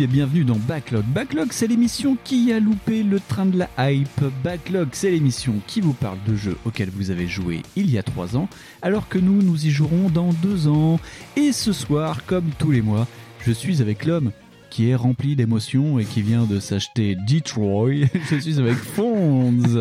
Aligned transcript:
Et 0.00 0.08
bienvenue 0.08 0.42
dans 0.44 0.56
Backlog. 0.56 1.04
Backlog, 1.04 1.48
c'est 1.52 1.68
l'émission 1.68 2.16
qui 2.24 2.52
a 2.52 2.58
loupé 2.58 3.04
le 3.04 3.20
train 3.20 3.46
de 3.46 3.56
la 3.56 3.68
hype. 3.78 4.24
Backlog, 4.42 4.88
c'est 4.90 5.10
l'émission 5.10 5.54
qui 5.68 5.80
vous 5.80 5.92
parle 5.92 6.18
de 6.26 6.34
jeux 6.34 6.56
auxquels 6.64 6.90
vous 6.90 7.12
avez 7.12 7.28
joué 7.28 7.62
il 7.76 7.88
y 7.90 7.96
a 7.96 8.02
3 8.02 8.36
ans, 8.36 8.48
alors 8.82 9.08
que 9.08 9.18
nous, 9.18 9.40
nous 9.40 9.66
y 9.66 9.70
jouerons 9.70 10.08
dans 10.08 10.32
2 10.32 10.66
ans. 10.66 10.98
Et 11.36 11.52
ce 11.52 11.72
soir, 11.72 12.24
comme 12.26 12.50
tous 12.58 12.72
les 12.72 12.82
mois, 12.82 13.06
je 13.46 13.52
suis 13.52 13.82
avec 13.82 14.04
l'homme 14.04 14.32
qui 14.68 14.90
est 14.90 14.96
rempli 14.96 15.36
d'émotions 15.36 16.00
et 16.00 16.04
qui 16.04 16.22
vient 16.22 16.44
de 16.44 16.58
s'acheter 16.58 17.16
Detroit. 17.28 18.08
Je 18.30 18.36
suis 18.36 18.58
avec 18.58 18.74
Fonz. 18.74 19.78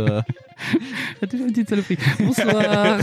Ah, 1.22 1.28
toujours 1.28 1.46
une 1.48 1.54
petite 1.54 1.70
saloperie. 1.70 1.98
Bonsoir. 2.20 2.46
ah 2.58 2.98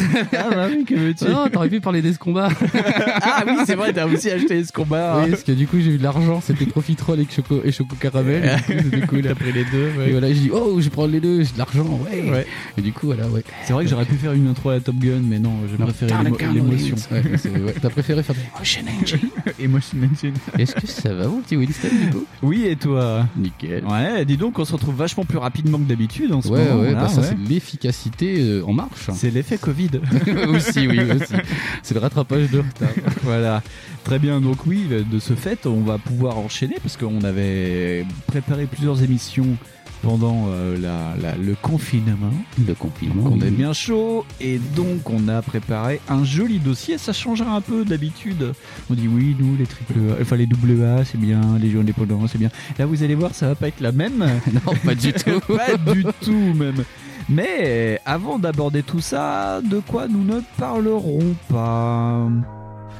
bah 0.50 0.66
oui, 0.70 0.84
que 0.84 0.94
veux-tu 0.94 1.24
non, 1.24 1.48
t'aurais 1.50 1.68
pu 1.70 1.80
parler 1.80 2.02
des 2.02 2.12
combats. 2.14 2.48
Ah 3.22 3.44
oui, 3.46 3.52
c'est 3.66 3.74
vrai, 3.74 3.92
t'as 3.92 4.06
aussi 4.06 4.30
acheté 4.30 4.62
ce 4.64 4.72
combat. 4.72 5.20
Oui, 5.24 5.30
parce 5.30 5.42
que 5.42 5.52
du 5.52 5.66
coup, 5.66 5.78
j'ai 5.80 5.92
eu 5.92 5.98
de 5.98 6.02
l'argent. 6.02 6.40
C'était 6.40 6.66
Profiterole 6.66 7.20
et 7.20 7.26
Choco, 7.30 7.60
et 7.64 7.72
Choco 7.72 7.94
Caramel. 7.96 8.56
Du 8.68 8.74
coup, 8.74 8.82
C'était 8.90 9.06
cool. 9.06 9.22
T'as 9.22 9.34
pris 9.34 9.52
les 9.52 9.64
deux. 9.64 9.90
ouais. 9.98 10.08
Et 10.08 10.12
voilà, 10.12 10.28
j'ai 10.28 10.34
dit, 10.40 10.50
oh, 10.52 10.78
je 10.80 10.88
prends 10.88 11.06
les 11.06 11.20
deux, 11.20 11.42
j'ai 11.42 11.52
de 11.52 11.58
l'argent, 11.58 11.86
ouais. 12.10 12.30
Ouais. 12.30 12.46
Et 12.76 12.82
du 12.82 12.92
coup, 12.92 13.06
voilà, 13.06 13.26
ouais. 13.28 13.42
C'est 13.64 13.72
vrai 13.72 13.84
que 13.84 13.90
j'aurais 13.90 14.04
pu 14.04 14.14
faire 14.16 14.32
une 14.32 14.48
intro 14.48 14.70
à 14.70 14.74
la 14.74 14.80
Top 14.80 14.96
Gun, 14.96 15.20
mais 15.22 15.38
non, 15.38 15.52
j'ai 15.70 15.76
préféré 15.82 16.12
l'émo- 16.24 16.36
l'émotion. 16.52 16.96
Ouais, 17.10 17.22
ouais. 17.60 17.74
T'as 17.80 17.90
préféré 17.90 18.22
faire 18.22 18.34
des 18.36 18.42
Motion 18.58 18.82
Engine. 19.02 19.28
Emotion 19.58 19.98
Engine. 19.98 20.34
Est-ce 20.58 20.74
que 20.74 20.86
ça 20.86 21.14
va, 21.14 21.26
mon 21.28 21.40
petit 21.40 21.56
Winston, 21.56 21.88
du 22.04 22.10
coup? 22.10 22.24
Oui, 22.42 22.64
et 22.66 22.76
toi? 22.76 23.26
Nickel. 23.36 23.84
Ouais, 23.84 24.24
dis 24.24 24.36
donc, 24.36 24.58
on 24.58 24.64
se 24.64 24.72
retrouve 24.72 24.96
vachement 24.96 25.24
plus 25.24 25.38
rapidement 25.38 25.78
que 25.78 25.84
d'habitude 25.84 26.32
en 26.32 26.42
ce 26.42 26.48
Ouais, 26.48 26.64
moment. 26.64 26.82
ouais, 26.82 26.92
là, 26.92 27.02
bah 27.02 27.08
ça, 27.08 27.20
ouais. 27.20 27.26
c'est 27.28 27.38
l'efficacité 27.54 28.36
euh, 28.40 28.62
en 28.66 28.72
marche. 28.72 29.10
C'est 29.14 29.30
l'effet 29.30 29.58
Covid. 29.58 29.90
aussi, 30.48 30.86
oui, 30.86 31.00
aussi. 31.00 31.34
C'est 31.82 31.94
le 31.94 32.00
rattrapage 32.00 32.50
de 32.50 32.58
retard. 32.58 32.88
voilà. 33.22 33.62
Très 34.04 34.18
bien. 34.18 34.40
Donc 34.40 34.66
oui, 34.66 34.86
de 34.88 35.18
ce 35.18 35.34
fait, 35.34 35.66
on 35.66 35.80
va 35.80 35.98
pouvoir 35.98 36.38
enchaîner 36.38 36.76
parce 36.82 36.96
qu'on 36.96 37.22
avait 37.22 38.04
préparé 38.26 38.66
plusieurs 38.66 39.02
émissions 39.02 39.56
pendant 40.02 40.46
euh, 40.48 40.78
la, 40.80 41.14
la- 41.20 41.36
le 41.36 41.54
confinement. 41.60 42.32
Le 42.66 42.72
confinement. 42.74 43.24
On 43.26 43.38
oui. 43.38 43.46
est 43.46 43.50
bien 43.50 43.74
chaud 43.74 44.24
et 44.40 44.58
donc 44.74 45.10
on 45.10 45.28
a 45.28 45.42
préparé 45.42 46.00
un 46.08 46.24
joli 46.24 46.58
dossier. 46.58 46.96
Ça 46.96 47.12
changera 47.12 47.50
un 47.54 47.60
peu 47.60 47.84
d'habitude. 47.84 48.52
On 48.88 48.94
dit 48.94 49.08
oui, 49.08 49.36
nous 49.38 49.56
les 49.58 49.66
triple 49.66 49.92
A, 50.18 50.22
enfin 50.22 50.36
les 50.36 50.46
double 50.46 50.82
A, 50.84 51.04
c'est 51.04 51.18
bien, 51.20 51.42
les 51.60 51.70
jeux 51.70 51.80
indépendants, 51.80 52.26
c'est 52.28 52.38
bien. 52.38 52.48
Là, 52.78 52.86
vous 52.86 53.02
allez 53.02 53.14
voir, 53.14 53.34
ça 53.34 53.48
va 53.48 53.54
pas 53.54 53.68
être 53.68 53.80
la 53.80 53.92
même. 53.92 54.24
Non, 54.54 54.72
pas 54.84 54.94
du 54.94 55.12
tout. 55.12 55.40
pas 55.54 55.76
du 55.76 56.04
tout 56.22 56.54
même. 56.54 56.82
Mais 57.30 58.00
avant 58.06 58.40
d'aborder 58.40 58.82
tout 58.82 59.00
ça, 59.00 59.60
de 59.62 59.78
quoi 59.78 60.08
nous 60.08 60.24
ne 60.24 60.40
parlerons 60.58 61.36
pas 61.48 62.28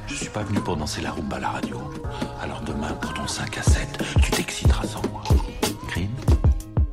Je 0.07 0.15
suis 0.15 0.29
pas 0.29 0.43
venu 0.43 0.61
pour 0.61 0.77
danser 0.77 1.01
la 1.01 1.11
rumba 1.11 1.35
à 1.35 1.39
la 1.41 1.49
radio. 1.49 1.77
Alors 2.41 2.61
demain, 2.65 2.93
pour 3.01 3.13
ton 3.13 3.27
5 3.27 3.57
à 3.57 3.61
7, 3.61 4.03
tu 4.23 4.31
t'exciteras 4.31 4.87
sans 4.87 5.01
moi. 5.11 5.21
Crime 5.89 6.07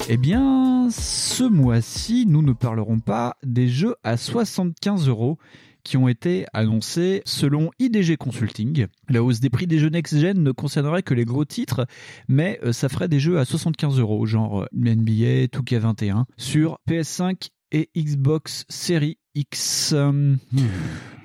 Eh 0.09 0.17
bien, 0.17 0.89
ce 0.91 1.45
mois-ci, 1.45 2.27
nous 2.27 2.43
ne 2.43 2.53
parlerons 2.53 2.99
pas 2.99 3.37
des 3.45 3.69
jeux 3.69 3.95
à 4.03 4.17
75 4.17 5.07
euros 5.09 5.39
qui 5.89 5.97
ont 5.97 6.07
été 6.07 6.45
annoncés 6.53 7.23
selon 7.25 7.71
IDG 7.79 8.19
Consulting. 8.19 8.89
La 9.09 9.23
hausse 9.23 9.41
des 9.41 9.49
prix 9.49 9.67
des 9.67 9.79
jeux 9.79 9.89
next-gen 9.89 10.43
ne 10.43 10.53
concernerait 10.53 11.03
que 11.03 11.15
les 11.15 11.25
gros 11.25 11.47
titres, 11.47 11.87
mais 12.29 12.61
euh, 12.63 12.73
ça 12.73 12.91
ferait 12.91 13.09
des 13.09 13.19
jeux 13.19 13.39
à 13.39 13.47
75 13.47 13.99
euros, 13.99 14.27
genre 14.27 14.65
euh, 14.65 14.67
NBA, 14.75 15.47
2K21, 15.47 16.25
sur 16.37 16.79
PS5 16.87 17.49
et 17.73 17.89
Xbox 17.97 18.67
Series 18.69 19.17
X. 19.35 19.95
Euh, 19.95 20.35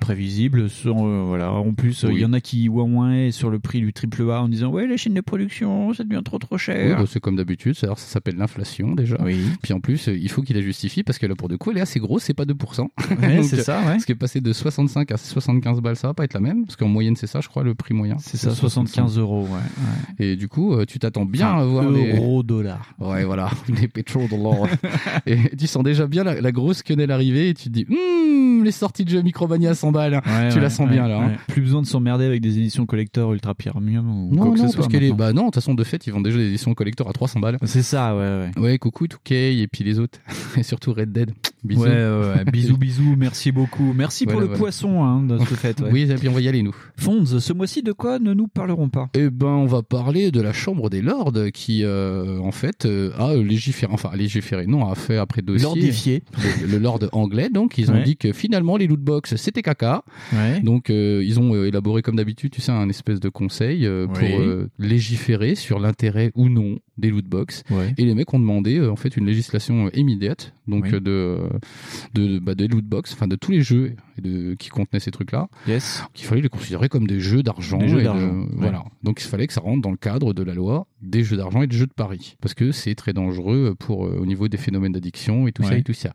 prévisible. 0.04 0.66
Euh, 0.86 1.22
voilà. 1.26 1.50
En 1.52 1.72
plus, 1.72 2.04
euh, 2.04 2.08
il 2.10 2.14
Oui. 2.16 2.20
y 2.20 2.24
en 2.24 2.32
a 2.34 2.40
qui 2.40 2.68
ouin 2.68 3.30
sur 3.30 3.48
le 3.50 3.58
prix 3.58 3.80
du 3.80 3.92
triple 3.92 4.22
A 4.30 4.42
en 4.42 4.48
disant 4.48 4.68
ouais 4.70 4.86
les 4.86 4.96
chaînes 4.98 5.14
de 5.14 5.20
production 5.22 5.92
ça 5.94 6.04
devient 6.04 6.20
trop 6.24 6.38
trop 6.38 6.56
Oui, 6.56 6.60
cher. 6.60 6.98
bah, 6.98 7.04
c'est 7.08 7.20
comme 7.20 7.36
d'habitude, 7.36 7.74
c'est-à-dire 7.74 7.98
ça 7.98 8.06
s'appelle 8.06 8.36
l'inflation 8.36 8.94
déjà. 8.94 9.16
Oui, 9.22 9.38
Puis 9.62 9.72
en 9.72 9.80
plus, 9.80 10.08
euh, 10.08 10.16
il 10.16 10.30
faut 10.30 10.42
qu'il 10.42 10.56
la 10.56 10.62
justifie 10.62 11.02
parce 11.02 11.18
que 11.18 11.26
là, 11.26 11.34
pour 11.34 11.48
de 11.48 11.56
coup, 11.56 11.70
elle 11.70 11.78
est 11.78 11.82
assez 11.82 12.00
grosse, 12.00 12.24
c'est 12.24 12.34
pas 12.34 12.44
2%. 12.44 12.88
Ouais, 13.20 13.42
c'est 13.42 13.62
ça, 13.62 13.78
ouais. 13.80 13.84
Parce 13.86 14.04
que 14.04 14.12
passer 14.12 14.40
de 14.40 14.52
65 14.52 15.10
à 15.10 15.16
75 15.16 15.80
balles, 15.80 15.96
ça 15.96 16.08
va 16.08 16.14
pas 16.14 16.24
être 16.24 16.34
la 16.34 16.40
même. 16.40 16.64
Parce 16.66 16.76
qu'en 16.76 16.88
moyenne, 16.88 17.16
c'est 17.16 17.26
ça, 17.26 17.40
je 17.40 17.48
crois, 17.48 17.62
le 17.64 17.74
prix 17.74 17.94
moyen. 17.94 18.16
C'est 18.18 18.36
ça, 18.36 18.50
75 18.50 19.18
euros, 19.18 19.42
ouais. 19.44 19.48
ouais. 20.20 20.26
Et 20.26 20.36
du 20.36 20.48
coup, 20.48 20.76
tu 20.86 20.98
t'attends 20.98 21.24
bien 21.24 21.48
Enfin, 21.50 21.62
à 21.62 21.64
voir 21.64 21.90
les. 21.90 22.16
euros, 22.16 22.42
dollars. 22.42 22.94
Ouais, 22.98 23.24
voilà, 23.24 23.50
les 23.80 23.88
pétrodollars. 23.88 24.68
et 25.26 25.38
tu 25.56 25.66
sens 25.66 25.82
déjà 25.82 26.06
bien 26.06 26.24
la, 26.24 26.40
la 26.40 26.52
grosse 26.52 26.82
quenelle 26.82 27.10
arriver 27.10 27.48
et 27.48 27.54
tu 27.54 27.64
te 27.64 27.68
dis, 27.70 27.86
hum, 27.88 28.64
les 28.64 28.70
sorties 28.72 29.04
de 29.04 29.10
jeux 29.10 29.22
Micromania 29.22 29.74
100 29.74 29.92
balles. 29.94 30.20
Ouais, 30.26 30.50
Tu 30.52 30.60
la 30.60 30.68
sens 30.68 30.88
bien, 30.88 31.08
là, 31.08 31.20
hein. 31.20 31.32
Plus 31.48 31.62
besoin 31.62 31.80
de 31.80 31.86
s'emmerder 31.86 32.26
avec 32.26 32.42
des 32.42 32.58
éditions 32.58 32.84
collector 32.84 33.32
ultra 33.32 33.54
premium 33.54 34.26
ou 34.26 34.36
quoi 34.36 34.44
Non, 34.46 34.52
que 34.52 34.58
non, 34.58 34.66
ce 34.66 34.72
soit. 34.74 34.82
parce 34.88 34.92
maintenant. 34.92 35.14
Bah 35.16 35.32
non, 35.32 35.42
de 35.42 35.46
toute 35.46 35.54
façon, 35.54 35.74
de 35.74 35.84
fait, 35.84 36.06
ils 36.06 36.12
vendent 36.12 36.24
déjà 36.24 36.36
des 36.38 36.48
éditions 36.48 36.74
collector 36.74 37.08
à 37.08 37.12
300 37.12 37.40
balles. 37.40 37.56
C'est 37.62 37.82
ça, 37.82 38.14
ouais, 38.14 38.50
ouais. 38.56 38.62
Ouais, 38.62 38.78
coucou, 38.78 39.06
2K 39.06 39.32
et 39.62 39.68
puis 39.68 39.84
les 39.84 39.98
autres. 39.98 40.18
et 40.58 40.62
surtout 40.62 40.92
Red 40.92 41.12
Dead. 41.12 41.32
Bisous. 41.64 41.82
Ouais, 41.82 41.88
ouais, 41.90 42.44
bisous, 42.52 42.76
bisous, 42.76 43.14
merci 43.16 43.50
beaucoup. 43.50 43.92
Merci 43.94 44.26
pour 44.26 44.38
le 44.40 44.46
voilà. 44.46 44.58
poisson 44.58 45.02
hein, 45.02 45.22
de 45.22 45.38
ce 45.38 45.54
fait. 45.54 45.80
ouais. 45.80 45.88
Oui, 45.90 46.02
et 46.10 46.14
puis 46.16 46.28
on 46.28 46.32
va 46.32 46.40
y 46.42 46.48
aller, 46.48 46.62
nous. 46.62 46.74
Fonds, 46.96 47.24
ce 47.24 47.52
mois-ci, 47.54 47.82
de 47.82 47.92
quoi 47.92 48.18
ne 48.18 48.34
nous 48.34 48.48
parlerons 48.48 48.90
pas? 48.90 49.08
Eh 49.14 49.30
ben, 49.30 49.46
on 49.46 49.64
va 49.66 49.82
parler 49.82 50.30
de 50.30 50.40
la 50.42 50.52
Chambre 50.52 50.90
des 50.90 51.00
Lords 51.00 51.32
qui, 51.54 51.82
euh, 51.82 52.38
en 52.40 52.52
fait, 52.52 52.84
euh, 52.84 53.12
a 53.18 53.34
légiféré, 53.34 53.90
enfin, 53.92 54.10
a 54.12 54.16
légiféré, 54.16 54.66
non, 54.66 54.86
a 54.90 54.94
fait 54.94 55.16
après 55.16 55.40
dossier. 55.42 55.64
Lordifié. 55.64 56.22
Le, 56.62 56.66
le 56.72 56.78
Lord 56.78 57.00
anglais, 57.12 57.48
donc, 57.48 57.78
ils 57.78 57.90
ont 57.90 57.94
Ouais. 57.94 58.02
dit 58.02 58.16
que 58.16 58.32
finalement, 58.32 58.76
les 58.76 58.86
lootbox, 58.86 59.36
c'était 59.36 59.62
caca. 59.62 60.02
Ouais. 60.32 60.60
Donc, 60.60 60.90
euh, 60.90 61.22
ils 61.24 61.40
ont 61.40 61.54
euh, 61.54 61.66
élaboré, 61.68 62.02
comme 62.02 62.16
d'habitude, 62.16 62.50
tu 62.52 62.60
sais, 62.60 62.72
un 62.72 62.88
espèce 62.90 63.20
de 63.20 63.28
conseil 63.30 63.86
euh, 63.86 64.06
pour 64.06 64.22
Oui. 64.22 64.66
légiférer 64.78 65.54
sur 65.54 65.78
l'intérêt 65.78 66.30
ou 66.34 66.48
non 66.48 66.78
des 66.98 67.10
lootbox. 67.10 67.62
Ouais. 67.70 67.94
Et 67.98 68.04
les 68.04 68.14
mecs 68.14 68.32
ont 68.34 68.38
demandé, 68.38 68.78
euh, 68.78 68.90
en 68.90 68.96
fait, 68.96 69.16
une 69.16 69.26
législation 69.26 69.86
euh, 69.86 69.90
immédiate, 69.94 70.54
donc 70.68 70.84
Oui. 70.84 70.90
euh, 70.94 71.48
de, 72.14 72.28
de, 72.28 72.38
bah, 72.38 72.54
des 72.54 72.68
lootbox, 72.68 73.12
enfin, 73.14 73.26
de 73.28 73.36
tous 73.36 73.50
les 73.50 73.62
jeux 73.62 73.94
de, 74.22 74.54
qui 74.54 74.68
contenaient 74.68 75.00
ces 75.00 75.10
trucs-là 75.10 75.48
Yes. 75.66 76.04
qu'il 76.14 76.26
fallait 76.26 76.40
les 76.42 76.48
considérer 76.48 76.88
comme 76.88 77.06
des 77.06 77.20
jeux 77.20 77.42
d'argent. 77.42 77.78
Des 77.78 77.88
jeux 77.88 78.02
de- 78.02 78.08
ouais. 78.08 78.46
Voilà. 78.52 78.84
Donc 79.02 79.20
il 79.20 79.26
fallait 79.26 79.46
que 79.46 79.52
ça 79.52 79.60
rentre 79.60 79.82
dans 79.82 79.90
le 79.90 79.96
cadre 79.96 80.32
de 80.34 80.42
la 80.42 80.54
loi 80.54 80.86
des 81.02 81.24
jeux 81.24 81.36
d'argent 81.36 81.62
et 81.62 81.66
des 81.66 81.76
jeux 81.76 81.86
de 81.86 81.92
paris. 81.92 82.36
Parce 82.40 82.54
que 82.54 82.72
c'est 82.72 82.94
très 82.94 83.12
dangereux 83.12 83.74
pour, 83.78 84.00
au 84.00 84.24
niveau 84.26 84.48
des 84.48 84.56
phénomènes 84.56 84.92
d'addiction 84.92 85.46
et 85.48 85.52
tout 85.52 85.62
ça 85.64 85.76
et 85.76 85.82
tout 85.82 85.92
ça. 85.92 86.14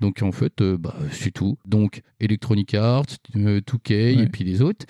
Donc 0.00 0.22
en 0.22 0.32
fait, 0.32 0.60
euh, 0.60 0.76
bah, 0.78 0.94
c'est 1.10 1.30
tout. 1.32 1.58
Donc 1.66 2.02
Electronic 2.20 2.74
Arts, 2.74 3.04
euh, 3.36 3.60
2K 3.60 3.92
et 4.22 4.26
puis 4.26 4.44
les 4.44 4.60
autres, 4.62 4.84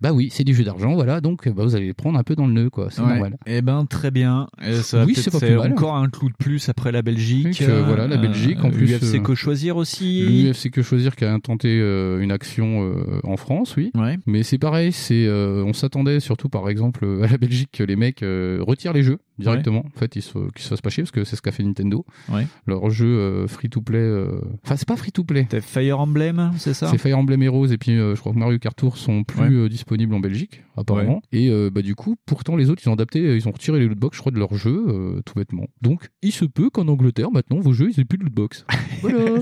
bah 0.00 0.12
oui, 0.12 0.28
c'est 0.30 0.44
du 0.44 0.54
jeu 0.54 0.64
d'argent, 0.64 0.94
voilà. 0.94 1.20
Donc 1.20 1.48
bah, 1.48 1.64
vous 1.64 1.74
allez 1.74 1.86
les 1.86 1.94
prendre 1.94 2.18
un 2.18 2.22
peu 2.22 2.34
dans 2.36 2.46
le 2.46 2.52
nœud, 2.52 2.70
quoi. 2.70 2.88
C'est 2.90 3.02
normal. 3.02 3.36
Eh 3.46 3.62
ben, 3.62 3.86
très 3.86 4.10
bien. 4.10 4.48
Et 4.64 4.73
ça 4.82 4.98
va 4.98 5.04
Oui, 5.04 5.14
c'est 5.14 5.30
pas 5.30 5.40
plus 5.40 5.56
mal. 5.56 5.72
encore 5.72 5.96
un 5.96 6.08
clou 6.08 6.28
de 6.28 6.34
plus 6.38 6.68
après 6.68 6.92
la 6.92 7.02
Belgique. 7.02 7.62
Euh, 7.62 7.82
voilà, 7.86 8.06
la 8.06 8.16
Belgique, 8.16 8.62
en 8.64 8.70
plus, 8.70 8.86
L'UFC 8.86 9.16
euh, 9.16 9.20
que 9.20 9.34
choisir 9.34 9.76
aussi. 9.76 10.24
L'UFC 10.26 10.70
que 10.70 10.82
choisir 10.82 11.16
qui 11.16 11.24
a 11.24 11.32
intenté 11.32 11.78
euh, 11.80 12.20
une 12.20 12.32
action 12.32 12.84
euh, 12.84 13.20
en 13.24 13.36
France, 13.36 13.74
oui. 13.76 13.90
Ouais. 13.94 14.18
Mais 14.26 14.42
c'est 14.42 14.58
pareil, 14.58 14.92
c'est 14.92 15.28
on 15.28 15.72
s'attendait 15.72 16.20
surtout 16.20 16.48
par 16.48 16.68
exemple 16.68 17.06
à 17.22 17.26
la 17.28 17.38
Belgique 17.38 17.70
que 17.72 17.82
les 17.82 17.96
mecs 17.96 18.22
euh, 18.22 18.58
retirent 18.60 18.92
les 18.92 19.02
jeux 19.02 19.18
directement. 19.38 19.84
En 19.86 19.98
fait, 19.98 20.16
ils 20.16 20.22
se, 20.22 20.32
qu'ils 20.52 20.62
se 20.62 20.68
fassent 20.68 20.80
pas 20.80 20.90
chier 20.90 21.02
parce 21.02 21.10
que 21.12 21.24
c'est 21.24 21.36
ce 21.36 21.42
qu'a 21.42 21.52
fait 21.52 21.62
Nintendo. 21.62 22.04
Ouais. 22.28 22.46
Leur 22.66 22.90
jeu 22.90 23.46
free 23.46 23.68
to 23.68 23.80
play, 23.80 24.24
enfin 24.64 24.76
c'est 24.76 24.88
pas 24.88 24.96
free 24.96 25.12
to 25.12 25.24
play. 25.24 25.46
T'as 25.48 25.60
Fire 25.60 26.00
Emblem, 26.00 26.52
c'est 26.58 26.74
ça? 26.74 26.88
C'est 26.88 26.98
Fire 26.98 27.18
Emblem 27.18 27.42
Heroes 27.42 27.66
et 27.66 27.78
puis 27.78 27.92
euh, 27.98 28.14
je 28.14 28.20
crois 28.20 28.32
que 28.32 28.38
Mario 28.38 28.58
Kart 28.58 28.76
Tour 28.76 28.96
sont 28.96 29.24
plus 29.24 29.40
Ouais. 29.40 29.48
euh, 29.50 29.68
disponibles 29.68 30.14
en 30.14 30.20
Belgique 30.20 30.62
apparemment. 30.76 31.22
Et 31.32 31.50
euh, 31.50 31.70
bah 31.70 31.82
du 31.82 31.94
coup, 31.94 32.16
pourtant 32.26 32.56
les 32.56 32.70
autres 32.70 32.82
ils 32.84 32.88
ont 32.88 32.92
adapté, 32.94 33.20
euh, 33.20 33.36
ils 33.36 33.48
ont 33.48 33.52
retiré 33.52 33.78
les 33.78 33.86
lootbox, 33.88 34.16
je 34.16 34.20
crois, 34.20 34.32
de 34.32 34.38
leur 34.38 34.54
jeu 34.54 34.84
euh, 34.88 35.20
tout 35.24 35.34
bêtement. 35.34 35.66
Donc 35.82 36.08
il 36.22 36.32
se 36.32 36.44
peut 36.44 36.70
qu'en 36.70 36.88
Angleterre 36.88 37.30
maintenant 37.30 37.58
vos 37.60 37.72
jeux 37.72 37.90
ils 37.90 38.00
aient 38.00 38.04
plus 38.04 38.18
de 38.18 38.24
lootbox. 38.24 38.64
voilà. 39.02 39.40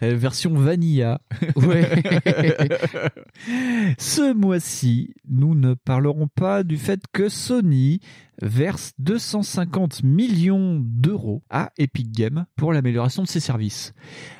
La 0.00 0.14
version 0.14 0.54
vanilla. 0.54 1.20
Ouais. 1.56 1.88
Ce 3.98 4.32
mois-ci, 4.32 5.14
nous 5.28 5.54
ne 5.54 5.74
parlerons 5.74 6.28
pas 6.28 6.62
du 6.62 6.76
fait 6.76 7.00
que 7.12 7.28
Sony 7.28 8.00
verse 8.40 8.92
250 9.18 10.04
millions 10.04 10.78
d'euros 10.80 11.42
à 11.50 11.72
Epic 11.76 12.10
Games 12.12 12.46
pour 12.56 12.72
l'amélioration 12.72 13.22
de 13.24 13.28
ses 13.28 13.40
services. 13.40 13.92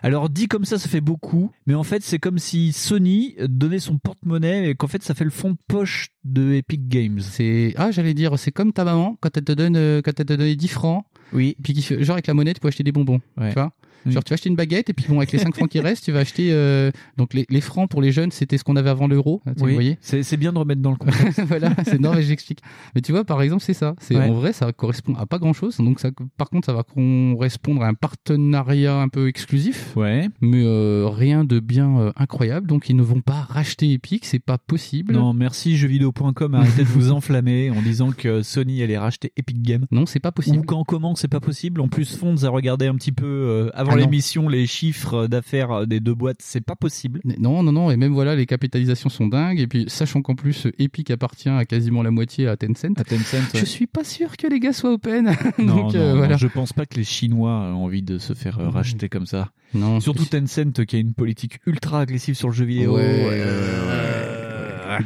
Alors 0.02 0.30
dit 0.30 0.46
comme 0.46 0.64
ça, 0.64 0.78
ça 0.78 0.88
fait 0.88 1.00
beaucoup, 1.00 1.50
mais 1.66 1.74
en 1.74 1.82
fait 1.82 2.02
c'est 2.02 2.18
comme 2.18 2.38
si 2.38 2.72
Sony 2.72 3.34
donnait 3.48 3.80
son 3.80 3.98
porte-monnaie 3.98 4.70
et 4.70 4.74
qu'en 4.74 4.86
fait 4.86 5.02
ça 5.02 5.14
fait 5.14 5.24
le 5.24 5.30
fond 5.30 5.50
de 5.50 5.58
poche 5.66 6.08
de 6.24 6.52
Epic 6.54 6.88
Games. 6.88 7.18
C'est 7.20 7.74
ah 7.76 7.90
j'allais 7.90 8.14
dire 8.14 8.38
c'est 8.38 8.52
comme 8.52 8.72
ta 8.72 8.84
maman 8.84 9.16
quand 9.20 9.36
elle 9.36 9.44
te 9.44 9.52
donne 9.52 9.76
euh, 9.76 10.00
quand 10.02 10.12
elle 10.18 10.26
te 10.26 10.32
donne 10.34 10.54
10 10.54 10.68
francs 10.68 11.04
Oui. 11.32 11.56
puis 11.62 11.74
genre 12.00 12.14
avec 12.14 12.26
la 12.28 12.34
monnaie 12.34 12.54
tu 12.54 12.60
peux 12.60 12.68
acheter 12.68 12.84
des 12.84 12.92
bonbons 12.92 13.20
Ouais. 13.36 13.48
tu 13.48 13.54
vois 13.54 13.72
Oui. 14.06 14.12
genre 14.12 14.24
tu 14.24 14.30
vas 14.30 14.34
acheter 14.34 14.48
une 14.48 14.56
baguette 14.56 14.90
et 14.90 14.92
puis 14.92 15.06
bon 15.08 15.18
avec 15.18 15.32
les 15.32 15.38
5 15.38 15.54
francs 15.54 15.68
qui 15.68 15.80
restent 15.80 16.04
tu 16.04 16.12
vas 16.12 16.20
acheter 16.20 16.48
euh, 16.52 16.90
donc 17.16 17.34
les, 17.34 17.46
les 17.48 17.60
francs 17.60 17.90
pour 17.90 18.00
les 18.00 18.12
jeunes 18.12 18.30
c'était 18.30 18.58
ce 18.58 18.64
qu'on 18.64 18.76
avait 18.76 18.90
avant 18.90 19.08
l'euro 19.08 19.42
voyez 19.56 19.98
c'est 20.00 20.36
bien 20.36 20.52
de 20.52 20.58
remettre 20.58 20.80
dans 20.82 20.90
le 20.90 20.96
contexte. 20.96 21.40
voilà, 21.46 21.70
c'est 21.84 22.00
non 22.00 22.14
mais 22.14 22.22
j'explique. 22.22 22.60
Mais 22.94 23.00
tu 23.00 23.12
vois, 23.12 23.24
par 23.24 23.42
exemple, 23.42 23.62
c'est 23.62 23.74
ça. 23.74 23.94
C'est 24.00 24.16
Ouais. 24.16 24.24
en 24.24 24.32
vrai, 24.32 24.52
ça 24.52 24.72
correspond 24.72 25.14
à 25.14 25.26
pas 25.26 25.38
grand 25.38 25.52
chose. 25.52 25.76
Donc 25.78 26.00
ça, 26.00 26.10
par 26.36 26.50
contre, 26.50 26.66
ça 26.66 26.72
va 26.72 26.82
correspondre 26.82 27.82
à 27.82 27.88
un 27.88 27.94
partenariat 27.94 28.96
un 29.00 29.08
peu 29.08 29.28
exclusif, 29.28 29.96
ouais. 29.96 30.28
mais 30.40 30.62
euh, 30.64 31.08
rien 31.08 31.44
de 31.44 31.60
bien 31.60 31.98
euh, 31.98 32.12
incroyable. 32.16 32.66
Donc 32.66 32.88
ils 32.88 32.96
ne 32.96 33.02
vont 33.02 33.20
pas 33.20 33.46
racheter 33.48 33.92
Epic, 33.92 34.24
c'est 34.24 34.38
pas 34.38 34.58
possible. 34.58 35.14
Non, 35.14 35.32
merci 35.32 35.76
jeuxvideo.com, 35.76 36.54
arrêtez 36.54 36.82
de 36.82 36.88
vous 36.88 37.10
enflammer 37.12 37.70
en 37.70 37.80
disant 37.82 38.10
que 38.12 38.42
Sony 38.42 38.82
allait 38.82 38.98
racheter 38.98 39.32
Epic 39.36 39.62
Games. 39.62 39.86
Non, 39.90 40.06
c'est 40.06 40.20
pas 40.20 40.32
possible. 40.32 40.58
Ou 40.58 40.62
quand 40.62 40.84
comment, 40.84 41.14
c'est 41.14 41.28
pas 41.28 41.40
possible. 41.40 41.80
En 41.80 41.88
plus, 41.88 42.16
Fonds 42.16 42.44
a 42.44 42.48
regardé 42.48 42.86
un 42.86 42.94
petit 42.94 43.12
peu 43.12 43.26
euh, 43.26 43.70
avant 43.88 43.96
Ah 43.96 44.00
l'émission 44.00 44.48
les 44.48 44.66
chiffres 44.66 45.26
d'affaires 45.26 45.86
des 45.86 46.00
deux 46.00 46.14
boîtes, 46.14 46.38
c'est 46.40 46.60
pas 46.64 46.76
possible. 46.76 47.20
Non, 47.38 47.62
non, 47.62 47.72
non. 47.72 47.90
Et 47.90 47.96
même 47.96 48.12
voilà, 48.12 48.36
les 48.36 48.46
capitalisations 48.46 49.08
sont 49.08 49.26
dingues. 49.26 49.60
Et 49.60 49.66
puis 49.66 49.84
sachant 49.88 50.22
qu'en 50.22 50.34
plus, 50.34 50.66
Epic 50.78 51.10
appartient 51.10 51.48
à 51.48 51.64
quasiment 51.64 52.02
la 52.02 52.10
moitié 52.10 52.46
à 52.48 52.56
Tencent. 52.56 52.96
À 52.96 53.04
Tencent, 53.04 53.54
Je 53.54 53.64
suis 53.64 53.86
pas 53.86 54.04
sûr 54.04 54.36
que 54.36 54.46
les 54.46 54.60
gars 54.60 54.72
soient 54.72 54.92
open. 54.92 55.34
Non, 55.58 55.76
Donc 55.76 55.94
non, 55.94 56.00
euh, 56.00 56.26
non, 56.28 56.36
je 56.36 56.46
pense 56.46 56.72
pas 56.72 56.86
que 56.86 56.94
les 56.96 57.04
Chinois 57.04 57.50
ont 57.50 57.84
envie 57.84 58.02
de 58.02 58.18
se 58.18 58.32
faire 58.34 58.58
euh, 58.60 58.68
racheter 58.68 59.08
comme 59.08 59.26
ça. 59.26 59.50
Non, 59.74 60.00
Surtout 60.00 60.24
Tencent 60.24 60.84
qui 60.86 60.96
a 60.96 60.98
une 60.98 61.14
politique 61.14 61.58
ultra 61.66 62.00
agressive 62.00 62.34
sur 62.34 62.48
le 62.48 62.54
jeu 62.54 62.64
vidéo. 62.64 62.96
Ouais, 62.96 63.02
Euh, 63.32 64.17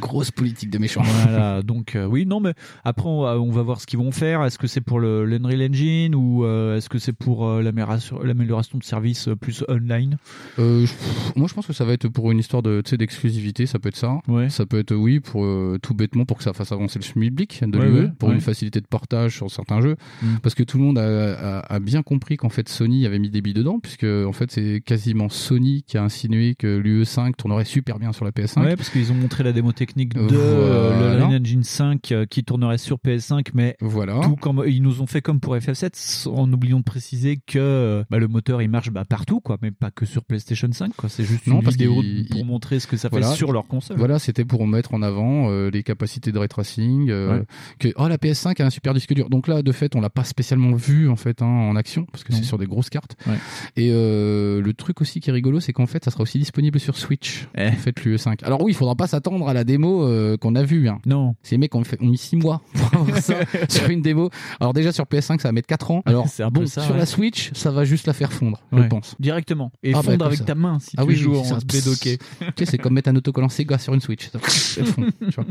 grosse 0.01 0.31
politique 0.31 0.71
de 0.71 0.79
méchants. 0.79 1.03
Voilà, 1.03 1.63
donc 1.63 1.97
euh, 1.97 2.07
oui, 2.07 2.27
non, 2.27 2.41
mais 2.41 2.55
après 2.85 3.07
on 3.09 3.23
va, 3.23 3.39
on 3.41 3.51
va 3.51 3.63
voir 3.63 3.81
ce 3.81 3.87
qu'ils 3.87 3.99
vont 3.99 4.13
faire. 4.13 4.45
Est-ce 4.45 4.59
que 4.59 4.67
c'est 4.67 4.81
pour 4.81 5.01
le 5.01 5.25
l'Unreal 5.25 5.63
Engine 5.71 6.15
ou 6.15 6.45
euh, 6.45 6.77
est-ce 6.77 6.89
que 6.89 6.99
c'est 6.99 7.13
pour 7.13 7.47
euh, 7.47 7.63
l'amélioration 7.63 8.21
l'amélioration 8.23 8.79
de 8.79 8.85
services 8.85 9.29
euh, 9.29 9.37
plus 9.37 9.65
online? 9.69 10.17
Euh, 10.59 10.87
je- 10.87 11.39
moi, 11.39 11.49
je 11.49 11.55
pense 11.55 11.67
que 11.67 11.73
ça 11.73 11.85
va 11.85 11.93
être 11.93 12.09
pour 12.09 12.31
une 12.33 12.39
histoire 12.39 12.63
de, 12.63 12.81
tu 12.85 12.91
sais, 12.91 12.97
d'exclusivité, 12.97 13.67
ça 13.67 13.79
peut 13.79 13.89
être 13.89 13.97
ça. 13.97 14.21
Ouais. 14.29 14.51
Ça 14.51 14.67
peut 14.67 14.79
être, 14.79 14.95
oui, 14.95 15.21
pour 15.21 15.45
euh, 15.45 15.79
tout 15.83 15.95
bêtement, 15.95 16.25
pour 16.25 16.39
que 16.39 16.45
ça 16.45 16.53
fasse 16.53 16.73
avancer 16.73 16.99
le 16.99 17.05
schmilblick 17.05 17.63
de 17.67 17.79
Ouais, 17.79 17.87
l'UE, 17.87 18.01
ouais, 18.03 18.09
pour 18.19 18.29
ouais. 18.29 18.35
une 18.35 18.41
facilité 18.41 18.81
de 18.81 18.87
portage 18.87 19.37
sur 19.37 19.51
certains 19.51 19.81
jeux. 19.81 19.97
Mm. 20.23 20.27
Parce 20.43 20.55
que 20.55 20.63
tout 20.63 20.79
le 20.79 20.85
monde 20.85 20.99
a, 20.99 21.59
a- 21.61 21.75
a 21.75 21.81
bien 21.81 22.03
compris 22.03 22.37
qu'en 22.37 22.49
fait 22.49 22.69
Sony 22.69 23.07
avait 23.07 23.19
mis 23.19 23.31
des 23.31 23.41
billes 23.41 23.55
dedans, 23.55 23.79
puisque 23.81 24.05
en 24.05 24.33
fait 24.33 24.51
c'est 24.51 24.81
quasiment 24.85 25.29
Sony 25.29 25.83
qui 25.87 25.97
a 25.99 26.03
insinué 26.03 26.55
que 26.55 26.79
l'UE5 26.79 27.35
tournerait 27.37 27.65
super 27.65 27.99
bien 27.99 28.13
sur 28.13 28.25
la 28.25 28.31
PS5. 28.31 28.63
Ouais, 28.63 28.77
parce 28.77 28.91
qu'ils 28.91 29.11
ont 29.13 29.15
montré 29.15 29.43
la 29.43 29.53
démo 29.53 29.72
technique 29.73 30.15
de 30.15 30.21
Voilà. 30.21 30.37
euh, 30.37 31.17
le 31.19 31.23
Unreal 31.25 31.41
Engine 31.43 31.63
5 31.65 32.13
euh, 32.13 32.27
qui 32.27 32.45
tournerait 32.45 32.79
sur 32.79 32.99
PS5, 32.99 33.49
mais 33.55 33.77
Voilà. 33.81 34.21
tout 34.23 34.37
comme 34.37 34.63
ils 34.67 34.83
nous 34.83 35.01
ont 35.03 35.07
fait 35.07 35.21
comme 35.23 35.41
pour 35.41 35.57
FF7 35.57 36.29
en 36.29 36.53
oubliant 36.53 36.79
de 36.79 36.85
préciser 36.85 37.39
que 37.47 37.59
euh, 37.59 38.05
bah, 38.11 38.19
le 38.19 38.29
moteur 38.29 38.63
il 38.63 38.69
marche 38.69 38.91
bah, 38.91 39.05
partout 39.05 39.41
quoi 39.41 39.59
mais 39.63 39.71
pas 39.71 39.91
que 39.91 40.05
sur 40.07 40.25
PlayStation 40.25 40.69
5 40.71 40.95
quoi 40.97 41.09
c'est 41.09 41.25
juste 41.25 41.47
Non, 41.47 41.57
une 41.57 41.63
parce 41.63 41.77
vidéo 41.77 41.95
pour 41.95 42.05
il- 42.05 42.45
montrer 42.45 42.81
ce 42.81 42.87
que 42.87 42.97
ça 42.97 43.09
Voilà. 43.11 43.29
fait 43.31 43.37
sur 43.37 43.53
leur 43.53 43.67
console 43.67 43.97
Voilà, 43.99 44.19
c'était 44.19 44.45
pour 44.45 44.67
mettre 44.67 44.95
en 44.95 45.03
avant 45.03 45.51
euh, 45.51 45.71
les 45.71 45.83
capacités 45.83 46.33
de 46.33 46.39
ray 46.39 46.49
tracing, 46.49 47.11
euh, 47.11 47.39
Ouais. 47.39 47.45
que 47.79 47.89
oh 47.97 48.09
la 48.09 48.17
PS5 48.19 48.61
a 48.63 48.67
un 48.67 48.71
super 48.71 48.95
disque 48.95 49.13
dur. 49.15 49.31
Donc 49.31 49.49
là, 49.49 49.63
de 49.63 49.73
fait, 49.73 49.95
on 49.97 50.01
l'a 50.01 50.11
pas 50.11 50.25
spécialement 50.25 50.73
vu 50.75 51.09
en 51.09 51.17
fait 51.17 51.43
hein, 51.43 51.47
en 51.47 51.77
action 51.77 52.05
parce 52.11 52.25
que 52.25 52.33
c'est 52.33 52.43
sur 52.43 52.59
des 52.59 52.67
grosses 52.67 52.91
cartes. 52.91 53.17
Ouais. 53.27 53.35
Et 53.77 53.91
euh, 53.93 54.61
le 54.61 54.75
truc 54.75 55.01
aussi 55.01 55.21
qui 55.21 55.31
est 55.31 55.33
rigolo, 55.33 55.61
c'est 55.61 55.73
qu'en 55.73 55.87
fait, 55.87 56.05
ça 56.05 56.11
sera 56.11 56.23
aussi 56.23 56.39
disponible 56.39 56.79
sur 56.81 56.97
Switch. 56.97 57.47
Eh. 57.57 57.69
En 57.69 57.73
fait, 57.73 58.03
l'UE5. 58.05 58.45
Alors 58.45 58.63
oui, 58.63 58.73
il 58.73 58.75
faudra 58.75 58.95
pas 58.97 59.07
s'attendre 59.07 59.49
à 59.49 59.55
la 59.55 59.62
démo 59.65 60.05
euh, 60.05 60.37
qu'on 60.37 60.55
a 60.55 60.63
vue. 60.63 60.89
Hein. 60.89 60.99
non 61.07 61.35
Ces 61.43 61.59
mecs 61.59 61.75
ont, 61.75 61.85
fait, 61.85 62.01
ont 62.03 62.07
mis 62.07 62.19
6 62.19 62.37
mois 62.37 62.63
pour 62.75 63.01
avoir 63.01 63.19
ça 63.19 63.35
sur 63.69 63.89
une 63.91 64.03
démo. 64.03 64.31
Alors 64.61 64.73
déjà 64.73 64.93
sur 64.93 65.05
PS5, 65.05 65.41
ça 65.41 65.49
va 65.49 65.53
mettre 65.53 65.69
4 65.69 65.91
ans. 65.91 66.03
Alors 66.07 66.29
C'est 66.29 66.43
un 66.43 66.51
bon, 66.51 66.67
ça, 66.67 66.83
sur 66.83 66.93
ouais. 66.93 66.99
la 66.99 67.07
Switch, 67.07 67.51
ça 67.55 67.71
va 67.71 67.85
juste 67.85 68.07
la 68.07 68.13
faire 68.13 68.33
fondre, 68.33 68.61
Ouais. 68.73 68.83
je 68.83 68.87
pense. 68.89 69.15
directement 69.21 69.73
et 69.83 69.93
Ah, 69.93 69.97
bah, 69.97 70.03
fondre 70.03 70.25
avec 70.27 70.39
ça. 70.39 70.45
ta 70.45 70.55
main 70.55 70.79
si 70.79 70.95
Ah 70.97 71.03
tu 71.03 71.09
oui, 71.09 71.17
joues 71.17 71.37
en 71.37 71.59
bédoqué 71.73 72.19
Ok, 72.41 72.63
c'est 72.65 72.79
comme 72.79 72.95
mettre 72.95 73.09
un 73.11 73.17
autocollant 73.17 73.49
Sega 73.49 73.79
sur 73.79 73.95
une 73.95 74.01
Switch. 74.01 74.29
Ça, 74.31 74.39
elle 74.79 74.87
fond, 74.87 75.05
tu 75.21 75.35
vois. 75.35 75.45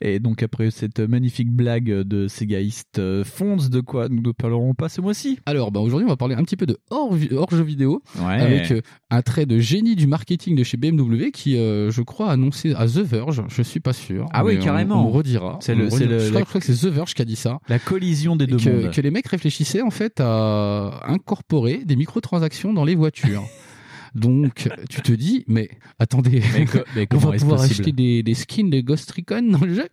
et 0.00 0.18
donc 0.18 0.42
après 0.42 0.70
cette 0.70 1.00
magnifique 1.00 1.50
blague 1.50 1.84
de 1.90 2.28
Segaïste 2.28 2.98
euh, 2.98 3.24
Fonds 3.24 3.56
de 3.70 3.80
quoi 3.80 4.08
nous 4.08 4.22
ne 4.22 4.32
parlerons 4.32 4.74
pas 4.74 4.88
ce 4.88 5.00
mois-ci 5.00 5.38
Alors, 5.46 5.70
bah, 5.72 5.80
aujourd'hui, 5.80 6.06
on 6.06 6.10
va 6.10 6.16
parler 6.16 6.34
un 6.34 6.42
petit 6.44 6.56
peu 6.56 6.66
de 6.66 6.78
hors, 6.90 7.14
hors 7.36 7.50
jeu 7.50 7.62
vidéo. 7.62 8.02
ouais 8.18 8.32
avec 8.40 8.70
euh, 8.72 8.80
un 9.10 9.22
trait 9.22 9.46
de 9.46 9.58
génie 9.58 9.94
du 9.96 10.06
marketing 10.06 10.56
de 10.56 10.64
chez 10.64 10.76
BMW 10.76 11.30
qui, 11.32 11.56
euh, 11.56 11.90
je 11.90 12.02
crois, 12.02 12.30
a 12.30 12.32
annoncé 12.32 12.72
à 12.74 12.86
The 12.86 12.98
Verge, 12.98 13.42
je 13.54 13.62
suis 13.62 13.80
pas 13.80 13.92
sûr. 13.92 14.26
Ah 14.32 14.44
oui, 14.44 14.56
on- 14.60 14.64
carrément. 14.64 15.06
On, 15.06 15.10
redira. 15.10 15.58
C'est 15.60 15.74
le- 15.74 15.84
redira. 15.88 16.10
le- 16.10 16.18
je, 16.18 16.24
crois, 16.28 16.32
la- 16.40 16.44
je 16.44 16.48
crois 16.48 16.60
que 16.60 16.66
c'est 16.72 16.86
The 16.88 16.92
Verge 16.92 17.14
qui 17.14 17.22
a 17.22 17.24
dit 17.24 17.36
ça. 17.36 17.58
la 17.68 17.78
collision 17.78 18.36
des 18.36 18.46
deux 18.46 18.56
que, 18.56 18.68
mondes 18.68 18.90
que 18.90 19.00
les 19.00 19.10
mecs 19.10 19.26
réfléchissaient 19.28 19.82
en 19.82 19.90
fait 19.90 20.20
à 20.20 21.00
incorporer 21.06 21.82
des 21.84 21.96
microtransactions 21.96 22.72
dans 22.72 22.84
les 22.84 22.94
voitures. 22.94 23.42
Donc, 24.14 24.68
tu 24.90 25.00
te 25.02 25.12
dis, 25.12 25.44
mais 25.48 25.68
attendez, 25.98 26.42
mais, 26.54 26.64
co- 26.66 26.78
mais 26.96 27.06
on 27.12 27.16
va 27.18 27.32
pouvoir 27.38 27.60
acheter 27.70 27.92
des, 27.92 28.22
des 28.22 28.34
skins 28.34 28.70
de 28.70 28.80
Ghost 28.80 29.10
Recon 29.12 29.42
dans 29.42 29.64
le 29.64 29.74
jeu 29.74 29.88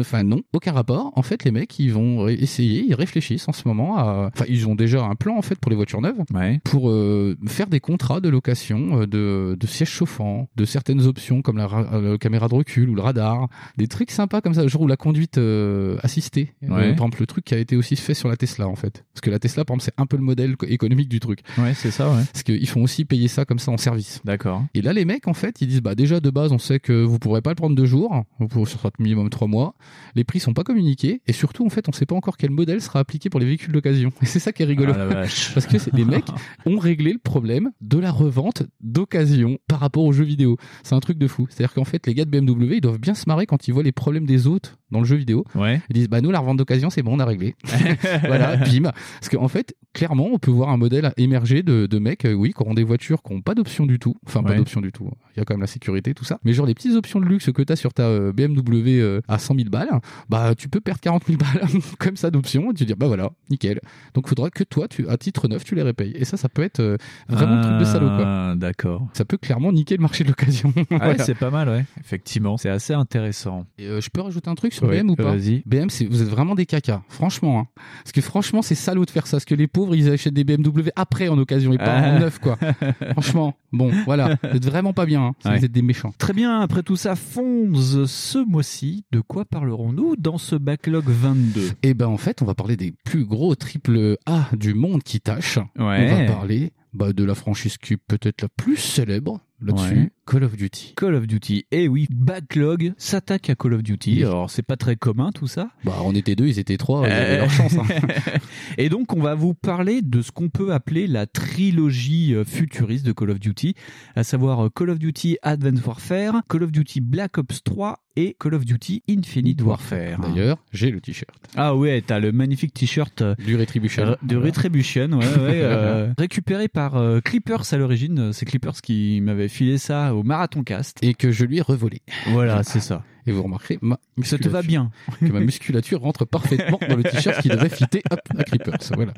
Enfin 0.00 0.22
non, 0.24 0.42
aucun 0.52 0.72
rapport. 0.72 1.12
En 1.16 1.22
fait, 1.22 1.44
les 1.44 1.50
mecs, 1.50 1.78
ils 1.78 1.92
vont 1.92 2.28
essayer, 2.28 2.84
ils 2.86 2.94
réfléchissent 2.94 3.48
en 3.48 3.52
ce 3.52 3.66
moment 3.66 3.96
à... 3.96 4.30
Enfin, 4.34 4.44
ils 4.48 4.66
ont 4.68 4.74
déjà 4.74 5.02
un 5.04 5.14
plan 5.14 5.36
en 5.36 5.42
fait 5.42 5.58
pour 5.58 5.70
les 5.70 5.76
voitures 5.76 6.00
neuves 6.00 6.22
ouais 6.32 6.60
pour 6.64 6.90
euh, 6.90 7.36
faire 7.46 7.66
des 7.68 7.80
contrats 7.80 8.20
de 8.20 8.28
location 8.28 9.00
euh, 9.02 9.06
de, 9.06 9.56
de 9.58 9.66
sièges 9.66 9.90
chauffants, 9.90 10.48
de 10.56 10.64
certaines 10.64 11.02
options 11.06 11.42
comme 11.42 11.56
la, 11.58 11.68
euh, 11.92 12.18
caméra 12.18 12.48
de 12.48 12.54
recul 12.54 12.88
ou 12.90 12.94
le 12.94 13.02
radar, 13.02 13.48
des 13.76 13.86
trucs 13.88 14.10
sympas 14.10 14.40
comme 14.40 14.54
ça, 14.54 14.66
genre 14.66 14.82
ou 14.82 14.86
la 14.86 14.96
conduite 14.96 15.38
euh, 15.38 15.96
assistée. 16.02 16.52
Euh, 16.64 16.68
par 16.68 17.04
exemple, 17.04 17.20
le 17.20 17.26
truc 17.26 17.44
qui 17.44 17.54
a 17.54 17.58
été 17.58 17.76
aussi 17.76 17.96
fait 17.96 18.14
sur 18.14 18.28
la 18.28 18.36
Tesla 18.36 18.68
en 18.68 18.74
fait. 18.76 19.04
Parce 19.14 19.20
que 19.20 19.30
la 19.30 19.38
Tesla, 19.38 19.64
par 19.64 19.74
exemple, 19.76 19.84
c'est 19.94 20.00
un 20.02 20.06
peu 20.06 20.16
le 20.16 20.22
modèle 20.22 20.56
co- 20.56 20.66
économique 20.66 21.08
du 21.08 21.20
truc. 21.20 21.40
ouais 21.58 21.74
c'est 21.74 21.90
ça 21.90 22.10
ouais 22.10 22.22
Parce 22.32 22.42
qu'ils 22.42 22.68
font 22.68 22.82
aussi 22.82 23.04
payer 23.04 23.28
ça 23.28 23.44
comme 23.44 23.53
ça 23.58 23.70
en 23.70 23.76
service. 23.76 24.20
d'accord 24.24 24.64
Et 24.74 24.82
là, 24.82 24.92
les 24.92 25.04
mecs, 25.04 25.28
en 25.28 25.34
fait, 25.34 25.60
ils 25.60 25.68
disent, 25.68 25.82
bah, 25.82 25.94
déjà, 25.94 26.20
de 26.20 26.30
base, 26.30 26.52
on 26.52 26.58
sait 26.58 26.80
que 26.80 27.04
vous 27.04 27.18
pourrez 27.18 27.42
pas 27.42 27.50
le 27.50 27.56
prendre 27.56 27.76
deux 27.76 27.86
jours. 27.86 28.24
Vous 28.38 28.48
pourrez, 28.48 28.70
sera 28.70 28.90
minimum 28.98 29.30
trois 29.30 29.48
mois. 29.48 29.74
Les 30.14 30.24
prix 30.24 30.40
sont 30.40 30.54
pas 30.54 30.64
communiqués. 30.64 31.22
Et 31.26 31.32
surtout, 31.32 31.64
en 31.66 31.70
fait, 31.70 31.88
on 31.88 31.92
sait 31.92 32.06
pas 32.06 32.14
encore 32.14 32.36
quel 32.36 32.50
modèle 32.50 32.80
sera 32.80 33.00
appliqué 33.00 33.30
pour 33.30 33.40
les 33.40 33.46
véhicules 33.46 33.72
d'occasion. 33.72 34.12
Et 34.22 34.26
c'est 34.26 34.38
ça 34.38 34.52
qui 34.52 34.62
est 34.62 34.66
rigolo. 34.66 34.92
Ah. 34.96 35.24
Parce 35.54 35.66
que 35.66 35.96
les 35.96 36.04
mecs 36.04 36.26
ont 36.66 36.78
réglé 36.78 37.12
le 37.12 37.18
problème 37.18 37.70
de 37.80 37.98
la 37.98 38.10
revente 38.10 38.62
d'occasion 38.80 39.58
par 39.68 39.80
rapport 39.80 40.04
aux 40.04 40.12
jeux 40.12 40.24
vidéo. 40.24 40.56
C'est 40.82 40.94
un 40.94 41.00
truc 41.00 41.18
de 41.18 41.28
fou. 41.28 41.46
C'est-à-dire 41.48 41.74
qu'en 41.74 41.84
fait, 41.84 42.06
les 42.06 42.14
gars 42.14 42.24
de 42.24 42.30
BMW, 42.30 42.76
ils 42.76 42.80
doivent 42.80 42.98
bien 42.98 43.14
se 43.14 43.24
marrer 43.26 43.46
quand 43.46 43.68
ils 43.68 43.72
voient 43.72 43.82
les 43.82 43.92
problèmes 43.92 44.26
des 44.26 44.46
autres 44.46 44.78
dans 44.94 45.00
le 45.00 45.06
jeu 45.06 45.16
vidéo. 45.16 45.44
ouais 45.56 45.82
Ils 45.90 45.94
disent, 45.94 46.08
bah, 46.08 46.20
nous, 46.20 46.30
la 46.30 46.38
revente 46.38 46.56
d'occasion, 46.56 46.88
c'est 46.88 47.02
bon, 47.02 47.16
on 47.16 47.18
a 47.20 47.24
réglé. 47.26 47.54
voilà, 48.26 48.56
bim. 48.56 48.82
Parce 49.20 49.28
qu'en 49.30 49.48
fait, 49.48 49.74
clairement, 49.92 50.28
on 50.32 50.38
peut 50.38 50.50
voir 50.50 50.68
un 50.70 50.76
modèle 50.76 51.12
émerger 51.16 51.62
de, 51.62 51.86
de 51.86 51.98
mecs, 51.98 52.24
euh, 52.24 52.32
oui, 52.32 52.52
qui 52.52 52.62
auront 52.62 52.74
des 52.74 52.84
voitures 52.84 53.22
qui 53.22 53.34
n'ont 53.34 53.42
pas 53.42 53.54
d'option 53.54 53.86
du 53.86 53.98
tout. 53.98 54.14
Enfin, 54.26 54.42
pas 54.42 54.54
d'option 54.54 54.80
du 54.80 54.92
tout. 54.92 55.10
Il 55.36 55.40
y 55.40 55.42
a 55.42 55.44
quand 55.44 55.54
même 55.54 55.60
la 55.60 55.66
sécurité, 55.66 56.14
tout 56.14 56.24
ça. 56.24 56.38
Mais 56.44 56.52
genre, 56.52 56.66
les 56.66 56.74
petites 56.74 56.94
options 56.94 57.20
de 57.20 57.24
luxe 57.26 57.50
que 57.52 57.62
tu 57.62 57.72
as 57.72 57.76
sur 57.76 57.92
ta 57.92 58.04
euh, 58.04 58.32
BMW 58.32 59.00
euh, 59.00 59.20
à 59.28 59.38
100 59.38 59.56
000 59.56 59.68
balles, 59.68 59.88
bah, 60.28 60.54
tu 60.56 60.68
peux 60.68 60.80
perdre 60.80 61.00
40 61.00 61.24
000 61.26 61.38
balles 61.38 61.68
comme 61.98 62.16
ça 62.16 62.30
d'options 62.30 62.70
et 62.70 62.74
tu 62.74 62.84
dis, 62.84 62.94
bah 62.94 63.08
voilà, 63.08 63.30
nickel. 63.50 63.80
Donc, 64.14 64.24
il 64.26 64.28
faudra 64.28 64.50
que 64.50 64.64
toi, 64.64 64.86
tu, 64.88 65.08
à 65.08 65.16
titre 65.16 65.48
neuf, 65.48 65.64
tu 65.64 65.74
les 65.74 65.82
repayes. 65.82 66.12
Et 66.16 66.24
ça, 66.24 66.36
ça 66.36 66.48
peut 66.48 66.62
être 66.62 66.96
vraiment 67.28 67.54
un 67.54 67.62
truc 67.62 67.78
de 67.78 67.84
salaud, 67.84 68.06
quoi. 68.08 68.24
Ah, 68.24 68.54
d'accord 68.56 69.08
Ça 69.12 69.24
peut 69.24 69.36
clairement 69.38 69.72
niquer 69.72 69.96
le 69.96 70.02
marché 70.02 70.22
de 70.24 70.28
l'occasion. 70.28 70.72
Ah 70.90 71.08
ouais, 71.08 71.14
Voilà. 71.14 71.24
c'est 71.24 71.34
pas 71.34 71.50
mal, 71.50 71.68
ouais. 71.68 71.84
Effectivement, 71.98 72.56
c'est 72.56 72.68
assez 72.68 72.92
intéressant. 72.94 73.66
Et, 73.78 73.86
euh, 73.86 74.00
je 74.00 74.10
peux 74.10 74.20
rajouter 74.20 74.48
un 74.48 74.54
truc 74.54 74.72
sur 74.72 74.83
BM 74.88 75.10
ou 75.10 75.16
pas? 75.16 75.34
vas-y. 75.36 75.62
BM, 75.66 75.88
vous 76.10 76.22
êtes 76.22 76.28
vraiment 76.28 76.54
des 76.54 76.66
cacas, 76.66 77.02
franchement. 77.08 77.60
Hein. 77.60 77.66
Parce 78.04 78.12
que 78.12 78.20
franchement, 78.20 78.62
c'est 78.62 78.74
salaud 78.74 79.04
de 79.04 79.10
faire 79.10 79.26
ça. 79.26 79.36
Parce 79.36 79.44
que 79.44 79.54
les 79.54 79.66
pauvres, 79.66 79.94
ils 79.94 80.08
achètent 80.10 80.34
des 80.34 80.44
BMW 80.44 80.90
après 80.96 81.28
en 81.28 81.38
occasion 81.38 81.72
et 81.72 81.78
pas 81.78 81.84
Ah. 81.98 82.10
en 82.16 82.18
neuf, 82.20 82.38
quoi. 82.38 82.58
franchement, 83.12 83.54
bon, 83.72 83.90
voilà. 84.04 84.36
Vous 84.42 84.56
êtes 84.56 84.64
vraiment 84.66 84.92
pas 84.92 85.06
bien. 85.06 85.22
Hein. 85.22 85.32
Ouais. 85.44 85.58
Vous 85.58 85.64
êtes 85.64 85.72
des 85.72 85.82
méchants. 85.82 86.12
Très 86.18 86.32
bien, 86.32 86.60
après 86.60 86.82
tout 86.82 86.96
ça, 86.96 87.16
Fonz, 87.16 88.04
ce 88.06 88.38
mois-ci, 88.38 89.04
de 89.12 89.20
quoi 89.20 89.44
parlerons-nous 89.44 90.16
dans 90.16 90.38
ce 90.38 90.56
backlog 90.56 91.04
22 91.06 91.70
Et 91.82 91.94
ben, 91.94 92.06
en 92.06 92.16
fait, 92.18 92.42
on 92.42 92.44
va 92.44 92.54
parler 92.54 92.76
des 92.76 92.92
plus 93.04 93.24
gros 93.24 93.54
triple 93.54 94.16
A 94.26 94.48
du 94.56 94.74
monde 94.74 95.02
qui 95.02 95.20
tâchent. 95.20 95.58
On 95.76 95.84
va 95.86 96.24
parler 96.26 96.72
bah, 96.92 97.12
de 97.12 97.24
la 97.24 97.34
franchise 97.34 97.76
qui 97.78 97.94
est 97.94 97.96
peut-être 97.96 98.42
la 98.42 98.48
plus 98.48 98.76
célèbre 98.76 99.40
là-dessus. 99.60 99.94
Ouais. 99.94 100.10
Call 100.26 100.44
of 100.44 100.56
Duty. 100.56 100.94
Call 100.96 101.14
of 101.14 101.26
Duty. 101.26 101.66
Et 101.70 101.86
oui, 101.88 102.06
Backlog 102.10 102.92
s'attaque 102.96 103.50
à 103.50 103.54
Call 103.54 103.74
of 103.74 103.82
Duty. 103.82 104.14
Oui. 104.16 104.24
Alors, 104.24 104.50
c'est 104.50 104.62
pas 104.62 104.76
très 104.76 104.96
commun 104.96 105.30
tout 105.32 105.46
ça. 105.46 105.68
Bah, 105.84 105.96
on 106.04 106.14
était 106.14 106.34
deux, 106.34 106.46
ils 106.46 106.58
étaient 106.58 106.76
trois, 106.76 107.06
ils 107.06 107.12
Euh, 107.12 107.22
avaient 107.26 107.38
leur 107.38 107.50
chance. 107.50 107.74
hein. 107.76 107.84
Et 108.78 108.88
donc, 108.88 109.12
on 109.14 109.20
va 109.20 109.34
vous 109.34 109.54
parler 109.54 110.02
de 110.02 110.22
ce 110.22 110.30
qu'on 110.32 110.48
peut 110.48 110.72
appeler 110.72 111.06
la 111.06 111.26
trilogie 111.26 112.34
euh, 112.34 112.44
futuriste 112.44 113.04
de 113.06 113.12
Call 113.12 113.30
of 113.30 113.40
Duty, 113.40 113.74
à 114.16 114.24
savoir 114.24 114.66
euh, 114.66 114.68
Call 114.74 114.90
of 114.90 114.98
Duty 114.98 115.36
Advanced 115.42 115.86
Warfare, 115.86 116.42
Call 116.48 116.62
of 116.62 116.72
Duty 116.72 117.00
Black 117.00 117.38
Ops 117.38 117.62
3 117.62 118.00
et 118.16 118.36
Call 118.38 118.54
of 118.54 118.64
Duty 118.64 119.02
Infinite 119.10 119.60
Warfare. 119.62 120.20
D'ailleurs, 120.20 120.58
j'ai 120.72 120.90
le 120.90 121.00
t-shirt. 121.00 121.34
Ah 121.56 121.74
ouais, 121.74 122.00
t'as 122.06 122.20
le 122.20 122.30
magnifique 122.30 122.72
t-shirt 122.72 123.22
euh, 123.22 123.34
Du 123.44 123.56
Retribution. 123.56 124.16
De 124.22 124.36
Retribution, 124.36 125.08
ouais, 125.10 125.18
ouais, 125.18 125.26
euh, 125.62 126.12
récupéré 126.16 126.68
par 126.68 126.96
euh, 126.96 127.20
Clippers 127.20 127.72
à 127.72 127.76
l'origine. 127.76 128.32
C'est 128.32 128.44
Clippers 128.46 128.80
qui 128.82 129.20
m'avait 129.20 129.48
filé 129.48 129.78
ça 129.78 130.13
au 130.14 130.22
Marathon 130.22 130.62
Cast. 130.62 130.98
Et 131.02 131.14
que 131.14 131.30
je 131.30 131.44
lui 131.44 131.58
ai 131.58 131.62
revolé. 131.62 132.00
Voilà, 132.28 132.62
c'est 132.62 132.80
ça. 132.80 133.02
Et 133.26 133.32
vous 133.32 133.42
remarquerez, 133.42 133.78
ma 133.80 133.98
Ça 134.22 134.36
te 134.36 134.48
va 134.50 134.60
musculature- 134.60 134.68
bien. 134.68 134.90
que 135.28 135.32
ma 135.32 135.40
musculature 135.40 136.00
rentre 136.02 136.26
parfaitement 136.26 136.78
dans 136.86 136.94
le 136.96 137.02
t-shirt 137.02 137.40
qui 137.40 137.48
devrait 137.48 137.70
fitter 137.70 138.02
hop, 138.10 138.20
à 138.36 138.44
Creepers. 138.44 138.76
Voilà. 138.94 139.14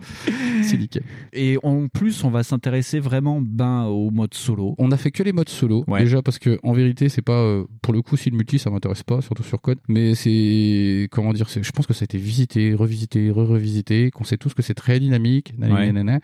C'est 0.62 0.78
nickel. 0.78 1.02
Et 1.32 1.58
en 1.64 1.88
plus, 1.88 2.22
on 2.22 2.30
va 2.30 2.44
s'intéresser 2.44 3.00
vraiment 3.00 3.40
ben 3.42 3.86
au 3.86 4.10
mode 4.12 4.32
solo. 4.34 4.76
On 4.78 4.92
a 4.92 4.96
fait 4.96 5.10
que 5.10 5.24
les 5.24 5.32
modes 5.32 5.48
solo. 5.48 5.82
Ouais. 5.88 6.00
Déjà 6.04 6.22
parce 6.22 6.38
que, 6.38 6.60
en 6.62 6.72
vérité, 6.72 7.08
c'est 7.08 7.20
pas, 7.20 7.40
euh, 7.40 7.64
pour 7.82 7.92
le 7.92 8.00
coup, 8.00 8.16
si 8.16 8.30
le 8.30 8.36
multi, 8.36 8.60
ça 8.60 8.70
m'intéresse 8.70 9.02
pas, 9.02 9.20
surtout 9.22 9.42
sur 9.42 9.60
code. 9.60 9.78
Mais 9.88 10.14
c'est, 10.14 11.08
comment 11.10 11.32
dire, 11.32 11.48
c'est, 11.48 11.64
je 11.64 11.72
pense 11.72 11.86
que 11.86 11.92
ça 11.94 12.04
a 12.04 12.06
été 12.06 12.18
visité, 12.18 12.74
revisité, 12.74 13.28
re-revisité, 13.32 14.12
qu'on 14.12 14.22
sait 14.24 14.36
tous 14.36 14.54
que 14.54 14.62
c'est 14.62 14.74
très 14.74 15.00
dynamique. 15.00 15.52
nanana, 15.58 15.80
Ouais. 15.80 15.86
nanana. 15.92 16.20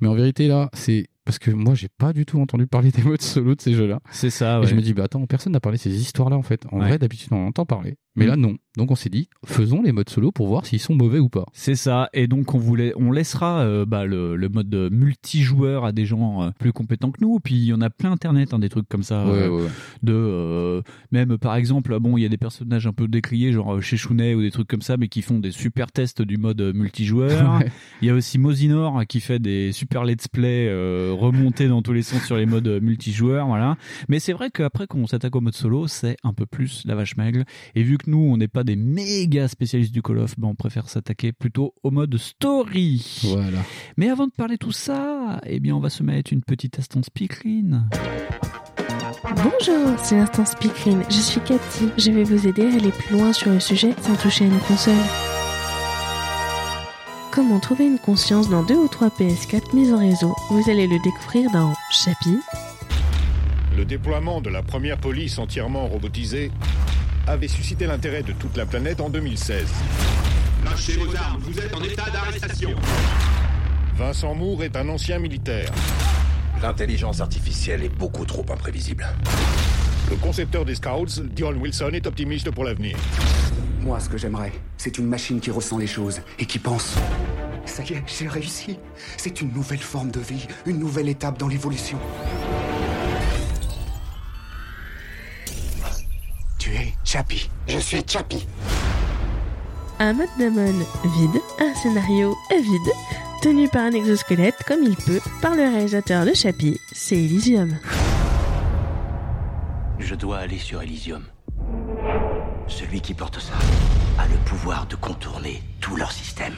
Mais 0.00 0.08
en 0.08 0.14
vérité, 0.14 0.48
là, 0.48 0.70
c'est, 0.72 1.08
parce 1.26 1.38
que 1.38 1.50
moi, 1.50 1.74
j'ai 1.74 1.88
pas 1.88 2.14
du 2.14 2.24
tout 2.24 2.40
entendu 2.40 2.66
parler 2.66 2.90
des 2.90 3.02
modes 3.02 3.20
solo 3.20 3.54
de 3.54 3.60
ces 3.60 3.74
jeux-là. 3.74 4.00
C'est 4.10 4.30
ça, 4.30 4.60
Et 4.62 4.66
je 4.66 4.74
me 4.74 4.80
dis, 4.80 4.94
bah 4.94 5.04
attends, 5.04 5.26
personne 5.26 5.52
n'a 5.52 5.60
parlé 5.60 5.76
de 5.76 5.82
ces 5.82 5.94
histoires-là 6.00 6.36
en 6.38 6.42
fait. 6.42 6.64
En 6.72 6.78
Ouais. 6.80 6.88
vrai, 6.88 6.98
d'habitude, 6.98 7.28
on 7.32 7.36
en 7.44 7.48
entend 7.48 7.66
parler. 7.66 7.98
Mais 8.16 8.24
Mm. 8.24 8.28
là, 8.28 8.36
non. 8.36 8.56
Donc 8.76 8.90
on 8.90 8.94
s'est 8.94 9.08
dit, 9.08 9.28
faisons 9.46 9.80
les 9.80 9.92
modes 9.92 10.10
solo 10.10 10.32
pour 10.32 10.48
voir 10.48 10.66
s'ils 10.66 10.80
sont 10.80 10.94
mauvais 10.94 11.18
ou 11.18 11.30
pas. 11.30 11.46
C'est 11.54 11.76
ça, 11.76 12.10
et 12.12 12.26
donc 12.26 12.54
on 12.54 12.58
voulait, 12.58 12.92
on 12.96 13.10
laissera 13.10 13.60
euh, 13.60 13.86
bah, 13.86 14.04
le, 14.04 14.36
le 14.36 14.48
mode 14.50 14.74
multijoueur 14.92 15.86
à 15.86 15.92
des 15.92 16.04
gens 16.04 16.42
euh, 16.42 16.50
plus 16.58 16.72
compétents 16.74 17.10
que 17.10 17.18
nous. 17.22 17.40
Puis 17.40 17.54
il 17.54 17.64
y 17.64 17.72
en 17.72 17.80
a 17.80 17.88
plein 17.88 18.12
internet, 18.12 18.52
hein, 18.52 18.58
des 18.58 18.68
trucs 18.68 18.86
comme 18.88 19.02
ça, 19.02 19.22
euh, 19.26 19.48
ouais, 19.48 19.62
ouais. 19.62 19.68
de 20.02 20.82
même 21.10 21.38
par 21.38 21.56
exemple, 21.56 21.98
bon, 22.00 22.18
il 22.18 22.22
y 22.22 22.26
a 22.26 22.28
des 22.28 22.36
personnages 22.36 22.86
un 22.86 22.92
peu 22.92 23.08
décriés, 23.08 23.52
genre 23.52 23.80
chez 23.82 23.96
Chounet 23.96 24.34
ou 24.34 24.42
des 24.42 24.50
trucs 24.50 24.68
comme 24.68 24.82
ça, 24.82 24.96
mais 24.98 25.08
qui 25.08 25.22
font 25.22 25.38
des 25.38 25.52
super 25.52 25.90
tests 25.90 26.20
du 26.20 26.36
mode 26.36 26.60
multijoueur. 26.74 27.60
Il 28.02 28.08
y 28.08 28.10
a 28.10 28.14
aussi 28.14 28.38
Mosinor 28.38 29.06
qui 29.06 29.20
fait 29.20 29.38
des 29.38 29.72
super 29.72 30.04
let's 30.04 30.28
play 30.28 30.68
remontés 31.12 31.68
dans 31.68 31.80
tous 31.82 31.92
les 31.94 32.02
sens 32.02 32.24
sur 32.24 32.36
les 32.36 32.46
modes 32.46 32.68
multijoueurs, 32.82 33.46
voilà. 33.46 33.76
Mais 34.08 34.18
c'est 34.18 34.32
vrai 34.34 34.50
qu'après 34.50 34.86
qu'on 34.86 35.06
s'attaque 35.06 35.34
au 35.34 35.40
mode 35.40 35.54
solo, 35.54 35.86
c'est 35.86 36.16
un 36.24 36.32
peu 36.34 36.44
plus 36.46 36.82
la 36.84 36.94
vache 36.94 37.16
maigre. 37.16 37.42
Et 37.74 37.82
vu 37.82 37.96
que 37.98 38.05
nous, 38.06 38.18
on 38.18 38.36
n'est 38.36 38.48
pas 38.48 38.64
des 38.64 38.76
méga 38.76 39.48
spécialistes 39.48 39.92
du 39.92 40.02
Call 40.02 40.18
of, 40.18 40.38
ben 40.38 40.48
on 40.48 40.54
préfère 40.54 40.88
s'attaquer 40.88 41.32
plutôt 41.32 41.74
au 41.82 41.90
mode 41.90 42.16
story. 42.16 43.20
Voilà. 43.24 43.58
Mais 43.96 44.08
avant 44.08 44.26
de 44.26 44.32
parler 44.32 44.58
tout 44.58 44.72
ça, 44.72 45.40
eh 45.46 45.60
bien, 45.60 45.74
on 45.74 45.80
va 45.80 45.90
se 45.90 46.02
mettre 46.02 46.32
une 46.32 46.42
petite 46.42 46.78
instance 46.78 47.06
Speakerine. 47.06 47.88
Bonjour, 49.36 49.98
c'est 49.98 50.16
l'instant 50.16 50.44
Speakerine. 50.44 51.02
Je 51.08 51.16
suis 51.16 51.40
Cathy. 51.40 51.88
Je 51.98 52.10
vais 52.10 52.24
vous 52.24 52.46
aider 52.46 52.62
à 52.62 52.74
aller 52.76 52.90
plus 52.90 53.16
loin 53.16 53.32
sur 53.32 53.50
le 53.50 53.60
sujet 53.60 53.94
sans 54.02 54.16
toucher 54.16 54.44
à 54.44 54.48
une 54.48 54.58
console. 54.60 54.94
Comment 57.32 57.60
trouver 57.60 57.86
une 57.86 57.98
conscience 57.98 58.48
dans 58.48 58.62
deux 58.62 58.76
ou 58.78 58.88
trois 58.88 59.08
PS4 59.08 59.74
mises 59.74 59.92
en 59.92 59.98
réseau? 59.98 60.34
Vous 60.50 60.70
allez 60.70 60.86
le 60.86 60.98
découvrir 61.02 61.50
dans 61.50 61.74
Chapi, 61.90 62.38
Le 63.76 63.84
déploiement 63.84 64.40
de 64.40 64.48
la 64.48 64.62
première 64.62 64.96
police 64.96 65.38
entièrement 65.38 65.86
robotisée 65.86 66.50
avait 67.26 67.48
suscité 67.48 67.86
l'intérêt 67.86 68.22
de 68.22 68.32
toute 68.32 68.56
la 68.56 68.66
planète 68.66 69.00
en 69.00 69.08
2016. 69.08 69.66
Lâchez 70.64 70.96
vos 70.96 71.14
armes, 71.16 71.40
vous 71.42 71.58
êtes 71.58 71.74
en 71.74 71.82
état 71.82 72.10
d'arrestation. 72.10 72.70
Vincent 73.96 74.34
Moore 74.34 74.64
est 74.64 74.76
un 74.76 74.88
ancien 74.88 75.18
militaire. 75.18 75.70
L'intelligence 76.62 77.20
artificielle 77.20 77.82
est 77.82 77.88
beaucoup 77.88 78.24
trop 78.24 78.44
imprévisible. 78.50 79.06
Le 80.10 80.16
concepteur 80.16 80.64
des 80.64 80.76
Scouts, 80.76 81.22
Dion 81.24 81.52
Wilson, 81.52 81.90
est 81.92 82.06
optimiste 82.06 82.50
pour 82.50 82.64
l'avenir. 82.64 82.96
Moi, 83.80 83.98
ce 84.00 84.08
que 84.08 84.18
j'aimerais, 84.18 84.52
c'est 84.76 84.98
une 84.98 85.06
machine 85.06 85.40
qui 85.40 85.50
ressent 85.50 85.78
les 85.78 85.86
choses 85.86 86.20
et 86.38 86.46
qui 86.46 86.58
pense. 86.58 86.94
Ça 87.64 87.82
y 87.82 87.94
est, 87.94 88.02
j'ai 88.06 88.28
réussi. 88.28 88.78
C'est 89.16 89.40
une 89.40 89.52
nouvelle 89.52 89.80
forme 89.80 90.10
de 90.10 90.20
vie, 90.20 90.46
une 90.66 90.78
nouvelle 90.78 91.08
étape 91.08 91.38
dans 91.38 91.48
l'évolution. 91.48 91.98
Chappie. 97.06 97.48
Je 97.68 97.78
suis 97.78 98.02
Chappie. 98.04 98.44
un 100.00 100.12
mode 100.12 100.28
d'amon 100.40 100.72
vide, 101.04 101.40
un 101.60 101.72
scénario 101.76 102.36
vide, 102.50 102.92
tenu 103.42 103.68
par 103.68 103.82
un 103.82 103.92
exosquelette 103.92 104.56
comme 104.66 104.82
il 104.82 104.96
peut 104.96 105.20
par 105.40 105.54
le 105.54 105.62
réalisateur 105.62 106.26
de 106.26 106.34
Chapi, 106.34 106.80
c'est 106.92 107.14
Elysium. 107.14 107.78
Je 110.00 110.16
dois 110.16 110.38
aller 110.38 110.58
sur 110.58 110.82
Elysium. 110.82 111.22
Celui 112.66 113.00
qui 113.00 113.14
porte 113.14 113.38
ça 113.38 113.54
a 114.18 114.26
le 114.26 114.36
pouvoir 114.44 114.86
de 114.86 114.96
contourner 114.96 115.62
tout 115.80 115.94
leur 115.94 116.10
système. 116.10 116.56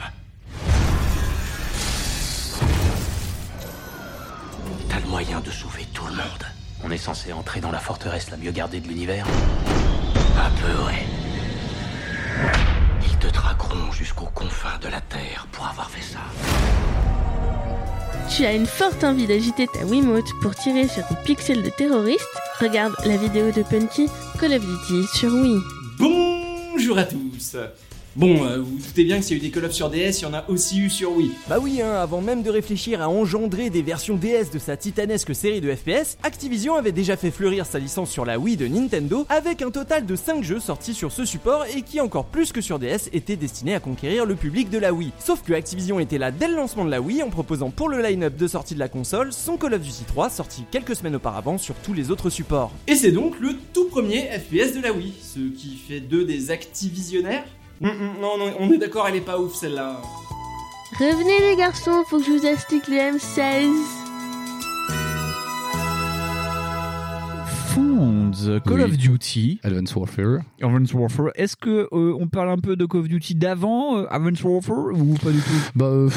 T'as 4.89 4.99
le 4.99 5.07
moyen 5.07 5.41
de 5.41 5.51
sauver 5.51 5.85
tout 5.93 6.07
le 6.07 6.13
monde. 6.13 6.45
On 6.83 6.89
est 6.89 6.97
censé 6.97 7.33
entrer 7.33 7.61
dans 7.61 7.71
la 7.71 7.79
forteresse 7.79 8.31
la 8.31 8.37
mieux 8.37 8.51
gardée 8.51 8.79
de 8.79 8.87
l'univers 8.87 9.27
Un 10.39 10.49
peu, 10.51 10.83
ouais. 10.85 11.05
Ils 13.05 13.17
te 13.17 13.27
traqueront 13.27 13.91
jusqu'aux 13.91 14.29
confins 14.33 14.77
de 14.81 14.87
la 14.87 15.01
Terre 15.01 15.45
pour 15.51 15.67
avoir 15.67 15.89
fait 15.89 16.01
ça. 16.01 16.19
Tu 18.33 18.45
as 18.45 18.53
une 18.53 18.65
forte 18.65 19.03
envie 19.03 19.27
d'agiter 19.27 19.67
ta 19.67 19.83
Wiimote 19.83 20.31
pour 20.41 20.55
tirer 20.55 20.87
sur 20.87 21.03
des 21.09 21.17
pixels 21.25 21.61
de 21.61 21.69
terroristes? 21.69 22.23
Regarde 22.61 22.95
la 23.05 23.17
vidéo 23.17 23.51
de 23.51 23.63
Punky 23.63 24.07
Call 24.39 24.53
of 24.53 24.61
Duty 24.61 25.07
sur 25.13 25.33
Wii. 25.33 25.59
Bonjour 25.99 26.97
à 26.97 27.03
tous 27.03 27.57
Bon, 28.15 28.43
euh, 28.43 28.57
vous 28.57 28.77
vous 28.77 28.87
doutez 28.87 29.03
bien 29.03 29.19
que 29.19 29.23
s'il 29.23 29.37
y 29.37 29.39
a 29.39 29.43
eu 29.43 29.45
des 29.47 29.51
Call 29.51 29.65
of 29.65 29.71
sur 29.71 29.89
DS, 29.89 30.19
il 30.19 30.21
y 30.23 30.25
en 30.25 30.33
a 30.33 30.43
aussi 30.49 30.79
eu 30.79 30.89
sur 30.89 31.15
Wii. 31.15 31.31
Bah 31.47 31.59
oui, 31.61 31.81
hein, 31.81 31.93
avant 31.93 32.21
même 32.21 32.41
de 32.41 32.49
réfléchir 32.49 33.01
à 33.01 33.09
engendrer 33.09 33.69
des 33.69 33.83
versions 33.83 34.15
DS 34.15 34.49
de 34.51 34.57
sa 34.57 34.75
titanesque 34.77 35.35
série 35.35 35.61
de 35.61 35.73
FPS, 35.73 36.17
Activision 36.23 36.75
avait 36.75 36.91
déjà 36.91 37.17
fait 37.17 37.29
fleurir 37.29 37.67
sa 37.67 37.77
licence 37.77 38.09
sur 38.09 38.25
la 38.25 38.39
Wii 38.39 38.57
de 38.57 38.67
Nintendo 38.67 39.27
avec 39.29 39.61
un 39.61 39.69
total 39.69 40.07
de 40.07 40.15
5 40.15 40.43
jeux 40.43 40.59
sortis 40.59 40.95
sur 40.95 41.11
ce 41.11 41.23
support 41.23 41.65
et 41.75 41.83
qui 41.83 42.01
encore 42.01 42.25
plus 42.25 42.51
que 42.51 42.61
sur 42.61 42.79
DS 42.79 43.09
étaient 43.13 43.35
destinés 43.35 43.75
à 43.75 43.79
conquérir 43.79 44.25
le 44.25 44.35
public 44.35 44.71
de 44.71 44.79
la 44.79 44.91
Wii. 44.91 45.11
Sauf 45.23 45.43
que 45.43 45.53
Activision 45.53 45.99
était 45.99 46.17
là 46.17 46.31
dès 46.31 46.47
le 46.47 46.55
lancement 46.55 46.85
de 46.85 46.91
la 46.91 47.01
Wii 47.01 47.21
en 47.21 47.29
proposant 47.29 47.69
pour 47.69 47.89
le 47.89 48.01
line-up 48.01 48.35
de 48.35 48.47
sortie 48.47 48.73
de 48.73 48.79
la 48.79 48.89
console 48.89 49.31
son 49.31 49.57
Call 49.57 49.75
of 49.75 49.81
Duty 49.81 50.05
3 50.07 50.31
sorti 50.31 50.63
quelques 50.71 50.95
semaines 50.95 51.15
auparavant 51.15 51.59
sur 51.59 51.75
tous 51.75 51.93
les 51.93 52.09
autres 52.09 52.31
supports. 52.31 52.71
Et 52.87 52.95
c'est 52.95 53.11
donc 53.11 53.39
le 53.39 53.55
tout 53.71 53.85
premier 53.85 54.23
FPS 54.23 54.73
de 54.75 54.81
la 54.81 54.93
Wii, 54.93 55.13
ce 55.21 55.39
qui 55.39 55.77
fait 55.77 55.99
d'eux 55.99 56.25
des 56.25 56.49
Activisionnaires. 56.49 57.45
Hum, 57.81 57.89
hum, 57.89 58.21
non, 58.21 58.37
non, 58.37 58.53
on 58.59 58.71
est 58.71 58.77
d'accord, 58.77 59.07
elle 59.07 59.15
est 59.15 59.21
pas 59.21 59.39
ouf 59.39 59.55
celle-là. 59.55 60.01
Revenez 60.99 61.49
les 61.51 61.55
garçons, 61.55 62.03
faut 62.07 62.17
que 62.19 62.25
je 62.25 62.31
vous 62.31 62.45
explique 62.45 62.87
le 62.87 62.95
M16. 62.95 63.69
Fonds, 67.67 68.31
Call 68.65 68.73
Oui. 68.77 68.81
of 68.83 68.97
Duty, 68.97 69.59
Advanced 69.63 69.95
Warfare. 69.95 70.39
Advanced 70.61 70.93
Warfare. 70.93 71.29
Est-ce 71.35 71.55
que 71.55 71.87
euh, 71.93 72.17
on 72.19 72.27
parle 72.27 72.49
un 72.49 72.57
peu 72.57 72.75
de 72.75 72.85
Call 72.85 73.01
of 73.01 73.07
Duty 73.07 73.35
d'avant 73.35 73.97
euh, 73.99 74.05
Advanced 74.09 74.43
Warfare 74.43 74.87
ou 74.93 75.13
pas 75.23 75.31
du 75.31 75.37
tout? 75.39 75.53
Bah, 75.75 75.85
euh, 75.85 76.09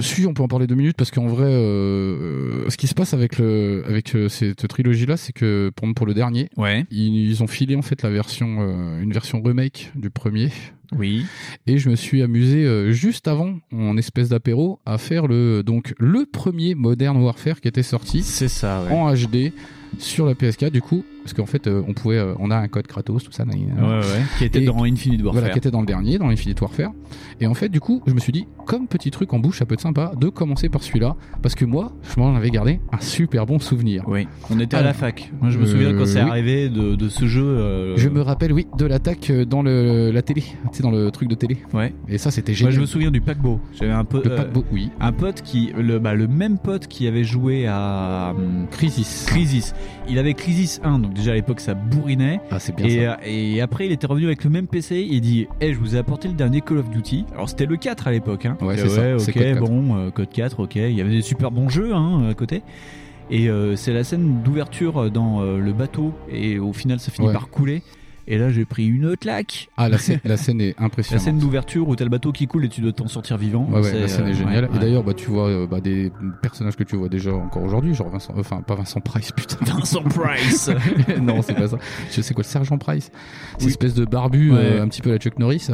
si, 0.00 0.24
on 0.26 0.32
peut 0.34 0.44
en 0.44 0.48
parler 0.48 0.66
deux 0.66 0.76
minutes 0.76 0.96
parce 0.96 1.10
qu'en 1.10 1.26
vrai, 1.26 1.48
euh, 1.50 2.64
euh, 2.66 2.70
ce 2.70 2.76
qui 2.76 2.86
se 2.86 2.94
passe 2.94 3.12
avec 3.14 3.38
le, 3.38 3.82
avec 3.86 4.14
euh, 4.14 4.28
cette 4.28 4.66
trilogie-là, 4.68 5.16
c'est 5.16 5.32
que 5.32 5.70
pour, 5.74 5.92
pour 5.94 6.06
le 6.06 6.14
dernier, 6.14 6.48
Ouais. 6.56 6.86
ils, 6.90 7.28
ils 7.30 7.42
ont 7.42 7.46
filé 7.48 7.74
en 7.76 7.82
fait 7.82 8.02
la 8.02 8.10
version, 8.10 8.58
euh, 8.60 9.00
une 9.02 9.12
version 9.12 9.42
remake 9.42 9.90
du 9.96 10.08
premier. 10.10 10.50
Oui. 10.96 11.26
Et 11.66 11.78
je 11.78 11.88
me 11.90 11.96
suis 11.96 12.22
amusé 12.22 12.64
euh, 12.64 12.92
juste 12.92 13.28
avant, 13.28 13.58
en 13.72 13.96
espèce 13.96 14.28
d'apéro, 14.28 14.78
à 14.86 14.98
faire 14.98 15.26
le 15.26 15.62
donc 15.62 15.94
le 15.98 16.26
premier 16.26 16.74
Modern 16.74 17.16
Warfare 17.16 17.60
qui 17.60 17.68
était 17.68 17.82
sorti 17.82 18.22
C'est 18.22 18.48
ça, 18.48 18.82
ouais. 18.84 18.92
en 18.92 19.12
HD 19.12 19.52
sur 19.98 20.26
la 20.26 20.34
PS4. 20.34 20.70
Du 20.70 20.82
coup, 20.82 21.04
parce 21.26 21.34
qu'en 21.34 21.46
fait, 21.46 21.66
euh, 21.66 21.82
on 21.88 21.92
pouvait, 21.92 22.18
euh, 22.18 22.34
on 22.38 22.52
a 22.52 22.56
un 22.56 22.68
code 22.68 22.86
Kratos, 22.86 23.24
tout 23.24 23.32
ça. 23.32 23.44
nan. 23.44 23.56
Ouais, 23.58 23.84
ouais, 23.98 24.02
qui 24.38 24.44
était 24.44 24.60
dans 24.60 24.84
Infinite 24.84 25.20
Warfare. 25.22 25.32
Voilà, 25.40 25.52
qui 25.52 25.58
était 25.58 25.72
dans 25.72 25.80
le 25.80 25.86
dernier, 25.86 26.18
dans 26.18 26.28
Infinite 26.28 26.60
Warfare. 26.60 26.92
Et 27.40 27.48
en 27.48 27.54
fait, 27.54 27.68
du 27.68 27.80
coup, 27.80 28.00
je 28.06 28.12
me 28.12 28.20
suis 28.20 28.30
dit, 28.32 28.46
comme 28.64 28.86
petit 28.86 29.10
truc 29.10 29.32
en 29.32 29.40
bouche, 29.40 29.58
ça 29.58 29.66
peut 29.66 29.74
être 29.74 29.80
sympa 29.80 30.12
de 30.20 30.28
commencer 30.28 30.68
par 30.68 30.84
celui-là, 30.84 31.16
parce 31.42 31.56
que 31.56 31.64
moi, 31.64 31.92
je 32.14 32.20
m'en 32.20 32.36
avais 32.36 32.50
gardé 32.50 32.78
un 32.92 33.00
super 33.00 33.44
bon 33.44 33.58
souvenir. 33.58 34.04
Oui. 34.06 34.28
On 34.50 34.60
était 34.60 34.76
à 34.76 34.82
la 34.82 34.94
fac. 34.94 35.32
Moi, 35.40 35.50
je 35.50 35.58
me 35.58 35.66
souviens 35.66 35.94
quand 35.94 36.06
c'est 36.06 36.22
oui. 36.22 36.30
arrivé 36.30 36.68
de, 36.68 36.94
de 36.94 37.08
ce 37.08 37.26
jeu. 37.26 37.42
euh, 37.44 37.96
Je 37.96 38.08
me 38.08 38.20
rappelle, 38.22 38.52
oui, 38.52 38.68
de 38.78 38.86
l'attaque 38.86 39.30
euh, 39.30 39.44
dans 39.44 39.62
le, 39.62 40.12
la 40.12 40.22
télé, 40.22 40.42
tu 40.42 40.76
sais, 40.76 40.82
dans 40.84 40.92
le 40.92 41.10
truc 41.10 41.28
de 41.28 41.34
télé. 41.34 41.56
Ouais. 41.74 41.92
Et 42.08 42.18
ça, 42.18 42.30
c'était 42.30 42.52
Moi, 42.52 42.56
génial. 42.58 42.72
je 42.74 42.80
me 42.82 42.86
souviens 42.86 43.10
du 43.10 43.20
paquebot. 43.20 43.58
J'avais 43.76 43.90
un 43.90 44.04
peu. 44.04 44.22
Le 44.24 44.36
paquebot, 44.36 44.64
oui. 44.70 44.90
Un 45.00 45.10
pote 45.12 45.42
qui, 45.42 45.72
le, 45.76 45.98
bah, 45.98 46.14
le 46.14 46.28
même 46.28 46.58
pote 46.58 46.86
qui 46.86 47.08
avait 47.08 47.24
joué 47.24 47.66
à 47.66 48.32
hum, 48.36 48.66
Crisis. 48.70 49.24
Crisis. 49.26 49.74
Il 50.08 50.20
avait 50.20 50.34
Crisis 50.34 50.80
1, 50.84 51.00
donc 51.00 51.15
déjà 51.16 51.32
à 51.32 51.34
l'époque 51.34 51.60
ça 51.60 51.74
bourrinait. 51.74 52.40
Ah, 52.50 52.58
c'est 52.58 52.74
bien 52.74 52.86
et, 52.86 53.04
ça. 53.04 53.12
euh, 53.12 53.16
et 53.24 53.60
après 53.60 53.86
il 53.86 53.92
était 53.92 54.06
revenu 54.06 54.26
avec 54.26 54.44
le 54.44 54.50
même 54.50 54.66
PC. 54.66 55.06
Il 55.10 55.20
dit, 55.20 55.46
eh, 55.60 55.72
je 55.74 55.78
vous 55.78 55.96
ai 55.96 55.98
apporté 55.98 56.28
le 56.28 56.34
dernier 56.34 56.60
Call 56.60 56.78
of 56.78 56.90
Duty. 56.90 57.24
Alors 57.34 57.48
c'était 57.48 57.66
le 57.66 57.76
4 57.76 58.06
à 58.08 58.12
l'époque. 58.12 58.46
Hein. 58.46 58.56
Ouais, 58.60 58.76
c'est 58.76 58.88
ça, 58.88 59.18
c'est 59.18 59.30
Ok, 59.30 59.34
Code 59.34 59.54
4. 59.54 59.60
bon, 59.60 59.96
euh, 59.96 60.10
code 60.10 60.30
4, 60.30 60.60
ok. 60.60 60.76
Il 60.76 60.92
y 60.92 61.00
avait 61.00 61.10
des 61.10 61.22
super 61.22 61.50
bons 61.50 61.68
jeux 61.68 61.94
hein, 61.94 62.28
à 62.30 62.34
côté. 62.34 62.62
Et 63.30 63.48
euh, 63.48 63.74
c'est 63.74 63.92
la 63.92 64.04
scène 64.04 64.42
d'ouverture 64.44 65.10
dans 65.10 65.40
euh, 65.42 65.58
le 65.58 65.72
bateau 65.72 66.12
et 66.30 66.58
au 66.60 66.72
final 66.72 67.00
ça 67.00 67.10
finit 67.10 67.26
Ouais. 67.28 67.32
par 67.32 67.48
couler. 67.48 67.82
Et 68.28 68.38
là 68.38 68.50
j'ai 68.50 68.64
pris 68.64 68.86
une 68.86 69.16
claque. 69.16 69.68
Ah, 69.76 69.88
la 69.88 69.98
scène, 69.98 70.20
la 70.24 70.36
scène 70.36 70.60
est 70.60 70.74
La 70.78 70.86
impressionnante. 70.86 71.24
scène 71.24 71.38
d'ouverture 71.38 71.88
où 71.88 71.94
t'as 71.96 72.04
le 72.04 72.10
bateau 72.10 72.32
qui 72.32 72.46
coule 72.46 72.64
et 72.64 72.68
tu 72.68 72.80
dois 72.80 72.92
t'en 72.92 73.06
sortir 73.08 73.36
vivant. 73.36 73.66
Ouais, 73.70 73.80
ouais, 73.80 74.00
la 74.00 74.08
scène 74.08 74.26
euh, 74.26 74.30
est 74.30 74.34
géniale. 74.34 74.64
ouais, 74.64 74.76
Et 74.76 74.78
d'ailleurs, 74.78 75.02
bah, 75.04 75.14
tu 75.14 75.30
vois 75.30 75.46
euh, 75.48 75.66
bah, 75.66 75.80
des 75.80 76.10
personnages 76.42 76.76
que 76.76 76.82
tu 76.84 76.96
vois 76.96 77.08
déjà 77.08 77.32
encore 77.32 77.62
aujourd'hui, 77.62 77.94
genre 77.94 78.08
Vincent, 78.10 78.34
euh, 78.36 78.40
enfin 78.40 78.62
pas 78.62 78.74
Vincent 78.74 79.00
Price, 79.00 79.32
putain. 79.32 79.56
Vincent 79.64 80.02
Price. 80.02 80.70
non, 81.20 81.42
c'est 81.42 81.54
pas 81.54 81.68
ça. 81.68 81.78
Je 82.10 82.20
sais 82.20 82.34
quoi, 82.34 82.42
le 82.42 82.48
sergent 82.48 82.78
Price. 82.78 83.10
C'est 83.58 83.64
Oui. 83.64 83.70
espèce 83.70 83.94
de 83.94 84.04
barbu, 84.04 84.50
Ouais. 84.52 84.58
euh, 84.58 84.82
un 84.82 84.88
petit 84.88 85.02
peu 85.02 85.10
la 85.12 85.18
Chuck 85.18 85.38
Norris, 85.38 85.68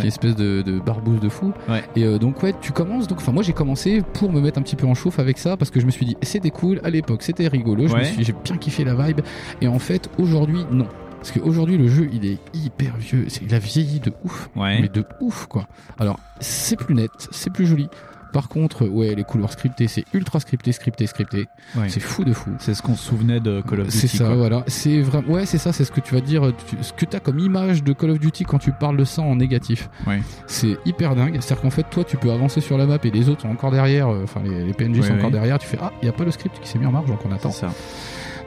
qui 0.00 0.04
est 0.04 0.08
espèce 0.08 0.36
de, 0.36 0.62
de 0.62 0.78
barbouze 0.80 1.20
de 1.20 1.28
fou. 1.28 1.52
Ouais. 1.68 1.82
Et 1.96 2.04
euh, 2.04 2.18
donc 2.18 2.42
ouais, 2.42 2.54
tu 2.60 2.72
commences. 2.72 3.06
Donc, 3.08 3.18
enfin 3.18 3.32
moi 3.32 3.42
j'ai 3.42 3.52
commencé 3.52 4.02
pour 4.14 4.32
me 4.32 4.40
mettre 4.40 4.58
un 4.58 4.62
petit 4.62 4.76
peu 4.76 4.86
en 4.86 4.94
chauffe 4.94 5.18
avec 5.18 5.38
ça 5.38 5.56
parce 5.56 5.70
que 5.70 5.80
je 5.80 5.86
me 5.86 5.90
suis 5.90 6.06
dit 6.06 6.16
c'était 6.22 6.50
cool 6.50 6.80
à 6.84 6.90
l'époque, 6.90 7.22
c'était 7.22 7.46
rigolo. 7.48 7.86
J'ai 8.18 8.32
bien 8.44 8.56
kiffé 8.56 8.84
la 8.84 8.94
vibe. 8.94 9.20
Et 9.60 9.68
en 9.68 9.78
fait 9.78 10.08
aujourd'hui 10.18 10.64
non. 10.70 10.86
Parce 11.20 11.32
qu'aujourd'hui 11.32 11.76
le 11.76 11.86
jeu 11.88 12.08
il 12.12 12.24
est 12.24 12.38
hyper 12.54 12.96
vieux, 12.96 13.26
il 13.42 13.54
a 13.54 13.58
vieilli 13.58 14.00
de 14.00 14.12
ouf, 14.24 14.48
Ouais. 14.56 14.80
mais 14.80 14.88
de 14.88 15.04
ouf 15.20 15.46
quoi. 15.46 15.66
Alors 15.98 16.18
c'est 16.40 16.76
plus 16.76 16.94
net, 16.94 17.10
c'est 17.30 17.52
plus 17.52 17.66
joli. 17.66 17.88
Par 18.32 18.48
contre, 18.48 18.86
ouais, 18.86 19.16
les 19.16 19.24
couloirs 19.24 19.50
scriptés, 19.50 19.88
c'est 19.88 20.04
ultra 20.14 20.38
scripté, 20.38 20.70
scripté, 20.70 21.08
scripté. 21.08 21.48
Ouais. 21.76 21.88
C'est 21.88 21.98
fou 21.98 22.22
de 22.22 22.32
fou. 22.32 22.50
C'est 22.60 22.74
ce 22.74 22.80
qu'on 22.80 22.94
se 22.94 23.02
souvenait 23.04 23.40
de 23.40 23.60
Call 23.60 23.80
of 23.80 23.86
Duty. 23.88 23.98
C'est 23.98 24.06
ça, 24.18 24.26
quoi. 24.26 24.36
voilà. 24.36 24.62
C'est 24.68 25.00
vraiment, 25.02 25.32
ouais, 25.32 25.46
c'est 25.46 25.58
ça, 25.58 25.72
c'est 25.72 25.84
ce 25.84 25.90
que 25.90 25.98
tu 26.00 26.14
vas 26.14 26.20
dire, 26.20 26.52
tu- 26.68 26.76
ce 26.80 26.92
que 26.92 27.04
tu 27.06 27.16
as 27.16 27.18
comme 27.18 27.40
image 27.40 27.82
de 27.82 27.92
Call 27.92 28.10
of 28.10 28.20
Duty 28.20 28.44
quand 28.44 28.58
tu 28.60 28.70
parles 28.70 28.96
de 28.96 29.02
ça 29.04 29.22
en 29.22 29.34
négatif. 29.34 29.90
Ouais. 30.06 30.20
C'est 30.46 30.78
hyper 30.86 31.16
dingue. 31.16 31.38
C'est-à-dire 31.40 31.60
qu'en 31.60 31.70
fait, 31.70 31.82
toi, 31.90 32.04
tu 32.04 32.16
peux 32.18 32.30
avancer 32.30 32.60
sur 32.60 32.78
la 32.78 32.86
map 32.86 32.98
et 33.02 33.10
les 33.10 33.28
autres 33.28 33.42
sont 33.42 33.48
encore 33.48 33.72
derrière, 33.72 34.06
euh, 34.08 34.22
enfin, 34.22 34.42
les, 34.44 34.64
les 34.64 34.74
PNJ 34.74 35.00
Ouais, 35.00 35.08
sont 35.08 35.14
encore 35.14 35.32
derrière. 35.32 35.58
Tu 35.58 35.66
fais, 35.66 35.78
ah, 35.82 35.90
il 36.00 36.04
n'y 36.04 36.08
a 36.10 36.12
pas 36.12 36.24
le 36.24 36.30
script 36.30 36.56
qui 36.62 36.68
s'est 36.68 36.78
mis 36.78 36.86
en 36.86 36.92
marche, 36.92 37.06
donc 37.08 37.18
on 37.28 37.32
attend. 37.32 37.50
C'est 37.50 37.62
ça. 37.62 37.72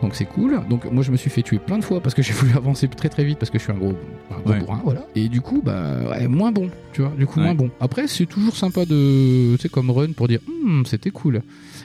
Donc 0.03 0.15
c'est 0.15 0.25
cool. 0.25 0.59
Donc 0.69 0.83
moi, 0.91 1.01
je 1.01 1.11
me 1.11 1.17
suis 1.17 1.29
fait 1.29 1.41
tuer 1.41 1.59
plein 1.59 1.77
de 1.77 1.83
fois 1.83 2.01
parce 2.01 2.13
que 2.13 2.21
j'ai 2.21 2.33
voulu 2.39 2.51
avancer 2.55 2.87
très 2.89 3.07
très 3.09 3.23
vite 3.23 3.39
parce 3.39 3.49
que 3.49 3.57
je 3.57 3.63
suis 3.63 3.71
un 3.71 3.77
gros, 3.77 3.93
un 4.31 4.39
gros 4.41 4.51
Ouais. 4.51 4.59
bourrin, 4.59 4.81
voilà. 4.83 5.07
Et 5.15 5.29
du 5.29 5.39
coup, 5.41 5.61
bah, 5.63 5.95
ouais, 6.11 6.27
moins 6.27 6.51
bon, 6.51 6.69
tu 6.91 7.01
vois, 7.01 7.11
du 7.17 7.25
coup, 7.25 7.39
Ouais. 7.39 7.45
moins 7.45 7.55
bon. 7.55 7.69
Après, 7.79 8.07
c'est 8.07 8.25
toujours 8.25 8.55
sympa 8.55 8.85
de, 8.85 9.55
tu 9.55 9.61
sais, 9.61 9.69
comme 9.69 9.89
run 9.89 10.11
pour 10.11 10.27
dire, 10.27 10.39
Hum, 10.65 10.83
c'était 10.85 11.09
cool. 11.09 11.41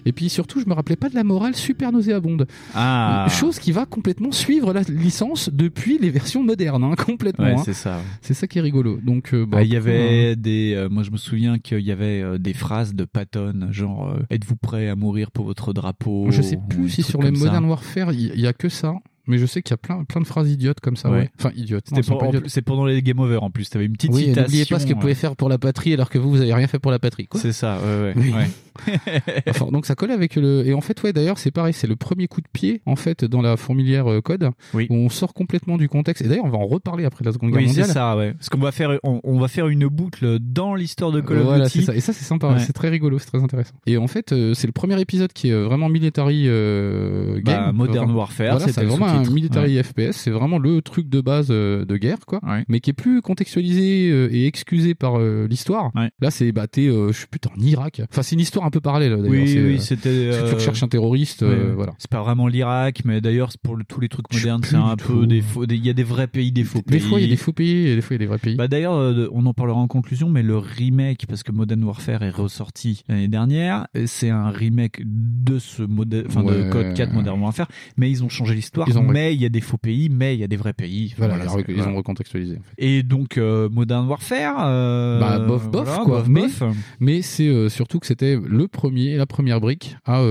Et 0.08 0.12
puis 0.12 0.30
surtout, 0.30 0.58
je 0.58 0.64
me 0.66 0.72
rappelais 0.72 0.96
pas 0.96 1.10
de 1.10 1.14
la 1.14 1.22
morale 1.22 1.54
super 1.54 1.92
nauséabonde. 1.92 2.46
Ah. 2.74 3.26
Chose 3.28 3.58
qui 3.58 3.72
va 3.72 3.84
complètement 3.84 4.32
suivre 4.32 4.72
la 4.72 4.80
licence 4.80 5.50
depuis 5.52 5.98
les 5.98 6.08
versions 6.08 6.42
modernes, 6.42 6.82
hein, 6.82 6.94
complètement. 6.96 7.44
Ouais, 7.44 7.52
hein. 7.52 7.62
c'est 7.62 7.74
ça. 7.74 8.00
C'est 8.22 8.32
ça 8.32 8.46
qui 8.46 8.58
est 8.58 8.62
rigolo. 8.62 8.98
Donc, 9.02 9.34
euh, 9.34 9.44
bah, 9.44 9.62
il 9.62 9.70
y 9.70 9.76
avait 9.76 10.34
des. 10.34 10.72
euh, 10.74 10.88
moi, 10.88 11.02
je 11.02 11.10
me 11.10 11.18
souviens 11.18 11.58
qu'il 11.58 11.80
y 11.80 11.92
avait 11.92 12.22
euh, 12.22 12.38
des 12.38 12.54
phrases 12.54 12.94
de 12.94 13.04
Patton, 13.04 13.68
genre 13.70 14.16
Êtes-vous 14.30 14.56
prêt 14.56 14.88
à 14.88 14.96
mourir 14.96 15.30
pour 15.30 15.44
votre 15.44 15.74
drapeau 15.74 16.28
je 16.30 16.40
sais 16.40 16.58
plus 16.70 16.88
si 16.88 17.02
sur 17.02 17.20
les. 17.20 17.30
Modern 17.30 17.66
Warfare, 17.66 18.12
il 18.14 18.20
y, 18.20 18.24
il 18.28 18.40
y 18.40 18.46
a 18.46 18.54
que 18.54 18.70
ça. 18.70 18.94
Mais 19.28 19.38
je 19.38 19.46
sais 19.46 19.62
qu'il 19.62 19.70
y 19.72 19.74
a 19.74 19.76
plein, 19.76 20.04
plein 20.04 20.20
de 20.20 20.26
phrases 20.26 20.50
idiotes 20.50 20.80
comme 20.80 20.96
ça. 20.96 21.10
Ouais. 21.10 21.18
Ouais. 21.18 21.30
Enfin, 21.38 21.50
idiotes. 21.54 21.84
C'était 21.88 22.02
pour- 22.02 22.30
plus, 22.30 22.40
C'est 22.48 22.62
pendant 22.62 22.84
les 22.86 23.00
Game 23.02 23.18
Over 23.20 23.38
en 23.38 23.50
plus. 23.50 23.68
T'avais 23.70 23.84
une 23.86 23.92
petite 23.92 24.10
Oui, 24.12 24.24
citation. 24.24 24.42
n'oubliez 24.42 24.64
pas 24.64 24.78
ce 24.78 24.86
que 24.86 24.94
vous 24.94 25.00
pouvez 25.00 25.12
euh, 25.12 25.16
faire 25.16 25.36
pour 25.36 25.48
la 25.48 25.58
patrie 25.58 25.92
alors 25.94 26.10
que 26.10 26.18
vous, 26.18 26.30
vous 26.30 26.40
avez 26.40 26.52
rien 26.54 26.66
fait 26.66 26.78
pour 26.78 26.90
la 26.90 26.98
patrie. 26.98 27.26
Quoi. 27.28 27.40
C'est 27.40 27.52
ça, 27.52 27.78
ouais, 27.78 28.02
ouais. 28.02 28.14
Oui. 28.16 28.32
ouais. 28.32 28.46
Enfin, 29.48 29.66
donc 29.72 29.86
ça 29.86 29.94
colle 29.96 30.12
avec 30.12 30.36
le. 30.36 30.64
Et 30.66 30.72
en 30.74 30.80
fait, 30.80 31.02
ouais, 31.02 31.12
d'ailleurs, 31.12 31.38
c'est 31.38 31.50
pareil, 31.50 31.72
c'est 31.72 31.86
le 31.88 31.96
premier 31.96 32.28
coup 32.28 32.40
de 32.40 32.46
pied 32.52 32.80
en 32.86 32.94
fait 32.96 33.24
dans 33.24 33.42
la 33.42 33.56
fourmilière 33.56 34.08
euh, 34.10 34.20
code 34.20 34.50
Oui. 34.72 34.86
où 34.88 34.94
on 34.94 35.08
sort 35.08 35.34
complètement 35.34 35.76
du 35.78 35.88
contexte. 35.88 36.24
Et 36.24 36.28
d'ailleurs, 36.28 36.44
on 36.44 36.50
va 36.50 36.58
en 36.58 36.66
reparler 36.66 37.04
après 37.04 37.24
la 37.24 37.32
Seconde 37.32 37.50
Guerre 37.50 37.62
Oui, 37.62 37.68
c'est 37.70 37.82
ça, 37.84 38.16
ouais. 38.16 38.32
Parce 38.34 38.48
qu'on 38.48 38.58
va 38.58 38.70
faire, 38.72 38.98
on, 39.02 39.20
on 39.24 39.38
va 39.40 39.48
faire 39.48 39.66
une 39.68 39.86
boucle 39.88 40.38
dans 40.40 40.74
l'histoire 40.76 41.10
de 41.10 41.20
Call 41.20 41.38
of 41.38 41.44
voilà, 41.44 41.64
Duty. 41.66 41.80
c'est 41.80 41.84
ça. 41.86 41.94
Et 41.96 42.00
ça, 42.00 42.12
c'est 42.12 42.24
sympa. 42.24 42.48
Ouais. 42.52 42.60
C'est 42.60 42.72
très 42.72 42.88
rigolo, 42.88 43.18
c'est 43.18 43.26
très 43.26 43.42
intéressant. 43.42 43.74
Et 43.86 43.96
en 43.96 44.06
fait, 44.06 44.32
euh, 44.32 44.54
c'est 44.54 44.66
le 44.68 44.72
premier 44.72 45.00
épisode 45.00 45.32
qui 45.32 45.48
est 45.50 45.60
vraiment 45.60 45.88
military 45.88 46.44
euh, 46.46 47.40
Bah, 47.44 47.52
game. 47.66 47.76
Modern 47.76 47.96
Vraiment. 48.04 48.14
Warfare, 48.18 48.58
Voilà, 48.58 48.72
c'est 48.72 48.84
vraiment 48.84 49.06
un 49.20 49.24
sous-titre. 49.24 49.34
military 49.34 49.82
FPS. 49.82 50.12
C'est 50.16 50.30
vraiment 50.30 50.58
le 50.58 50.82
truc 50.82 51.08
de 51.08 51.20
base 51.20 51.48
euh, 51.50 51.84
de 51.84 51.96
guerre, 51.96 52.26
quoi. 52.26 52.40
Ouais. 52.46 52.64
Mais 52.68 52.80
qui 52.80 52.90
est 52.90 52.94
plus 52.94 53.20
contextualisé 53.22 54.10
euh, 54.10 54.28
et 54.32 54.46
excusé 54.46 54.94
par 54.94 55.18
euh, 55.18 55.46
l'histoire. 55.48 55.90
Ouais. 55.94 56.10
Là, 56.20 56.30
c'est 56.30 56.52
bah 56.52 56.66
t'es, 56.66 56.86
je 56.86 57.26
plus, 57.26 57.40
t'es 57.40 57.48
en 57.48 57.60
Irak. 57.60 58.02
Enfin, 58.10 58.22
c'est 58.22 58.34
une 58.34 58.40
histoire 58.40 58.64
un 58.66 58.70
peu 58.70 58.80
parallèle. 58.80 59.10
D'ailleurs. 59.12 59.30
Oui, 59.30 59.48
C'est, 59.48 59.62
oui, 59.62 59.80
c'était. 59.80 60.32
si 60.32 60.38
tu 60.48 60.54
recherches 60.54 60.82
un 60.82 60.88
terroriste, 60.88 61.42
ouais, 61.42 61.48
ouais. 61.48 61.72
voilà. 61.74 61.92
C'est 61.98 62.10
pas 62.10 62.22
vraiment 62.22 62.46
l'Irak, 62.48 63.02
mais 63.04 63.20
d'ailleurs, 63.20 63.50
pour 63.62 63.76
le- 63.76 63.84
tous 63.84 64.00
les 64.00 64.08
trucs 64.08 64.32
modernes, 64.32 64.62
c'est 64.64 64.76
un 64.76 64.96
peu 64.96 65.26
des 65.26 65.40
faux. 65.40 65.64
Il 65.68 65.84
y 65.84 65.90
a 65.90 65.92
des 65.92 66.02
vrais 66.04 66.26
pays, 66.26 66.52
des 66.52 66.64
faux 66.64 66.82
pays. 66.82 66.98
Des 66.98 67.04
fois, 67.04 67.18
il 67.20 67.22
y 67.24 67.26
a 67.26 67.30
des 67.30 67.36
faux 67.36 67.52
pays 67.52 67.86
et 67.88 67.94
des 67.94 68.00
fois, 68.02 68.14
il 68.16 68.20
y 68.20 68.22
a 68.22 68.24
des 68.24 68.26
vrais 68.26 68.38
pays. 68.38 68.56
Bah 68.56 68.68
d'ailleurs, 68.68 68.92
on 69.32 69.46
en 69.46 69.54
parlera 69.54 69.78
en 69.78 69.86
conclusion, 69.88 70.28
mais 70.28 70.42
le 70.42 70.56
remake, 70.58 71.26
parce 71.28 71.42
que 71.42 71.52
Modern 71.52 71.82
Warfare 71.84 72.22
est 72.22 72.30
ressorti 72.30 73.02
l'année 73.08 73.28
dernière, 73.28 73.86
c'est 74.06 74.30
un 74.30 74.50
remake 74.50 75.02
de 75.04 75.58
ce 75.58 75.82
modèle, 75.82 76.24
enfin 76.28 76.42
Ouais. 76.42 76.64
de 76.64 76.70
Code 76.70 76.94
4 76.94 77.12
Modern 77.12 77.40
Warfare, 77.40 77.68
mais 77.96 78.10
ils 78.10 78.22
ont 78.24 78.28
changé 78.28 78.54
l'histoire. 78.54 78.88
Ils 78.88 78.98
ont- 78.98 79.02
Mais 79.12 79.34
il 79.34 79.40
y 79.40 79.46
a 79.46 79.48
des 79.48 79.60
faux 79.60 79.76
pays, 79.78 80.08
mais 80.08 80.34
il 80.34 80.40
y 80.40 80.44
a 80.44 80.48
des 80.48 80.56
vrais 80.56 80.72
pays. 80.72 81.14
voilà, 81.16 81.36
Voilà, 81.36 81.62
ils, 81.68 81.74
voilà. 81.74 81.92
ont 81.92 81.96
recontextualisé. 81.96 82.54
En 82.56 82.62
fait. 82.62 82.72
Et 82.78 83.02
donc 83.02 83.38
euh, 83.38 83.68
Modern 83.68 84.06
Warfare, 84.08 84.56
euh, 84.60 85.20
Bah, 85.20 85.38
bof, 85.38 85.68
bof, 85.70 85.98
quoi. 86.04 86.18
bof, 86.20 86.28
mais 86.28 86.40
bof. 86.42 86.62
mais 87.00 87.22
c'est 87.22 87.46
euh, 87.48 87.68
surtout 87.68 87.98
que 87.98 88.06
c'était 88.06 88.36
le 88.42 88.68
premier, 88.68 89.16
la 89.16 89.26
première 89.26 89.60
brique 89.60 89.96
à 90.04 90.22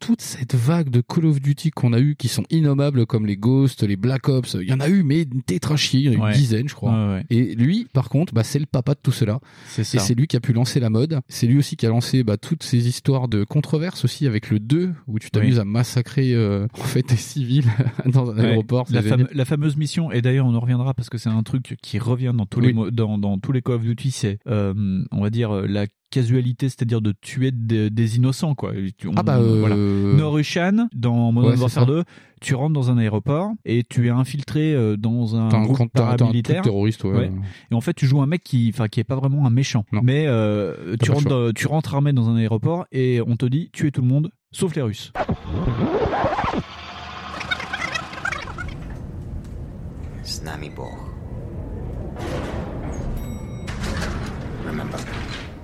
toute 0.00 0.20
cette 0.22 0.54
vague 0.54 0.90
de 0.90 1.00
Call 1.00 1.26
of 1.26 1.40
Duty 1.40 1.70
qu'on 1.70 1.92
a 1.92 2.00
eu 2.00 2.16
qui 2.16 2.28
sont 2.28 2.44
innommables 2.50 3.06
comme 3.06 3.26
les 3.26 3.36
Ghosts, 3.36 3.82
les 3.82 3.96
Black 3.96 4.28
Ops. 4.28 4.56
Il 4.60 4.68
y 4.68 4.72
en 4.72 4.80
a 4.80 4.88
eu, 4.88 5.02
mais 5.02 5.22
une 5.22 5.42
tétrachier, 5.42 6.00
il 6.00 6.06
y 6.06 6.08
en 6.08 6.12
a 6.12 6.14
eu 6.14 6.20
Ouais. 6.20 6.30
une 6.32 6.36
dizaine, 6.38 6.68
je 6.68 6.74
crois. 6.74 6.92
Ouais, 6.92 7.14
ouais. 7.14 7.24
Et 7.30 7.54
lui, 7.54 7.86
par 7.92 8.08
contre, 8.08 8.32
bah, 8.34 8.42
c'est 8.44 8.58
le 8.58 8.66
papa 8.66 8.94
de 8.94 9.00
tout 9.02 9.12
cela. 9.12 9.38
C'est 9.68 9.82
Et 9.94 9.98
c'est 9.98 10.14
lui 10.14 10.26
qui 10.26 10.36
a 10.36 10.40
pu 10.40 10.52
lancer 10.52 10.80
la 10.80 10.90
mode. 10.90 11.20
C'est 11.28 11.46
lui 11.46 11.58
aussi 11.58 11.76
qui 11.76 11.86
a 11.86 11.88
lancé 11.90 12.22
bah, 12.24 12.36
toutes 12.36 12.62
ces 12.62 12.88
histoires 12.88 13.28
de 13.28 13.44
controverses 13.44 14.04
aussi 14.04 14.26
avec 14.26 14.50
le 14.50 14.58
2 14.58 14.92
où 15.06 15.18
tu 15.18 15.30
t'amuses 15.30 15.54
Oui. 15.56 15.60
à 15.60 15.64
massacrer 15.64 16.32
euh, 16.34 16.66
en 16.74 16.82
fait 16.84 17.08
des 17.08 17.16
civils 17.16 17.64
dans 18.06 18.25
un 18.30 18.36
Ouais, 18.36 18.46
aéroport. 18.50 18.86
c'est 18.88 18.94
la, 18.94 19.02
génial. 19.02 19.18
fame- 19.26 19.28
la 19.34 19.44
fameuse 19.44 19.76
mission, 19.76 20.10
et 20.12 20.22
d'ailleurs 20.22 20.46
on 20.46 20.54
en 20.54 20.60
reviendra 20.60 20.94
parce 20.94 21.08
que 21.10 21.18
c'est 21.18 21.28
un 21.30 21.42
truc 21.42 21.76
qui 21.82 21.98
revient 21.98 22.32
dans 22.34 22.46
tous 22.46 22.60
les 22.60 22.72
Oui. 22.72 22.90
dans, 22.92 23.18
dans 23.18 23.38
tous 23.38 23.52
les 23.52 23.62
Call 23.62 23.76
of 23.76 23.82
Duty, 23.82 24.10
c'est 24.10 24.38
euh, 24.46 24.74
on 25.12 25.20
va 25.22 25.30
dire 25.30 25.50
euh, 25.54 25.66
la 25.66 25.86
casualité, 26.10 26.68
c'est-à-dire 26.68 27.00
de 27.00 27.12
tuer 27.20 27.50
des, 27.50 27.90
des 27.90 28.16
innocents 28.16 28.54
quoi. 28.54 28.72
On- 29.06 29.12
Ah 29.16 29.22
bah 29.24 29.38
euh, 29.38 29.58
voilà. 29.60 29.74
Norushan 29.76 30.88
dans 30.94 31.32
Modern 31.32 31.58
Warfare 31.58 31.70
ça. 31.70 31.84
2, 31.84 32.04
tu 32.40 32.54
rentres 32.54 32.72
dans 32.74 32.90
un 32.92 32.98
aéroport 32.98 33.50
et 33.64 33.82
tu 33.88 34.06
es 34.06 34.10
infiltré 34.10 34.72
euh, 34.72 34.96
dans 34.96 35.34
un 35.36 35.48
un, 35.50 35.62
groupe 35.64 35.80
un 35.80 35.86
paramilitaire. 35.88 36.62
terroriste, 36.62 37.02
ouais. 37.04 37.10
Ouais. 37.12 37.32
Et 37.70 37.74
en 37.74 37.80
fait, 37.80 37.92
tu 37.94 38.06
joues 38.06 38.22
un 38.22 38.26
mec 38.26 38.42
qui, 38.44 38.70
enfin, 38.72 38.86
qui 38.88 39.00
est 39.00 39.04
pas 39.04 39.16
vraiment 39.16 39.46
un 39.46 39.50
méchant, 39.50 39.84
Non. 39.92 40.00
mais 40.04 40.26
euh, 40.28 40.96
tu 41.02 41.10
rentres, 41.10 41.28
dans- 41.28 41.52
tu 41.52 41.66
rentres 41.66 41.94
armé 41.94 42.12
dans 42.12 42.28
un 42.30 42.36
aéroport 42.36 42.86
et 42.92 43.20
on 43.26 43.36
te 43.36 43.46
dit 43.46 43.70
tuer 43.72 43.90
tout 43.90 44.00
le 44.02 44.08
monde, 44.08 44.30
sauf 44.52 44.74
les 44.76 44.82
Russes. 44.82 45.12
Snami 50.26 50.70
Bor. 50.70 50.98
Remember, 54.66 54.98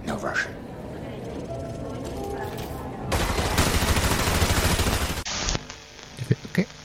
no 0.06 0.16
Russian. 0.16 0.52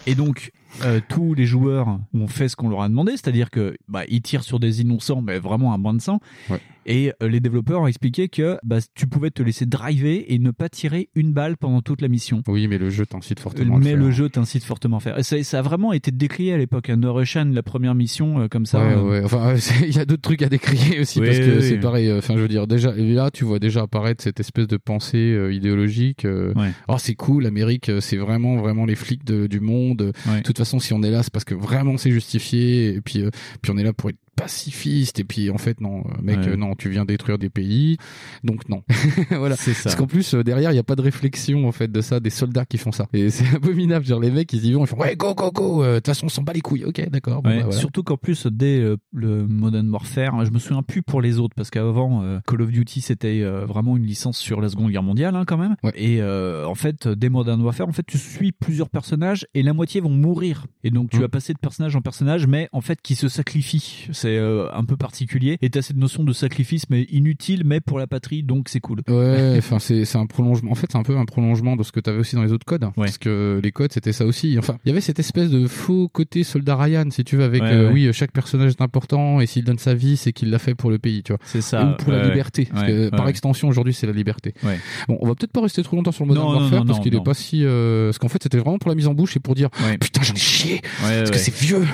Et 0.08 0.16
donc, 0.16 0.52
euh, 0.84 1.02
tous 1.10 1.34
les 1.34 1.46
joueurs 1.46 2.00
ont 2.14 2.28
fait 2.28 2.48
ce 2.48 2.56
qu'on 2.56 2.70
leur 2.70 2.82
a 2.82 2.88
demandé, 2.88 3.12
c'est-à-dire 3.12 3.50
que 3.50 3.78
bah, 3.90 4.04
ils 4.08 4.22
tirent 4.22 4.44
sur 4.44 4.58
des 4.58 4.80
innocents, 4.82 5.22
mais 5.22 5.38
vraiment 5.38 5.74
un 5.74 5.78
bain 5.78 5.94
de 5.94 6.02
sang. 6.02 6.22
Ouais. 6.50 6.62
Et 6.88 7.12
euh, 7.22 7.28
les 7.28 7.40
développeurs 7.40 7.82
ont 7.82 7.88
expliqué 7.88 8.30
que 8.30 8.58
bah, 8.64 8.78
tu 8.96 9.06
pouvais 9.08 9.30
te 9.30 9.44
laisser 9.44 9.66
driver 9.66 10.26
et 10.28 10.40
ne 10.40 10.52
pas 10.52 10.70
tirer 10.70 11.10
une 11.16 11.34
balle 11.34 11.58
pendant 11.58 11.82
toute 11.82 12.02
la 12.02 12.08
mission. 12.08 12.42
Oui, 12.48 12.68
mais 12.68 12.78
le 12.78 12.90
jeu 12.90 13.06
t'incite 13.06 13.40
fortement. 13.40 13.76
à 13.76 13.80
Mais 13.80 13.92
le 13.92 13.98
le 13.98 14.04
faire. 14.06 14.12
jeu 14.14 14.30
t'incite 14.30 14.64
fortement 14.64 14.98
à 14.98 15.00
faire. 15.02 15.20
Et 15.20 15.24
Ça, 15.24 15.44
ça 15.44 15.60
a 15.60 15.62
vraiment 15.62 15.92
été 15.94 16.12
décrié 16.12 16.54
à 16.54 16.58
l'époque. 16.58 16.90
Un 16.90 17.00
Russian, 17.12 17.46
la 17.46 17.62
première 17.64 17.94
mission 17.94 18.40
euh, 18.40 18.48
comme 18.48 18.66
ça. 18.66 18.80
Ouais, 18.80 18.94
euh, 18.94 19.02
ouais. 19.04 19.22
Enfin, 19.24 19.56
il 19.86 19.96
y 19.96 20.00
a 20.00 20.06
d'autres 20.06 20.22
trucs 20.22 20.42
à 20.42 20.50
décrier 20.50 21.00
aussi 21.02 21.20
Oui, 21.20 21.28
parce 21.28 21.40
que 21.40 21.58
oui, 21.58 21.62
c'est 21.64 21.74
oui. 21.76 21.80
pareil. 21.80 22.08
euh, 22.08 22.18
Enfin, 22.20 22.36
je 22.36 22.42
veux 22.42 22.48
dire, 22.48 22.68
déjà 22.68 22.94
là, 22.96 23.32
tu 23.32 23.44
vois 23.44 23.60
déjà 23.60 23.82
apparaître 23.82 24.24
cette 24.24 24.40
espèce 24.40 24.68
de 24.68 24.78
pensée 24.78 25.18
euh, 25.34 25.54
idéologique. 25.54 26.24
Ouais. 26.26 26.72
Oh, 26.88 26.96
c'est 26.98 27.16
cool, 27.16 27.44
l'Amérique, 27.44 27.92
c'est 28.00 28.18
vraiment, 28.18 28.56
vraiment 28.58 28.86
les 28.86 28.96
flics 28.96 29.26
de- 29.26 29.48
du 29.48 29.60
monde. 29.60 30.14
Ouais. 30.28 30.38
De 30.38 30.44
toute 30.44 30.58
façon, 30.58 30.80
si 30.80 30.94
on 30.94 31.04
est 31.04 31.12
là, 31.12 31.22
c'est 31.24 31.34
parce 31.34 31.46
que 31.46 31.54
vraiment 31.56 31.98
c'est 31.98 32.12
justifié. 32.12 32.94
Et 32.96 33.02
puis, 33.02 33.22
euh, 33.24 33.30
puis 33.62 33.72
on 33.74 33.78
est 33.78 33.84
là 33.84 33.94
pour 33.94 34.10
être 34.10 34.18
pacifiste. 34.38 35.20
Et 35.20 35.24
puis, 35.26 35.50
en 35.50 35.58
fait, 35.58 35.82
non, 35.82 36.00
euh, 36.00 36.22
mec, 36.22 36.38
Ouais. 36.38 36.48
euh, 36.50 36.56
non, 36.56 36.76
tu 36.76 36.90
viens 36.90 37.04
détruire 37.06 37.38
des 37.38 37.50
pays, 37.50 37.98
donc 38.44 38.70
non. 38.70 38.84
voilà. 39.32 39.56
C'est 39.58 39.74
ça. 39.74 39.84
Parce 39.86 39.96
qu'en 39.96 40.08
plus, 40.08 40.34
euh, 40.34 40.44
derrière, 40.44 40.72
il 40.72 40.76
n'y 40.76 40.80
a 40.80 40.84
pas 40.84 40.96
de 40.96 41.02
réflexion 41.02 41.68
en 41.68 41.72
fait 41.72 41.92
de 41.92 42.02
ça, 42.02 42.20
des 42.20 42.30
soldats 42.30 42.66
qui 42.66 42.78
font 42.78 42.92
ça. 42.92 43.08
Et 43.14 43.30
c'est 43.30 43.48
abominable. 43.56 44.06
Genre 44.06 44.20
les 44.20 44.32
mecs, 44.32 44.52
ils 44.54 44.66
y 44.66 44.74
vont, 44.74 44.86
ils 44.86 44.88
font 44.88 44.98
ouais, 44.98 45.16
go, 45.16 45.34
go, 45.36 45.52
go. 45.52 45.84
euh, 45.84 45.96
De 45.96 46.00
toute 46.00 46.08
façon, 46.08 46.28
on 46.28 46.30
s'en 46.30 46.44
bat 46.44 46.54
les 46.54 46.62
couilles. 46.62 46.86
Ok, 46.86 47.02
d'accord. 47.10 47.42
bon, 47.42 47.50
Ouais, 47.50 47.58
bah, 47.58 47.64
voilà. 47.66 47.80
Surtout 47.80 48.04
qu'en 48.04 48.18
plus, 48.18 48.48
dès 48.48 48.80
euh, 48.80 48.96
le 49.12 49.48
Modern 49.48 49.90
Warfare, 49.90 50.36
hein, 50.36 50.46
je 50.46 50.52
me 50.52 50.60
souviens 50.60 50.84
plus 50.84 51.02
pour 51.02 51.22
les 51.22 51.40
autres, 51.40 51.56
parce 51.56 51.70
qu'avant, 51.72 52.24
euh, 52.24 52.40
Call 52.48 52.62
of 52.62 52.70
Duty, 52.72 53.02
c'était 53.02 53.42
euh, 53.42 53.66
vraiment 53.66 53.98
une 53.98 54.06
licence 54.06 54.38
sur 54.38 54.62
la 54.62 54.70
Seconde 54.70 54.92
Guerre 54.92 55.04
mondiale, 55.04 55.36
hein, 55.36 55.44
quand 55.46 55.58
même. 55.58 55.76
Et 55.96 56.22
euh, 56.22 56.66
en 56.68 56.76
fait, 56.76 57.08
dès 57.08 57.30
Modern 57.30 57.62
Warfare, 57.62 57.88
en 57.88 57.92
fait, 57.92 58.06
tu 58.06 58.18
suis 58.18 58.52
plusieurs 58.52 58.90
personnages 58.90 59.48
et 59.54 59.64
la 59.64 59.74
moitié 59.74 60.02
vont 60.02 60.10
mourir. 60.10 60.66
Et 60.84 60.92
donc, 60.92 61.10
tu 61.10 61.18
Mm. 61.18 61.22
vas 61.22 61.30
passer 61.30 61.54
de 61.54 61.58
personnage 61.60 61.96
en 61.96 62.02
personnage, 62.02 62.46
mais 62.48 62.70
en 62.74 62.82
fait, 62.82 63.02
qui 63.02 63.16
se 63.16 63.28
sacrifie. 63.28 64.08
C'est 64.28 64.38
euh, 64.38 64.68
un 64.74 64.84
peu 64.84 64.98
particulier. 64.98 65.58
Et 65.62 65.70
t'as 65.70 65.82
cette 65.82 65.96
notion 65.98 66.24
de 66.24 66.34
sacrifice, 66.34 66.90
mais 66.90 67.04
inutile, 67.04 67.64
mais 67.66 67.80
pour 67.80 67.98
la 67.98 68.08
patrie, 68.08 68.44
donc 68.44 68.68
c'est 68.68 68.80
cool. 68.82 69.02
Ouais, 69.08 69.56
enfin 69.58 69.80
c'est 69.80 70.04
c'est 70.06 70.18
un 70.18 70.26
prolongement. 70.26 70.72
En 70.72 70.76
fait, 70.76 70.88
c'est 70.92 70.98
un 70.98 71.04
peu 71.04 71.18
un 71.18 71.26
prolongement 71.26 71.76
de 71.76 71.84
ce 71.84 71.92
que 71.92 72.00
tu 72.00 72.10
avais 72.10 72.20
aussi 72.20 72.36
dans 72.36 72.44
les 72.44 72.52
autres 72.52 72.66
codes, 72.66 72.90
parce 72.96 73.18
que 73.18 73.60
les 73.64 73.72
codes 73.72 73.94
c'était 73.94 74.12
ça 74.12 74.26
aussi. 74.26 74.58
Enfin, 74.60 74.78
il 74.84 74.90
y 74.90 74.92
avait 74.92 75.02
cette 75.02 75.20
espèce 75.20 75.50
de 75.50 75.66
faux 75.68 76.10
côté 76.10 76.44
soldat 76.44 76.76
Ryan, 76.76 77.06
si 77.10 77.24
tu 77.24 77.38
veux, 77.38 77.44
avec 77.44 77.62
Ouais, 77.62 77.72
euh, 77.72 77.88
ouais. 77.88 78.08
oui, 78.08 78.14
chaque 78.14 78.32
personnage 78.32 78.72
est 78.72 78.82
important 78.82 79.42
et 79.42 79.46
s'il 79.48 79.64
donne 79.64 79.80
sa 79.80 79.94
vie, 79.94 80.18
c'est 80.18 80.32
qu'il 80.34 80.50
l'a 80.52 80.60
fait 80.60 80.76
pour 80.76 80.92
le 80.92 81.00
pays, 81.00 81.24
tu 81.24 81.32
vois. 81.32 81.40
C'est 81.44 81.62
ça, 81.62 81.86
Ou 81.86 81.96
pour 82.04 82.12
la 82.12 82.24
liberté, 82.28 82.68
parce 82.72 82.86
que 82.86 83.10
par 83.10 83.28
extension 83.30 83.68
aujourd'hui 83.68 83.94
c'est 83.94 84.08
la 84.08 84.14
liberté. 84.14 84.54
Ouais. 84.64 84.80
Bon, 85.08 85.18
on 85.22 85.28
va 85.28 85.36
peut-être 85.36 85.52
pas 85.52 85.62
rester 85.62 85.82
trop 85.84 85.96
longtemps 85.96 86.12
sur 86.12 86.26
le 86.26 86.30
Modern 86.30 86.48
Non, 86.48 86.60
Warfare 86.60 86.80
non, 86.86 86.86
parce 86.86 87.00
qu'il 87.00 87.16
est 87.16 87.24
pas 87.24 87.34
si, 87.34 87.64
euh, 87.64 88.08
parce 88.10 88.20
qu'en 88.20 88.28
fait 88.28 88.44
c'était 88.44 88.58
vraiment 88.58 88.78
pour 88.78 88.90
la 88.90 88.96
mise 88.96 89.08
en 89.08 89.14
bouche 89.14 89.38
et 89.38 89.40
pour 89.40 89.56
dire 89.56 89.70
putain 90.00 90.22
j'en 90.22 90.34
ai 90.34 90.38
chié 90.38 90.82
parce 91.02 91.32
que 91.32 91.38
c'est 91.38 91.56
vieux. 91.56 91.86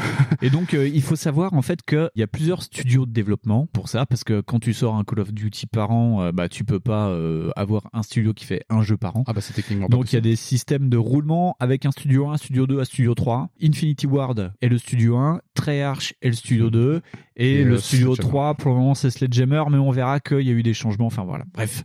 Et 0.42 0.50
donc, 0.50 0.74
euh, 0.74 0.88
il 0.88 1.02
faut 1.02 1.16
savoir 1.16 1.54
en 1.54 1.62
fait 1.62 1.80
qu'il 1.84 2.10
y 2.16 2.23
a 2.24 2.28
plusieurs 2.28 2.64
studios 2.64 3.06
de 3.06 3.12
développement 3.12 3.68
pour 3.72 3.90
ça, 3.90 4.06
parce 4.06 4.24
que 4.24 4.42
quand 4.42 4.60
tu 4.60 4.74
sors 4.74 4.96
un 4.96 5.04
Call 5.04 5.20
of 5.20 5.34
Duty 5.34 5.68
par 5.68 5.92
an, 5.92 6.22
euh, 6.22 6.32
bah 6.32 6.50
tu 6.50 6.64
peux 6.64 6.80
pas 6.80 7.10
euh, 7.10 7.52
avoir 7.56 7.90
un 7.94 8.04
studio 8.04 8.34
qui 8.34 8.46
fait 8.46 8.64
un 8.70 8.82
jeu 8.82 8.98
par 8.98 9.16
an. 9.18 9.24
Ah 9.28 9.34
bah 9.34 9.42
c'est 9.42 9.54
techniquement 9.54 9.88
Donc 9.88 10.12
il 10.12 10.16
y 10.16 10.18
a 10.18 10.22
des 10.22 10.36
systèmes 10.36 10.90
de 10.90 10.98
roulement 10.98 11.56
avec 11.60 11.86
un 11.86 11.92
studio 11.92 12.30
1, 12.30 12.38
studio 12.38 12.68
2, 12.68 12.80
un 12.80 12.86
studio 12.86 13.14
3. 13.14 13.50
Infinity 13.62 14.08
Ward 14.08 14.54
est 14.62 14.68
le 14.68 14.78
studio 14.78 15.18
1, 15.18 15.42
Treyarch 15.54 16.14
est 16.22 16.30
le 16.30 16.36
studio 16.36 16.70
2 16.70 17.02
et, 17.36 17.62
Et, 17.62 17.64
le 17.64 17.76
euh, 17.76 17.78
studio 17.78 18.16
Sledgehammer. 18.16 18.30
3 18.32 18.54
pour 18.56 18.72
le 18.72 18.78
moment 18.78 18.94
c'est 18.96 19.10
Sledgehammer, 19.10 19.64
mais 19.72 19.78
on 19.78 19.92
verra 19.92 20.20
qu'il 20.20 20.42
y 20.42 20.50
a 20.50 20.54
eu 20.54 20.64
des 20.64 20.74
changements. 20.74 21.08
Enfin 21.08 21.24
voilà, 21.24 21.46
bref. 21.54 21.84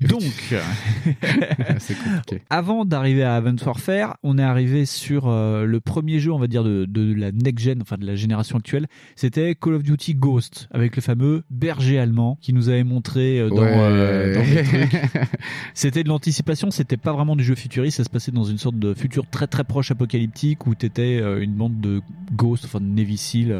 Donc 0.00 0.22
avant 2.50 2.84
d'arriver 2.84 3.22
à 3.22 3.36
Advanced 3.36 3.66
Warfare, 3.66 4.16
on 4.22 4.38
est 4.38 4.42
arrivé 4.42 4.86
sur 4.86 5.28
euh, 5.28 5.64
le 5.64 5.80
premier 5.80 6.18
jeu, 6.18 6.32
on 6.32 6.38
va 6.38 6.46
dire, 6.46 6.64
de, 6.64 6.84
de 6.84 7.14
la 7.14 7.32
next-gen, 7.32 7.80
enfin 7.82 7.96
de 7.96 8.06
la 8.06 8.16
génération 8.16 8.58
actuelle. 8.58 8.86
C'était 9.16 9.54
Call 9.54 9.74
of 9.74 9.82
Duty 9.82 10.14
Ghost, 10.14 10.68
avec 10.72 10.96
le 10.96 11.02
fameux 11.02 11.44
berger 11.50 11.98
allemand 11.98 12.38
qui 12.40 12.52
nous 12.52 12.68
avait 12.68 12.84
montré 12.84 13.40
euh, 13.40 13.48
dans, 13.48 13.56
Ouais. 13.64 13.72
euh, 13.74 14.34
dans 14.34 14.42
les 14.42 14.62
trucs. 14.62 15.00
C'était 15.74 16.04
de 16.04 16.08
l'anticipation, 16.08 16.70
c'était 16.70 16.96
pas 16.96 17.12
vraiment 17.12 17.36
du 17.36 17.44
jeu 17.44 17.54
futuriste, 17.54 17.96
ça 17.96 18.04
se 18.04 18.10
passait 18.10 18.32
dans 18.32 18.44
une 18.44 18.58
sorte 18.58 18.78
de 18.78 18.94
futur 18.94 19.24
très 19.30 19.46
très 19.46 19.64
proche 19.64 19.90
apocalyptique 19.90 20.66
où 20.66 20.74
t'étais 20.74 21.18
une 21.42 21.54
bande 21.54 21.80
de 21.80 22.00
ghosts, 22.32 22.64
enfin 22.66 22.80
de 22.80 22.86
Navy 22.86 23.16
Seal. 23.16 23.54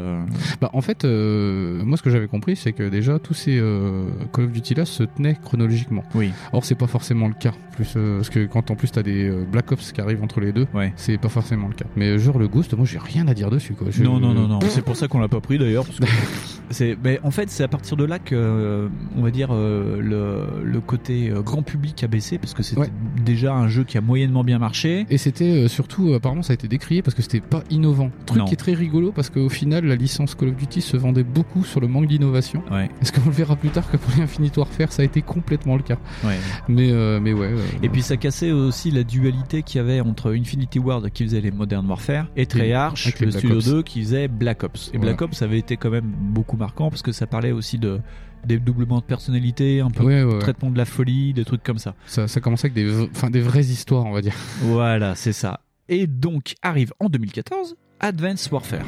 Bah, 0.61 0.69
en 0.73 0.81
fait, 0.81 1.05
euh, 1.25 1.83
moi, 1.83 1.97
ce 1.97 2.03
que 2.03 2.09
j'avais 2.09 2.27
compris, 2.27 2.55
c'est 2.55 2.73
que 2.73 2.87
déjà 2.89 3.19
tous 3.19 3.33
ces 3.33 3.57
euh, 3.57 4.05
Call 4.33 4.45
of 4.45 4.51
Duty 4.51 4.75
là 4.75 4.85
se 4.85 5.03
tenaient 5.03 5.37
chronologiquement. 5.43 6.03
Oui. 6.15 6.31
Or, 6.53 6.63
c'est 6.65 6.75
pas 6.75 6.87
forcément 6.87 7.27
le 7.27 7.33
cas. 7.33 7.53
Plus, 7.73 7.93
euh, 7.97 8.17
parce 8.17 8.29
que 8.29 8.45
quand 8.45 8.71
en 8.71 8.75
plus 8.75 8.91
t'as 8.91 9.03
des 9.03 9.29
Black 9.51 9.71
Ops 9.71 9.91
qui 9.91 9.99
arrivent 10.01 10.23
entre 10.23 10.39
les 10.39 10.51
deux, 10.53 10.67
c'est 10.95 11.17
pas 11.17 11.27
forcément 11.29 11.67
le 11.67 11.73
cas. 11.73 11.85
Mais 11.95 12.17
genre 12.19 12.37
le 12.39 12.47
Ghost, 12.47 12.73
moi, 12.75 12.85
j'ai 12.85 12.99
rien 12.99 13.27
à 13.27 13.33
dire 13.33 13.49
dessus, 13.49 13.73
quoi. 13.73 13.87
Je- 13.89 14.03
Non, 14.03 14.19
non, 14.19 14.33
non, 14.33 14.47
non. 14.47 14.59
C'est 14.69 14.83
pour 14.83 14.95
ça 14.95 15.07
qu'on 15.07 15.19
l'a 15.19 15.27
pas 15.27 15.41
pris 15.41 15.57
d'ailleurs. 15.57 15.85
c'est, 16.69 16.97
mais 17.03 17.19
en 17.23 17.31
fait, 17.31 17.49
c'est 17.49 17.63
à 17.63 17.67
partir 17.67 17.97
de 17.97 18.05
là 18.05 18.19
que, 18.19 18.89
on 19.17 19.21
va 19.21 19.31
dire, 19.31 19.53
le, 19.53 20.43
le 20.63 20.79
côté 20.81 21.31
grand 21.43 21.61
public 21.63 22.03
a 22.03 22.07
baissé 22.07 22.37
parce 22.37 22.53
que 22.53 22.63
c'était 22.63 22.75
Ouais. 22.81 22.89
déjà 23.23 23.53
un 23.53 23.67
jeu 23.67 23.83
qui 23.83 23.97
a 23.97 24.01
moyennement 24.01 24.43
bien 24.43 24.59
marché. 24.59 25.05
Et 25.09 25.17
c'était 25.17 25.67
surtout, 25.67 26.13
apparemment, 26.13 26.41
ça 26.41 26.51
a 26.51 26.55
été 26.55 26.67
décrié 26.67 27.01
parce 27.01 27.15
que 27.15 27.21
c'était 27.21 27.39
pas 27.41 27.63
innovant. 27.69 28.09
Truc 28.25 28.39
Non. 28.39 28.45
qui 28.45 28.53
est 28.53 28.57
très 28.57 28.73
rigolo 28.73 29.11
parce 29.11 29.29
qu'au 29.29 29.49
final, 29.49 29.85
la 29.85 29.95
licence 29.95 30.35
Call 30.35 30.49
of 30.49 30.55
Duty 30.55 30.81
se 30.81 30.97
beaucoup 31.23 31.63
sur 31.63 31.79
le 31.79 31.87
manque 31.87 32.07
d'innovation. 32.07 32.63
Ouais. 32.71 32.89
Est-ce 33.01 33.11
qu'on 33.11 33.25
le 33.25 33.31
verra 33.31 33.55
plus 33.55 33.69
tard 33.69 33.89
que 33.89 33.97
pour 33.97 34.11
les 34.15 34.23
Infinite 34.23 34.57
Warfare, 34.57 34.91
ça 34.91 35.01
a 35.01 35.05
été 35.05 35.21
complètement 35.21 35.75
le 35.75 35.83
cas. 35.83 35.97
Ouais. 36.23 36.37
Mais, 36.67 36.91
euh, 36.91 37.19
mais 37.19 37.33
ouais. 37.33 37.47
euh, 37.51 37.59
Et 37.83 37.89
puis 37.89 38.01
ça 38.01 38.17
cassait 38.17 38.51
aussi 38.51 38.91
la 38.91 39.03
dualité 39.03 39.63
qu'il 39.63 39.77
y 39.77 39.81
avait 39.81 40.01
entre 40.01 40.35
Infinity 40.35 40.79
Ward 40.79 41.09
qui 41.11 41.23
faisait 41.23 41.41
les 41.41 41.51
Modern 41.51 41.85
Warfare 41.87 42.27
et 42.35 42.45
Treyarch, 42.45 43.19
le 43.19 43.31
studio 43.31 43.55
Ops. 43.57 43.65
2 43.65 43.83
qui 43.83 44.01
faisait 44.03 44.27
Black 44.27 44.63
Ops. 44.63 44.91
Et 44.93 44.97
Black. 44.97 45.21
Ops 45.21 45.41
avait 45.41 45.59
été 45.59 45.77
quand 45.77 45.89
même 45.89 46.05
beaucoup 46.05 46.57
marquant 46.57 46.89
parce 46.89 47.01
que 47.01 47.11
ça 47.11 47.27
parlait 47.27 47.51
aussi 47.51 47.77
de 47.77 47.99
des 48.45 48.59
doublements 48.59 48.99
de 48.99 49.03
personnalité, 49.03 49.81
un 49.81 49.89
peu 49.89 50.03
Ouais, 50.03 50.23
ouais, 50.23 50.33
ouais. 50.33 50.39
traitement 50.39 50.69
de 50.69 50.77
la 50.77 50.85
folie, 50.85 51.33
des 51.33 51.45
trucs 51.45 51.63
comme 51.63 51.79
ça. 51.79 51.95
ça, 52.05 52.27
ça 52.27 52.39
commençait 52.41 52.67
avec 52.67 52.75
des, 52.75 53.07
enfin, 53.11 53.31
des 53.31 53.41
vraies 53.41 53.65
histoires, 53.65 54.05
on 54.05 54.11
va 54.11 54.21
dire. 54.21 54.35
Voilà, 54.61 55.15
c'est 55.15 55.33
ça. 55.33 55.61
Et 55.89 56.05
donc 56.05 56.53
arrive 56.61 56.93
en 56.99 57.09
2014 57.09 57.75
Advanced 58.01 58.51
Warfare. 58.51 58.85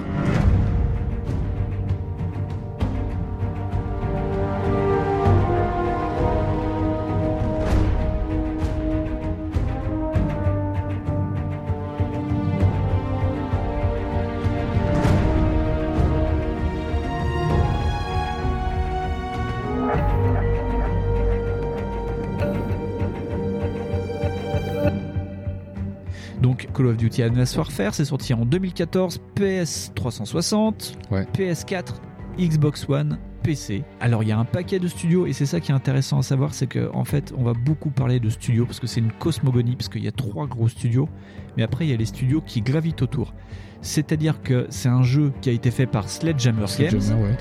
Donc 26.41 26.67
Call 26.73 26.87
of 26.87 26.97
Duty 26.97 27.23
Advanced 27.23 27.57
Warfare, 27.57 27.93
c'est 27.93 28.05
sorti 28.05 28.33
en 28.33 28.45
2014, 28.45 29.19
PS 29.35 29.91
360, 29.95 30.97
PS4, 31.33 31.95
Xbox 32.37 32.87
One, 32.87 33.17
PC. 33.41 33.83
Alors 33.99 34.23
il 34.23 34.29
y 34.29 34.31
a 34.31 34.37
un 34.37 34.45
paquet 34.45 34.79
de 34.79 34.87
studios 34.87 35.25
et 35.25 35.33
c'est 35.33 35.45
ça 35.45 35.59
qui 35.59 35.71
est 35.71 35.75
intéressant 35.75 36.19
à 36.19 36.21
savoir, 36.21 36.53
c'est 36.53 36.67
que 36.67 36.89
en 36.93 37.05
fait 37.05 37.33
on 37.37 37.43
va 37.43 37.53
beaucoup 37.53 37.89
parler 37.89 38.19
de 38.19 38.29
studios 38.29 38.65
parce 38.65 38.79
que 38.79 38.87
c'est 38.87 38.99
une 38.99 39.11
cosmogonie 39.11 39.75
parce 39.75 39.89
qu'il 39.89 40.03
y 40.03 40.07
a 40.07 40.11
trois 40.11 40.47
gros 40.47 40.67
studios, 40.67 41.09
mais 41.55 41.63
après 41.63 41.85
il 41.85 41.89
y 41.89 41.93
a 41.93 41.97
les 41.97 42.05
studios 42.05 42.41
qui 42.45 42.61
gravitent 42.61 43.01
autour. 43.01 43.33
C'est-à-dire 43.81 44.41
que 44.41 44.67
c'est 44.69 44.89
un 44.89 45.03
jeu 45.03 45.31
qui 45.41 45.49
a 45.49 45.53
été 45.53 45.71
fait 45.71 45.85
par 45.85 46.09
Sledgehammer, 46.09 46.65
Games. 46.77 46.89
Sledgehammer, 46.89 47.23
ouais. 47.23 47.37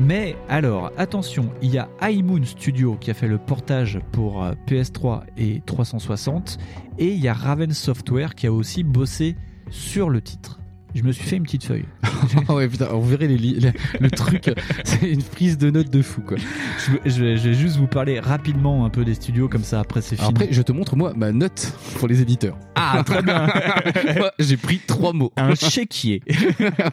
Mais 0.00 0.36
alors, 0.48 0.90
attention, 0.96 1.50
il 1.62 1.70
y 1.70 1.78
a 1.78 1.88
High 2.02 2.24
Moon 2.24 2.44
Studio 2.44 2.96
qui 3.00 3.12
a 3.12 3.14
fait 3.14 3.28
le 3.28 3.38
portage 3.38 4.00
pour 4.10 4.42
euh, 4.42 4.52
PS3 4.66 5.22
et 5.36 5.62
360, 5.66 6.58
et 6.98 7.12
il 7.12 7.20
y 7.20 7.28
a 7.28 7.32
Raven 7.32 7.72
Software 7.72 8.34
qui 8.34 8.48
a 8.48 8.52
aussi 8.52 8.82
bossé 8.82 9.36
sur 9.70 10.10
le 10.10 10.20
titre. 10.20 10.58
Je 10.94 11.02
me 11.02 11.12
suis 11.12 11.24
fait 11.24 11.36
une 11.36 11.42
petite 11.42 11.64
feuille. 11.64 11.86
Ouais, 12.48 12.68
putain, 12.68 12.88
on 12.92 13.00
verrait 13.00 13.26
les 13.26 13.36
le, 14.00 14.10
truc, 14.10 14.50
c'est 14.84 15.10
une 15.10 15.22
prise 15.22 15.58
de 15.58 15.70
notes 15.70 15.90
de 15.90 16.02
fou, 16.02 16.22
quoi. 16.22 16.36
Je, 16.78 17.10
je 17.10 17.22
vais, 17.22 17.36
je 17.36 17.48
vais 17.50 17.54
juste 17.54 17.76
vous 17.76 17.86
parler 17.86 18.18
rapidement 18.18 18.84
un 18.84 18.90
peu 18.90 19.04
des 19.04 19.14
studios, 19.14 19.48
comme 19.48 19.62
ça 19.62 19.80
après 19.80 20.00
c'est 20.00 20.16
fini. 20.16 20.28
Après, 20.28 20.48
je 20.50 20.62
te 20.62 20.72
montre, 20.72 20.96
moi, 20.96 21.12
ma 21.14 21.32
note 21.32 21.76
pour 21.98 22.08
les 22.08 22.22
éditeurs. 22.22 22.56
Ah, 22.76 23.02
très 23.04 23.22
bien. 23.22 23.46
Moi, 24.16 24.32
j'ai 24.38 24.56
pris 24.56 24.78
trois 24.78 25.12
mots. 25.12 25.32
Un 25.36 25.54
chéquier. 25.54 26.22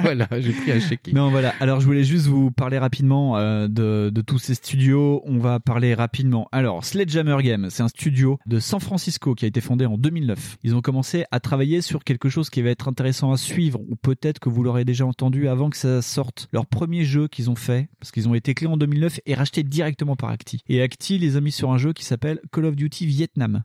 voilà, 0.02 0.28
j'ai 0.40 0.52
pris 0.52 0.72
un 0.72 0.80
chéquier. 0.80 1.14
Non, 1.14 1.30
voilà. 1.30 1.54
Alors, 1.60 1.80
je 1.80 1.86
voulais 1.86 2.04
juste 2.04 2.28
vous 2.28 2.52
parler 2.52 2.78
rapidement 2.78 3.38
euh, 3.38 3.68
de, 3.68 4.12
de 4.14 4.22
tous 4.22 4.40
ces 4.40 4.54
studios. 4.54 5.22
On 5.26 5.40
va 5.40 5.60
parler 5.60 5.94
rapidement. 5.94 6.48
Alors, 6.52 6.86
Sledgehammer 6.86 7.38
Games, 7.44 7.68
c'est 7.70 7.84
un 7.84 7.88
studio 7.88 8.40
de 8.46 8.60
San 8.60 8.80
Francisco 8.80 9.36
qui 9.36 9.46
a 9.46 9.48
été 9.48 9.60
fondé 9.60 9.86
en 9.86 9.98
2009. 9.98 10.58
Ils 10.64 10.76
ont 10.76 10.82
commencé 10.82 11.26
à 11.32 11.40
travailler 11.40 11.82
sur 11.82 12.04
quelque 12.04 12.30
chose 12.30 12.50
qui 12.50 12.62
va 12.62 12.70
être 12.70 12.88
intéressant 12.88 13.32
à 13.32 13.38
suivre 13.38 13.80
ou 13.92 13.96
peut-être 13.96 14.40
que 14.40 14.50
vous 14.50 14.64
l'aurez 14.64 14.86
déjà 14.86 15.06
entendu 15.06 15.48
avant 15.48 15.70
que 15.70 15.78
ça 15.78 16.02
sorte, 16.02 16.48
leur 16.52 16.66
premier 16.66 17.04
jeu 17.04 17.28
qu'ils 17.28 17.50
ont 17.50 17.56
fait, 17.56 17.90
parce 18.00 18.12
qu'ils 18.12 18.28
ont 18.28 18.34
été 18.34 18.54
clés 18.54 18.68
en 18.68 18.78
2009 18.78 19.20
et 19.26 19.34
rachetés 19.36 19.64
directement 19.64 20.16
par 20.16 20.30
Acti. 20.30 20.64
Et 20.68 20.82
Acti 20.82 21.18
les 21.18 21.36
a 21.36 21.42
mis 21.42 21.52
sur 21.52 21.72
un 21.72 21.78
jeu 21.78 21.94
qui 21.94 22.06
s'appelle 22.06 22.40
Call 22.52 22.66
of 22.66 22.76
Duty 22.76 23.06
Vietnam, 23.06 23.64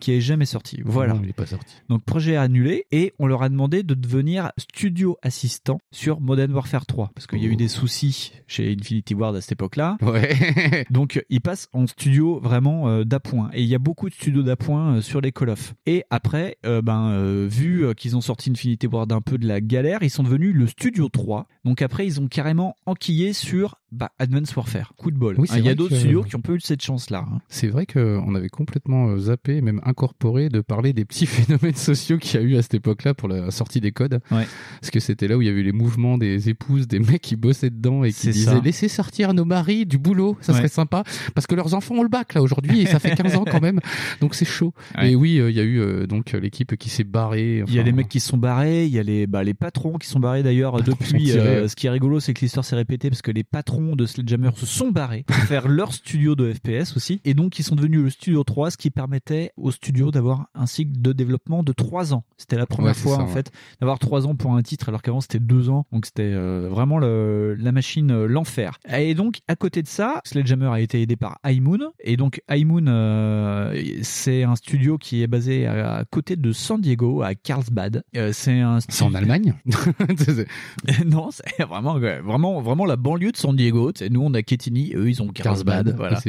qui 0.00 0.12
est 0.12 0.20
jamais 0.20 0.46
sorti. 0.46 0.80
Voilà. 0.84 1.14
Non, 1.14 1.20
il 1.22 1.30
est 1.30 1.34
pas 1.34 1.46
sorti. 1.46 1.74
Donc 1.88 2.04
projet 2.04 2.36
annulé 2.36 2.86
et 2.92 3.12
on 3.18 3.26
leur 3.26 3.42
a 3.42 3.48
demandé 3.48 3.82
de 3.82 3.94
devenir 3.94 4.52
studio 4.58 5.18
assistant 5.22 5.78
sur 5.90 6.20
Modern 6.20 6.52
Warfare 6.52 6.86
3 6.86 7.10
parce 7.14 7.26
qu'il 7.26 7.42
y 7.42 7.46
a 7.46 7.50
eu 7.50 7.56
des 7.56 7.68
soucis 7.68 8.32
chez 8.46 8.72
Infinity 8.72 9.14
Ward 9.14 9.34
à 9.34 9.40
cette 9.40 9.52
époque-là. 9.52 9.96
Ouais. 10.02 10.84
Donc 10.90 11.24
ils 11.28 11.40
passent 11.40 11.68
en 11.72 11.86
studio 11.86 12.38
vraiment 12.40 12.88
euh, 12.88 13.04
d'appoint 13.04 13.50
et 13.52 13.62
il 13.62 13.68
y 13.68 13.74
a 13.74 13.78
beaucoup 13.78 14.08
de 14.08 14.14
studios 14.14 14.42
d'appoint 14.42 14.96
euh, 14.96 15.00
sur 15.00 15.20
les 15.20 15.32
Call 15.32 15.50
of. 15.50 15.74
Et 15.86 16.04
après, 16.10 16.56
euh, 16.64 16.82
ben 16.82 17.46
vu 17.46 17.94
qu'ils 17.96 18.16
ont 18.16 18.20
sorti 18.20 18.50
Infinity 18.50 18.86
Ward 18.86 19.12
un 19.12 19.20
peu 19.20 19.38
de 19.38 19.46
la 19.46 19.55
galère, 19.60 20.02
ils 20.02 20.10
sont 20.10 20.22
devenus 20.22 20.54
le 20.54 20.66
studio 20.66 21.08
3. 21.08 21.46
Donc 21.64 21.82
après 21.82 22.06
ils 22.06 22.20
ont 22.20 22.28
carrément 22.28 22.76
enquillé 22.86 23.32
sur 23.32 23.78
bah, 23.92 24.10
Advanced 24.18 24.56
Warfare. 24.56 24.92
Coup 24.96 25.10
de 25.10 25.16
bol. 25.16 25.36
Oui, 25.38 25.46
Hein, 25.50 25.56
il 25.58 25.64
y 25.64 25.68
a 25.68 25.74
d'autres 25.74 25.90
que- 25.90 25.96
studios 26.00 26.22
qui 26.24 26.36
ont 26.36 26.40
pas 26.40 26.52
eu 26.52 26.60
cette 26.60 26.82
chance-là. 26.82 27.24
hein. 27.30 27.38
C'est 27.48 27.68
vrai 27.68 27.86
qu'on 27.86 28.34
avait 28.34 28.48
complètement 28.48 29.08
euh, 29.10 29.18
zappé, 29.18 29.60
même 29.60 29.80
incorporé, 29.84 30.48
de 30.48 30.60
parler 30.60 30.92
des 30.92 31.04
petits 31.04 31.26
phénomènes 31.26 31.74
sociaux 31.76 32.18
qu'il 32.18 32.40
y 32.40 32.42
a 32.42 32.46
eu 32.46 32.56
à 32.56 32.62
cette 32.62 32.74
époque-là 32.74 33.14
pour 33.14 33.28
la 33.28 33.50
sortie 33.50 33.80
des 33.80 33.92
codes. 33.92 34.20
Parce 34.28 34.90
que 34.92 35.00
c'était 35.00 35.28
là 35.28 35.36
où 35.36 35.42
il 35.42 35.46
y 35.46 35.48
avait 35.50 35.60
eu 35.60 35.64
les 35.64 35.72
mouvements 35.72 36.18
des 36.18 36.48
épouses, 36.48 36.88
des 36.88 36.98
mecs 36.98 37.22
qui 37.22 37.36
bossaient 37.36 37.70
dedans 37.70 38.04
et 38.04 38.12
qui 38.12 38.28
disaient 38.30 38.50
ça. 38.52 38.60
laissez 38.62 38.88
sortir 38.88 39.34
nos 39.34 39.44
maris 39.44 39.86
du 39.86 39.98
boulot, 39.98 40.36
ça 40.40 40.52
Ouais. 40.52 40.58
serait 40.58 40.68
sympa. 40.68 41.04
Parce 41.34 41.46
que 41.46 41.54
leurs 41.54 41.74
enfants 41.74 41.94
ont 41.96 42.02
le 42.02 42.08
bac 42.08 42.34
là 42.34 42.42
aujourd'hui 42.42 42.80
et 42.80 42.86
ça 42.86 42.98
fait 42.98 43.14
15 43.14 43.36
ans 43.36 43.44
quand 43.48 43.60
même. 43.62 43.80
Donc 44.20 44.34
c'est 44.34 44.44
chaud. 44.44 44.74
Ouais. 44.98 45.12
Et 45.12 45.16
oui, 45.16 45.38
euh, 45.38 45.50
il 45.50 45.56
y 45.56 45.60
a 45.60 45.64
eu 45.64 45.80
euh, 45.80 46.06
donc 46.06 46.32
l'équipe 46.32 46.76
qui 46.76 46.88
s'est 46.90 47.04
barrée. 47.04 47.62
Il 47.66 47.74
y 47.74 47.78
a 47.78 47.82
les 47.82 47.92
mecs 47.92 48.08
qui 48.08 48.20
se 48.20 48.28
sont 48.28 48.38
barrés, 48.38 48.86
il 48.86 48.92
y 48.92 48.98
a 48.98 49.02
les, 49.02 49.26
bah, 49.26 49.44
les 49.44 49.54
patrons 49.54 49.98
qui 49.98 50.08
sont 50.08 50.20
barrés 50.20 50.42
d'ailleurs 50.42 50.82
depuis. 50.82 51.32
euh, 51.32 51.68
ce 51.68 51.76
qui 51.76 51.86
est 51.86 51.90
rigolo, 51.90 52.20
c'est 52.20 52.34
que 52.34 52.40
l'histoire 52.40 52.64
s'est 52.64 52.76
répétée 52.76 53.08
parce 53.10 53.22
que 53.22 53.30
les 53.30 53.44
patrons 53.44 53.85
de 53.94 54.06
Sledgehammer 54.06 54.50
se 54.56 54.66
sont 54.66 54.90
barrés 54.90 55.22
pour 55.26 55.36
faire 55.44 55.68
leur 55.68 55.92
studio 55.92 56.34
de 56.34 56.52
FPS 56.52 56.96
aussi. 56.96 57.20
Et 57.24 57.34
donc, 57.34 57.58
ils 57.58 57.62
sont 57.62 57.76
devenus 57.76 58.00
le 58.02 58.10
studio 58.10 58.42
3, 58.42 58.72
ce 58.72 58.76
qui 58.76 58.90
permettait 58.90 59.52
au 59.56 59.70
studio 59.70 60.10
d'avoir 60.10 60.46
un 60.54 60.66
cycle 60.66 61.00
de 61.00 61.12
développement 61.12 61.62
de 61.62 61.72
3 61.72 62.14
ans. 62.14 62.24
C'était 62.38 62.56
la 62.56 62.66
première 62.66 62.86
Ouais, 62.96 63.00
fois, 63.02 63.16
ça, 63.16 63.22
en 63.22 63.26
ouais. 63.26 63.32
fait, 63.32 63.52
d'avoir 63.80 63.98
3 63.98 64.26
ans 64.26 64.34
pour 64.34 64.54
un 64.54 64.62
titre 64.62 64.88
alors 64.88 65.02
qu'avant 65.02 65.20
c'était 65.20 65.38
2 65.38 65.68
ans. 65.68 65.86
Donc, 65.92 66.06
c'était 66.06 66.22
euh, 66.24 66.68
vraiment 66.70 66.98
le, 66.98 67.54
la 67.54 67.70
machine, 67.72 68.10
euh, 68.10 68.26
l'enfer. 68.26 68.78
Et 68.92 69.14
donc, 69.14 69.40
à 69.48 69.56
côté 69.56 69.82
de 69.82 69.88
ça, 69.88 70.20
Sledgehammer 70.24 70.68
a 70.72 70.80
été 70.80 71.02
aidé 71.02 71.16
par 71.16 71.38
High 71.44 71.60
Moon. 71.60 71.78
Et 72.00 72.16
donc, 72.16 72.40
High 72.50 72.64
Moon, 72.66 72.86
euh, 72.88 73.78
c'est 74.02 74.42
un 74.44 74.56
studio 74.56 74.96
qui 74.98 75.22
est 75.22 75.26
basé 75.26 75.66
à, 75.66 75.96
à 75.96 76.04
côté 76.04 76.36
de 76.36 76.52
San 76.52 76.80
Diego, 76.80 77.22
à 77.22 77.34
Carlsbad. 77.34 78.02
C'est 78.32 78.60
un 78.60 78.78
C'est 78.80 79.02
en 79.04 79.14
Allemagne? 79.14 79.54
Non, 81.06 81.30
c'est 81.30 81.64
vraiment, 81.64 81.98
vraiment, 81.98 82.60
vraiment 82.60 82.86
la 82.86 82.96
banlieue 82.96 83.32
de 83.32 83.36
San 83.36 83.54
Diego. 83.56 83.65
Sais, 83.94 84.08
nous, 84.10 84.20
on 84.22 84.34
a 84.34 84.42
Kettini, 84.42 84.92
eux, 84.94 85.08
ils 85.08 85.22
ont 85.22 85.28
Carlsbad. 85.28 85.94
Voilà. 85.96 86.20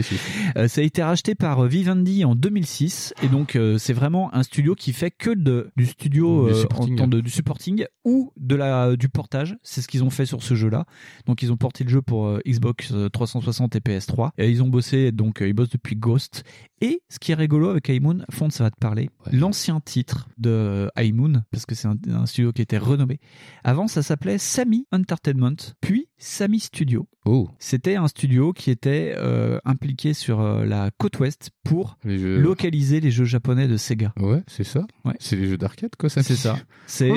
Euh, 0.58 0.68
ça 0.68 0.82
a 0.82 0.84
été 0.84 1.04
racheté 1.04 1.36
par 1.36 1.60
euh, 1.60 1.68
Vivendi 1.68 2.26
en 2.26 2.36
2006 2.36 3.14
et 3.24 3.28
donc 3.28 3.56
euh, 3.56 3.78
c'est 3.78 3.94
vraiment 3.94 4.34
un 4.34 4.44
studio 4.44 4.76
qui 4.76 4.94
fait 4.94 5.12
que 5.12 5.32
de, 5.32 5.70
du 5.76 5.86
studio 5.86 6.48
euh, 6.48 6.66
en 6.76 6.88
temps 6.96 7.08
de, 7.08 7.22
du 7.22 7.30
supporting 7.30 7.86
ou 8.06 8.32
de 8.38 8.56
la 8.56 8.96
du 8.96 9.10
portage. 9.10 9.58
C'est 9.64 9.82
ce 9.82 9.88
qu'ils 9.88 10.04
ont 10.04 10.10
fait 10.10 10.26
sur 10.26 10.44
ce 10.44 10.56
jeu-là. 10.56 10.86
Donc 11.26 11.42
ils 11.42 11.52
ont 11.52 11.58
porté 11.58 11.84
le 11.84 11.90
jeu 11.90 12.02
pour 12.02 12.40
Xbox 12.48 12.92
euh, 12.94 13.10
360 13.10 13.76
et 13.76 13.80
PS3 13.80 14.30
et 14.38 14.50
ils 14.50 14.64
ont 14.64 14.68
bossé 14.68 15.12
donc 15.12 15.40
ils 15.42 15.54
bossent 15.54 15.70
depuis 15.70 15.96
Ghost. 15.96 16.44
Et 16.80 17.02
ce 17.10 17.18
qui 17.18 17.32
est 17.32 17.36
rigolo 17.36 17.70
avec 17.70 17.90
High 17.90 18.02
Moon, 18.02 18.20
Fond, 18.30 18.52
ça 18.52 18.66
va 18.66 18.72
te 18.72 18.78
parler. 18.78 19.10
L'ancien 19.32 19.80
titre 19.80 20.30
de 20.38 20.50
euh, 20.50 20.90
High 20.98 21.14
Moon, 21.14 21.42
parce 21.52 21.66
que 21.66 21.74
c'est 21.74 21.88
un, 21.88 21.98
un 22.10 22.28
studio 22.28 22.52
qui 22.52 22.62
était 22.62 22.78
renommé. 22.78 23.20
Avant, 23.64 23.88
ça 23.88 24.04
s'appelait 24.04 24.38
Sammy 24.38 24.86
Entertainment, 24.92 25.56
puis 25.82 26.08
Sammy 26.18 26.60
Studio. 26.60 27.08
Oh. 27.26 27.50
C'était 27.60 27.96
un 27.98 28.08
studio 28.08 28.54
qui 28.54 28.72
était 28.72 29.14
euh, 29.18 29.60
impliqué 29.66 30.14
sur 30.14 30.40
euh, 30.40 30.66
la 30.66 30.92
côte 30.98 31.20
ouest 31.20 31.50
pour 31.66 31.98
Les 32.06 32.18
jeux- 32.20 32.40
localiser 32.40 33.02
les 33.02 33.12
jeux 33.12 33.26
japonais 33.26 33.68
de 33.68 33.76
Sega. 33.76 34.14
Ouais, 34.18 34.42
c'est 34.48 34.64
ça. 34.64 34.88
Ouais. 35.04 35.14
C'est 35.20 35.36
les 35.36 35.48
jeux 35.50 35.58
d'arcade, 35.58 35.92
quoi, 35.98 36.10
ça. 36.10 36.24
C'est 36.24 36.38
ça. 36.38 36.58
C'est 36.86 37.10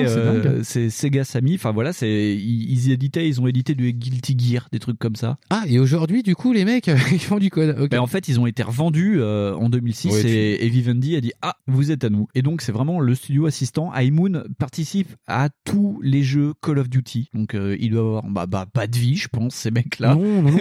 c'est 0.63 0.79
euh, 0.79 0.89
Sega 0.89 1.23
Sammy. 1.23 1.55
Enfin 1.55 1.71
voilà, 1.71 1.93
c'est 1.93 2.35
ils, 2.35 2.69
ils 2.71 2.91
éditaient, 2.91 3.27
ils 3.27 3.39
ont 3.39 3.47
édité 3.47 3.73
du 3.73 3.93
Guilty 3.93 4.37
Gear, 4.37 4.67
des 4.71 4.79
trucs 4.79 4.99
comme 4.99 5.15
ça. 5.15 5.37
Ah, 5.49 5.63
et 5.67 5.79
aujourd'hui, 5.79 6.23
du 6.23 6.35
coup, 6.35 6.51
les 6.51 6.65
mecs, 6.65 6.87
ils 7.13 7.19
font 7.19 7.39
du 7.39 7.49
code. 7.49 7.87
Ben, 7.89 7.99
en 8.01 8.07
fait, 8.07 8.27
ils 8.27 8.37
ont 8.39 8.47
été 8.47 8.63
revendus 8.63 9.21
euh, 9.21 9.55
en 9.55 9.69
2006 9.69 10.11
Ouais, 10.11 10.21
tu- 10.21 10.27
et, 10.27 10.69
Vivendi 10.69 11.15
a 11.15 11.21
dit 11.21 11.31
ah 11.41 11.55
vous 11.67 11.89
êtes 11.91 12.03
à 12.03 12.09
nous. 12.09 12.27
Et 12.35 12.41
donc 12.41 12.61
c'est 12.61 12.71
vraiment 12.73 12.99
le 12.99 13.15
studio 13.15 13.45
assistant. 13.45 13.91
High 13.95 14.11
Moon 14.11 14.43
participe 14.57 15.07
à 15.27 15.47
tous 15.63 15.99
les 16.03 16.23
jeux 16.23 16.53
Call 16.61 16.79
of 16.79 16.89
Duty. 16.89 17.29
Donc 17.33 17.55
euh, 17.55 17.77
il 17.79 17.91
doit 17.91 18.01
avoir 18.01 18.23
bah, 18.23 18.45
bah 18.45 18.65
pas 18.71 18.87
de 18.91 18.97
vie, 18.97 19.15
je 19.15 19.27
pense 19.27 19.55
ces 19.55 19.71
mecs 19.71 19.99
là. 19.99 20.13
Non, 20.15 20.41
non, 20.41 20.51
non. 20.51 20.57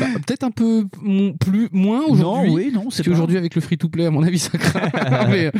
Bah, 0.00 0.06
Peut-être 0.26 0.44
un 0.44 0.50
peu 0.50 0.86
plus 1.40 1.68
moins 1.72 2.02
aujourd'hui. 2.06 2.50
Non, 2.50 2.54
oui, 2.54 2.70
non, 2.72 2.90
c'est 2.90 3.04
qu'aujourd'hui, 3.04 3.36
avec 3.36 3.54
le 3.54 3.60
free-to-play, 3.60 4.06
à 4.06 4.10
mon 4.10 4.22
avis, 4.22 4.38
ça 4.38 4.56
craint. 4.58 4.90
Mais, 5.28 5.46
euh, 5.46 5.50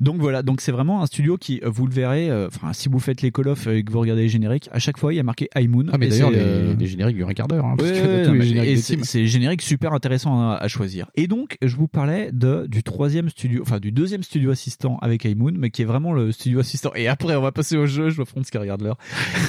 donc 0.00 0.16
voilà, 0.20 0.42
donc 0.42 0.60
c'est 0.60 0.72
vraiment 0.72 1.02
un 1.02 1.06
studio 1.06 1.36
qui, 1.36 1.60
euh, 1.62 1.70
vous 1.70 1.86
le 1.86 1.92
verrez, 1.92 2.30
euh, 2.30 2.48
enfin 2.48 2.72
si 2.72 2.88
vous 2.88 2.98
faites 2.98 3.22
les 3.22 3.30
Call 3.30 3.48
of 3.48 3.66
et 3.66 3.82
que 3.82 3.92
vous 3.92 4.00
regardez 4.00 4.22
les 4.22 4.28
génériques, 4.28 4.68
à 4.72 4.78
chaque 4.78 4.98
fois 4.98 5.12
il 5.12 5.16
y 5.16 5.20
a 5.20 5.22
marqué 5.22 5.48
Moon. 5.68 5.86
Ah, 5.92 5.98
mais 5.98 6.08
d'ailleurs, 6.08 6.30
les, 6.30 6.74
les 6.74 6.86
génériques 6.86 7.16
durent 7.16 7.28
un 7.28 7.34
quart 7.34 7.48
d'heure. 7.48 7.64
Hein, 7.64 7.76
Ouais, 7.80 8.76
c'est 8.76 9.26
générique 9.26 9.62
super 9.62 9.92
intéressant 9.92 10.50
à, 10.50 10.54
à 10.54 10.68
choisir. 10.68 11.10
Et 11.16 11.26
donc, 11.26 11.56
je 11.62 11.76
vous 11.76 11.88
parlais 11.88 12.30
de 12.32 12.66
du 12.68 12.82
troisième 12.82 13.28
studio, 13.28 13.62
enfin 13.62 13.78
du 13.78 13.92
deuxième 13.92 14.22
studio 14.22 14.50
assistant 14.50 14.98
avec 15.02 15.24
Moon, 15.36 15.52
mais 15.56 15.70
qui 15.70 15.82
est 15.82 15.86
vraiment 15.86 16.12
le 16.12 16.32
studio 16.32 16.60
assistant. 16.60 16.92
Et 16.94 17.08
après, 17.08 17.36
on 17.36 17.42
va 17.42 17.52
passer 17.52 17.76
au 17.76 17.86
jeu. 17.86 18.10
Je 18.10 18.16
vois 18.16 18.24
Franz 18.24 18.50
qui 18.50 18.58
regarde 18.58 18.82
l'heure. 18.82 18.98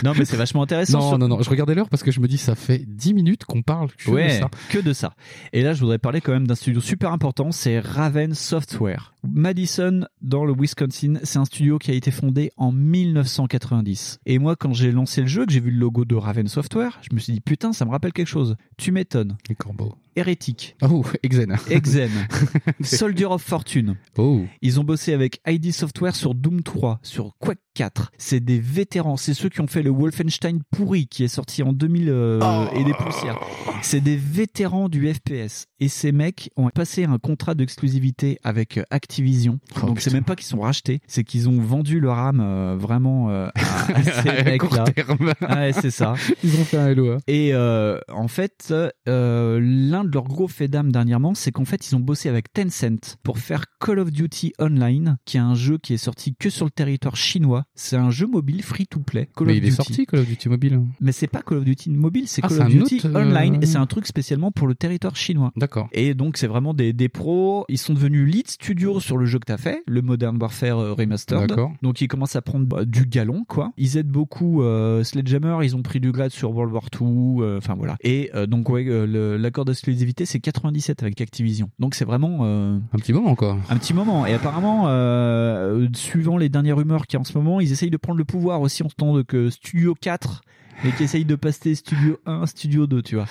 Non, 0.03 0.13
mais 0.17 0.25
c'est 0.25 0.37
vachement 0.37 0.63
intéressant. 0.63 1.10
Non, 1.10 1.10
sur- 1.11 1.17
non, 1.19 1.27
non, 1.27 1.41
je 1.41 1.49
regardais 1.49 1.75
l'heure 1.75 1.89
parce 1.89 2.03
que 2.03 2.11
je 2.11 2.19
me 2.19 2.27
dis, 2.27 2.37
ça 2.37 2.55
fait 2.55 2.83
10 2.87 3.13
minutes 3.13 3.45
qu'on 3.45 3.61
parle 3.61 3.89
que 3.91 4.09
de 4.27 4.39
ça. 4.39 4.49
que 4.69 4.79
de 4.79 4.93
ça. 4.93 5.13
Et 5.53 5.61
là, 5.63 5.73
je 5.73 5.79
voudrais 5.81 5.99
parler 5.99 6.21
quand 6.21 6.31
même 6.33 6.47
d'un 6.47 6.55
studio 6.55 6.81
super 6.81 7.11
important, 7.11 7.51
c'est 7.51 7.79
Raven 7.79 8.33
Software. 8.33 9.13
Madison, 9.23 10.01
dans 10.21 10.45
le 10.45 10.53
Wisconsin, 10.57 11.19
c'est 11.23 11.37
un 11.37 11.45
studio 11.45 11.77
qui 11.77 11.91
a 11.91 11.93
été 11.93 12.09
fondé 12.11 12.51
en 12.57 12.71
1990. 12.71 14.19
Et 14.25 14.39
moi, 14.39 14.55
quand 14.55 14.73
j'ai 14.73 14.91
lancé 14.91 15.21
le 15.21 15.27
jeu, 15.27 15.45
que 15.45 15.51
j'ai 15.53 15.59
vu 15.59 15.71
le 15.71 15.77
logo 15.77 16.05
de 16.05 16.15
Raven 16.15 16.47
Software, 16.47 16.99
je 17.01 17.13
me 17.15 17.19
suis 17.19 17.33
dit, 17.33 17.41
putain, 17.41 17.73
ça 17.73 17.85
me 17.85 17.91
rappelle 17.91 18.13
quelque 18.13 18.27
chose. 18.27 18.55
Tu 18.77 18.91
m'étonnes. 18.91 19.37
Les 19.49 19.55
corbeaux. 19.55 19.95
Hérétique. 20.15 20.75
Oh, 20.81 21.03
Exen. 21.23 21.55
Exen. 21.69 22.09
Soldier 22.81 23.25
of 23.25 23.41
Fortune. 23.41 23.95
Oh. 24.17 24.45
Ils 24.61 24.79
ont 24.79 24.83
bossé 24.83 25.13
avec 25.13 25.39
ID 25.47 25.71
Software 25.71 26.15
sur 26.15 26.35
Doom 26.35 26.63
3, 26.63 26.99
sur 27.03 27.35
Quake 27.39 27.59
4. 27.73 28.11
C'est 28.17 28.39
des 28.41 28.59
vétérans. 28.59 29.15
C'est 29.17 29.33
ceux 29.33 29.47
qui 29.49 29.61
ont 29.61 29.67
fait 29.67 29.81
le 29.83 29.89
Wolfenstein 29.91 30.59
pourri 30.71 31.07
qui 31.07 31.23
est 31.23 31.27
sorti 31.29 31.63
en 31.63 31.71
2000 31.73 32.09
euh, 32.09 32.39
Oh. 32.43 32.67
et 32.77 32.83
des 32.83 32.93
poussières. 32.93 33.39
C'est 33.81 34.01
des 34.01 34.17
vétérans 34.17 34.89
du 34.89 35.11
FPS. 35.13 35.67
Et 35.79 35.87
ces 35.87 36.11
mecs 36.11 36.51
ont 36.57 36.69
passé 36.69 37.05
un 37.05 37.17
contrat 37.17 37.55
d'exclusivité 37.55 38.37
avec 38.43 38.77
euh, 38.77 38.83
Activision. 38.91 39.59
Oh, 39.81 39.87
Donc 39.87 40.01
c'est 40.01 40.11
même 40.13 40.23
pas 40.23 40.35
qu'ils 40.35 40.45
sont 40.47 40.59
rachetés, 40.59 40.99
c'est 41.07 41.23
qu'ils 41.23 41.47
ont 41.49 41.59
vendu 41.61 41.99
leur 41.99 42.19
âme 42.19 42.39
euh, 42.41 42.75
vraiment 42.77 43.29
euh, 43.29 43.47
à, 43.55 43.91
à 43.97 44.03
ces 44.21 44.29
À 44.29 44.43
mecs-là. 44.43 44.57
court 44.57 44.83
terme. 44.93 45.33
Ouais, 45.49 45.71
c'est 45.73 45.89
ça. 45.91 46.13
Ils 46.43 46.59
ont 46.59 46.65
fait 46.65 46.77
un 46.77 46.93
LOA. 46.93 47.17
Et 47.27 47.51
euh, 47.53 47.99
en 48.11 48.27
fait, 48.27 48.73
euh, 49.07 49.59
l'un 50.01 50.07
de 50.07 50.13
leurs 50.13 50.23
gros 50.27 50.47
faits 50.47 50.71
d'âme 50.71 50.91
dernièrement, 50.91 51.33
c'est 51.35 51.51
qu'en 51.51 51.65
fait, 51.65 51.89
ils 51.89 51.95
ont 51.95 51.99
bossé 51.99 52.29
avec 52.29 52.51
Tencent 52.53 53.17
pour 53.23 53.37
faire 53.39 53.65
Call 53.79 53.99
of 53.99 54.11
Duty 54.11 54.53
Online, 54.59 55.17
qui 55.25 55.37
est 55.37 55.41
un 55.41 55.53
jeu 55.55 55.77
qui 55.77 55.93
est 55.93 55.97
sorti 55.97 56.35
que 56.35 56.49
sur 56.49 56.65
le 56.65 56.71
territoire 56.71 57.15
chinois. 57.15 57.63
C'est 57.75 57.97
un 57.97 58.09
jeu 58.09 58.27
mobile 58.27 58.63
free-to-play. 58.63 59.29
Call 59.35 59.47
Mais 59.47 59.53
of 59.53 59.57
il 59.57 59.63
est 59.63 59.69
Duty. 59.69 59.75
sorti, 59.75 60.05
Call 60.05 60.19
of 60.21 60.27
Duty 60.27 60.49
Mobile. 60.49 60.81
Mais 60.99 61.11
c'est 61.11 61.27
pas 61.27 61.41
Call 61.41 61.59
of 61.59 61.65
Duty 61.65 61.89
mobile, 61.91 62.27
c'est 62.27 62.41
Ah, 62.43 62.47
Call 62.47 62.61
of 62.61 62.67
Duty 62.69 62.95
autre, 62.95 63.15
euh, 63.15 63.23
Online, 63.25 63.59
et 63.61 63.65
c'est 63.65 63.77
un 63.77 63.85
truc 63.85 64.07
spécialement 64.07 64.51
pour 64.51 64.67
le 64.67 64.75
territoire 64.75 65.15
chinois. 65.15 65.51
D'accord. 65.55 65.87
Et 65.91 66.13
donc 66.13 66.37
c'est 66.37 66.47
vraiment 66.47 66.73
des, 66.73 66.93
des 66.93 67.09
pros. 67.09 67.65
Ils 67.69 67.77
sont 67.77 67.93
devenus 67.93 68.31
lead 68.31 68.47
studio 68.49 68.99
sur 68.99 69.17
le 69.17 69.25
jeu 69.25 69.39
que 69.39 69.45
t'as 69.45 69.57
fait, 69.57 69.83
le 69.87 70.01
Modern 70.01 70.37
Warfare 70.41 70.79
euh, 70.79 70.93
Remastered. 70.93 71.49
D'accord. 71.49 71.73
Donc 71.81 72.01
ils 72.01 72.07
commencent 72.07 72.35
à 72.35 72.41
prendre 72.41 72.65
bah, 72.65 72.85
du 72.85 73.05
galon, 73.05 73.43
quoi. 73.47 73.71
Ils 73.77 73.97
aident 73.97 74.07
beaucoup 74.09 74.63
euh, 74.63 75.03
Sledgehammer. 75.03 75.57
Ils 75.63 75.75
ont 75.75 75.81
pris 75.83 75.99
du 75.99 76.11
grade 76.11 76.31
sur 76.31 76.51
World 76.51 76.73
War 76.73 76.85
II. 76.99 77.41
euh, 77.41 77.57
Enfin 77.57 77.75
voilà. 77.75 77.97
Et 78.01 78.31
donc 78.47 78.69
ouais, 78.69 78.85
euh, 78.87 79.05
le- 79.05 79.37
l'accord 79.37 79.65
d'exclusivité 79.91 80.25
c'est 80.25 80.39
97 80.39 81.03
avec 81.03 81.21
Activision. 81.21 81.69
Donc 81.79 81.95
c'est 81.95 82.05
vraiment 82.05 82.39
euh, 82.41 82.77
Un 82.93 82.97
petit 82.97 83.13
moment 83.13 83.29
encore. 83.29 83.57
un 83.69 83.77
petit 83.77 83.93
moment. 83.93 84.25
Et 84.25 84.33
apparemment, 84.33 84.85
euh, 84.87 85.87
suivant 85.93 86.37
les 86.37 86.49
dernières 86.49 86.77
rumeurs 86.77 87.07
qu'il 87.07 87.17
y 87.17 87.19
a 87.19 87.21
en 87.21 87.23
ce 87.23 87.37
moment, 87.37 87.59
ils 87.59 87.71
essayent 87.71 87.89
de 87.89 87.97
prendre 87.97 88.17
le 88.17 88.25
pouvoir 88.25 88.61
aussi 88.61 88.83
en 88.83 88.89
ce 88.89 88.95
temps 88.95 89.13
de 89.15 89.21
que 89.21 89.49
Studio 89.49 89.95
4 89.99 90.41
et 90.85 90.91
qui 90.91 91.03
essayent 91.03 91.25
de 91.25 91.35
passer 91.35 91.75
Studio 91.75 92.19
1, 92.25 92.45
Studio 92.45 92.87
2, 92.87 93.01
tu 93.01 93.15
vois. 93.15 93.25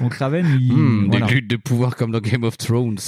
Donc 0.00 0.14
Raven, 0.14 0.46
il, 0.60 1.06
voilà. 1.08 1.26
Des 1.26 1.34
luttes 1.34 1.50
de 1.50 1.56
pouvoir 1.56 1.94
comme 1.96 2.10
dans 2.10 2.20
Game 2.20 2.42
of 2.42 2.58
Thrones. 2.58 2.98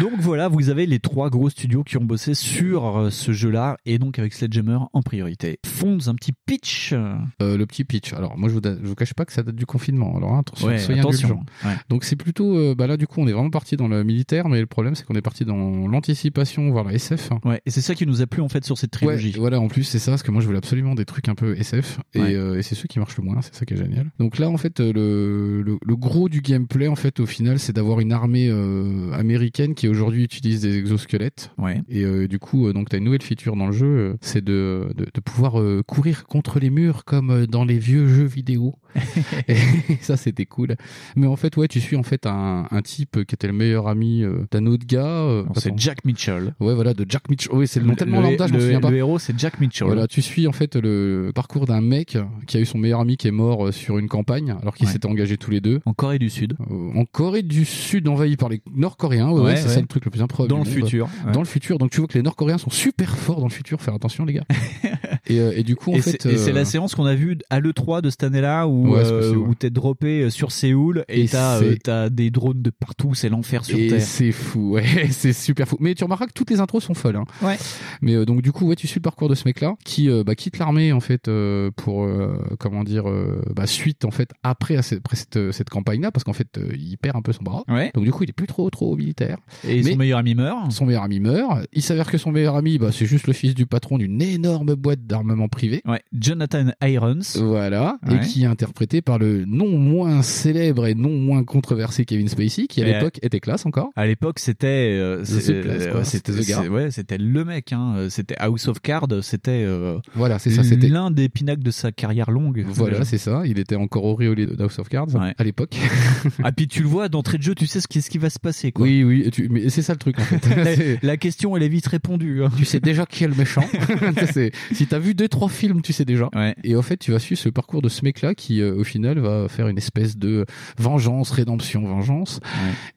Donc 0.00 0.12
voilà, 0.18 0.48
vous 0.48 0.70
avez 0.70 0.86
les 0.86 0.98
trois 0.98 1.28
gros 1.28 1.50
studios 1.50 1.84
qui 1.84 1.96
ont 1.98 2.04
bossé 2.04 2.34
sur 2.34 2.96
euh, 2.96 3.10
ce 3.10 3.32
jeu-là, 3.32 3.76
et 3.84 3.98
donc 3.98 4.18
avec 4.18 4.32
Sledgehammer 4.32 4.78
en 4.92 5.02
priorité. 5.02 5.58
Fonds, 5.66 5.98
un 6.06 6.14
petit 6.14 6.32
pitch. 6.46 6.92
Euh, 6.92 7.16
le 7.40 7.66
petit 7.66 7.84
pitch. 7.84 8.12
Alors 8.14 8.38
moi 8.38 8.48
je 8.48 8.54
vous, 8.54 8.60
je 8.62 8.86
vous 8.86 8.94
cache 8.94 9.14
pas 9.14 9.24
que 9.24 9.32
ça 9.32 9.42
date 9.42 9.56
du 9.56 9.66
confinement. 9.66 10.16
Alors 10.16 10.34
hein, 10.34 10.40
attention, 10.40 10.68
Ouais, 10.68 10.78
soyez 10.78 11.00
attention. 11.00 11.44
Ouais. 11.64 11.76
Donc 11.88 12.04
c'est 12.04 12.16
plutôt, 12.16 12.56
euh, 12.56 12.74
bah 12.74 12.86
là 12.86 12.96
du 12.96 13.06
coup 13.06 13.20
on 13.20 13.26
est 13.26 13.32
vraiment 13.32 13.50
parti 13.50 13.76
dans 13.76 13.88
le 13.88 14.02
militaire, 14.02 14.48
mais 14.48 14.60
le 14.60 14.66
problème 14.66 14.94
c'est 14.94 15.04
qu'on 15.04 15.14
est 15.14 15.22
parti 15.22 15.44
dans 15.44 15.86
l'anticipation, 15.88 16.70
voire 16.70 16.84
la 16.84 16.94
SF. 16.94 17.30
Ouais, 17.44 17.60
et 17.66 17.70
c'est 17.70 17.82
ça 17.82 17.94
qui 17.94 18.06
nous 18.06 18.22
a 18.22 18.26
plu 18.26 18.40
en 18.40 18.48
fait 18.48 18.64
sur 18.64 18.78
cette 18.78 18.92
trilogie. 18.92 19.32
Ouais, 19.32 19.38
voilà, 19.38 19.60
en 19.60 19.68
plus 19.68 19.84
c'est 19.84 19.98
ça, 19.98 20.12
parce 20.12 20.22
que 20.22 20.30
moi 20.30 20.40
je 20.40 20.46
voulais 20.46 20.58
absolument 20.58 20.94
des 20.94 21.04
trucs 21.04 21.28
un 21.28 21.34
peu 21.34 21.56
SF, 21.56 22.00
euh, 22.16 22.58
et 22.58 22.62
c'est 22.62 22.74
ceux 22.74 22.88
qui 22.88 22.98
marchent 22.98 23.09
le 23.16 23.24
moins, 23.24 23.40
c'est 23.42 23.54
ça 23.54 23.64
qui 23.64 23.74
est 23.74 23.76
génial. 23.76 24.10
Donc 24.18 24.38
là 24.38 24.48
en 24.48 24.56
fait 24.56 24.80
euh, 24.80 24.92
le, 24.92 25.62
le, 25.62 25.78
le 25.84 25.96
gros 25.96 26.28
du 26.28 26.40
gameplay 26.40 26.88
en 26.88 26.96
fait 26.96 27.20
au 27.20 27.26
final 27.26 27.58
c'est 27.58 27.72
d'avoir 27.72 28.00
une 28.00 28.12
armée 28.12 28.48
euh, 28.48 29.12
américaine 29.12 29.74
qui 29.74 29.88
aujourd'hui 29.88 30.24
utilise 30.24 30.60
des 30.60 30.76
exosquelettes. 30.78 31.52
Ouais. 31.58 31.82
Et 31.88 32.04
euh, 32.04 32.28
du 32.28 32.38
coup 32.38 32.72
donc 32.72 32.88
t'as 32.88 32.98
une 32.98 33.04
nouvelle 33.04 33.22
feature 33.22 33.56
dans 33.56 33.66
le 33.66 33.72
jeu, 33.72 34.16
c'est 34.20 34.44
de, 34.44 34.92
de, 34.96 35.06
de 35.12 35.20
pouvoir 35.20 35.54
courir 35.86 36.26
contre 36.26 36.58
les 36.60 36.70
murs 36.70 37.04
comme 37.04 37.46
dans 37.46 37.64
les 37.64 37.78
vieux 37.78 38.06
jeux 38.08 38.24
vidéo. 38.24 38.74
et 39.48 39.56
ça 40.00 40.16
c'était 40.16 40.46
cool. 40.46 40.76
Mais 41.16 41.26
en 41.26 41.36
fait 41.36 41.56
ouais 41.56 41.68
tu 41.68 41.80
suis 41.80 41.96
en 41.96 42.02
fait 42.02 42.26
un, 42.26 42.66
un 42.70 42.82
type 42.82 43.24
qui 43.24 43.34
était 43.34 43.46
le 43.46 43.52
meilleur 43.52 43.88
ami 43.88 44.22
euh, 44.22 44.46
d'un 44.50 44.66
autre 44.66 44.86
gars. 44.86 45.04
euh, 45.06 45.44
c'est. 45.56 45.72
Jack 45.78 46.04
Mitchell. 46.04 46.54
Ouais 46.60 46.74
voilà 46.74 46.94
de 46.94 47.04
Jack 47.08 47.28
Mitchell. 47.30 47.52
Oui 47.54 47.66
c'est 47.66 47.80
le 47.80 47.86
nom 47.86 47.94
tellement 47.94 48.20
le, 48.20 48.28
lambda 48.30 48.46
je 48.46 48.52
m'en 48.52 48.60
souviens 48.60 48.80
pas. 48.80 48.90
le 48.90 48.96
héros, 48.98 49.18
c'est 49.18 49.38
Jack 49.38 49.60
Mitchell. 49.60 49.86
Voilà, 49.86 50.06
tu 50.08 50.22
suis 50.22 50.46
en 50.46 50.52
fait 50.52 50.76
le 50.76 51.32
parcours 51.34 51.66
d'un 51.66 51.80
mec 51.80 52.18
qui 52.46 52.56
a 52.56 52.60
eu 52.60 52.66
son 52.66 52.78
meilleur 52.78 53.00
ami 53.00 53.16
qui 53.16 53.28
est 53.28 53.32
mort 53.32 53.66
euh, 53.68 53.72
sur 53.72 53.98
une 53.98 54.08
campagne 54.08 54.54
alors 54.60 54.74
qu'ils 54.74 54.86
Ouais. 54.86 54.92
s'étaient 54.92 55.06
engagés 55.08 55.36
tous 55.36 55.50
les 55.50 55.60
deux. 55.60 55.80
En 55.86 55.92
Corée 55.92 56.18
du 56.18 56.30
Sud. 56.30 56.54
Euh, 56.70 56.98
en 56.98 57.04
Corée 57.04 57.42
du 57.42 57.64
Sud 57.64 58.08
envahie 58.08 58.36
par 58.36 58.48
les 58.48 58.60
Nord-Coréens, 58.74 59.30
ouais, 59.30 59.56
c'est 59.56 59.68
ouais. 59.68 59.74
ça 59.74 59.80
le 59.80 59.86
truc 59.86 60.04
le 60.04 60.10
plus 60.10 60.22
improbable. 60.22 60.50
Dans 60.50 60.58
le 60.58 60.64
futur. 60.64 61.08
Dans 61.32 61.40
le 61.40 61.46
futur, 61.46 61.78
donc 61.78 61.90
tu 61.90 61.98
vois 61.98 62.08
que 62.08 62.14
les 62.18 62.22
Nord-Coréens 62.22 62.58
sont 62.58 62.70
super 62.70 63.16
forts 63.16 63.38
dans 63.40 63.46
le 63.46 63.52
futur, 63.52 63.80
faire 63.80 63.94
attention 63.94 64.24
les 64.24 64.32
gars. 64.34 64.44
et, 65.26 65.38
euh, 65.40 65.52
et 65.54 65.62
du 65.62 65.76
coup 65.76 65.92
en 65.92 65.96
et 65.96 66.00
fait, 66.02 66.16
c'est 66.22 66.32
et 66.32 66.36
c'est 66.38 66.52
la 66.52 66.64
séance 66.64 66.94
qu'on 66.94 67.06
a 67.06 67.14
vue 67.14 67.38
à 67.50 67.60
l'E3 67.60 68.00
de 68.02 68.10
cette 68.10 68.24
année-là 68.24 68.66
où, 68.66 68.79
Ouais, 68.88 69.04
c'est 69.04 69.10
euh, 69.12 69.30
ouais. 69.32 69.36
où 69.48 69.54
t'es 69.54 69.70
droppé 69.70 70.22
euh, 70.22 70.30
sur 70.30 70.52
Séoul 70.52 71.04
et 71.08 71.22
Et 71.22 71.28
t'as 71.28 71.58
c'est- 71.58 71.64
euh, 71.64 71.76
t'as 71.82 72.08
des 72.10 72.30
drones 72.30 72.62
de 72.62 72.70
partout, 72.70 73.14
c'est 73.14 73.28
l'enfer 73.28 73.64
sur 73.64 73.78
et 73.78 73.88
Terre. 73.88 74.00
c'est 74.02 74.32
fou, 74.32 74.72
ouais, 74.72 74.84
c'est 75.10 75.32
super 75.32 75.66
fou. 75.68 75.76
Mais 75.80 75.94
tu 75.94 76.04
remarqueras 76.04 76.26
que 76.28 76.32
toutes 76.32 76.50
les 76.50 76.60
intros 76.60 76.82
sont 76.84 76.94
folles. 76.94 77.16
Hein. 77.16 77.24
Ouais. 77.42 77.56
Mais 78.02 78.14
euh, 78.14 78.24
donc 78.24 78.42
du 78.42 78.52
coup, 78.52 78.66
ouais, 78.66 78.76
tu 78.76 78.86
suis 78.86 78.98
le 78.98 79.02
parcours 79.02 79.28
de 79.28 79.34
ce 79.34 79.42
mec-là 79.46 79.74
qui 79.84 80.08
euh, 80.08 80.24
bah, 80.24 80.34
quitte 80.34 80.58
l'armée 80.58 80.92
en 80.92 81.00
fait 81.00 81.28
euh, 81.28 81.70
pour 81.76 82.04
euh, 82.04 82.38
comment 82.58 82.84
dire 82.84 83.08
euh, 83.08 83.42
bah, 83.54 83.66
suite 83.66 84.04
en 84.04 84.10
fait 84.10 84.30
après, 84.42 84.76
à 84.76 84.82
cette, 84.82 84.98
après 84.98 85.16
cette, 85.16 85.52
cette 85.52 85.70
campagne-là 85.70 86.10
parce 86.10 86.24
qu'en 86.24 86.32
fait 86.32 86.58
euh, 86.58 86.68
il 86.76 86.96
perd 86.98 87.16
un 87.16 87.22
peu 87.22 87.32
son 87.32 87.42
bras. 87.42 87.62
Ouais. 87.68 87.90
Donc 87.94 88.04
du 88.04 88.12
coup, 88.12 88.24
il 88.24 88.30
est 88.30 88.34
plus 88.34 88.46
trop 88.46 88.68
trop 88.70 88.96
militaire. 88.96 89.38
Et 89.66 89.82
Mais 89.82 89.92
son 89.92 89.96
meilleur 89.98 90.18
ami 90.18 90.34
meurt. 90.34 90.70
Son 90.72 90.86
meilleur 90.86 91.02
ami 91.04 91.20
meurt. 91.20 91.66
Il 91.72 91.82
s'avère 91.82 92.10
que 92.10 92.18
son 92.18 92.32
meilleur 92.32 92.56
ami, 92.56 92.78
bah, 92.78 92.90
c'est 92.92 93.06
juste 93.06 93.26
le 93.26 93.32
fils 93.32 93.54
du 93.54 93.66
patron 93.66 93.98
d'une 93.98 94.20
énorme 94.22 94.74
boîte 94.74 95.06
d'armement 95.06 95.48
privé. 95.48 95.82
Ouais, 95.86 96.02
Jonathan 96.12 96.66
Irons. 96.82 97.18
Voilà, 97.36 97.98
Ouais. 98.06 98.16
et 98.16 98.20
qui 98.20 98.44
est 98.44 98.46
interprété 98.70 99.02
par 99.02 99.18
le 99.18 99.44
non 99.46 99.78
moins 99.78 100.22
célèbre 100.22 100.86
et 100.86 100.94
non 100.94 101.10
moins 101.10 101.42
controversé 101.42 102.04
Kevin 102.04 102.28
Spacey, 102.28 102.66
qui 102.68 102.80
à 102.82 102.86
Et, 102.86 102.92
l'époque 102.92 103.18
était 103.20 103.40
classe 103.40 103.66
encore. 103.66 103.90
À 103.96 104.06
l'époque, 104.06 104.38
c'était 104.38 104.96
euh, 104.96 105.18
ouais, 105.18 106.04
C'était 106.04 106.68
ouais, 106.68 106.90
c'était 106.92 107.18
le 107.18 107.44
mec 107.44 107.72
hein, 107.72 107.94
euh, 107.96 108.08
c'était 108.08 108.36
House 108.38 108.68
of 108.68 108.80
Cards, 108.80 109.08
c'était 109.22 109.64
euh, 109.66 109.98
Voilà, 110.14 110.38
c'est 110.38 110.50
ça, 110.50 110.62
c'était- 110.62 110.88
l'un 110.88 111.10
des 111.10 111.28
pinacles 111.28 111.62
de 111.64 111.70
sa 111.72 111.90
carrière 111.90 112.30
longue. 112.30 112.64
Voilà, 112.68 113.04
c'est 113.04 113.18
ça. 113.18 113.42
Il 113.44 113.58
était 113.58 113.74
encore 113.76 114.04
auréolé 114.04 114.46
de 114.46 114.62
House 114.62 114.78
of 114.78 114.88
Cards 114.88 115.08
à 115.36 115.44
l'époque. 115.44 115.76
ah 116.44 116.52
puis 116.52 116.68
tu 116.68 116.82
le 116.82 116.88
vois 116.88 117.08
d'entrée 117.08 117.38
de 117.38 117.42
jeu, 117.42 117.54
tu 117.56 117.66
sais 117.66 117.80
ce 117.80 117.88
qui, 117.88 118.02
ce 118.02 118.10
qui 118.10 118.18
va 118.18 118.30
se 118.30 118.38
passer 118.38 118.70
quoi. 118.70 118.86
Oui, 118.86 119.02
oui, 119.02 119.28
tu- 119.32 119.48
mais 119.48 119.68
c'est 119.68 119.82
ça 119.82 119.92
le 119.94 119.98
truc 119.98 120.18
en 120.20 120.22
fait. 120.22 120.98
la, 121.02 121.16
question 121.16 121.56
elle 121.56 121.64
est 121.64 121.68
vite 121.68 121.86
répondue. 121.88 122.44
hein. 122.44 122.50
tu 122.56 122.64
sais 122.64 122.78
déjà 122.80 123.04
qui 123.04 123.24
est 123.24 123.28
le 123.28 123.34
méchant. 123.34 123.64
Si 124.72 124.86
t'as 124.86 124.98
vu 124.98 125.14
deux 125.14 125.28
trois 125.28 125.48
films, 125.48 125.82
tu 125.82 125.92
sais 125.92 126.04
déjà. 126.04 126.30
Et 126.62 126.76
en 126.76 126.82
fait, 126.82 126.96
tu 126.98 127.10
vas 127.10 127.18
suivre 127.18 127.40
ce 127.40 127.48
parcours 127.48 127.82
de 127.82 127.88
ce 127.88 128.04
mec-là 128.04 128.34
qui, 128.34 128.59
euh, 128.60 128.74
au 128.76 128.84
final, 128.84 129.18
va 129.18 129.48
faire 129.48 129.68
une 129.68 129.78
espèce 129.78 130.16
de 130.16 130.44
vengeance, 130.78 131.30
rédemption, 131.30 131.82
vengeance. 131.82 132.40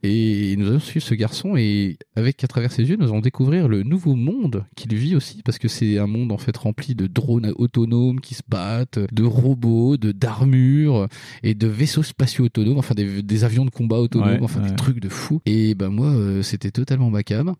Et 0.04 0.56
nous 0.58 0.67
allons 0.67 0.80
suivre 0.80 1.06
ce 1.06 1.13
garçon 1.15 1.56
et 1.56 1.97
avec 2.15 2.43
à 2.43 2.47
travers 2.47 2.71
ses 2.71 2.84
yeux, 2.84 2.97
nous 2.99 3.06
allons 3.08 3.21
découvrir 3.21 3.67
le 3.67 3.84
nouveau 3.84 4.15
monde 4.15 4.65
qu'il 4.76 4.93
vit 4.95 5.15
aussi 5.15 5.41
parce 5.43 5.58
que 5.58 5.67
c'est 5.67 5.97
un 5.97 6.08
monde 6.08 6.32
en 6.32 6.38
fait 6.38 6.56
rempli 6.56 6.95
de 6.95 7.08
drones 7.08 7.52
autonomes 7.58 8.19
qui 8.19 8.34
se 8.36 8.41
battent, 8.47 8.99
de 9.12 9.23
robots, 9.23 9.97
de 9.97 10.12
d'armures 10.12 11.08
et 11.43 11.54
de 11.54 11.67
vaisseaux 11.67 12.04
spatiaux 12.04 12.45
autonomes, 12.45 12.78
enfin 12.78 12.95
des, 12.95 13.21
des 13.23 13.43
avions 13.43 13.65
de 13.65 13.69
combat 13.69 13.97
autonomes, 13.97 14.23
Ouais, 14.23 14.39
enfin 14.41 14.62
ouais. 14.62 14.69
des 14.69 14.76
trucs 14.76 14.99
de 14.99 15.10
fou. 15.10 15.41
Et 15.45 15.76
ben 15.76 15.89
moi, 15.89 16.08
euh, 16.08 16.41
c'était 16.41 16.71
totalement 16.71 17.10
ma 17.10 17.23
cam. 17.23 17.54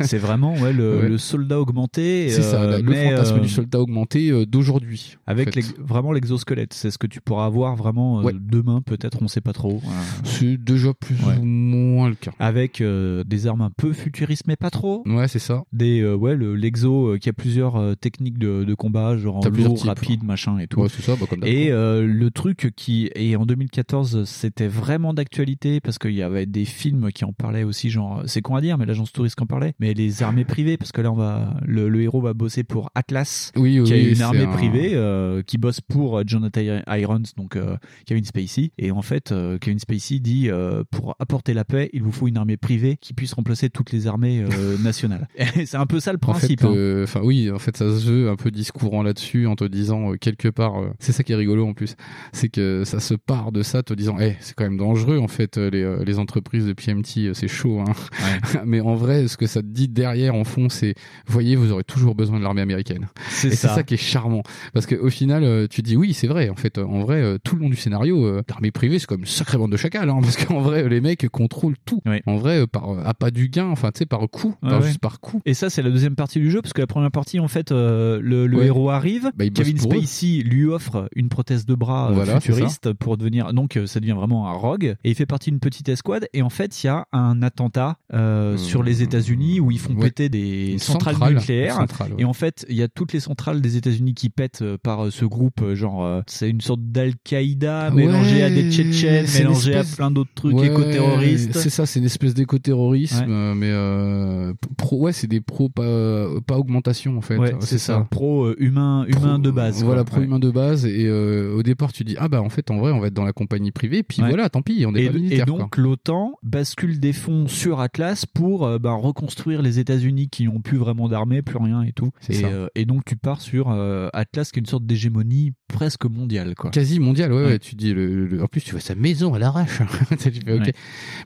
c'est 0.00 0.18
vraiment 0.18 0.54
ouais, 0.56 0.72
le, 0.72 1.18
soldat 1.18 1.60
augmenté. 1.60 2.28
C'est 2.30 2.42
ça, 2.42 2.62
euh, 2.62 2.82
le 2.82 2.92
fantasme 2.92 3.36
euh, 3.36 3.40
du 3.40 3.48
soldat 3.48 3.80
augmenté 3.80 4.46
d'aujourd'hui. 4.46 5.16
en 5.26 5.32
Avec 5.32 5.48
fait. 5.48 5.56
l'ex- 5.56 5.74
vraiment 5.78 6.12
l'exosquelette, 6.12 6.74
c'est 6.74 6.90
ce 6.90 6.98
que 6.98 7.06
tu 7.06 7.20
pourras 7.20 7.45
avoir 7.46 7.76
vraiment 7.76 8.20
euh, 8.20 8.22
Ouais. 8.24 8.32
demain, 8.38 8.82
peut-être, 8.82 9.18
on 9.22 9.28
sait 9.28 9.40
pas 9.40 9.52
trop. 9.52 9.80
C'est 10.24 10.56
déjà 10.56 10.92
plus 10.94 11.16
Ouais. 11.24 11.36
ou 11.38 11.44
moins 11.44 12.08
le 12.08 12.14
cas. 12.14 12.32
Avec 12.38 12.80
euh, 12.80 13.24
des 13.24 13.46
armes 13.46 13.62
un 13.62 13.70
peu 13.70 13.92
futuristes, 13.92 14.44
mais 14.46 14.56
pas 14.56 14.70
trop. 14.70 15.02
Ouais, 15.06 15.28
c'est 15.28 15.38
ça. 15.38 15.62
Des 15.72 16.00
euh, 16.00 16.14
ouais, 16.14 16.34
le- 16.36 16.54
l'exo 16.54 17.12
euh, 17.14 17.18
qui 17.18 17.28
a 17.28 17.32
plusieurs 17.32 17.76
euh, 17.76 17.94
techniques 17.94 18.38
de, 18.38 18.64
de 18.64 18.74
combat, 18.74 19.16
genre 19.16 19.40
plusieurs 19.40 19.68
lourd, 19.70 19.78
types. 19.78 19.88
rapide, 19.88 20.24
machin 20.24 20.58
et 20.58 20.66
tout. 20.66 20.80
Ouais, 20.80 20.88
c'est 20.88 21.02
ça, 21.02 21.14
bah, 21.18 21.26
comme 21.28 21.44
et 21.44 21.70
euh, 21.70 22.06
le 22.06 22.30
truc 22.30 22.72
qui 22.76 23.10
et 23.14 23.36
en 23.36 23.46
2014, 23.46 24.24
c'était 24.24 24.68
vraiment 24.68 25.14
d'actualité 25.14 25.80
parce 25.80 25.98
qu'il 25.98 26.12
y 26.14 26.22
avait 26.22 26.46
des 26.46 26.64
films 26.64 27.10
qui 27.12 27.24
en 27.24 27.32
parlaient 27.32 27.64
aussi, 27.64 27.90
genre 27.90 28.22
c'est 28.26 28.42
con 28.42 28.54
à 28.56 28.60
dire, 28.60 28.78
mais 28.78 28.86
l'agence 28.86 29.12
touriste 29.12 29.40
en 29.40 29.46
parlait, 29.46 29.74
mais 29.80 29.94
les 29.94 30.22
armées 30.22 30.44
privées 30.44 30.76
parce 30.76 30.92
que 30.92 31.00
là 31.00 31.12
on 31.12 31.16
va 31.16 31.54
le, 31.64 31.88
le 31.88 32.02
héros 32.02 32.20
va 32.20 32.34
bosser 32.34 32.64
pour 32.64 32.90
Atlas, 32.94 33.52
Oui, 33.56 33.80
qui 33.84 33.92
a 33.92 33.96
oui, 33.96 34.12
une 34.14 34.22
armée 34.22 34.42
un- 34.44 34.52
privée 34.52 34.90
euh, 34.94 35.42
qui 35.42 35.58
bosse 35.58 35.80
pour 35.80 36.22
Jonathan 36.26 36.80
Irons, 36.88 37.22
donc 37.36 37.56
euh, 37.56 37.76
Kevin 38.06 38.24
Spacey. 38.24 38.70
Et 38.78 38.90
en 38.90 39.02
fait, 39.02 39.32
euh, 39.32 39.58
Kevin 39.58 39.78
Spacey 39.78 40.18
dit 40.20 40.48
euh, 40.48 40.82
pour 40.90 41.16
apporter 41.18 41.54
la 41.54 41.64
paix, 41.64 41.90
il 41.92 42.02
vous 42.02 42.12
faut 42.12 42.28
une 42.28 42.36
armée 42.36 42.56
privée 42.56 42.96
qui 43.00 43.12
puisse 43.14 43.32
remplacer 43.34 43.70
toutes 43.70 43.92
les 43.92 44.06
armées 44.06 44.44
nationales. 44.82 45.28
C'est 45.64 45.76
un 45.76 45.86
peu 45.86 46.00
ça 46.00 46.12
le 46.12 46.18
En 46.26 46.34
fait, 46.34 46.56
principe. 46.56 46.64
hein. 46.64 47.02
enfin 47.04 47.20
oui, 47.22 47.50
en 47.50 47.58
fait, 47.58 47.76
ça 47.76 47.84
se 47.98 48.04
veut 48.06 48.30
un 48.30 48.36
peu 48.36 48.50
discourant 48.50 49.02
là-dessus 49.02 49.46
en 49.46 49.56
te 49.56 49.64
disant 49.64 50.12
quelque 50.14 50.48
part, 50.48 50.74
c'est 50.98 51.12
ça 51.12 51.22
qui 51.22 51.32
est 51.32 51.36
rigolo 51.36 51.66
en 51.66 51.74
plus, 51.74 51.94
c'est 52.32 52.48
que 52.48 52.84
ça 52.84 53.00
se 53.00 53.14
part 53.14 53.52
de 53.52 53.62
ça 53.62 53.82
te 53.82 53.94
disant, 53.94 54.16
eh, 54.20 54.36
c'est 54.40 54.54
quand 54.54 54.64
même 54.64 54.76
dangereux 54.78 55.18
en 55.18 55.28
fait 55.28 55.56
les, 55.56 55.96
les 56.04 56.18
entreprises 56.18 56.66
de 56.66 56.72
PMT, 56.72 57.34
c'est 57.34 57.48
chaud, 57.48 57.80
hein. 57.80 57.92
Mais 58.64 58.80
en 58.80 58.94
vrai, 58.94 59.28
ce 59.28 59.36
que 59.36 59.46
ça 59.46 59.60
te 59.62 59.66
dit 59.66 59.88
derrière 59.88 60.34
en 60.34 60.44
fond, 60.44 60.68
c'est, 60.68 60.94
voyez, 61.26 61.56
vous 61.56 61.72
aurez 61.72 61.84
toujours 61.84 62.14
besoin 62.14 62.38
de 62.38 62.44
l'armée 62.44 62.62
américaine. 62.62 63.08
C'est 63.28 63.54
ça. 63.54 63.74
ça 63.74 63.82
qui 63.82 63.94
est 63.94 63.98
charmant, 63.98 64.42
parce 64.72 64.86
qu'au 64.86 65.10
final, 65.10 65.68
tu 65.68 65.82
dis 65.82 65.96
oui, 65.96 66.14
c'est 66.14 66.26
vrai. 66.26 66.48
En 66.48 66.56
fait, 66.56 66.78
en 66.78 67.00
vrai, 67.00 67.22
euh, 67.34 67.38
tout 67.42 67.56
le 67.56 67.62
long 67.62 67.68
du 67.68 67.76
scénario, 67.76 68.24
euh, 68.24 68.42
l'armée 68.48 68.70
privée, 68.70 68.98
c'est 68.98 69.06
comme 69.06 69.20
une 69.20 69.26
sacrée 69.26 69.58
bande 69.58 69.72
de 69.72 69.76
chacals, 69.76 70.08
hein, 70.08 70.18
parce 70.22 70.36
qu'en 70.44 70.60
vrai, 70.60 70.84
euh, 70.84 70.88
les 70.88 71.00
mecs 71.00 71.28
contrôlent 71.28 71.76
tout. 71.84 72.00
En 72.26 72.36
vrai, 72.36 72.60
euh, 72.60 72.66
par 72.66 72.90
euh, 72.90 73.02
à 73.04 73.14
pas 73.14 73.30
du 73.30 73.48
gain, 73.48 73.66
enfin, 73.68 73.90
tu 73.92 73.98
sais, 73.98 74.06
par 74.06 74.20
coup, 74.30 74.54
Ouais, 74.62 74.70
par 74.70 74.80
ouais. 74.80 74.86
juste 74.86 75.00
par 75.00 75.20
coup. 75.20 75.40
Et 75.44 75.54
ça, 75.54 75.70
c'est 75.70 75.82
la 75.82 75.90
deuxième 75.90 76.14
partie 76.16 76.38
du 76.38 76.50
jeu, 76.50 76.62
parce 76.62 76.72
que 76.72 76.80
la 76.80 76.86
première 76.86 77.10
partie, 77.10 77.40
en 77.40 77.48
fait, 77.48 77.72
euh, 77.72 78.18
le, 78.22 78.46
le 78.46 78.56
Ouais. 78.58 78.66
héros 78.66 78.90
arrive, 78.90 79.30
Bah, 79.36 79.44
Kevin. 79.48 79.78
Spacey 79.78 80.42
lui 80.44 80.64
offre 80.66 81.08
une 81.14 81.28
prothèse 81.28 81.66
de 81.66 81.74
bras 81.74 82.10
euh, 82.10 82.14
Voilà, 82.14 82.40
futuriste 82.40 82.92
pour 82.92 83.16
devenir, 83.16 83.52
donc 83.52 83.76
euh, 83.76 83.86
ça 83.86 84.00
devient 84.00 84.12
vraiment 84.12 84.48
un 84.48 84.52
rogue, 84.52 84.96
et 85.04 85.10
il 85.10 85.14
fait 85.14 85.26
partie 85.26 85.50
d'une 85.50 85.60
petite 85.60 85.88
escouade, 85.88 86.26
et 86.32 86.42
en 86.42 86.50
fait, 86.50 86.82
il 86.82 86.86
y 86.86 86.90
a 86.90 87.06
un 87.12 87.42
attentat 87.42 87.96
euh, 88.14 88.56
sur 88.56 88.82
les 88.82 89.02
États-Unis 89.02 89.60
où 89.60 89.70
ils 89.70 89.78
font 89.78 89.94
péter 89.94 90.28
des 90.28 90.78
centrales 90.78 91.14
centrale, 91.14 91.34
nucléaires, 91.34 91.74
centrale, 91.76 92.12
et 92.18 92.24
en 92.24 92.32
fait, 92.32 92.64
il 92.68 92.76
y 92.76 92.82
a 92.82 92.88
toutes 92.88 93.12
les 93.12 93.20
centrales 93.20 93.60
des 93.60 93.76
États-Unis 93.76 94.14
qui 94.14 94.28
pètent 94.30 94.62
euh, 94.62 94.76
par 94.82 95.06
euh, 95.06 95.10
ce 95.10 95.24
groupe, 95.24 95.60
euh, 95.62 95.74
genre, 95.74 96.04
euh, 96.04 96.20
c'est 96.26 96.48
une 96.50 96.60
sorte 96.60 96.80
d'Al-Qaïda 97.24 97.90
mélangé 97.90 98.42
à 98.42 98.50
des 98.50 98.70
Tchétchènes, 98.70 99.26
mélangé 99.38 99.72
espèce- 99.72 99.92
à 99.92 99.96
plein 99.96 100.10
d'autres 100.10 100.30
trucs 100.34 100.54
Ouais, 100.54 100.66
éco-terroristes. 100.66 101.56
C'est 101.56 101.70
ça, 101.70 101.86
c'est 101.86 101.98
une 102.00 102.06
espèce 102.06 102.34
d'éco-terrorisme, 102.34 103.24
Ouais. 103.26 103.26
euh, 103.28 103.54
mais 103.54 103.70
euh, 103.70 104.52
pro, 104.76 104.98
ouais, 105.02 105.12
c'est 105.12 105.26
des 105.26 105.40
pro 105.40 105.68
pas, 105.68 106.26
pas 106.46 106.58
augmentation 106.58 107.16
en 107.16 107.20
fait. 107.20 107.36
C'est 107.60 107.78
ça. 107.78 108.06
Pro 108.10 108.44
euh, 108.46 108.56
humain, 108.58 109.04
humain 109.08 109.38
de 109.38 109.50
base. 109.50 109.82
Voilà, 109.84 110.02
quoi. 110.04 110.12
pro 110.16 110.22
humain 110.22 110.38
de 110.38 110.50
base. 110.50 110.86
Et 110.86 111.06
euh, 111.06 111.54
au 111.56 111.62
départ, 111.62 111.92
tu 111.92 112.04
dis 112.04 112.16
ah 112.18 112.28
bah 112.28 112.42
en 112.42 112.48
fait 112.48 112.70
en 112.70 112.78
vrai 112.78 112.92
on 112.92 113.00
va 113.00 113.08
être 113.08 113.14
dans 113.14 113.24
la 113.24 113.32
compagnie 113.32 113.70
privée. 113.72 114.02
Puis 114.02 114.18
voilà, 114.20 114.48
tant 114.48 114.62
pis, 114.62 114.84
on 114.86 114.94
est 114.94 115.04
et, 115.04 115.10
pas 115.10 115.18
et 115.18 115.44
donc 115.44 115.76
l'OTAN 115.76 116.32
bascule 116.42 117.00
des 117.00 117.12
fonds 117.12 117.48
sur 117.48 117.80
Atlas 117.80 118.26
pour 118.26 118.64
euh, 118.66 118.78
ben, 118.78 118.92
reconstruire 118.94 119.62
les 119.62 119.78
États-Unis 119.78 120.28
qui 120.28 120.44
n'ont 120.44 120.60
plus 120.60 120.78
vraiment 120.78 121.08
d'armée, 121.08 121.42
plus 121.42 121.58
rien 121.58 121.82
et 121.82 121.92
tout. 121.92 122.10
Et, 122.28 122.34
ça. 122.34 122.46
euh, 122.46 122.68
et 122.74 122.84
donc 122.84 123.04
tu 123.04 123.16
pars 123.16 123.40
sur 123.40 123.70
euh, 123.70 124.08
Atlas 124.12 124.50
qui 124.50 124.58
est 124.58 124.62
une 124.62 124.66
sorte 124.66 124.86
d'hégémonie 124.86 125.52
presque 125.68 126.04
mondiale 126.06 126.54
quoi. 126.54 126.70
Quasi 126.70 126.95
mondial, 127.00 127.32
ouais, 127.32 127.38
ouais. 127.42 127.46
Ouais. 127.46 127.58
Tu 127.58 127.74
dis 127.74 127.92
le, 127.92 128.26
le- 128.26 128.42
en 128.42 128.46
plus 128.46 128.60
tu 128.62 128.72
vois 128.72 128.80
sa 128.80 128.94
maison 128.94 129.34
à 129.34 129.38
l'arrache. 129.38 129.80
tu 130.18 130.30
fais 130.30 130.52
ok. 130.52 130.60
Ouais. 130.66 130.72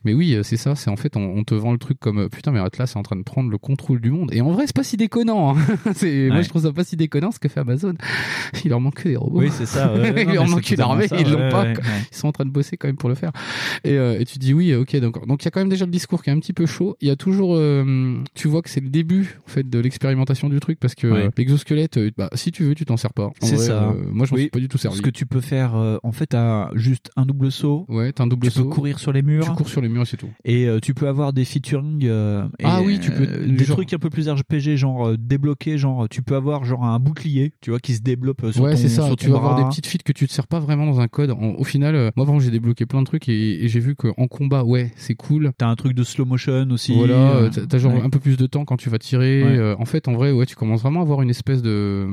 Mais 0.04 0.14
oui, 0.14 0.34
euh, 0.34 0.42
c'est 0.42 0.56
ça. 0.56 0.74
C'est 0.74 0.90
en 0.90 0.96
fait 0.96 1.16
on, 1.16 1.20
on 1.36 1.44
te 1.44 1.54
vend 1.54 1.72
le 1.72 1.78
truc 1.78 1.98
comme 2.00 2.18
euh, 2.18 2.28
putain 2.28 2.52
mais 2.52 2.60
Atlas 2.60 2.92
est 2.94 2.96
en 2.98 3.02
train 3.02 3.16
de 3.16 3.22
prendre 3.22 3.50
le 3.50 3.58
contrôle 3.58 4.00
du 4.00 4.10
monde. 4.10 4.30
Et 4.32 4.40
en 4.40 4.52
vrai 4.52 4.66
c'est 4.66 4.76
pas 4.76 4.82
si 4.84 4.96
déconnant. 4.96 5.56
hein. 5.56 5.60
c'est 5.94 6.28
moi 6.30 6.42
je 6.42 6.48
trouve 6.48 6.62
ça 6.62 6.72
pas 6.72 6.84
si 6.84 6.96
déconnant 6.96 7.30
ce 7.32 7.38
que 7.38 7.48
fait 7.48 7.60
Amazon. 7.60 7.94
Il 8.64 8.70
leur 8.70 8.80
manque 8.80 8.94
que 8.96 9.08
des 9.08 9.16
robots. 9.16 9.40
Oui, 9.40 9.48
c'est 9.52 9.66
ça, 9.66 9.92
Il 9.96 10.26
non, 10.26 10.32
leur 10.34 10.48
manque 10.48 10.64
c'est 10.64 10.74
une 10.74 10.80
armée, 10.80 11.08
ça, 11.08 11.16
ils 11.18 11.30
l'ont 11.30 11.50
pas. 11.50 11.66
Ils 11.72 12.16
sont 12.16 12.28
en 12.28 12.32
train 12.32 12.44
de 12.44 12.50
bosser 12.50 12.76
quand 12.76 12.88
même 12.88 12.96
pour 12.96 13.08
le 13.08 13.14
faire. 13.14 13.30
Et, 13.84 13.92
euh, 13.92 14.18
et 14.18 14.24
tu 14.24 14.38
dis 14.38 14.52
oui, 14.54 14.74
ok. 14.74 14.96
Donc 14.96 15.26
donc 15.26 15.42
il 15.42 15.46
y 15.46 15.48
a 15.48 15.50
quand 15.50 15.60
même 15.60 15.68
déjà 15.68 15.84
le 15.84 15.90
discours 15.90 16.22
qui 16.22 16.30
est 16.30 16.32
un 16.32 16.38
petit 16.40 16.52
peu 16.52 16.66
chaud. 16.66 16.96
Il 17.00 17.08
y 17.08 17.10
a 17.10 17.16
toujours, 17.16 17.54
euh, 17.56 18.16
tu 18.34 18.48
vois 18.48 18.62
que 18.62 18.70
c'est 18.70 18.80
le 18.80 18.88
début 18.88 19.38
en 19.46 19.50
fait 19.50 19.68
de 19.68 19.78
l'expérimentation 19.78 20.48
du 20.48 20.58
truc 20.60 20.78
parce 20.80 20.94
que 20.94 21.30
l'exosquelette, 21.36 21.98
bah 22.16 22.30
si 22.34 22.52
tu 22.52 22.64
veux, 22.64 22.74
tu 22.74 22.84
t'en 22.84 22.96
sers 22.96 23.12
pas. 23.12 23.30
C'est 23.40 23.56
ça. 23.56 23.94
moi, 24.12 24.26
je 24.26 24.32
m'en 24.32 24.38
suis 24.38 24.48
pas 24.50 24.58
du 24.58 24.68
tout 24.68 24.78
servi. 24.78 24.96
Ce 24.96 25.02
que 25.02 25.10
tu 25.10 25.26
peux 25.26 25.40
faire, 25.40 25.59
euh, 25.74 25.98
en 26.02 26.12
fait, 26.12 26.26
t'as 26.26 26.70
juste 26.74 27.10
un 27.16 27.26
double 27.26 27.50
saut. 27.52 27.84
Ouais, 27.88 28.12
t'as 28.12 28.24
un 28.24 28.26
double 28.26 28.48
tu 28.48 28.52
saut. 28.52 28.64
peux 28.64 28.70
courir 28.70 28.98
sur 28.98 29.12
les 29.12 29.22
murs. 29.22 29.44
Tu 29.44 29.50
cours 29.52 29.68
sur 29.68 29.80
les 29.80 29.88
murs 29.88 30.02
et 30.02 30.06
c'est 30.06 30.16
tout. 30.16 30.30
Et 30.44 30.66
euh, 30.66 30.78
tu 30.80 30.94
peux 30.94 31.08
avoir 31.08 31.32
des 31.32 31.44
featuring. 31.44 32.04
euh, 32.04 32.46
et, 32.58 32.64
Ah 32.64 32.80
oui, 32.84 32.98
tu 33.00 33.10
peux- 33.10 33.26
des 33.26 33.64
genre- 33.64 33.76
trucs 33.76 33.92
un 33.92 33.98
peu 33.98 34.10
plus 34.10 34.28
RPG, 34.28 34.76
genre 34.76 35.16
débloquer, 35.18 35.78
genre 35.78 36.08
tu 36.08 36.22
peux 36.22 36.34
avoir 36.36 36.64
genre 36.64 36.84
un 36.84 36.98
bouclier, 36.98 37.52
tu 37.60 37.70
vois, 37.70 37.80
qui 37.80 37.94
se 37.94 38.00
développe 38.02 38.44
sur 38.52 38.62
ouais, 38.62 38.72
ton 38.72 38.76
c'est 38.78 38.88
ça. 38.88 39.06
sur 39.06 39.16
Tu 39.16 39.26
ton 39.26 39.32
vas 39.32 39.38
avoir 39.38 39.56
des 39.56 39.64
petites 39.64 39.86
feats 39.86 39.98
que 40.04 40.12
tu 40.12 40.26
te 40.26 40.32
sers 40.32 40.46
pas 40.46 40.60
vraiment 40.60 40.86
dans 40.86 41.00
un 41.00 41.08
code. 41.08 41.30
En- 41.32 41.54
au 41.58 41.64
final, 41.64 42.12
moi, 42.16 42.24
vraiment, 42.24 42.40
j'ai 42.40 42.50
débloqué 42.50 42.86
plein 42.86 43.00
de 43.00 43.06
trucs 43.06 43.28
et, 43.28 43.64
et 43.64 43.68
j'ai 43.68 43.80
vu 43.80 43.94
qu'en 43.96 44.26
combat, 44.26 44.64
ouais, 44.64 44.92
c'est 44.96 45.14
cool. 45.14 45.52
T'as 45.58 45.66
un 45.68 45.76
truc 45.76 45.94
de 45.94 46.02
slow 46.04 46.24
motion 46.24 46.66
aussi. 46.70 46.94
Voilà, 46.94 47.50
t'as 47.68 47.78
genre 47.78 47.94
ouais. 47.94 48.02
un 48.02 48.10
peu 48.10 48.18
plus 48.20 48.36
de 48.36 48.46
temps 48.46 48.64
quand 48.64 48.76
tu 48.76 48.88
vas 48.90 48.98
tirer. 48.98 49.42
Ouais. 49.42 49.74
En 49.78 49.84
fait, 49.84 50.08
en 50.08 50.12
vrai, 50.12 50.32
ouais, 50.32 50.46
tu 50.46 50.56
commences 50.56 50.80
vraiment 50.82 51.00
à 51.00 51.02
avoir 51.02 51.22
une 51.22 51.30
espèce 51.30 51.62
de 51.62 52.06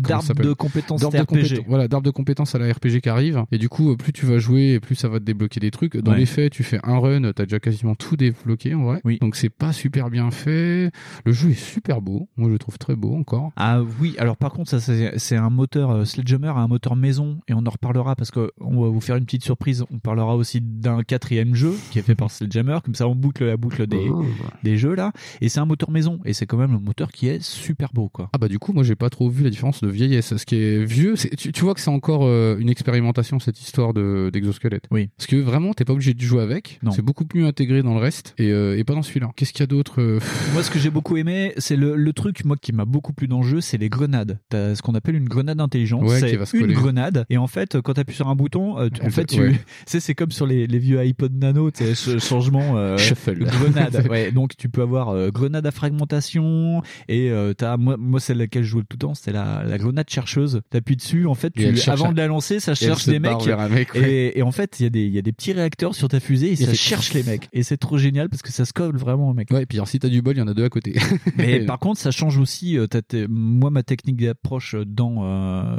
D'arbre 0.00 0.34
de 0.34 0.52
compétences 0.52 1.00
de 1.00 1.06
compétences- 1.06 1.60
Voilà, 1.66 1.88
d'arbre 1.88 2.04
de 2.04 2.10
compétences 2.10 2.54
à 2.54 2.58
la 2.58 2.72
RPG 2.72 2.83
qui 2.88 3.08
arrive. 3.08 3.44
Et 3.52 3.58
du 3.58 3.68
coup, 3.68 3.96
plus 3.96 4.12
tu 4.12 4.26
vas 4.26 4.38
jouer, 4.38 4.72
et 4.74 4.80
plus 4.80 4.94
ça 4.94 5.08
va 5.08 5.18
te 5.18 5.24
débloquer 5.24 5.60
des 5.60 5.70
trucs. 5.70 5.96
Dans 5.96 6.12
Ouais. 6.12 6.18
les 6.18 6.26
faits, 6.26 6.52
tu 6.52 6.62
fais 6.62 6.78
un 6.84 6.98
run, 6.98 7.32
t'as 7.32 7.44
déjà 7.44 7.58
quasiment 7.60 7.94
tout 7.94 8.16
débloqué 8.16 8.74
en 8.74 8.84
vrai. 8.84 9.00
Donc 9.20 9.36
c'est 9.36 9.48
pas 9.50 9.72
super 9.72 10.10
bien 10.10 10.30
fait. 10.30 10.90
Le 11.24 11.32
jeu 11.32 11.50
est 11.50 11.54
super 11.60 12.00
beau. 12.00 12.28
Moi, 12.36 12.48
je 12.48 12.52
le 12.52 12.58
trouve 12.58 12.78
très 12.78 12.96
beau 12.96 13.14
encore. 13.14 13.52
Ah 13.56 13.80
oui, 14.00 14.14
alors 14.18 14.36
par 14.36 14.52
contre, 14.52 14.70
ça 14.70 14.80
c'est 15.16 15.36
un 15.36 15.50
moteur 15.50 15.90
euh, 15.90 16.04
Sledgehammer, 16.04 16.52
un 16.56 16.68
moteur 16.68 16.96
maison, 16.96 17.40
et 17.48 17.54
on 17.54 17.64
en 17.66 17.70
reparlera 17.70 18.16
parce 18.16 18.30
que 18.30 18.50
on 18.60 18.82
va 18.82 18.88
vous 18.88 19.00
faire 19.00 19.16
une 19.16 19.24
petite 19.24 19.44
surprise. 19.44 19.84
On 19.90 19.98
parlera 19.98 20.36
aussi 20.36 20.60
d'un 20.60 21.02
quatrième 21.02 21.54
jeu 21.54 21.74
qui 21.90 21.98
est 21.98 22.02
fait 22.02 22.14
par 22.14 22.30
Sledgehammer, 22.30 22.78
comme 22.84 22.94
ça 22.94 23.08
on 23.08 23.14
boucle 23.14 23.44
la 23.44 23.56
boucle 23.56 23.86
des, 23.86 24.08
Oh. 24.10 24.24
des 24.62 24.76
jeux 24.76 24.94
là. 24.94 25.12
Et 25.40 25.48
c'est 25.48 25.60
un 25.60 25.66
moteur 25.66 25.90
maison, 25.90 26.20
et 26.24 26.32
c'est 26.32 26.46
quand 26.46 26.56
même 26.58 26.74
un 26.74 26.80
moteur 26.80 27.10
qui 27.12 27.28
est 27.28 27.42
super 27.42 27.90
beau 27.92 28.08
quoi. 28.08 28.28
Ah 28.32 28.38
bah 28.38 28.48
du 28.48 28.58
coup 28.58 28.72
moi 28.72 28.82
j'ai 28.82 28.96
pas 28.96 29.10
trop 29.10 29.28
vu 29.28 29.42
la 29.44 29.50
différence 29.50 29.80
de 29.82 29.88
vieillesse. 29.88 30.36
Ce 30.36 30.44
qui 30.46 30.56
est 30.56 30.84
vieux, 30.84 31.16
c'est 31.16 31.34
tu, 31.36 31.52
tu 31.52 31.62
vois 31.62 31.74
que 31.74 31.80
c'est 31.80 31.90
encore 31.90 32.24
euh, 32.24 32.56
une 32.58 32.68
expérimentation 32.74 33.38
cette 33.38 33.60
histoire 33.60 33.94
de 33.94 34.30
d'exosquelette. 34.32 34.84
Oui. 34.90 35.08
Parce 35.16 35.26
que 35.26 35.36
vraiment 35.36 35.72
t'es 35.72 35.84
pas 35.84 35.92
obligé 35.92 36.12
de 36.12 36.20
jouer 36.20 36.42
avec. 36.42 36.80
C'est 36.92 37.02
beaucoup 37.02 37.24
mieux 37.34 37.46
intégré 37.46 37.82
dans 37.82 37.94
le 37.94 38.00
reste 38.00 38.34
et, 38.38 38.50
euh, 38.50 38.76
et 38.76 38.84
pas 38.84 38.94
dans 38.94 39.02
celui-là. 39.02 39.30
Qu'est-ce 39.36 39.52
qu'il 39.52 39.60
y 39.60 39.64
a 39.64 39.66
d'autre 39.66 40.00
euh, 40.02 40.20
Moi, 40.52 40.62
ce 40.62 40.70
que 40.70 40.78
j'ai 40.78 40.90
beaucoup 40.90 41.16
aimé, 41.16 41.52
c'est 41.56 41.76
le, 41.76 41.96
le 41.96 42.12
truc 42.12 42.44
moi 42.44 42.56
qui 42.60 42.72
m'a 42.72 42.84
beaucoup 42.84 43.12
plu 43.12 43.26
dans 43.28 43.40
le 43.42 43.48
jeu, 43.48 43.60
c'est 43.60 43.78
les 43.78 43.88
grenades. 43.88 44.38
T'as 44.50 44.74
ce 44.74 44.82
qu'on 44.82 44.94
appelle 44.94 45.14
une 45.16 45.28
grenade 45.28 45.60
intelligente. 45.60 46.02
Ouais, 46.02 46.20
c'est 46.20 46.58
une 46.58 46.72
grenade, 46.72 47.24
et 47.30 47.36
en 47.38 47.46
fait, 47.46 47.80
quand 47.80 47.94
t'appuies 47.94 48.16
sur 48.16 48.28
un 48.28 48.34
bouton, 48.34 48.78
euh, 48.78 48.88
tu- 48.92 49.02
en 49.02 49.10
fait, 49.10 49.24
tu, 49.26 49.40
ouais. 49.40 49.54
sais, 49.86 50.00
c'est 50.00 50.14
comme 50.14 50.30
sur 50.32 50.46
les, 50.46 50.66
les 50.66 50.78
vieux 50.78 50.98
iPod 51.04 51.32
Nano, 51.34 51.70
tu 51.70 51.94
ce 51.94 52.18
changement 52.18 52.76
euh, 52.76 52.96
Shuffle. 52.98 53.38
grenade. 53.44 54.06
ouais, 54.10 54.32
donc 54.32 54.56
tu 54.56 54.68
peux 54.68 54.82
avoir 54.82 55.10
euh, 55.10 55.30
grenade 55.30 55.66
à 55.66 55.70
fragmentation 55.70 56.82
et 57.08 57.30
t'as 57.56 57.76
moi, 57.76 57.96
moi 57.96 58.20
celle 58.20 58.38
laquelle 58.38 58.62
je 58.64 58.68
jouais 58.70 58.82
tout 58.82 58.96
le 58.96 58.98
temps, 58.98 59.14
c'était 59.14 59.32
la, 59.32 59.62
la 59.64 59.78
grenade 59.78 60.08
chercheuse. 60.10 60.60
T'appuies 60.70 60.96
dessus, 60.96 61.26
en 61.26 61.34
fait, 61.34 61.50
tu, 61.50 61.66
avant 61.90 62.12
de 62.12 62.16
la 62.16 62.26
lancer, 62.26 62.60
ça 62.64 62.74
cherche 62.74 63.06
des 63.06 63.18
mecs. 63.18 63.46
mec, 63.70 63.94
ouais. 63.94 64.10
et, 64.10 64.38
et 64.38 64.42
en 64.42 64.50
fait, 64.52 64.80
il 64.80 64.84
y 64.84 64.86
a 64.86 64.90
des 64.90 65.04
il 65.04 65.12
y 65.14 65.18
a 65.18 65.22
des 65.22 65.32
petits 65.32 65.52
réacteurs 65.52 65.94
sur 65.94 66.08
ta 66.08 66.20
fusée 66.20 66.52
et 66.52 66.56
ça 66.56 66.74
cherche 66.74 67.12
les 67.14 67.22
mecs. 67.22 67.48
Et 67.52 67.62
c'est 67.62 67.76
trop 67.76 67.98
génial 67.98 68.28
parce 68.28 68.42
que 68.42 68.50
ça 68.52 68.64
se 68.64 68.72
colle 68.72 68.96
vraiment 68.96 69.28
au 69.30 69.34
mec. 69.34 69.48
Ouais, 69.50 69.62
et 69.62 69.66
puis 69.66 69.78
alors 69.78 69.88
si 69.88 69.98
t'as 69.98 70.08
du 70.08 70.22
bol, 70.22 70.34
il 70.36 70.40
y 70.40 70.42
en 70.42 70.48
a 70.48 70.54
deux 70.54 70.64
à 70.64 70.68
côté. 70.68 70.94
Mais 71.36 71.60
par 71.66 71.78
contre, 71.78 72.00
ça 72.00 72.10
change 72.10 72.38
aussi. 72.38 72.76
euh, 72.78 72.86
moi, 73.28 73.70
ma 73.70 73.82
technique 73.82 74.16
d'approche 74.16 74.74
dans 74.86 75.24
euh, 75.24 75.76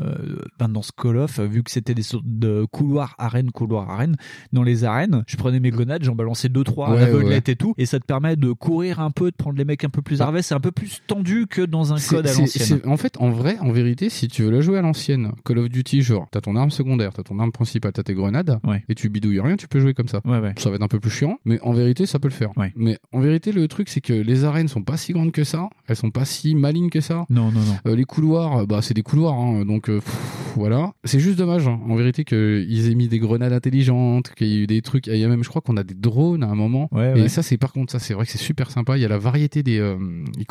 ben, 0.59 0.69
dans 0.69 0.81
ce 0.81 0.91
Call 0.95 1.17
of, 1.17 1.39
vu 1.39 1.63
que 1.63 1.71
c'était 1.71 1.93
des 1.93 2.03
sortes 2.03 2.25
de 2.27 2.65
couloirs 2.71 3.15
arène, 3.17 3.51
couloirs 3.51 3.89
arène, 3.89 4.15
dans 4.53 4.63
les 4.63 4.83
arènes, 4.83 5.23
je 5.27 5.37
prenais 5.37 5.59
mes 5.59 5.71
grenades, 5.71 6.03
j'en 6.03 6.15
balançais 6.15 6.49
deux 6.49 6.63
trois 6.63 6.89
à 6.89 6.93
Ouais, 6.93 6.99
l'aveuglette 7.01 7.47
ouais. 7.47 7.53
et 7.53 7.55
tout, 7.55 7.73
et 7.77 7.85
ça 7.85 7.99
te 7.99 8.05
permet 8.05 8.35
de 8.35 8.51
courir 8.51 8.99
un 8.99 9.11
peu, 9.11 9.31
de 9.31 9.35
prendre 9.35 9.57
les 9.57 9.65
mecs 9.65 9.83
un 9.83 9.89
peu 9.89 10.01
plus 10.01 10.19
Bah. 10.19 10.25
arvés. 10.25 10.41
C'est 10.41 10.53
un 10.55 10.59
peu 10.59 10.71
plus 10.71 11.01
tendu 11.07 11.47
que 11.47 11.61
dans 11.61 11.93
un 11.93 11.97
code 11.99 12.27
à 12.27 12.33
l'ancienne. 12.33 12.79
En 12.85 12.97
fait, 12.97 13.17
en 13.19 13.29
vrai, 13.31 13.57
en 13.59 13.71
vérité, 13.71 14.09
si 14.09 14.27
tu 14.27 14.43
veux 14.43 14.51
la 14.51 14.61
jouer 14.61 14.77
à 14.77 14.81
l'ancienne, 14.81 15.31
Call 15.43 15.57
of 15.59 15.69
Duty, 15.69 16.01
genre, 16.01 16.27
t'as 16.31 16.41
ton 16.41 16.55
arme 16.55 16.69
secondaire, 16.75 17.13
t'as 17.13 17.23
ton 17.23 17.39
arme 17.39 17.51
principale, 17.51 17.91
t'as 17.93 18.03
tes 18.03 18.13
grenades, 18.13 18.59
et 18.89 18.95
tu 18.95 19.09
bidouilles 19.09 19.39
rien, 19.39 19.55
tu 19.55 19.67
peux 19.67 19.79
jouer 19.79 19.93
comme 19.93 20.07
ça. 20.07 20.21
Ça 20.57 20.69
va 20.69 20.75
être 20.75 20.81
un 20.81 20.87
peu 20.87 20.99
plus 20.99 21.09
chiant, 21.09 21.39
mais 21.45 21.59
en 21.61 21.73
vérité, 21.73 22.05
ça 22.05 22.19
peut 22.19 22.27
le 22.27 22.33
faire. 22.33 22.51
Mais 22.75 22.97
en 23.11 23.19
vérité, 23.19 23.51
le 23.51 23.67
truc, 23.67 23.89
c'est 23.89 24.01
que 24.01 24.13
les 24.13 24.43
arènes 24.43 24.67
sont 24.67 24.83
pas 24.83 24.97
si 24.97 25.13
grandes 25.13 25.31
que 25.31 25.43
ça, 25.43 25.69
elles 25.87 25.95
sont 25.95 26.11
pas 26.11 26.25
si 26.25 26.55
malignes 26.55 26.89
que 26.89 27.01
ça. 27.01 27.25
Non, 27.29 27.51
non, 27.51 27.61
non. 27.61 27.77
Euh, 27.87 27.95
les 27.95 28.05
couloirs, 28.05 28.67
bah, 28.67 28.81
c'est 28.81 28.93
des 28.93 29.03
couloirs, 29.03 29.33
hein, 29.33 29.65
donc 29.65 29.89
euh, 29.89 29.99
pff, 29.99 30.44
voilà. 30.55 30.93
C'est 31.03 31.19
juste 31.19 31.37
dommage, 31.37 31.67
hein, 31.67 31.79
en 31.87 31.95
vérité, 31.95 32.23
qu'ils 32.23 32.89
aient 32.91 32.95
mis 32.95 33.07
des 33.07 33.19
grenades 33.19 33.53
intelligentes, 33.53 34.33
qu'il 34.35 34.47
y 34.47 34.55
ait 34.55 34.63
eu 34.63 34.67
des 34.67 34.81
trucs. 34.81 35.07
Il 35.07 35.17
y 35.17 35.23
a 35.23 35.27
même, 35.27 35.43
je 35.43 35.49
crois 35.49 35.61
qu'on 35.61 35.77
a 35.77 35.83
des 35.83 35.93
drones 35.93 36.43
à 36.43 36.47
un 36.47 36.55
moment. 36.55 36.87
Ouais, 36.91 37.17
et 37.17 37.21
ouais. 37.23 37.27
ça, 37.29 37.43
c'est 37.43 37.57
par 37.57 37.71
contre, 37.73 37.91
ça, 37.91 37.99
c'est 37.99 38.13
vrai 38.13 38.25
que 38.25 38.31
c'est 38.31 38.37
super 38.37 38.71
sympa. 38.71 38.97
Il 38.97 39.01
y 39.01 39.05
a 39.05 39.09
la 39.09 39.17
variété 39.17 39.63
des. 39.63 39.79
euh, 39.79 39.97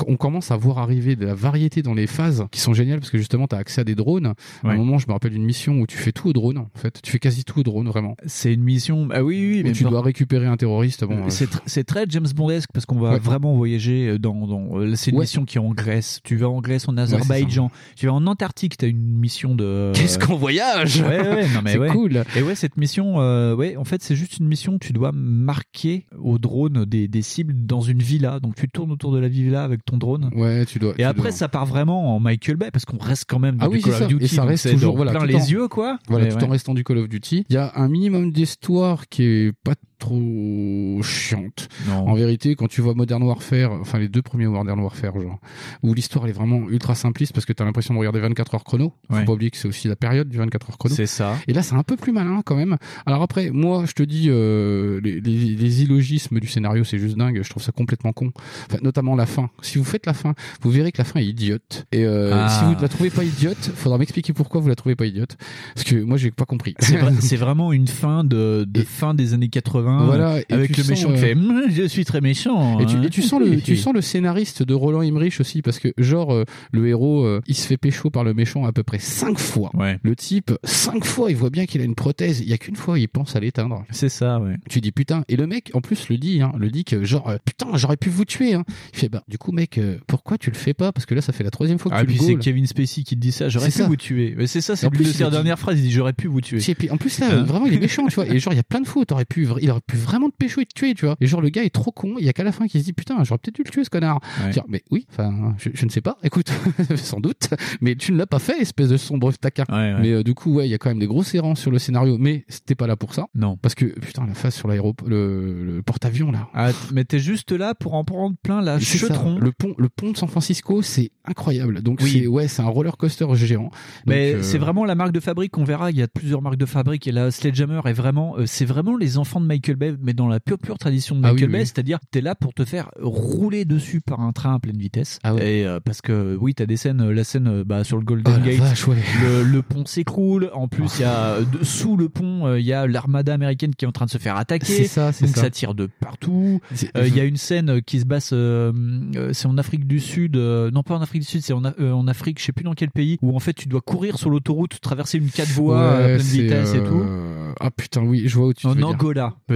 on 0.06 0.16
commence 0.16 0.50
à 0.50 0.56
voir 0.56 0.78
arriver 0.78 1.16
de 1.16 1.26
la 1.26 1.34
variété 1.34 1.82
dans 1.82 1.94
les 1.94 2.06
phases 2.06 2.44
qui 2.50 2.60
sont 2.60 2.74
géniales 2.74 3.00
parce 3.00 3.10
que 3.10 3.18
justement, 3.18 3.46
tu 3.46 3.54
as 3.56 3.58
accès 3.58 3.80
à 3.80 3.84
des 3.84 3.94
drones. 3.94 4.34
À 4.62 4.68
un 4.70 4.76
moment, 4.76 4.98
je 4.98 5.06
me 5.08 5.12
rappelle 5.12 5.32
d'une 5.32 5.44
mission 5.44 5.80
où 5.80 5.86
tu 5.86 5.96
fais 5.98 6.12
tout 6.12 6.28
au 6.28 6.32
drone, 6.32 6.58
en 6.58 6.68
fait. 6.74 7.00
Tu 7.02 7.10
fais 7.10 7.18
quasi 7.18 7.44
tout 7.44 7.60
au 7.60 7.62
drone, 7.62 7.88
vraiment. 7.88 8.16
C'est 8.26 8.52
une 8.52 8.62
mission. 8.62 9.08
Ah 9.12 9.22
oui, 9.24 9.38
oui, 9.54 9.60
Où 9.60 9.66
mais 9.66 9.72
tu 9.72 9.84
dois 9.84 10.02
récupérer 10.02 10.46
un 10.46 10.56
terroriste. 10.56 11.04
Bon, 11.04 11.14
euh, 11.16 11.30
c'est 11.30 11.50
tr- 11.50 11.60
c'est 11.66 11.84
très 11.84 12.04
James 12.08 12.26
Bondesque 12.34 12.68
parce 12.72 12.86
qu'on 12.86 12.98
va 13.00 13.18
vraiment 13.18 13.54
voyager 13.56 14.18
dans. 14.18 14.46
dans 14.46 14.78
euh, 14.80 14.94
c'est 14.96 15.10
une 15.10 15.18
mission 15.18 15.44
qui 15.44 15.58
est 15.58 15.60
en 15.60 15.70
Grèce. 15.72 16.20
Tu 16.24 16.36
vas 16.36 16.48
en 16.48 16.60
Grèce, 16.60 16.88
en. 16.88 16.96
Azerbaïdjan. 16.96 17.70
tu 17.96 18.06
vas 18.06 18.12
en 18.12 18.26
Antarctique. 18.26 18.76
T'as 18.76 18.88
une 18.88 19.18
mission 19.18 19.54
de. 19.54 19.92
Qu'est-ce 20.00 20.18
qu'on 20.18 20.36
voyage 20.36 21.00
Ouais, 21.00 21.20
ouais, 21.20 21.48
non 21.54 21.60
mais 21.64 21.72
C'est 21.72 21.78
ouais. 21.78 21.88
cool. 21.88 22.24
Et 22.36 22.42
ouais, 22.42 22.54
cette 22.54 22.76
mission, 22.76 23.20
euh, 23.20 23.54
ouais, 23.54 23.76
en 23.76 23.84
fait, 23.84 24.02
c'est 24.02 24.16
juste 24.16 24.38
une 24.38 24.46
mission. 24.46 24.78
Tu 24.78 24.92
dois 24.92 25.12
marquer 25.12 26.06
au 26.18 26.38
drone 26.38 26.84
des, 26.84 27.08
des 27.08 27.22
cibles 27.22 27.54
dans 27.66 27.80
une 27.80 28.00
villa. 28.02 28.40
Donc 28.40 28.54
tu 28.56 28.68
tournes 28.68 28.90
autour 28.92 29.12
de 29.12 29.18
la 29.18 29.28
villa 29.28 29.64
avec 29.64 29.84
ton 29.84 29.96
drone. 29.96 30.30
Ouais, 30.34 30.64
tu 30.66 30.78
dois. 30.78 30.92
Et 30.92 30.96
tu 30.96 31.02
après, 31.04 31.22
dois- 31.24 31.32
ça 31.32 31.48
part 31.48 31.66
vraiment 31.66 32.14
en 32.16 32.20
Michael 32.20 32.56
Bay 32.56 32.70
parce 32.72 32.84
qu'on 32.84 32.98
reste 32.98 33.24
quand 33.28 33.38
même 33.38 33.56
dans 33.56 33.66
Ah 33.66 33.68
du 33.68 33.76
oui, 33.76 33.82
Call 33.82 33.92
c'est 33.92 33.96
of 33.96 34.02
ça. 34.02 34.06
Duty. 34.08 34.24
Et 34.24 34.28
ça 34.28 34.44
reste 34.44 34.70
toujours 34.70 34.96
voilà, 34.96 35.12
plein 35.12 35.26
les 35.26 35.36
en- 35.36 35.46
yeux, 35.46 35.68
quoi. 35.68 35.98
Voilà, 36.08 36.26
Mais 36.26 36.30
tout 36.32 36.36
ouais. 36.38 36.44
en 36.44 36.48
restant 36.48 36.74
du 36.74 36.84
Call 36.84 36.98
of 36.98 37.08
Duty. 37.08 37.46
Il 37.48 37.54
y 37.54 37.58
a 37.58 37.72
un 37.76 37.88
minimum 37.88 38.32
d'histoire 38.32 39.08
qui 39.08 39.22
est 39.24 39.52
pas 39.64 39.74
trop 40.04 41.02
chiante. 41.02 41.68
Non. 41.88 42.08
En 42.08 42.14
vérité, 42.14 42.54
quand 42.54 42.68
tu 42.68 42.80
vois 42.80 42.94
Modern 42.94 43.22
Warfare, 43.22 43.72
enfin 43.80 43.98
les 43.98 44.08
deux 44.08 44.22
premiers 44.22 44.46
Modern 44.46 44.78
Warfare, 44.80 45.18
genre, 45.20 45.38
où 45.82 45.94
l'histoire 45.94 46.24
elle 46.24 46.30
est 46.30 46.34
vraiment 46.34 46.68
ultra 46.68 46.94
simpliste 46.94 47.32
parce 47.32 47.46
que 47.46 47.52
t'as 47.52 47.64
l'impression 47.64 47.94
de 47.94 47.98
regarder 47.98 48.20
24 48.20 48.54
heures 48.54 48.64
chrono. 48.64 48.92
Faut 49.10 49.16
Ouais. 49.16 49.24
pas 49.24 49.32
oublier 49.32 49.50
que 49.50 49.56
c'est 49.56 49.68
aussi 49.68 49.88
la 49.88 49.96
période 49.96 50.28
du 50.28 50.36
24 50.38 50.70
heures 50.70 50.78
chrono. 50.78 50.94
C'est 50.94 51.06
ça. 51.06 51.36
Et 51.48 51.52
là, 51.52 51.62
c'est 51.62 51.74
un 51.74 51.82
peu 51.82 51.96
plus 51.96 52.12
malin 52.12 52.42
quand 52.44 52.56
même. 52.56 52.76
Alors 53.06 53.22
après, 53.22 53.50
moi, 53.50 53.84
je 53.86 53.92
te 53.92 54.02
dis, 54.02 54.26
euh, 54.28 55.00
les, 55.02 55.20
les, 55.20 55.54
les 55.56 55.82
illogismes 55.82 56.40
du 56.40 56.46
scénario, 56.48 56.84
c'est 56.84 56.98
juste 56.98 57.16
dingue. 57.16 57.40
Je 57.42 57.48
trouve 57.50 57.62
ça 57.62 57.72
complètement 57.72 58.12
con. 58.12 58.32
Enfin, 58.68 58.78
notamment 58.82 59.16
la 59.16 59.26
fin. 59.26 59.50
Si 59.62 59.78
vous 59.78 59.84
faites 59.84 60.06
la 60.06 60.14
fin, 60.14 60.34
vous 60.62 60.70
verrez 60.70 60.92
que 60.92 60.98
la 60.98 61.04
fin 61.04 61.20
est 61.20 61.26
idiote. 61.26 61.86
Et 61.92 62.04
euh, 62.04 62.30
Ah. 62.34 62.48
si 62.48 62.64
vous 62.64 62.74
ne 62.76 62.80
la 62.82 62.88
trouvez 62.88 63.10
pas 63.10 63.24
idiote, 63.24 63.70
faudra 63.74 63.98
m'expliquer 63.98 64.32
pourquoi 64.32 64.60
vous 64.60 64.68
la 64.68 64.74
trouvez 64.76 64.96
pas 64.96 65.06
idiote. 65.06 65.36
Parce 65.74 65.84
que 65.86 65.96
moi, 66.02 66.16
j'ai 66.16 66.30
pas 66.30 66.44
compris. 66.44 66.74
C'est 66.80 66.96
vrai- 66.96 67.12
c'est 67.20 67.36
vraiment 67.36 67.72
une 67.72 67.88
fin 67.88 68.24
de, 68.24 68.64
de 68.68 68.82
fin 68.82 69.14
des 69.14 69.34
années 69.34 69.48
80 69.48 69.93
Voilà, 70.04 70.40
et 70.40 70.44
avec 70.50 70.76
le 70.76 70.84
méchant 70.84 71.08
qui 71.08 71.14
euh, 71.14 71.18
fait 71.18 71.34
Hum, 71.34 71.62
je 71.70 71.82
suis 71.84 72.04
très 72.04 72.20
méchant 72.20 72.78
Et 72.80 72.86
tu, 72.86 72.96
hein. 72.96 73.02
et 73.02 73.10
tu 73.10 73.22
sens 73.22 73.40
le, 73.40 73.60
tu 73.60 73.76
sens 73.78 73.92
le 73.94 74.00
scénariste 74.00 74.62
de 74.62 74.74
Roland 74.74 75.02
Emmerich 75.02 75.40
aussi 75.40 75.62
parce 75.62 75.78
que 75.78 75.88
genre 75.98 76.32
euh, 76.32 76.44
le 76.72 76.86
héros 76.88 77.24
euh, 77.24 77.40
il 77.46 77.54
se 77.54 77.66
fait 77.66 77.76
pécho 77.76 78.10
par 78.10 78.24
le 78.24 78.34
méchant 78.34 78.64
à 78.64 78.72
peu 78.72 78.82
près 78.82 78.98
cinq 78.98 79.38
fois. 79.38 79.70
Le 80.02 80.16
type 80.16 80.52
cinq 80.64 81.04
fois 81.04 81.30
il 81.30 81.36
voit 81.36 81.50
bien 81.50 81.66
qu'il 81.66 81.80
a 81.80 81.84
une 81.84 81.94
prothèse. 81.94 82.40
Il 82.40 82.48
y 82.48 82.52
a 82.52 82.58
qu'une 82.58 82.76
fois 82.76 82.98
il 82.98 83.08
pense 83.08 83.36
à 83.36 83.40
l'éteindre. 83.40 83.84
C'est 83.90 84.08
ça 84.08 84.40
ouais. 84.40 84.56
Tu 84.68 84.80
dis 84.80 84.92
putain 84.92 85.24
et 85.28 85.36
le 85.36 85.46
mec 85.46 85.70
en 85.74 85.80
plus 85.80 86.08
le 86.08 86.18
dit 86.18 86.40
hein, 86.42 86.52
le 86.58 86.70
dit 86.70 86.84
que 86.84 87.04
genre 87.04 87.32
putain 87.44 87.68
j'aurais 87.74 87.96
pu 87.96 88.10
vous 88.10 88.24
tuer. 88.24 88.54
Hein. 88.54 88.64
Il 88.92 88.98
fait 88.98 89.08
bah 89.08 89.22
du 89.28 89.38
coup 89.38 89.52
mec 89.52 89.80
pourquoi 90.06 90.38
tu 90.38 90.50
le 90.50 90.56
fais 90.56 90.74
pas? 90.74 90.92
Parce 90.92 91.06
que 91.06 91.14
là 91.14 91.20
ça 91.20 91.32
fait 91.32 91.44
la 91.44 91.50
troisième 91.50 91.78
fois 91.78 91.90
que 91.90 91.96
Ah, 91.96 92.00
tu 92.00 92.06
puis 92.06 92.16
le 92.18 92.24
c'est. 92.24 92.36
Kevin 92.36 92.66
Spacey 92.66 93.02
qui 93.02 93.14
te 93.16 93.20
dit 93.20 93.32
ça, 93.32 93.48
j'aurais 93.48 93.66
pu 93.66 93.72
ça. 93.72 93.86
vous 93.86 93.96
tuer. 93.96 94.34
Mais 94.36 94.46
c'est 94.46 94.60
ça, 94.60 94.76
c'est 94.76 94.90
de 94.90 95.04
sa 95.04 95.30
dernière 95.30 95.58
phrase, 95.58 95.78
il 95.78 95.82
dit 95.82 95.90
j'aurais 95.92 96.12
pu 96.12 96.26
vous 96.28 96.40
tuer. 96.40 96.58
Et 96.68 96.74
puis 96.74 96.90
en 96.90 96.96
plus 96.96 97.18
là, 97.20 97.42
vraiment 97.42 97.66
il 97.66 97.74
est 97.74 97.78
méchant, 97.78 98.06
tu 98.08 98.14
vois. 98.16 98.26
Et 98.26 98.38
genre 98.38 98.52
il 98.52 98.56
y 98.56 98.60
a 98.60 98.64
plein 98.64 98.80
de 98.80 98.86
fois 98.86 99.02
où 99.02 99.04
t'aurais 99.04 99.24
pu, 99.24 99.46
il 99.60 99.70
aurait 99.74 99.82
pu 99.86 99.96
vraiment 99.96 100.30
te 100.30 100.36
pécho 100.36 100.60
et 100.60 100.66
te 100.66 100.74
tuer, 100.74 100.94
tu 100.94 101.04
vois. 101.06 101.16
Et 101.20 101.26
genre 101.26 101.40
le 101.40 101.48
gars 101.50 101.64
est 101.64 101.70
trop 101.74 101.92
con. 101.92 102.14
Il 102.18 102.24
y 102.24 102.28
a 102.28 102.32
qu'à 102.32 102.44
la 102.44 102.52
fin 102.52 102.66
qu'il 102.66 102.80
se 102.80 102.84
dit 102.86 102.92
putain 102.92 103.22
j'aurais 103.24 103.38
peut-être 103.38 103.54
dû 103.56 103.62
le 103.64 103.70
tuer 103.70 103.84
ce 103.84 103.90
connard. 103.90 104.20
Ouais. 104.42 104.50
Dire, 104.50 104.64
mais 104.68 104.82
oui, 104.90 105.06
enfin 105.10 105.54
je, 105.58 105.70
je 105.74 105.84
ne 105.84 105.90
sais 105.90 106.00
pas. 106.00 106.16
Écoute, 106.22 106.50
sans 106.96 107.20
doute, 107.20 107.48
mais 107.80 107.94
tu 107.96 108.12
ne 108.12 108.18
l'as 108.18 108.26
pas 108.26 108.38
fait 108.38 108.60
espèce 108.60 108.88
de 108.88 108.96
sombre 108.96 109.32
taquin. 109.32 109.64
ouais. 109.68 109.94
Mais 110.00 110.10
euh, 110.12 110.22
du 110.22 110.34
coup 110.34 110.54
ouais 110.54 110.66
il 110.66 110.70
y 110.70 110.74
a 110.74 110.78
quand 110.78 110.88
même 110.90 110.98
des 110.98 111.06
grosses 111.06 111.34
errances 111.34 111.60
sur 111.60 111.70
le 111.70 111.78
scénario, 111.78 112.16
mais 112.18 112.44
c'était 112.48 112.74
pas 112.74 112.86
là 112.86 112.96
pour 112.96 113.14
ça. 113.14 113.26
Non. 113.34 113.56
Parce 113.56 113.74
que 113.74 113.86
putain 113.86 114.26
la 114.26 114.34
phase 114.34 114.54
sur 114.54 114.68
l'aéroport, 114.68 115.08
le, 115.08 115.64
le 115.64 115.82
porte-avions 115.82 116.30
là. 116.32 116.48
Ah, 116.54 116.70
mais 116.92 117.04
t'es 117.04 117.18
juste 117.18 117.52
là 117.52 117.74
pour 117.74 117.94
en 117.94 118.04
prendre 118.04 118.36
plein 118.42 118.60
la 118.62 118.78
chetron. 118.78 119.38
Le 119.38 119.52
pont, 119.52 119.74
le 119.78 119.88
pont 119.88 120.12
de 120.12 120.16
San 120.16 120.28
Francisco, 120.28 120.82
c'est 120.82 121.10
incroyable. 121.24 121.82
Donc 121.82 122.00
Oui. 122.02 122.10
c'est 122.12 122.26
ouais, 122.26 122.48
c'est 122.48 122.62
un 122.62 122.66
roller 122.68 122.96
coaster 122.96 123.26
géant. 123.34 123.70
Mais 124.06 124.34
euh, 124.34 124.42
c'est 124.42 124.58
vraiment 124.58 124.84
la 124.84 124.94
marque 124.94 125.12
de 125.12 125.20
fabrique. 125.20 125.56
On 125.58 125.64
verra, 125.64 125.90
il 125.90 125.96
y 125.96 126.02
a 126.02 126.08
plusieurs 126.08 126.42
marques 126.42 126.56
de 126.56 126.66
fabrique. 126.66 127.06
Et 127.06 127.12
là, 127.12 127.30
Sledgehammer 127.30 127.80
est 127.86 127.92
vraiment, 127.92 128.36
euh, 128.38 128.46
c'est 128.46 128.64
vraiment 128.64 128.96
les 128.96 129.18
enfants 129.18 129.40
de 129.40 129.46
Michael 129.46 129.63
Michael 129.72 129.76
Bay, 129.76 129.94
mais 130.02 130.12
dans 130.12 130.28
la 130.28 130.40
pure 130.40 130.58
pure 130.58 130.78
tradition 130.78 131.16
de 131.16 131.20
Ah 131.24 131.28
oui, 131.28 131.34
Michael 131.34 131.48
oui. 131.48 131.52
Bay, 131.58 131.64
c'est-à-dire 131.64 131.98
t'es 132.10 132.20
là 132.20 132.34
pour 132.34 132.52
te 132.52 132.64
faire 132.64 132.90
rouler 133.00 133.64
dessus 133.64 134.00
par 134.00 134.20
un 134.20 134.32
train 134.32 134.54
à 134.54 134.58
pleine 134.58 134.76
vitesse. 134.76 135.18
Ah. 135.22 135.34
Et 135.40 135.64
euh, 135.66 135.80
parce 135.84 136.00
que 136.02 136.36
oui, 136.40 136.54
t'as 136.54 136.66
des 136.66 136.76
scènes, 136.76 137.00
euh, 137.00 137.12
la 137.14 137.24
scène 137.24 137.48
euh, 137.48 137.64
bah, 137.64 137.84
sur 137.84 137.96
le 137.96 138.04
Golden 138.04 138.34
Oh 138.40 138.44
Gate, 138.44 138.58
vache, 138.58 138.86
ouais. 138.88 138.96
le, 139.22 139.42
le 139.44 139.62
pont 139.62 139.86
s'écroule. 139.86 140.50
En 140.52 140.68
plus, 140.68 140.98
il 140.98 141.02
y 141.02 141.04
a 141.04 141.34
euh, 141.36 141.44
de- 141.44 141.64
sous 141.64 141.96
le 141.96 142.08
pont, 142.08 142.46
euh, 142.46 142.60
il 142.60 142.66
y 142.66 142.72
a 142.72 142.86
l'armada 142.86 143.32
américaine 143.34 143.74
qui 143.74 143.84
est 143.84 143.88
en 143.88 143.92
train 143.92 144.04
de 144.06 144.10
se 144.10 144.18
faire 144.18 144.36
attaquer. 144.36 144.64
C'est 144.66 144.84
ça, 144.86 145.12
c'est 145.12 145.24
Donc 145.26 145.36
ça. 145.36 145.42
ça 145.42 145.50
tire 145.50 145.74
de 145.74 145.88
partout. 146.00 146.60
Euh, 146.96 147.06
Il 147.08 147.16
y 147.16 147.20
a 147.20 147.24
une 147.24 147.36
scène 147.36 147.80
qui 147.82 148.00
se 148.00 148.06
passe, 148.06 148.30
euh, 148.32 148.72
euh, 149.16 149.30
c'est 149.32 149.46
en 149.46 149.56
Afrique 149.58 149.86
du 149.86 150.00
Sud, 150.00 150.36
euh, 150.36 150.70
non 150.70 150.82
pas 150.82 150.96
en 150.96 151.00
Afrique 151.02 151.22
du 151.22 151.28
Sud, 151.28 151.42
c'est 151.42 151.52
en, 151.52 151.64
euh, 151.64 152.06
Afrique, 152.06 152.38
je 152.38 152.44
sais 152.44 152.52
plus 152.52 152.64
dans 152.64 152.74
quel 152.74 152.90
pays, 152.90 153.18
où 153.22 153.34
en 153.34 153.40
fait 153.40 153.54
tu 153.54 153.66
dois 153.68 153.80
courir 153.80 154.18
sur 154.18 154.28
l'autoroute, 154.30 154.78
traverser 154.80 155.18
une 155.18 155.30
quatre 155.30 155.48
voies 155.48 155.96
à 155.96 156.02
pleine 156.04 156.18
vitesse 156.18 156.74
et 156.74 156.82
tout. 156.82 157.00
euh, 157.00 157.52
Ah 157.60 157.70
putain, 157.70 158.02
oui, 158.02 158.24
je 158.26 158.36
vois 158.36 158.48
où 158.48 158.52
tu 158.52 158.66
En 158.66 158.74
dire. 158.74 158.86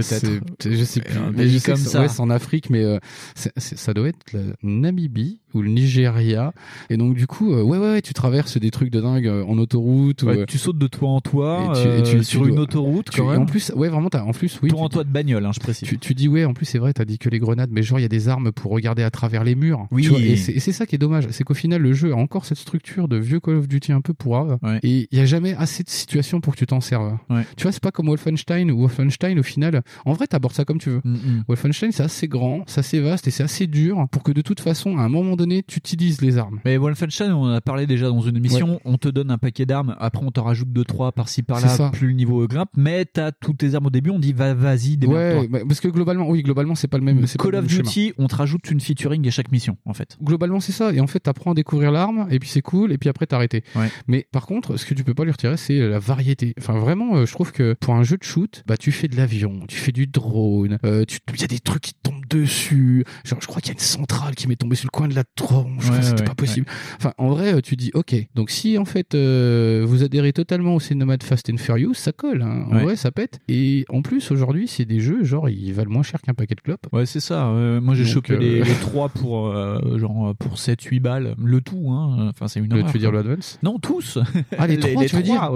Peut-être. 0.01 0.69
Je 0.69 0.83
sais 0.83 1.01
plus. 1.01 1.19
Mais 1.35 1.47
je 1.49 1.57
sais 1.57 1.71
que 1.73 1.77
c'est- 1.77 1.89
ça. 1.89 2.01
Ouais, 2.01 2.07
c'est 2.07 2.21
en 2.21 2.29
Afrique, 2.29 2.69
mais 2.69 2.83
euh, 2.83 2.99
ça 3.35 3.93
doit 3.93 4.09
être 4.09 4.33
la 4.33 4.41
Namibie 4.63 5.39
ou 5.53 5.61
le 5.61 5.69
Nigeria. 5.69 6.53
Et 6.89 6.97
donc 6.97 7.15
du 7.15 7.27
coup, 7.27 7.53
euh, 7.53 7.61
ouais, 7.63 7.77
ouais, 7.77 7.91
ouais, 7.91 8.01
tu 8.01 8.13
traverses 8.13 8.57
des 8.57 8.71
trucs 8.71 8.91
de 8.91 9.01
dingue 9.01 9.27
euh, 9.27 9.43
en 9.45 9.57
autoroute. 9.57 10.23
Ouais, 10.23 10.37
ou, 10.37 10.39
euh, 10.41 10.45
tu 10.45 10.57
sautes 10.57 10.77
de 10.77 10.87
toit 10.87 11.09
en 11.09 11.21
toit 11.21 11.73
et 11.75 11.81
tu- 12.03 12.13
et 12.15 12.17
tu- 12.19 12.23
sur 12.23 12.45
une 12.47 12.59
autoroute 12.59 13.09
quand 13.15 13.25
et 13.27 13.31
même. 13.33 13.41
en 13.41 13.45
plus, 13.45 13.71
ouais, 13.75 13.89
vraiment, 13.89 14.09
t'as, 14.09 14.23
en 14.23 14.31
plus, 14.31 14.59
oui. 14.61 14.69
toit 14.69 14.81
en 14.81 14.89
toit 14.89 15.03
de 15.03 15.09
bagnole, 15.09 15.45
hein, 15.45 15.51
je 15.53 15.59
précise. 15.59 15.89
tu, 15.99 16.13
dis 16.13 16.27
ouais 16.27 16.45
en 16.45 16.53
plus 16.53 16.65
c'est 16.65 16.79
vrai 16.79 16.91
t'as 16.93 17.05
dit 17.05 17.17
que 17.17 17.29
les 17.29 17.39
grenades 17.39 17.69
mais 17.71 17.81
genre 17.83 17.99
il 17.99 18.01
y 18.01 18.05
a 18.05 18.09
des 18.09 18.27
armes 18.29 18.51
pour 18.51 18.71
regarder 18.71 19.03
à 19.03 19.09
travers 19.11 19.43
les 19.43 19.55
murs 19.55 19.87
Oui. 19.91 20.07
Vois, 20.07 20.19
et 20.19 20.35
c'est 20.35 20.71
ça 20.71 20.85
qui 20.85 20.95
est 20.95 20.97
dommage 20.99 21.27
c'est 21.31 21.43
qu'au 21.43 21.53
final 21.53 21.81
le 21.81 21.93
jeu 21.93 22.11
a 22.11 22.15
encore 22.15 22.45
cette 22.45 22.57
structure 22.57 23.07
de 23.07 23.17
vieux 23.17 23.39
Call 23.39 23.55
of 23.55 23.67
Duty 23.67 23.91
un 23.91 24.01
peu 24.01 24.13
pourrave 24.13 24.57
Ouais. 24.63 24.79
et 24.83 25.07
il 25.11 25.17
y 25.17 25.21
a 25.21 25.25
jamais 25.25 25.53
assez 25.55 25.83
de 25.83 25.89
situations 25.89 26.41
pour 26.41 26.53
que 26.53 26.59
tu 26.59 26.65
t'en 26.65 26.81
serves 26.81 27.17
Ouais. 27.29 27.43
tu 27.55 27.63
vois 27.63 27.71
c'est 27.71 27.81
pas 27.83 27.91
comme 27.91 28.07
Wolfenstein 28.07 28.69
ou 28.71 28.79
Wolfenstein 28.81 29.39
au 29.39 29.43
final 29.43 29.81
en 30.05 30.13
vrai 30.13 30.27
t'abordes 30.27 30.53
ça 30.55 30.65
comme 30.65 30.77
tu 30.79 30.89
veux 30.89 31.01
Mm, 31.03 31.13
mm. 31.13 31.43
Wolfenstein 31.47 31.91
c'est 31.91 32.03
assez 32.03 32.27
grand 32.27 32.63
c'est 32.67 32.79
assez 32.79 32.99
vaste 32.99 33.27
et 33.27 33.31
c'est 33.31 33.43
assez 33.43 33.67
dur 33.67 34.05
pour 34.11 34.23
que 34.23 34.31
de 34.31 34.41
toute 34.41 34.59
façon 34.59 34.97
à 34.97 35.01
un 35.01 35.09
moment 35.09 35.35
donné 35.39 35.63
tu 35.63 35.77
utilises 35.79 36.21
les 36.21 36.37
armes 36.37 36.59
Mais 36.65 36.77
Wolfenstein, 36.77 37.31
on 37.31 37.43
en 37.45 37.49
a 37.51 37.61
parlé 37.61 37.87
déjà 37.87 38.07
dans 38.09 38.21
une 38.21 38.37
émission, 38.37 38.79
on 38.85 38.97
te 38.97 39.07
donne 39.07 39.31
un 39.31 39.37
paquet 39.37 39.65
d'armes, 39.65 39.95
après 39.99 40.23
on 40.25 40.31
t'en 40.31 40.43
rajoute 40.43 40.71
deux 40.71 40.83
trois 40.83 41.11
par-ci 41.11 41.43
C'est 41.47 41.53
ça. 41.55 41.77
par-là, 41.77 41.89
plus 41.91 42.07
le 42.07 42.13
niveau 42.13 42.45
grimpe, 42.47 42.69
mais 42.77 43.05
t'as 43.05 43.31
toutes 43.31 43.57
tes 43.57 43.73
armes 43.75 43.87
au 43.87 43.89
début, 43.89 44.09
on 44.11 44.19
dit 44.19 44.33
va 44.33 44.53
vas-y, 44.53 44.97
démerde-toi. 44.97 45.41
ouais 45.41 45.47
bah, 45.47 45.59
parce 45.67 45.79
que 45.79 45.87
globalement 45.87 46.27
oui 46.29 46.43
globalement 46.43 46.75
c'est 46.75 46.87
pas 46.87 46.97
le 46.97 47.03
même 47.03 47.25
Call 47.25 47.55
of 47.55 47.61
même 47.61 47.69
schéma. 47.69 47.83
Duty, 47.83 48.13
on 48.17 48.27
te 48.27 48.35
rajoute 48.35 48.69
une 48.69 48.79
featuring 48.79 49.27
à 49.27 49.31
chaque 49.31 49.51
mission, 49.51 49.77
en 49.85 49.93
fait. 49.93 50.17
globalement 50.21 50.59
c'est 50.59 50.71
ça 50.71 50.91
et 50.93 50.99
en 50.99 51.07
fait 51.07 51.19
t'apprends 51.21 51.51
à 51.51 51.55
découvrir 51.55 51.91
l'arme 51.91 52.27
et 52.29 52.39
puis 52.39 52.49
c'est 52.49 52.61
cool 52.61 52.91
et 52.91 52.97
puis 52.97 53.09
après 53.09 53.25
t'arrêter 53.25 53.63
Ouais. 53.75 53.89
mais 54.07 54.27
par 54.31 54.45
contre 54.45 54.77
ce 54.77 54.85
que 54.85 54.93
tu 54.93 55.03
peux 55.03 55.13
pas 55.13 55.23
lui 55.23 55.31
retirer 55.31 55.57
c'est 55.57 55.79
la 55.87 55.99
variété 55.99 56.53
enfin 56.59 56.77
vraiment 56.79 57.15
euh, 57.17 57.25
je 57.25 57.31
trouve 57.33 57.51
que 57.51 57.75
pour 57.79 57.93
un 57.95 58.03
jeu 58.03 58.17
de 58.17 58.23
shoot 58.23 58.63
bah 58.67 58.77
tu 58.77 58.91
fais 58.91 59.07
de 59.07 59.15
l'avion 59.15 59.61
tu 59.67 59.77
fais 59.77 59.91
du 59.91 60.07
drone 60.07 60.77
euh, 60.85 61.05
il 61.33 61.41
y 61.41 61.43
a 61.43 61.47
des 61.47 61.59
trucs 61.59 61.81
qui 61.83 61.93
te 61.93 61.99
tombent 62.09 62.25
dessus 62.29 63.03
genre 63.25 63.39
je 63.41 63.47
crois 63.47 63.61
qu'il 63.61 63.69
y 63.69 63.71
a 63.71 63.73
une 63.73 63.79
centrale 63.79 64.35
qui 64.35 64.47
m'est 64.47 64.55
tombée 64.55 64.75
sur 64.75 64.87
le 64.87 64.91
coin 64.91 65.07
de 65.07 65.15
la 65.15 65.23
je 65.37 65.43
Ouais, 65.89 65.99
que 65.99 66.03
c'était 66.03 66.21
ouais, 66.21 66.27
pas 66.27 66.35
possible 66.35 66.65
enfin 66.97 67.13
en 67.17 67.29
vrai 67.29 67.53
euh, 67.53 67.61
tu 67.61 67.77
dis 67.77 67.91
ok 67.93 68.13
donc 68.35 68.49
si 68.49 68.77
en 68.77 68.83
fait 68.83 69.15
euh, 69.15 69.83
vous 69.87 70.03
adhérez 70.03 70.33
totalement 70.33 70.75
au 70.75 70.81
cinéma 70.81 71.15
de 71.15 71.23
Fast 71.23 71.49
and 71.49 71.55
Furious 71.57 71.93
ça 71.93 72.11
colle 72.11 72.41
hein. 72.41 72.65
en 72.69 72.79
vrai 72.79 72.97
ça 72.97 73.09
pète 73.11 73.39
et 73.47 73.85
en 73.87 74.01
plus 74.01 74.31
aujourd'hui 74.31 74.67
c'est 74.67 74.83
des 74.83 74.99
jeux 74.99 75.23
genre 75.23 75.47
ils 75.47 75.71
valent 75.73 75.91
moins 75.91 76.03
cher 76.03 76.21
qu'un 76.21 76.33
paquet 76.33 76.55
de 76.55 76.61
clopes 76.61 76.87
Ouais, 76.91 77.05
c'est 77.05 77.19
ça. 77.21 77.47
euh, 77.47 77.79
moi, 77.79 77.95
j'ai 77.95 78.03
chopé 78.05 78.33
euh, 78.33 78.37
les, 78.39 78.63
les 78.63 78.73
trois 78.81 79.07
pour 79.09 79.53
genre 79.97 80.35
pour 80.35 80.57
7 80.57 80.81
8 80.81 80.99
balles, 80.99 81.35
le 81.37 81.61
tout 81.61 81.89
hein. 81.91 82.27
Enfin, 82.29 82.47
c'est 82.47 82.59
une 82.59 82.67
Le- 82.73 82.79
horreur, 82.79 82.87
tu 82.87 82.93
veux 82.93 82.99
dire 82.99 83.11
le 83.11 83.19
Advance? 83.19 83.59
Non, 83.63 83.79
tous. 83.79 84.17
Ah 84.57 84.65
les, 84.67 84.77
trois, 84.79 85.05
tu 85.05 85.15
veux 85.15 85.21
dire? 85.23 85.41
Ah 85.41 85.51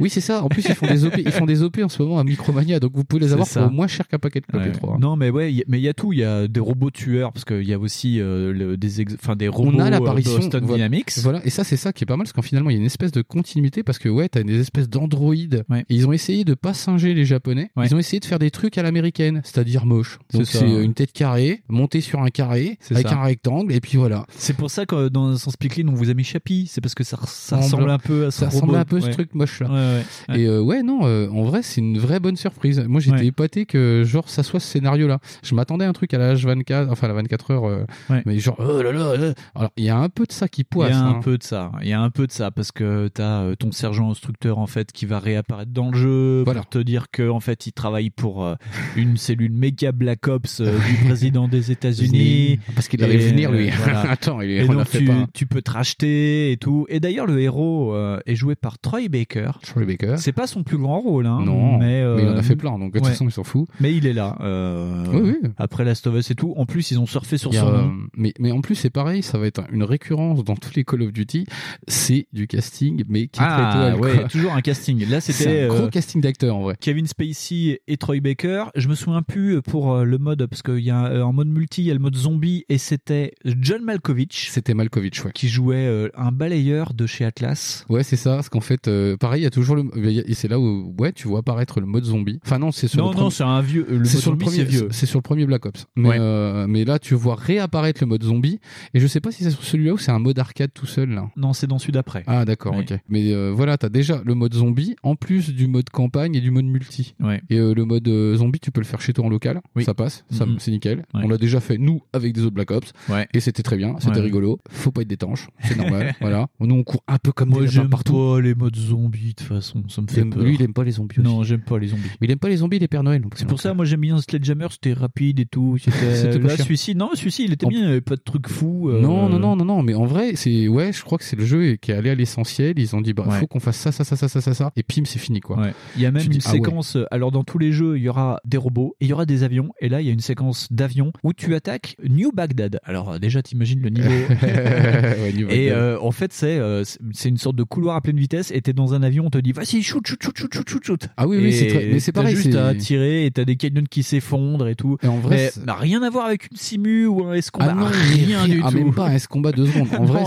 oui. 0.00 0.10
c'est 0.10 0.20
ça. 0.20 0.42
En 0.42 0.48
plus, 0.48 0.64
ils 0.68 0.74
font 0.74 0.86
des 0.86 1.04
OP, 1.04 1.14
ils 1.18 1.30
font 1.30 1.44
des 1.46 1.62
OP 1.62 1.78
en 1.84 1.88
ce 1.88 2.02
moment 2.02 2.18
à 2.18 2.24
Micromania, 2.24 2.80
donc 2.80 2.92
vous 2.94 3.04
pouvez 3.04 3.20
les 3.22 3.32
avoir 3.32 3.46
pour 3.48 3.70
moins 3.70 3.86
cher 3.86 4.08
qu'un 4.08 4.18
paquet 4.18 4.40
de 4.40 4.46
clopes 4.46 4.64
les 4.64 4.72
trois. 4.72 4.96
Non, 4.98 5.16
mais 5.16 5.30
ouais, 5.30 5.52
y 5.52 5.60
a- 5.60 5.64
mais 5.68 5.78
il 5.78 5.82
y 5.82 5.88
a 5.88 5.94
tout. 5.94 6.12
Il 6.12 6.18
y 6.20 6.24
a 6.24 6.48
des 6.48 6.60
robots 6.60 6.90
tueurs 6.90 7.32
parce 7.32 7.44
qu'il 7.44 7.62
y 7.68 7.72
a 7.72 7.78
aussi 7.78 8.20
euh, 8.20 8.52
le- 8.52 8.76
des, 8.76 8.93
ex- 9.00 9.14
enfin 9.14 9.36
des 9.36 9.48
robots 9.48 9.70
On 9.74 9.78
a 9.80 9.86
euh, 9.86 9.90
l'apparition 9.90 10.36
Boston 10.38 10.64
voilà, 10.64 10.84
Dynamics. 10.88 11.12
Voilà, 11.22 11.40
et 11.44 11.50
ça 11.50 11.64
c'est 11.64 11.76
ça 11.76 11.92
qui 11.92 12.04
est 12.04 12.06
pas 12.06 12.16
mal 12.16 12.24
parce 12.24 12.32
qu'en 12.32 12.42
finalement 12.42 12.70
il 12.70 12.74
y 12.74 12.76
a 12.76 12.80
une 12.80 12.86
espèce 12.86 13.12
de 13.12 13.22
continuité 13.22 13.82
parce 13.82 13.98
que 13.98 14.08
ouais, 14.08 14.28
t'as 14.28 14.42
des 14.42 14.60
espèces 14.60 14.88
d'androïdes. 14.88 15.64
Ouais. 15.68 15.80
Et 15.88 15.94
ils 15.94 16.06
ont 16.06 16.12
essayé 16.12 16.44
de 16.44 16.54
pas 16.54 16.74
singer 16.74 17.14
les 17.14 17.24
japonais. 17.24 17.70
Ouais. 17.76 17.86
Ils 17.86 17.94
ont 17.94 17.98
essayé 17.98 18.20
de 18.20 18.24
faire 18.24 18.38
des 18.38 18.50
trucs 18.50 18.78
à 18.78 18.82
l'américaine, 18.82 19.40
c'est-à-dire 19.44 19.86
moche. 19.86 20.18
Donc 20.32 20.46
C'est 20.46 20.62
euh, 20.64 20.82
une 20.84 20.94
tête 20.94 21.12
carrée, 21.12 21.62
montée 21.68 22.00
sur 22.00 22.20
un 22.22 22.28
carré 22.30 22.78
avec 22.90 23.08
ça. 23.08 23.14
un 23.18 23.22
rectangle 23.24 23.72
et 23.72 23.80
puis 23.80 23.96
voilà. 23.98 24.26
C'est 24.36 24.56
pour 24.56 24.70
ça 24.70 24.86
que 24.86 25.08
dans 25.08 25.36
Sens 25.36 25.56
Pickling, 25.56 25.88
on 25.88 25.94
vous 25.94 26.10
a 26.10 26.14
mis 26.14 26.24
Chappie. 26.24 26.66
C'est 26.70 26.80
parce 26.80 26.94
que 26.94 27.04
ça, 27.04 27.18
ça 27.26 27.60
Semble- 27.60 27.62
ressemble 27.64 27.90
un 27.90 27.98
peu 27.98 28.26
à 28.26 28.30
ce 28.30 28.38
Ça 28.40 28.46
ressemble 28.46 28.76
un 28.76 28.84
peu 28.84 28.96
à 28.96 29.00
ce 29.00 29.06
Ouais. 29.06 29.12
truc 29.12 29.34
moche 29.34 29.60
là. 29.60 29.68
Ouais, 29.68 29.74
ouais, 29.74 30.02
ouais. 30.34 30.40
Et 30.40 30.46
euh, 30.46 30.60
ouais, 30.60 30.82
non, 30.82 31.00
euh, 31.04 31.28
en 31.30 31.44
vrai, 31.44 31.62
c'est 31.62 31.80
une 31.80 31.98
vraie 31.98 32.20
bonne 32.20 32.36
surprise. 32.36 32.80
Moi, 32.88 33.00
j'étais 33.00 33.16
Ouais. 33.18 33.26
épaté 33.26 33.66
que 33.66 34.02
genre 34.04 34.28
ça 34.28 34.42
soit 34.42 34.60
ce 34.60 34.66
scénario-là. 34.68 35.18
Je 35.42 35.54
m'attendais 35.54 35.84
à 35.84 35.88
un 35.88 35.92
truc 35.92 36.12
à 36.14 36.18
la 36.18 36.34
H24, 36.34 36.88
enfin 36.90 37.06
à 37.06 37.08
la 37.08 37.14
24 37.14 37.50
heures, 37.50 37.64
euh, 37.68 37.84
Ouais. 38.10 38.22
mais 38.26 38.38
genre 38.38 38.56
oh 38.58 38.82
là 38.92 39.16
là. 39.16 39.16
là. 39.28 39.34
Alors 39.54 39.70
il 39.76 39.84
y 39.84 39.88
a 39.90 39.96
un 39.98 40.08
peu 40.08 40.24
de 40.26 40.32
ça 40.32 40.48
qui 40.48 40.62
Il 40.62 40.64
poisse. 40.64 40.90
y 40.90 40.92
a 40.92 40.98
un 41.00 41.10
hein. 41.16 41.20
peu 41.22 41.38
de 41.38 41.42
ça. 41.42 41.72
Il 41.82 41.88
y 41.88 41.92
a 41.92 42.00
un 42.00 42.10
peu 42.10 42.26
de 42.26 42.32
ça 42.32 42.50
parce 42.50 42.72
que 42.72 43.08
t'as 43.08 43.42
euh, 43.42 43.54
ton 43.54 43.72
sergent 43.72 44.10
instructeur 44.10 44.58
en 44.58 44.66
fait 44.66 44.92
qui 44.92 45.06
va 45.06 45.18
réapparaître 45.18 45.72
dans 45.72 45.90
le 45.90 45.96
jeu 45.98 46.42
Voilà. 46.44 46.60
pour 46.60 46.70
te 46.70 46.78
dire 46.78 47.06
que 47.10 47.28
en 47.28 47.40
fait 47.40 47.66
il 47.66 47.72
travaille 47.72 48.10
pour 48.10 48.44
euh, 48.44 48.54
une 48.96 49.16
cellule 49.16 49.52
méga 49.52 49.92
Black 49.92 50.26
Ops 50.28 50.60
euh, 50.60 50.76
du 50.78 51.04
président 51.06 51.48
des 51.48 51.70
États-Unis. 51.70 52.58
Parce 52.74 52.88
qu'il 52.88 53.02
Et, 53.02 53.16
venir 53.18 53.50
lui. 53.52 53.68
euh, 53.68 53.72
voilà. 53.82 54.00
Attends, 54.10 54.40
il 54.40 54.50
est, 54.50 54.68
on 54.68 54.72
donc 54.74 54.86
fait 54.86 54.98
tu, 54.98 55.04
pas. 55.06 55.26
tu 55.32 55.46
peux 55.46 55.62
te 55.62 55.70
racheter 55.70 56.52
et 56.52 56.56
tout. 56.56 56.86
Et 56.88 57.00
d'ailleurs 57.00 57.26
le 57.26 57.40
héros 57.40 57.94
euh, 57.94 58.18
est 58.26 58.34
joué 58.34 58.54
par 58.54 58.78
Troy 58.78 59.08
Baker. 59.08 59.50
Troy 59.62 59.84
Baker. 59.84 60.14
C'est 60.18 60.32
pas 60.32 60.46
son 60.46 60.62
plus 60.62 60.78
grand 60.78 61.00
rôle, 61.00 61.26
hein, 61.26 61.40
Non, 61.44 61.78
mais, 61.78 62.02
euh, 62.02 62.16
mais 62.16 62.22
il 62.22 62.28
en 62.28 62.36
a 62.36 62.42
fait 62.42 62.56
plein, 62.56 62.78
donc 62.78 62.92
de 62.92 62.98
toute 62.98 63.04
ouais. 63.06 63.12
façon 63.12 63.26
il 63.26 63.32
s'en 63.32 63.44
fout. 63.44 63.66
Mais 63.80 63.94
il 63.94 64.06
est 64.06 64.12
là. 64.12 64.36
euh, 64.40 65.04
Oui, 65.12 65.36
oui. 65.42 65.50
Après 65.58 65.84
Last 65.84 66.06
of 66.06 66.14
Us 66.16 66.30
et 66.30 66.34
tout. 66.34 66.54
En 66.56 66.66
plus 66.66 66.90
ils 66.90 66.98
ont 66.98 67.06
surfé 67.06 67.38
sur 67.38 67.52
Il 67.52 67.58
son 67.58 67.68
euh, 67.68 67.82
nom. 67.82 67.92
mais, 68.16 68.32
mais 68.38 68.52
en 68.52 68.60
plus 68.60 68.73
c'est 68.74 68.90
pareil, 68.90 69.22
ça 69.22 69.38
va 69.38 69.46
être 69.46 69.62
une 69.72 69.82
récurrence 69.84 70.44
dans 70.44 70.56
tous 70.56 70.74
les 70.74 70.84
Call 70.84 71.02
of 71.02 71.12
Duty. 71.12 71.46
C'est 71.88 72.26
du 72.32 72.46
casting, 72.46 73.04
mais 73.08 73.26
qui 73.28 73.40
Ah 73.42 73.94
ouais, 73.98 74.26
toujours 74.28 74.52
un 74.52 74.60
casting. 74.60 75.08
Là 75.08 75.20
c'était 75.20 75.62
un 75.62 75.68
gros 75.68 75.76
euh, 75.84 75.88
casting 75.90 76.20
d'acteurs 76.20 76.56
en 76.56 76.62
vrai. 76.62 76.76
Kevin 76.80 77.06
Spacey 77.06 77.80
et 77.86 77.96
Troy 77.96 78.20
Baker. 78.20 78.66
Je 78.74 78.88
me 78.88 78.94
souviens 78.94 79.22
plus 79.22 79.60
pour 79.62 79.92
euh, 79.94 80.04
le 80.04 80.18
mode 80.18 80.46
parce 80.46 80.62
qu'il 80.62 80.80
y 80.80 80.90
a 80.90 81.06
euh, 81.06 81.22
en 81.22 81.32
mode 81.32 81.48
multi, 81.48 81.82
il 81.82 81.86
y 81.86 81.90
a 81.90 81.94
le 81.94 82.00
mode 82.00 82.16
zombie 82.16 82.64
et 82.68 82.78
c'était 82.78 83.32
John 83.44 83.82
Malkovich 83.82 84.50
C'était 84.50 84.74
Malkovich, 84.74 85.24
ouais. 85.24 85.32
qui 85.32 85.48
jouait 85.48 85.86
euh, 85.86 86.08
un 86.16 86.32
balayeur 86.32 86.94
de 86.94 87.06
chez 87.06 87.24
Atlas. 87.24 87.84
Ouais, 87.88 88.02
c'est 88.02 88.16
ça. 88.16 88.34
Parce 88.36 88.48
qu'en 88.48 88.60
fait, 88.60 88.88
euh, 88.88 89.16
pareil, 89.16 89.40
il 89.42 89.44
y 89.44 89.46
a 89.46 89.50
toujours 89.50 89.76
le. 89.76 89.84
Et 90.28 90.34
c'est 90.34 90.48
là 90.48 90.58
où, 90.58 90.94
ouais, 90.98 91.12
tu 91.12 91.28
vois 91.28 91.40
apparaître 91.40 91.80
le 91.80 91.86
mode 91.86 92.04
zombie. 92.04 92.38
Enfin, 92.44 92.58
non, 92.58 92.72
c'est 92.72 92.88
sur 92.88 92.98
Non 92.98 93.10
le 93.10 93.14
non, 93.14 93.20
premier- 93.22 93.30
c'est 93.34 93.44
un 93.44 93.60
vieux. 93.60 93.86
euh, 93.90 93.98
Le 93.98 94.04
c'est 94.04 94.14
mode 94.14 94.22
sur 94.22 94.32
le 94.32 94.38
premier, 94.38 94.56
c'est 94.56 94.64
vieux. 94.64 94.88
c'est 94.90 95.06
sur 95.06 95.18
le 95.18 95.22
premier 95.22 95.46
Black 95.46 95.66
Ops. 95.66 95.86
Mais, 95.96 96.08
Ouais. 96.10 96.16
euh, 96.18 96.66
mais 96.68 96.84
là, 96.84 96.98
tu 96.98 97.14
vois 97.14 97.34
réapparaître 97.34 98.00
le 98.02 98.06
mode 98.06 98.22
zombie. 98.24 98.58
Et 98.94 99.00
je 99.00 99.06
sais 99.06 99.20
pas 99.20 99.30
si 99.30 99.44
c'est 99.44 99.50
sur 99.50 99.62
celui-là 99.64 99.92
ou 99.94 99.98
c'est 99.98 100.10
un 100.12 100.18
mode 100.18 100.38
arcade 100.38 100.70
tout 100.74 100.86
seul 100.86 101.10
là. 101.10 101.30
Non, 101.36 101.52
c'est 101.52 101.66
dans 101.66 101.78
celui 101.78 101.92
d'après. 101.92 102.24
Ah 102.26 102.44
d'accord, 102.44 102.74
Ouais. 102.76 102.84
ok. 102.90 102.98
Mais 103.08 103.32
euh, 103.32 103.52
voilà, 103.54 103.76
t'as 103.78 103.88
déjà 103.88 104.20
le 104.24 104.34
mode 104.34 104.54
zombie 104.54 104.96
en 105.02 105.16
plus 105.16 105.50
du 105.54 105.66
mode 105.66 105.90
campagne 105.90 106.34
et 106.34 106.40
du 106.40 106.50
mode 106.50 106.64
multi. 106.66 107.14
Ouais. 107.20 107.42
Et 107.50 107.58
euh, 107.58 107.74
le 107.74 107.84
mode 107.84 108.06
euh, 108.08 108.36
zombie, 108.36 108.60
tu 108.60 108.70
peux 108.70 108.80
le 108.80 108.86
faire 108.86 109.00
chez 109.00 109.12
toi 109.12 109.24
en 109.24 109.28
local, 109.28 109.60
Oui. 109.76 109.84
ça 109.84 109.94
passe, 109.94 110.24
ça, 110.30 110.46
Mhm. 110.46 110.56
c'est 110.58 110.70
nickel. 110.70 110.98
Ouais. 111.14 111.20
On 111.24 111.28
l'a 111.28 111.38
déjà 111.38 111.60
fait 111.60 111.78
nous 111.78 112.00
avec 112.12 112.32
des 112.32 112.42
autres 112.42 112.54
Black 112.54 112.70
Ops 112.70 112.92
Ouais. 113.08 113.26
et 113.34 113.40
c'était 113.40 113.62
très 113.62 113.76
bien, 113.76 113.96
c'était 113.98 114.20
rigolo. 114.20 114.58
Faut 114.70 114.90
pas 114.92 115.02
être 115.02 115.08
d'étanche, 115.08 115.48
c'est 115.62 115.76
normal. 115.76 116.14
voilà. 116.20 116.46
Nous 116.60 116.74
on 116.74 116.82
court 116.84 117.02
un 117.08 117.18
peu 117.18 117.32
comme 117.32 117.50
Moi 117.50 117.66
j'aime 117.66 117.88
pas 117.90 118.40
les 118.40 118.54
modes 118.54 118.76
zombies 118.76 119.28
de 119.28 119.32
toute 119.34 119.46
façon, 119.48 119.82
ça 119.88 120.02
me 120.02 120.06
fait 120.08 120.20
aime- 120.22 120.30
peur. 120.30 120.42
lui, 120.42 120.54
il 120.54 120.62
aime 120.62 120.72
pas 120.72 120.84
les 120.84 120.92
zombies. 120.92 121.20
aussi. 121.20 121.28
Non, 121.28 121.42
j'aime 121.42 121.60
pas 121.62 121.78
les 121.78 121.88
zombies. 121.88 122.02
Mais 122.20 122.26
il 122.26 122.30
aime 122.30 122.38
pas 122.38 122.48
les 122.48 122.56
zombies, 122.58 122.78
les 122.78 122.88
Pères 122.88 123.02
Noël. 123.02 123.22
C'est 123.34 123.46
pour 123.48 123.60
ça, 123.60 123.74
moi 123.74 123.84
j'aime 123.84 124.00
bien 124.00 124.18
Sledgehammer, 124.20 124.66
c'était 124.70 124.92
rapide 124.92 125.40
et 125.40 125.46
tout. 125.46 125.76
C'était 125.78 125.90
pas 126.40 126.48
là, 126.48 126.56
celui-ci, 126.56 126.94
non, 126.94 127.10
celui-ci 127.14 127.44
il 127.44 127.52
était 127.52 127.66
En- 127.66 127.68
bien, 127.68 127.80
il 127.80 127.86
avait 127.86 128.00
pas 128.00 128.16
de 128.16 128.20
trucs 128.22 128.48
euh, 128.62 129.00
Non, 129.00 129.28
non, 129.28 129.38
non, 129.38 129.56
non, 129.56 129.64
non, 129.64 129.82
mais 129.82 129.94
en 129.94 130.04
vrai, 130.04 130.32
c'est, 130.36 130.68
ouais, 130.68 130.92
je 130.92 131.02
crois 131.02 131.18
que 131.18 131.24
c'est 131.24 131.36
le 131.36 131.44
jeu 131.44 131.76
qui 131.76 131.90
est 131.90 131.94
allé 131.94 132.10
à 132.10 132.14
l'essentiel. 132.14 132.74
Ils 132.78 132.94
ont 132.96 133.00
dit, 133.00 133.12
bah, 133.12 133.24
Ouais. 133.28 133.38
faut 133.40 133.46
qu'on 133.46 133.60
fasse 133.60 133.76
ça, 133.76 133.92
ça, 133.92 134.04
ça, 134.04 134.16
ça, 134.16 134.28
ça, 134.28 134.40
ça, 134.40 134.54
ça, 134.54 134.70
et 134.76 134.82
pim, 134.82 135.02
c'est 135.04 135.18
fini, 135.18 135.40
quoi. 135.40 135.58
Ouais. 135.58 135.74
Il 135.96 136.02
y 136.02 136.06
a 136.06 136.10
même 136.10 136.20
Tu 136.22 136.26
une 136.28 136.32
dis, 136.34 136.40
ah 136.44 136.50
ouais. 136.50 136.56
séquence. 136.56 136.96
euh, 136.96 137.04
Alors 137.10 137.30
dans 137.32 137.44
tous 137.44 137.58
les 137.58 137.72
jeux, 137.72 137.96
il 137.98 138.02
y 138.04 138.08
aura 138.08 138.40
des 138.44 138.56
robots 138.56 138.94
et 139.00 139.06
il 139.06 139.08
y 139.08 139.12
aura 139.12 139.26
des 139.26 139.42
avions. 139.42 139.70
Et 139.80 139.88
là, 139.88 140.00
il 140.00 140.06
y 140.06 140.10
a 140.10 140.12
une 140.12 140.20
séquence 140.20 140.68
d'avions 140.70 141.12
où 141.22 141.32
tu 141.32 141.54
attaques 141.54 141.96
New 142.08 142.32
Baghdad. 142.32 142.80
Alors 142.84 143.12
euh, 143.12 143.18
déjà, 143.18 143.42
t'imagines 143.42 143.80
le 143.80 143.90
niveau. 143.90 144.10
Et 145.50 145.70
euh, 145.72 145.98
en 146.00 146.10
fait, 146.10 146.32
c'est 146.32 146.60
c'est- 146.84 147.28
une 147.28 147.36
sorte 147.38 147.56
de 147.56 147.62
couloir 147.62 147.96
à 147.96 148.00
pleine 148.00 148.18
vitesse. 148.18 148.50
Et 148.54 148.60
t'es 148.60 148.72
dans 148.72 148.94
un 148.94 149.02
avion, 149.02 149.26
on 149.26 149.30
te 149.30 149.38
dit 149.38 149.52
vas-y 149.52 149.82
shoot 149.82 150.06
shoot 150.06 150.22
shoot 150.22 150.36
shoot 150.36 150.68
shoot 150.68 150.84
shoot. 150.84 151.08
Ah 151.16 151.26
oui, 151.26 151.38
oui, 151.40 151.52
c'est 151.52 151.66
très- 151.66 151.86
mais 151.86 151.98
c'est 152.00 152.12
t'as 152.12 152.20
pareil, 152.20 152.36
Juste 152.36 152.52
c'est- 152.52 152.58
à 152.58 152.74
tirer 152.74 153.26
et 153.26 153.30
t'as 153.30 153.44
des 153.44 153.56
canyons 153.56 153.84
qui 153.88 154.02
s'effondrent 154.02 154.68
et 154.68 154.74
tout. 154.74 154.98
Et 155.02 155.06
en 155.08 155.18
vrai, 155.18 155.50
mais 155.66 155.72
rien 155.72 156.02
à 156.02 156.10
voir 156.10 156.26
avec 156.26 156.48
une 156.50 156.56
simu 156.56 157.06
ou 157.06 157.24
un 157.26 157.34
escombat. 157.34 157.74
Ah 157.78 157.88
rien, 158.12 158.43
rien 158.44 158.54
du 158.56 158.62
ah, 158.64 158.70
tout. 158.70 158.76
même 158.78 158.94
pas 158.94 159.08
un 159.08 159.12
S-combat 159.14 159.52
deux 159.52 159.66
secondes. 159.66 159.88
En 159.98 160.04
vrai, 160.04 160.24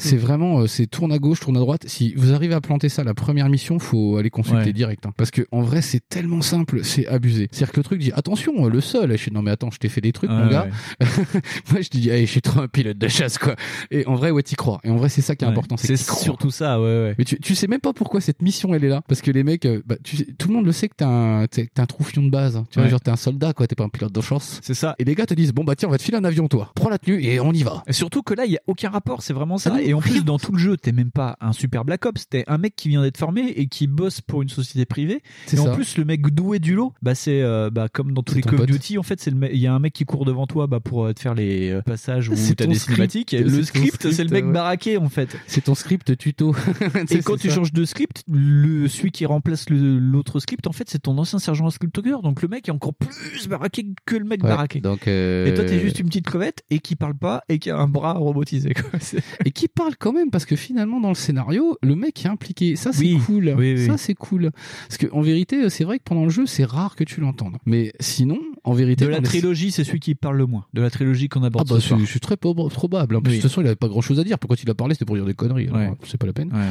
c'est 0.00 0.16
vraiment, 0.16 0.60
euh, 0.60 0.66
c'est 0.66 0.86
tourne 0.86 1.12
à 1.12 1.18
gauche, 1.18 1.40
tourne 1.40 1.56
à 1.56 1.60
droite. 1.60 1.84
Si 1.86 2.14
vous 2.16 2.32
arrivez 2.32 2.54
à 2.54 2.60
planter 2.60 2.88
ça 2.88 3.04
la 3.04 3.14
première 3.14 3.48
mission, 3.48 3.78
faut 3.78 4.16
aller 4.16 4.30
consulter 4.30 4.66
Ouais. 4.66 4.72
direct. 4.72 5.06
hein. 5.06 5.12
Parce 5.16 5.30
que 5.30 5.42
en 5.52 5.60
vrai, 5.62 5.82
c'est 5.82 6.00
tellement 6.08 6.42
simple, 6.42 6.80
c'est 6.84 7.06
abusé. 7.06 7.48
C'est-à-dire 7.50 7.72
que 7.72 7.80
le 7.80 7.84
truc 7.84 8.00
dit 8.00 8.12
attention, 8.14 8.66
euh, 8.66 8.70
le 8.70 8.80
sol. 8.80 9.16
Je 9.16 9.24
dis 9.24 9.32
non 9.34 9.42
mais 9.42 9.50
attends, 9.50 9.70
je 9.70 9.78
t'ai 9.78 9.88
fait 9.88 10.00
des 10.00 10.12
trucs, 10.12 10.30
mon 10.30 10.46
Ouais, 10.46 10.50
gars. 10.52 10.68
Moi, 11.72 11.80
je 11.80 11.88
te 11.88 11.96
dis, 11.96 12.10
hey, 12.10 12.26
je 12.26 12.30
suis 12.30 12.42
trop 12.42 12.60
un 12.60 12.68
pilote 12.68 12.98
de 12.98 13.08
chasse, 13.08 13.38
quoi. 13.38 13.54
Et 13.90 14.06
en 14.06 14.14
vrai, 14.14 14.30
ouais, 14.30 14.42
t'y 14.42 14.54
crois. 14.56 14.80
Et 14.84 14.90
en 14.90 14.96
vrai, 14.96 15.08
c'est 15.08 15.22
ça 15.22 15.36
qui 15.36 15.44
est 15.44 15.48
Ouais. 15.48 15.52
important. 15.52 15.76
C'est 15.76 15.96
surtout 15.96 16.50
ça, 16.50 16.80
ouais, 16.80 16.86
ouais. 16.86 17.14
Mais 17.18 17.24
tu, 17.24 17.38
tu 17.40 17.54
sais 17.54 17.66
même 17.66 17.80
pas 17.80 17.92
pourquoi 17.92 18.20
cette 18.20 18.42
mission 18.42 18.74
elle 18.74 18.84
est 18.84 18.88
là 18.88 19.02
parce 19.08 19.22
que 19.22 19.30
les 19.30 19.42
mecs 19.44 19.64
euh, 19.66 19.82
bah, 19.86 19.96
tu 20.02 20.16
sais- 20.16 20.26
tout 20.38 20.48
le 20.48 20.54
monde 20.54 20.66
le 20.66 20.72
sait 20.72 20.88
que 20.88 20.94
t'es 20.96 21.04
un 21.04 21.46
t'es, 21.50 21.68
un 21.78 21.86
troufion 21.86 22.22
de 22.22 22.30
base 22.30 22.62
tu 22.70 22.78
vois 22.78 22.84
Ouais. 22.84 22.90
genre 22.90 23.00
t'es 23.00 23.10
un 23.10 23.16
soldat 23.16 23.52
quoi 23.52 23.66
t'es 23.66 23.74
pas 23.74 23.84
un 23.84 23.88
pilote 23.88 24.12
de 24.12 24.20
chasse 24.20 24.60
C'est 24.62 24.74
ça. 24.74 24.94
et 24.98 25.04
les 25.04 25.14
gars 25.14 25.26
te 25.26 25.34
disent 25.34 25.52
bon 25.52 25.64
bah 25.64 25.74
tiens 25.76 25.88
on 25.88 25.92
va 25.92 25.98
te 25.98 26.02
filer 26.02 26.18
un 26.18 26.24
avion 26.24 26.48
toi 26.48 26.70
prends 26.74 26.88
la 26.90 26.98
tenue 26.98 27.22
et 27.22 27.37
on 27.40 27.52
y 27.52 27.62
va 27.62 27.82
Et 27.86 27.92
surtout 27.92 28.22
que 28.22 28.34
là, 28.34 28.44
il 28.46 28.52
y 28.52 28.56
a 28.56 28.60
aucun 28.66 28.90
rapport, 28.90 29.22
c'est 29.22 29.32
vraiment 29.32 29.58
ça. 29.58 29.70
Ah 29.72 29.78
non, 29.78 29.82
et 29.82 29.94
en 29.94 30.00
plus, 30.00 30.24
dans 30.24 30.38
tout 30.38 30.52
le 30.52 30.58
jeu, 30.58 30.76
t'es 30.76 30.92
même 30.92 31.10
pas 31.10 31.36
un 31.40 31.52
super 31.52 31.84
Black 31.84 32.04
Ops, 32.06 32.28
t'es 32.28 32.44
un 32.46 32.58
mec 32.58 32.74
qui 32.76 32.88
vient 32.88 33.02
d'être 33.02 33.16
formé 33.18 33.42
et 33.56 33.66
qui 33.66 33.86
bosse 33.86 34.20
pour 34.20 34.42
une 34.42 34.48
société 34.48 34.84
privée. 34.86 35.22
C'est 35.46 35.56
et 35.56 35.60
en 35.60 35.66
ça. 35.66 35.70
plus, 35.72 35.96
le 35.96 36.04
mec 36.04 36.22
doué 36.34 36.58
du 36.58 36.74
lot, 36.74 36.92
bah 37.02 37.14
c'est 37.14 37.42
euh, 37.42 37.70
bah 37.70 37.88
comme 37.92 38.12
dans 38.12 38.22
tous 38.22 38.34
les 38.34 38.42
Call 38.42 38.60
of. 38.60 38.66
Duty, 38.66 38.98
en 38.98 39.02
fait, 39.02 39.20
c'est 39.20 39.30
le 39.30 39.36
me- 39.36 39.52
il 39.52 39.58
y 39.58 39.66
a 39.66 39.72
un 39.74 39.78
mec 39.78 39.92
qui 39.92 40.04
court 40.04 40.24
devant 40.24 40.46
toi 40.46 40.66
bah 40.66 40.80
pour 40.80 41.04
euh, 41.06 41.12
te 41.12 41.20
faire 41.20 41.34
les 41.34 41.70
euh, 41.70 41.82
passages 41.82 42.28
où 42.28 42.36
C'est 42.36 42.54
t'as 42.54 42.64
ton 42.64 42.70
des 42.72 42.76
script. 42.78 42.94
cinématiques. 43.10 43.32
Le 43.32 43.62
script, 43.62 43.96
script, 44.02 44.12
c'est 44.14 44.24
le 44.24 44.30
mec 44.30 44.44
ouais. 44.44 44.52
baraqué 44.52 44.96
en 44.96 45.08
fait. 45.08 45.36
c'est 45.46 45.64
ton 45.64 45.74
script 45.74 46.16
tuto 46.16 46.54
Et 47.10 47.20
quand 47.20 47.36
tu 47.36 47.50
changes 47.50 47.72
de 47.72 47.84
script, 47.84 48.22
le 48.28 48.88
celui 48.88 49.10
qui 49.10 49.26
remplace 49.26 49.66
l'autre 49.70 50.40
script, 50.40 50.66
en 50.66 50.72
fait, 50.72 50.88
c'est 50.90 51.00
ton 51.00 51.16
ancien 51.18 51.38
sergent 51.38 51.68
scriptographe. 51.70 52.22
Donc 52.22 52.42
le 52.42 52.48
mec 52.48 52.68
est 52.68 52.72
encore 52.72 52.94
plus 52.94 53.48
baraqué 53.48 53.86
que 54.06 54.16
le 54.16 54.24
mec 54.24 54.42
Ouais, 54.42 54.48
baraqué. 54.48 54.80
donc 54.80 55.08
euh, 55.08 55.46
Et 55.46 55.54
toi, 55.54 55.64
t'es 55.64 55.80
juste 55.80 55.98
une 55.98 56.06
petite 56.06 56.26
crevette 56.26 56.62
et 56.70 56.78
qui 56.78 56.94
parle 56.96 57.14
pas 57.16 57.27
et 57.48 57.58
qui 57.58 57.70
a 57.70 57.76
un 57.76 57.88
bras 57.88 58.12
robotisé. 58.14 58.74
Quoi. 58.74 58.98
Et 59.44 59.50
qui 59.50 59.68
parle 59.68 59.94
quand 59.98 60.12
même 60.12 60.30
parce 60.30 60.44
que 60.46 60.56
finalement 60.56 61.00
dans 61.00 61.08
le 61.08 61.14
scénario 61.14 61.78
le 61.82 61.94
mec 61.94 62.24
est 62.24 62.28
impliqué 62.28 62.76
ça 62.76 62.92
c'est 62.92 63.02
Oui. 63.04 63.18
cool 63.26 63.54
Oui, 63.56 63.74
oui. 63.76 63.86
ça 63.86 63.96
c'est 63.96 64.14
cool 64.14 64.50
parce 64.88 64.98
que 64.98 65.06
en 65.12 65.20
vérité 65.20 65.68
c'est 65.70 65.84
vrai 65.84 65.98
que 65.98 66.04
pendant 66.04 66.24
le 66.24 66.30
jeu 66.30 66.46
c'est 66.46 66.64
rare 66.64 66.96
que 66.96 67.04
tu 67.04 67.20
l'entendes 67.20 67.56
mais 67.66 67.92
sinon 68.00 68.38
en 68.64 68.72
vérité 68.72 69.04
De 69.04 69.10
la 69.10 69.20
trilogie, 69.22 69.70
c'est 69.70 69.84
celui 69.84 70.00
qui 70.00 70.14
parle 70.14 70.36
le 70.36 70.44
moins. 70.46 70.66
De 70.74 70.82
la 70.82 70.90
trilogie 70.90 71.28
qu'on 71.28 71.42
Ah 71.42 71.46
aborde 71.46 71.68
bah 71.68 71.76
ce 71.76 71.80
soir. 71.88 72.00
c'est 72.00 72.06
c'est 72.12 72.18
très 72.18 72.34
prob- 72.36 72.68
probable. 72.70 73.16
En 73.16 73.22
plus, 73.22 73.30
Oui. 73.30 73.36
de 73.38 73.42
toute 73.42 73.50
façon, 73.50 73.60
il 73.62 73.66
avait 73.66 73.76
pas 73.76 73.88
grand 73.88 74.00
chose 74.02 74.18
à 74.20 74.24
dire. 74.24 74.38
Pourquoi 74.38 74.56
il 74.62 74.68
a 74.68 74.74
parlé, 74.74 74.92
c'était 74.94 75.06
pour 75.06 75.16
dire 75.16 75.24
des 75.24 75.32
conneries. 75.34 75.70
Ouais. 75.70 75.90
C'est 76.04 76.18
pas 76.18 76.26
la 76.26 76.32
peine. 76.34 76.52
Ouais. 76.52 76.66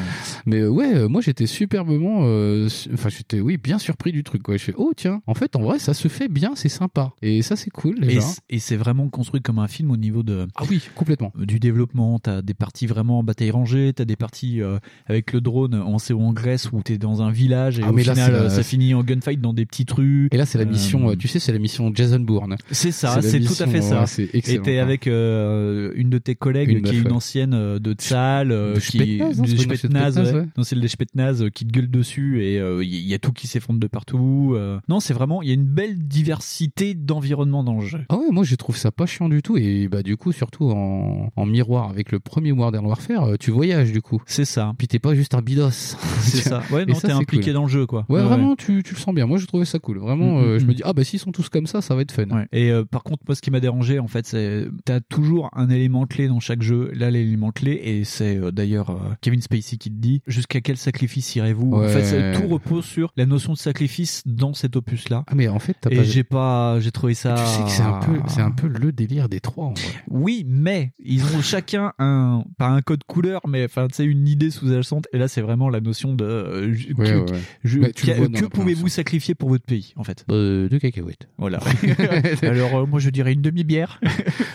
Mais 0.46 0.60
euh, 0.60 0.70
ouais, 0.70 0.94
euh, 0.94 1.08
moi 1.08 1.22
j'étais 1.22 1.48
superbement, 1.48 2.20
euh, 2.24 2.68
enfin 2.94 3.10
j'étais 3.10 3.40
oui 3.40 3.58
bien 3.58 3.80
surpris 3.80 4.12
du 4.12 4.24
truc. 4.24 4.44
Quoi. 4.44 4.58
Je 4.58 4.64
fais 4.64 4.74
oh 4.78 4.92
tiens, 4.96 5.22
en 5.26 5.34
fait 5.34 5.56
en 5.56 5.62
vrai 5.62 5.80
ça 5.80 5.94
se 5.96 6.08
fait 6.08 6.28
bien, 6.28 6.52
c'est 6.56 6.70
sympa. 6.70 7.14
Et 7.24 7.42
ça 7.42 7.56
c'est 7.56 7.70
cool 7.72 8.00
déjà. 8.00 8.22
Et 8.50 8.60
c'est 8.60 8.76
vraiment 8.78 9.10
construit 9.10 9.42
comme 9.42 9.58
un 9.60 9.68
film 9.68 9.90
au 9.92 9.98
niveau 9.98 10.22
de 10.24 10.47
Ah 10.56 10.64
oui, 10.70 10.82
complètement. 10.96 11.32
du 11.38 11.60
développement. 11.60 12.20
T'as 12.20 12.42
des 12.42 12.54
parties 12.54 12.88
vraiment 12.88 13.20
en 13.20 13.24
bataille 13.24 13.52
rangée, 13.52 13.92
t'as 13.96 14.06
des 14.06 14.16
parties 14.16 14.62
euh, 14.62 14.80
avec 15.08 15.34
le 15.34 15.42
drone 15.42 15.76
en 15.76 15.98
CO 15.98 16.20
en 16.22 16.34
Grèce 16.34 16.72
où 16.72 16.82
t'es 16.82 16.98
dans 16.98 17.22
un 17.22 17.32
village 17.32 17.80
et 17.80 17.84
Ah, 17.84 17.90
au 17.90 17.94
mais 17.94 18.04
final 18.04 18.34
euh, 18.34 18.50
ça 18.50 18.64
finit 18.64 18.94
en 18.94 19.04
gunfight 19.04 19.40
dans 19.42 19.54
des 19.54 19.66
petites 19.66 19.92
rues. 19.92 20.28
Et 20.32 20.38
là 20.38 20.46
c'est 20.46 20.58
la 20.58 20.64
Euh, 20.64 20.68
mission, 20.70 21.10
euh, 21.10 21.16
tu 21.16 21.28
sais, 21.28 21.40
c'est 21.40 21.52
la 21.52 21.60
mission 21.60 21.92
Jason 21.94 22.20
Bourne. 22.20 22.56
C'est 22.72 22.92
ça, 22.92 23.22
c'est 23.22 23.40
tout 23.42 23.54
à 23.62 23.68
fait 23.68 23.82
ça. 23.82 24.02
ouais, 24.02 24.08
c'est 24.08 24.30
Et 24.34 24.42
t'es 24.42 24.58
quoi. 24.60 24.82
avec 24.82 25.08
euh, 25.08 25.92
une 25.96 26.10
de 26.10 26.18
tes 26.18 26.36
collègues 26.36 26.70
Une 26.72 26.82
qui 26.82 26.96
est 26.96 27.00
une 27.00 27.12
ancienne 27.12 27.54
euh, 27.54 27.80
de 27.80 27.94
Tsal, 27.94 28.52
euh, 28.52 28.76
De 28.76 28.80
qui 28.80 29.18
non, 29.20 29.30
des 29.44 30.64
c'est 30.64 30.76
le 30.76 30.88
Spetsnaz 30.88 31.42
euh, 31.44 31.50
qui 31.50 31.66
te 31.66 31.72
gueule 31.72 31.90
dessus 31.90 32.44
et 32.44 32.60
euh, 32.60 32.84
il 32.84 32.94
y, 33.08 33.14
a 33.14 33.20
tout 33.20 33.32
qui 33.32 33.48
s'effondre 33.48 33.80
de 33.80 33.88
partout. 33.88 34.54
euh. 34.56 34.80
Non, 34.90 35.00
c'est 35.00 35.14
vraiment, 35.14 35.42
il 35.42 35.48
y 35.48 35.52
a 35.52 35.54
une 35.54 35.66
belle 35.66 35.98
diversité 36.08 36.94
d'environnement 36.94 37.64
dans 37.64 37.80
le 37.80 37.86
jeu. 37.86 38.00
Ah 38.10 38.18
ouais, 38.18 38.30
moi 38.32 38.44
je 38.44 38.56
trouve 38.56 38.78
ça 38.78 38.92
pas 38.92 39.06
chiant 39.06 39.30
du 39.30 39.42
tout 39.42 39.58
et 39.58 39.88
bah 39.88 40.04
du 40.04 40.18
coup 40.18 40.32
surtout 40.38 40.70
en, 40.72 41.30
en 41.36 41.46
miroir 41.46 41.90
avec 41.90 42.12
le 42.12 42.20
premier 42.20 42.54
Modern 42.54 42.86
Warfare, 42.86 43.24
euh, 43.26 43.36
tu 43.40 43.52
voyages 43.52 43.92
du 43.92 44.02
coup. 44.02 44.22
C'est 44.26 44.46
ça. 44.46 44.74
Puis 44.78 44.88
t'es 44.88 45.00
pas 45.00 45.16
juste 45.16 45.34
un 45.36 45.42
bidos. 45.42 45.70
C'est 46.22 46.38
ça. 46.38 46.62
Ouais, 46.72 46.84
Et 46.84 46.86
non, 46.86 47.00
t'es 47.00 47.12
impliqué 47.12 47.46
cool. 47.46 47.54
dans 47.54 47.64
le 47.64 47.70
jeu, 47.70 47.86
quoi. 47.86 48.06
Ouais, 48.10 48.22
vraiment, 48.22 48.56
Tu, 48.56 48.84
tu 48.84 48.94
le 48.94 49.00
sens 49.00 49.14
bien. 49.14 49.26
Moi, 49.26 49.38
je 49.38 49.46
trouvais 49.46 49.66
ça 49.66 49.80
cool. 49.80 49.98
Vraiment, 50.00 50.28
Mm, 50.28 50.44
euh, 50.44 50.56
mm, 50.56 50.60
je 50.60 50.66
mm. 50.66 50.68
me 50.68 50.74
dis, 50.74 50.82
ah 50.86 50.94
bah 50.94 51.04
s'ils 51.04 51.20
sont 51.20 51.32
tous 51.32 51.50
comme 51.50 51.68
ça, 51.68 51.82
ça 51.82 51.96
va 51.96 52.02
être 52.02 52.12
fun. 52.12 52.26
Ouais. 52.30 52.48
Et 52.52 52.72
euh, 52.72 52.84
par 52.86 53.04
contre, 53.04 53.24
moi, 53.28 53.36
ce 53.36 53.42
qui 53.42 53.52
m'a 53.52 53.60
dérangé, 53.60 54.00
en 54.00 54.08
fait, 54.08 54.26
c'est 54.28 54.66
t'as 54.86 55.00
toujours 55.00 55.50
un 55.54 55.70
élément 55.70 56.06
clé 56.06 56.28
dans 56.28 56.40
chaque 56.40 56.62
jeu. 56.62 56.92
Là, 56.94 57.10
l'élément 57.12 57.52
clé, 57.52 57.80
et 57.84 58.04
c'est 58.04 58.38
euh, 58.38 58.52
d'ailleurs 58.52 58.90
euh, 58.92 59.14
Kevin 59.22 59.42
Spacey 59.42 59.78
qui 59.78 59.90
te 59.90 59.96
dit 59.96 60.22
jusqu'à 60.28 60.62
quel 60.62 60.78
sacrifice 60.78 61.36
irez-vous? 61.36 61.74
En 61.74 61.88
fait, 61.88 62.34
tout 62.34 62.48
repose 62.48 62.86
sur 62.86 63.12
la 63.18 63.26
notion 63.26 63.54
de 63.54 63.58
sacrifice 63.58 64.24
dans 64.26 64.54
cet 64.54 64.76
opus-là. 64.76 65.24
Ah 65.28 65.36
mais 65.36 65.48
en 65.48 65.60
fait, 65.60 65.76
t'as 65.80 65.90
Et 65.90 65.98
pas. 65.98 66.04
j'ai 66.04 66.24
pas, 66.24 66.80
j'ai 66.80 66.92
trouvé 66.92 67.14
ça. 67.14 67.36
Tu 67.36 67.46
sais 67.46 67.64
que 67.64 67.70
c'est 67.70 67.82
un 67.84 68.00
peu, 68.00 68.20
c'est 68.28 68.42
un 68.42 68.52
peu 68.52 68.68
le 68.68 68.92
délire 68.92 69.30
des 69.30 69.40
trois. 69.40 69.66
En 69.66 69.74
vrai. 69.74 69.84
Oui, 70.10 70.27
mais 70.48 70.94
ils 71.00 71.24
ont 71.36 71.42
chacun 71.42 71.94
un, 72.00 72.44
pas 72.58 72.68
un 72.68 72.82
code 72.82 73.04
couleur, 73.06 73.42
mais 73.48 73.66
enfin, 73.66 73.88
tu 73.88 73.96
sais, 73.96 74.06
une 74.06 74.28
idée 74.28 74.50
sous-jacente. 74.52 75.08
Et 75.14 75.18
là, 75.18 75.28
c'est 75.28 75.42
vraiment 75.42 75.70
la 75.70 75.80
notion 75.82 76.14
de 76.16 76.26
euh, 76.26 76.76
Ouais, 76.98 77.06
que, 77.06 77.32
ouais, 77.32 77.40
je- 77.64 78.46
pouvez-vous 78.46 78.88
sacrifier 78.88 79.36
pour 79.36 79.50
votre 79.50 79.66
pays, 79.66 79.94
en 79.96 80.04
fait? 80.04 80.26
Euh, 80.32 80.68
deux 80.70 80.80
cacahuètes. 80.80 81.28
Voilà. 81.38 81.60
Alors, 82.42 82.76
euh, 82.76 82.86
moi, 82.86 83.00
je 83.00 83.10
dirais 83.10 83.34
une 83.34 83.42
demi-bière. 83.42 84.00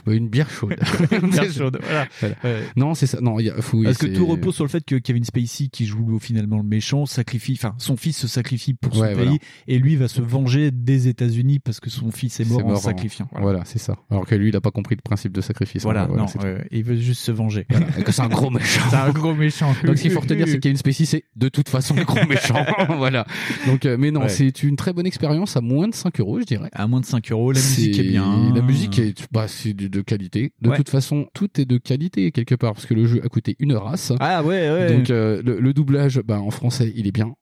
Bah, 0.04 0.14
une 0.14 0.28
bière 0.28 0.50
chaude. 0.50 0.74
Une 1.12 1.30
bière 1.30 1.52
chaude, 1.52 1.78
voilà. 1.80 2.08
Voilà. 2.18 2.34
Ouais. 2.42 2.60
Non, 2.74 2.94
c'est 2.94 3.06
ça. 3.06 3.20
Non, 3.20 3.38
il 3.38 3.46
y 3.46 3.50
a, 3.50 3.62
faut, 3.62 3.80
Parce 3.84 3.98
que 3.98 4.06
tout 4.08 4.26
repose 4.26 4.52
sur 4.56 4.64
le 4.64 4.68
fait 4.68 4.84
que 4.84 4.96
Kevin 4.96 5.22
Spacey, 5.22 5.68
qui 5.68 5.86
joue 5.86 6.18
finalement 6.18 6.56
le 6.56 6.64
méchant, 6.64 7.06
sacrifie, 7.06 7.52
enfin, 7.56 7.76
son 7.78 7.96
fils 7.96 8.16
se 8.16 8.26
sacrifie 8.26 8.74
pour 8.74 8.94
son 8.96 9.02
Ouais, 9.02 9.14
pays 9.14 9.22
voilà. 9.24 9.38
et 9.68 9.78
lui 9.78 9.94
va 9.94 10.08
se 10.08 10.20
venger 10.20 10.72
des 10.72 11.06
États-Unis 11.06 11.60
parce 11.60 11.78
que 11.78 11.88
son 11.88 12.10
fils 12.10 12.40
est 12.40 12.48
mort, 12.50 12.66
en 12.66 12.74
sacrifiant. 12.74 13.28
Voilà, 13.30 13.44
Voilà, 13.44 13.64
c'est 13.64 13.78
ça. 13.78 13.96
Alors 14.10 14.26
que 14.26 14.34
lui, 14.34 14.48
il 14.48 14.56
a 14.56 14.60
pas 14.60 14.72
compris 14.72 14.96
le 14.96 15.02
principe 15.02 15.30
de 15.32 15.40
sacrifice. 15.40 15.61
Voilà, 15.82 16.06
Voilà, 16.06 16.22
non, 16.22 16.28
il 16.70 16.84
veut 16.84 16.96
juste 16.96 17.20
se 17.22 17.32
venger. 17.32 17.66
Et 17.98 18.02
que 18.02 18.12
c'est 18.12 18.22
un 18.22 18.28
gros 18.28 18.50
méchant. 18.50 18.80
C'est 18.90 18.96
un 18.96 19.10
gros 19.10 19.34
méchant. 19.34 19.74
Donc, 19.84 19.96
ce 19.98 20.02
qu'il 20.02 20.10
faut 20.10 20.20
retenir, 20.20 20.46
c'est 20.46 20.54
que 20.56 20.60
Kevin 20.60 20.76
Spacey, 20.76 21.04
c'est 21.04 21.24
de 21.36 21.48
toute 21.48 21.68
façon 21.68 21.96
un 21.96 22.02
gros 22.02 22.24
méchant. 22.28 22.64
voilà. 22.96 23.26
Donc, 23.66 23.86
euh, 23.86 23.96
mais 23.98 24.10
non, 24.10 24.22
Ouais. 24.22 24.28
c'est 24.28 24.62
une 24.62 24.76
très 24.76 24.92
bonne 24.92 25.06
expérience 25.06 25.56
à 25.56 25.60
moins 25.60 25.88
de 25.88 25.94
5 25.94 26.20
euros, 26.20 26.40
je 26.40 26.44
dirais. 26.44 26.68
À 26.72 26.86
moins 26.86 27.00
de 27.00 27.06
5 27.06 27.30
euros, 27.32 27.52
la 27.52 27.60
musique 27.60 27.98
est 27.98 28.02
bien. 28.04 28.52
La 28.54 28.62
musique 28.62 28.98
est, 28.98 29.26
bah, 29.32 29.46
c'est 29.48 29.72
de, 29.74 29.88
de 29.88 30.00
qualité. 30.00 30.52
De 30.60 30.70
Ouais. 30.70 30.76
toute 30.76 30.88
façon, 30.90 31.26
tout 31.34 31.48
est 31.60 31.64
de 31.64 31.78
qualité 31.78 32.30
quelque 32.32 32.54
part 32.54 32.72
parce 32.74 32.86
que 32.86 32.94
le 32.94 33.06
jeu 33.06 33.20
a 33.24 33.28
coûté 33.28 33.56
une 33.58 33.74
race. 33.74 34.12
Ah 34.20 34.42
ouais, 34.42 34.70
ouais. 34.70 34.96
Donc 34.96 35.10
euh, 35.10 35.42
le, 35.44 35.60
le 35.60 35.72
doublage, 35.72 36.20
bah, 36.24 36.40
en 36.40 36.50
français, 36.50 36.92
il 36.96 37.06
est 37.06 37.12
bien. 37.12 37.32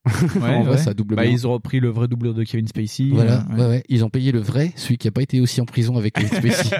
Ouais, 0.40 0.48
en 0.54 0.62
vrai, 0.62 0.72
ouais. 0.72 0.78
ça 0.78 0.94
double 0.94 1.14
Bah, 1.16 1.22
bien. 1.22 1.30
ils 1.30 1.46
ont 1.46 1.52
repris 1.52 1.80
le 1.80 1.88
vrai 1.88 2.08
doubleur 2.08 2.34
de 2.34 2.44
Kevin 2.44 2.66
Spacey. 2.68 3.08
Voilà, 3.12 3.44
euh, 3.52 3.56
ouais. 3.56 3.66
ouais, 3.68 3.82
Ils 3.88 4.04
ont 4.04 4.10
payé 4.10 4.32
le 4.32 4.40
vrai, 4.40 4.72
celui 4.76 4.98
qui 4.98 5.08
a 5.08 5.10
pas 5.10 5.22
été 5.22 5.40
aussi 5.40 5.60
en 5.60 5.64
prison 5.66 5.96
avec 5.96 6.14
Kevin 6.14 6.28
Spacey. 6.30 6.76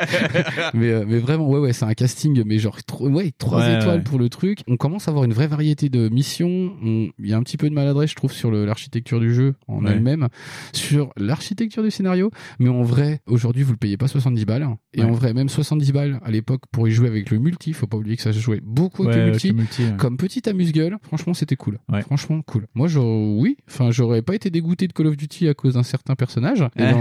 mais, 0.74 0.90
euh, 0.90 1.04
mais 1.06 1.18
vraiment, 1.18 1.29
ouais, 1.36 1.58
ouais, 1.58 1.72
c'est 1.72 1.84
un 1.84 1.94
casting, 1.94 2.42
mais 2.46 2.58
genre, 2.58 2.82
tro- 2.84 3.08
ouais, 3.08 3.32
trois 3.38 3.58
Ouais, 3.60 3.76
étoiles 3.78 3.98
ouais. 3.98 4.04
pour 4.04 4.18
le 4.18 4.28
truc. 4.28 4.60
On 4.68 4.76
commence 4.76 5.08
à 5.08 5.10
avoir 5.10 5.24
une 5.24 5.32
vraie 5.32 5.46
variété 5.46 5.88
de 5.88 6.08
missions. 6.08 6.72
On- 6.82 7.08
Il 7.18 7.28
y 7.28 7.32
a 7.32 7.36
un 7.36 7.42
petit 7.42 7.56
peu 7.56 7.68
de 7.68 7.74
maladresse, 7.74 8.10
je 8.10 8.14
trouve, 8.16 8.32
sur 8.32 8.50
l'architecture 8.50 9.20
du 9.20 9.34
jeu 9.34 9.54
en 9.68 9.84
Ouais. 9.84 9.92
elle-même, 9.92 10.28
sur 10.72 11.12
l'architecture 11.16 11.82
du 11.82 11.90
scénario. 11.90 12.30
Mais 12.58 12.68
en 12.68 12.82
vrai, 12.82 13.20
aujourd'hui, 13.26 13.62
vous 13.62 13.72
le 13.72 13.78
payez 13.78 13.96
pas 13.96 14.08
70 14.08 14.44
balles. 14.44 14.68
Et 14.94 15.02
en 15.02 15.12
vrai, 15.12 15.32
même 15.34 15.48
70 15.48 15.92
balles 15.92 16.20
à 16.24 16.30
l'époque 16.30 16.62
pour 16.72 16.88
y 16.88 16.90
jouer 16.90 17.08
avec 17.08 17.30
le 17.30 17.38
multi, 17.38 17.72
faut 17.72 17.86
pas 17.86 17.96
oublier 17.96 18.16
que 18.16 18.22
ça 18.22 18.32
se 18.32 18.38
jouait 18.38 18.60
beaucoup 18.62 19.02
avec 19.04 19.14
le 19.16 19.20
avec 19.22 19.32
multi. 19.34 19.48
le 19.48 19.54
multi, 19.54 19.82
ouais. 19.84 19.96
Comme 19.98 20.16
petit 20.16 20.48
amuse-gueule, 20.48 20.96
franchement, 21.02 21.34
c'était 21.34 21.56
cool. 21.56 21.78
Franchement, 22.02 22.40
cool. 22.42 22.66
Moi, 22.74 22.88
j'aurais, 22.88 23.34
oui, 23.38 23.56
enfin, 23.68 23.90
j'aurais 23.90 24.22
pas 24.22 24.34
été 24.34 24.50
dégoûté 24.50 24.86
de 24.88 24.92
Call 24.92 25.06
of 25.06 25.16
Duty 25.16 25.48
à 25.48 25.54
cause 25.54 25.74
d'un 25.74 25.82
certain 25.82 26.14
personnage. 26.14 26.64
Mais- 26.76 26.94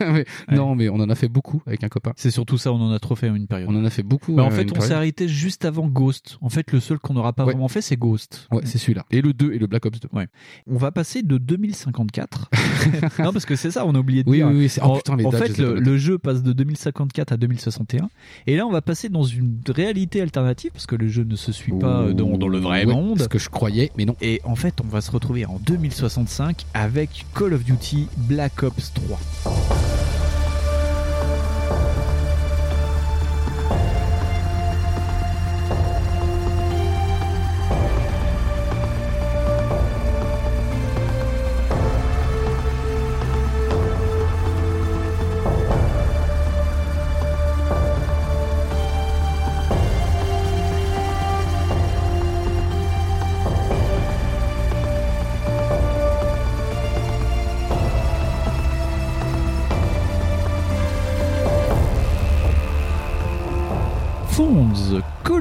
Ouais. 0.00 0.24
Non, 0.50 0.74
mais 0.74 0.88
on 0.88 0.96
en 0.96 1.08
a 1.10 1.14
fait 1.14 1.28
beaucoup 1.28 1.62
avec 1.66 1.84
un 1.84 1.88
copain. 1.88 2.12
C'est 2.16 2.30
surtout 2.30 2.58
ça, 2.58 2.72
on 2.72 2.80
en 2.80 2.90
a 2.92 2.98
trop 2.98 3.14
fait 3.16 3.28
une 3.28 3.46
période. 3.46 3.55
On 3.68 3.74
en 3.76 3.84
a 3.84 3.90
fait 3.90 4.02
beaucoup. 4.02 4.34
Bah, 4.34 4.44
en 4.44 4.48
euh, 4.48 4.50
fait, 4.50 4.66
on 4.76 4.80
s'est 4.80 4.92
arrêté 4.92 5.28
juste 5.28 5.64
avant 5.64 5.86
Ghost. 5.86 6.38
En 6.40 6.48
fait, 6.48 6.72
le 6.72 6.80
seul 6.80 6.98
qu'on 6.98 7.14
n'aura 7.14 7.32
pas 7.32 7.44
Ouais. 7.44 7.52
vraiment 7.52 7.68
fait, 7.68 7.80
c'est 7.80 7.96
Ghost. 7.96 8.48
Ouais, 8.52 8.62
c'est 8.64 8.78
celui-là. 8.78 9.04
Et 9.10 9.20
le 9.22 9.32
2 9.32 9.52
et 9.52 9.58
le 9.58 9.66
Black 9.66 9.86
Ops 9.86 10.00
2. 10.00 10.08
Ouais. 10.12 10.26
On 10.66 10.76
va 10.76 10.90
passer 10.92 11.22
de 11.22 11.38
2054. 11.38 12.50
non, 13.22 13.32
parce 13.32 13.44
que 13.46 13.56
c'est 13.56 13.70
ça, 13.70 13.86
on 13.86 13.94
a 13.94 13.98
oublié 13.98 14.24
de 14.24 14.30
Oui, 14.30 14.38
dire. 14.38 14.48
oui, 14.48 14.56
oui, 14.58 14.68
c'est- 14.68 14.80
oh, 14.82 14.86
en, 14.92 14.96
putain, 14.96 15.16
les 15.16 15.24
en 15.26 15.30
dates, 15.30 15.48
je 15.48 15.52
fait, 15.54 15.62
le, 15.62 15.96
jeu 15.98 16.18
passe 16.18 16.42
de 16.42 16.52
2054 16.52 17.32
à 17.32 17.36
2061. 17.36 18.08
Et 18.46 18.56
là, 18.56 18.66
on 18.66 18.70
va 18.72 18.82
passer 18.82 19.08
dans 19.08 19.24
une 19.24 19.60
réalité 19.68 20.20
alternative, 20.20 20.70
parce 20.72 20.86
que 20.86 20.96
le 20.96 21.08
jeu 21.08 21.24
ne 21.24 21.36
se 21.36 21.52
suit 21.52 21.72
pas 21.72 22.00
euh, 22.02 22.12
dans, 22.12 22.36
dans 22.36 22.48
le 22.48 22.58
vrai 22.58 22.84
Ouais, 22.84 22.92
monde. 22.92 23.20
Ce 23.22 23.28
que 23.28 23.38
je 23.38 23.48
croyais, 23.48 23.90
mais 23.96 24.04
non. 24.04 24.16
Et 24.20 24.40
en 24.44 24.56
fait, 24.56 24.74
on 24.84 24.88
va 24.88 25.00
se 25.00 25.10
retrouver 25.10 25.46
en 25.46 25.58
2065 25.64 26.64
avec 26.74 27.24
Call 27.34 27.54
of 27.54 27.64
Duty 27.64 28.08
Black 28.28 28.62
Ops 28.62 28.92
3. 28.94 29.18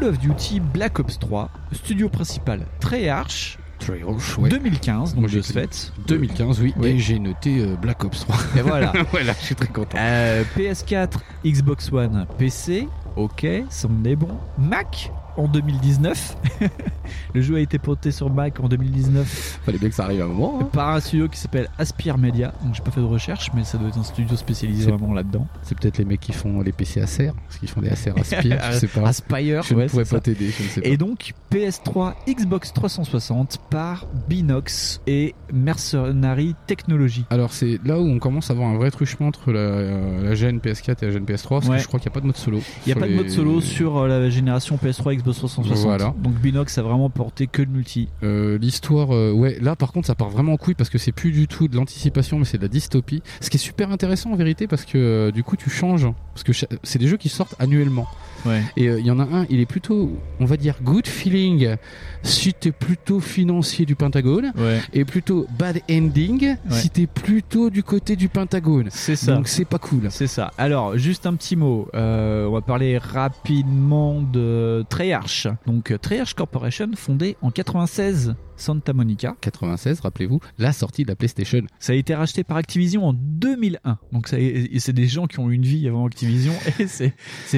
Call 0.06 0.14
of 0.14 0.20
Duty 0.20 0.60
Black 0.60 1.00
Ops 1.00 1.18
3, 1.18 1.50
studio 1.72 2.10
principal 2.10 2.60
Treyarch, 2.80 3.58
Treyarch, 3.80 4.38
ouais. 4.38 4.50
2015, 4.50 5.16
donc 5.16 5.32
de 5.32 5.42
ce 5.42 5.52
fait. 5.52 5.92
2015, 6.06 6.62
oui. 6.62 6.76
Oui. 6.78 6.90
Et 6.90 7.00
j'ai 7.00 7.18
noté 7.18 7.62
euh, 7.62 7.76
Black 7.76 8.04
Ops 8.04 8.20
3. 8.20 8.36
Et 8.58 8.62
voilà. 8.62 8.94
voilà, 9.12 9.34
je 9.34 9.46
suis 9.46 9.56
très 9.56 9.68
content. 9.68 9.98
Euh, 10.00 10.44
PS4, 10.56 11.14
Xbox 11.44 11.92
One, 11.92 12.28
PC, 12.38 12.88
ok, 13.16 13.48
ça 13.70 13.88
on 13.90 14.06
est 14.06 14.16
bon. 14.16 14.38
Mac 14.60 15.12
en 15.38 15.48
2019. 15.48 16.38
Le 17.36 17.42
jeu 17.42 17.56
a 17.56 17.60
été 17.60 17.78
porté 17.78 18.12
sur 18.12 18.30
Mac 18.32 18.60
en 18.60 18.68
2019 18.68 19.60
Fallait 19.66 19.78
bien 19.78 19.90
que 19.90 19.96
ça 19.96 20.06
arrive 20.06 20.22
à 20.22 20.26
un 20.26 20.30
moment. 20.30 20.60
hein. 20.62 20.70
par 20.72 20.90
un 20.96 21.00
studio 21.00 21.28
qui 21.28 21.38
s'appelle 21.40 21.68
Aspire 21.78 22.18
Media. 22.18 22.54
Donc 22.64 22.74
j'ai 22.76 22.82
pas 22.82 22.92
fait 22.92 23.02
de 23.02 23.06
recherche, 23.06 23.52
mais 23.54 23.64
ça 23.64 23.78
doit 23.78 23.90
être 23.90 23.98
un 23.98 24.04
studio 24.04 24.36
spécialisé 24.36 24.90
vraiment 24.92 25.14
là-dedans. 25.14 25.48
C'est 25.64 25.78
peut-être 25.78 25.98
les 25.98 26.06
mecs 26.06 26.20
qui 26.22 26.32
font 26.34 26.62
les 26.62 26.72
PC 26.72 27.02
Acer, 27.02 27.32
parce 27.48 27.58
qu'ils 27.60 27.70
font 27.70 27.82
des 27.82 27.90
Acer 27.90 28.12
Aspire, 28.18 28.60
je 28.72 28.78
sais 28.78 28.88
pas. 28.88 29.08
Aspire, 29.08 29.64
je 29.64 29.76
ouais, 29.76 29.84
ne 29.84 29.90
pourrais 29.90 30.06
pas 30.06 30.20
t'aider, 30.20 30.50
je 30.50 30.64
ne 30.64 30.68
sais 30.70 30.82
pas. 30.82 30.88
Et 30.88 30.98
donc 30.98 31.34
PS3, 31.52 32.14
Xbox 32.28 32.74
360 32.74 33.60
par 33.70 34.06
Binox 34.28 35.02
et 35.06 35.36
Mercenary 35.54 36.56
Technology. 36.68 37.26
Alors 37.30 37.52
c'est 37.54 37.80
là 37.86 38.00
où 38.00 38.06
on 38.08 38.20
commence 38.20 38.50
à 38.50 38.54
avoir 38.54 38.70
un 38.70 38.78
vrai 38.78 38.92
truchement 38.92 39.28
entre 39.28 39.52
la, 39.52 39.60
euh, 39.60 40.24
la 40.24 40.36
gêne 40.36 40.60
PS4 40.60 40.98
et 41.02 41.06
la 41.08 41.12
gêne 41.12 41.26
PS3, 41.26 41.50
parce 41.50 41.68
Ouais. 41.68 41.78
que 41.78 41.82
je 41.84 41.88
crois 41.88 42.00
qu'il 42.00 42.10
n'y 42.10 42.14
a 42.14 42.16
pas 42.16 42.22
de 42.22 42.28
mode 42.28 42.38
solo. 42.38 42.60
Il 42.86 42.94
n'y 42.94 42.98
a 42.98 43.02
pas 43.02 43.08
de 43.10 43.16
mode 43.16 43.30
solo 43.30 43.60
sur 43.62 43.98
euh, 43.98 44.08
la 44.08 44.30
génération 44.30 44.78
PS3 44.82 45.16
Xbox 45.18 45.25
360. 45.34 45.78
Voilà. 45.78 46.14
Donc 46.22 46.34
Binox 46.36 46.78
a 46.78 46.82
vraiment 46.82 47.10
porté 47.10 47.48
que 47.48 47.62
le 47.62 47.70
multi. 47.70 48.10
Euh, 48.24 48.58
L'histoire, 48.58 49.14
euh, 49.14 49.32
ouais, 49.32 49.58
là 49.62 49.76
par 49.76 49.92
contre 49.92 50.08
ça 50.08 50.16
part 50.16 50.30
vraiment 50.30 50.54
en 50.54 50.58
couille 50.58 50.76
parce 50.76 50.90
que 50.90 50.98
c'est 50.98 51.12
plus 51.12 51.32
du 51.32 51.48
tout 51.48 51.68
de 51.68 51.76
l'anticipation 51.76 52.40
mais 52.40 52.46
c'est 52.46 52.58
de 52.58 52.64
la 52.64 52.68
dystopie. 52.68 53.22
Ce 53.42 53.50
qui 53.50 53.58
est 53.58 53.60
super 53.60 53.92
intéressant 53.92 54.32
en 54.32 54.36
vérité 54.36 54.68
parce 54.68 54.86
que 54.86 54.98
euh, 54.98 55.32
du 55.32 55.44
coup 55.44 55.56
tu 55.56 55.70
changes, 55.70 56.08
parce 56.34 56.44
que 56.44 56.54
c'est 56.84 57.00
des 57.00 57.08
jeux 57.08 57.18
qui 57.18 57.30
sortent 57.30 57.56
annuellement. 57.60 58.08
Ouais. 58.46 58.62
Et 58.78 58.88
euh, 58.88 59.00
il 59.00 59.06
y 59.06 59.12
en 59.12 59.20
a 59.20 59.24
un, 59.24 59.46
il 59.50 59.60
est 59.60 59.66
plutôt, 59.66 60.12
on 60.40 60.46
va 60.46 60.58
dire, 60.58 60.76
good 60.84 61.08
feeling 61.08 61.76
si 62.24 62.54
t'es 62.54 62.72
plutôt 62.72 63.20
financier 63.20 63.86
du 63.86 63.96
Pentagone, 63.96 64.52
Ouais. 64.58 64.82
et 64.94 65.06
plutôt 65.06 65.46
bad 65.58 65.80
ending 65.90 66.56
si 66.70 66.90
t'es 66.90 67.08
plutôt 67.08 67.70
du 67.70 67.84
côté 67.84 68.16
du 68.16 68.30
Pentagone. 68.30 68.88
C'est 68.92 69.16
ça. 69.16 69.34
Donc 69.36 69.48
c'est 69.48 69.66
pas 69.66 69.78
cool. 69.80 70.08
C'est 70.10 70.28
ça. 70.28 70.52
Alors, 70.58 70.98
juste 70.98 71.26
un 71.26 71.34
petit 71.36 71.56
mot. 71.56 71.88
Euh, 71.96 72.46
on 72.48 72.52
va 72.52 72.62
parler 72.62 72.98
rapidement 72.98 74.22
de 74.22 74.86
Treyarch. 74.90 75.48
Donc, 75.66 75.94
Treyarch 76.02 76.34
Corporation, 76.34 76.90
fondée 76.96 77.38
en 77.42 77.52
96, 77.52 78.36
Santa 78.58 78.94
Monica. 78.94 79.36
96, 79.42 80.00
rappelez-vous, 80.00 80.40
la 80.58 80.74
sortie 80.74 81.04
de 81.04 81.10
la 81.10 81.16
PlayStation. 81.16 81.62
Ça 81.80 81.94
a 81.94 81.96
été 81.96 82.16
racheté 82.16 82.44
par 82.44 82.58
Activision 82.58 83.06
en 83.08 83.14
2001. 83.14 83.98
Donc, 84.12 84.28
c'est 84.28 84.94
des 84.94 85.08
gens 85.08 85.28
qui 85.28 85.40
ont 85.40 85.50
eu 85.50 85.56
une 85.56 85.66
vie 85.66 85.88
avant 85.88 86.06
Activision. 86.06 86.54
Et 86.80 86.88
c'est, 86.88 87.14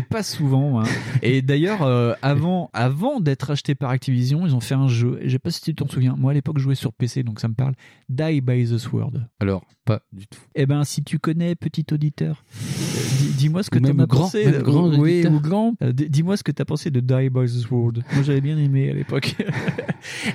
pas 0.09 0.23
souvent. 0.23 0.81
hein. 0.81 0.85
Et 1.21 1.41
d'ailleurs, 1.41 1.83
euh, 1.83 2.13
avant, 2.21 2.69
avant 2.73 3.19
d'être 3.19 3.43
racheté 3.43 3.75
par 3.75 3.89
Activision, 3.89 4.45
ils 4.45 4.55
ont 4.55 4.59
fait 4.59 4.75
un 4.75 4.87
jeu. 4.87 5.19
Je 5.23 5.29
sais 5.29 5.39
pas 5.39 5.51
si 5.51 5.61
tu 5.61 5.75
t'en 5.75 5.87
souviens. 5.87 6.15
Moi, 6.17 6.31
à 6.31 6.33
l'époque, 6.33 6.57
je 6.57 6.63
jouais 6.63 6.75
sur 6.75 6.93
PC, 6.93 7.23
donc 7.23 7.39
ça 7.39 7.47
me 7.47 7.53
parle. 7.53 7.73
Die 8.09 8.41
by 8.41 8.65
the 8.65 8.77
Sword. 8.77 9.13
Alors, 9.39 9.65
pas 9.85 10.01
du 10.13 10.27
tout. 10.27 10.39
Eh 10.55 10.65
ben, 10.65 10.83
si 10.83 11.03
tu 11.03 11.19
connais, 11.19 11.55
petit 11.55 11.85
auditeur, 11.91 12.43
euh, 12.55 13.26
dis-moi 13.37 13.63
ce 13.63 13.69
que 13.69 13.79
tu 13.79 13.85
as 13.89 13.93
grand, 13.93 14.05
pensé. 14.07 14.45
même 14.45 14.61
grand 14.61 14.89
oui, 14.97 15.25
ou 15.27 15.39
grand. 15.39 15.75
Euh, 15.81 15.91
dis-moi 15.93 16.35
ce 16.37 16.43
que 16.43 16.51
tu 16.51 16.61
as 16.61 16.65
pensé 16.65 16.89
de 16.91 16.99
Die 16.99 17.29
by 17.29 17.45
the 17.45 17.47
Sword. 17.47 17.93
Moi, 18.13 18.23
j'avais 18.23 18.41
bien 18.41 18.57
aimé 18.57 18.89
à 18.89 18.93
l'époque. 18.93 19.35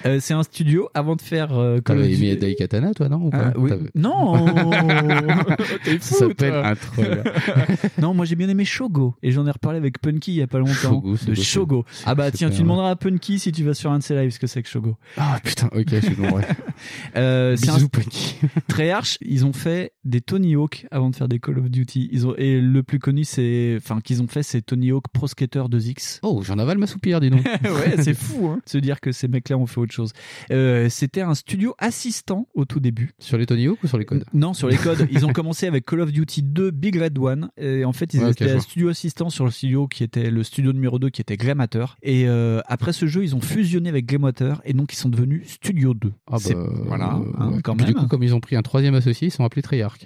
Euh, 0.05 0.19
c'est 0.21 0.35
un 0.35 0.43
studio 0.43 0.89
avant 0.93 1.15
de 1.17 1.23
faire. 1.23 1.57
Euh, 1.57 1.79
T'avais 1.81 2.13
aimé 2.13 2.37
Daikatana, 2.37 2.93
toi, 2.95 3.09
non 3.09 3.27
ou 3.27 3.31
pas 3.31 3.53
Ah, 3.55 3.59
oui. 3.59 3.71
Non 3.95 4.45
Ça 6.01 6.17
s'appelle 6.17 6.53
un 6.55 6.75
troll. 6.75 7.23
non, 8.01 8.13
moi 8.13 8.25
j'ai 8.27 8.35
bien 8.37 8.49
aimé 8.49 8.65
Shogo 8.65 9.15
et 9.23 9.31
j'en 9.31 9.47
ai 9.47 9.51
reparlé 9.51 9.79
avec 9.79 10.01
Punky 10.01 10.33
il 10.33 10.37
y 10.39 10.43
a 10.43 10.47
pas 10.47 10.59
longtemps. 10.59 10.73
Shogo, 10.75 11.17
de. 11.27 11.35
Shogo. 11.35 11.85
Ah 12.05 12.15
bah 12.15 12.31
tiens, 12.31 12.49
tu 12.49 12.55
vrai. 12.57 12.63
demanderas 12.65 12.91
à 12.91 12.97
Punky 12.97 13.39
si 13.39 13.53
tu 13.53 13.63
vas 13.65 13.75
sur 13.75 13.91
un 13.93 13.99
de 13.99 14.03
ses 14.03 14.15
lives 14.17 14.31
ce 14.33 14.39
que 14.39 14.47
c'est 14.47 14.63
que 14.63 14.69
Shogo. 14.69 14.97
Ah 15.17 15.39
putain, 15.43 15.69
ok, 15.73 15.87
je 15.91 16.01
suis 16.01 16.15
bon, 16.15 16.31
ouais. 16.33 16.43
Euh, 17.17 17.57
Bisous, 17.57 17.85
un- 17.85 17.89
Punky. 17.89 18.37
Treyarch, 18.69 19.19
ils 19.21 19.47
ont 19.47 19.53
fait 19.53 19.93
des 20.05 20.21
Tony 20.21 20.55
Hawk 20.57 20.87
avant 20.91 21.11
de 21.11 21.17
faire 21.17 21.29
des 21.29 21.39
Call 21.39 21.59
of 21.59 21.71
Duty. 21.71 22.09
Ils 22.13 22.27
ont 22.27 22.35
et 22.37 22.61
le 22.61 22.83
plus 22.93 22.99
connu 22.99 23.25
c'est 23.25 23.75
enfin 23.79 24.03
qu'ils 24.03 24.21
ont 24.21 24.27
fait 24.27 24.43
c'est 24.43 24.61
Tony 24.61 24.91
Hawk 24.91 25.05
Pro 25.15 25.27
Skater 25.27 25.63
2X. 25.71 26.19
Oh, 26.23 26.43
j'en 26.45 26.59
avale 26.59 26.77
ma 26.77 26.87
soupière, 26.87 27.21
dis 27.21 27.31
donc. 27.31 27.41
ouais, 27.65 27.95
c'est 28.03 28.13
fou 28.13 28.49
hein, 28.49 28.61
se 28.67 28.77
dire 28.77 29.01
que 29.01 29.13
ces 29.13 29.29
mecs-là 29.29 29.57
ont 29.57 29.65
fait 29.65 29.81
autre 29.81 29.95
chose. 29.95 30.13
Euh, 30.51 30.91
c'était 30.91 31.23
un 31.23 31.35
studio 31.35 31.75
assistant 31.79 32.49
au 32.53 32.67
tout 32.67 32.81
début. 32.81 33.13
Sur 33.19 33.39
les 33.39 33.47
Tony 33.47 33.67
Hawk 33.67 33.83
ou 33.83 33.87
sur 33.87 33.97
les 33.97 34.05
codes 34.05 34.27
Non, 34.35 34.53
sur 34.53 34.69
les 34.69 34.77
codes. 34.77 35.09
ils 35.11 35.25
ont 35.25 35.33
commencé 35.33 35.67
avec 35.67 35.87
Call 35.87 36.01
of 36.01 36.13
Duty 36.13 36.43
2 36.43 36.71
Big 36.71 37.01
Red 37.01 37.19
One. 37.19 37.49
Et 37.57 37.87
en 37.87 37.95
fait, 37.95 38.13
ils 38.13 38.23
Ouais, 38.23 38.33
étaient 38.33 38.53
vois. 38.53 38.61
studio 38.61 38.91
assistant 38.91 39.31
sur 39.31 39.47
le 39.47 39.51
studio 39.51 39.89
qui 39.89 40.05
était 40.05 40.31
le 40.31 40.43
studio 40.43 40.75
numéro 40.75 40.99
2 40.99 41.09
qui 41.09 41.23
était 41.23 41.39
Glamater. 41.39 41.87
Et 42.03 42.29
euh, 42.29 42.61
après 42.67 42.93
ce 42.93 43.07
jeu, 43.07 43.25
ils 43.25 43.35
ont 43.35 43.41
fusionné 43.41 43.89
avec 43.89 44.05
Glamater 44.05 44.53
et 44.67 44.75
donc 44.75 44.93
ils 44.93 44.97
sont 44.97 45.09
devenus 45.09 45.49
Studio 45.49 45.95
2. 45.95 46.13
Ah 46.31 46.37
bah, 46.45 46.55
voilà, 46.85 47.15
euh, 47.15 47.33
hein, 47.39 47.53
quand 47.65 47.75
même. 47.75 47.87
Du 47.87 47.95
coup, 47.95 48.07
comme 48.07 48.23
ils 48.23 48.35
ont 48.35 48.41
pris 48.41 48.55
un 48.55 48.63
troisième 48.63 48.95
associé, 48.95 49.29
ils 49.29 49.31
sont 49.31 49.45
appelés 49.45 49.63
Treyarch. 49.63 50.01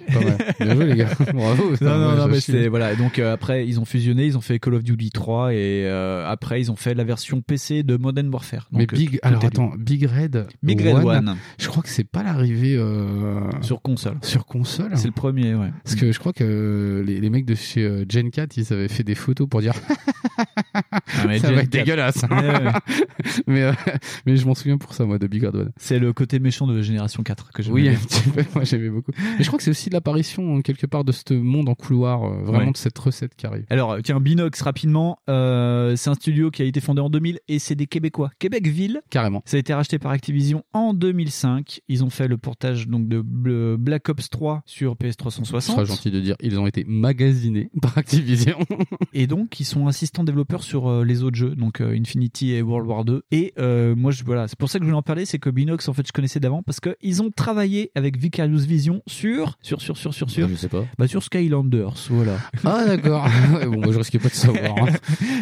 Bien 0.61 0.73
joué, 0.73 0.85
les 0.85 0.95
gars. 0.95 1.09
Bravo. 1.33 1.71
non, 1.81 1.97
non, 1.99 2.15
non, 2.15 2.27
mais 2.27 2.39
c'est 2.39 2.69
voilà. 2.77 2.95
Donc 2.95 3.19
euh, 3.19 3.33
après, 3.33 3.67
ils 3.67 3.79
ont 3.79 3.85
fusionné, 3.85 4.25
ils 4.25 4.37
ont 4.37 4.41
fait 4.41 4.59
Call 4.59 4.75
of 4.75 4.83
Duty 4.83 5.09
3 5.09 5.53
et 5.53 5.85
euh, 5.85 6.27
après 6.27 6.61
ils 6.61 6.71
ont 6.71 6.75
fait 6.75 6.93
la 6.93 7.03
version 7.03 7.41
PC 7.41 7.83
de 7.83 7.97
Modern 7.97 8.29
Warfare. 8.29 8.67
Mais 8.71 8.85
Donc, 8.85 8.93
euh, 8.93 8.97
Big, 8.97 9.11
tout 9.11 9.17
alors 9.23 9.43
attends, 9.43 9.71
Big 9.77 10.03
Red, 10.05 10.47
Big 10.63 10.79
Red 10.81 11.03
One. 11.03 11.35
je 11.59 11.67
crois 11.67 11.83
que 11.83 11.89
c'est 11.89 12.03
pas 12.03 12.23
l'arrivée 12.23 12.79
sur 13.61 13.81
console. 13.81 14.17
sur 14.21 14.45
console. 14.45 14.91
C'est 14.95 15.07
le 15.07 15.13
premier, 15.13 15.55
ouais. 15.55 15.71
Parce 15.83 15.95
que 15.95 16.11
je 16.11 16.19
crois 16.19 16.33
que 16.33 17.03
les, 17.05 17.19
les 17.19 17.29
mecs 17.29 17.45
de 17.45 17.55
chez 17.55 18.05
Gen 18.09 18.29
4, 18.31 18.57
ils 18.57 18.73
avaient 18.73 18.87
fait 18.87 19.03
des 19.03 19.15
photos 19.15 19.47
pour 19.47 19.61
dire 19.61 19.73
Ah, 20.73 21.25
mais 21.27 21.39
ça 21.39 21.47
Gen 21.47 21.55
va 21.55 21.61
être 21.63 21.69
4. 21.69 21.83
dégueulasse. 21.83 22.25
Ouais, 22.29 22.65
ouais. 22.65 22.71
mais, 23.47 23.71
mais 24.25 24.37
je 24.37 24.45
m'en 24.45 24.53
souviens 24.55 24.77
pour 24.77 24.93
ça, 24.93 25.05
moi, 25.05 25.17
de 25.17 25.27
Big 25.27 25.43
Red 25.43 25.55
One. 25.55 25.71
C'est 25.77 25.99
le 25.99 26.13
côté 26.13 26.39
méchant 26.39 26.67
de 26.67 26.81
Génération 26.81 27.23
4 27.23 27.51
que 27.51 27.63
j'aime 27.63 27.73
Oui, 27.73 27.89
un 27.89 27.95
petit 27.95 28.21
peu. 28.29 28.43
Moi, 28.55 28.63
j'aimais 28.63 28.89
beaucoup. 28.89 29.11
Mais 29.37 29.43
je 29.43 29.47
crois 29.47 29.57
que 29.57 29.63
c'est 29.63 29.71
aussi 29.71 29.89
l'apparition, 29.89 30.57
euh, 30.57 30.61
quelque 30.61 30.85
part, 30.85 31.03
de 31.03 31.11
ce 31.11 31.33
monde 31.33 31.69
en 31.69 31.75
couloir, 31.75 32.29
vraiment 32.43 32.66
De 32.71 32.77
cette 32.77 32.97
recette 32.97 33.35
qui 33.35 33.45
arrive. 33.45 33.65
Alors, 33.69 33.91
euh, 33.93 33.99
tiens, 34.03 34.19
Binox, 34.19 34.61
rapidement, 34.61 35.19
euh, 35.29 35.95
c'est 35.95 36.09
un 36.09 36.13
studio 36.15 36.51
qui 36.51 36.61
a 36.61 36.65
été 36.65 36.79
fondé 36.81 37.01
en 37.01 37.09
2000 37.09 37.39
et 37.47 37.59
c'est 37.59 37.75
des 37.75 37.87
Québécois. 37.87 38.31
Québecville. 38.39 39.01
Carrément. 39.09 39.41
Ça 39.45 39.57
a 39.57 39.59
été 39.59 39.73
racheté 39.73 39.99
par 39.99 40.11
Activision 40.11 40.63
en 40.73 40.93
2005. 40.93 41.81
Ils 41.87 42.03
ont 42.03 42.09
fait 42.09 42.27
le 42.27 42.37
portage 42.37 42.87
donc 42.87 43.07
de 43.07 43.21
Bl- 43.21 43.75
Black 43.77 44.09
Ops 44.09 44.29
3 44.29 44.61
sur 44.65 44.95
Ce 45.01 45.05
PS360. 45.05 45.61
sera 45.61 45.85
gentil 45.85 46.11
de 46.11 46.19
dire, 46.19 46.35
ils 46.41 46.59
ont 46.59 46.67
été 46.67 46.83
magasinés 46.87 47.69
par 47.81 47.97
Activision. 47.97 48.57
Et 49.13 49.27
donc, 49.27 49.59
ils 49.59 49.65
sont 49.65 49.87
assistants 49.87 50.23
développeurs 50.23 50.63
sur 50.63 50.87
euh, 50.87 51.03
les 51.03 51.23
autres 51.23 51.37
jeux, 51.37 51.55
donc 51.55 51.81
euh, 51.81 51.95
Infinity 51.97 52.51
et 52.51 52.61
World 52.61 52.87
War 52.89 53.05
2. 53.05 53.23
Et 53.31 53.53
euh, 53.59 53.95
moi, 53.95 54.11
je, 54.11 54.23
voilà, 54.23 54.47
c'est 54.47 54.57
pour 54.57 54.69
ça 54.69 54.79
que 54.79 54.85
je 54.85 54.87
voulais 54.89 54.97
en 54.97 55.01
parler, 55.01 55.25
c'est 55.25 55.39
que 55.39 55.49
Binox, 55.49 55.87
en 55.87 55.93
fait, 55.93 56.05
je 56.07 56.11
connaissais 56.11 56.39
d'avant 56.39 56.63
parce 56.63 56.79
que 56.79 56.95
ils 57.01 57.21
ont 57.21 57.31
travaillé 57.31 57.91
avec 57.95 58.17
Vicarious 58.17 58.59
Vision 58.59 59.01
sur, 59.07 59.57
sur, 59.61 59.81
sur, 59.81 59.97
sur, 59.97 60.13
sur, 60.13 60.29
sur, 60.29 60.49
je 60.49 60.55
sais 60.55 60.67
pas. 60.69 60.85
bah, 60.97 61.07
sur 61.07 61.23
Skylanders, 61.23 61.93
voilà. 62.09 62.37
Ah, 62.65 62.85
d'accord. 62.85 63.27
Bon, 63.67 63.81
moi, 63.81 63.91
je 63.91 63.97
risquais 63.97 64.19
pas 64.19 64.29
de 64.29 64.33
savoir. 64.33 64.77
hein. 64.79 64.87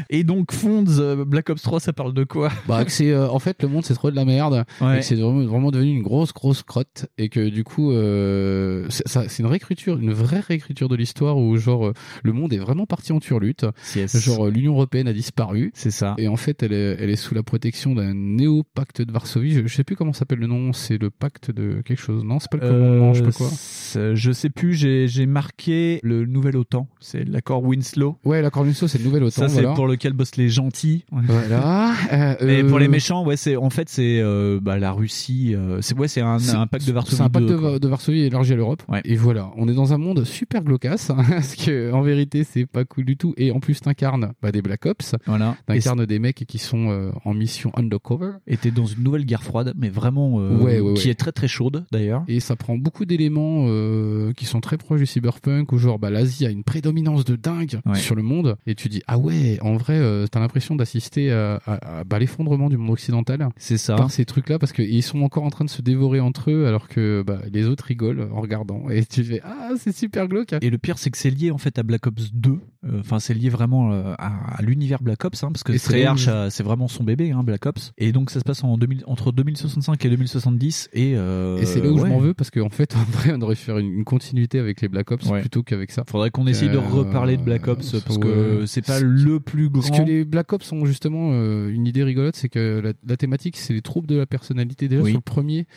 Et 0.09 0.24
donc, 0.24 0.51
Fonds, 0.51 0.86
euh, 0.99 1.26
Black 1.26 1.49
Ops 1.49 1.61
3, 1.61 1.80
ça 1.80 1.93
parle 1.93 2.13
de 2.13 2.24
quoi? 2.24 2.49
Bah, 2.68 2.84
que 2.86 2.91
c'est, 2.91 3.11
euh, 3.11 3.30
en 3.30 3.39
fait, 3.39 3.61
le 3.63 3.70
monde, 3.70 3.86
c'est 3.86 3.93
trop 3.93 4.09
de 4.11 4.16
la 4.16 4.26
merde. 4.26 4.66
Ouais. 4.82 4.95
Et 4.97 4.99
que 4.99 5.05
c'est 5.05 5.16
vraiment, 5.16 5.43
vraiment 5.45 5.72
devenu 5.72 5.91
une 5.91 6.03
grosse, 6.03 6.34
grosse 6.34 6.63
crotte. 6.63 7.07
Et 7.18 7.30
que, 7.30 7.49
du 7.49 7.63
coup, 7.63 7.91
euh, 7.91 8.86
c'est 8.89 9.07
ça- 9.07 9.28
c'est 9.28 9.43
une 9.43 9.49
réécriture, 9.49 9.97
une 9.99 10.13
vraie 10.13 10.39
réécriture 10.39 10.89
de 10.89 10.95
l'histoire 10.95 11.38
où, 11.38 11.55
genre, 11.57 11.88
euh, 11.88 11.93
le 12.24 12.34
monde 12.34 12.53
est 12.53 12.57
vraiment 12.57 12.86
parti 12.86 13.11
en 13.11 13.20
turlute. 13.20 13.66
Yes. 13.95 14.18
Genre, 14.20 14.47
euh, 14.47 14.51
l'Union 14.51 14.74
Européenne 14.74 15.07
a 15.07 15.13
disparu. 15.13 15.72
C'est 15.76 15.91
ça. 15.91 16.16
Et 16.18 16.28
en 16.28 16.36
fait, 16.36 16.63
elle 16.63 16.74
est, 16.74 16.97
elle 16.99 17.09
est 17.09 17.16
sous 17.16 17.36
la 17.36 17.43
protection 17.43 17.95
d'un 17.95 18.13
néo-pacte 18.13 19.01
de 19.01 19.11
Varsovie. 19.11 19.51
Je, 19.53 19.68
je 19.68 19.76
sais 19.76 19.84
plus 19.84 19.95
comment 19.95 20.13
s'appelle 20.13 20.39
le 20.39 20.47
nom. 20.47 20.74
C'est 20.74 20.97
le 20.97 21.09
pacte 21.09 21.51
de 21.51 21.82
quelque 21.86 21.99
chose. 22.01 22.24
Non, 22.24 22.39
c'est 22.39 22.49
pas 22.51 22.57
le 22.57 22.68
commandement, 22.70 23.13
je 23.13 23.20
sais 23.20 23.26
pas 23.26 23.32
quoi. 23.32 23.47
C'est- 23.51 24.16
je 24.16 24.32
sais 24.32 24.49
plus, 24.49 24.74
j'ai 24.74 25.07
j'ai 25.07 25.26
marqué 25.26 25.99
le 26.03 26.26
nouvel 26.26 26.57
OTAN, 26.57 26.88
c'est 27.05 27.23
l'accord 27.23 27.63
Winslow. 27.63 28.17
Ouais, 28.25 28.41
l'accord 28.41 28.63
Lusso, 28.63 28.87
c'est 28.87 28.97
le 28.97 29.05
nouvel 29.05 29.23
OTAN. 29.23 29.31
Ça, 29.31 29.47
c'est 29.47 29.61
voilà. 29.61 29.75
pour 29.75 29.87
lequel 29.87 30.13
bossent 30.13 30.35
les 30.35 30.49
gentils. 30.49 31.05
Voilà. 31.11 31.93
Euh, 32.11 32.35
Mais 32.41 32.63
euh, 32.63 32.67
pour 32.67 32.79
les 32.79 32.87
méchants, 32.87 33.25
ouais, 33.25 33.35
c'est 33.35 33.55
en 33.55 33.69
fait 33.69 33.89
c'est 33.89 34.19
euh, 34.19 34.59
bah, 34.61 34.77
la 34.77 34.91
Russie. 34.91 35.53
euh, 35.55 35.79
c'est 35.81 35.97
ouais, 35.97 36.07
c'est 36.07 36.21
un, 36.21 36.37
un 36.55 36.67
pacte 36.67 36.85
de 36.85 36.91
Varsovie. 36.91 37.15
C'est 37.17 37.23
un 37.23 37.29
pacte 37.29 37.45
2, 37.45 37.79
de, 37.79 37.87
Varsovie 37.87 38.21
élargi 38.21 38.53
à 38.53 38.55
l'Europe. 38.55 38.83
Ouais. 38.87 39.01
Et 39.05 39.15
voilà, 39.15 39.51
on 39.57 39.67
est 39.67 39.73
dans 39.73 39.93
un 39.93 39.97
monde 39.97 40.23
super 40.23 40.63
glaucasse, 40.63 41.09
hein, 41.09 41.23
parce 41.29 41.55
que 41.55 41.91
en 41.91 42.01
vérité, 42.01 42.43
c'est 42.43 42.65
pas 42.65 42.85
cool 42.85 43.05
du 43.05 43.17
tout. 43.17 43.33
Et 43.37 43.51
en 43.51 43.59
plus, 43.59 43.79
t'incarnes 43.81 44.33
bah, 44.41 44.51
des 44.51 44.61
Black 44.61 44.85
Ops, 44.85 45.15
Voilà. 45.25 45.57
T'incarnes 45.67 46.05
des 46.05 46.19
mecs 46.19 46.45
qui 46.47 46.57
sont 46.57 46.89
euh, 46.89 47.11
en 47.23 47.33
mission 47.33 47.71
undercover. 47.75 48.31
Et 48.47 48.57
t'es 48.57 48.71
dans 48.71 48.85
une 48.85 49.03
nouvelle 49.03 49.25
guerre 49.25 49.43
froide, 49.43 49.73
mais 49.77 49.89
vraiment 49.89 50.39
euh, 50.39 50.57
Ouais, 50.57 50.79
ouais, 50.79 50.93
qui 50.93 51.09
est 51.09 51.15
très 51.15 51.31
très 51.31 51.47
chaude 51.47 51.85
d'ailleurs. 51.91 52.23
Et 52.27 52.39
ça 52.39 52.55
prend 52.55 52.77
beaucoup 52.77 53.05
d'éléments 53.05 53.65
euh, 53.67 54.31
qui 54.33 54.45
sont 54.45 54.61
très 54.61 54.77
proches 54.77 54.99
du 54.99 55.05
cyberpunk, 55.05 55.71
où 55.71 55.77
genre 55.77 55.99
bah, 55.99 56.09
l'Asie 56.09 56.45
a 56.45 56.49
une 56.49 56.63
prédominance 56.63 56.94
de 57.03 57.35
dingue 57.35 57.79
Ouais. 57.85 57.95
sur 57.99 58.15
le 58.15 58.23
monde. 58.23 58.55
Et 58.65 58.75
tu 58.75 58.89
dis, 58.89 59.01
ah 59.07 59.17
ouais, 59.17 59.57
en 59.61 59.75
vrai, 59.75 59.97
euh, 59.99 60.25
t'as 60.29 60.39
l'impression 60.39 60.75
d'assister 60.75 61.31
à, 61.31 61.59
à- 61.65 61.99
à, 61.99 62.03
bah, 62.03 62.19
l'effondrement 62.19 62.69
du 62.69 62.77
monde 62.77 62.91
occidental. 62.91 63.47
C'est 63.57 63.77
ça. 63.77 63.95
par 63.95 64.11
ces 64.11 64.25
trucs-là 64.25 64.59
parce 64.59 64.71
qu'ils 64.73 65.03
sont 65.03 65.21
encore 65.21 65.43
en 65.43 65.49
train 65.49 65.65
de 65.65 65.69
se 65.69 65.81
dévorer 65.81 66.19
entre 66.19 66.51
eux 66.51 66.67
alors 66.67 66.87
que 66.87 67.23
bah, 67.25 67.39
les 67.51 67.67
autres 67.67 67.85
rigolent 67.85 68.29
en 68.33 68.41
regardant 68.41 68.89
et 68.89 69.03
tu 69.05 69.23
fais 69.23 69.41
ah 69.43 69.71
c'est 69.77 69.95
super 69.95 70.27
glauque 70.27 70.53
Et 70.61 70.69
le 70.69 70.77
pire, 70.77 70.97
c'est 70.97 71.09
que 71.11 71.17
c'est 71.17 71.29
lié 71.29 71.51
en 71.51 71.57
fait 71.57 71.77
à 71.79 71.83
Black 71.83 72.07
Ops 72.07 72.31
2, 72.33 72.51
Euh, 72.51 72.99
Enfin, 72.99 73.19
c'est 73.19 73.33
lié 73.33 73.49
vraiment 73.49 73.91
euh, 73.91 74.13
à, 74.19 74.57
à 74.57 74.61
l'univers 74.61 75.01
Black 75.01 75.23
Ops, 75.25 75.43
hein, 75.43 75.49
parce 75.51 75.63
que 75.63 75.73
Treyarch, 75.77 76.27
là 76.27 76.43
a- 76.43 76.49
c'est 76.49 76.63
vraiment 76.63 76.87
son 76.87 77.03
bébé, 77.03 77.31
hein, 77.31 77.43
Black 77.43 77.65
Ops. 77.65 77.93
Et 77.97 78.11
donc, 78.11 78.29
ça 78.29 78.39
se 78.39 78.43
passe 78.43 78.63
en 78.63 78.77
2000, 78.77 79.03
entre 79.07 79.31
2065 79.31 80.03
et 80.05 80.09
2070. 80.09 80.89
Et, 80.93 81.13
euh, 81.15 81.57
Et 81.57 81.65
c'est 81.65 81.81
là 81.81 81.89
où 81.89 81.97
je 81.97 82.05
m'en 82.05 82.19
veux 82.19 82.33
parce 82.33 82.51
qu'en 82.51 82.69
fait, 82.69 82.95
en 82.95 83.03
vrai, 83.11 83.33
on 83.35 83.41
aurait 83.41 83.55
fait 83.55 83.71
une, 83.79 83.91
une 83.91 84.03
continuité 84.03 84.59
avec 84.59 84.81
les 84.81 84.87
Black 84.87 85.11
Ops 85.11 85.25
Ouais. 85.29 85.41
plutôt 85.41 85.63
qu'avec 85.63 85.91
ça. 85.91 86.03
Faudrait 86.07 86.29
qu'on 86.29 86.45
essaye 86.47 86.69
de 86.69 86.77
Euh, 86.77 86.81
reparler 86.86 87.38
de 87.38 87.41
Black 87.43 87.67
Ops 87.67 87.95
parce 88.05 88.17
que 88.17 88.65
c'est 88.65 88.86
pas 88.86 88.99
le 88.99 89.39
plus 89.39 89.69
grand. 89.69 89.81
Parce 89.81 89.99
que 89.99 90.05
les 90.05 90.25
Black 90.25 90.51
Ops 90.53 90.71
ont 90.71 90.86
justement 90.86 91.29
euh, 91.33 91.69
une 91.69 91.88
idée 91.88 92.03
rigolote, 92.03 92.36
c'est 92.36 92.49
que 92.49 92.81
la, 92.83 92.93
la 93.07 93.17
thématique, 93.17 93.57
c'est 93.57 93.73
les 93.73 93.81
troubles 93.81 94.07
de 94.07 94.15
la 94.17 94.25
personnalité. 94.25 94.88
Déjà 94.88 95.01
Oui. 95.01 95.11
sur 95.11 95.17
le 95.19 95.21
premier, 95.23 95.67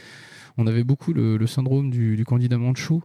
on 0.57 0.67
avait 0.67 0.85
beaucoup 0.85 1.13
le, 1.13 1.37
le 1.37 1.47
syndrome 1.47 1.91
du, 1.91 2.17
du 2.17 2.25
candidat 2.25 2.59
manchou. 2.59 3.03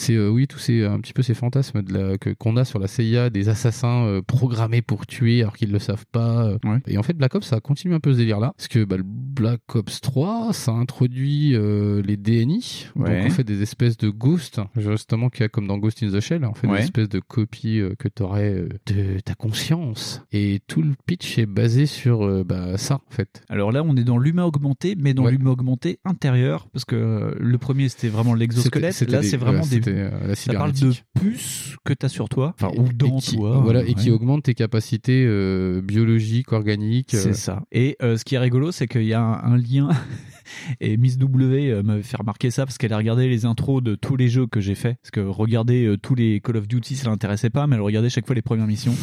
C'est 0.00 0.14
euh, 0.14 0.28
oui, 0.28 0.46
tous 0.46 0.58
ces 0.60 0.84
un 0.84 1.00
petit 1.00 1.12
peu 1.12 1.22
ces 1.22 1.34
fantasmes 1.34 1.82
de 1.82 1.92
la- 1.92 2.18
que 2.18 2.30
qu'on 2.30 2.56
a 2.56 2.64
sur 2.64 2.78
la 2.78 2.86
CIA, 2.86 3.30
des 3.30 3.48
assassins 3.48 4.04
euh, 4.04 4.22
programmés 4.22 4.80
pour 4.80 5.06
tuer 5.08 5.40
alors 5.42 5.56
qu'ils 5.56 5.72
le 5.72 5.80
savent 5.80 6.06
pas. 6.12 6.44
euh. 6.46 6.78
Et 6.86 6.98
en 6.98 7.02
fait, 7.02 7.14
Black 7.14 7.34
Ops, 7.34 7.46
ça 7.48 7.56
a 7.56 7.60
continué 7.60 7.96
un 7.96 8.00
peu 8.00 8.12
ce 8.12 8.18
délire-là, 8.18 8.52
parce 8.56 8.68
que 8.68 8.84
bah, 8.84 8.96
le 8.96 9.02
Black 9.04 9.60
Ops 9.74 10.00
3, 10.00 10.52
ça 10.52 10.70
introduit 10.72 11.54
euh, 11.54 12.00
les 12.02 12.16
DNI, 12.16 12.86
Ouais. 12.94 13.22
donc 13.22 13.26
en 13.26 13.34
fait 13.34 13.42
des 13.44 13.60
espèces 13.62 13.96
de 13.96 14.08
ghosts, 14.08 14.60
justement 14.76 15.30
qu'il 15.30 15.40
y 15.42 15.44
a 15.44 15.48
comme 15.48 15.66
dans 15.66 15.78
Ghost 15.78 16.02
in 16.02 16.10
the 16.10 16.20
Shell, 16.20 16.44
en 16.44 16.54
fait 16.54 16.68
Ouais. 16.68 16.78
des 16.78 16.84
espèces 16.84 17.08
de 17.08 17.18
copies 17.20 17.80
euh, 17.80 17.94
que 17.98 18.06
tu 18.08 18.22
aurais 18.22 18.66
de 18.86 19.18
ta 19.24 19.34
conscience. 19.34 20.22
Et 20.32 20.60
tout 20.68 20.82
le 20.82 20.92
pitch 21.06 21.38
est 21.38 21.46
basé 21.46 21.86
sur 21.86 22.44
bah, 22.44 22.76
ça, 22.78 22.96
en 22.96 23.10
fait. 23.10 23.42
Alors 23.48 23.72
là, 23.72 23.82
on 23.84 23.96
est 23.96 24.04
dans 24.04 24.18
l'humain 24.18 24.44
augmenté, 24.44 24.94
mais 24.96 25.12
dans 25.14 25.26
l'humain 25.26 25.50
augmenté 25.50 25.98
intérieur, 26.04 26.68
parce 26.72 26.84
que 26.84 26.94
euh, 26.96 27.34
le 27.40 27.58
premier 27.58 27.88
c'était 27.88 28.08
vraiment 28.08 28.34
l'exosquelette. 28.34 29.00
Là, 29.10 29.22
c'est 29.22 29.36
vraiment 29.36 29.66
des. 29.66 29.80
Euh, 29.94 30.28
la 30.28 30.34
ça 30.34 30.52
parle 30.54 30.72
de 30.72 30.92
puces 31.18 31.76
que 31.84 31.92
tu 31.92 32.06
as 32.06 32.08
sur 32.08 32.28
toi, 32.28 32.54
enfin 32.60 32.72
ou 32.76 32.92
dans 32.92 33.18
qui, 33.18 33.36
toi. 33.36 33.60
Voilà, 33.62 33.82
et 33.84 33.94
qui 33.94 34.10
augmente 34.10 34.44
tes 34.44 34.54
capacités 34.54 35.24
euh, 35.26 35.80
biologiques, 35.82 36.52
organiques. 36.52 37.14
euh. 37.14 37.18
C'est 37.22 37.34
ça. 37.34 37.62
Et 37.72 37.96
euh, 38.02 38.16
ce 38.16 38.24
qui 38.24 38.34
est 38.34 38.38
rigolo, 38.38 38.72
c'est 38.72 38.86
qu'il 38.86 39.04
y 39.04 39.14
a 39.14 39.20
un, 39.20 39.52
un 39.52 39.56
lien. 39.56 39.88
Et 40.80 40.96
Miss 40.96 41.18
W 41.18 41.70
euh, 41.70 41.82
m'avait 41.82 42.02
fait 42.02 42.16
remarquer 42.16 42.50
ça 42.50 42.64
parce 42.64 42.78
qu'elle 42.78 42.92
a 42.94 42.96
regardé 42.96 43.28
les 43.28 43.44
intros 43.44 43.82
de 43.82 43.94
tous 43.94 44.16
les 44.16 44.28
jeux 44.28 44.46
que 44.46 44.60
j'ai 44.60 44.74
fait. 44.74 44.94
Parce 45.02 45.10
que 45.10 45.20
regarder 45.20 45.84
euh, 45.84 45.96
tous 45.98 46.14
les 46.14 46.40
Call 46.40 46.56
of 46.56 46.66
Duty, 46.66 46.96
ça 46.96 47.10
l'intéressait 47.10 47.50
pas, 47.50 47.66
mais 47.66 47.76
elle 47.76 47.82
regardait 47.82 48.08
chaque 48.08 48.26
fois 48.26 48.34
les 48.34 48.40
premières 48.42 48.66
missions. 48.66 48.94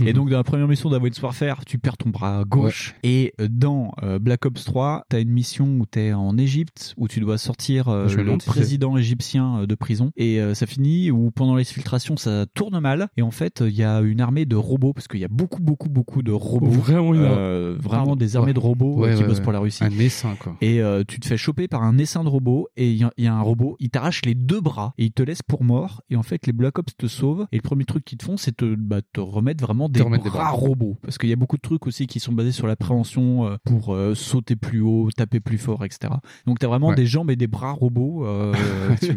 et 0.06 0.12
donc, 0.12 0.30
dans 0.30 0.36
la 0.36 0.44
première 0.44 0.68
mission 0.68 0.90
d'Advanced 0.90 1.22
Warfare, 1.22 1.64
tu 1.64 1.78
perds 1.78 1.96
ton 1.96 2.10
bras 2.10 2.44
gauche. 2.44 2.94
Et 3.02 3.32
euh, 3.40 3.48
dans 3.50 3.92
euh, 4.02 4.18
Black 4.18 4.46
Ops 4.46 4.64
3, 4.64 5.04
t'as 5.08 5.20
une 5.20 5.30
mission 5.30 5.66
où 5.78 5.86
t'es 5.86 6.12
en 6.12 6.36
Égypte, 6.38 6.94
où 6.96 7.08
tu 7.08 7.20
dois 7.20 7.38
sortir 7.38 7.88
euh, 7.88 8.08
le 8.08 8.36
président 8.38 8.96
égyptien 8.96 9.60
euh, 9.60 9.66
de 9.66 9.74
prison. 9.74 10.10
Et 10.16 10.40
euh, 10.40 10.54
ça 10.54 10.66
finit 10.66 11.10
où 11.10 11.30
pendant 11.30 11.56
l'exfiltration, 11.56 12.16
ça 12.16 12.46
tourne 12.54 12.78
mal. 12.80 13.08
Et 13.16 13.22
en 13.22 13.30
fait, 13.30 13.62
il 13.66 13.74
y 13.74 13.82
a 13.84 14.00
une 14.00 14.20
armée 14.20 14.44
de 14.46 14.56
robots, 14.56 14.92
parce 14.92 15.08
qu'il 15.08 15.20
y 15.20 15.24
a 15.24 15.28
beaucoup, 15.28 15.60
beaucoup, 15.62 15.88
beaucoup 15.88 16.22
de 16.22 16.32
robots. 16.32 16.66
Vraiment, 16.70 17.12
a- 17.12 17.72
vraiment 17.78 18.16
des 18.16 18.36
armées 18.36 18.48
Ouais. 18.48 18.54
de 18.54 18.58
robots 18.60 18.94
Ouais, 18.98 19.14
qui 19.14 19.20
ouais, 19.22 19.26
bossent 19.28 19.38
ouais. 19.38 19.42
pour 19.44 19.52
la 19.52 19.58
Russie. 19.58 19.84
Un 19.84 19.90
essaim, 19.98 20.34
quoi. 20.38 20.56
Et 20.60 20.80
euh, 20.80 21.02
tu 21.06 21.20
te 21.20 21.26
fais 21.26 21.36
choper 21.36 21.68
par 21.68 21.82
un 21.82 21.98
essaim 21.98 22.24
de 22.24 22.28
robot 22.28 22.68
et 22.76 22.90
il 22.90 22.96
y, 23.18 23.22
y 23.22 23.26
a 23.26 23.34
un 23.34 23.40
robot, 23.42 23.76
il 23.80 23.90
t'arrache 23.90 24.22
les 24.24 24.34
deux 24.34 24.60
bras 24.60 24.94
et 24.98 25.04
il 25.06 25.12
te 25.12 25.22
laisse 25.22 25.42
pour 25.42 25.64
mort. 25.64 26.02
Et 26.10 26.16
en 26.16 26.22
fait, 26.22 26.46
les 26.46 26.52
Black 26.52 26.78
Ops 26.78 26.96
te 26.96 27.06
sauvent. 27.06 27.46
Et 27.52 27.56
le 27.56 27.62
premier 27.62 27.84
truc 27.84 28.04
qu'ils 28.04 28.18
te 28.18 28.24
font, 28.24 28.36
c'est 28.36 28.56
te, 28.56 28.74
bah, 28.74 29.00
te 29.12 29.20
remettre 29.20 29.62
vraiment 29.64 29.87
des, 29.92 30.02
remettre 30.02 30.24
des 30.24 30.30
bras, 30.30 30.44
bras. 30.44 30.50
robots. 30.50 30.96
Parce 31.02 31.18
qu'il 31.18 31.28
y 31.28 31.32
a 31.32 31.36
beaucoup 31.36 31.56
de 31.56 31.62
trucs 31.62 31.86
aussi 31.86 32.06
qui 32.06 32.20
sont 32.20 32.32
basés 32.32 32.52
sur 32.52 32.66
la 32.66 32.76
préhension 32.76 33.46
euh, 33.46 33.56
pour 33.64 33.94
euh, 33.94 34.14
sauter 34.14 34.56
plus 34.56 34.80
haut, 34.80 35.10
taper 35.16 35.40
plus 35.40 35.58
fort, 35.58 35.84
etc. 35.84 36.12
Donc 36.46 36.58
t'as 36.58 36.66
vraiment 36.68 36.88
Ouais. 36.88 36.94
des 36.94 37.06
jambes 37.06 37.30
et 37.30 37.36
des 37.36 37.46
bras 37.46 37.72
robots. 37.72 38.24
euh, 38.26 38.52
Tu 39.00 39.14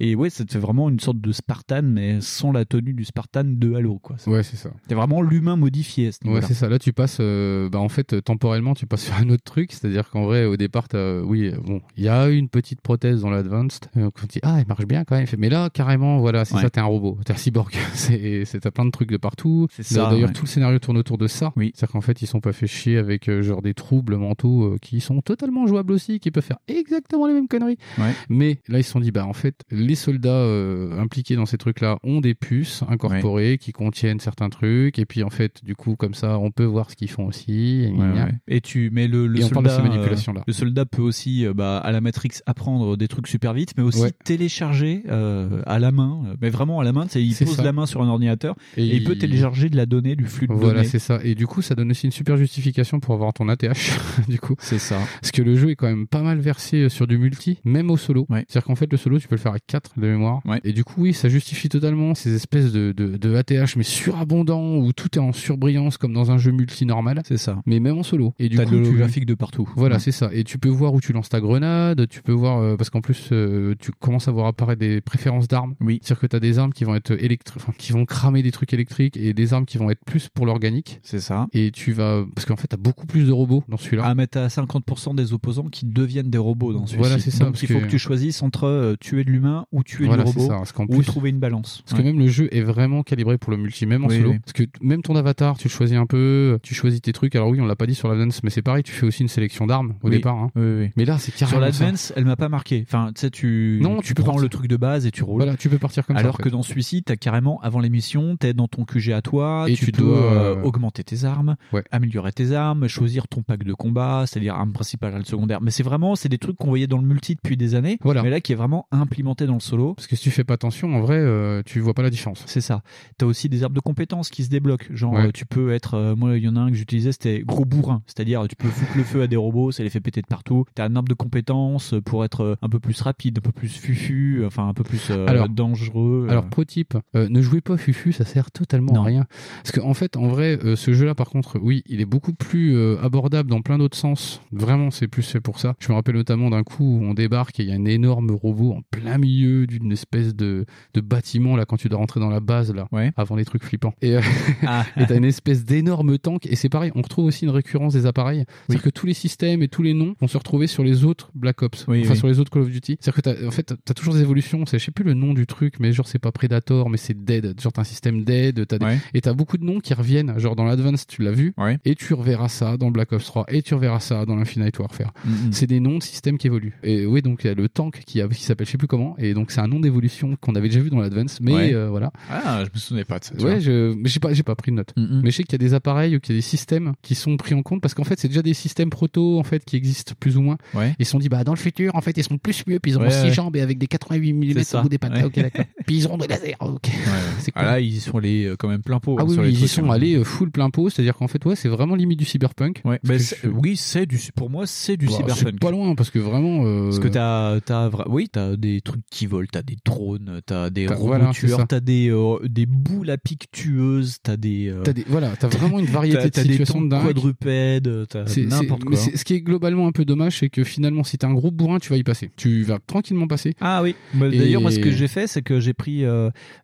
et 0.00 0.14
ouais, 0.14 0.30
ça 0.30 0.44
te 0.44 0.52
fait 0.52 0.58
vraiment 0.58 0.88
une 0.88 1.00
sorte 1.00 1.20
de 1.20 1.32
Spartan, 1.32 1.82
mais 1.82 2.20
sans 2.20 2.52
la 2.52 2.64
tenue 2.64 2.92
du 2.94 3.04
Spartan 3.04 3.44
de 3.44 3.74
Halo. 3.74 3.98
Quoi. 3.98 4.16
Ouais, 4.26 4.42
c'est 4.42 4.56
ça. 4.56 4.70
T'es 4.88 4.94
vraiment 4.94 5.22
l'humain 5.22 5.56
modifié 5.56 6.08
à 6.08 6.12
ce 6.12 6.18
Ouais, 6.28 6.42
c'est 6.42 6.54
ça. 6.54 6.68
Là, 6.68 6.78
tu 6.78 6.92
passes, 6.92 7.18
euh, 7.20 7.68
bah, 7.68 7.78
en 7.78 7.88
fait, 7.88 8.22
temporellement, 8.22 8.74
tu 8.74 8.86
passes 8.86 9.04
sur 9.06 9.14
un 9.14 9.28
autre 9.30 9.44
truc. 9.44 9.72
C'est-à-dire 9.72 10.08
qu'en 10.10 10.24
vrai, 10.24 10.44
au 10.44 10.56
départ, 10.56 10.86
oui, 11.24 11.50
bon, 11.64 11.80
il 11.96 12.04
y 12.04 12.08
a 12.08 12.28
une 12.28 12.48
petite 12.48 12.80
prothèse 12.80 13.22
dans 13.22 13.30
l'Advanced. 13.30 13.84
Quand 13.94 14.10
tu 14.22 14.26
dis, 14.26 14.40
ah, 14.42 14.56
elle 14.60 14.66
marche 14.66 14.86
bien 14.86 15.04
quand 15.04 15.16
même. 15.16 15.26
Mais 15.38 15.48
là, 15.48 15.70
carrément, 15.70 16.18
voilà, 16.18 16.44
c'est 16.44 16.54
Ouais. 16.56 16.62
ça, 16.62 16.70
t'es 16.70 16.80
un 16.80 16.84
robot. 16.84 17.18
T'es 17.24 17.32
un 17.32 17.36
cyborg. 17.36 17.72
T'as 18.62 18.70
plein 18.70 18.84
de 18.84 18.90
trucs 18.90 19.10
de 19.10 19.16
partout. 19.16 19.66
C'est 19.82 19.94
ça, 19.94 20.10
D'ailleurs, 20.10 20.28
ouais. 20.28 20.32
tout 20.34 20.42
le 20.44 20.48
scénario 20.48 20.78
tourne 20.78 20.96
autour 20.98 21.18
de 21.18 21.26
ça. 21.26 21.52
Oui. 21.56 21.72
C'est-à-dire 21.74 21.92
qu'en 21.92 22.00
fait, 22.00 22.22
ils 22.22 22.26
sont 22.26 22.40
pas 22.40 22.52
fait 22.52 22.66
chier 22.66 22.98
avec, 22.98 23.28
euh, 23.28 23.42
genre, 23.42 23.62
des 23.62 23.74
troubles 23.74 24.16
mentaux 24.16 24.64
euh, 24.64 24.78
qui 24.80 25.00
sont 25.00 25.20
totalement 25.22 25.66
jouables 25.66 25.92
aussi, 25.92 26.20
qui 26.20 26.30
peuvent 26.30 26.42
faire 26.44 26.58
exactement 26.68 27.26
les 27.26 27.34
mêmes 27.34 27.48
conneries. 27.48 27.78
Ouais. 27.98 28.12
Mais 28.28 28.58
là, 28.68 28.78
ils 28.78 28.84
se 28.84 28.90
sont 28.90 29.00
dit, 29.00 29.10
bah, 29.10 29.26
en 29.26 29.32
fait, 29.32 29.56
les 29.70 29.94
soldats 29.94 30.30
euh, 30.30 30.98
impliqués 31.00 31.36
dans 31.36 31.46
ces 31.46 31.58
trucs-là 31.58 31.98
ont 32.02 32.20
des 32.20 32.34
puces 32.34 32.82
incorporées 32.88 33.58
qui 33.58 33.72
contiennent 33.72 34.20
certains 34.20 34.48
trucs. 34.48 34.98
Et 34.98 35.06
puis, 35.06 35.22
en 35.22 35.30
fait, 35.30 35.64
du 35.64 35.74
coup, 35.74 35.96
comme 35.96 36.14
ça, 36.14 36.38
on 36.38 36.50
peut 36.50 36.64
voir 36.64 36.90
ce 36.90 36.96
qu'ils 36.96 37.10
font 37.10 37.26
aussi. 37.26 37.82
Et, 37.84 37.92
Ouais, 37.92 37.98
gna. 37.98 38.24
ouais. 38.26 38.32
Et 38.48 38.60
tu 38.60 38.90
mets 38.90 39.08
le, 39.08 39.26
le 39.26 39.40
Et 39.40 39.44
on 39.44 39.48
soldat. 39.48 39.70
parle 39.70 39.82
de 39.82 39.82
ces 39.82 39.88
manipulations-là. 39.96 40.40
euh, 40.40 40.44
le 40.46 40.52
soldat 40.52 40.84
peut 40.86 41.02
aussi, 41.02 41.44
euh, 41.46 41.52
bah, 41.54 41.78
à 41.78 41.92
la 41.92 42.00
Matrix, 42.00 42.30
apprendre 42.46 42.96
des 42.96 43.08
trucs 43.08 43.26
super 43.28 43.52
vite, 43.52 43.72
mais 43.76 43.82
aussi 43.82 44.00
Ouais. 44.02 44.12
télécharger 44.24 45.02
euh, 45.08 45.62
à 45.66 45.78
la 45.78 45.92
main. 45.92 46.22
Mais 46.40 46.50
vraiment 46.50 46.80
à 46.80 46.84
la 46.84 46.92
main, 46.92 47.06
il 47.14 47.34
pose 47.34 47.56
ça. 47.56 47.62
la 47.62 47.72
main 47.72 47.86
sur 47.86 48.02
un 48.02 48.08
ordinateur 48.08 48.56
et, 48.76 48.84
Et 48.86 48.96
il 48.96 49.04
peut 49.04 49.16
télécharger 49.16 49.68
de 49.72 49.76
la 49.76 49.86
donnée, 49.86 50.14
du 50.14 50.24
flux 50.24 50.46
de 50.46 50.52
Voilà, 50.52 50.74
données. 50.76 50.86
c'est 50.88 50.98
ça. 51.00 51.18
Et 51.24 51.34
du 51.34 51.46
coup, 51.48 51.60
ça 51.62 51.74
donne 51.74 51.90
aussi 51.90 52.06
une 52.06 52.12
super 52.12 52.36
justification 52.36 53.00
pour 53.00 53.14
avoir 53.14 53.32
ton 53.32 53.48
ATH, 53.48 53.98
du 54.28 54.38
coup. 54.38 54.54
C'est 54.60 54.78
ça. 54.78 54.98
Parce 55.20 55.32
que 55.32 55.42
le 55.42 55.56
jeu 55.56 55.70
est 55.70 55.76
quand 55.76 55.88
même 55.88 56.06
pas 56.06 56.22
mal 56.22 56.38
versé 56.38 56.88
sur 56.88 57.06
du 57.08 57.18
multi, 57.18 57.58
même 57.64 57.90
au 57.90 57.96
solo. 57.96 58.26
C'est-à-dire 58.30 58.64
qu'en 58.64 58.76
fait, 58.76 58.90
le 58.90 58.96
solo, 58.98 59.18
tu 59.18 59.26
peux 59.28 59.34
le 59.34 59.40
faire 59.40 59.52
avec 59.52 59.66
4 59.66 59.98
de 59.98 60.06
mémoire. 60.06 60.40
Et 60.64 60.72
du 60.72 60.84
coup, 60.84 61.02
oui, 61.02 61.12
ça 61.12 61.28
justifie 61.28 61.68
totalement 61.68 62.14
ces 62.14 62.34
espèces 62.34 62.70
de, 62.72 62.92
de, 62.96 63.16
de 63.16 63.34
ATH, 63.34 63.76
mais 63.76 63.82
surabondants, 63.84 64.76
où 64.76 64.92
tout 64.92 65.08
est 65.16 65.20
en 65.20 65.32
surbrillance, 65.32 65.96
comme 65.96 66.12
dans 66.12 66.30
un 66.30 66.38
jeu 66.38 66.52
multi 66.52 66.86
normal. 66.86 67.22
C'est 67.26 67.36
ça. 67.38 67.60
Mais 67.66 67.80
même 67.80 67.98
en 67.98 68.02
solo. 68.02 68.34
Et 68.38 68.48
du 68.48 68.56
T'as 68.56 68.64
coup, 68.66 68.72
de 68.72 68.76
tu- 68.78 68.82
l'holographique 68.84 69.26
de 69.26 69.34
partout. 69.34 69.68
Voilà, 69.76 69.96
Ouais. 69.96 70.00
c'est 70.00 70.12
ça. 70.12 70.30
Et 70.32 70.44
tu 70.44 70.58
peux 70.58 70.68
voir 70.68 70.92
où 70.94 71.00
tu 71.00 71.12
lances 71.12 71.28
ta 71.28 71.40
grenade, 71.40 72.06
tu 72.08 72.22
peux 72.22 72.32
voir, 72.32 72.58
euh, 72.58 72.76
parce 72.76 72.90
qu'en 72.90 73.00
plus, 73.00 73.30
euh, 73.32 73.74
tu 73.78 73.90
commences 73.92 74.28
à 74.28 74.32
voir 74.32 74.46
apparaître 74.46 74.80
des 74.80 75.00
préférences 75.00 75.48
d'armes. 75.48 75.74
Oui. 75.80 75.98
C'est-à-dire 76.02 76.20
que 76.20 76.26
tu 76.26 76.36
as 76.36 76.40
des 76.40 76.58
armes 76.58 76.72
qui 76.72 76.84
vont 76.84 76.94
être 76.94 77.12
électriques, 77.12 77.56
enfin, 77.62 77.72
qui 77.78 77.92
vont 77.92 78.04
cramer 78.04 78.42
des 78.42 78.52
trucs 78.52 78.72
électriques 78.72 79.16
et 79.16 79.32
des 79.32 79.51
armes 79.52 79.66
qui 79.66 79.78
vont 79.78 79.90
être 79.90 80.04
plus 80.04 80.28
pour 80.28 80.46
l'organique. 80.46 81.00
C'est 81.02 81.20
ça. 81.20 81.46
Et 81.52 81.70
tu 81.70 81.92
vas, 81.92 82.24
parce 82.34 82.46
qu'en 82.46 82.56
fait, 82.56 82.68
tu 82.68 82.74
as 82.74 82.78
beaucoup 82.78 83.06
plus 83.06 83.26
de 83.26 83.32
robots 83.32 83.64
dans 83.68 83.76
celui-là. 83.76 84.02
Ah, 84.06 84.14
mais 84.14 84.26
t'as 84.26 84.48
50% 84.48 85.14
des 85.14 85.32
opposants 85.32 85.68
qui 85.68 85.86
deviennent 85.86 86.30
des 86.30 86.38
robots 86.38 86.72
dans 86.72 86.86
celui-ci. 86.86 86.98
Voilà, 86.98 87.18
c'est 87.18 87.30
ça, 87.30 87.44
Donc 87.44 87.54
parce 87.54 87.62
il 87.62 87.68
faut 87.68 87.78
que- 87.80 87.84
que 87.84 87.90
tu 87.90 87.98
choisisses 87.98 88.42
entre 88.42 88.64
euh, 88.66 88.94
tuer 89.00 89.24
de 89.24 89.30
l'humain 89.30 89.66
ou 89.72 89.82
tuer 89.82 90.06
Voilà, 90.06 90.24
du 90.24 90.30
robot 90.30 90.46
ça, 90.48 90.56
parce 90.56 90.72
ou 90.88 91.02
trouver 91.02 91.30
une 91.30 91.38
balance. 91.38 91.82
Parce 91.86 92.00
que 92.00 92.04
même 92.06 92.18
le 92.18 92.28
jeu 92.28 92.48
est 92.54 92.62
vraiment 92.62 93.02
calibré 93.02 93.38
pour 93.38 93.50
le 93.50 93.56
multi, 93.56 93.86
même 93.86 94.04
en 94.04 94.08
Oui, 94.08 94.16
solo. 94.18 94.30
oui. 94.32 94.38
Parce 94.44 94.52
que 94.52 94.64
même 94.80 95.02
ton 95.02 95.16
avatar, 95.16 95.56
tu 95.58 95.68
le 95.68 95.72
choisis 95.72 95.96
un 95.96 96.06
peu, 96.06 96.58
tu 96.62 96.74
choisis 96.74 97.00
tes 97.00 97.12
trucs. 97.12 97.34
Alors 97.36 97.48
oui, 97.48 97.60
on 97.60 97.66
l'a 97.66 97.76
pas 97.76 97.86
dit 97.86 97.94
sur 97.94 98.08
l'Advance, 98.08 98.42
mais 98.42 98.50
c'est 98.50 98.62
pareil, 98.62 98.82
tu 98.82 98.92
fais 98.92 99.06
aussi 99.06 99.22
une 99.22 99.28
sélection 99.28 99.66
d'armes 99.66 99.94
au 100.02 100.08
Oui. 100.08 100.16
départ. 100.16 100.36
hein. 100.36 100.50
Oui, 100.56 100.62
oui. 100.78 100.90
Mais 100.96 101.04
là, 101.04 101.18
c'est 101.18 101.30
Sur 101.34 101.48
carrément 101.48 101.72
ça. 101.72 101.84
l'Advance, 101.84 102.12
elle 102.16 102.24
m'a 102.24 102.36
pas 102.36 102.48
marqué. 102.48 102.84
Enfin, 102.86 103.10
tu 103.14 103.20
sais, 103.20 103.30
tu, 103.30 103.78
Non, 103.82 103.98
tu, 104.00 104.08
tu 104.08 104.14
peux 104.14 104.22
prends 104.22 104.32
partir. 104.32 104.42
le 104.44 104.48
truc 104.48 104.66
de 104.68 104.76
base 104.76 105.06
et 105.06 105.10
tu 105.10 105.22
roules. 105.24 105.36
Voilà, 105.42 105.56
tu 105.56 105.68
peux 105.68 105.78
partir 105.78 106.06
comme 106.06 106.16
ça, 106.16 106.20
Alors 106.20 106.34
en 106.34 106.36
fait. 106.36 106.44
que 106.44 106.48
dans 106.48 106.62
celui-ci, 106.62 107.02
t'as 107.02 107.16
carrément, 107.16 107.60
avant 107.62 107.80
l'émission, 107.80 108.36
t'es 108.36 108.52
dans 108.54 108.68
ton 108.68 108.84
QG 108.84 109.12
à 109.12 109.22
toi, 109.22 109.41
Et 109.68 109.74
tu, 109.74 109.86
tu 109.86 109.92
peux 109.92 110.02
dois, 110.02 110.16
euh, 110.18 110.56
euh, 110.56 110.62
augmenter 110.62 111.04
tes 111.04 111.24
armes, 111.24 111.56
Ouais. 111.72 111.84
améliorer 111.90 112.32
tes 112.32 112.52
armes, 112.52 112.88
choisir 112.88 113.28
ton 113.28 113.42
pack 113.42 113.64
de 113.64 113.74
combat, 113.74 114.24
c'est-à-dire 114.26 114.54
arme 114.54 114.72
principale, 114.72 115.14
arme 115.14 115.24
secondaire. 115.24 115.60
Mais 115.60 115.70
c'est 115.70 115.82
vraiment, 115.82 116.14
c'est 116.16 116.28
des 116.28 116.38
trucs 116.38 116.56
qu'on 116.56 116.68
voyait 116.68 116.86
dans 116.86 116.98
le 116.98 117.06
multi 117.06 117.34
depuis 117.34 117.56
des 117.56 117.74
années, 117.74 117.98
Voilà. 118.02 118.22
mais 118.22 118.30
là 118.30 118.40
qui 118.40 118.52
est 118.52 118.56
vraiment 118.56 118.86
implémenté 118.90 119.46
dans 119.46 119.54
le 119.54 119.60
solo. 119.60 119.94
Parce 119.94 120.06
que 120.06 120.16
si 120.16 120.22
tu 120.24 120.30
fais 120.30 120.44
pas 120.44 120.54
attention, 120.54 120.94
en 120.94 121.00
vrai, 121.00 121.16
euh, 121.18 121.62
tu 121.64 121.80
vois 121.80 121.94
pas 121.94 122.02
la 122.02 122.10
différence. 122.10 122.42
C'est 122.46 122.60
ça. 122.60 122.82
T'as 123.18 123.26
aussi 123.26 123.48
des 123.48 123.62
arbres 123.62 123.74
de 123.76 123.80
compétences 123.80 124.30
qui 124.30 124.44
se 124.44 124.50
débloquent. 124.50 124.86
Genre, 124.90 125.12
Ouais. 125.14 125.26
euh, 125.26 125.30
tu 125.32 125.46
peux 125.46 125.72
être, 125.72 126.14
moi, 126.16 126.36
il 126.36 126.44
y 126.44 126.48
en 126.48 126.56
a 126.56 126.60
un 126.60 126.70
que 126.70 126.76
j'utilisais, 126.76 127.12
c'était 127.12 127.40
gros 127.44 127.64
bourrin. 127.64 128.02
C'est-à-dire, 128.06 128.46
tu 128.48 128.56
peux 128.56 128.68
foutre 128.68 128.96
le 128.96 129.04
feu 129.04 129.22
à 129.22 129.26
des 129.26 129.36
robots, 129.36 129.70
ça 129.72 129.82
les 129.82 129.90
fait 129.90 130.00
péter 130.00 130.22
de 130.22 130.26
partout. 130.26 130.64
T'as 130.74 130.86
un 130.86 130.96
arbre 130.96 131.08
de 131.08 131.14
compétences 131.14 131.94
pour 132.04 132.24
être 132.24 132.56
un 132.62 132.68
peu 132.68 132.78
plus 132.80 133.00
rapide, 133.00 133.38
un 133.38 133.40
peu 133.40 133.52
plus 133.52 133.68
fufu, 133.68 134.44
enfin, 134.46 134.68
un 134.68 134.74
peu 134.74 134.84
plus 134.84 135.10
euh, 135.10 135.26
Alors- 135.26 135.48
dangereux. 135.48 136.26
Alors 136.28 136.46
pro 136.48 136.64
type, 136.64 136.96
euh, 137.16 137.28
ne 137.28 137.40
jouez 137.42 137.60
pas 137.60 137.76
Fufu, 137.76 138.12
ça 138.12 138.24
sert 138.24 138.50
totalement 138.50 138.92
Non. 138.92 139.02
à 139.02 139.04
rien. 139.04 139.24
Parce 139.62 139.72
qu'en 139.72 139.88
en 139.88 139.94
fait, 139.94 140.16
en 140.16 140.28
vrai, 140.28 140.58
euh, 140.64 140.76
ce 140.76 140.92
jeu-là, 140.92 141.14
par 141.14 141.28
contre, 141.30 141.58
oui, 141.60 141.82
il 141.86 142.00
est 142.00 142.04
beaucoup 142.06 142.32
plus 142.32 142.74
euh, 142.76 142.96
abordable 143.02 143.48
dans 143.50 143.60
plein 143.62 143.78
d'autres 143.78 143.96
sens. 143.96 144.40
Vraiment, 144.52 144.90
c'est 144.90 145.08
plus 145.08 145.22
fait 145.22 145.40
pour 145.40 145.58
ça. 145.58 145.74
Je 145.78 145.88
me 145.90 145.94
rappelle 145.94 146.14
notamment 146.16 146.50
d'un 146.50 146.62
coup 146.62 146.84
où 147.00 147.04
on 147.04 147.14
débarque 147.14 147.60
et 147.60 147.64
il 147.64 147.68
y 147.68 147.72
a 147.72 147.74
un 147.76 147.84
énorme 147.84 148.30
robot 148.30 148.72
en 148.72 148.82
plein 148.90 149.18
milieu 149.18 149.66
d'une 149.66 149.92
espèce 149.92 150.34
de, 150.34 150.64
de 150.94 151.00
bâtiment 151.00 151.56
là 151.56 151.64
quand 151.64 151.76
tu 151.76 151.88
dois 151.88 151.98
rentrer 151.98 152.20
dans 152.20 152.28
la 152.30 152.40
base 152.40 152.72
là, 152.74 152.88
avant 153.16 153.36
les 153.36 153.44
trucs 153.44 153.64
flippants. 153.64 153.94
Et 154.02 154.16
euh, 154.16 154.20
Ah. 154.66 154.84
t'as 155.08 155.16
une 155.16 155.24
espèce 155.24 155.64
d'énorme 155.64 156.18
tank 156.18 156.46
et 156.46 156.56
c'est 156.56 156.68
pareil. 156.68 156.92
On 156.94 157.02
retrouve 157.02 157.24
aussi 157.26 157.44
une 157.44 157.50
récurrence 157.50 157.92
des 157.94 158.06
appareils. 158.06 158.44
C'est-à-dire 158.66 158.82
que 158.84 158.90
tous 158.90 159.06
les 159.06 159.14
systèmes 159.14 159.62
et 159.62 159.68
tous 159.68 159.82
les 159.82 159.94
noms 159.94 160.14
vont 160.20 160.28
se 160.28 160.38
retrouver 160.38 160.66
sur 160.66 160.82
les 160.84 161.04
autres 161.04 161.30
Black 161.34 161.62
Ops, 161.62 161.84
Oui, 161.88 162.00
enfin 162.02 162.12
oui. 162.12 162.16
sur 162.18 162.26
les 162.28 162.38
autres 162.38 162.50
Call 162.50 162.62
of 162.62 162.70
Duty. 162.70 162.98
C'est-à-dire 163.00 163.14
que 163.14 163.20
t'as, 163.20 163.46
en 163.46 163.50
fait, 163.50 163.74
t'as- 163.84 163.94
toujours 163.94 164.14
des 164.14 164.20
évolutions. 164.20 164.64
Je 164.70 164.78
sais 164.78 164.90
plus 164.90 165.04
le 165.04 165.14
nom 165.14 165.32
du 165.34 165.46
truc, 165.46 165.74
mais 165.80 165.92
genre 165.92 166.06
c'est 166.08 166.18
pas 166.18 166.32
Predator, 166.32 166.90
mais 166.90 166.96
c'est 166.96 167.24
Dead. 167.24 167.58
Genre 167.60 167.72
t'as 167.72 167.82
un 167.82 167.84
système 167.84 168.24
Dead, 168.24 168.66
t'as 168.66 168.78
des, 168.78 168.84
Ouais. 168.84 168.98
et 169.14 169.20
t'as 169.22 169.32
beaucoup 169.32 169.56
de 169.58 169.64
noms 169.64 169.80
qui 169.80 169.94
reviennent. 169.94 170.38
Genre 170.38 170.54
dans 170.56 170.64
l'Advance, 170.64 171.06
tu 171.06 171.22
l'as 171.22 171.32
vu. 171.32 171.54
Et 171.84 171.94
tu 171.94 172.14
reverras 172.14 172.48
ça 172.48 172.76
dans 172.76 172.90
Black 172.90 173.12
Ops 173.12 173.24
3. 173.24 173.46
Et 173.48 173.62
tu 173.62 173.74
reverras 173.74 174.00
ça 174.00 174.26
dans 174.26 174.36
l'Infinite 174.36 174.78
Warfare. 174.78 175.12
Mhm. 175.24 175.52
C'est 175.52 175.66
des 175.66 175.80
noms 175.80 175.98
de 175.98 176.02
systèmes 176.02 176.38
qui 176.38 176.46
évoluent. 176.48 176.78
Et 176.82 177.06
oui, 177.06 177.22
donc 177.22 177.44
il 177.44 177.46
y 177.46 177.50
a 177.50 177.54
le 177.54 177.68
tank 177.68 178.02
qui, 178.06 178.20
qui 178.22 178.42
s'appelle 178.42 178.66
je 178.66 178.72
sais 178.72 178.78
plus 178.78 178.86
comment. 178.88 179.14
Et 179.18 179.34
donc 179.34 179.50
c'est 179.50 179.60
un 179.60 179.68
nom 179.68 179.80
d'évolution 179.80 180.36
qu'on 180.40 180.54
avait 180.54 180.68
déjà 180.68 180.80
vu 180.80 180.90
dans 180.90 181.00
l'Advance. 181.00 181.38
Mais 181.40 181.52
Ouais. 181.52 181.74
euh, 181.74 181.88
voilà. 181.88 182.10
Ah, 182.30 182.62
je 182.64 182.70
me 182.74 182.78
souvenais 182.78 183.04
pas 183.04 183.18
de 183.18 183.24
ça. 183.24 183.34
Ouais, 183.36 183.60
je, 183.60 183.94
mais 183.94 184.08
j'ai 184.08 184.20
pas, 184.20 184.32
j'ai 184.32 184.42
pas 184.42 184.54
pris 184.54 184.70
de 184.72 184.76
note. 184.76 184.92
Mais 184.96 185.30
je 185.30 185.36
sais 185.36 185.44
qu'il 185.44 185.52
y 185.52 185.56
a 185.56 185.58
des 185.58 185.74
appareils, 185.74 186.20
qu'il 186.20 186.34
y 186.34 186.38
a 186.38 186.38
des 186.38 186.42
systèmes 186.42 186.92
qui 187.02 187.14
sont 187.14 187.36
pris 187.36 187.54
en 187.54 187.62
compte 187.62 187.80
parce 187.80 187.94
qu'en 187.94 188.04
fait, 188.04 188.18
c'est 188.18 188.28
déjà 188.28 188.42
des 188.42 188.54
systèmes 188.54 188.90
proto, 188.90 189.38
en 189.38 189.44
fait, 189.44 189.64
qui 189.64 189.76
existent 189.76 190.12
plus 190.18 190.36
ou 190.36 190.42
moins. 190.42 190.56
Ouais. 190.74 190.94
Ils 190.98 191.04
se 191.06 191.12
sont 191.12 191.18
dit, 191.18 191.28
bah, 191.28 191.44
dans 191.44 191.52
le 191.52 191.58
futur, 191.58 191.94
en 191.94 192.00
fait, 192.00 192.16
ils 192.16 192.24
sont 192.24 192.38
plus 192.38 192.64
mieux, 192.66 192.78
puis 192.80 192.92
ils 192.92 192.98
ont 192.98 193.02
Ouais, 193.02 193.10
6 193.10 193.22
ouais. 193.24 193.32
jambes 193.32 193.56
et 193.56 193.60
avec 193.60 193.78
des 193.78 193.86
88 193.86 194.32
mm 194.32 194.62
au 194.78 194.82
bout 194.82 194.88
des 194.88 194.98
pattes. 194.98 195.12
Ouais. 195.14 195.24
Ok, 195.24 195.34
d'accord. 195.36 195.64
puis 195.86 195.96
ils 195.98 196.06
auront 196.06 196.18
des 196.18 196.26
lasers. 196.28 196.54
Ok. 196.60 196.90
C'est 197.38 197.52
Ah 197.54 197.60
cool. 197.60 197.68
là, 197.70 197.80
ils 197.80 198.00
sont 198.00 198.18
allés 198.18 198.44
euh, 198.46 198.56
quand 198.56 198.68
même 198.68 198.82
plein 198.82 199.00
pot. 199.00 199.11
Ah 199.18 199.22
hein, 199.22 199.26
oui, 199.28 199.34
sur 199.34 199.42
oui, 199.42 199.48
les 199.52 199.58
ils 199.58 199.64
y 199.64 199.68
sont 199.68 199.90
hein. 199.90 199.94
allés 199.94 200.14
euh, 200.16 200.24
full 200.24 200.50
plein 200.50 200.70
pot, 200.70 200.90
c'est-à-dire 200.90 201.14
qu'en 201.16 201.28
fait, 201.28 201.44
ouais, 201.44 201.56
c'est 201.56 201.68
vraiment 201.68 201.94
limite 201.94 202.18
du 202.18 202.24
cyberpunk. 202.24 202.80
Ouais, 202.84 202.98
bah, 203.04 203.14
je- 203.18 203.48
oui, 203.48 203.76
c'est 203.76 204.06
du, 204.06 204.18
pour 204.34 204.50
moi, 204.50 204.66
c'est 204.66 204.96
du 204.96 205.06
Bah, 205.06 205.12
cyberpunk. 205.16 205.60
pas 205.60 205.70
loin 205.70 205.94
parce 205.94 206.10
que 206.10 206.18
vraiment. 206.18 206.64
euh, 206.64 206.84
Parce 206.86 206.98
que 206.98 207.08
t'as, 207.08 207.60
t'as, 207.60 207.88
vra- 207.88 208.08
oui, 208.08 208.28
t'as 208.30 208.56
des 208.56 208.80
trucs 208.80 209.02
qui 209.10 209.26
volent, 209.26 209.48
t'as 209.50 209.62
des 209.62 209.76
drones, 209.84 210.40
t'as 210.46 210.70
des 210.70 210.86
robots 210.86 211.06
voilà, 211.06 211.30
tueurs, 211.30 211.66
t'as 211.66 211.80
des, 211.80 212.10
euh, 212.10 212.38
des 212.48 212.66
boules 212.66 213.10
à 213.10 213.18
pique 213.18 213.50
tueuses, 213.52 214.16
t'as 214.22 214.36
des, 214.36 214.68
euh, 214.68 214.82
T'as 214.82 214.92
des, 214.92 215.04
voilà, 215.08 215.30
t'as 215.38 215.48
vraiment 215.48 215.78
une 215.78 215.86
variété 215.86 216.30
t'as- 216.30 216.42
de 216.44 216.50
situations 216.50 216.74
tanks 216.74 216.84
de 216.84 216.88
dingue. 216.90 217.06
quadrupèdes, 217.06 218.06
t'as 218.08 218.24
n'importe 218.46 218.82
mais 218.84 218.96
quoi. 218.96 219.04
c'est- 219.04 219.16
ce 219.16 219.24
qui 219.24 219.34
est 219.34 219.40
globalement 219.40 219.86
un 219.86 219.92
peu 219.92 220.04
dommage, 220.04 220.38
c'est 220.38 220.48
que 220.48 220.64
finalement, 220.64 221.04
si 221.04 221.18
t'es 221.18 221.26
un 221.26 221.34
gros 221.34 221.50
bourrin, 221.50 221.78
tu 221.78 221.88
vas 221.90 221.96
y 221.96 222.02
passer. 222.04 222.30
Tu 222.36 222.62
vas 222.62 222.78
tranquillement 222.86 223.26
passer. 223.26 223.54
Ah 223.60 223.82
oui. 223.82 223.94
D'ailleurs, 224.14 224.60
moi, 224.62 224.70
ce 224.70 224.78
que 224.78 224.90
j'ai 224.90 225.08
fait, 225.08 225.26
c'est 225.26 225.42
que 225.42 225.60
j'ai 225.60 225.74
pris 225.74 226.04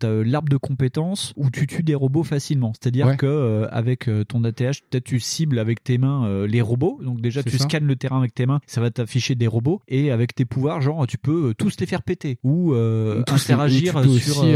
t'as, 0.00 0.08
l'arbre 0.24 0.48
de 0.48 0.56
compétences 0.56 1.32
où 1.36 1.50
tu 1.50 1.66
tues 1.66 1.82
des 1.82 1.94
robots 1.94 2.22
facilement. 2.24 2.37
C'est-à-dire 2.72 3.06
Ouais. 3.08 3.16
que 3.16 3.26
euh, 3.26 3.66
avec 3.70 4.08
euh, 4.08 4.24
ton 4.24 4.44
ATH, 4.44 4.82
peut-être 4.90 5.04
tu 5.04 5.20
cibles 5.20 5.58
avec 5.58 5.82
tes 5.82 5.98
mains 5.98 6.26
euh, 6.26 6.46
les 6.46 6.60
robots. 6.60 6.98
Donc 7.02 7.20
déjà, 7.20 7.42
tu 7.42 7.56
ça. 7.58 7.64
scannes 7.64 7.86
le 7.86 7.96
terrain 7.96 8.18
avec 8.18 8.34
tes 8.34 8.46
mains, 8.46 8.60
ça 8.66 8.80
va 8.80 8.90
t'afficher 8.90 9.34
des 9.34 9.46
robots. 9.46 9.80
Et 9.88 10.10
avec 10.10 10.34
tes 10.34 10.44
pouvoirs, 10.44 10.80
genre, 10.80 11.06
tu 11.06 11.18
peux 11.18 11.54
tous 11.56 11.78
les 11.80 11.86
faire 11.86 12.02
péter 12.02 12.38
ou 12.42 12.72
euh, 12.74 13.22
les- 13.26 13.32
interagir 13.32 13.92
sur. 14.18 14.44
il 14.44 14.50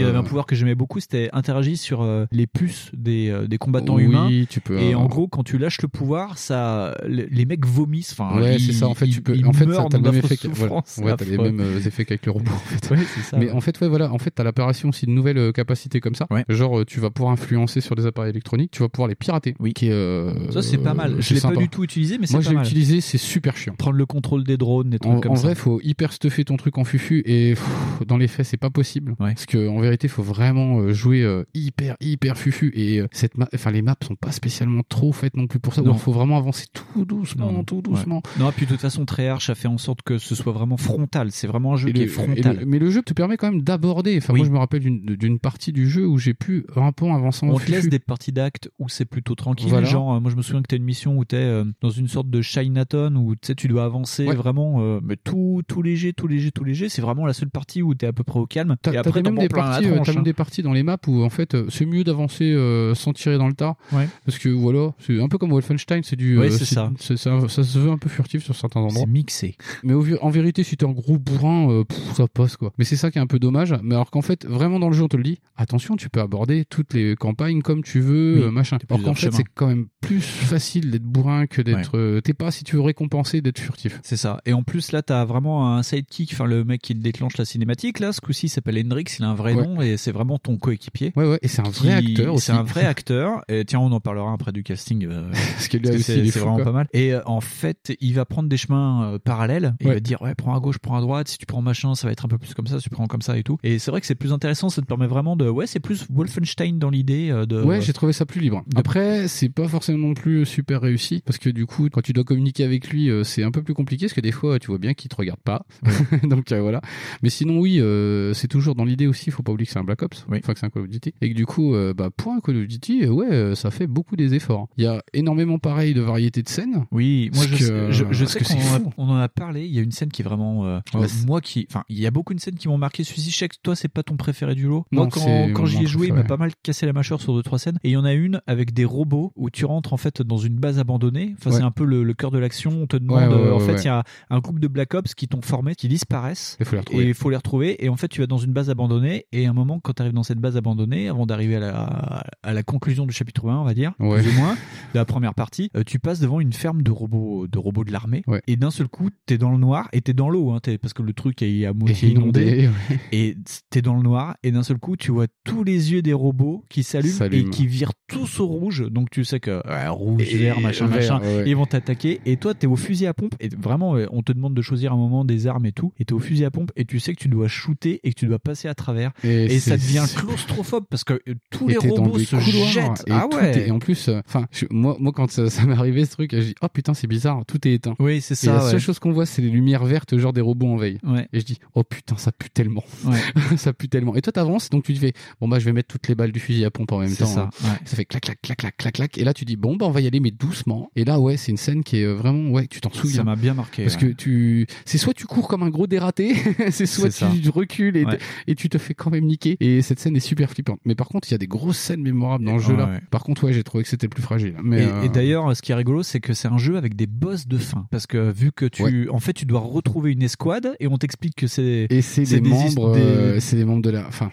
y 0.00 0.04
avait 0.04 0.16
un 0.18 0.22
pouvoir 0.22 0.46
que 0.46 0.54
j'aimais 0.54 0.74
beaucoup, 0.74 1.00
c'était 1.00 1.28
interagir 1.32 1.76
sur 1.76 2.06
les 2.32 2.46
puces 2.46 2.90
des, 2.94 3.34
des 3.48 3.58
combattants 3.58 3.96
Oui, 3.96 4.04
humains. 4.04 4.30
tu 4.48 4.60
peux, 4.60 4.78
Et 4.78 4.94
en 4.94 5.06
gros, 5.06 5.28
quand 5.28 5.42
tu 5.42 5.58
lâches 5.58 5.82
le 5.82 5.88
pouvoir, 5.88 6.38
ça, 6.38 6.96
les 7.06 7.44
mecs 7.44 7.66
vomissent. 7.66 8.12
Enfin, 8.12 8.40
ouais, 8.40 8.58
c'est 8.58 8.72
ça. 8.72 8.88
En 8.88 8.94
fait, 8.94 9.06
ils- 9.06 9.14
tu 9.14 9.22
peux. 9.22 9.36
En 9.44 9.52
fait, 9.52 9.70
ça 9.72 9.86
t'as 9.90 9.98
le 9.98 10.02
même 10.04 10.16
effet. 10.16 10.36
que- 10.36 10.48
Voilà. 10.48 10.82
souffrances. 10.84 10.98
Ouais, 11.04 11.14
t'as 11.16 11.24
les 11.24 11.38
mêmes 11.38 11.60
effets 11.84 12.04
qu'avec 12.04 12.24
le 12.26 12.32
robot. 12.32 12.50
En 12.52 12.58
fait. 12.58 12.88
Ouais, 12.90 12.98
c'est 13.14 13.20
ça, 13.20 13.36
Mais 13.38 13.50
en 13.50 13.60
fait, 13.60 13.78
ouais, 13.80 13.88
voilà. 13.88 14.12
En 14.12 14.18
fait, 14.18 14.30
t'as 14.30 14.44
l'apparition 14.44 14.88
aussi 14.88 15.04
de 15.06 15.10
nouvelles 15.10 15.52
capacités 15.52 16.00
comme 16.00 16.14
ça. 16.14 16.26
Genre, 16.48 16.84
tu 16.86 17.00
vas 17.00 17.10
pouvoir 17.10 17.27
influencer 17.30 17.80
sur 17.80 17.94
des 17.94 18.06
appareils 18.06 18.30
électroniques. 18.30 18.70
Tu 18.70 18.82
vas 18.82 18.88
pouvoir 18.88 19.08
les 19.08 19.14
pirater. 19.14 19.54
Oui. 19.60 19.72
Qui 19.72 19.86
est. 19.88 19.92
euh, 19.92 20.50
Ça, 20.50 20.62
c'est 20.62 20.78
pas 20.78 20.94
mal. 20.94 21.16
Je 21.18 21.22
c'est 21.22 21.34
l'ai 21.34 21.40
pas 21.40 21.54
du 21.56 21.68
tout 21.68 21.84
utilisé, 21.84 22.18
mais 22.18 22.26
c'est 22.26 22.34
Moi, 22.34 22.42
pas 22.42 22.50
je 22.50 22.54
l'ai 22.54 22.60
utilisé. 22.60 23.00
C'est 23.00 23.18
super 23.18 23.56
chiant. 23.56 23.74
Prendre 23.76 23.96
le 23.96 24.06
contrôle 24.06 24.44
des 24.44 24.56
drones, 24.56 24.90
des 24.90 24.98
trucs 24.98 25.12
En, 25.12 25.20
comme 25.20 25.32
en 25.32 25.36
ça. 25.36 25.42
vrai, 25.48 25.54
faut 25.54 25.80
hyper 25.82 26.12
stuffer 26.12 26.44
ton 26.44 26.56
truc 26.56 26.78
en 26.78 26.84
fufu 26.84 27.22
et 27.26 27.50
pff, 27.54 28.06
dans 28.06 28.16
les 28.16 28.28
faits, 28.28 28.46
c'est 28.46 28.56
pas 28.56 28.70
possible. 28.70 29.14
Parce 29.18 29.46
que 29.46 29.68
en 29.68 29.80
vérité, 29.80 30.08
faut 30.08 30.22
vraiment 30.22 30.80
euh, 30.80 30.92
jouer 30.92 31.22
euh, 31.22 31.44
hyper 31.54 31.96
hyper 32.00 32.36
fufu 32.38 32.72
et 32.74 33.00
euh, 33.00 33.06
cette 33.12 33.32
enfin 33.54 33.70
les 33.70 33.82
maps 33.82 33.94
sont 34.06 34.14
pas 34.16 34.32
spécialement 34.32 34.82
trop 34.88 35.12
faites 35.12 35.36
non 35.36 35.46
plus 35.46 35.58
pour 35.58 35.74
ça. 35.74 35.82
Non. 35.82 35.92
Il 35.92 35.98
faut 35.98 36.12
vraiment 36.12 36.36
avancer 36.38 36.66
tout 36.72 37.04
doucement, 37.04 37.52
Non, 37.52 37.64
tout 37.64 37.82
doucement. 37.82 38.22
Ouais. 38.38 38.44
Non, 38.44 38.52
puis 38.52 38.66
de 38.66 38.70
toute 38.72 38.80
façon, 38.80 39.04
Treyarch 39.04 39.48
a 39.50 39.54
fait 39.54 39.68
en 39.68 39.78
sorte 39.78 40.02
que 40.02 40.18
ce 40.18 40.34
soit 40.34 40.52
vraiment 40.52 40.76
frontal. 40.76 41.30
C'est 41.30 41.46
vraiment 41.46 41.74
un 41.74 41.76
jeu 41.76 41.88
Et 41.88 41.92
qui 41.92 42.00
le- 42.00 42.04
est 42.06 42.08
frontal. 42.08 42.56
et 42.56 42.60
le- 42.60 42.66
mais 42.66 42.78
le 42.78 42.90
jeu 42.90 43.02
te 43.02 43.12
permet 43.12 43.36
quand 43.36 43.50
même 43.50 43.62
d'aborder. 43.62 44.16
Enfin, 44.18 44.32
Oui. 44.32 44.40
moi, 44.40 44.46
je 44.46 44.52
me 44.52 44.58
rappelle 44.58 44.80
d'une 44.80 45.00
d'une 45.00 45.38
partie 45.38 45.72
du 45.72 45.88
jeu 45.88 46.06
où 46.06 46.18
j'ai 46.18 46.34
pu 46.34 46.64
un 46.76 46.92
peu 46.92 47.06
On 47.42 47.58
te 47.58 47.70
laisse 47.70 47.88
des 47.88 47.98
parties 47.98 48.32
d'actes 48.32 48.70
où 48.78 48.88
c'est 48.88 49.04
plutôt 49.04 49.34
tranquille. 49.34 49.68
Voilà. 49.68 49.86
Genre, 49.86 50.14
euh, 50.14 50.20
moi 50.20 50.30
je 50.30 50.36
me 50.36 50.42
souviens 50.42 50.62
que 50.62 50.66
t'as 50.68 50.76
une 50.76 50.84
mission 50.84 51.16
où 51.16 51.24
t'es 51.24 51.36
euh, 51.36 51.64
dans 51.80 51.90
une 51.90 52.08
sorte 52.08 52.30
de 52.30 52.40
Chinatown 52.42 53.16
où 53.16 53.34
tu 53.34 53.46
sais, 53.48 53.54
tu 53.54 53.68
dois 53.68 53.84
avancer 53.84 54.26
Ouais. 54.26 54.34
vraiment, 54.34 54.76
euh, 54.80 55.00
mais 55.02 55.16
tout, 55.16 55.62
tout 55.68 55.82
léger, 55.82 56.12
tout 56.12 56.26
léger, 56.26 56.50
tout 56.52 56.64
léger. 56.64 56.88
C'est 56.88 57.02
vraiment 57.02 57.26
la 57.26 57.32
seule 57.32 57.50
partie 57.50 57.82
où 57.82 57.94
t'es 57.94 58.06
à 58.06 58.12
peu 58.12 58.24
près 58.24 58.38
au 58.40 58.46
calme. 58.46 58.76
T'as 58.82 58.90
Et 58.90 58.94
t'as 58.94 59.00
après, 59.00 59.22
même 59.22 59.38
des 59.38 59.48
parties, 59.48 59.88
tronche, 59.88 60.08
même 60.08 60.18
hein. 60.18 60.22
des 60.22 60.32
parties 60.32 60.62
dans 60.62 60.72
les 60.72 60.82
maps 60.82 60.98
où 61.06 61.22
en 61.22 61.30
fait 61.30 61.56
c'est 61.70 61.86
mieux 61.86 62.04
d'avancer 62.04 62.52
euh, 62.52 62.94
sans 62.94 63.12
tirer 63.12 63.38
dans 63.38 63.48
le 63.48 63.54
tas. 63.54 63.76
Ouais. 63.92 64.08
Parce 64.24 64.38
que 64.38 64.48
voilà, 64.48 64.92
c'est 64.98 65.20
un 65.20 65.28
peu 65.28 65.38
comme 65.38 65.50
Wolfenstein, 65.50 66.02
c'est 66.02 66.16
du. 66.16 66.38
Ouais, 66.38 66.46
euh, 66.46 66.50
c'est 66.50 66.64
ça. 66.64 66.90
c'est- 66.98 67.16
ça. 67.16 67.48
Ça 67.48 67.62
se 67.64 67.78
veut 67.78 67.90
un 67.90 67.98
peu 67.98 68.08
furtif 68.08 68.44
sur 68.44 68.54
certains 68.56 68.80
endroits. 68.80 69.00
C'est 69.04 69.10
mixé. 69.10 69.56
Mais 69.82 69.94
au, 69.94 70.04
en 70.22 70.30
vérité, 70.30 70.62
si 70.64 70.76
t'es 70.76 70.86
un 70.86 70.92
gros 70.92 71.18
bourrin, 71.18 71.70
euh, 71.70 71.84
pff, 71.84 72.14
ça 72.14 72.26
passe 72.28 72.56
quoi. 72.56 72.72
Mais 72.78 72.84
c'est 72.84 72.96
ça 72.96 73.10
qui 73.10 73.18
est 73.18 73.20
un 73.20 73.26
peu 73.26 73.38
dommage. 73.38 73.74
Mais 73.82 73.94
alors 73.94 74.10
qu'en 74.10 74.22
fait, 74.22 74.46
vraiment 74.46 74.78
dans 74.78 74.88
le 74.88 74.94
jeu, 74.94 75.02
on 75.04 75.08
te 75.08 75.16
le 75.16 75.22
dit, 75.22 75.38
attention, 75.56 75.96
tu 75.96 76.08
peux 76.10 76.20
aborder 76.20 76.64
toutes 76.64 76.94
les 76.94 77.07
campagnes 77.14 77.62
comme 77.62 77.82
tu 77.82 78.00
veux, 78.00 78.34
Oui, 78.38 78.42
euh, 78.44 78.50
machin. 78.50 78.78
Alors 78.90 79.02
qu'en 79.02 79.14
fait, 79.14 79.30
c'est 79.32 79.44
quand 79.54 79.66
même 79.68 79.86
plus 80.00 80.20
facile 80.20 80.90
d'être 80.90 81.02
bourrin 81.04 81.46
que 81.46 81.62
d'être. 81.62 81.96
euh, 81.98 82.20
T'es 82.20 82.34
pas 82.34 82.50
si 82.50 82.64
tu 82.64 82.76
veux 82.76 82.82
récompenser 82.82 83.40
d'être 83.40 83.58
furtif. 83.58 84.00
C'est 84.02 84.16
ça. 84.16 84.40
Et 84.46 84.52
en 84.52 84.62
plus, 84.62 84.92
là, 84.92 85.02
t'as 85.02 85.24
vraiment 85.24 85.74
un 85.76 85.82
sidekick, 85.82 86.30
enfin, 86.32 86.44
le 86.46 86.64
mec 86.64 86.80
qui 86.82 86.94
déclenche 86.94 87.36
la 87.36 87.44
cinématique, 87.44 87.98
là, 88.00 88.12
ce 88.12 88.20
coup-ci, 88.20 88.46
il 88.46 88.48
s'appelle 88.50 88.78
Hendrix, 88.78 89.04
il 89.18 89.24
a 89.24 89.28
un 89.28 89.34
vrai 89.34 89.54
Ouais. 89.54 89.64
nom 89.66 89.80
et 89.80 89.96
c'est 89.96 90.12
vraiment 90.12 90.38
ton 90.38 90.56
coéquipier. 90.58 91.12
Ouais, 91.16 91.28
ouais, 91.28 91.38
et 91.42 91.48
c'est 91.48 91.60
un 91.66 91.70
vrai 91.70 91.92
acteur 91.94 92.34
aussi. 92.34 92.46
C'est 92.46 92.52
un 92.52 92.62
vrai 92.62 92.84
acteur. 92.86 93.42
Et 93.48 93.64
tiens, 93.64 93.80
on 93.80 93.90
en 93.92 94.00
parlera 94.00 94.32
après 94.32 94.52
du 94.52 94.62
casting. 94.62 95.06
euh, 95.08 95.30
Parce 95.32 95.68
que 95.68 95.78
c'est 96.02 96.22
vraiment 96.38 96.56
quoi. 96.56 96.64
pas 96.64 96.72
mal. 96.72 96.86
Et 96.92 97.14
euh, 97.14 97.20
en 97.26 97.40
fait, 97.40 97.94
il 98.00 98.14
va 98.14 98.24
prendre 98.24 98.48
des 98.48 98.56
chemins 98.56 99.12
euh, 99.14 99.18
parallèles. 99.18 99.74
Et 99.80 99.84
Il 99.84 99.88
Ouais. 99.88 99.94
va 99.94 100.00
dire, 100.00 100.20
ouais, 100.22 100.34
prends 100.34 100.54
à 100.54 100.60
gauche, 100.60 100.78
prends 100.78 100.96
à 100.96 101.00
droite. 101.00 101.28
Si 101.28 101.38
tu 101.38 101.46
prends 101.46 101.62
machin, 101.62 101.94
ça 101.94 102.06
va 102.06 102.12
être 102.12 102.24
un 102.24 102.28
peu 102.28 102.38
plus 102.38 102.54
comme 102.54 102.66
ça. 102.66 102.78
Si 102.78 102.84
tu 102.84 102.90
prends 102.90 103.06
comme 103.06 103.22
ça 103.22 103.36
et 103.38 103.42
tout. 103.42 103.58
Et 103.62 103.78
c'est 103.78 103.90
vrai 103.90 104.00
que 104.00 104.06
c'est 104.06 104.14
plus 104.14 104.32
intéressant. 104.32 104.68
Ça 104.68 104.82
te 104.82 104.86
permet 104.86 105.06
vraiment 105.06 105.34
de, 105.36 105.48
ouais, 105.48 105.66
c'est 105.66 105.80
plus 105.80 106.06
Wolfenstein 106.10 106.78
dans 106.78 106.87
l'idée 106.90 107.30
euh, 107.30 107.46
de. 107.46 107.62
Ouais, 107.62 107.80
j'ai 107.80 107.92
trouvé 107.92 108.12
ça 108.12 108.26
plus 108.26 108.40
libre. 108.40 108.64
Après, 108.76 109.28
c'est 109.28 109.48
pas 109.48 109.68
forcément 109.68 110.08
non 110.08 110.14
plus 110.14 110.46
super 110.46 110.80
réussi 110.80 111.22
parce 111.24 111.38
que 111.38 111.50
du 111.50 111.66
coup, 111.66 111.88
quand 111.90 112.02
tu 112.02 112.12
dois 112.12 112.24
communiquer 112.24 112.64
avec 112.64 112.88
lui, 112.88 113.10
euh, 113.10 113.24
c'est 113.24 113.42
un 113.42 113.50
peu 113.50 113.62
plus 113.62 113.74
compliqué 113.74 114.06
parce 114.06 114.14
que 114.14 114.20
des 114.20 114.32
fois, 114.32 114.58
tu 114.58 114.68
vois 114.68 114.78
bien 114.78 114.94
qu'il 114.94 115.08
te 115.08 115.16
regarde 115.16 115.40
pas. 115.40 115.64
Donc 116.22 116.52
euh, 116.52 116.60
voilà. 116.60 116.80
Mais 117.22 117.30
sinon, 117.30 117.58
oui, 117.58 117.80
euh, 117.80 118.34
c'est 118.34 118.48
toujours 118.48 118.74
dans 118.74 118.84
l'idée 118.84 119.06
aussi. 119.06 119.30
Faut 119.30 119.42
pas 119.42 119.52
oublier 119.52 119.66
que 119.66 119.72
c'est 119.72 119.78
un 119.78 119.84
Black 119.84 120.02
Ops, 120.02 120.26
enfin 120.28 120.52
que 120.52 120.58
c'est 120.58 120.66
un 120.66 120.70
Call 120.70 120.82
of 120.82 120.88
Duty, 120.88 121.14
et 121.20 121.30
que 121.30 121.34
du 121.34 121.46
coup, 121.46 121.74
euh, 121.74 121.94
bah 121.94 122.10
pour 122.14 122.32
un 122.32 122.40
Call 122.40 122.56
of 122.56 122.66
Duty, 122.66 123.04
euh, 123.04 123.08
ouais, 123.10 123.30
euh, 123.30 123.54
ça 123.54 123.70
fait 123.70 123.86
beaucoup 123.86 124.16
des 124.16 124.34
efforts. 124.34 124.68
Il 124.76 124.84
y 124.84 124.86
a 124.86 125.02
énormément 125.12 125.58
pareil 125.58 125.94
de 125.94 126.00
variété 126.00 126.42
de 126.42 126.48
scènes. 126.48 126.84
Oui, 126.92 127.30
moi 127.34 127.44
je, 127.46 127.68
que- 127.68 127.92
je, 127.92 128.24
sais 128.24 128.40
qu'on 128.40 128.92
on 128.96 129.08
en 129.10 129.16
a 129.16 129.28
parlé. 129.28 129.66
Il 129.66 129.74
y 129.74 129.78
a 129.78 129.82
une 129.82 129.92
scène 129.92 130.10
qui 130.10 130.22
est 130.22 130.24
vraiment 130.24 130.66
euh, 130.66 130.80
euh, 130.94 131.06
moi 131.26 131.40
qui, 131.40 131.66
enfin, 131.70 131.84
il 131.88 131.98
y 131.98 132.06
a 132.06 132.10
beaucoup 132.10 132.34
de 132.34 132.40
scènes 132.40 132.56
qui 132.56 132.68
m'ont 132.68 132.78
marqué. 132.78 133.04
Celui-ci, 133.04 133.30
je 133.30 133.36
sais 133.36 133.48
que 133.48 133.56
toi 133.62 133.76
c'est 133.76 133.88
pas 133.88 134.02
ton 134.02 134.16
préféré 134.16 134.54
du 134.54 134.66
lot. 134.66 134.86
Non, 134.92 135.02
moi 135.02 135.08
quand, 135.10 135.52
quand 135.52 135.66
j'y 135.66 135.82
ai 135.82 135.86
joué, 135.86 136.08
il 136.08 136.14
m'a 136.14 136.24
pas 136.24 136.36
mal 136.36 136.52
cassé 136.62 136.77
la 136.86 136.92
mâchoire 136.92 137.20
sur 137.20 137.34
deux 137.34 137.42
trois 137.42 137.58
scènes. 137.58 137.78
Et 137.84 137.88
il 137.90 137.92
y 137.92 137.96
en 137.96 138.04
a 138.04 138.12
une 138.12 138.40
avec 138.46 138.72
des 138.72 138.84
robots 138.84 139.32
où 139.36 139.50
tu 139.50 139.64
rentres 139.64 139.92
en 139.92 139.96
fait 139.96 140.22
dans 140.22 140.36
une 140.38 140.56
base 140.56 140.78
abandonnée. 140.78 141.34
Enfin, 141.38 141.50
Ouais. 141.50 141.56
c'est 141.58 141.62
un 141.62 141.70
peu 141.70 141.84
le, 141.84 142.02
le 142.04 142.14
cœur 142.14 142.30
de 142.30 142.38
l'action. 142.38 142.70
On 142.82 142.86
te 142.86 142.96
demande, 142.96 143.18
Ouais, 143.18 143.26
ouais, 143.28 143.48
euh, 143.48 143.54
en 143.54 143.60
fait, 143.60 143.76
il 143.82 143.86
y 143.86 143.88
a 143.88 144.04
un 144.30 144.38
groupe 144.40 144.60
de 144.60 144.68
Black 144.68 144.94
Ops 144.94 145.14
qui 145.14 145.28
t'ont 145.28 145.42
formé, 145.42 145.74
qui 145.74 145.88
disparaissent. 145.88 146.56
Il 146.60 146.66
faut 146.66 146.74
les 146.76 146.80
retrouver. 146.80 147.04
Et 147.04 147.08
il 147.08 147.14
faut 147.14 147.30
les 147.30 147.36
retrouver. 147.36 147.84
Et 147.84 147.88
en 147.88 147.96
fait, 147.96 148.08
tu 148.08 148.20
vas 148.20 148.26
dans 148.26 148.38
une 148.38 148.52
base 148.52 148.70
abandonnée. 148.70 149.26
Et 149.32 149.46
à 149.46 149.50
un 149.50 149.52
moment, 149.54 149.80
quand 149.80 149.92
tu 149.94 150.02
arrives 150.02 150.14
dans 150.14 150.22
cette 150.22 150.38
base 150.38 150.56
abandonnée, 150.56 151.08
avant 151.08 151.26
d'arriver 151.26 151.56
à 151.56 151.60
la, 151.60 152.24
à 152.42 152.52
la 152.52 152.62
conclusion 152.62 153.06
du 153.06 153.12
chapitre 153.12 153.48
1, 153.48 153.58
on 153.58 153.64
va 153.64 153.74
dire, 153.74 153.92
Ouais. 153.98 154.20
plus 154.22 154.30
ou 154.30 154.34
moins, 154.34 154.54
de 154.94 154.98
la 154.98 155.04
première 155.04 155.34
partie, 155.34 155.70
euh, 155.76 155.82
tu 155.84 155.98
passes 155.98 156.20
devant 156.20 156.40
une 156.40 156.52
ferme 156.52 156.82
de 156.82 156.90
robots, 156.90 157.46
de 157.46 157.58
robots 157.58 157.84
de 157.84 157.92
l'armée. 157.92 158.22
Et 158.46 158.56
d'un 158.56 158.70
seul 158.70 158.88
coup, 158.88 159.08
t'es 159.26 159.38
dans 159.38 159.50
le 159.50 159.58
noir 159.58 159.88
et 159.92 160.00
t'es 160.00 160.12
dans 160.12 160.28
l'eau, 160.30 160.50
hein, 160.50 160.60
parce 160.80 160.92
que 160.92 161.02
le 161.02 161.12
truc 161.12 161.42
est 161.42 161.64
à 161.66 161.72
moitié 161.72 162.08
Et 162.08 162.12
inondé, 162.12 162.42
inondé. 162.64 162.70
Et 163.12 163.36
t'es 163.70 163.82
dans 163.82 163.94
le 163.96 164.02
noir. 164.02 164.36
Et 164.42 164.52
d'un 164.52 164.62
seul 164.62 164.78
coup, 164.78 164.96
tu 164.96 165.10
vois 165.12 165.26
tous 165.44 165.64
les 165.64 165.92
yeux 165.92 166.02
des 166.02 166.12
robots 166.12 166.64
qui 166.68 166.82
s'allument 166.82 167.24
et 167.30 167.44
qui 167.50 167.66
virent 167.66 167.92
tous 168.08 168.40
au 168.40 168.46
rouge. 168.46 168.84
Donc 168.90 169.10
tu 169.10 169.24
sais 169.24 169.40
que 169.40 169.62
ouais, 169.66 169.88
rouge, 169.88 170.22
Et 170.22 170.36
vert, 170.38 170.60
machin, 170.60 170.86
vert, 170.86 170.96
machin, 170.96 171.20
ouais, 171.20 171.44
ils 171.46 171.56
vont 171.56 171.66
t'attaquer. 171.66 172.20
Et 172.26 172.36
toi, 172.36 172.54
t'es 172.54 172.66
au 172.66 172.76
fusil 172.76 173.06
à 173.06 173.14
pompe. 173.14 173.34
Et 173.40 173.48
vraiment, 173.48 173.92
ouais, 173.92 174.06
on 174.10 174.22
te 174.22 174.32
demande 174.32 174.54
de 174.54 174.62
choisir 174.62 174.92
un 174.92 174.96
moment 174.96 175.24
des 175.24 175.46
armes 175.46 175.66
et 175.66 175.72
tout. 175.72 175.92
Et 175.98 176.04
t'es 176.04 176.12
au 176.12 176.18
fusil 176.18 176.44
à 176.44 176.50
pompe 176.50 176.70
et 176.76 176.84
tu 176.84 177.00
sais 177.00 177.14
que 177.14 177.20
tu 177.20 177.28
dois 177.28 177.48
shooter 177.48 178.00
et 178.04 178.12
que 178.12 178.18
tu 178.18 178.26
dois 178.26 178.38
passer 178.38 178.68
à 178.68 178.74
travers. 178.74 179.12
Et 179.24 179.44
Et, 179.54 179.58
ça 179.60 179.76
devient 179.76 180.04
claustrophobe 180.16 180.84
parce 180.88 181.04
que 181.04 181.14
euh, 181.28 181.34
tous 181.50 181.68
Et 181.68 181.72
les 181.72 181.78
robots 181.78 182.18
se 182.18 182.36
couloirs, 182.36 182.68
jettent. 182.68 183.04
Et 183.06 183.12
ah 183.12 183.26
ouais. 183.34 183.58
est- 183.58 183.68
et 183.68 183.70
en 183.70 183.78
plus, 183.78 184.08
euh, 184.08 184.20
enfin, 184.26 184.46
moi, 184.70 184.96
moi, 185.00 185.12
quand 185.12 185.30
ça, 185.30 185.48
ça 185.50 185.64
m'est 185.64 185.74
arrivé 185.74 186.04
ce 186.04 186.12
truc, 186.12 186.34
je 186.34 186.40
dis, 186.40 186.54
oh 186.62 186.66
putain, 186.72 186.94
c'est 186.94 187.06
bizarre, 187.06 187.42
tout 187.46 187.66
est 187.66 187.72
éteint. 187.74 187.94
Oui, 187.98 188.20
c'est 188.20 188.34
Et 188.34 188.36
ça, 188.36 188.52
la 188.54 188.64
ouais. 188.64 188.70
seule 188.70 188.80
chose 188.80 188.98
qu'on 188.98 189.12
voit, 189.12 189.26
c'est 189.26 189.42
les 189.42 189.50
lumières 189.50 189.84
vertes, 189.84 190.16
genre 190.18 190.32
des 190.32 190.40
robots 190.40 190.68
en 190.68 190.76
veille. 190.76 190.98
Ouais. 191.04 191.28
Et 191.32 191.40
je 191.40 191.44
dis, 191.44 191.58
oh 191.74 191.82
putain, 191.84 192.16
ça 192.16 192.32
pue 192.32 192.50
tellement. 192.50 192.84
Ouais. 193.04 193.18
ça 193.56 193.72
pue 193.72 193.88
tellement. 193.88 194.14
Et 194.14 194.20
toi, 194.22 194.32
t'avances, 194.32 194.70
donc 194.70 194.84
tu 194.84 194.94
te 194.94 194.98
fais, 194.98 195.12
bon 195.40 195.48
bah, 195.48 195.58
je 195.58 195.64
vais 195.64 195.72
mettre 195.72 195.88
toutes 195.88 196.08
les 196.08 196.14
balles 196.14 196.32
du 196.32 196.40
fusil 196.40 196.57
à 196.64 196.70
pompe 196.70 196.92
en 196.92 196.98
même 197.00 197.14
temps. 197.14 197.26
ça, 197.26 197.50
hein. 197.62 197.68
ouais. 197.68 197.76
Ça 197.84 197.96
fait 197.96 198.04
clac, 198.04 198.22
clac, 198.22 198.40
clac, 198.42 198.58
clac, 198.58 198.76
clac, 198.76 198.94
clac. 198.94 199.18
Et 199.18 199.24
là, 199.24 199.34
tu 199.34 199.44
dis, 199.44 199.56
bon 199.56 199.76
bah, 199.76 199.86
on 199.86 199.90
va 199.90 200.00
y 200.00 200.06
aller, 200.06 200.20
mais 200.20 200.30
doucement. 200.30 200.90
Et 200.96 201.04
là, 201.04 201.18
ouais, 201.20 201.36
c'est 201.36 201.50
une 201.52 201.56
scène 201.58 201.82
qui 201.84 201.98
est 201.98 202.04
euh, 202.04 202.14
vraiment, 202.14 202.50
ouais, 202.50 202.66
tu 202.66 202.80
t'en 202.80 202.90
souviens. 202.92 203.16
Ça 203.18 203.24
m'a 203.24 203.36
bien 203.36 203.54
marqué. 203.54 203.84
Parce 203.84 203.94
ouais. 203.96 204.08
que 204.10 204.12
tu, 204.14 204.66
c'est 204.84 204.98
soit 204.98 205.14
tu 205.14 205.26
cours 205.26 205.48
comme 205.48 205.62
un 205.62 205.70
gros 205.70 205.86
dératé, 205.86 206.34
c'est 206.70 206.86
soit 206.86 207.10
ça. 207.10 207.30
tu 207.42 207.48
recules 207.50 207.96
et, 207.96 208.04
Ouais. 208.04 208.18
et 208.46 208.54
tu 208.54 208.68
te 208.68 208.78
fais 208.78 208.94
quand 208.94 209.10
même 209.10 209.24
niquer. 209.26 209.56
Et 209.60 209.82
cette 209.82 209.98
scène 210.00 210.16
est 210.16 210.20
super 210.20 210.50
flippante. 210.50 210.80
Mais 210.84 210.94
par 210.94 211.08
contre, 211.08 211.28
il 211.28 211.32
y 211.32 211.34
a 211.34 211.38
des 211.38 211.46
grosses 211.48 211.78
scènes 211.78 212.02
mémorables 212.02 212.44
dans 212.44 212.54
le 212.54 212.62
jeu 212.62 212.76
là. 212.76 213.00
Par 213.10 213.22
contre, 213.24 213.44
ouais, 213.44 213.52
j'ai 213.52 213.62
trouvé 213.64 213.82
que 213.84 213.90
c'était 213.90 214.08
plus 214.08 214.22
fragile. 214.22 214.54
Mais 214.62 214.82
et, 214.82 214.86
euh, 214.86 215.02
et 215.02 215.08
d'ailleurs, 215.08 215.54
ce 215.56 215.62
qui 215.62 215.72
est 215.72 215.74
rigolo, 215.74 216.02
c'est 216.02 216.20
que 216.20 216.32
c'est 216.34 216.48
un 216.48 216.58
jeu 216.58 216.76
avec 216.76 216.96
des 216.96 217.06
boss 217.06 217.46
de 217.46 217.58
fin. 217.58 217.86
Parce 217.90 218.06
que 218.06 218.30
vu 218.30 218.52
que 218.52 218.64
tu, 218.66 219.08
en 219.10 219.18
fait, 219.20 219.32
tu 219.32 219.44
dois 219.46 219.60
retrouver 219.60 220.12
une 220.12 220.22
escouade 220.22 220.74
et 220.80 220.86
on 220.86 220.96
t'explique 220.98 221.34
que 221.36 221.46
c'est 221.46 221.86
et 221.90 222.02
c'est 222.02 222.22
des, 222.24 222.40
membres, 222.40 222.94
des- 222.94 223.00
euh, 223.00 223.40
c'est 223.40 223.56
des 223.56 223.64
membres 223.64 223.82
de 223.82 223.90
la, 223.90 224.06
enfin. 224.06 224.30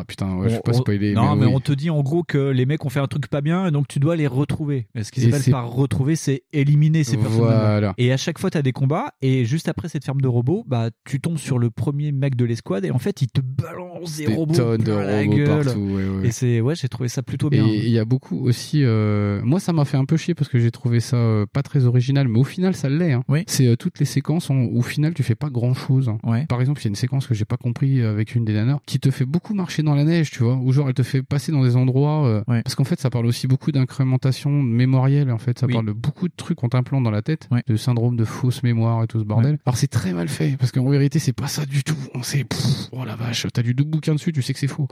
Ah 0.00 0.04
putain, 0.06 0.36
ouais, 0.36 0.48
je 0.48 0.54
vais 0.54 0.58
On- 0.58 0.62
pas 0.62 0.72
on- 0.76 0.80
spoiler. 0.80 1.12
Non, 1.14 1.34
mais, 1.36 1.46
oui. 1.46 1.52
on 1.54 1.60
te 1.60 1.72
dit 1.72 1.90
en 1.90 2.02
gros 2.02 2.22
que 2.22 2.38
les 2.50 2.66
mecs 2.66 2.84
ont 2.84 2.88
fait 2.88 3.00
un 3.00 3.06
truc 3.06 3.26
pas 3.28 3.40
bien, 3.40 3.66
et 3.66 3.70
donc 3.70 3.88
tu 3.88 3.98
dois 3.98 4.16
les 4.16 4.26
retrouver. 4.26 4.86
Et 4.94 5.02
Ce 5.02 5.10
qu'ils 5.12 5.26
appellent 5.34 5.50
par 5.52 5.70
retrouver, 5.72 6.16
c'est 6.16 6.42
éliminer 6.52 7.04
ces 7.04 7.16
personnes. 7.16 7.38
Voilà. 7.38 7.94
Et 7.98 8.12
à 8.12 8.16
chaque 8.16 8.38
fois, 8.38 8.50
tu 8.50 8.58
as 8.58 8.62
des 8.62 8.72
combats, 8.72 9.12
et 9.22 9.44
juste 9.44 9.68
après 9.68 9.88
cette 9.88 10.04
ferme 10.04 10.20
de 10.20 10.28
robots, 10.28 10.64
bah, 10.66 10.90
tu 11.04 11.20
tombes 11.20 11.38
sur 11.38 11.58
le 11.58 11.70
premier 11.70 12.12
mec 12.12 12.36
de 12.36 12.44
l'escouade, 12.44 12.84
et 12.84 12.90
en 12.90 12.98
fait, 12.98 13.22
il 13.22 13.28
te 13.28 13.40
balance 13.40 14.16
des, 14.16 14.26
Des 14.26 14.34
robots 14.34 14.54
tonnes 14.54 14.82
de 14.82 14.92
la 14.92 15.20
robots 15.22 15.36
gueule. 15.36 15.64
partout, 15.64 15.80
ouais, 15.80 16.08
ouais. 16.08 16.26
Et 16.28 16.30
c'est, 16.32 16.60
ouais, 16.60 16.74
j'ai 16.76 16.88
trouvé 16.88 17.08
ça 17.08 17.22
plutôt 17.22 17.50
bien. 17.50 17.66
Et 17.66 17.76
il 17.86 17.90
y 17.90 17.98
a 17.98 18.04
beaucoup 18.04 18.44
aussi. 18.46 18.82
euh, 18.84 19.40
Moi, 19.42 19.60
ça 19.60 19.72
m'a 19.72 19.84
fait 19.84 19.96
un 19.96 20.04
peu 20.04 20.16
chier 20.16 20.34
parce 20.34 20.48
que 20.48 20.58
j'ai 20.58 20.70
trouvé 20.70 21.00
ça 21.00 21.16
euh, 21.16 21.46
pas 21.52 21.62
très 21.62 21.84
original, 21.86 22.28
mais 22.28 22.38
au 22.38 22.44
final, 22.44 22.74
ça 22.74 22.88
l'est. 22.88 23.12
hein. 23.12 23.22
C'est 23.46 23.66
euh, 23.66 23.76
toutes 23.76 23.98
les 23.98 24.04
séquences 24.06 24.48
où, 24.50 24.54
au 24.54 24.82
final, 24.82 25.14
tu 25.14 25.22
fais 25.22 25.34
pas 25.34 25.50
grand 25.50 25.74
chose. 25.74 26.10
Par 26.48 26.60
exemple, 26.60 26.80
il 26.80 26.84
y 26.84 26.88
a 26.88 26.90
une 26.90 26.94
séquence 26.94 27.26
que 27.26 27.34
j'ai 27.34 27.44
pas 27.44 27.56
compris 27.56 28.02
avec 28.02 28.34
une 28.34 28.44
des 28.44 28.52
nanas 28.52 28.78
qui 28.86 28.98
te 29.00 29.10
fait 29.10 29.24
beaucoup 29.24 29.54
marcher 29.54 29.82
dans 29.82 29.87
la 29.94 30.04
neige, 30.04 30.30
tu 30.30 30.42
vois, 30.42 30.56
où 30.56 30.72
genre 30.72 30.88
elle 30.88 30.94
te 30.94 31.02
fait 31.02 31.22
passer 31.22 31.52
dans 31.52 31.62
des 31.62 31.76
endroits. 31.76 32.26
euh, 32.26 32.42
Parce 32.46 32.74
qu'en 32.74 32.84
fait, 32.84 33.00
ça 33.00 33.10
parle 33.10 33.26
aussi 33.26 33.46
beaucoup 33.46 33.72
d'incrémentation 33.72 34.50
mémorielle. 34.50 35.30
En 35.30 35.38
fait, 35.38 35.58
ça 35.58 35.66
parle 35.66 35.86
de 35.86 35.92
beaucoup 35.92 36.28
de 36.28 36.34
trucs 36.36 36.58
qu'on 36.58 36.68
t'implante 36.68 37.04
dans 37.04 37.10
la 37.10 37.22
tête, 37.22 37.48
de 37.66 37.76
syndrome 37.76 38.16
de 38.16 38.24
fausse 38.24 38.62
mémoire 38.62 39.02
et 39.04 39.06
tout 39.06 39.18
ce 39.18 39.24
bordel. 39.24 39.58
Alors 39.66 39.76
c'est 39.76 39.88
très 39.88 40.12
mal 40.12 40.28
fait 40.28 40.56
parce 40.58 40.72
qu'en 40.72 40.88
vérité, 40.88 41.18
c'est 41.18 41.32
pas 41.32 41.46
ça 41.48 41.66
du 41.66 41.84
tout. 41.84 41.96
On 42.14 42.22
sait, 42.22 42.44
pff, 42.44 42.88
oh 42.92 43.04
la 43.04 43.16
vache, 43.16 43.46
t'as 43.52 43.62
lu 43.62 43.74
deux 43.74 43.84
bouquins 43.84 44.14
dessus, 44.14 44.32
tu 44.32 44.42
sais 44.42 44.52
que 44.52 44.58
c'est 44.58 44.66
faux. 44.66 44.88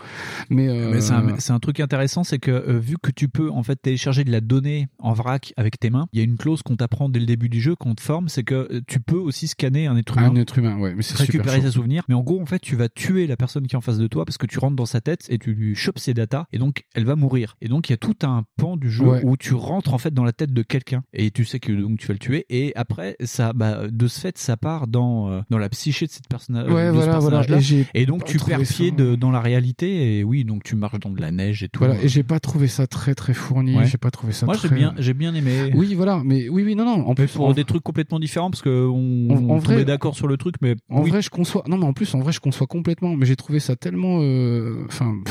Mais, 0.51 0.69
euh, 0.69 0.91
Mais 0.93 1.01
c'est 1.01 1.53
un, 1.53 1.59
truc 1.59 1.81
intéressant, 1.81 2.23
c'est 2.25 2.39
que 2.39 2.51
euh, 2.51 2.79
vu 2.79 2.97
que 3.03 3.11
tu 3.11 3.29
peux 3.29 3.51
en 3.51 3.63
fait 3.63 3.77
télécharger 3.77 4.25
de 4.25 4.31
la 4.31 4.41
donnée 4.41 4.89
en 4.99 5.13
vrac 5.13 5.53
avec 5.57 5.79
tes 5.79 5.91
mains, 5.91 6.07
il 6.13 6.19
y 6.19 6.23
a 6.23 6.25
une 6.25 6.37
clause 6.37 6.63
qu'on 6.63 6.77
t'apprend 6.77 7.09
dès 7.09 7.19
le 7.21 7.27
début 7.27 7.49
du 7.49 7.61
jeu, 7.61 7.75
qu'on 7.75 7.95
te 7.95 8.03
forme, 8.03 8.29
c'est 8.29 8.45
que 8.45 8.83
tu 8.87 9.01
peux 9.01 9.17
aussi 9.17 9.49
scanner 9.49 9.87
un 9.87 9.97
être 9.97 10.17
humain. 10.17 10.31
Un 10.31 10.37
être 10.37 10.59
humain, 10.59 10.79
ouais, 10.79 10.95
mais 10.95 11.03
c'est 11.03 11.17
super 11.17 11.27
récupérer 11.27 11.61
ses 11.63 11.73
souvenirs. 11.73 12.05
Mais 12.09 12.15
en 12.15 12.23
gros, 12.23 12.41
en 12.41 12.47
fait, 12.47 12.61
tu 12.61 12.77
vas 12.77 12.89
tuer 12.89 13.27
la 13.27 13.37
personne 13.37 13.67
qui 13.67 13.75
est 13.75 13.79
en 13.79 13.83
face 13.83 13.99
de 13.99 14.07
toi 14.07 14.25
parce 14.25 14.39
que 14.39 14.47
tu 14.47 14.59
rentres 14.59 14.76
dans 14.77 14.87
sa 14.87 15.01
tête 15.01 15.27
et 15.29 15.39
tu 15.39 15.55
lui 15.55 15.75
chopes 15.75 15.99
ses 15.99 16.15
datas 16.15 16.45
et 16.53 16.59
donc 16.59 16.85
elle 16.95 17.05
va 17.05 17.17
mourir. 17.17 17.57
Et 17.61 17.69
donc 17.69 17.89
il 17.89 17.93
y 17.93 17.95
a 17.95 17.99
tout 17.99 18.15
un 18.23 18.45
pan 18.57 18.77
du 18.77 18.91
jeu 18.91 19.05
Ouais. 19.07 19.21
où 19.25 19.37
tu 19.37 19.55
rentres 19.55 19.93
en 19.95 19.99
fait 19.99 20.13
dans 20.15 20.25
la 20.25 20.33
tête 20.33 20.53
de 20.53 20.63
quelqu'un 20.63 21.03
et 21.13 21.31
tu 21.31 21.45
sais 21.45 21.61
que 21.61 21.73
donc 21.73 21.99
tu 21.99 22.07
vas 22.07 22.13
le 22.15 22.19
tuer 22.19 22.45
et 22.51 22.73
après 22.77 23.17
ça, 23.25 23.53
bah, 23.53 23.89
de 23.91 24.07
ce 24.09 24.21
fait, 24.21 24.39
ça 24.39 24.57
part 24.57 24.87
dans 24.87 25.31
euh, 25.31 25.41
dans 25.51 25.59
la 25.59 25.69
psyché 25.69 26.07
de 26.07 26.11
cette 26.11 26.29
personne. 26.29 26.57
Ouais, 26.57 26.91
voilà, 26.91 26.91
voilà. 26.93 27.13
personnage-là. 27.13 27.59
Et 27.95 28.07
donc 28.07 28.25
tu 28.25 28.39
perds 28.39 28.61
pied 28.61 28.91
ça- 28.91 28.95
de- 28.97 29.15
dans 29.17 29.31
la 29.31 29.41
réalité 29.41 30.19
et 30.19 30.25
oui, 30.25 30.45
donc 30.45 30.63
tu 30.65 30.77
marches 30.77 30.99
dans 31.01 31.11
de 31.11 31.21
la 31.21 31.31
neige 31.31 31.63
et 31.63 31.69
tout. 31.69 31.79
Voilà, 31.85 32.01
et 32.03 32.09
j'ai 32.09 32.23
pas 32.23 32.41
trouvé 32.41 32.69
ça 32.69 32.87
très 32.87 33.15
très 33.15 33.35
fourni, 33.35 33.77
Ouais. 33.77 33.87
j'ai 33.87 33.99
pas 33.99 34.11
trouvé 34.11 34.33
ça 34.33 34.47
Moi, 34.47 34.57
très... 34.57 34.69
j'ai 34.69 34.75
bien, 34.75 34.95
j'ai 34.99 35.15
bien 35.15 35.35
aimé. 35.35 35.73
Oui, 35.75 35.95
voilà, 35.95 36.23
mais 36.25 36.49
oui, 36.49 36.63
oui, 36.65 36.75
non, 36.75 36.85
non, 36.85 37.07
en 37.07 37.15
plus... 37.15 37.29
pour 37.33 37.47
en- 37.47 37.53
des 37.53 37.65
trucs 37.65 37.83
complètement 37.83 38.19
différents 38.19 38.51
parce 38.51 38.63
que 38.63 38.87
on, 38.87 39.31
En- 39.31 39.51
on 39.55 39.59
vrai- 39.59 39.85
d'accord 39.85 40.15
sur 40.15 40.27
le 40.27 40.37
truc, 40.37 40.57
mais 40.61 40.77
En 40.91 41.03
oui. 41.03 41.11
vrai, 41.11 41.23
je 41.23 41.31
conçois. 41.31 41.63
Non, 41.69 41.79
mais 41.79 41.85
en 41.87 41.93
plus, 41.93 42.15
en 42.15 42.21
vrai, 42.21 42.33
je 42.33 42.41
conçois 42.41 42.67
complètement. 42.67 43.17
Mais 43.17 43.27
j'ai 43.27 43.37
trouvé 43.37 43.61
ça 43.61 43.77
tellement. 43.77 44.19
euh, 44.23 44.66
Enfin. 44.89 45.23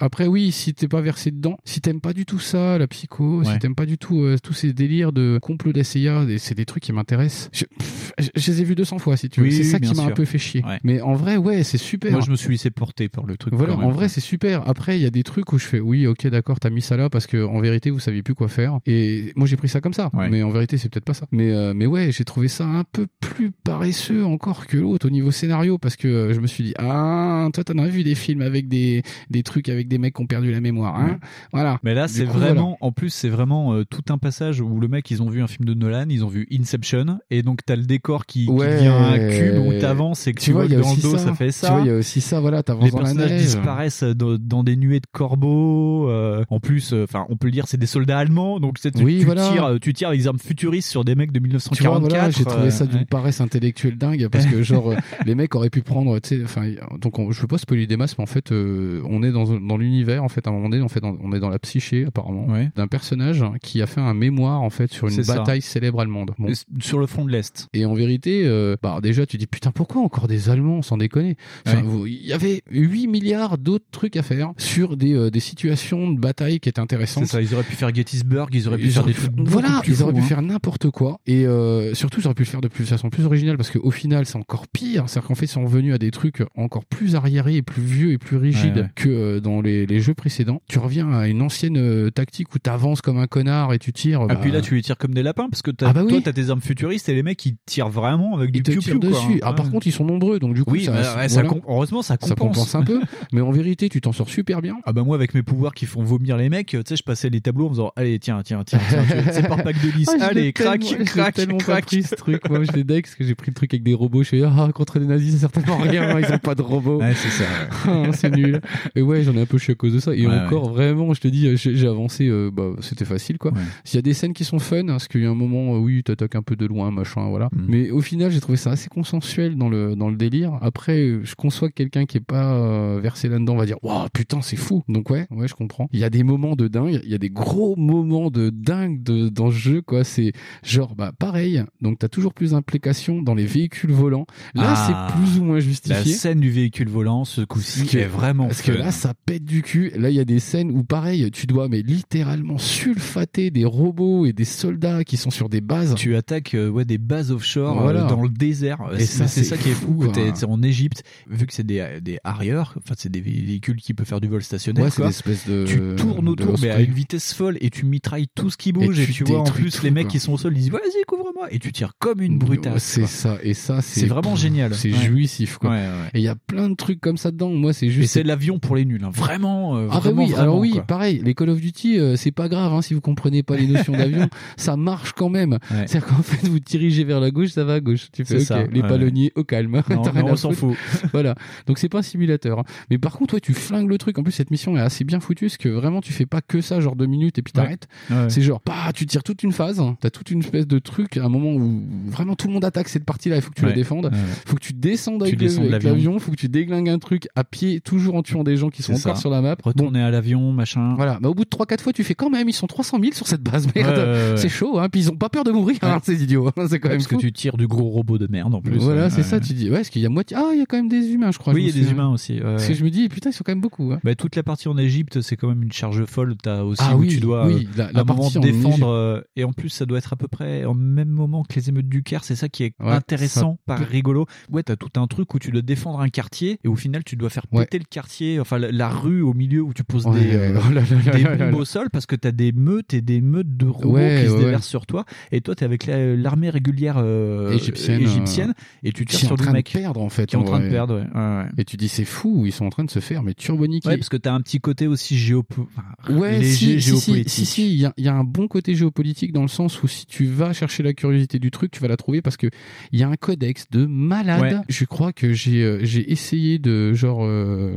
Après, 0.00 0.26
oui, 0.26 0.52
si 0.52 0.74
t'es 0.74 0.88
pas 0.88 1.00
versé 1.00 1.30
dedans, 1.30 1.56
si 1.64 1.80
t'aimes 1.80 2.00
pas 2.00 2.12
du 2.12 2.24
tout 2.26 2.38
ça, 2.38 2.78
la 2.78 2.86
psycho, 2.86 3.40
Ouais. 3.40 3.44
si 3.44 3.58
t'aimes 3.58 3.74
pas 3.74 3.86
du 3.86 3.98
tout 3.98 4.20
euh, 4.22 4.36
tous 4.42 4.52
ces 4.52 4.72
délires 4.72 5.12
de 5.12 5.38
complot 5.40 5.72
d'SIA, 5.72 6.24
c'est 6.38 6.54
des 6.54 6.64
trucs 6.64 6.82
qui 6.82 6.92
m'intéressent. 6.92 7.50
Je, 7.52 7.64
pff, 7.64 8.12
je- 8.18 8.28
je 8.34 8.50
les 8.50 8.60
ai 8.60 8.64
vus 8.64 8.74
200 8.74 8.98
fois, 8.98 9.16
si 9.16 9.28
tu 9.28 9.40
veux. 9.40 9.46
Oui, 9.46 9.52
c'est 9.52 9.60
oui, 9.62 9.64
ça 9.70 9.80
qui 9.80 9.94
m'a 9.94 10.04
un 10.04 10.10
peu 10.10 10.24
fait 10.24 10.38
chier. 10.38 10.64
Ouais. 10.64 10.78
Mais 10.84 11.00
en 11.00 11.14
vrai, 11.14 11.36
ouais, 11.36 11.62
c'est 11.62 11.78
super. 11.78 12.12
Moi, 12.12 12.20
je 12.24 12.30
me 12.30 12.36
suis 12.36 12.50
laissé 12.50 12.70
porter 12.70 13.08
par 13.08 13.24
le 13.26 13.36
truc. 13.36 13.54
Voilà, 13.54 13.76
en 13.76 13.90
vrai, 13.90 14.08
c'est 14.08 14.20
super. 14.20 14.68
Après, 14.68 14.98
il 14.98 15.02
y 15.02 15.06
a 15.06 15.10
des 15.10 15.22
trucs 15.22 15.52
où 15.52 15.58
je 15.58 15.66
fais, 15.66 15.80
oui, 15.80 16.06
ok, 16.06 16.26
d'accord, 16.28 16.60
t'as 16.60 16.70
mis 16.70 16.82
ça 16.82 16.96
là 16.96 17.10
parce 17.10 17.26
que 17.26 17.44
en 17.44 17.60
vérité, 17.60 17.90
vous 17.90 18.00
saviez 18.00 18.22
plus 18.22 18.34
quoi 18.34 18.48
faire. 18.48 18.78
Et 18.86 19.32
moi, 19.36 19.46
j'ai 19.46 19.56
pris 19.56 19.68
ça 19.68 19.80
comme 19.80 19.92
ça. 19.94 20.10
Ouais. 20.12 20.28
Mais 20.28 20.42
en 20.42 20.50
vérité, 20.50 20.76
c'est 20.78 20.88
peut-être 20.88 21.04
pas 21.04 21.14
ça. 21.14 21.26
Mais, 21.32 21.50
euh, 21.52 21.72
mais 21.74 21.86
ouais, 21.86 22.10
j'ai 22.12 22.24
trouvé 22.24 22.48
ça 22.48 22.64
un 22.66 22.84
peu 22.84 23.06
plus 23.20 23.50
paresseux 23.64 24.24
encore 24.24 24.66
que 24.66 24.76
l'autre 24.76 25.06
au 25.06 25.10
niveau 25.10 25.30
scénario 25.30 25.78
parce 25.78 25.96
que 25.96 26.08
euh, 26.08 26.34
je 26.34 26.40
me 26.40 26.46
suis 26.46 26.64
dit, 26.64 26.74
ah, 26.78 27.48
toi, 27.52 27.64
t'en 27.64 27.78
as 27.78 27.88
vu 27.88 28.04
des 28.04 28.14
films 28.14 28.42
avec 28.42 28.68
des, 28.68 29.02
des 29.30 29.42
trucs 29.42 29.68
avec 29.68 29.81
des 29.88 29.98
mecs 29.98 30.14
qui 30.14 30.22
ont 30.22 30.26
perdu 30.26 30.50
la 30.52 30.60
mémoire, 30.60 30.96
hein. 30.98 31.18
Voilà. 31.52 31.78
Mais 31.82 31.94
là, 31.94 32.08
c'est 32.08 32.24
vraiment, 32.24 32.76
en 32.80 32.92
plus, 32.92 33.10
c'est 33.10 33.28
vraiment 33.28 33.74
euh, 33.74 33.84
tout 33.84 34.02
un 34.12 34.18
passage 34.18 34.60
où 34.60 34.80
le 34.80 34.88
mec, 34.88 35.10
ils 35.10 35.22
ont 35.22 35.28
vu 35.30 35.42
un 35.42 35.46
film 35.46 35.64
de 35.66 35.74
Nolan, 35.74 36.06
ils 36.08 36.24
ont 36.24 36.28
vu 36.28 36.46
Inception, 36.52 37.18
et 37.30 37.42
donc 37.42 37.60
t'as 37.64 37.76
le 37.76 37.82
décor 37.84 38.26
qui, 38.26 38.46
qui 38.46 38.50
Ouais. 38.50 38.76
devient 38.76 38.86
un 38.88 39.28
cube 39.30 39.58
où 39.66 39.72
t'avances 39.80 40.26
et 40.26 40.34
que 40.34 40.40
tu, 40.40 40.52
vois 40.52 40.64
il 40.64 40.68
que 40.68 40.72
y 40.74 40.76
a 40.76 40.80
dans 40.80 40.86
le 40.88 40.92
aussi 40.92 41.02
dos, 41.02 41.16
ça. 41.18 41.24
ça. 41.26 41.34
fait 41.34 41.50
ça. 41.52 41.66
Tu 41.68 41.72
vois, 41.72 41.82
il 41.82 41.86
y 41.88 41.90
a 41.90 41.94
aussi 41.96 42.20
ça, 42.20 42.40
voilà, 42.40 42.62
t'avances 42.62 42.84
Les 42.84 42.90
dans 42.90 42.98
la 42.98 43.04
personnages 43.04 43.40
disparaissent 43.40 44.02
dans, 44.04 44.36
dans 44.38 44.62
des 44.64 44.76
nuées 44.76 45.00
de 45.00 45.06
corbeaux. 45.10 46.08
euh, 46.08 46.44
en 46.50 46.60
plus, 46.60 46.92
euh, 46.92 47.04
enfin, 47.04 47.26
on 47.28 47.36
peut 47.36 47.46
le 47.46 47.52
dire, 47.52 47.66
c'est 47.66 47.76
des 47.78 47.86
soldats 47.86 48.18
allemands, 48.18 48.60
donc 48.60 48.76
tu, 48.76 48.82
sais, 48.82 48.90
tu, 48.90 49.02
Oui, 49.02 49.18
tu 49.20 49.26
voilà. 49.26 49.48
tires, 49.50 49.76
tu 49.80 49.92
tires 49.92 50.08
avec 50.08 50.20
des 50.20 50.26
armes 50.28 50.38
futuristes 50.38 50.88
sur 50.90 51.04
des 51.04 51.14
mecs 51.14 51.32
de 51.32 51.38
Tu 51.40 51.48
vois, 51.48 51.98
1944. 51.98 52.08
voilà, 52.10 52.30
j'ai 52.30 52.44
trouvé 52.44 52.70
ça 52.70 52.86
d'une 52.86 52.98
ouais. 53.00 53.04
paresse 53.04 53.40
intellectuelle 53.40 53.96
dingue 53.98 54.28
parce 54.30 54.46
que 54.46 54.62
genre 54.62 54.94
les 55.26 55.34
mecs 55.34 55.54
auraient 55.54 55.70
pu 55.70 55.82
prendre, 55.82 56.18
tu 56.20 56.36
sais, 56.38 56.44
enfin, 56.44 56.66
donc 57.00 57.18
on, 57.18 57.30
je 57.32 57.40
veux 57.40 57.46
pas 57.46 57.58
spoiler 57.58 57.86
des 57.86 57.96
masses, 57.96 58.16
mais 58.18 58.22
en 58.22 58.26
fait, 58.26 58.52
euh, 58.52 59.00
on 59.08 59.22
est 59.22 59.32
dans, 59.32 59.44
dans 59.58 59.71
l'univers, 59.76 60.22
en 60.24 60.28
fait, 60.28 60.46
à 60.46 60.50
un 60.50 60.52
moment 60.52 60.68
donné, 60.68 60.82
en 60.82 60.88
fait, 60.88 61.02
on 61.04 61.32
est 61.32 61.40
dans 61.40 61.48
la 61.48 61.58
psyché 61.58 62.04
apparemment 62.06 62.46
d'un 62.76 62.86
personnage 62.86 63.44
qui 63.62 63.82
a 63.82 63.86
fait 63.86 64.00
un 64.00 64.14
mémoire 64.14 64.62
en 64.62 64.70
fait 64.70 64.92
sur 64.92 65.08
une 65.08 65.22
ça. 65.22 65.36
bataille 65.36 65.62
célèbre 65.62 66.00
allemande. 66.00 66.32
Bon. 66.38 66.48
Sur 66.80 66.98
le 66.98 67.06
front 67.06 67.24
de 67.24 67.30
l'Est. 67.30 67.68
Et 67.72 67.84
en 67.84 67.94
vérité, 67.94 68.42
euh, 68.44 68.76
bah 68.82 68.98
déjà 69.02 69.26
tu 69.26 69.36
dis 69.38 69.46
putain 69.46 69.70
pourquoi 69.70 70.02
encore 70.02 70.28
des 70.28 70.48
Allemands 70.50 70.82
sans 70.82 70.96
déconner? 70.96 71.36
Enfin, 71.66 71.82
Ouais. 71.82 72.10
Il 72.10 72.26
y 72.26 72.32
avait 72.32 72.62
8 72.70 73.06
milliards 73.08 73.58
d'autres 73.58 73.84
trucs 73.90 74.16
à 74.16 74.22
faire 74.22 74.52
sur 74.56 74.96
des, 74.96 75.14
euh, 75.14 75.30
des 75.30 75.40
situations 75.40 76.10
de 76.12 76.18
bataille 76.18 76.60
qui 76.60 76.68
étaient 76.68 76.80
intéressantes. 76.80 77.26
Ça, 77.26 77.40
ils 77.42 77.52
auraient 77.54 77.62
pu 77.64 77.74
faire 77.74 77.94
Gettysburg, 77.94 78.48
ils 78.52 78.68
auraient 78.68 78.78
pu 78.78 78.84
Ils 78.86 78.92
faire 78.92 79.02
auraient 79.02 79.12
des 79.12 79.18
trucs 79.18 79.32
voilà, 79.48 79.82
ils 79.86 80.02
auraient 80.02 80.12
pu 80.12 80.20
hein. 80.20 80.22
faire 80.22 80.42
n'importe 80.42 80.90
quoi 80.90 81.18
et 81.26 81.46
euh, 81.46 81.94
surtout 81.94 82.20
ils 82.20 82.26
auraient 82.26 82.34
pu 82.34 82.42
le 82.42 82.48
faire 82.48 82.60
de 82.60 82.68
plus, 82.68 82.84
façon 82.86 83.10
plus 83.10 83.24
originale 83.24 83.56
parce 83.56 83.70
qu'au 83.70 83.90
final 83.90 84.26
c'est 84.26 84.36
encore 84.36 84.68
pire, 84.68 85.04
c'est-à-dire 85.08 85.28
qu'en 85.28 85.34
fait 85.34 85.46
ils 85.46 85.48
sont 85.48 85.64
revenus 85.64 85.94
à 85.94 85.98
des 85.98 86.10
trucs 86.10 86.42
encore 86.56 86.84
plus 86.84 87.16
arriérés 87.16 87.56
et 87.56 87.62
plus 87.62 87.82
vieux 87.82 88.12
et 88.12 88.18
plus 88.18 88.36
rigides 88.36 88.62
Ouais, 88.76 88.80
ouais. 88.82 88.88
que 88.94 89.08
euh, 89.08 89.40
dans 89.62 89.68
les, 89.68 89.86
les 89.86 90.00
jeux 90.00 90.14
précédents. 90.14 90.60
Tu 90.68 90.78
reviens 90.78 91.12
à 91.12 91.28
une 91.28 91.42
ancienne 91.42 91.76
euh, 91.78 92.10
tactique 92.10 92.54
où 92.54 92.58
t'avances 92.58 93.00
comme 93.00 93.18
un 93.18 93.26
connard 93.26 93.72
et 93.72 93.78
tu 93.78 93.92
tires. 93.92 94.22
Et 94.22 94.26
bah, 94.26 94.36
puis 94.36 94.50
là, 94.50 94.60
tu 94.60 94.74
les 94.74 94.82
tires 94.82 94.98
comme 94.98 95.14
des 95.14 95.22
lapins 95.22 95.48
parce 95.48 95.62
que 95.62 95.70
t'as, 95.70 95.88
Ah 95.90 95.92
bah 95.92 96.02
toi, 96.02 96.12
oui. 96.18 96.22
t'as 96.22 96.32
tes 96.32 96.50
armes 96.50 96.60
futuristes 96.60 97.08
et 97.08 97.14
les 97.14 97.22
mecs 97.22 97.44
ils 97.46 97.56
tirent 97.66 97.88
vraiment 97.88 98.36
avec 98.36 98.50
du 98.52 98.62
piou 98.62 98.98
dessus. 98.98 99.34
hein. 99.34 99.38
Ah, 99.42 99.52
par 99.52 99.70
contre, 99.70 99.86
ils 99.86 99.92
sont 99.92 100.04
nombreux, 100.04 100.38
donc 100.38 100.54
du 100.54 100.64
coup, 100.64 100.72
Oui, 100.72 100.84
ça, 100.84 100.92
bah, 100.92 101.28
ça 101.28 101.42
voilà. 101.42 101.60
heureusement, 101.68 102.02
ça 102.02 102.16
compense. 102.16 102.28
Ça 102.28 102.34
compense 102.34 102.74
un 102.74 102.82
peu, 102.82 103.00
mais 103.32 103.40
en 103.40 103.50
vérité, 103.50 103.88
tu 103.88 104.00
t'en 104.00 104.12
sors 104.12 104.28
super 104.28 104.60
bien. 104.62 104.76
Ah 104.84 104.92
bah 104.92 105.02
moi 105.02 105.16
avec 105.16 105.34
mes 105.34 105.42
pouvoirs 105.42 105.74
qui 105.74 105.86
font 105.86 106.02
vomir 106.02 106.36
les 106.36 106.48
mecs, 106.48 106.68
tu 106.68 106.78
sais, 106.86 106.96
je 106.96 107.02
passais 107.02 107.30
les 107.30 107.40
tableaux 107.40 107.66
en 107.66 107.70
faisant 107.70 107.92
allez 107.96 108.18
tiens 108.18 108.40
tiens 108.44 108.62
tiens, 108.64 108.80
tiens 108.88 109.04
tu- 109.04 109.32
c'est 109.32 109.46
par 109.48 109.62
pack 109.62 109.80
de 109.82 109.90
10, 109.90 110.08
Ah, 110.20 110.26
allez 110.26 110.52
crac 110.52 110.80
crac 111.06 111.34
crac. 111.58 111.86
pris 111.86 112.02
ce 112.02 112.14
truc. 112.14 112.48
Moi, 112.48 112.64
je 112.64 112.72
l'ai 112.72 112.84
parce 112.84 113.14
que 113.14 113.24
j'ai 113.24 113.34
pris 113.34 113.50
le 113.50 113.54
truc 113.54 113.72
avec 113.74 113.82
des 113.84 113.94
robots. 113.94 114.22
Je 114.22 114.28
suis 114.28 114.44
ah 114.44 114.68
contre 114.74 114.98
les 114.98 115.06
nazis, 115.06 115.32
c'est 115.32 115.38
certainement 115.40 115.76
rien. 115.78 116.18
Ils 116.18 116.32
ont 116.32 116.38
pas 116.38 116.54
de 116.54 116.62
robots. 116.62 117.00
Ouais, 117.00 117.14
c'est 117.14 117.30
ça. 117.30 117.44
Ah, 117.86 118.12
c'est 118.12 118.30
nul. 118.34 118.60
Et 118.94 119.02
ouais, 119.02 119.22
j'en 119.22 119.34
ai 119.36 119.42
un 119.42 119.46
peu 119.46 119.51
chié 119.58 119.72
à 119.72 119.74
cause 119.74 119.92
de 119.94 119.98
ça. 120.00 120.14
Et 120.14 120.26
Ouais, 120.26 120.38
encore, 120.38 120.70
vraiment, 120.70 121.12
je 121.14 121.20
te 121.20 121.28
dis, 121.28 121.56
j'ai 121.56 121.86
avancé. 121.86 122.28
euh, 122.28 122.50
bah, 122.52 122.70
c'était 122.80 123.04
facile, 123.04 123.38
quoi. 123.38 123.52
S'il 123.84 123.96
y 123.96 123.98
a 123.98 124.02
des 124.02 124.14
scènes 124.14 124.32
qui 124.32 124.44
sont 124.44 124.58
fun, 124.58 124.86
parce 124.86 125.08
qu'il 125.08 125.22
y 125.22 125.26
a 125.26 125.30
un 125.30 125.34
moment, 125.34 125.74
euh, 125.74 125.78
oui, 125.78 126.02
t'attaques 126.02 126.34
un 126.36 126.42
peu 126.42 126.56
de 126.56 126.66
loin, 126.66 126.90
machin, 126.90 127.28
voilà. 127.28 127.46
Mm. 127.52 127.64
Mais 127.68 127.90
au 127.90 128.00
final, 128.00 128.30
j'ai 128.30 128.40
trouvé 128.40 128.56
ça 128.56 128.70
assez 128.70 128.88
consensuel 128.88 129.56
dans 129.56 129.68
le 129.68 129.94
dans 129.96 130.08
le 130.10 130.16
délire. 130.16 130.58
Après, 130.62 131.18
je 131.22 131.34
conçois 131.34 131.68
que 131.68 131.74
quelqu'un 131.74 132.04
qui 132.06 132.18
est 132.18 132.24
pas 132.24 132.54
euh, 132.54 133.00
versé 133.02 133.28
là-dedans 133.28 133.56
va 133.56 133.66
dire, 133.66 133.76
waouh, 133.82 134.06
putain, 134.12 134.40
c'est 134.42 134.56
fou. 134.56 134.82
Donc 134.88 135.10
ouais, 135.10 135.26
ouais, 135.30 135.48
je 135.48 135.54
comprends. 135.54 135.88
Il 135.92 135.98
y 136.00 136.04
a 136.04 136.10
des 136.10 136.22
moments 136.22 136.54
de 136.56 136.68
dingue. 136.68 137.00
Il 137.04 137.10
y 137.10 137.14
a 137.14 137.18
des 137.18 137.30
gros 137.30 137.76
moments 137.76 138.30
de 138.30 138.50
dingue 138.50 139.02
de, 139.02 139.28
dans 139.28 139.46
le 139.46 139.52
jeu, 139.52 139.82
quoi. 139.82 140.04
C'est 140.04 140.32
genre, 140.62 140.94
bah, 140.94 141.12
pareil. 141.18 141.62
Donc 141.80 141.98
t'as 141.98 142.08
toujours 142.08 142.34
plus 142.34 142.52
d'implication 142.52 143.22
dans 143.22 143.34
les 143.34 143.46
véhicules 143.46 143.92
volants. 143.92 144.26
Là, 144.54 144.74
Ah. 144.76 145.08
c'est 145.08 145.16
plus 145.18 145.38
ou 145.38 145.44
moins 145.44 145.56
La 145.56 145.60
justifié. 145.60 146.12
scène 146.12 146.40
du 146.40 146.50
véhicule 146.50 146.88
volant 146.88 147.24
ce 147.24 147.42
coup-ci 147.42 147.96
est 147.98 148.04
vraiment 148.06 148.46
Parce 148.46 148.62
que 148.62 148.72
là, 148.72 148.90
ça 148.90 149.12
pète 149.26 149.41
du 149.44 149.62
cul. 149.62 149.92
Là, 149.96 150.10
il 150.10 150.16
y 150.16 150.20
a 150.20 150.24
des 150.24 150.38
scènes 150.40 150.70
où, 150.70 150.84
pareil, 150.84 151.30
tu 151.30 151.46
dois 151.46 151.68
mais 151.68 151.82
littéralement 151.82 152.58
sulfater 152.58 153.50
des 153.50 153.64
robots 153.64 154.26
et 154.26 154.32
des 154.32 154.44
soldats 154.44 155.04
qui 155.04 155.16
sont 155.16 155.30
sur 155.30 155.48
des 155.48 155.60
bases. 155.60 155.94
tu 155.94 156.16
attaques 156.16 156.54
euh, 156.54 156.68
ouais, 156.68 156.84
des 156.84 156.98
bases 156.98 157.30
offshore 157.30 157.86
euh, 157.88 158.08
dans 158.08 158.22
le 158.22 158.28
désert. 158.28 158.78
Et 158.98 159.02
Et 159.02 159.06
ça, 159.06 159.18
ça, 159.24 159.28
c'est 159.28 159.42
c'est 159.44 159.50
ça 159.50 159.56
qui 159.56 159.70
est 159.70 159.74
fou, 159.74 159.94
quoi. 159.94 160.08
T'es 160.08 160.32
t'es 160.32 160.44
en 160.44 160.62
Égypte, 160.62 161.02
vu 161.28 161.46
que 161.46 161.52
c'est 161.52 161.66
des, 161.66 161.98
des 162.02 162.18
Harrier, 162.24 162.56
enfin 162.58 162.94
c'est 162.96 163.10
des 163.10 163.20
véhicules 163.20 163.76
qui 163.76 163.94
peuvent 163.94 164.06
faire 164.06 164.20
du 164.20 164.28
vol 164.28 164.42
stationnaire. 164.42 164.84
Ouais, 164.84 164.90
c'est 165.12 165.48
de- 165.48 165.64
tu 165.66 165.80
tournes 165.96 166.28
autour, 166.28 166.56
mais 166.60 166.70
à 166.70 166.80
une 166.80 166.92
vitesse 166.92 167.32
folle, 167.34 167.58
et 167.60 167.70
tu 167.70 167.84
mitrailles 167.86 168.26
tout 168.34 168.50
ce 168.50 168.56
qui 168.56 168.72
bouge. 168.72 168.98
Et 168.98 169.02
Et, 169.02 169.06
tu 169.06 169.12
tu 169.12 169.24
vois 169.24 169.40
en 169.40 169.44
plus 169.44 169.70
tout, 169.76 169.84
les 169.84 169.90
mecs 169.90 170.04
quoi. 170.04 170.12
qui 170.12 170.18
sont 170.20 170.32
au 170.32 170.38
sol, 170.38 170.52
ils 170.56 170.60
disent 170.60 170.70
vas-y 170.70 171.04
couvre-moi, 171.06 171.48
et 171.52 171.58
tu 171.58 171.72
tires 171.72 171.92
comme 171.98 172.20
une 172.20 172.38
brutasse. 172.38 172.82
C'est 172.82 173.00
quoi. 173.02 173.08
ça. 173.08 173.38
Et 173.42 173.54
ça, 173.54 173.82
c'est 173.82 174.00
C'est 174.00 174.06
vraiment 174.06 174.36
génial. 174.36 174.74
C'est 174.74 174.92
Ouais. 174.92 175.06
jouissif, 175.06 175.58
quoi. 175.58 175.70
Ouais. 175.70 175.88
Et 176.14 176.18
il 176.18 176.22
y 176.24 176.28
a 176.28 176.34
plein 176.36 176.68
de 176.68 176.74
trucs 176.74 177.00
comme 177.00 177.16
ça 177.16 177.30
dedans. 177.30 177.50
Moi, 177.50 177.72
c'est 177.72 177.86
Et 177.86 177.90
juste. 177.90 178.12
c'est 178.12 178.22
l'avion 178.22 178.58
pour 178.58 178.76
les 178.76 178.84
nuls, 178.84 179.02
hein. 179.04 179.10
vraiment. 179.12 179.31
Euh, 179.40 179.88
Ah 179.90 179.94
bah 179.94 180.00
vraiment, 180.00 180.22
oui, 180.22 180.28
vraiment, 180.30 180.42
alors 180.42 180.58
oui, 180.58 180.70
quoi. 180.72 180.82
pareil, 180.82 181.20
les 181.24 181.34
Call 181.34 181.50
of 181.50 181.60
Duty, 181.60 181.98
euh, 181.98 182.16
c'est 182.16 182.30
pas 182.32 182.48
grave 182.48 182.72
hein, 182.72 182.82
si 182.82 182.94
vous 182.94 183.00
comprenez 183.00 183.42
pas 183.42 183.56
les 183.56 183.66
notions 183.66 183.92
d'avion, 183.92 184.28
ça 184.56 184.76
marche 184.76 185.12
quand 185.12 185.28
même. 185.28 185.52
Ouais. 185.70 185.86
C'est-à-dire 185.86 186.06
qu'en 186.08 186.22
fait, 186.22 186.46
vous 186.48 186.58
dirigez 186.60 187.04
vers 187.04 187.20
la 187.20 187.30
gauche, 187.30 187.50
ça 187.50 187.64
va 187.64 187.74
à 187.74 187.80
gauche. 187.80 188.08
Tu 188.12 188.24
fais 188.24 188.38
C'est 188.40 188.54
ok, 188.54 188.60
ça, 188.62 188.70
les 188.72 188.80
ouais. 188.82 188.88
palonniers 188.88 189.32
au 189.36 189.44
calme. 189.44 189.82
Non, 189.90 190.02
à 190.06 190.24
on 190.24 190.36
s'en 190.36 190.52
fout. 190.52 190.76
voilà. 191.12 191.34
Donc 191.66 191.78
c'est 191.78 191.88
pas 191.88 191.98
un 191.98 192.02
simulateur. 192.02 192.60
hein. 192.60 192.64
Mais 192.90 192.98
par 192.98 193.12
contre, 193.12 193.34
ouais, 193.34 193.40
tu 193.40 193.54
flingues 193.54 193.88
le 193.88 193.98
truc. 193.98 194.18
En 194.18 194.22
plus, 194.22 194.32
cette 194.32 194.50
mission 194.50 194.76
est 194.76 194.80
assez 194.80 195.04
bien 195.04 195.20
foutue, 195.20 195.46
parce 195.46 195.56
que 195.56 195.68
vraiment, 195.68 196.00
tu 196.00 196.12
fais 196.12 196.26
pas 196.26 196.40
que 196.40 196.60
ça, 196.60 196.80
genre 196.80 196.96
deux 196.96 197.06
minutes 197.06 197.38
et 197.38 197.42
puis 197.42 197.52
t'arrêtes. 197.52 197.88
C'est 198.28 198.42
genre, 198.42 198.60
bah, 198.64 198.92
tu 198.94 199.06
tires 199.06 199.22
toute 199.22 199.42
une 199.42 199.52
phase. 199.52 199.82
T'as 200.00 200.10
toute 200.10 200.30
une 200.30 200.40
espèce 200.40 200.66
de 200.66 200.78
truc, 200.78 201.16
un 201.16 201.28
moment 201.28 201.52
où 201.54 201.82
vraiment 202.08 202.34
tout 202.36 202.46
le 202.46 202.52
monde 202.52 202.64
attaque 202.64 202.88
cette 202.88 203.04
partie-là, 203.04 203.36
il 203.36 203.42
faut 203.42 203.50
que 203.50 203.60
tu 203.60 203.66
la 203.66 203.72
défendes. 203.72 204.10
Faut 204.46 204.56
que 204.56 204.60
tu 204.60 204.72
descendes 204.72 205.22
avec, 205.22 205.40
l'avion. 205.82 206.18
faut 206.18 206.30
que 206.30 206.36
tu 206.36 206.48
déglingues 206.48 206.88
un 206.88 206.98
truc 206.98 207.28
à 207.36 207.44
pied, 207.44 207.80
toujours 207.80 208.14
en 208.14 208.22
tuant 208.22 208.44
des 208.44 208.56
gens 208.56 208.70
qui 208.70 208.82
sont 208.82 208.92
encore. 208.94 209.16
Sur 209.22 209.30
la 209.30 209.40
map. 209.40 209.56
Retourner 209.62 210.02
à 210.02 210.10
l'avion, 210.10 210.52
machin. 210.52 210.94
Voilà, 210.96 211.18
mais 211.20 211.28
au 211.28 211.34
bout 211.34 211.44
de 211.44 211.48
3-4 211.50 211.80
fois, 211.80 211.92
tu 211.92 212.04
fais 212.04 212.14
quand 212.14 212.28
même, 212.30 212.48
ils 212.48 212.52
sont 212.52 212.66
300 212.66 212.98
000 213.00 213.12
sur 213.14 213.26
cette 213.26 213.42
base, 213.42 213.66
merde. 213.74 213.96
Ouais. 213.96 214.34
C'est 214.36 214.48
chaud, 214.48 214.78
hein. 214.78 214.88
Puis 214.90 215.02
ils 215.02 215.10
ont 215.10 215.16
pas 215.16 215.28
peur 215.28 215.44
de 215.44 215.50
mourir, 215.52 215.78
hein, 215.82 216.00
ces 216.02 216.22
idiots. 216.22 216.50
c'est 216.68 216.78
quand 216.80 216.88
même 216.88 216.98
parce 216.98 217.06
que 217.08 217.14
fou. 217.16 217.20
tu 217.20 217.32
tires 217.32 217.56
du 217.56 217.66
gros 217.66 217.88
robot 217.88 218.18
de 218.18 218.26
merde 218.26 218.54
en 218.54 218.60
plus. 218.60 218.76
Voilà, 218.78 219.08
c'est 219.10 219.22
ça, 219.22 219.40
tu 219.40 219.54
dis, 219.54 219.70
ouais, 219.70 219.80
est-ce 219.80 219.90
qu'il 219.90 220.02
y 220.02 220.06
a 220.06 220.10
moitié, 220.10 220.36
ah, 220.38 220.50
il 220.52 220.58
y 220.58 220.62
a 220.62 220.66
quand 220.66 220.76
même 220.76 220.88
des 220.88 221.08
humains, 221.12 221.30
je 221.32 221.38
crois. 221.38 221.52
Oui, 221.54 221.62
il 221.68 221.76
y 221.76 221.80
a 221.80 221.84
des 221.84 221.90
humains 221.90 222.08
aussi. 222.10 222.38
Parce 222.40 222.66
que 222.66 222.74
je 222.74 222.84
me 222.84 222.90
dis, 222.90 223.08
putain, 223.08 223.30
ils 223.30 223.32
sont 223.32 223.44
quand 223.44 223.52
même 223.52 223.60
beaucoup, 223.60 223.92
hein. 223.92 224.00
Bah, 224.04 224.14
toute 224.14 224.36
la 224.36 224.42
partie 224.42 224.68
en 224.68 224.76
Égypte, 224.76 225.20
c'est 225.20 225.36
quand 225.36 225.48
même 225.48 225.62
une 225.62 225.72
charge 225.72 226.04
folle. 226.04 226.34
T'as 226.42 226.62
aussi 226.62 226.82
Ah 226.84 226.96
où 226.96 227.04
tu 227.06 227.20
dois 227.20 227.46
euh, 227.46 227.60
la- 227.76 227.86
à 227.86 227.92
la 227.92 228.00
un 228.00 228.04
moment 228.04 228.26
en 228.26 228.40
défendre. 228.40 228.88
Euh, 228.88 229.20
et 229.36 229.44
en 229.44 229.52
plus, 229.52 229.68
ça 229.68 229.86
doit 229.86 229.98
être 229.98 230.12
à 230.12 230.16
peu 230.16 230.28
près 230.28 230.64
au 230.64 230.74
même 230.74 231.08
moment 231.08 231.44
que 231.44 231.54
les 231.54 231.68
émeutes 231.68 231.88
du 231.88 232.02
Caire. 232.02 232.24
C'est 232.24 232.34
ça 232.36 232.48
qui 232.48 232.64
est 232.64 232.74
intéressant, 232.80 233.58
peut- 233.66 233.74
rigolo. 233.88 234.26
Ouais, 234.50 234.62
t'as 234.62 234.76
tout 234.76 234.88
un 235.00 235.06
truc 235.06 235.32
où 235.34 235.38
tu 235.38 235.50
dois 235.50 235.62
défendre 235.62 236.00
un 236.00 236.08
quartier 236.08 236.58
et 236.64 236.68
au 236.68 236.76
final, 236.76 237.04
tu 237.04 237.16
dois 237.16 237.30
faire 237.30 237.46
péter 237.46 237.78
le 237.78 237.84
quartier, 237.88 238.40
enfin 238.40 238.58
la, 238.58 238.70
la 238.72 238.88
rue 239.12 239.22
au 239.22 239.34
milieu 239.34 239.60
où 239.62 239.72
tu 239.72 239.84
poses 239.84 240.06
Ouais, 240.06 240.20
des, 240.20 240.34
euh, 240.34 240.58
oh 240.68 240.72
là 240.72 240.80
là 240.82 240.86
là 241.04 241.12
des 241.12 241.22
là 241.22 241.30
là 241.30 241.36
bombes 241.46 241.54
là. 241.54 241.58
au 241.58 241.64
sol 241.64 241.88
parce 241.90 242.06
que 242.06 242.16
t'as 242.16 242.30
des 242.32 242.52
meutes 242.52 242.94
et 242.94 243.00
des 243.00 243.20
meutes 243.20 243.56
de 243.56 243.66
robots 243.66 243.96
Ouais, 243.96 244.22
qui 244.24 244.30
se 244.30 244.36
déversent 244.38 244.66
sur 244.66 244.86
toi. 244.86 245.04
Et 245.30 245.40
toi, 245.40 245.54
t'es 245.54 245.64
avec 245.64 245.86
la- 245.86 246.16
l'armée 246.16 246.50
régulière 246.50 246.96
euh, 246.98 247.52
Égyptienne, 247.52 248.00
égyptienne 248.02 248.50
euh, 248.50 248.88
et 248.88 248.92
tu 248.92 249.04
qui 249.04 249.16
tires 249.16 249.24
est 249.24 249.26
sur 249.26 249.32
en 249.32 249.36
le 249.36 249.42
train 249.42 249.52
mec 249.52 249.66
de 249.66 249.78
perdre, 249.78 250.00
en 250.00 250.08
fait. 250.08 250.26
qui 250.26 250.34
est 250.36 250.38
en 250.38 250.44
train 250.44 250.60
de 250.60 250.68
perdre. 250.68 250.94
Ouais. 250.96 251.02
Ouais, 251.14 251.42
ouais. 251.44 251.48
Et 251.58 251.64
tu 251.64 251.76
dis, 251.76 251.88
c'est 251.88 252.04
fou, 252.04 252.44
ils 252.46 252.52
sont 252.52 252.64
en 252.66 252.70
train 252.70 252.84
de 252.84 252.90
se 252.90 253.00
faire, 253.00 253.22
mais 253.22 253.34
turboniquer. 253.34 253.88
Ouais, 253.88 253.96
parce 253.96 254.08
que 254.08 254.16
t'as 254.16 254.32
un 254.32 254.40
petit 254.40 254.60
côté 254.60 254.86
aussi 254.86 255.16
géopo... 255.16 255.68
Ouais, 256.08 256.38
léger 256.38 256.52
si, 256.52 256.56
si, 256.56 256.80
si, 256.80 256.80
géopolitique. 256.80 257.28
Si, 257.30 257.46
si, 257.46 257.72
il 257.72 257.80
y 257.80 257.84
a, 257.86 257.92
il 257.96 258.04
y 258.04 258.08
a 258.08 258.14
un 258.14 258.24
bon 258.24 258.48
côté 258.48 258.74
géopolitique 258.74 259.32
dans 259.32 259.42
le 259.42 259.48
sens 259.48 259.82
où 259.82 259.88
si 259.88 260.06
tu 260.06 260.24
vas 260.26 260.52
chercher 260.52 260.82
la 260.82 260.92
curiosité 260.94 261.38
du 261.38 261.50
truc, 261.50 261.70
tu 261.70 261.80
vas 261.80 261.88
la 261.88 261.96
trouver 261.96 262.22
parce 262.22 262.36
que 262.36 262.48
il 262.92 262.98
y 262.98 263.02
a 263.02 263.08
un 263.08 263.16
codex 263.16 263.66
de 263.70 263.86
malade. 263.86 264.40
Ouais. 264.40 264.54
Je 264.68 264.84
crois 264.84 265.12
que 265.12 265.32
j'ai 265.32 265.62
euh, 265.62 265.78
j'ai 265.82 266.10
essayé 266.12 266.58
de 266.58 266.92
genre 266.92 267.20
euh, 267.24 267.72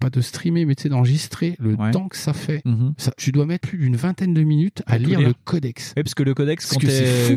pas 0.00 0.10
de 0.10 0.20
streamer, 0.46 0.64
mais 0.64 0.74
tu 0.74 0.84
sais 0.84 0.88
d'enregistrer 0.88 1.56
le 1.58 1.74
Ouais. 1.74 1.90
temps 1.90 2.08
que 2.08 2.16
ça 2.16 2.32
fait. 2.32 2.62
Mhm. 2.64 2.94
Ça, 2.98 3.12
tu 3.16 3.32
dois 3.32 3.46
mettre 3.46 3.68
plus 3.68 3.78
d'une 3.78 3.96
vingtaine 3.96 4.32
de 4.34 4.42
minutes 4.42 4.82
à 4.86 4.98
lire 4.98 5.18
lire. 5.18 5.28
le 5.28 5.34
codex. 5.44 5.92
Ouais, 5.96 6.02
parce 6.02 6.14
que 6.14 6.22
le 6.22 6.34
codex, 6.34 6.66
Parce 6.68 6.74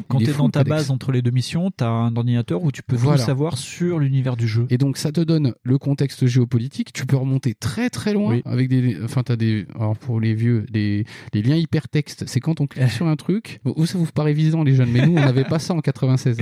quand 0.08 0.20
t'es 0.20 0.26
fou, 0.28 0.38
dans 0.44 0.50
ta 0.50 0.60
codex. 0.62 0.70
base 0.70 0.92
entre 0.92 1.12
les 1.12 1.22
deux 1.22 1.32
missions, 1.32 1.72
t'as 1.76 1.90
un 1.90 2.16
ordinateur 2.16 2.64
où 2.64 2.72
tu 2.72 2.84
peux 2.84 2.96
Voilà. 2.96 3.20
tout 3.20 3.26
savoir 3.26 3.58
sur 3.58 4.00
l'univers 4.00 4.36
du 4.38 4.48
jeu. 4.48 4.66
Et 4.70 4.78
donc 4.78 4.98
ça 4.98 5.12
te 5.12 5.22
donne 5.22 5.54
le 5.64 5.78
contexte 5.78 6.26
géopolitique. 6.28 6.94
Tu 6.94 7.06
peux 7.06 7.18
remonter 7.18 7.54
très 7.56 7.90
très 7.90 8.14
loin 8.14 8.32
Oui. 8.34 8.42
avec 8.46 8.70
des, 8.70 8.98
enfin 9.04 9.24
t'as 9.24 9.36
des, 9.36 9.66
alors 9.76 9.98
pour 9.98 10.20
les 10.20 10.34
vieux, 10.34 10.66
les 10.74 11.06
liens 11.34 11.56
hypertextes. 11.56 12.26
C'est 12.28 12.40
quand 12.40 12.62
on 12.62 12.68
clique 12.68 12.90
sur 12.90 13.08
un 13.08 13.16
truc. 13.16 13.60
Vous 13.66 13.86
ça 13.86 13.98
vous 13.98 14.06
paraît 14.06 14.32
évident 14.32 14.64
les 14.64 14.76
jeunes, 14.76 14.92
mais 14.92 15.06
nous 15.06 15.14
on 15.14 15.20
n'avait 15.22 15.44
pas 15.44 15.60
ça 15.60 15.74
en 15.74 15.80
96. 15.82 16.38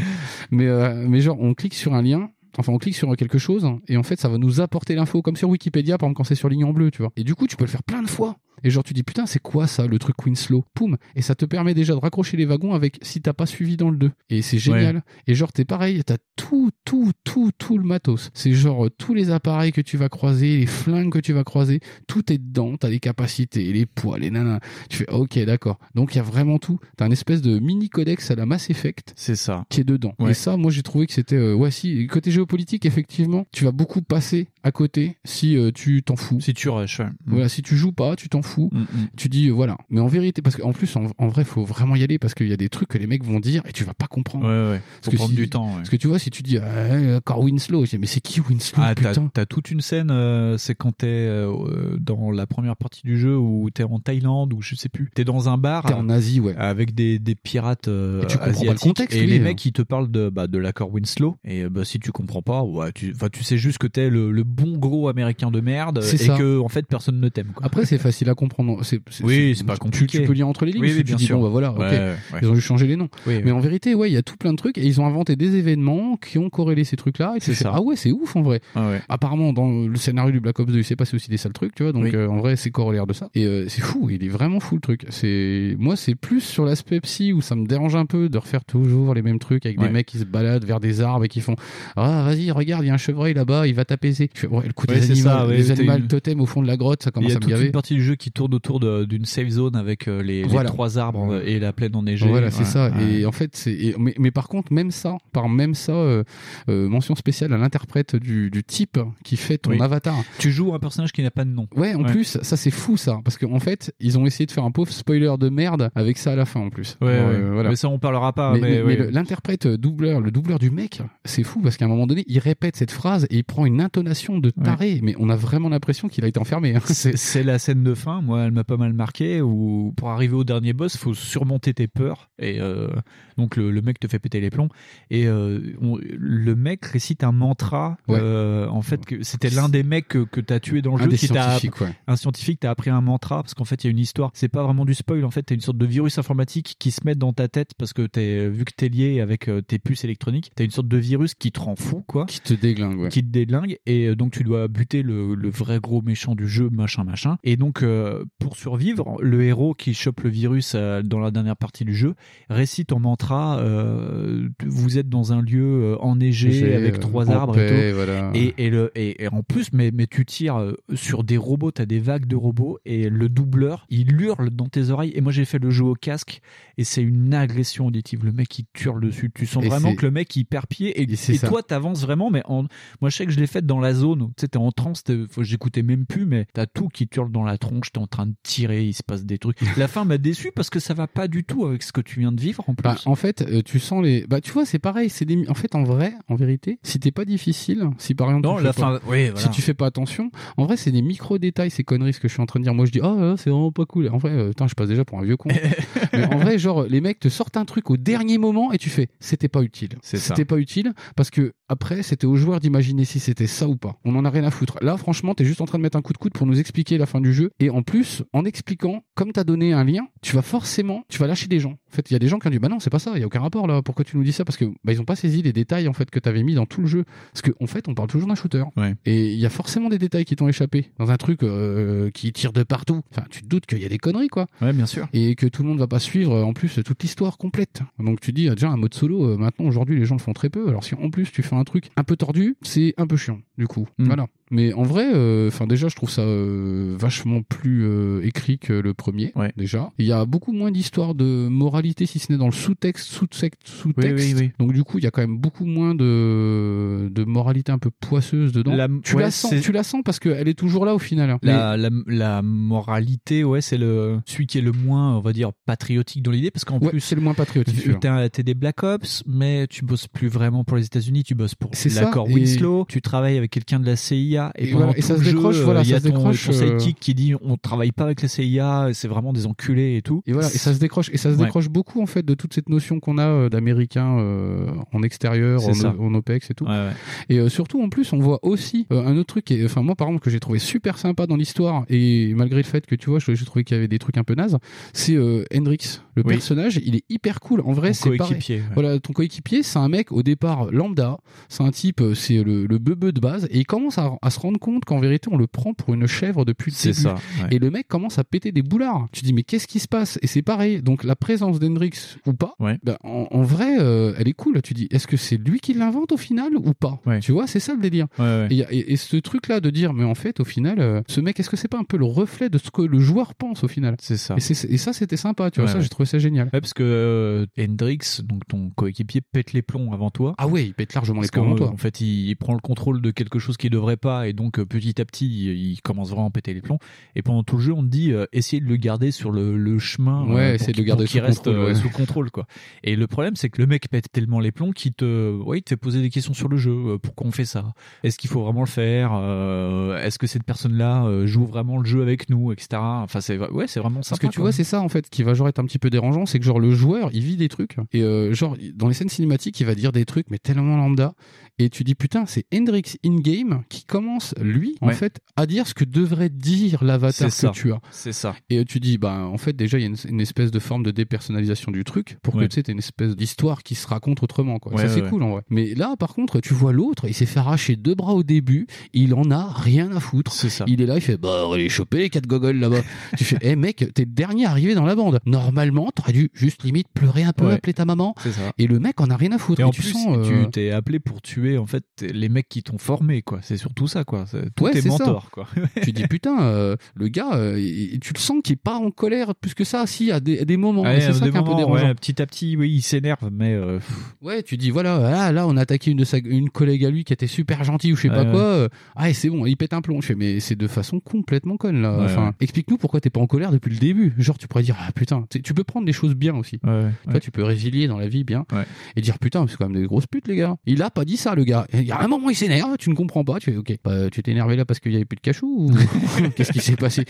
Mais 0.52 0.66
euh, 0.68 1.06
mais 1.08 1.22
genre 1.22 1.38
on 1.40 1.54
clique 1.54 1.74
sur 1.76 1.94
un 1.94 2.02
lien. 2.02 2.30
Enfin, 2.58 2.74
on 2.74 2.78
clique 2.78 2.96
sur 2.96 3.16
quelque 3.16 3.38
chose 3.38 3.70
et 3.88 3.98
en 3.98 4.04
fait, 4.04 4.20
ça 4.20 4.30
va 4.30 4.38
nous 4.38 4.62
apporter 4.62 4.96
l'info 4.96 5.22
comme 5.22 5.36
sur 5.36 5.50
Wikipédia, 5.50 5.98
par 5.98 6.08
exemple, 6.08 6.18
quand 6.18 6.24
c'est 6.24 6.36
sur 6.36 6.50
ligne 6.50 6.66
en 6.66 6.74
bleu, 6.74 6.92
tu 6.92 7.02
vois. 7.04 7.12
Et 7.16 7.24
du 7.24 7.36
coup, 7.36 7.48
tu 7.48 7.56
peux 7.56 7.66
le 7.66 7.70
faire 7.70 7.84
plein 7.84 8.02
de 8.02 8.10
fois. 8.10 8.38
Et 8.64 8.70
genre, 8.70 8.84
tu 8.84 8.94
dis 8.94 9.04
putain, 9.04 9.26
c'est 9.26 9.42
quoi 9.42 9.68
ça, 9.68 9.88
le 9.88 10.00
truc 10.00 10.24
Winslow? 10.26 10.66
Poum 10.74 10.98
Et 11.16 11.22
ça 11.22 11.36
te 11.36 11.46
permet 11.46 11.74
déjà 11.74 11.94
de 11.94 12.00
raccrocher 12.00 12.38
les 12.38 12.46
wagons 12.46 12.74
avec 12.74 12.98
si 13.02 13.22
t'as 13.22 13.34
pas 13.34 13.46
suivi 13.46 13.78
dans 13.78 13.90
le 13.90 13.98
2. 13.98 14.12
Et 14.30 14.42
c'est 14.42 14.58
génial. 14.60 15.04
Et 15.28 15.36
genre, 15.36 15.52
t'es 15.54 15.66
pareil, 15.66 16.04
t'as 16.04 16.18
tout, 16.36 16.72
tout, 16.86 17.12
tout, 17.24 17.52
tout 17.58 17.78
le 17.78 17.84
matos. 17.84 18.30
C'est 18.34 18.54
genre 18.54 18.86
euh, 18.86 18.90
tous 18.90 19.14
les 19.14 19.32
appareils 19.32 19.72
que 19.72 19.82
tu 19.82 19.98
vas 19.98 20.10
croiser, 20.10 20.58
les 20.58 20.66
flingues 20.66 21.12
que 21.12 21.20
tu 21.20 21.34
vas 21.34 21.44
croiser, 21.44 21.80
tout 22.08 22.32
est 22.32 22.38
dedans. 22.38 22.78
T'as 22.78 22.90
les 22.90 23.00
capacités, 23.00 23.72
les 23.74 23.86
poids, 23.86 24.18
les 24.20 24.32
nanas. 24.32 24.60
Tu 24.90 24.98
fais 24.98 25.10
ok, 25.12 25.38
d'accord. 25.46 25.80
Donc 25.96 26.14
il 26.14 26.18
y 26.18 26.20
a 26.20 26.24
vraiment 26.24 26.58
tout. 26.60 26.80
T'as 26.98 27.06
un 27.06 27.12
espèce 27.12 27.42
de 27.42 27.60
mini 27.60 27.90
codex 27.90 28.32
à 28.32 28.36
la 28.36 28.46
Mass 28.46 28.70
Effect 28.70 29.14
C'est 29.16 29.36
ça. 29.36 29.66
qui 29.70 29.82
est 29.82 29.84
dedans. 29.84 30.14
Ouais. 30.20 30.32
Et 30.32 30.34
ça, 30.34 30.58
moi, 30.58 30.72
j'ai 30.72 30.84
trouvé 30.84 31.08
que 31.08 31.14
c'était, 31.14 31.36
euh, 31.36 31.54
ouais, 31.54 31.72
si, 31.72 32.08
côté 32.08 32.32
géopolitique, 32.32 32.86
effectivement, 32.86 33.46
tu 33.52 33.66
vas 33.66 33.72
beaucoup 33.72 34.02
passer 34.02 34.48
à 34.64 34.72
côté 34.72 35.18
si 35.26 35.58
euh, 35.58 35.72
tu 35.72 36.04
t'en 36.04 36.16
fous. 36.16 36.40
Si 36.42 36.54
tu 36.54 36.70
rush. 36.70 37.00
ouais. 37.00 37.08
Voilà, 37.26 37.50
si 37.50 37.62
tu 37.62 37.76
joues 37.76 37.92
pas, 37.92 38.16
tu 38.16 38.30
t'en 38.30 38.42
fous. 38.42 38.47
Mm, 38.56 38.80
mm. 38.80 38.86
Tu 39.16 39.30
dis, 39.30 39.48
euh, 39.50 39.52
voilà. 39.54 39.78
Mais 39.90 40.00
en 40.02 40.08
vérité, 40.08 40.42
parce 40.42 40.56
qu'en 40.56 40.74
plus, 40.74 40.96
en, 40.96 41.08
en 41.18 41.28
vrai, 41.28 41.44
faut 41.44 41.64
vraiment 41.66 41.96
y 41.96 42.04
aller 42.04 42.18
parce 42.20 42.34
qu'il 42.34 42.48
y 42.48 42.54
a 42.54 42.58
des 42.58 42.70
trucs 42.70 42.90
que 42.90 42.98
les 42.98 43.08
mecs 43.08 43.24
vont 43.24 43.40
dire 43.40 43.62
et 43.68 43.72
tu 43.74 43.84
vas 43.84 43.94
pas 43.94 44.08
comprendre. 44.08 44.46
Ouais, 44.46 44.72
ouais. 44.76 44.82
Faut 45.02 45.12
que 45.12 45.16
prendre 45.18 45.32
si- 45.32 45.36
du 45.38 45.50
temps. 45.50 45.68
ouais. 45.70 45.76
Parce 45.78 45.90
que 45.90 45.96
tu 45.96 46.08
vois, 46.08 46.20
si 46.20 46.30
tu 46.30 46.44
dis, 46.44 46.58
ah, 46.58 47.18
encore 47.18 47.40
Winslow, 47.42 47.86
je 47.86 47.92
dis, 47.92 47.98
mais 47.98 48.08
c'est 48.08 48.22
qui 48.22 48.40
Winslow, 48.42 48.82
Ah, 48.86 48.96
t'as, 48.96 49.10
putain? 49.10 49.30
t'as 49.34 49.46
toute 49.46 49.72
une 49.72 49.82
scène, 49.82 50.10
euh, 50.12 50.58
c'est 50.58 50.76
quand 50.76 50.92
t'es 50.98 51.08
euh, 51.08 51.98
dans 52.00 52.32
la 52.32 52.46
première 52.48 52.76
partie 52.78 53.02
du 53.04 53.18
jeu 53.18 53.38
où 53.38 53.70
t'es 53.70 53.84
en 53.84 54.00
Thaïlande 54.00 54.54
ou 54.54 54.62
je 54.62 54.76
sais 54.76 54.90
plus. 54.90 55.10
T'es 55.14 55.24
dans 55.26 55.50
un 55.50 55.58
bar 55.58 55.84
T'es 55.86 55.94
en 55.94 56.10
Asie, 56.10 56.40
ouais. 56.40 56.56
avec 56.58 56.94
des, 56.96 57.20
des 57.20 57.36
pirates 57.36 57.88
euh, 57.88 58.24
Et 58.24 58.28
tu 58.28 58.38
comprends 58.38 58.66
pas 58.66 58.74
le 58.74 58.80
contexte, 58.80 59.18
et 59.18 59.26
les 59.26 59.40
hein. 59.40 59.44
mecs 59.44 59.66
ils 59.66 59.72
te 59.74 59.82
parlent 59.82 60.10
de, 60.12 60.30
bah, 60.30 60.48
de 60.48 60.58
l'accord 60.58 60.92
Winslow 60.94 61.38
et 61.44 61.64
euh, 61.64 61.70
bah, 61.70 61.86
si 61.86 62.00
tu 62.00 62.12
comprends 62.12 62.42
pas, 62.42 62.64
ouais, 62.64 62.92
tu, 62.94 63.14
tu 63.32 63.44
sais 63.44 63.58
juste 63.58 63.78
que 63.78 63.88
t'es 63.88 64.10
le, 64.10 64.32
le 64.32 64.44
bon 64.44 64.78
gros 64.78 65.08
américain 65.10 65.52
de 65.52 65.60
merde 65.62 66.02
C'est 66.02 66.16
et 66.22 66.26
ça. 66.28 66.38
que 66.38 66.60
en 66.60 66.68
fait 66.70 66.86
personne 66.88 67.20
ne 67.20 67.30
t'aime. 67.30 67.52
Après, 67.62 67.86
c'est 67.86 67.98
facile 67.98 68.30
à 68.30 68.36
comprendre. 68.38 68.84
C'est, 68.84 69.02
c'est- 69.10 69.24
Oui, 69.26 69.54
c'est 69.58 69.66
pas 69.66 69.74
tu- 69.74 69.80
compliqué. 69.80 70.20
Tu, 70.20 70.26
peux 70.26 70.32
lire 70.34 70.48
entre 70.48 70.64
les 70.66 70.72
lignes. 70.72 70.82
Oui, 70.82 70.92
oui, 70.92 70.98
tu 71.00 71.04
bien 71.04 71.16
dis, 71.18 71.26
sûr. 71.26 71.38
bon, 71.38 71.44
bah 71.44 71.50
voilà. 71.50 71.72
Ouais, 71.74 71.90
ouais. 71.90 72.40
Ils 72.42 72.48
ont 72.48 72.56
juste 72.56 72.68
changé 72.68 72.88
les 72.88 72.96
noms. 72.96 73.10
Oui, 73.26 73.42
Mais 73.44 73.52
en 73.52 73.60
vérité, 73.60 73.94
ouais, 73.96 74.10
il 74.10 74.14
y 74.14 74.18
a 74.18 74.22
tout 74.22 74.38
plein 74.38 74.52
de 74.54 74.58
trucs 74.58 74.78
et 74.78 74.86
ils 74.86 75.02
ont 75.02 75.06
inventé 75.06 75.36
des 75.36 75.56
événements 75.58 76.16
qui 76.18 76.38
ont 76.38 76.50
corrélé 76.50 76.84
ces 76.86 76.96
trucs-là. 76.96 77.34
Et 77.36 77.40
tu 77.42 77.54
ça. 77.54 77.72
ah 77.76 77.82
ouais, 77.82 77.96
c'est 77.98 78.12
ouf 78.12 78.36
en 78.36 78.42
vrai. 78.42 78.62
Ah. 78.76 78.92
Apparemment, 79.10 79.52
dans 79.54 79.70
le 79.88 79.96
scénario 79.98 80.32
du 80.32 80.40
Black 80.40 80.60
Ops 80.60 80.72
2, 80.72 80.80
il 80.80 80.84
s'est 80.84 80.96
passé 80.96 81.16
aussi 81.16 81.30
des 81.30 81.38
sales 81.38 81.52
trucs, 81.54 81.76
tu 81.76 81.84
vois. 81.84 81.92
Donc 81.92 82.14
euh, 82.14 82.28
en 82.28 82.38
vrai, 82.38 82.56
c'est 82.56 82.72
corollaire 82.72 83.08
de 83.08 83.14
ça. 83.14 83.30
Et 83.36 83.46
euh, 83.46 83.66
c'est 83.68 83.82
fou. 83.82 84.10
Il 84.10 84.24
est 84.24 84.30
vraiment 84.30 84.60
fou 84.60 84.76
le 84.76 84.82
truc. 84.82 85.06
C'est 85.10 85.76
moi, 85.80 85.96
c'est 85.96 86.16
plus 86.16 86.42
sur 86.42 86.66
l'aspect 86.66 87.00
psy 87.02 87.34
où 87.34 87.42
ça 87.42 87.56
me 87.56 87.66
dérange 87.66 87.96
un 87.96 88.06
peu 88.06 88.30
de 88.30 88.38
refaire 88.38 88.64
toujours 88.64 89.14
les 89.14 89.22
mêmes 89.22 89.40
trucs 89.40 89.66
avec 89.66 89.80
des 89.80 89.90
mecs 89.90 90.06
qui 90.06 90.20
se 90.20 90.26
baladent 90.26 90.66
vers 90.66 90.80
des 90.80 91.02
arbres 91.02 91.26
et 91.26 91.28
qui 91.28 91.42
font 91.42 91.56
ah 91.96 92.24
vas-y 92.26 92.52
regarde, 92.52 92.84
il 92.84 92.88
y 92.88 92.90
a 92.90 92.94
un 92.94 92.98
chevreuil 92.98 93.34
là-bas, 93.34 93.68
il 93.68 93.74
va 93.74 93.86
t'apaiser. 93.86 94.30
Ouais, 94.50 94.66
le 94.68 94.74
coup 94.74 94.86
des 94.88 95.12
animaux, 95.12 95.50
les 95.52 95.72
animaux 95.72 95.98
totems 96.08 96.42
au 96.42 96.46
fond 96.46 96.62
de 96.62 96.68
la 96.68 96.78
grotte, 96.78 97.04
ça 97.04 97.10
Il 97.10 97.14
commence 97.14 97.32
y 97.32 97.34
a 97.34 97.36
à 97.36 97.40
me 97.40 97.42
toute 97.42 97.50
gaver. 97.52 97.66
une 97.66 97.72
partie 97.72 97.96
du 97.96 98.04
jeu 98.04 98.16
qui 98.16 98.27
tourne 98.32 98.54
autour 98.54 98.80
d'une 98.80 99.26
safe 99.26 99.50
zone 99.50 99.76
avec 99.76 100.08
euh, 100.08 100.22
les, 100.22 100.44
trois 100.66 100.98
arbres 100.98 101.34
euh, 101.34 101.44
et 101.46 101.60
la 101.60 101.74
plaine 101.74 101.96
enneigée. 101.96 102.28
Voilà, 102.28 102.52
c'est 102.52 102.60
Ouais, 102.60 102.66
ça. 102.66 102.90
ouais. 102.92 103.20
Et 103.20 103.26
en 103.26 103.32
fait, 103.32 103.56
c'est. 103.56 103.96
Mais, 103.98 104.14
mais 104.20 104.32
par 104.32 104.48
contre, 104.48 104.72
même 104.74 104.92
ça, 104.92 105.18
par 105.32 105.50
même 105.50 105.74
ça, 105.76 105.92
euh, 105.94 106.24
euh, 106.70 106.88
mention 106.90 107.16
spéciale 107.16 107.54
à 107.54 107.58
l'interprète 107.58 108.16
du, 108.16 108.50
du 108.50 108.64
type 108.64 109.00
qui 109.24 109.38
fait 109.38 109.58
ton 109.58 109.72
Oui. 109.72 109.82
avatar. 109.82 110.16
Tu 110.40 110.52
joues 110.52 110.74
un 110.74 110.80
personnage 110.80 111.12
qui 111.12 111.22
n'a 111.24 111.32
pas 111.32 111.46
de 111.46 111.50
nom. 111.52 111.68
Ouais, 111.76 111.94
en 111.96 112.04
Ouais. 112.04 112.12
plus, 112.12 112.38
ça 112.42 112.58
c'est 112.58 112.72
fou 112.72 112.98
ça, 112.98 113.20
parce 113.24 113.38
qu'en 113.38 113.60
fait, 113.60 113.94
ils 114.00 114.18
ont 114.18 114.26
essayé 114.26 114.46
de 114.46 114.52
faire 114.52 114.64
un 114.64 114.72
pauvre 114.72 114.92
spoiler 114.92 115.34
de 115.40 115.50
merde 115.50 115.90
avec 115.96 116.18
ça 116.18 116.32
à 116.34 116.36
la 116.36 116.46
fin 116.46 116.60
en 116.60 116.70
plus. 116.70 116.98
Ouais, 117.02 117.08
Euh, 117.10 117.50
voilà. 117.54 117.70
Mais 117.70 117.76
ça 117.76 117.90
on 117.90 118.00
parlera 118.00 118.34
pas. 118.34 118.54
Mais, 118.58 118.84
l'interprète 119.12 119.68
doubleur, 119.68 120.20
le 120.22 120.32
doubleur 120.32 120.60
du 120.60 120.72
mec, 120.72 121.02
c'est 121.26 121.44
fou 121.44 121.60
parce 121.62 121.78
qu'à 121.78 121.86
un 121.86 121.90
moment 121.90 122.08
donné, 122.08 122.24
il 122.28 122.40
répète 122.40 122.76
cette 122.76 122.92
phrase 122.92 123.26
et 123.30 123.38
il 123.38 123.44
prend 123.44 123.66
une 123.66 123.82
intonation 123.82 124.38
de 124.40 124.50
taré, 124.50 125.00
mais 125.04 125.16
on 125.20 125.30
a 125.30 125.36
vraiment 125.36 125.70
l'impression 125.70 126.08
qu'il 126.08 126.24
a 126.26 126.28
été 126.28 126.40
enfermé. 126.40 126.76
hein. 126.76 126.80
c'est 126.86 127.44
la 127.44 127.60
scène 127.60 127.84
de 127.84 127.94
fin, 127.94 128.17
moi 128.22 128.44
elle 128.46 128.52
m'a 128.52 128.64
pas 128.64 128.78
mal 128.78 128.94
marqué, 128.94 129.42
où 129.42 129.94
pour 129.98 130.10
arriver 130.10 130.36
au 130.36 130.44
dernier 130.44 130.74
boss, 130.74 130.98
faut 130.98 131.14
surmonter 131.14 131.74
tes 131.74 131.88
peurs, 131.88 132.30
et 132.40 132.60
euh, 132.60 132.90
donc 133.38 133.56
le, 133.56 133.72
le 133.72 133.82
mec 133.82 134.00
te 134.00 134.08
fait 134.08 134.20
péter 134.20 134.40
les 134.40 134.50
plombs, 134.50 134.70
et 135.10 135.28
euh, 135.28 135.74
on- 135.82 135.98
le 136.02 136.56
mec 136.56 136.86
récite 136.86 137.24
un 137.24 137.32
mantra, 137.32 137.98
Ouais. 138.08 138.20
euh, 138.22 138.68
en 138.70 138.82
fait 138.82 139.02
c'était 139.22 139.50
l'un 139.50 139.70
des 139.70 139.84
mecs 139.84 140.08
que, 140.08 140.20
que 140.24 140.42
t'as 140.42 140.60
tué 140.60 140.82
dans 140.82 140.96
le 140.96 141.02
Un 141.02 141.04
jeu, 141.06 141.10
des 141.12 141.18
qui 141.18 141.28
t'a 141.28 141.44
scientifiques, 141.44 141.82
ouais. 141.82 141.94
un 142.08 142.16
scientifique 142.16 142.60
t'a 142.60 142.72
appris 142.72 142.90
un 142.90 143.02
mantra, 143.02 143.42
parce 143.44 143.54
qu'en 143.54 143.66
fait 143.66 143.84
il 143.84 143.88
y 143.88 143.90
a 143.90 143.92
une 143.92 144.00
histoire, 144.00 144.32
c'est 144.34 144.48
pas 144.50 144.64
vraiment 144.64 144.86
du 144.86 144.94
spoil, 144.94 145.24
en 145.26 145.32
fait 145.32 145.44
t'as 145.44 145.56
une 145.56 145.62
sorte 145.62 145.78
de 145.78 145.86
virus 145.86 146.18
informatique 146.18 146.76
qui 146.80 146.92
se 146.92 147.02
met 147.06 147.16
dans 147.16 147.34
ta 147.34 147.48
tête, 147.48 147.72
parce 147.78 147.94
que 147.94 148.04
t'es, 148.08 148.48
vu 148.50 148.66
que 148.66 148.74
t'es 148.76 148.90
lié 148.90 149.22
avec 149.22 149.50
tes 149.68 149.80
puces 149.80 150.04
électroniques, 150.04 150.52
t'as 150.56 150.64
une 150.64 150.72
sorte 150.72 150.88
de 150.88 150.98
virus 150.98 151.34
qui 151.36 151.52
te 151.52 151.60
rend 151.60 151.76
fou, 151.76 152.04
quoi 152.08 152.26
Qui 152.26 152.40
te 152.42 152.54
déglingue, 152.54 153.00
ouais. 153.00 153.10
qui 153.10 153.22
te 153.24 153.30
déglingue 153.30 153.78
et 153.86 154.16
donc 154.16 154.32
tu 154.34 154.44
dois 154.44 154.68
buter 154.68 155.02
le, 155.04 155.36
le 155.36 155.50
vrai 155.50 155.80
gros 155.80 156.02
méchant 156.02 156.36
du 156.36 156.48
jeu 156.48 156.70
machin 156.70 157.04
machin 157.04 157.38
et 157.44 157.58
donc 157.58 157.84
euh, 157.84 158.07
pour 158.40 158.56
survivre 158.56 159.18
le 159.22 159.44
héros 159.44 159.74
qui 159.74 159.94
chope 159.94 160.22
le 160.22 160.30
virus 160.30 160.74
euh, 160.76 161.02
dans 161.02 161.20
la 161.20 161.32
dernière 161.32 161.58
partie 161.58 161.86
du 161.86 161.96
jeu 161.96 162.16
récite 162.50 162.92
en 162.92 163.00
mantra 163.00 163.60
euh, 163.60 164.50
vous 164.66 164.98
êtes 164.98 165.10
dans 165.10 165.34
un 165.34 165.42
lieu 165.42 165.84
euh, 165.84 165.98
enneigé 166.00 166.74
avec 166.74 166.96
euh, 166.96 167.00
trois 167.00 167.30
arbres 167.30 167.56
paix, 167.56 167.90
et 167.90 167.92
tout. 167.92 167.96
voilà. 167.98 168.32
et, 168.34 168.54
et 168.58 168.70
le 168.70 168.92
et, 168.96 169.24
et 169.24 169.28
en 169.28 169.44
plus 169.44 169.72
mais 169.74 169.92
mais 169.92 170.08
tu 170.08 170.26
tires 170.26 170.58
euh, 170.60 170.76
sur 170.94 171.24
des 171.24 171.38
robots 171.38 171.72
t'as 171.72 171.86
des 171.86 172.00
vagues 172.00 172.26
de 172.26 172.36
robots 172.36 172.80
et 172.86 173.10
le 173.10 173.30
doubleur 173.30 173.86
il 173.90 174.20
hurle 174.22 174.50
dans 174.50 174.68
tes 174.68 174.90
oreilles. 174.90 175.12
Et 175.16 175.22
moi 175.22 175.32
j'ai 175.32 175.46
fait 175.46 175.60
le 175.60 175.70
jeu 175.70 175.86
au 175.86 175.94
casque 175.94 176.42
et 176.78 176.84
c'est 176.84 177.02
une 177.02 177.34
agression 177.34 177.88
auditive. 177.88 178.24
Le 178.26 178.32
mec 178.32 178.60
il 178.60 178.66
hurle 178.84 179.02
dessus. 179.06 179.32
Tu 179.34 179.46
sens 179.46 179.64
vraiment 179.64 179.96
que 179.96 180.06
le 180.06 180.12
mec 180.12 180.36
il 180.36 180.46
perd 180.46 180.68
pied 180.68 181.02
et, 181.02 181.08
Et 181.12 181.40
toi 181.40 181.64
t'avances 181.64 182.02
vraiment 182.02 182.30
mais 182.30 182.42
en 182.46 182.64
moi 183.02 183.10
je 183.10 183.18
sais 183.18 183.26
que 183.26 183.32
je 183.32 183.40
l'ai 183.40 183.48
fait 183.48 183.66
dans 183.66 183.80
la 183.80 183.94
zone 183.94 184.22
où 184.22 184.28
tu 184.28 184.42
sais 184.42 184.48
t'es 184.48 184.58
en 184.58 184.72
transe 184.72 185.04
j'écoutais 185.40 185.84
même 185.84 186.06
plus 186.06 186.26
mais 186.26 186.46
t'as 186.54 186.66
tout 186.66 186.88
qui 186.88 187.08
hurle 187.16 187.32
dans 187.32 187.44
la 187.44 187.58
tronche 187.58 187.87
t'es 187.92 188.00
en 188.00 188.08
train 188.08 188.26
de 188.26 188.34
tirer, 188.44 188.86
il 188.86 188.94
se 188.94 189.04
passe 189.04 189.26
des 189.26 189.38
trucs. 189.38 189.58
La 189.78 189.88
fin 189.88 190.06
m'a 190.06 190.18
déçu 190.18 190.52
parce 190.56 190.70
que 190.70 190.80
ça 190.80 190.94
va 190.94 191.08
pas 191.08 191.28
du 191.28 191.44
tout 191.44 191.66
avec 191.66 191.84
ce 191.84 191.92
que 191.92 192.02
tu 192.02 192.20
viens 192.20 192.32
de 192.32 192.40
vivre 192.42 192.64
en 192.68 192.74
plus. 192.76 192.84
Bah, 192.84 192.96
en 193.06 193.16
fait, 193.16 193.42
euh, 193.42 193.62
tu 193.64 193.80
sens 193.80 194.04
les. 194.04 194.26
Bah, 194.28 194.42
tu 194.42 194.52
vois, 194.52 194.66
c'est 194.66 194.80
pareil. 194.80 195.10
C'est 195.10 195.26
des. 195.26 195.48
En 195.50 195.54
fait, 195.54 195.76
en 195.76 195.84
vrai, 195.84 196.14
en 196.28 196.36
vérité, 196.36 196.80
si 196.84 197.00
t'es 197.00 197.12
pas 197.12 197.26
difficile, 197.26 197.90
si 197.98 198.14
par 198.16 198.28
exemple, 198.30 198.48
Non, 198.48 198.58
la 198.58 198.74
pas- 198.74 198.82
fin- 198.82 199.00
oui, 199.08 199.26
voilà. 199.30 199.40
si 199.40 199.50
tu 199.50 199.62
fais 199.62 199.74
pas 199.74 199.86
attention, 199.88 200.32
en 200.58 200.66
vrai, 200.66 200.78
c'est 200.78 200.92
des 200.92 201.02
micro 201.02 201.38
détails, 201.38 201.72
ces 201.72 201.84
conneries, 201.84 202.14
ce 202.14 202.20
que 202.20 202.28
je 202.28 202.34
suis 202.34 202.42
en 202.42 202.46
train 202.46 202.60
de 202.60 202.64
dire. 202.66 202.74
Moi, 202.74 202.86
je 202.86 202.92
dis, 202.92 203.00
oh, 203.04 203.36
c'est 203.38 203.50
vraiment 203.50 203.72
pas 203.72 203.86
cool. 203.86 204.10
En 204.10 204.18
vrai, 204.18 204.32
euh, 204.32 204.50
putain, 204.50 204.68
je 204.68 204.74
passe 204.76 204.88
déjà 204.90 205.06
pour 205.06 205.20
un 205.20 205.24
vieux 205.24 205.38
con. 205.38 205.50
Mais 206.14 206.26
en 206.26 206.38
vrai, 206.38 206.58
genre, 206.58 206.84
les 206.84 207.02
mecs 207.02 207.20
te 207.20 207.30
sortent 207.30 207.58
un 207.58 207.66
truc 207.66 207.90
au 207.90 207.98
dernier 207.98 208.38
moment 208.38 208.72
et 208.72 208.78
tu 208.78 208.90
fais, 208.90 209.10
c'était 209.20 209.48
pas 209.50 209.62
utile. 209.62 209.90
C'était 210.02 210.46
pas 210.46 210.58
utile 210.58 210.94
parce 211.16 211.30
que 211.30 211.54
après, 211.70 212.04
c'était 212.04 212.26
aux 212.28 212.36
joueurs 212.36 212.60
d'imaginer 212.60 213.06
si 213.06 213.20
c'était 213.20 213.48
ça 213.48 213.68
ou 213.68 213.76
pas. 213.76 213.98
On 214.06 214.16
en 214.16 214.26
a 214.26 214.30
rien 214.30 214.44
à 214.44 214.52
foutre. 214.52 214.78
Là, 214.82 214.98
franchement, 214.98 215.34
t'es 215.36 215.46
juste 215.46 215.62
en 215.62 215.66
train 215.66 215.78
de 215.78 215.84
mettre 215.84 215.98
un 215.98 216.02
coup 216.02 216.14
de 216.14 216.18
coude 216.18 216.34
pour 216.34 216.48
nous 216.48 216.60
expliquer 216.60 216.98
la 216.98 217.06
fin 217.06 217.22
du 217.22 217.34
jeu. 217.34 217.52
Et 217.60 217.70
en 217.70 217.77
plus, 217.84 218.24
en 218.34 218.46
expliquant, 218.46 219.04
comme 219.16 219.32
t'as 219.32 219.44
donné 219.44 219.74
un 219.74 219.84
lien, 219.84 220.08
tu 220.22 220.36
vas 220.36 220.42
forcément, 220.42 221.04
tu 221.10 221.20
vas 221.20 221.28
lâcher 221.28 221.48
des 221.48 221.60
gens. 221.60 221.78
En 221.92 221.96
fait, 221.96 222.10
il 222.10 222.14
y 222.14 222.16
a 222.16 222.20
des 222.20 222.28
gens 222.28 222.40
qui 222.40 222.48
ont 222.48 222.52
dit, 222.52 222.60
bah 222.60 222.70
non, 222.70 222.80
c'est 222.80 222.90
pas 222.90 223.00
ça, 223.00 223.14
il 223.16 223.20
y 223.20 223.24
a 223.24 223.26
aucun 223.26 223.40
rapport 223.40 223.68
là. 223.68 223.82
Pourquoi 223.82 224.04
tu 224.06 224.18
nous 224.18 224.24
dis 224.24 224.34
ça? 224.34 224.46
Parce 224.46 224.58
que 224.58 224.66
bah, 224.84 224.94
ils 224.94 225.02
ont 225.02 225.06
pas 225.06 225.16
saisi 225.16 225.42
les 225.42 225.54
détails 225.54 225.88
en 225.88 225.94
fait 225.94 226.10
que 226.10 226.20
t'avais 226.20 226.44
mis 226.44 226.54
dans 226.54 226.66
tout 226.66 226.82
le 226.82 226.88
jeu. 226.88 227.06
Parce 227.34 227.42
que 227.42 227.52
en 227.62 227.68
fait, 227.68 227.88
on 227.88 227.94
parle 227.94 228.10
toujours 228.10 228.28
d'un 228.28 228.36
shooter. 228.36 228.64
Et 229.06 229.34
il 229.34 229.40
y 229.40 229.46
a 229.46 229.50
forcément 229.50 229.90
des 229.90 229.98
détails 229.98 230.26
qui 230.26 230.36
t'ont 230.36 230.48
échappé 230.48 230.92
dans 231.00 231.12
un 231.12 231.18
truc 231.18 231.44
euh, 231.44 232.10
qui 232.12 232.32
tire 232.34 232.54
de 232.54 232.64
partout. 232.64 233.02
Enfin, 233.12 233.26
tu 233.30 233.42
te 233.42 233.48
doutes 233.48 233.66
qu'il 233.66 233.80
y 233.80 233.86
a 233.86 233.90
des 233.90 233.98
conneries 233.98 234.28
quoi. 234.28 234.48
Ouais, 234.62 234.74
bien 234.74 234.86
sûr. 234.86 235.08
Et 235.14 235.36
que 235.36 235.48
tout 235.48 235.64
le 235.64 235.70
monde 235.70 235.80
va 235.80 235.88
pas 235.88 236.00
suivre 236.00 236.34
euh, 236.34 236.44
en 236.44 236.54
plus 236.54 236.80
toute 236.84 237.02
l'histoire 237.02 237.38
complète. 237.38 237.82
Donc 238.00 238.20
tu 238.20 238.32
dis 238.34 238.50
ah, 238.50 238.56
déjà 238.56 238.70
un 238.70 238.78
mode 238.78 238.94
solo. 238.94 239.26
euh, 239.26 239.38
maintenant 239.38 239.66
aujourd'hui 239.66 239.98
les 239.98 240.06
gens 240.06 240.16
le 240.16 240.22
font 240.22 240.34
très 240.34 240.50
peu. 240.50 240.68
Alors 240.68 240.84
si 240.84 240.96
en 240.96 241.10
plus 241.10 241.32
tu 241.32 241.44
fais 241.44 241.56
un 241.56 241.64
truc 241.64 241.90
un 241.96 242.04
peu 242.04 242.16
tordu, 242.16 242.56
c'est 242.62 242.94
un 242.98 243.08
peu 243.08 243.18
chiant 243.18 243.40
du 243.58 243.68
coup. 243.68 243.88
Mm. 243.98 244.06
Voilà. 244.06 244.28
Mais 244.50 244.74
en 244.74 244.84
vrai, 244.84 245.10
euh, 245.14 245.50
enfin 245.50 245.68
déjà 245.68 245.88
je 245.90 245.96
trouve 245.96 246.10
ça 246.10 246.24
vachement 246.26 247.42
plus 247.42 247.86
écrit 248.26 248.60
que 248.60 248.74
le 248.74 248.94
premier. 248.94 249.34
Déjà, 249.58 249.92
il 249.98 250.06
y 250.06 250.12
a 250.12 250.26
beaucoup 250.26 250.52
moins 250.54 250.72
d'histoires 250.72 251.16
de 251.16 251.48
moralité 251.78 252.06
si 252.08 252.18
ce 252.18 252.32
n'est 252.32 252.38
dans 252.40 252.48
le 252.48 252.52
sous-texte, 252.52 253.08
sous-texte, 253.08 253.68
sous-texte. 253.68 254.26
Oui, 254.26 254.34
oui, 254.36 254.40
oui. 254.46 254.52
Donc 254.58 254.74
du 254.74 254.84
coup 254.84 254.98
il 254.98 255.04
y 255.04 255.08
a 255.08 255.12
quand 255.12 255.22
même 255.22 255.38
beaucoup 255.38 255.66
moins 255.66 255.94
de 255.96 257.08
de 257.12 257.24
moralité 257.24 257.72
un 257.72 257.78
peu 257.78 257.92
poisseuse 257.92 258.52
dedans. 258.52 258.76
La- 258.76 258.88
tu 259.04 259.16
ouais, 259.16 259.22
la 259.22 259.32
sens, 259.32 259.54
tu 259.62 259.72
la 259.72 259.84
sens 259.84 260.02
parce 260.04 260.20
qu'elle 260.20 260.48
est 260.48 260.58
toujours 260.58 260.86
là 260.86 260.96
au 260.96 261.00
final. 261.00 261.38
La, 261.44 261.78
la, 261.78 261.90
la 262.08 262.42
moralité, 262.42 263.44
ouais, 263.44 263.62
c'est 263.62 263.78
le 263.78 264.20
celui 264.26 264.48
qui 264.48 264.58
est 264.58 264.62
le 264.62 264.72
moins, 264.72 265.16
on 265.18 265.20
va 265.22 265.34
dire, 265.34 265.52
patriotique 265.66 266.24
dans 266.24 266.32
l'idée, 266.32 266.52
parce 266.52 266.66
qu'en 266.66 266.80
Ouais, 266.80 266.90
plus, 266.90 267.00
c'est 267.00 267.16
le 267.16 267.22
moins 267.22 267.34
patriotique, 267.34 267.90
t'es 268.32 268.44
des 268.44 268.54
Black 268.54 268.84
Ops, 268.84 269.24
mais 269.28 269.68
tu 269.68 269.84
bosses 269.86 270.08
plus 270.08 270.28
vraiment 270.28 270.64
pour 270.64 270.78
les 270.78 270.86
États-Unis, 270.86 271.24
tu 271.24 271.36
bosses 271.36 271.56
pour 271.56 271.72
l'accord 271.96 272.28
et- 272.30 272.34
Winslow. 272.34 272.86
Tu 272.90 273.02
travailles 273.02 273.38
avec 273.38 273.52
quelqu'un 273.52 273.80
de 273.80 273.86
la 273.86 273.96
CIA 273.96 274.52
et, 274.58 274.68
Et 274.68 274.72
pendant 274.72 274.86
voilà, 274.86 274.98
et 274.98 275.02
ça 275.02 275.14
le 275.14 275.20
se 275.20 275.26
jeu, 275.26 275.32
décroche, 275.34 275.58
euh, 275.58 275.64
voilà, 275.64 275.82
il 275.82 275.90
y 275.90 275.94
a 275.94 276.00
ça 276.00 276.04
se 276.04 276.10
ton, 276.10 276.18
décroche, 276.18 276.46
ton 276.46 276.52
euh, 276.54 276.80
sidekick 276.80 277.00
qui 277.00 277.14
dit 277.14 277.34
on 277.42 277.58
travaille 277.58 277.92
pas 277.92 278.04
avec 278.06 278.22
la 278.22 278.28
CIA, 278.28 278.90
c'est 278.94 279.08
vraiment 279.08 279.34
des 279.34 279.46
enculés 279.46 279.98
et 279.98 280.02
tout. 280.02 280.22
Et 280.26 280.34
voilà, 280.34 280.48
et 280.48 280.58
ça 280.58 280.74
se 280.74 280.80
décroche, 280.80 281.10
et 281.14 281.18
ça 281.18 281.32
se 281.34 281.38
Ouais. 281.38 281.46
Beaucoup 281.68 282.02
en 282.02 282.06
fait 282.06 282.24
de 282.26 282.34
toute 282.34 282.54
cette 282.54 282.70
notion 282.70 283.00
qu'on 283.00 283.18
a 283.18 283.28
euh, 283.28 283.50
d'américains 283.50 284.20
euh, 284.20 284.68
en 284.94 285.04
extérieur, 285.04 285.62
en, 286.00 286.14
OPEX 286.14 286.52
et 286.52 286.54
tout. 286.54 286.66
Ouais, 286.66 286.72
ouais. 286.72 286.92
Et 287.30 287.40
euh, 287.40 287.50
surtout 287.50 287.82
en 287.82 287.90
plus, 287.90 288.14
on 288.14 288.20
voit 288.20 288.40
aussi 288.44 288.88
un 288.90 289.16
autre 289.18 289.28
truc, 289.28 289.46
qui 289.46 289.56
est- 289.56 289.66
enfin 289.66 289.82
moi 289.82 289.96
par 289.96 290.08
exemple 290.08 290.24
que 290.24 290.30
j'ai 290.30 290.40
trouvé 290.40 290.60
super 290.60 290.98
sympa 290.98 291.28
dans 291.28 291.36
l'histoire 291.36 291.86
et 291.90 292.34
malgré 292.36 292.58
le 292.58 292.68
fait 292.68 292.86
que 292.86 292.96
tu 292.96 293.10
vois, 293.10 293.20
j'ai 293.20 293.36
trouvé 293.46 293.64
qu'il 293.64 293.76
y 293.76 293.78
avait 293.78 293.88
des 293.88 294.00
trucs 294.00 294.18
un 294.18 294.24
peu 294.24 294.36
nazes, 294.36 294.58
c'est 294.94 295.18
Hendrix, 295.56 296.02
le 296.16 296.24
Oui. 296.26 296.34
personnage, 296.34 296.80
il 296.84 296.96
est 296.96 297.04
hyper 297.10 297.40
cool. 297.40 297.62
En 297.62 297.74
vrai, 297.74 297.94
c'est 297.94 298.10
coéquipier, 298.18 298.58
ouais. 298.58 298.64
Voilà, 298.74 299.00
ton 299.00 299.14
coéquipier, 299.14 299.64
c'est 299.64 299.80
un 299.80 299.90
mec 299.90 300.12
au 300.12 300.24
départ 300.24 300.72
lambda, 300.72 301.18
c'est 301.50 301.64
un 301.64 301.72
type, 301.72 302.02
c'est 302.16 302.44
le, 302.44 302.66
le 302.66 302.78
beubeu 302.78 303.12
de 303.12 303.20
base, 303.20 303.46
et 303.52 303.60
il 303.60 303.66
commence 303.66 303.98
à, 303.98 304.14
à 304.22 304.30
se 304.30 304.40
rendre 304.40 304.60
compte 304.60 304.86
qu'en 304.86 305.00
vérité, 305.00 305.30
on 305.32 305.38
le 305.38 305.48
prend 305.48 305.74
pour 305.74 305.94
une 305.94 306.08
chèvre 306.08 306.46
depuis 306.46 306.72
le 306.72 306.84
début. 306.84 306.94
ça, 307.02 307.16
ouais. 307.16 307.48
Et 307.52 307.60
le 307.60 307.70
mec 307.72 307.88
commence 307.88 308.18
à 308.20 308.24
péter 308.24 308.52
des 308.52 308.62
boulards. 308.62 309.08
Tu 309.12 309.24
dis, 309.24 309.34
mais 309.34 309.44
qu'est-ce 309.44 309.68
qui 309.68 309.80
se 309.80 309.88
passe? 309.88 310.18
Et 310.22 310.28
c'est 310.28 310.42
pareil. 310.42 310.82
Donc 310.82 311.04
la 311.04 311.16
présence 311.16 311.57
d'Hendrix 311.60 312.18
ou 312.26 312.34
pas, 312.34 312.54
ben, 312.60 312.98
en, 313.04 313.28
en 313.32 313.42
vrai, 313.44 313.78
euh, 313.80 314.14
elle 314.18 314.28
est 314.28 314.34
cool. 314.34 314.62
Tu 314.62 314.74
dis, 314.74 314.88
est-ce 314.92 315.08
que 315.08 315.18
c'est 315.18 315.38
lui 315.38 315.60
qui 315.60 315.74
l'invente 315.74 316.12
au 316.12 316.18
final 316.18 316.56
ou 316.56 316.74
pas? 316.74 317.00
Tu 317.22 317.32
vois, 317.32 317.48
c'est 317.48 317.60
ça 317.60 317.74
le 317.74 317.82
délire. 317.82 318.08
ouais. 318.20 318.48
Et, 318.72 318.96
ce 318.98 319.18
truc-là 319.18 319.60
de 319.60 319.70
dire, 319.70 319.94
mais 319.94 320.04
en 320.04 320.16
fait, 320.16 320.40
au 320.40 320.44
final, 320.46 320.80
euh, 320.80 321.02
ce 321.08 321.22
mec, 321.22 321.40
est-ce 321.40 321.50
que 321.50 321.58
c'est 321.58 321.68
pas 321.68 321.78
un 321.78 321.84
peu 321.84 321.98
le 321.98 322.06
reflet 322.06 322.50
de 322.50 322.58
ce 322.58 322.70
que 322.72 322.82
le 322.82 323.00
joueur 323.00 323.36
pense 323.36 323.64
au 323.64 323.68
final? 323.68 323.96
C'est 324.02 324.18
ça. 324.18 324.36
Et, 324.36 324.40
c'est- 324.40 324.70
et 324.70 324.78
ça, 324.78 324.92
c'était 324.94 325.18
sympa. 325.18 325.52
Tu 325.52 325.60
vois, 325.60 325.66
Ouais, 325.68 325.72
ça, 325.72 325.78
ouais. 325.78 325.84
j'ai 325.84 325.90
trouvé 325.90 326.06
ça 326.08 326.20
génial. 326.20 326.50
Ouais, 326.54 326.62
parce 326.62 326.74
que 326.74 326.84
euh, 326.84 327.46
Hendrix, 327.60 328.00
donc 328.24 328.48
ton 328.48 328.70
coéquipier, 328.72 329.22
pète 329.22 329.54
les 329.54 329.62
plombs 329.62 329.94
avant 329.94 330.10
toi. 330.10 330.34
Ah 330.38 330.48
ouais, 330.48 330.66
il 330.66 330.74
pète 330.74 330.94
largement 330.94 331.22
les 331.22 331.28
plombs 331.28 331.44
avant 331.44 331.56
toi. 331.56 331.72
En 331.72 331.78
fait, 331.78 332.02
il, 332.02 332.28
il 332.30 332.36
prend 332.36 332.54
le 332.54 332.60
contrôle 332.60 333.02
de 333.02 333.12
quelque 333.12 333.40
chose 333.40 333.58
qu'il 333.58 333.70
devrait 333.70 333.98
pas, 333.98 334.28
et 334.28 334.34
donc 334.34 334.60
euh, 334.60 334.66
petit 334.66 335.00
à 335.02 335.06
petit, 335.06 335.26
il, 335.28 335.72
il 335.74 335.82
commence 335.82 336.10
vraiment 336.10 336.28
à 336.28 336.32
péter 336.32 336.54
les 336.54 336.62
plombs. 336.62 336.80
Et 337.16 337.22
pendant 337.22 337.44
tout 337.44 337.58
le 337.58 337.62
jeu, 337.64 337.74
on 337.74 337.84
te 337.84 337.90
dit, 337.90 338.12
euh, 338.12 338.26
essayez 338.34 338.62
de 338.62 338.68
le 338.68 338.76
garder 338.78 339.12
sur 339.12 339.32
le, 339.32 339.58
le 339.58 339.80
chemin, 339.80 340.26
Ouais, 340.28 340.56
essayez 340.56 340.74
de 340.74 340.82
garder 340.84 341.06
sous 341.08 341.20
reste 341.20 341.47
contrôle, 341.48 341.64
euh, 341.66 341.68
ouais. 341.68 341.76
sous 341.76 341.90
contrôle, 341.90 342.32
quoi. 342.32 342.46
Et 342.84 342.96
le 342.96 343.08
problème, 343.08 343.36
c'est 343.36 343.50
que 343.50 343.62
le 343.62 343.68
mec 343.68 343.90
pète 343.90 344.12
tellement 344.12 344.40
les 344.40 344.52
plombs 344.52 344.72
qu'il 344.72 344.94
te, 344.94 345.38
ouais, 345.42 345.60
il 345.60 345.64
te 345.64 345.70
fait 345.70 345.78
poser 345.78 346.02
des 346.02 346.10
questions 346.10 346.34
sur 346.34 346.48
le 346.50 346.58
jeu. 346.58 346.72
Euh, 346.72 346.98
Pourquoi 346.98 347.28
on 347.28 347.32
fait 347.32 347.46
ça? 347.46 347.74
Est-ce 348.04 348.18
qu'il 348.18 348.30
faut 348.30 348.42
vraiment 348.42 348.62
le 348.62 348.68
faire? 348.68 349.12
Euh, 349.14 349.98
Est-ce 350.04 350.20
que 350.20 350.28
cette 350.28 350.44
personne-là 350.44 351.26
joue 351.26 351.46
vraiment 351.46 351.78
le 351.78 351.86
jeu 351.86 352.02
avec 352.02 352.30
nous, 352.30 352.52
etc. 352.52 352.68
Enfin, 352.82 353.22
c'est 353.22 353.38
ouais, 353.38 353.68
c'est 353.68 353.80
vraiment 353.80 353.96
Parce 353.98 354.10
sympa. 354.10 354.28
que 354.28 354.34
tu 354.34 354.40
vois, 354.42 354.52
c'est 354.52 354.64
ça 354.64 354.82
en 354.82 354.90
fait 354.90 355.10
qui 355.10 355.24
va 355.24 355.34
genre 355.34 355.48
être 355.48 355.60
un 355.60 355.66
petit 355.66 355.80
peu 355.80 355.90
dérangeant, 355.90 356.26
c'est 356.26 356.40
que 356.40 356.46
genre 356.46 356.60
le 356.60 356.72
joueur 356.72 357.10
il 357.14 357.22
vit 357.24 357.38
des 357.38 357.48
trucs 357.50 357.76
et 357.94 358.02
euh, 358.02 358.34
genre 358.34 358.56
dans 358.76 358.88
les 358.88 358.94
scènes 358.94 359.10
cinématiques 359.10 359.60
il 359.60 359.66
va 359.66 359.76
dire 359.76 359.92
des 359.92 360.06
trucs 360.06 360.30
mais 360.30 360.38
tellement 360.38 360.78
lambda 360.78 361.14
et 361.60 361.70
tu 361.70 361.84
dis 361.84 361.96
putain 361.96 362.26
c'est 362.26 362.46
Hendrix 362.54 362.98
in 363.06 363.16
game 363.20 363.64
qui 363.70 363.84
commence 363.86 364.34
lui 364.42 364.76
en 364.82 364.88
Ouais. 364.88 364.94
fait 364.94 365.20
à 365.36 365.46
dire 365.46 365.68
ce 365.68 365.74
que 365.74 365.84
devrait 365.86 366.30
dire 366.30 366.84
l'avatar 366.84 367.28
que 367.28 367.34
ça. 367.34 367.50
tu 367.50 367.72
as. 367.72 367.80
C'est 367.92 368.12
ça. 368.14 368.36
Et 368.50 368.64
tu 368.66 368.80
dis 368.80 368.98
bah 368.98 369.26
en 369.26 369.38
fait 369.38 369.54
déjà 369.54 369.78
il 369.78 369.82
y 369.82 369.86
a 369.86 369.88
une, 369.88 369.96
une 370.10 370.22
espèce 370.22 370.52
de 370.52 370.60
forme 370.60 370.84
de 370.84 370.92
dépersonnalisation 370.92 371.28
du 371.42 371.84
truc 371.84 372.18
pour 372.24 372.36
Ouais. 372.36 372.44
que 372.44 372.50
tu 372.50 372.56
sais 372.56 372.64
t'aies 372.64 372.72
une 372.72 372.78
espèce 372.80 373.16
d'histoire 373.16 373.64
qui 373.64 373.76
se 373.76 373.88
raconte 373.88 374.22
autrement 374.24 374.60
quoi. 374.60 374.74
Ouais, 374.74 374.84
ça 374.84 374.90
c'est 374.90 375.02
ouais, 375.02 375.10
cool 375.10 375.24
en 375.24 375.30
vrai. 375.32 375.42
Mais 375.50 375.74
là 375.76 375.96
par 375.98 376.14
contre 376.14 376.40
tu 376.40 376.54
vois 376.54 376.72
l'autre 376.74 377.08
il 377.08 377.14
s'est 377.14 377.26
fait 377.26 377.40
arracher 377.40 377.76
deux 377.76 377.96
bras 377.96 378.14
au 378.14 378.24
début 378.24 378.68
il 378.94 379.14
en 379.14 379.30
a 379.32 379.52
rien 379.52 379.92
à 379.96 380.00
foutre. 380.00 380.32
C'est 380.34 380.50
ça. 380.50 380.66
Il 380.68 380.82
est 380.82 380.86
là 380.86 380.96
il 380.96 381.02
fait 381.02 381.18
bah 381.18 381.44
les 381.56 381.70
choper 381.70 382.00
les 382.00 382.10
quatre 382.10 382.28
gogoles 382.28 382.58
là-bas. 382.60 382.82
tu 383.18 383.24
fais 383.24 383.38
eh 383.42 383.56
mec 383.56 383.86
t'es 383.94 384.04
le 384.06 384.12
dernier 384.12 384.46
arrivé 384.46 384.76
dans 384.76 384.86
la 384.86 384.96
bande. 384.96 385.20
Normalement 385.26 385.90
t'aurais 385.96 386.14
dû 386.14 386.30
juste 386.34 386.64
limite 386.64 386.88
pleurer 386.94 387.24
un 387.24 387.34
peu 387.34 387.48
Ouais. 387.48 387.54
appeler 387.54 387.74
ta 387.74 387.86
maman. 387.86 388.14
Ça. 388.18 388.30
Et 388.58 388.68
le 388.68 388.80
mec 388.80 389.00
en 389.00 389.10
a 389.10 389.16
rien 389.16 389.32
à 389.32 389.38
foutre. 389.38 389.62
Et 389.62 389.64
en 389.64 389.70
tu 389.70 389.82
plus, 389.82 389.92
sens, 389.92 390.08
euh, 390.28 390.44
tu 390.46 390.52
t'es 390.52 390.72
appelé 390.72 391.00
pour 391.00 391.22
tuer 391.22 391.58
en 391.58 391.66
fait 391.66 391.84
les 392.02 392.30
mecs 392.30 392.50
qui 392.50 392.62
t'ont 392.64 392.78
formé, 392.78 393.22
quoi. 393.22 393.40
C'est 393.42 393.58
surtout 393.58 393.88
ça, 393.88 394.04
quoi. 394.04 394.26
Tous 394.56 394.64
Ouais, 394.66 394.82
ça. 394.82 394.88
mentors, 394.90 395.30
quoi. 395.32 395.48
tu 395.84 395.92
dis 395.94 396.08
putain, 396.08 396.42
euh, 396.42 396.76
le 396.96 397.08
gars, 397.08 397.36
euh, 397.36 397.56
tu 398.02 398.14
le 398.14 398.20
sens 398.20 398.38
qu'il 398.44 398.54
est 398.54 398.62
pas 398.62 398.76
en 398.76 398.92
colère 398.92 399.34
plus 399.36 399.54
que 399.54 399.64
ça, 399.64 399.86
si 399.88 400.12
à 400.12 400.20
des, 400.20 400.40
à 400.40 400.46
des 400.46 400.58
moments. 400.58 400.82
Ouais, 400.82 400.98
et 400.98 401.02
c'est 401.02 401.14
ça 401.14 401.26
des 401.32 401.38
un 401.38 401.44
peu 401.44 401.56
dérangeant. 401.56 401.86
ouais, 401.88 401.94
petit 401.96 402.22
à 402.22 402.26
petit, 402.26 402.56
oui, 402.58 402.70
il 402.72 402.82
s'énerve, 402.82 403.30
mais 403.32 403.54
euh, 403.54 403.80
Ouais, 404.22 404.44
tu 404.44 404.58
dis 404.58 404.70
voilà, 404.70 405.00
là, 405.00 405.32
là, 405.32 405.48
on 405.48 405.58
a 405.58 405.62
attaqué 405.62 405.92
une 405.92 405.98
de 405.98 406.06
sa, 406.06 406.18
une 406.18 406.50
collègue 406.50 406.86
à 406.86 406.90
lui 406.90 407.04
qui 407.04 407.14
était 407.14 407.28
super 407.28 407.64
gentille 407.64 407.94
ou 407.94 407.96
je 407.96 408.04
sais 408.04 408.10
pas 408.10 408.26
quoi. 408.26 408.40
euh, 408.40 408.70
ah, 408.96 409.10
et 409.10 409.14
c'est 409.14 409.30
bon, 409.30 409.46
il 409.46 409.56
pète 409.58 409.74
un 409.74 409.82
plomb. 409.82 410.02
Je 410.02 410.08
fais 410.08 410.16
mais 410.16 410.40
c'est 410.40 410.56
de 410.56 410.68
façon 410.68 411.00
complètement 411.00 411.58
conne 411.58 411.82
là. 411.82 411.98
Enfin, 412.02 412.34
explique-nous 412.40 412.78
pourquoi 412.78 413.00
t'es 413.02 413.10
pas 413.10 413.20
en 413.20 413.28
colère 413.28 413.52
depuis 413.52 413.72
le 413.72 413.78
début. 413.80 414.14
Genre, 414.18 414.38
tu 414.38 414.48
pourrais 414.48 414.64
dire 414.64 414.76
ah 414.80 414.92
putain, 414.94 415.26
tu 415.44 415.54
peux 415.54 415.64
prendre 415.64 415.86
des 415.86 415.94
choses 415.94 416.16
bien 416.16 416.36
aussi. 416.36 416.60
ouais, 416.64 416.90
Tu 417.06 417.10
vois, 417.12 417.20
tu 417.20 417.32
peux 417.32 417.44
résilier 417.44 417.88
dans 417.88 417.98
la 417.98 418.08
vie 418.08 418.24
bien 418.24 418.46
Ouais. 418.54 418.64
et 418.96 419.02
dire 419.02 419.20
putain, 419.20 419.46
c'est 419.48 419.58
quand 419.58 419.70
même 419.70 419.80
des 419.82 419.88
grosses 419.88 420.08
putes 420.08 420.28
les 420.28 420.36
gars. 420.36 420.56
Il 420.66 420.82
a 420.82 420.90
pas 420.90 421.06
dit 421.06 421.18
ça 421.18 421.36
le 421.36 421.44
gars. 421.44 421.66
Il 421.74 421.84
y 421.84 421.92
a 421.92 422.02
un 422.02 422.08
moment 422.08 422.30
il 422.30 422.36
s'énerve, 422.36 422.78
tu 422.78 422.90
ne 422.90 422.96
comprends 422.96 423.24
pas. 423.24 423.40
Tu 423.40 423.52
fais 423.52 423.58
ok, 423.58 423.74
bah, 423.84 424.10
tu 424.10 424.22
t'es 424.24 424.32
énervé 424.32 424.56
là 424.56 424.66
parce 424.66 424.80
qu'il 424.80 424.92
y 424.92 424.96
avait 424.96 425.06
plus 425.06 425.16
de 425.18 425.22
cachou 425.22 425.70
ou 425.72 425.72
qu'est-ce 426.36 426.52
qui 426.52 426.60
s'est 426.60 426.76
passé? 426.76 427.06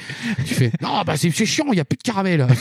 Tu 0.45 0.53
fais 0.53 0.71
non 0.81 1.01
bah 1.05 1.15
c'est 1.17 1.29
chiant, 1.31 1.65
il 1.71 1.77
y 1.77 1.81
a 1.81 1.85
plus 1.85 1.97
de 1.97 2.03
caramel. 2.03 2.45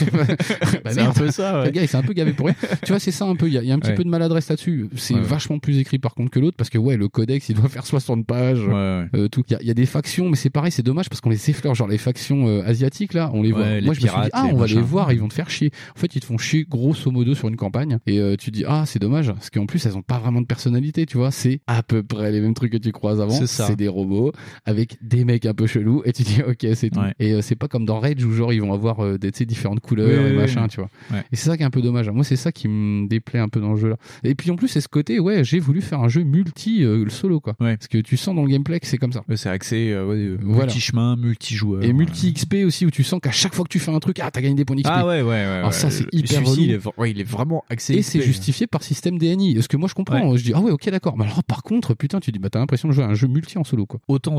Bah, 0.83 0.91
C'est 0.91 1.01
un 1.01 1.11
peu 1.11 1.31
ça, 1.31 1.46
ouais. 1.59 1.65
Le 1.65 1.71
gars 1.71 1.81
il 1.83 1.87
s'est 1.87 1.97
un 1.97 2.01
peu 2.03 2.13
gavé 2.13 2.33
pour 2.33 2.47
rien. 2.47 2.55
tu 2.83 2.91
vois 2.91 2.99
c'est 2.99 3.11
ça 3.11 3.25
un 3.25 3.35
peu. 3.35 3.47
Il 3.47 3.53
y 3.53 3.65
y 3.65 3.71
a 3.71 3.73
un 3.73 3.79
petit 3.79 3.89
Ouais. 3.91 3.95
peu 3.95 4.03
de 4.03 4.09
maladresse 4.09 4.49
là-dessus. 4.49 4.87
C'est 4.95 5.13
Ouais. 5.15 5.21
vachement 5.21 5.59
plus 5.59 5.77
écrit 5.79 5.99
par 5.99 6.13
contre 6.15 6.29
que 6.31 6.39
l'autre 6.39 6.57
parce 6.57 6.69
que 6.69 6.77
ouais 6.77 6.97
le 6.97 7.07
codex 7.07 7.49
il 7.49 7.55
doit 7.55 7.69
faire 7.69 7.85
60 7.85 8.25
pages. 8.25 8.59
Euh, 8.67 9.27
tout. 9.29 9.43
Il 9.49 9.53
y 9.53 9.55
a, 9.55 9.59
il 9.61 9.67
y 9.67 9.71
a 9.71 9.73
des 9.73 9.85
factions 9.85 10.29
mais 10.29 10.35
c'est 10.35 10.49
pareil 10.49 10.71
c'est 10.71 10.83
dommage 10.83 11.09
parce 11.09 11.21
qu'on 11.21 11.29
les 11.29 11.49
effleure 11.49 11.75
genre 11.75 11.87
les 11.87 11.97
factions 11.97 12.47
euh, 12.47 12.61
asiatiques 12.65 13.13
là 13.13 13.31
on 13.33 13.41
les 13.41 13.51
voit. 13.51 13.79
Les 13.79 13.81
Moi 13.85 13.93
je 13.93 14.01
me 14.01 14.07
suis 14.07 14.19
dit 14.21 14.29
ah 14.33 14.45
on 14.51 14.57
va 14.57 14.67
les 14.67 14.81
voir 14.81 15.11
ils 15.13 15.19
vont 15.19 15.27
te 15.27 15.33
faire 15.33 15.49
chier. 15.49 15.71
En 15.95 15.99
fait 15.99 16.15
ils 16.15 16.19
te 16.19 16.25
font 16.25 16.37
chier 16.37 16.65
grosso 16.69 17.09
modo 17.11 17.33
sur 17.35 17.47
une 17.47 17.55
campagne 17.55 17.97
et 18.07 18.19
euh, 18.19 18.35
tu 18.37 18.51
dis 18.51 18.63
ah 18.67 18.83
c'est 18.85 18.99
dommage 18.99 19.31
parce 19.31 19.49
qu'en 19.49 19.65
plus 19.65 19.85
elles 19.85 19.97
ont 19.97 20.01
pas 20.01 20.19
vraiment 20.19 20.41
de 20.41 20.45
personnalité 20.47 21.05
tu 21.05 21.17
vois 21.17 21.31
c'est 21.31 21.59
à 21.67 21.83
peu 21.83 22.03
près 22.03 22.31
les 22.31 22.39
mêmes 22.41 22.53
trucs 22.53 22.71
que 22.71 22.77
tu 22.77 22.91
croises 22.91 23.21
avant. 23.21 23.31
C'est 23.33 23.47
ça. 23.47 23.75
des 23.75 23.87
robots 23.87 24.31
avec 24.65 24.97
des 25.01 25.23
mecs 25.25 25.45
un 25.45 25.53
peu 25.53 25.67
chelous 25.67 26.01
et 26.05 26.13
tu 26.13 26.23
dis 26.23 26.41
ok 26.47 26.65
c'est 26.75 26.89
tout. 26.89 26.99
Et 27.19 27.33
euh, 27.33 27.41
c'est 27.41 27.55
pas 27.55 27.67
comme 27.67 27.85
dans 27.85 27.99
Rage 27.99 28.23
où 28.23 28.31
genre 28.33 28.51
ils 28.53 28.61
vont 28.61 28.73
avoir 28.73 29.03
euh, 29.03 29.17
des 29.17 29.31
différentes 29.45 29.79
couleurs 29.79 30.25
et 30.27 30.33
machin 30.33 30.67
tu 30.67 30.77
vois. 30.81 30.89
Et 31.31 31.35
c'est 31.37 31.45
ça 31.49 31.57
qui 31.57 31.63
est 31.63 31.65
un 31.65 31.69
peu 31.69 31.81
dommage. 31.81 32.09
Moi, 32.09 32.23
c'est 32.23 32.35
ça 32.35 32.51
qui 32.51 32.67
me 32.67 33.07
déplaît 33.07 33.39
un 33.39 33.49
peu 33.49 33.59
dans 33.61 33.71
le 33.73 33.77
jeu 33.79 33.89
là. 33.89 33.97
Et 34.23 34.35
puis 34.35 34.51
en 34.51 34.55
plus, 34.55 34.67
c'est 34.67 34.81
ce 34.81 34.87
côté, 34.87 35.19
ouais, 35.19 35.43
j'ai 35.43 35.59
voulu 35.59 35.81
faire 35.81 36.01
un 36.01 36.09
jeu 36.09 36.23
multi 36.23 36.83
euh, 36.83 37.07
solo 37.09 37.39
quoi. 37.39 37.53
Parce 37.57 37.87
que 37.87 37.97
tu 37.99 38.17
sens 38.17 38.35
dans 38.35 38.43
le 38.43 38.49
gameplay 38.49 38.79
que 38.79 38.87
c'est 38.87 38.97
comme 38.97 39.13
ça. 39.13 39.23
c'est 39.35 39.49
axé 39.49 39.91
euh, 39.91 40.05
ouais, 40.05 40.15
euh, 40.17 40.37
Voilà. 40.41 40.65
multi-chemin, 40.65 41.15
multi-joueur. 41.15 41.83
Et 41.83 41.93
multi 41.93 42.33
XP 42.33 42.55
aussi 42.65 42.85
où 42.85 42.91
tu 42.91 43.03
sens 43.03 43.19
qu'à 43.21 43.31
chaque 43.31 43.53
fois 43.55 43.63
que 43.63 43.69
tu 43.69 43.79
fais 43.79 43.91
un 43.91 43.99
truc, 43.99 44.19
ah 44.19 44.31
t'as 44.31 44.41
gagné 44.41 44.55
des 44.55 44.65
points 44.65 44.75
XP. 44.75 44.87
Ah 44.89 45.05
ouais, 45.05 45.21
ouais, 45.21 45.27
ouais. 45.27 45.33
Alors 45.35 45.67
ouais. 45.69 45.73
ça 45.73 45.89
c'est 45.89 46.05
hyper 46.11 46.43
relou. 46.43 46.61
il 46.61 46.71
est, 46.71 46.79
ouais, 46.97 47.11
il 47.11 47.19
est 47.21 47.29
vraiment 47.29 47.63
axé. 47.69 47.93
Et 47.95 48.01
c'est 48.01 48.21
justifié 48.21 48.67
par 48.67 48.83
système 48.83 49.17
DNI. 49.17 49.61
Ce 49.61 49.67
que 49.67 49.77
moi 49.77 49.87
je 49.87 49.93
comprends. 49.93 50.35
Je 50.35 50.43
dis 50.43 50.51
ah 50.55 50.59
ouais 50.61 50.71
ok 50.71 50.89
d'accord. 50.89 51.17
Mais 51.17 51.25
alors 51.25 51.43
par 51.43 51.63
contre 51.63 51.93
putain 51.93 52.19
tu 52.19 52.31
dis 52.31 52.39
bah 52.39 52.49
t'as 52.49 52.59
l'impression 52.59 52.87
de 52.87 52.93
jouer 52.93 53.03
à 53.03 53.07
un 53.07 53.13
jeu 53.15 53.27
multi 53.27 53.57
en 53.57 53.63
solo 53.63 53.85
quoi. 53.85 53.99
Autant 54.07 54.35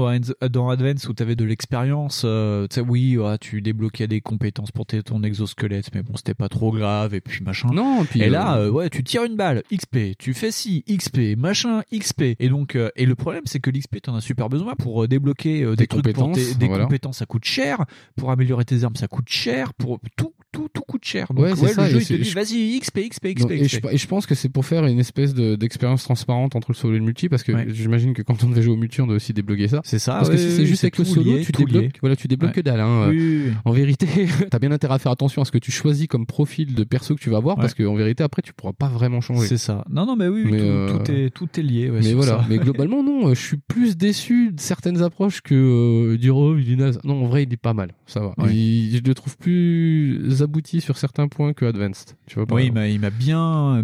dans, 0.51 0.69
Advance- 0.69 1.09
où 1.09 1.13
t'avais 1.13 1.37
de 1.37 1.45
l'expérience, 1.45 2.23
euh, 2.25 2.67
tu 2.69 2.75
sais, 2.77 2.81
oui, 2.81 3.17
ouais, 3.17 3.39
tu 3.39 3.61
débloquais 3.61 4.07
des 4.07 4.21
compétences 4.21 4.71
pour 4.71 4.87
ton 4.87 5.23
exosquelette, 5.23 5.91
mais 5.95 6.03
bon, 6.03 6.15
c'était 6.17 6.35
pas 6.35 6.49
trop 6.49 6.71
grave, 6.79 7.15
et 7.15 7.21
puis 7.21 7.43
machin. 7.45 7.69
Non, 7.73 8.05
puis, 8.05 8.23
et 8.23 8.29
là, 8.29 8.57
euh, 8.57 8.67
euh, 8.67 8.71
ouais, 8.71 8.91
tu 8.91 9.03
tires 9.05 9.25
une 9.25 9.37
balle, 9.37 9.63
XP, 9.73 10.17
tu 10.19 10.33
fais 10.35 10.51
ci, 10.51 10.85
XP, 10.89 11.37
machin, 11.37 11.83
XP. 11.93 12.37
Et 12.39 12.49
donc, 12.49 12.75
euh, 12.77 12.91
et 12.97 13.05
le 13.07 13.15
problème, 13.15 13.43
c'est 13.45 13.61
que 13.61 13.71
l'XP, 13.71 14.01
t'en 14.03 14.15
as 14.15 14.21
super 14.21 14.49
besoin 14.49 14.75
pour 14.75 15.07
débloquer 15.09 15.65
des, 15.65 15.77
Des 15.77 15.87
trucs 15.87 16.05
pour 16.13 16.15
compétences, 16.25 16.49
tes- 16.53 16.55
des 16.55 16.67
voilà. 16.69 16.85
compétences, 16.85 17.19
ça 17.19 17.27
coûte 17.27 17.45
cher. 17.45 17.85
Pour 18.17 18.31
améliorer 18.31 18.65
tes 18.65 18.85
armes, 18.85 18.97
ça 18.97 19.09
coûte 19.09 19.29
cher. 19.29 19.75
Pour 19.75 19.99
tout, 20.17 20.33
tout, 20.53 20.69
tout 20.73 20.81
coûte 20.83 21.05
cher. 21.05 21.27
Donc, 21.33 21.45
Ouais, 21.45 21.55
c'est 21.57 21.69
ça, 21.69 21.85
le 21.85 21.91
jeu, 21.91 22.01
il 22.01 22.07
te 22.07 22.15
dit, 22.15 22.25
je- 22.25 22.35
vas-y, 22.35 22.79
XP, 22.81 23.09
XP, 23.11 23.35
XP, 23.35 23.41
Donc, 23.43 23.51
et, 23.53 23.69
je, 23.69 23.79
et 23.91 23.97
je 23.99 24.07
pense 24.07 24.27
que 24.27 24.35
c'est 24.35 24.49
pour 24.49 24.65
faire 24.65 24.87
une 24.87 24.99
espèce 24.99 25.35
de- 25.35 25.57
d'expérience 25.57 26.03
transparente 26.05 26.57
entre 26.57 26.71
le 26.71 26.75
solo 26.75 26.95
et 26.95 26.99
le 26.99 27.05
multi 27.05 27.29
parce 27.29 27.43
que 27.43 27.53
Ouais. 27.53 27.67
j'imagine 27.69 28.15
que 28.15 28.23
quand 28.23 28.43
on 28.45 28.49
devait 28.49 28.63
jouer 28.63 28.73
au 28.73 28.77
multi 28.77 29.01
on 29.01 29.07
doit 29.07 29.17
aussi 29.17 29.33
débloquer 29.33 29.69
ça 29.69 29.81
C'est 29.85 29.99
ça, 29.99 30.13
parce 30.15 30.31
que 30.31 30.37
si 30.37 30.51
c'est 30.51 30.67
juste 30.67 30.85
avec 30.85 30.97
le 30.99 31.05
solo 31.05 31.37
lié, 31.37 31.43
tu 31.45 31.53
débloques 31.53 31.83
lié. 31.83 31.91
voilà 32.01 32.17
tu 32.17 32.29
débloques 32.29 32.51
Ouais. 32.51 32.55
que 32.55 32.61
dalle 32.63 32.81
hein. 32.81 33.09
Oui, 33.11 33.17
oui, 33.19 33.43
oui. 33.47 33.53
en 33.65 33.73
vérité 33.73 34.07
t'as 34.51 34.59
bien 34.59 34.73
intérêt 34.73 34.95
à 34.95 34.99
faire 34.99 35.13
attention 35.13 35.43
à 35.43 35.45
ce 35.45 35.53
que 35.53 35.59
tu 35.59 35.71
choisis 35.71 36.07
comme 36.07 36.25
profil 36.27 36.75
de 36.75 36.85
perso 36.85 37.15
que 37.15 37.21
tu 37.21 37.31
vas 37.31 37.37
avoir 37.37 37.57
parce 37.57 37.75
que 37.75 37.83
en 37.85 37.95
vérité 37.95 38.23
après 38.25 38.43
tu 38.43 38.53
pourras 38.55 38.73
pas 38.73 38.89
vraiment 38.89 39.21
changer 39.21 39.47
C'est 39.47 39.59
ça. 39.59 39.85
Non, 39.91 40.07
non, 40.07 40.17
mais 40.17 40.29
oui, 40.29 40.43
oui, 40.45 40.53
Mais, 40.53 40.59
tout, 40.59 40.65
euh, 40.65 40.99
tout 40.99 41.11
est, 41.13 41.31
tout 41.31 41.49
est 41.61 41.63
lié. 41.63 41.91
ouais, 41.91 42.01
mais 42.03 42.15
voilà 42.15 42.39
ça. 42.41 42.47
mais 42.49 42.59
globalement 42.59 43.03
non 43.03 43.29
euh, 43.29 43.35
je 43.35 43.43
suis 43.45 43.57
plus 43.59 43.97
déçu 43.97 44.53
de 44.53 44.61
certaines 44.61 45.03
approches 45.03 45.41
que 45.43 45.55
euh, 45.55 46.17
dire 46.17 46.37
oh 46.37 46.57
il 46.57 46.73
est 46.73 46.77
naze 46.77 46.99
non 47.05 47.23
en 47.25 47.27
vrai 47.27 47.43
il 47.45 47.53
est 47.53 47.57
pas 47.59 47.75
mal 47.75 47.93
ça 48.07 48.21
va 48.21 48.35
je 48.49 49.01
le 49.07 49.15
trouve 49.15 49.37
plus 49.37 50.38
abouti 50.43 50.81
sur 50.81 50.97
certains 50.99 51.29
points 51.29 51.53
que 51.53 51.65
Advanced 51.65 52.17
tu 52.27 52.37
vois 52.37 52.45
Oui, 52.51 52.63
il 52.63 52.67
exemple. 52.67 52.79
m'a, 52.79 52.89
il 52.89 53.01
m'a 53.01 53.11
bien, 53.11 53.83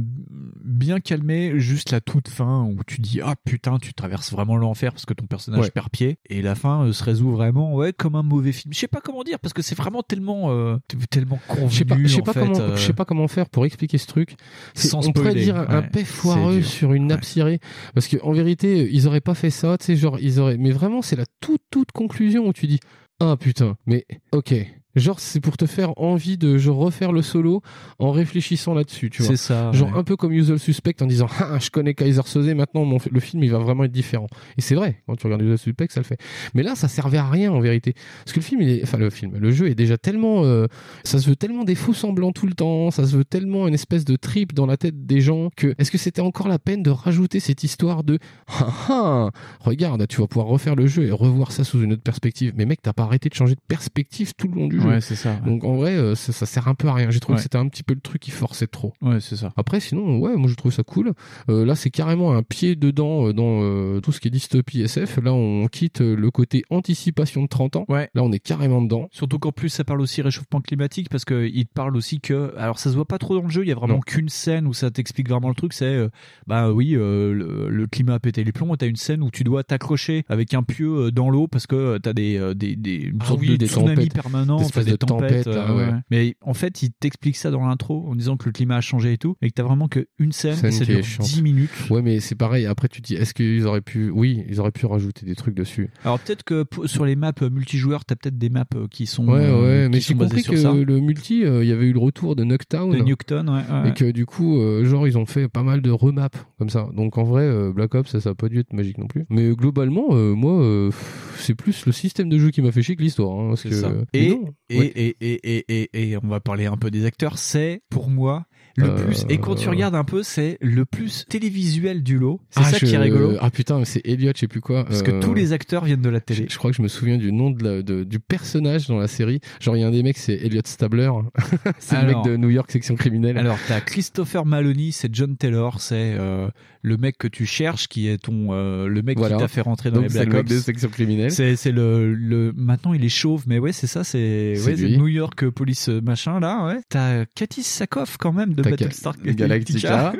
bien 0.65 1.01
calmé 1.01 1.59
juste 1.59 1.91
la 1.93 2.01
toute 2.01 2.29
fin 2.29 2.63
où 2.65 2.77
tu 2.87 3.01
dis 3.01 3.21
ah 3.23 3.35
putain 3.45 3.79
tu 3.79 3.95
traverses 3.95 4.33
vraiment 4.33 4.57
l'enfer 4.57 4.93
parce 4.93 5.07
que 5.07 5.15
ton 5.15 5.27
personnage 5.27 5.61
Ouais. 5.65 5.71
perd 5.71 5.89
pied 5.91 6.19
et 6.29 6.43
la 6.43 6.55
fin 6.55 6.85
euh, 6.87 6.93
se 6.93 7.03
résout 7.05 7.31
vraiment 7.31 7.75
ouais 7.75 7.93
comme 7.93 8.15
un 8.15 8.23
mauvais 8.23 8.53
film. 8.53 8.73
Je 8.75 8.79
sais 8.79 8.89
pas 8.89 9.01
comment 9.01 9.23
dire 9.23 9.39
parce 9.39 9.53
que 9.53 9.63
c'est 9.63 9.75
vraiment 9.77 10.03
tellement 10.03 10.51
euh, 10.51 10.77
tellement 11.11 11.39
convenu 11.49 11.71
Je 12.09 12.15
sais 12.17 12.23
pas, 12.23 12.33
fait, 12.33 12.41
comment, 12.41 12.59
euh, 12.61 12.77
je 12.77 12.83
sais 12.83 12.93
pas 12.93 13.05
comment 13.05 13.29
faire 13.29 13.49
pour 13.49 13.65
expliquer 13.67 13.99
ce 13.99 14.07
truc. 14.07 14.37
C'est- 14.75 14.89
Sans 14.89 15.07
on 15.09 15.13
pourrait 15.13 15.35
dire 15.35 15.57
un, 15.57 15.83
paix 15.83 16.05
foireux 16.05 16.63
sur 16.63 16.93
une 16.93 17.07
nappe 17.07 17.25
cirée, 17.25 17.61
parce 17.95 18.09
que 18.09 18.17
en 18.23 18.33
vérité, 18.33 18.89
ils 18.91 19.07
auraient 19.07 19.21
pas 19.21 19.35
fait 19.35 19.51
ça, 19.51 19.77
tu 19.79 19.87
sais, 19.87 19.97
genre 19.97 20.19
ils 20.21 20.41
auraient. 20.41 20.57
Mais 20.57 20.71
vraiment, 20.71 21.03
c'est 21.03 21.17
la 21.17 21.27
toute 21.41 21.63
toute 21.71 21.93
conclusion 21.93 22.47
où 22.49 22.53
tu 22.53 22.67
dis 22.67 22.81
ah 23.21 23.37
putain, 23.39 23.77
mais 23.87 24.07
ok. 24.33 24.55
Genre 24.97 25.21
c'est 25.21 25.41
pour 25.41 25.57
te 25.57 25.67
faire 25.67 25.93
envie 25.99 26.39
de 26.39 26.59
genre, 26.59 26.77
refaire 26.77 27.13
le 27.13 27.23
solo 27.23 27.63
en 27.99 28.11
réfléchissant 28.11 28.75
là-dessus, 28.75 29.11
tu 29.11 29.23
vois. 29.23 29.31
C'est 29.31 29.37
ça, 29.37 29.73
Genre 29.73 29.93
ouais. 29.93 29.99
un 29.99 30.05
peu 30.05 30.17
comme 30.17 30.33
Usual 30.33 30.59
Suspect 30.59 30.97
en 31.01 31.07
disant 31.07 31.27
ah 31.41 31.59
je 31.61 31.71
connais 31.71 31.95
Kaiser 31.95 32.23
Soze 32.25 32.49
maintenant 32.55 32.85
mon, 32.85 32.99
le 33.11 33.21
film 33.21 33.43
il 33.43 33.51
va 33.51 33.59
vraiment 33.59 33.85
être 33.85 33.93
différent. 33.93 34.27
Et 34.57 34.61
c'est 34.61 34.75
vrai 34.75 35.03
quand 35.07 35.17
tu 35.17 35.27
regardes 35.27 35.43
Usual 35.43 35.59
Suspect 35.59 35.89
ça 35.91 36.01
le 36.01 36.05
fait. 36.05 36.19
Mais 36.55 36.63
là 36.63 36.75
ça 36.75 36.89
servait 36.89 37.19
à 37.19 37.29
rien 37.29 37.53
en 37.53 37.61
vérité 37.61 37.95
parce 38.25 38.33
que 38.33 38.41
le 38.41 38.45
film 38.45 38.63
il 38.63 38.69
est 38.71 38.83
enfin 38.83 38.99
le 38.99 39.11
film 39.11 39.37
le 39.37 39.51
jeu 39.51 39.69
est 39.69 39.75
déjà 39.75 39.99
tellement 39.99 40.45
euh, 40.45 40.67
ça 41.05 41.19
se 41.19 41.29
veut 41.29 41.37
tellement 41.37 41.65
des 41.65 41.75
faux 41.75 41.95
semblants 41.95 42.33
tout 42.33 42.47
le 42.47 42.55
temps, 42.55 42.91
ça 42.91 43.07
se 43.07 43.17
veut 43.17 43.25
tellement 43.25 43.67
une 43.69 43.75
espèce 43.75 44.05
de 44.05 44.17
trip 44.17 44.55
dans 44.55 44.67
la 44.67 44.77
tête 44.77 45.07
des 45.07 45.21
gens 45.21 45.51
que 45.57 45.75
est-ce 45.79 45.91
que 45.91 45.99
c'était 45.99 46.23
encore 46.23 46.49
la 46.49 46.59
peine 46.59 46.83
de 46.83 46.91
rajouter 46.91 47.41
cette 47.41 47.65
histoire 47.65 48.05
de 48.05 48.19
ah 48.49 48.73
ah 48.89 49.31
regarde 49.61 50.07
tu 50.09 50.21
vas 50.21 50.27
pouvoir 50.27 50.47
refaire 50.47 50.77
le 50.77 50.87
jeu 50.87 51.05
et 51.07 51.11
revoir 51.11 51.53
ça 51.53 51.65
sous 51.65 51.83
une 51.83 51.93
autre 51.93 52.03
perspective. 52.03 52.53
Mais 52.57 52.67
mec 52.67 52.81
t'as 52.83 52.93
pas 52.93 53.05
arrêté 53.05 53.29
de 53.29 53.35
changer 53.35 53.55
de 53.55 53.61
perspective 53.67 54.35
tout 54.37 54.49
le 54.49 54.55
long 54.55 54.67
du 54.69 54.81
jeu. 54.81 54.84
Ouais, 54.89 55.01
c'est 55.01 55.17
ça. 55.17 55.35
Donc 55.47 55.65
en 55.65 55.75
vrai 55.77 55.95
euh, 55.97 56.15
ça, 56.15 56.33
ça 56.33 56.47
sert 56.47 56.69
un 56.69 56.75
peu 56.75 56.89
à 56.89 56.95
rien. 56.95 57.11
J'ai 57.11 57.21
trouvé 57.21 57.35
Ouais. 57.35 57.39
que 57.39 57.43
c'était 57.43 57.59
un 57.59 57.69
petit 57.69 57.83
peu 57.83 57.95
le 57.95 58.01
truc 58.01 58.21
qui 58.23 58.31
forçait 58.31 58.67
trop. 58.67 58.93
Ouais, 59.03 59.21
c'est 59.21 59.37
ça. 59.37 59.53
Après, 59.57 59.81
sinon, 59.81 60.19
ouais, 60.19 60.37
moi 60.37 60.49
je 60.49 60.55
trouve 60.55 60.73
ça 60.73 60.83
cool. 60.83 61.13
Euh, 61.49 61.65
là, 61.65 61.75
c'est 61.75 61.91
carrément 61.91 62.33
un 62.35 62.43
pied 62.43 62.77
dedans 62.77 63.29
euh, 63.29 63.33
dans 63.33 63.63
euh, 63.63 64.01
tout 64.01 64.13
ce 64.13 64.21
qui 64.21 64.29
est 64.29 64.31
dystopie 64.31 64.83
SF. 64.83 65.19
Là, 65.23 65.33
on 65.35 65.67
quitte 65.69 66.01
euh, 66.01 66.15
le 66.15 66.31
côté 66.31 66.65
anticipation 66.71 67.43
de 67.43 67.49
30 67.49 67.77
ans. 67.77 67.85
Ouais. 67.89 68.09
Là, 68.15 68.23
on 68.23 68.33
est 68.33 68.39
carrément 68.39 68.83
dedans. 68.83 69.09
Surtout 69.11 69.39
qu'en 69.39 69.53
plus 69.53 69.69
ça 69.69 69.85
parle 69.85 70.01
aussi 70.01 70.23
réchauffement 70.23 70.61
climatique 70.61 71.09
parce 71.09 71.25
que 71.25 71.47
il 71.53 71.67
te 71.67 71.73
parle 71.73 71.97
aussi 71.97 72.21
que 72.21 72.55
alors 72.57 72.79
ça 72.79 72.91
se 72.91 72.95
voit 72.95 73.05
pas 73.07 73.19
trop 73.19 73.35
dans 73.35 73.43
le 73.43 73.49
jeu, 73.51 73.63
il 73.65 73.69
y 73.69 73.73
a 73.73 73.75
vraiment 73.75 74.01
qu'une 74.01 74.29
scène 74.29 74.67
où 74.67 74.75
ça 74.75 74.91
t'explique 74.91 75.29
vraiment 75.29 75.49
le 75.49 75.55
truc, 75.55 75.73
c'est 75.73 75.85
euh, 75.87 76.09
bah 76.47 76.71
oui 76.73 76.95
euh, 76.95 77.33
le, 77.33 77.69
le 77.69 77.87
climat 77.87 78.15
a 78.15 78.19
pété 78.19 78.45
les 78.45 78.53
plombs 78.53 78.77
t'as 78.77 78.87
une 78.87 78.97
scène 78.97 79.23
où 79.23 79.31
tu 79.31 79.45
dois 79.45 79.65
t'accrocher 79.65 80.25
avec 80.29 80.55
un 80.55 80.63
pieu 80.63 81.11
dans 81.11 81.31
l'eau 81.31 81.47
parce 81.49 81.67
que 81.67 81.99
t'as 81.99 82.13
des 82.13 82.53
des 82.55 82.77
des 82.77 83.13
Ah 83.21 83.35
oui, 83.39 83.49
de 83.51 83.57
des 83.57 83.69
tempêtes, 83.69 84.15
permanent, 84.15 84.59
des 84.83 84.93
de 84.93 85.51
là, 85.51 85.71
euh, 85.71 85.77
ouais. 85.93 85.99
Mais 86.11 86.37
en 86.41 86.55
fait 86.55 86.83
il 86.83 86.91
t'explique 86.93 87.37
ça 87.37 87.51
dans 87.51 87.67
l'intro 87.67 88.07
en 88.09 88.15
disant 88.17 88.37
que 88.37 88.47
le 88.47 88.53
climat 88.53 88.77
a 88.77 88.81
changé 88.81 89.13
et 89.13 89.19
tout 89.19 89.37
et 89.43 89.49
que 89.49 89.55
t'as 89.55 89.63
vraiment 89.63 89.89
qu'une 89.89 90.33
scène, 90.33 90.57
Scène 90.57 90.71
et 90.71 90.73
ça 90.73 90.85
dure 90.85 91.05
chiante. 91.05 91.27
10 91.27 91.43
minutes. 91.43 91.71
Ouais, 91.91 92.03
mais 92.03 92.21
c'est 92.21 92.35
pareil. 92.35 92.67
Après, 92.67 92.89
tu 92.89 93.01
te 93.03 93.07
dis, 93.07 93.15
est-ce 93.15 93.35
qu'ils 93.35 93.67
auraient 93.67 93.81
pu, 93.81 94.11
oui, 94.11 94.43
ils 94.49 94.59
auraient 94.61 94.71
pu 94.73 94.87
rajouter 94.87 95.27
des 95.27 95.35
trucs 95.35 95.55
dessus. 95.55 95.91
Alors 96.05 96.19
peut-être 96.19 96.43
que 96.43 96.65
sur 96.87 97.05
les 97.05 97.17
maps 97.17 97.33
euh, 97.43 97.51
multijoueurs, 97.51 98.05
t'as 98.05 98.17
peut-être 98.17 98.39
des 98.39 98.49
maps 98.51 98.65
euh, 98.75 98.87
qui 98.91 99.07
sont 99.07 99.29
Ouais, 99.29 99.41
euh, 99.41 99.63
ouais, 99.85 99.89
mais 99.89 99.99
qui 99.99 100.09
j'ai 100.09 100.15
compris 100.15 100.43
que 100.43 100.57
ça. 100.57 100.73
le 100.73 101.01
multi, 101.01 101.45
euh, 101.45 101.63
il 101.63 101.69
y 101.69 101.73
avait 101.73 101.87
eu 101.87 101.93
le 101.93 101.99
retour 101.99 102.35
de 102.37 102.45
Nuketown. 102.45 102.91
De 102.93 102.99
Nuketown, 103.03 103.49
ouais, 103.49 103.55
ouais. 103.57 103.91
Et 103.91 103.93
que 103.95 104.11
du 104.11 104.27
coup, 104.27 104.59
euh, 104.61 104.85
genre, 104.85 105.07
ils 105.07 105.19
ont 105.19 105.27
fait 105.27 105.49
pas 105.49 105.63
mal 105.63 105.81
de 105.83 105.91
remaps 105.91 106.39
comme 106.59 106.71
ça. 106.71 106.89
Donc 106.95 107.19
en 107.19 107.25
vrai, 107.25 107.43
euh, 107.43 107.73
Black 107.73 107.95
Ops, 107.95 108.11
ça, 108.11 108.21
ça 108.21 108.31
a 108.31 108.35
pas 108.35 108.49
dû 108.49 108.59
être 108.59 108.73
magique 108.73 108.99
non 108.99 109.07
plus. 109.07 109.25
Mais 109.29 109.51
globalement, 109.55 110.09
euh, 110.13 110.35
moi, 110.35 110.61
euh, 110.63 110.91
c'est 111.39 111.55
plus 111.55 111.87
le 111.87 111.93
système 111.93 112.29
de 112.29 112.39
jeu 112.39 112.51
qui 112.51 112.63
m'a 112.63 112.73
fait 112.73 112.83
chier 112.83 112.97
que 112.97 113.03
l'histoire. 113.03 113.39
Hein, 113.39 113.49
parce 113.51 113.63
C'est 113.63 113.69
que, 113.71 113.75
ça. 113.75 113.89
euh, 113.89 114.05
Et, 114.13 114.39
et, 114.71 114.77
et, 114.79 115.17
et, 115.21 115.57
et, 115.57 115.65
et, 115.69 116.11
et 116.11 116.17
on 116.17 116.27
va 116.27 116.41
parler 116.41 116.67
un 116.67 116.77
peu 116.77 116.91
des 116.91 117.05
acteurs, 117.05 117.39
c'est 117.39 117.83
pour 117.91 118.09
moi 118.09 118.47
le 118.77 118.89
Euh, 118.91 119.05
plus. 119.05 119.25
Et 119.29 119.39
quand 119.39 119.55
tu 119.55 119.69
regardes 119.69 119.95
un 119.95 120.05
peu, 120.05 120.23
c'est 120.23 120.59
le 120.61 120.85
plus 120.85 121.27
télévisuel 121.29 122.03
du 122.03 122.19
lot. 122.19 122.41
C'est 122.51 122.61
Ah, 122.61 122.65
ça 122.65 122.79
qui 122.79 122.93
est 122.95 122.99
rigolo. 122.99 123.37
Ah 123.41 123.51
putain, 123.51 123.79
mais 123.79 123.85
c'est 123.85 124.03
Elliot, 124.05 124.33
je 124.35 124.41
sais 124.41 124.49
plus 124.49 124.61
quoi. 124.61 124.85
Parce 124.85 125.03
que 125.03 125.13
Euh, 125.13 125.21
tous 125.21 125.35
les 125.35 125.53
acteurs 125.53 125.85
viennent 125.85 126.01
de 126.03 126.09
la 126.09 126.21
télé. 126.21 126.47
Je, 126.49 126.53
je 126.55 126.59
crois 126.59 126.71
que 126.71 126.77
je 126.77 126.83
me 126.83 126.89
souviens 126.89 127.17
du 127.19 127.33
nom 127.33 127.51
de 127.51 127.63
la- 127.65 127.83
de- 127.83 128.05
du 128.05 128.19
personnage 128.21 128.89
dans 128.89 128.99
la 128.99 129.09
série. 129.09 129.41
Genre, 129.61 129.77
il 129.77 129.81
y 129.81 129.83
a 129.85 129.87
un 129.87 129.91
des 129.93 130.03
mecs, 130.03 130.19
c'est 130.19 130.35
Elliot 130.35 130.63
Stabler. 130.65 131.11
c'est 131.79 132.01
le 132.01 132.07
mec 132.09 132.17
de 132.25 132.37
New 132.37 132.51
York 132.51 132.71
section 132.71 132.95
criminelle. 132.97 133.39
Alors, 133.39 133.59
t'as 133.69 133.81
Christopher 133.81 134.45
Maloney, 134.47 134.91
c'est 134.93 135.15
John 135.15 135.37
Taylor, 135.37 135.81
c'est 135.81 136.15
euh, 136.19 136.49
le 136.83 136.97
mec 136.97 137.17
que 137.19 137.29
tu 137.29 137.47
cherches, 137.47 137.89
qui 137.89 138.09
est 138.09 138.19
ton 138.19 138.49
euh, 138.53 138.87
le 138.89 139.03
mec 139.03 139.19
Voilà. 139.19 139.37
qui 139.37 139.43
t'a 139.43 139.49
fait 139.49 139.61
rentrer 139.61 139.91
dans 139.91 140.01
Donc, 140.03 140.13
les 140.13 140.25
Black 140.27 140.35
Ops. 140.41 140.51
de 140.51 140.59
section 140.59 140.89
criminelle. 140.89 141.31
C'est 141.31 141.57
c'est 141.57 141.73
le 141.73 142.13
le 142.15 142.53
maintenant 142.57 142.93
il 142.95 143.05
est 143.05 143.09
chauve, 143.09 143.45
mais 143.47 143.59
ouais 143.59 143.73
c'est 143.73 143.87
ça, 143.87 144.05
c'est 144.05 144.55
ouais. 144.67 144.77
New 144.97 145.09
York 145.09 145.49
Police 145.51 145.89
machin 145.89 146.41
là. 146.41 146.67
Ouais. 146.67 146.81
T'as 146.89 147.25
Katis 147.35 147.63
Sakoff 147.63 148.17
quand 148.19 148.33
même 148.33 148.55
de 148.55 148.63
Battlestar 148.71 149.15
Ga- 149.25 149.33
Galactica. 149.35 150.13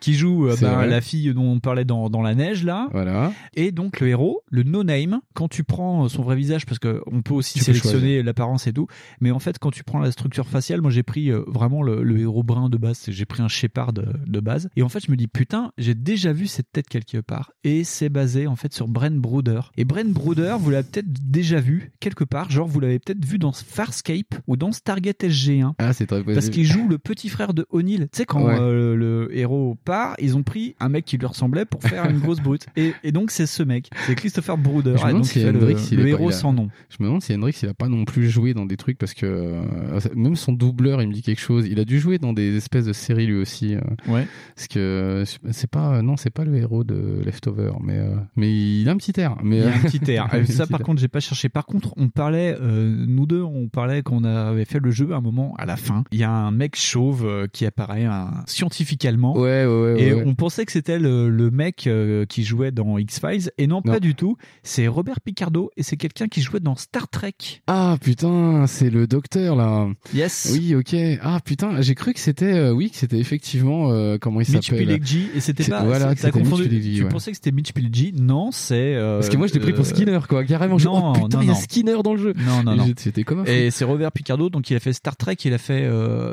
qui 0.00 0.14
joue 0.14 0.48
euh, 0.48 0.56
bah, 0.60 0.86
la 0.86 1.00
fille 1.00 1.32
dont 1.34 1.44
on 1.52 1.60
parlait 1.60 1.84
dans, 1.84 2.10
dans 2.10 2.22
la 2.22 2.34
neige 2.34 2.64
là. 2.64 2.88
Voilà. 2.92 3.32
Et 3.54 3.72
donc 3.72 4.00
le 4.00 4.08
héros, 4.08 4.42
le 4.50 4.62
no 4.62 4.84
name, 4.84 5.20
quand 5.34 5.48
tu 5.48 5.64
prends 5.64 6.08
son 6.08 6.22
vrai 6.22 6.36
visage, 6.36 6.66
parce 6.66 6.78
que 6.78 7.00
on 7.06 7.22
peut 7.22 7.34
aussi 7.34 7.58
Tu 7.58 7.64
sélectionner 7.64 8.22
l'apparence 8.22 8.66
et 8.66 8.72
tout, 8.72 8.86
mais 9.20 9.30
en 9.30 9.38
fait 9.38 9.58
quand 9.58 9.70
tu 9.70 9.84
prends 9.84 9.98
la 10.00 10.10
structure 10.12 10.46
faciale, 10.48 10.80
moi 10.80 10.90
j'ai 10.90 11.02
pris 11.02 11.30
euh, 11.30 11.42
vraiment 11.46 11.82
le, 11.82 12.02
le 12.02 12.18
héros 12.20 12.42
brun 12.42 12.68
de 12.68 12.76
base, 12.76 13.04
j'ai 13.08 13.24
pris 13.24 13.42
un 13.42 13.48
Shepard 13.48 13.92
de, 13.92 14.06
de 14.26 14.40
base, 14.40 14.68
et 14.76 14.82
en 14.82 14.88
fait 14.88 15.04
je 15.06 15.10
me 15.10 15.16
dis 15.16 15.26
putain, 15.28 15.72
j'ai 15.78 15.94
déjà 15.94 16.32
vu 16.32 16.46
cette 16.46 16.70
tête 16.72 16.88
quelque 16.88 17.18
part, 17.18 17.52
et 17.64 17.84
c'est 17.84 18.08
basé 18.08 18.46
en 18.46 18.56
fait 18.56 18.72
sur 18.72 18.88
Brent 18.88 19.10
Brooder. 19.20 19.60
Et 19.76 19.84
Brent 19.84 20.12
Brooder, 20.12 20.56
vous 20.58 20.70
l'avez 20.70 20.86
peut-être 20.88 21.12
déjà 21.30 21.60
vu 21.60 21.92
quelque 22.00 22.24
part, 22.24 22.50
genre 22.50 22.66
vous 22.68 22.80
l'avez 22.80 22.98
peut-être 22.98 23.24
vu 23.24 23.38
dans 23.38 23.52
Farscape 23.52 24.34
ou 24.46 24.56
dans 24.56 24.72
Stargate 24.72 25.22
SG1. 25.24 25.72
Ah, 25.78 25.92
c'est 25.92 26.06
très 26.06 26.22
Parce 26.22 26.36
possible. 26.36 26.54
qu'il 26.54 26.64
joue 26.66 26.88
le 26.88 26.98
petit 26.98 27.28
frère 27.28 27.54
de 27.54 27.66
O'Neill. 27.72 28.02
Tu 28.12 28.18
sais, 28.18 28.24
quand 28.24 28.44
Ouais. 28.44 28.56
euh, 28.58 28.94
le 28.94 29.28
héros 29.36 29.76
part, 29.84 30.14
ils 30.20 30.36
ont 30.36 30.42
pris 30.42 30.74
un 30.80 30.88
mec 30.88 31.04
qui 31.04 31.16
lui 31.18 31.26
ressemblait 31.26 31.64
pour 31.64 31.82
faire 31.82 32.08
une 32.08 32.18
grosse 32.18 32.40
brute. 32.40 32.66
Et, 32.76 32.92
et 33.04 33.12
donc, 33.12 33.30
c'est 33.30 33.46
ce 33.46 33.62
mec. 33.62 33.90
C'est 34.06 34.14
Christopher 34.14 34.56
Brooder. 34.58 34.94
Je 34.98 35.02
me 35.04 35.08
demande 35.08 35.24
si 35.24 35.40
le, 35.42 35.48
Hendrix, 35.50 35.88
il 35.90 35.96
le 35.98 36.02
pas- 36.04 36.08
héros 36.10 36.30
il 36.30 36.34
a- 36.34 36.36
sans 36.36 36.52
nom. 36.52 36.68
Je 36.90 36.96
me 37.00 37.06
demande 37.06 37.22
si 37.22 37.34
Hendrix 37.34 37.58
il 37.62 37.68
a 37.68 37.74
pas 37.74 37.88
non 37.88 38.04
plus 38.04 38.28
joué 38.30 38.54
dans 38.54 38.66
des 38.66 38.76
trucs 38.76 38.98
parce 38.98 39.14
que 39.14 39.26
euh, 39.26 40.00
même 40.14 40.36
son 40.36 40.52
doubleur 40.52 41.02
il 41.02 41.08
me 41.08 41.12
dit 41.12 41.22
quelque 41.22 41.40
chose. 41.40 41.66
Il 41.68 41.78
a 41.80 41.84
dû 41.84 41.98
jouer 42.00 42.18
dans 42.18 42.32
des 42.32 42.56
espèces 42.56 42.84
de 42.86 42.92
séries 42.92 43.26
lui 43.26 43.38
aussi. 43.38 43.74
euh, 43.74 43.80
Ouais. 44.08 44.26
Parce 44.54 44.68
que 44.68 45.24
c'est 45.50 45.70
pas 45.70 46.02
non 46.02 46.16
c'est 46.16 46.30
pas 46.30 46.44
le 46.44 46.54
héros 46.56 46.84
de 46.84 47.22
Leftover 47.24 47.72
mais 47.82 48.00
mais 48.36 48.52
il 48.52 48.88
a 48.88 48.92
un 48.92 48.96
petit 48.96 49.18
air. 49.20 49.36
Mais 49.42 49.58
Il 49.58 49.62
a 49.64 49.74
un 49.74 49.78
petit 49.80 50.10
air. 50.10 50.28
ça, 50.46 50.66
par 50.66 50.80
contre, 50.80 51.00
j'ai 51.00 51.08
pas 51.08 51.20
cherché. 51.20 51.48
Par 51.48 51.66
contre, 51.66 51.92
on 51.96 52.08
parlait, 52.08 52.56
nous 52.60 53.26
deux, 53.26 53.42
on, 53.42 53.68
parlait 53.68 54.02
qu'on 54.02 54.24
avait 54.24 54.64
fait 54.64 54.80
le 54.80 54.90
jeu 54.90 55.12
à 55.12 55.16
un 55.16 55.20
moment 55.20 55.54
à 55.58 55.66
la 55.66 55.76
fin. 55.76 56.04
Il 56.12 56.18
y 56.18 56.24
a 56.24 56.30
un 56.30 56.50
mec 56.50 56.76
chauve 56.76 57.24
euh, 57.26 57.46
qui 57.62 57.66
apparaît 57.66 58.06
un 58.06 58.42
scientifique 58.46 59.04
allemand. 59.04 59.38
Ouais, 59.38 59.64
ouais, 59.64 59.92
ouais. 59.94 60.02
Et 60.02 60.12
on 60.14 60.34
pensait 60.34 60.66
que 60.66 60.72
c'était 60.72 60.98
le, 60.98 61.30
le 61.30 61.50
mec 61.52 61.86
euh, 61.86 62.26
qui 62.26 62.42
jouait 62.42 62.72
dans 62.72 62.98
X-Files. 62.98 63.52
Et 63.56 63.68
non, 63.68 63.80
Non. 63.84 63.92
pas 63.92 64.00
du 64.00 64.16
tout. 64.16 64.36
C'est 64.64 64.88
Robert 64.88 65.20
Picardo 65.20 65.70
et 65.76 65.84
c'est 65.84 65.96
quelqu'un 65.96 66.26
qui 66.26 66.40
jouait 66.42 66.58
dans 66.58 66.74
Star 66.74 67.06
Trek. 67.08 67.34
Ah 67.68 67.96
putain, 68.00 68.66
c'est 68.66 68.90
le 68.90 69.06
docteur 69.06 69.54
là. 69.54 69.86
Yes. 70.12 70.50
Oui, 70.52 70.74
ok. 70.74 70.96
Ah 71.22 71.38
putain, 71.44 71.80
j'ai 71.82 71.94
cru 71.94 72.12
que 72.14 72.18
c'était, 72.18 72.52
euh, 72.52 72.72
oui, 72.72 72.90
que 72.90 72.96
c'était 72.96 73.18
effectivement 73.20 73.92
euh, 73.92 74.18
comment 74.20 74.40
il 74.40 74.50
Mitch 74.52 74.66
s'appelle? 74.70 74.86
Pileggi. 74.86 75.28
Et 75.36 75.38
c'était 75.40 75.62
pas. 75.62 75.84
Voilà, 75.84 76.16
t'as 76.16 76.26
c'était 76.26 76.40
Mitch 76.40 76.48
confondu. 76.50 76.68
Pileggi, 76.68 76.96
tu 76.96 77.04
pensais 77.06 77.30
que 77.30 77.36
c'était 77.36 77.52
Mitch 77.52 77.72
Pileggi? 77.72 78.12
Non, 78.18 78.50
c'est. 78.50 78.96
Parce 78.98 79.28
que 79.28 79.36
moi 79.36 79.46
je 79.46 79.54
l'ai 79.54 79.60
pris 79.60 79.72
pour 79.72 79.86
Skinner 79.86 80.18
quoi, 80.28 80.42
carrément. 80.44 80.78
J'ai- 80.78 80.86
Non, 80.86 81.10
oh, 81.10 81.12
putain, 81.12 81.36
non, 81.36 81.42
il 81.42 81.48
y 81.48 81.52
a. 81.52 81.54
Skinner 81.54 82.02
dans 82.02 82.14
le 82.14 82.18
jeu. 82.18 82.34
Non, 82.36 82.64
non, 82.64 82.72
Et 82.74 82.76
non. 82.78 82.86
J'étais 83.00 83.22
comme. 83.22 83.44
Et 83.46 83.70
c'est 83.70 83.84
Robert 83.84 84.10
Picardo, 84.10 84.50
donc 84.50 84.68
il 84.68 84.76
a 84.76 84.80
fait 84.80 84.92
Star 84.92 85.16
Trek, 85.16 85.36
il 85.44 85.54
a 85.54 85.58
fait, 85.58 85.88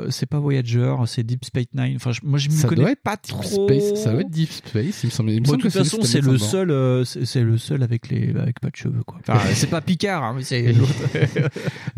c'est 0.08 0.26
pas 0.26 0.40
Voyager, 0.40 0.96
c'est 1.06 1.19
Deep 1.24 1.44
Space 1.44 1.66
Nine. 1.74 1.96
Enfin, 1.96 2.12
je- 2.12 2.20
moi 2.24 2.38
je 2.38 2.48
me 2.48 2.62
connais 2.68 2.82
doit 2.82 2.90
être 2.92 3.02
pas 3.02 3.16
trop. 3.16 3.42
Space, 3.42 3.94
ça 4.02 4.12
doit 4.12 4.20
être 4.22 4.30
Deep 4.30 4.50
Space, 4.50 5.02
il 5.02 5.06
me 5.06 5.10
semble. 5.10 5.30
Il 5.30 5.40
me 5.40 5.44
Bon, 5.44 5.52
semble 5.52 5.62
de 5.64 5.68
toute 5.68 5.72
façon, 5.78 6.02
c'est 6.02 6.20
le 6.20 6.38
seul, 6.38 6.70
euh, 6.70 7.04
c'est 7.04 7.24
c'est 7.24 7.42
le 7.42 7.58
seul 7.58 7.82
avec 7.82 8.08
les, 8.08 8.30
avec 8.36 8.60
pas 8.60 8.70
de 8.70 8.76
cheveux, 8.76 9.02
quoi. 9.04 9.18
Enfin, 9.26 9.38
c'est 9.54 9.70
pas 9.70 9.80
Picard, 9.80 10.22
hein, 10.24 10.34
mais 10.36 10.42
c'est. 10.42 10.74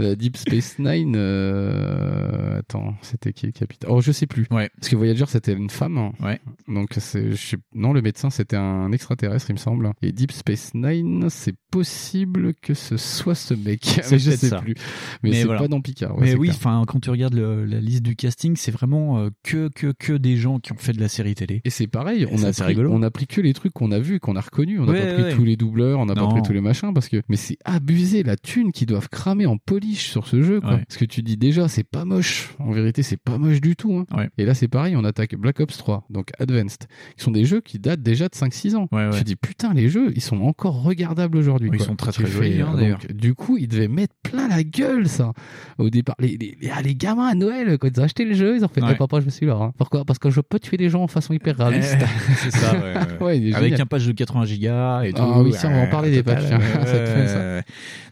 Euh, 0.01 0.15
Deep 0.15 0.37
Space 0.39 0.79
Nine, 0.79 1.15
euh... 1.17 2.59
attends, 2.59 2.95
c'était 3.03 3.33
qui 3.33 3.47
le 3.47 3.53
capitaine? 3.53 3.91
Oh, 3.93 4.01
je 4.01 4.11
sais 4.13 4.27
plus. 4.27 4.47
Ouais. 4.51 4.71
Parce 4.77 4.89
que 4.89 4.97
Voyager, 4.97 5.25
c'était 5.29 5.53
une 5.53 5.71
femme. 5.71 5.99
hein. 5.99 6.13
Ouais. 6.21 6.41
Donc, 6.69 6.91
c'est, 6.99 7.33
je 7.33 7.37
sais- 7.37 7.57
non, 7.75 7.93
le 7.93 8.01
médecin, 8.03 8.31
c'était 8.31 8.57
un 8.57 8.91
extraterrestre, 8.93 9.51
il 9.51 9.55
me 9.55 9.59
semble. 9.59 9.93
Et 10.03 10.13
Deep 10.13 10.33
Space 10.33 10.73
Nine, 10.75 11.27
c'est 11.31 11.55
possible 11.71 12.55
que 12.55 12.75
ce 12.75 12.97
soit 12.97 13.35
ce 13.35 13.55
mec. 13.55 13.81
C'est 13.85 14.11
Mais 14.13 14.19
je 14.19 14.31
sais 14.31 14.49
ça. 14.49 14.61
plus. 14.61 14.75
Mais, 15.23 15.33
c'est 15.33 15.45
voilà. 15.45 15.61
pas 15.61 15.69
dans 15.69 15.81
Picard. 15.81 16.15
ouais, 16.17 16.23
mais 16.23 16.31
c'est 16.33 16.37
oui, 16.39 16.51
enfin, 16.51 16.83
quand 16.87 17.01
tu 17.01 17.11
regardes 17.11 17.35
le- 17.35 17.65
la 17.65 17.81
liste 17.81 18.03
du 18.03 18.17
casting, 18.17 18.57
c'est 18.57 18.73
vraiment 18.73 19.02
euh, 19.19 19.31
que, 19.43 19.69
que, 19.75 19.93
que 19.99 20.13
des 20.13 20.37
gens 20.37 20.59
qui 20.59 20.73
ont 20.73 20.77
fait 20.77 20.93
de 20.93 21.01
la 21.01 21.09
série 21.09 21.35
télé. 21.35 21.61
Et 21.65 21.71
c'est 21.71 21.87
pareil, 21.87 22.27
on 22.31 22.37
ça, 22.39 22.49
a, 22.49 22.53
pris, 22.53 22.63
rigolo. 22.65 22.91
on 22.93 23.03
a 23.03 23.11
pris 23.11 23.27
que 23.27 23.41
les 23.41 23.53
trucs 23.55 23.73
qu'on 23.73 23.91
a 23.93 23.99
vus, 23.99 24.21
qu'on 24.21 24.37
a 24.37 24.41
reconnus. 24.41 24.81
On 24.81 24.87
n'a 24.87 24.93
Ouais, 24.93 25.07
pas 25.07 25.13
pris 25.15 25.23
ouais. 25.25 25.35
tous 25.35 25.45
les 25.45 25.57
doubleurs, 25.57 25.99
on 26.01 26.07
n'a 26.07 26.15
pas 26.15 26.27
pris 26.29 26.43
tous 26.43 26.53
les 26.53 26.61
machins 26.61 26.93
parce 26.95 27.09
que, 27.09 27.23
mais 27.29 27.37
c'est 27.37 27.57
abusé 27.65 28.23
la 28.23 28.37
thune 28.37 28.73
qu'ils 28.73 28.87
doivent 28.87 29.09
cramer 29.09 29.47
en 29.47 29.57
polish 29.59 30.11
sur 30.11 30.27
ce 30.27 30.43
jeu, 30.43 30.61
quoi. 30.61 30.79
Parce 30.79 30.97
que 30.97 31.05
tu 31.05 31.23
dis 31.23 31.37
déjà, 31.37 31.69
c'est 31.69 31.85
pas 31.85 32.05
moche. 32.05 32.55
En 32.59 32.71
vérité, 32.71 33.03
c'est 33.03 33.17
pas 33.17 33.39
moche 33.39 33.61
du 33.61 33.77
tout, 33.77 33.95
hein. 33.95 34.27
Et 34.39 34.45
là, 34.45 34.55
c'est 34.55 34.69
pareil, 34.69 34.97
on 34.97 35.05
attaque 35.05 35.35
Black 35.37 35.61
Ops 35.61 35.77
3, 35.79 36.07
donc 36.11 36.31
Advanced, 36.39 36.87
qui 37.17 37.25
sont 37.25 37.31
des 37.31 37.45
jeux 37.45 37.61
qui 37.61 37.79
datent 37.79 38.03
déjà 38.03 38.29
de 38.29 38.35
5-6 38.35 38.77
ans. 38.77 38.89
Ouais. 38.93 39.11
Tu 39.17 39.25
dis, 39.25 39.37
putain, 39.37 39.73
les 39.75 39.89
jeux, 39.89 40.13
ils 40.15 40.21
sont 40.23 40.41
encore 40.43 40.83
regardables 40.83 41.37
aujourd'hui. 41.39 41.71
Oui, 41.71 41.77
ils 41.81 41.85
sont 41.85 41.97
très, 41.97 42.13
très 42.13 42.27
jolis, 42.27 42.61
hein, 42.61 42.75
d'ailleurs. 42.77 42.99
Du 43.13 43.35
coup, 43.35 43.57
ils 43.59 43.69
devaient 43.69 43.89
mettre 43.89 44.15
plein 44.23 44.49
la 44.49 44.63
gueule, 44.65 45.09
ça. 45.09 45.33
Au 45.79 45.91
départ, 45.91 46.17
les, 46.19 46.37
les, 46.37 46.57
les, 46.61 46.71
ah, 46.71 46.83
les 46.83 46.95
gamins 46.95 47.27
à 47.27 47.35
Noël, 47.35 47.79
quand 47.79 47.89
ils 47.89 48.01
ont 48.01 48.05
acheté 48.05 48.25
le 48.25 48.35
jeu, 48.35 48.57
ils 48.57 48.65
ont 48.65 48.69
fait, 48.69 48.81
Ouais. 48.93 48.97
Eh, 48.97 48.99
papa, 48.99 49.21
je 49.21 49.31
suis 49.31 49.47
là. 49.47 49.55
hein. 49.61 49.73
Pourquoi? 49.79 50.05
Parce 50.05 50.19
que 50.19 50.31
je 50.31 50.41
peux 50.41 50.59
tuer 50.59 50.77
les 50.77 50.89
gens 50.89 51.03
en 51.03 51.09
façon 51.09 51.33
hyper 51.33 51.57
réaliste. 51.57 51.97
c'est 52.39 52.51
ça, 52.51 52.75
ouais, 53.21 53.39
il 53.39 53.55
Avec 53.55 53.79
un 53.81 53.87
patch 53.87 54.07
de 54.07 54.13
80 54.13 54.45
gigas 54.45 55.03
et 55.05 55.13
tout. 55.13 55.23
Ah 55.23 55.41
oui, 55.43 55.53
ça, 55.53 55.69
on 55.69 55.73
va 55.73 55.81
en 55.83 55.87
parler 55.89 56.11
des 56.11 56.23
patchs, 56.23 56.45
ouais. 56.51 57.63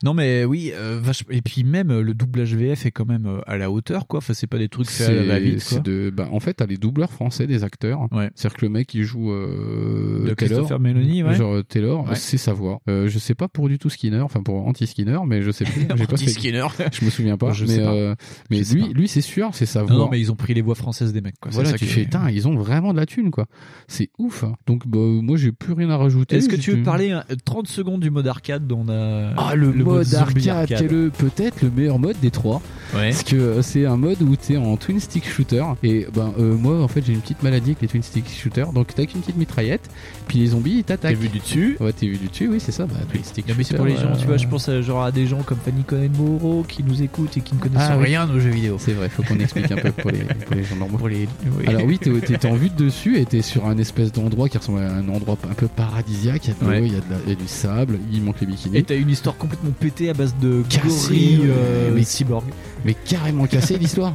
Non, 0.03 0.15
mais 0.15 0.45
oui, 0.45 0.73
euh, 0.75 0.99
vache- 1.03 1.25
et 1.31 1.43
puis 1.43 1.65
même 1.65 1.91
euh, 1.91 2.03
le 2.03 2.15
doublage 2.15 2.55
VF 2.55 2.87
est 2.87 2.91
quand 2.91 3.07
même 3.07 3.27
euh, 3.27 3.41
à 3.47 3.57
la 3.59 3.71
hauteur, 3.71 4.07
quoi. 4.07 4.19
Enfin, 4.19 4.33
c'est 4.35 4.47
pas 4.47 4.59
des 4.59 4.69
trucs 4.69 4.89
faits 4.89 5.09
à 5.09 5.23
la 5.25 5.41
de, 5.41 6.11
bah, 6.11 6.29
en 6.33 6.41
fait, 6.41 6.55
t'as 6.55 6.67
les 6.67 6.77
doubleurs 6.77 7.13
français 7.13 7.47
des 7.47 7.65
acteurs. 7.65 8.03
Ouais. 8.13 8.31
C'est-à-dire 8.35 8.57
que 8.59 8.65
le 8.67 8.71
mec 8.71 8.87
qui 8.87 9.03
joue 9.03 9.31
euh, 9.33 10.27
De 10.29 10.35
Taylor, 10.35 10.37
Christopher 10.37 10.81
Meloni, 10.81 11.23
ouais. 11.23 11.35
genre 11.35 11.55
euh, 11.55 11.63
Taylor, 11.63 12.07
c'est 12.15 12.39
sa 12.39 12.53
voix. 12.53 12.81
Euh, 12.89 13.09
je 13.09 13.19
sais 13.19 13.35
pas 13.35 13.49
pour 13.49 13.69
du 13.69 13.79
tout 13.79 13.91
Skinner, 13.91 14.21
enfin 14.21 14.43
pour 14.43 14.67
anti-Skinner, 14.67 15.19
mais 15.27 15.43
je 15.43 15.51
sais 15.51 15.65
plus. 15.65 15.83
J'ai 15.83 15.87
pas 15.87 15.97
fait- 15.97 16.13
Anti-Skinner. 16.13 16.67
Je 16.93 17.05
me 17.05 17.11
souviens 17.11 17.37
pas. 17.37 17.53
Je 17.53 17.65
mais 17.65 17.75
sais 17.77 17.83
pas. 17.83 18.15
mais 18.51 18.59
Je 18.59 18.63
sais 18.65 18.79
lui, 18.95 19.09
c'est 19.09 19.21
sûr, 19.21 19.51
c'est 19.53 19.67
sa 19.67 19.83
voix. 19.83 19.97
Non, 19.97 20.09
mais 20.11 20.19
ils 20.21 20.31
ont 20.33 20.37
pris 20.37 20.55
les 20.55 20.63
voix 20.63 20.70
françaises 20.75 21.13
des 21.13 21.21
mecs, 21.21 21.39
quoi. 21.41 21.51
Voilà, 21.53 21.71
ça 21.71 21.79
tu 21.79 21.85
qui 21.87 21.91
fais, 21.93 22.09
ils 22.33 22.49
ont 22.49 22.57
vraiment 22.57 22.93
de 22.93 22.99
la 22.99 23.07
thune, 23.07 23.31
quoi. 23.31 23.47
C'est 23.89 24.11
ouf. 24.19 24.45
hein. 24.45 24.55
Donc, 24.67 24.87
bah, 24.87 24.99
moi, 25.01 25.37
j'ai 25.37 25.53
plus 25.53 25.73
rien 25.73 25.91
à 25.91 25.97
rajouter. 25.97 26.37
Est-ce 26.37 26.49
que 26.49 26.57
tu 26.57 26.73
veux 26.73 26.83
parler 26.83 27.11
hein, 27.11 27.25
30 27.45 27.69
secondes 27.69 28.01
du 28.01 28.11
mode 28.11 28.27
arcade 28.27 28.67
dont 28.67 28.85
on 28.87 28.89
a 28.91 29.33
Ah, 29.37 29.55
le, 29.55 29.73
mode, 29.73 30.13
arcade, 30.15 30.67
qui 30.67 30.75
est 30.75 30.91
le- 30.91 31.11
peut-être 31.11 31.63
le 31.63 31.71
meilleur 31.71 31.99
mode 31.99 32.17
des 32.21 32.31
trois. 32.31 32.63
Ouais. 32.95 33.11
Parce 33.11 33.23
que 33.23 33.37
euh, 33.37 33.63
c'est 33.63 33.87
un 33.87 33.97
mode 33.97 34.21
où 34.23 34.35
t'es 34.37 34.57
en 34.57 34.77
twin 34.77 34.99
stick 35.01 35.27
shooter. 35.29 35.65
Et 35.83 36.07
ben, 36.15 36.33
euh, 36.39 36.57
moi, 36.57 36.83
en 36.83 36.89
fait, 36.89 37.05
j'ai 37.05 37.13
une 37.13 37.21
petite 37.21 37.43
maladie 37.43 37.71
avec 37.71 37.83
les 37.83 37.89
twin 37.89 38.03
stick 38.03 38.29
shooters. 38.29 38.73
Donc, 38.73 38.95
t'as 38.95 39.07
qu'une 39.07 39.21
petite 39.21 39.37
mitraillette. 39.37 39.89
Puis 40.29 40.39
les 40.39 40.47
zombies, 40.49 40.79
ils 40.79 40.85
t'attaquent. 40.85 41.13
T'es 41.13 41.21
vu 41.21 41.29
du 41.29 41.39
dessus 41.39 41.77
Ouais, 41.81 41.93
t'es 41.93 42.07
vu 42.07 42.17
du 42.17 42.29
dessus, 42.29 42.49
oui, 42.49 42.61
c'est 42.61 42.73
ça. 42.73 42.87
Bah, 42.87 42.95
twin 43.11 43.23
stick 43.25 43.49
Non, 43.49 43.55
mais 43.57 43.65
c'est 43.65 43.77
pour 43.77 43.87
les 43.87 43.97
gens, 43.97 44.11
euh, 44.13 44.17
tu 44.19 44.27
vois, 44.27 44.37
je 44.37 44.47
pense 44.47 44.69
à, 44.69 44.81
genre 44.83 45.03
à 45.03 45.13
des 45.13 45.27
gens 45.27 45.43
comme 45.43 45.59
Fanny 45.59 45.83
Cohen 45.85 46.09
Moreau 46.19 46.65
qui 46.69 46.83
nous 46.83 47.03
écoutent 47.03 47.37
et 47.37 47.41
qui 47.41 47.55
ne 47.55 47.61
connaissent 47.61 47.79
Ah, 47.81 47.97
oui. 47.99 48.05
rien 48.07 48.29
aux 48.29 48.39
jeux 48.41 48.51
vidéo. 48.51 48.77
C'est 48.79 48.93
vrai, 48.93 49.09
faut 49.09 49.23
qu'on 49.23 49.39
explique 49.39 49.71
un 49.71 49.77
peu 49.77 49.93
pour 49.93 50.11
les, 50.11 50.19
pour 50.21 50.55
les 50.57 50.60
gens 50.65 50.77
normaux. 50.77 50.99
Pour 50.99 51.09
les, 51.09 51.29
oui. 51.59 51.67
Alors 51.67 51.83
oui, 51.85 51.99
t'es 51.99 52.11
t'es 52.21 52.47
en 52.47 52.55
vue 52.55 52.71
de 52.71 52.85
dessus 52.85 53.19
et 53.19 53.25
t'es 53.25 53.43
sur 53.43 53.67
un 53.67 53.77
espèce 53.79 54.13
d'endroit 54.13 54.49
qui 54.49 54.59
ressemble 54.59 54.81
à 54.81 54.93
un 54.95 55.09
endroit 55.09 55.37
un 55.51 55.55
peu 55.55 55.69
paradisiaque. 55.69 56.47
Il 56.47 56.49
y 56.49 56.51
a 56.51 56.55
de 56.55 56.65
l'eau, 56.65 56.71
Ouais. 56.71 56.87
il 56.87 56.93
y, 56.93 56.97
a 56.97 57.01
de 57.01 57.11
la- 57.11 57.17
il 57.25 57.29
y 57.31 57.33
a 57.33 57.35
du 57.37 57.49
sable, 57.49 57.99
il 58.13 58.23
manque 58.23 58.41
les 58.41 58.47
bikinis. 58.47 58.77
Et 58.79 58.83
t'as 58.83 58.97
une 58.97 59.11
histoire 59.11 59.37
complètement 59.37 59.71
pétée 59.79 60.11
à 60.11 60.15
base 60.15 60.35
de 60.41 60.63
ouais, 60.63 61.41
euh, 61.45 61.93
mais- 61.95 62.03
cyborg. 62.05 62.45
Mais 62.85 62.95
carrément 62.95 63.47
cassé 63.47 63.79
l'histoire. 63.79 64.13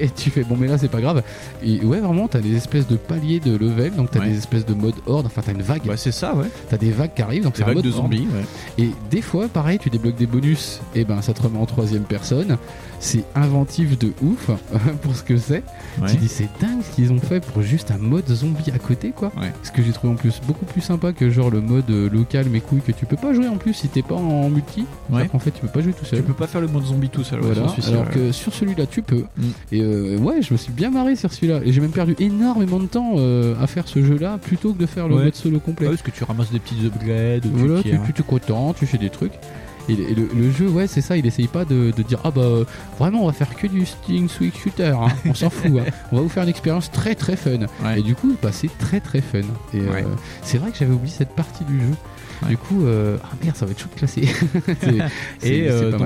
Et 0.00 0.08
tu 0.10 0.30
fais 0.30 0.44
bon 0.44 0.56
mais 0.58 0.66
là 0.66 0.78
c'est 0.78 0.88
pas 0.90 1.00
grave. 1.00 1.22
Et 1.62 1.80
ouais 1.84 2.00
vraiment 2.00 2.28
t'as 2.28 2.40
des 2.40 2.54
espèces 2.56 2.86
de 2.86 2.96
paliers 2.96 3.40
de 3.40 3.56
level, 3.56 3.94
donc 3.94 4.10
t'as 4.10 4.20
Ouais. 4.20 4.28
des 4.30 4.38
espèces 4.38 4.66
de 4.66 4.74
mode 4.74 4.94
horde, 5.06 5.26
enfin 5.26 5.42
t'as 5.44 5.52
une 5.52 5.62
vague. 5.62 5.84
Ouais, 5.86 5.96
c'est 5.96 6.12
ça, 6.12 6.34
ouais. 6.34 6.46
T'as 6.68 6.76
des 6.76 6.90
vagues 6.90 7.14
qui 7.14 7.22
arrivent, 7.22 7.44
donc 7.44 7.54
c'est 7.56 7.62
un 7.64 7.72
mode 7.72 7.84
de 7.84 7.90
zombies, 7.90 8.26
ouais. 8.32 8.84
Et 8.84 8.90
des 9.10 9.22
fois 9.22 9.48
pareil 9.48 9.78
tu 9.78 9.90
débloques 9.90 10.16
des 10.16 10.26
bonus, 10.26 10.80
et 10.94 11.04
ben 11.04 11.22
ça 11.22 11.32
te 11.34 11.42
remet 11.42 11.58
en 11.58 11.66
troisième 11.66 12.02
personne. 12.04 12.56
C'est 13.00 13.22
inventif 13.36 13.96
de 13.96 14.12
ouf 14.22 14.50
pour 15.02 15.14
ce 15.14 15.22
que 15.22 15.36
c'est. 15.36 15.62
Tu 16.08 16.16
dis 16.16 16.26
c'est 16.28 16.48
dingue 16.60 16.82
ce 16.82 16.96
qu'ils 16.96 17.12
ont 17.12 17.20
fait 17.20 17.38
pour 17.44 17.62
juste 17.62 17.92
un 17.92 17.98
mode 17.98 18.26
zombie 18.28 18.72
à 18.74 18.78
côté 18.78 19.10
quoi. 19.12 19.30
Ouais. 19.40 19.52
Ce 19.62 19.70
que 19.70 19.82
j'ai 19.84 19.92
trouvé 19.92 20.12
en 20.12 20.16
plus 20.16 20.40
beaucoup 20.46 20.64
plus 20.64 20.80
sympa 20.80 21.12
que 21.12 21.30
genre 21.30 21.48
le 21.50 21.60
mode 21.60 21.88
euh, 21.90 22.08
local 22.10 22.48
mes 22.48 22.60
couilles 22.60 22.80
que 22.80 22.90
tu 22.90 23.06
peux 23.06 23.16
pas 23.16 23.32
jouer 23.32 23.46
en 23.46 23.56
plus 23.56 23.72
si 23.74 23.86
t'es 23.88 24.02
pas 24.02 24.16
en 24.16 24.50
multi. 24.50 24.84
Ouais. 25.10 25.30
En 25.32 25.38
fait 25.38 25.52
tu 25.52 25.60
peux 25.60 25.68
pas 25.68 25.80
jouer 25.80 25.92
tout 25.92 26.04
seul. 26.04 26.18
Tu 26.18 26.24
peux 26.24 26.32
pas 26.34 26.48
faire 26.48 26.60
le 26.60 26.66
mode 26.66 26.84
zombie 26.86 27.08
tout 27.08 27.22
seul. 27.22 27.40
ouais, 27.40 27.52
Voilà. 27.52 27.72
Alors 28.00 28.10
que 28.12 28.32
sur 28.32 28.52
celui-là, 28.54 28.86
tu 28.86 29.02
peux. 29.02 29.24
Mm. 29.36 29.42
Et 29.72 29.80
euh, 29.82 30.16
ouais, 30.18 30.42
je 30.42 30.52
me 30.52 30.58
suis 30.58 30.72
bien 30.72 30.90
marré 30.90 31.16
sur 31.16 31.32
celui-là. 31.32 31.60
Et 31.64 31.72
j'ai 31.72 31.80
même 31.80 31.90
perdu 31.90 32.14
énormément 32.18 32.78
de 32.78 32.86
temps 32.86 33.14
euh, 33.16 33.54
à 33.60 33.66
faire 33.66 33.86
ce 33.88 34.02
jeu-là 34.04 34.38
plutôt 34.38 34.72
que 34.72 34.78
de 34.78 34.86
faire 34.86 35.08
le 35.08 35.16
mode 35.16 35.34
solo 35.34 35.60
complet. 35.60 35.86
Ouais, 35.86 35.92
parce 35.94 36.02
que 36.02 36.10
tu 36.10 36.24
ramasses 36.24 36.50
des 36.50 36.58
petites 36.60 36.84
upgrades. 36.84 37.46
voilà, 37.52 37.82
tu, 37.82 37.90
tires. 37.90 38.00
tu, 38.06 38.12
tu 38.12 38.22
es 38.22 38.24
content, 38.24 38.72
tu 38.74 38.86
fais 38.86 38.98
des 38.98 39.10
trucs. 39.10 39.32
Et, 39.90 39.96
le- 40.14 40.50
jeu, 40.50 40.68
ouais, 40.68 40.86
c'est 40.86 41.00
ça, 41.00 41.16
il 41.16 41.24
essaye 41.26 41.46
pas 41.46 41.64
de, 41.64 41.92
de 41.96 42.02
dire 42.02 42.18
Ah 42.22 42.30
bah 42.30 42.42
euh, 42.42 42.64
vraiment, 42.98 43.22
on 43.22 43.26
va 43.26 43.32
faire 43.32 43.54
que 43.56 43.66
du 43.66 43.86
Sting 43.86 44.28
Swing 44.28 44.50
Shooter, 44.52 44.92
hein. 44.94 45.08
on 45.24 45.32
s'en 45.32 45.48
fout. 45.48 45.70
hein. 45.78 45.90
On 46.12 46.16
va 46.16 46.22
vous 46.22 46.28
faire 46.28 46.42
une 46.42 46.50
expérience 46.50 46.90
très 46.90 47.14
très 47.14 47.36
fun. 47.36 47.60
Ouais. 47.82 48.00
Et 48.00 48.02
du 48.02 48.14
coup, 48.14 48.34
bah, 48.42 48.50
c'est 48.52 48.68
très 48.76 49.00
très 49.00 49.22
fun. 49.22 49.38
Et 49.72 49.78
euh, 49.80 49.90
Ouais. 49.90 50.04
c'est 50.42 50.58
vrai 50.58 50.72
que 50.72 50.76
j'avais 50.76 50.92
oublié 50.92 51.14
cette 51.16 51.30
partie 51.34 51.64
du 51.64 51.80
jeu. 51.80 51.86
Ouais. 52.42 52.50
Du 52.50 52.56
coup, 52.56 52.86
euh, 52.86 53.18
ah 53.24 53.28
merde, 53.42 53.56
ça 53.56 53.66
va 53.66 53.72
être 53.72 53.80
chaud 53.80 53.88
de 53.92 53.98
classer. 53.98 54.22
Et 55.42 55.68
euh, 55.68 55.90
dans 55.90 55.98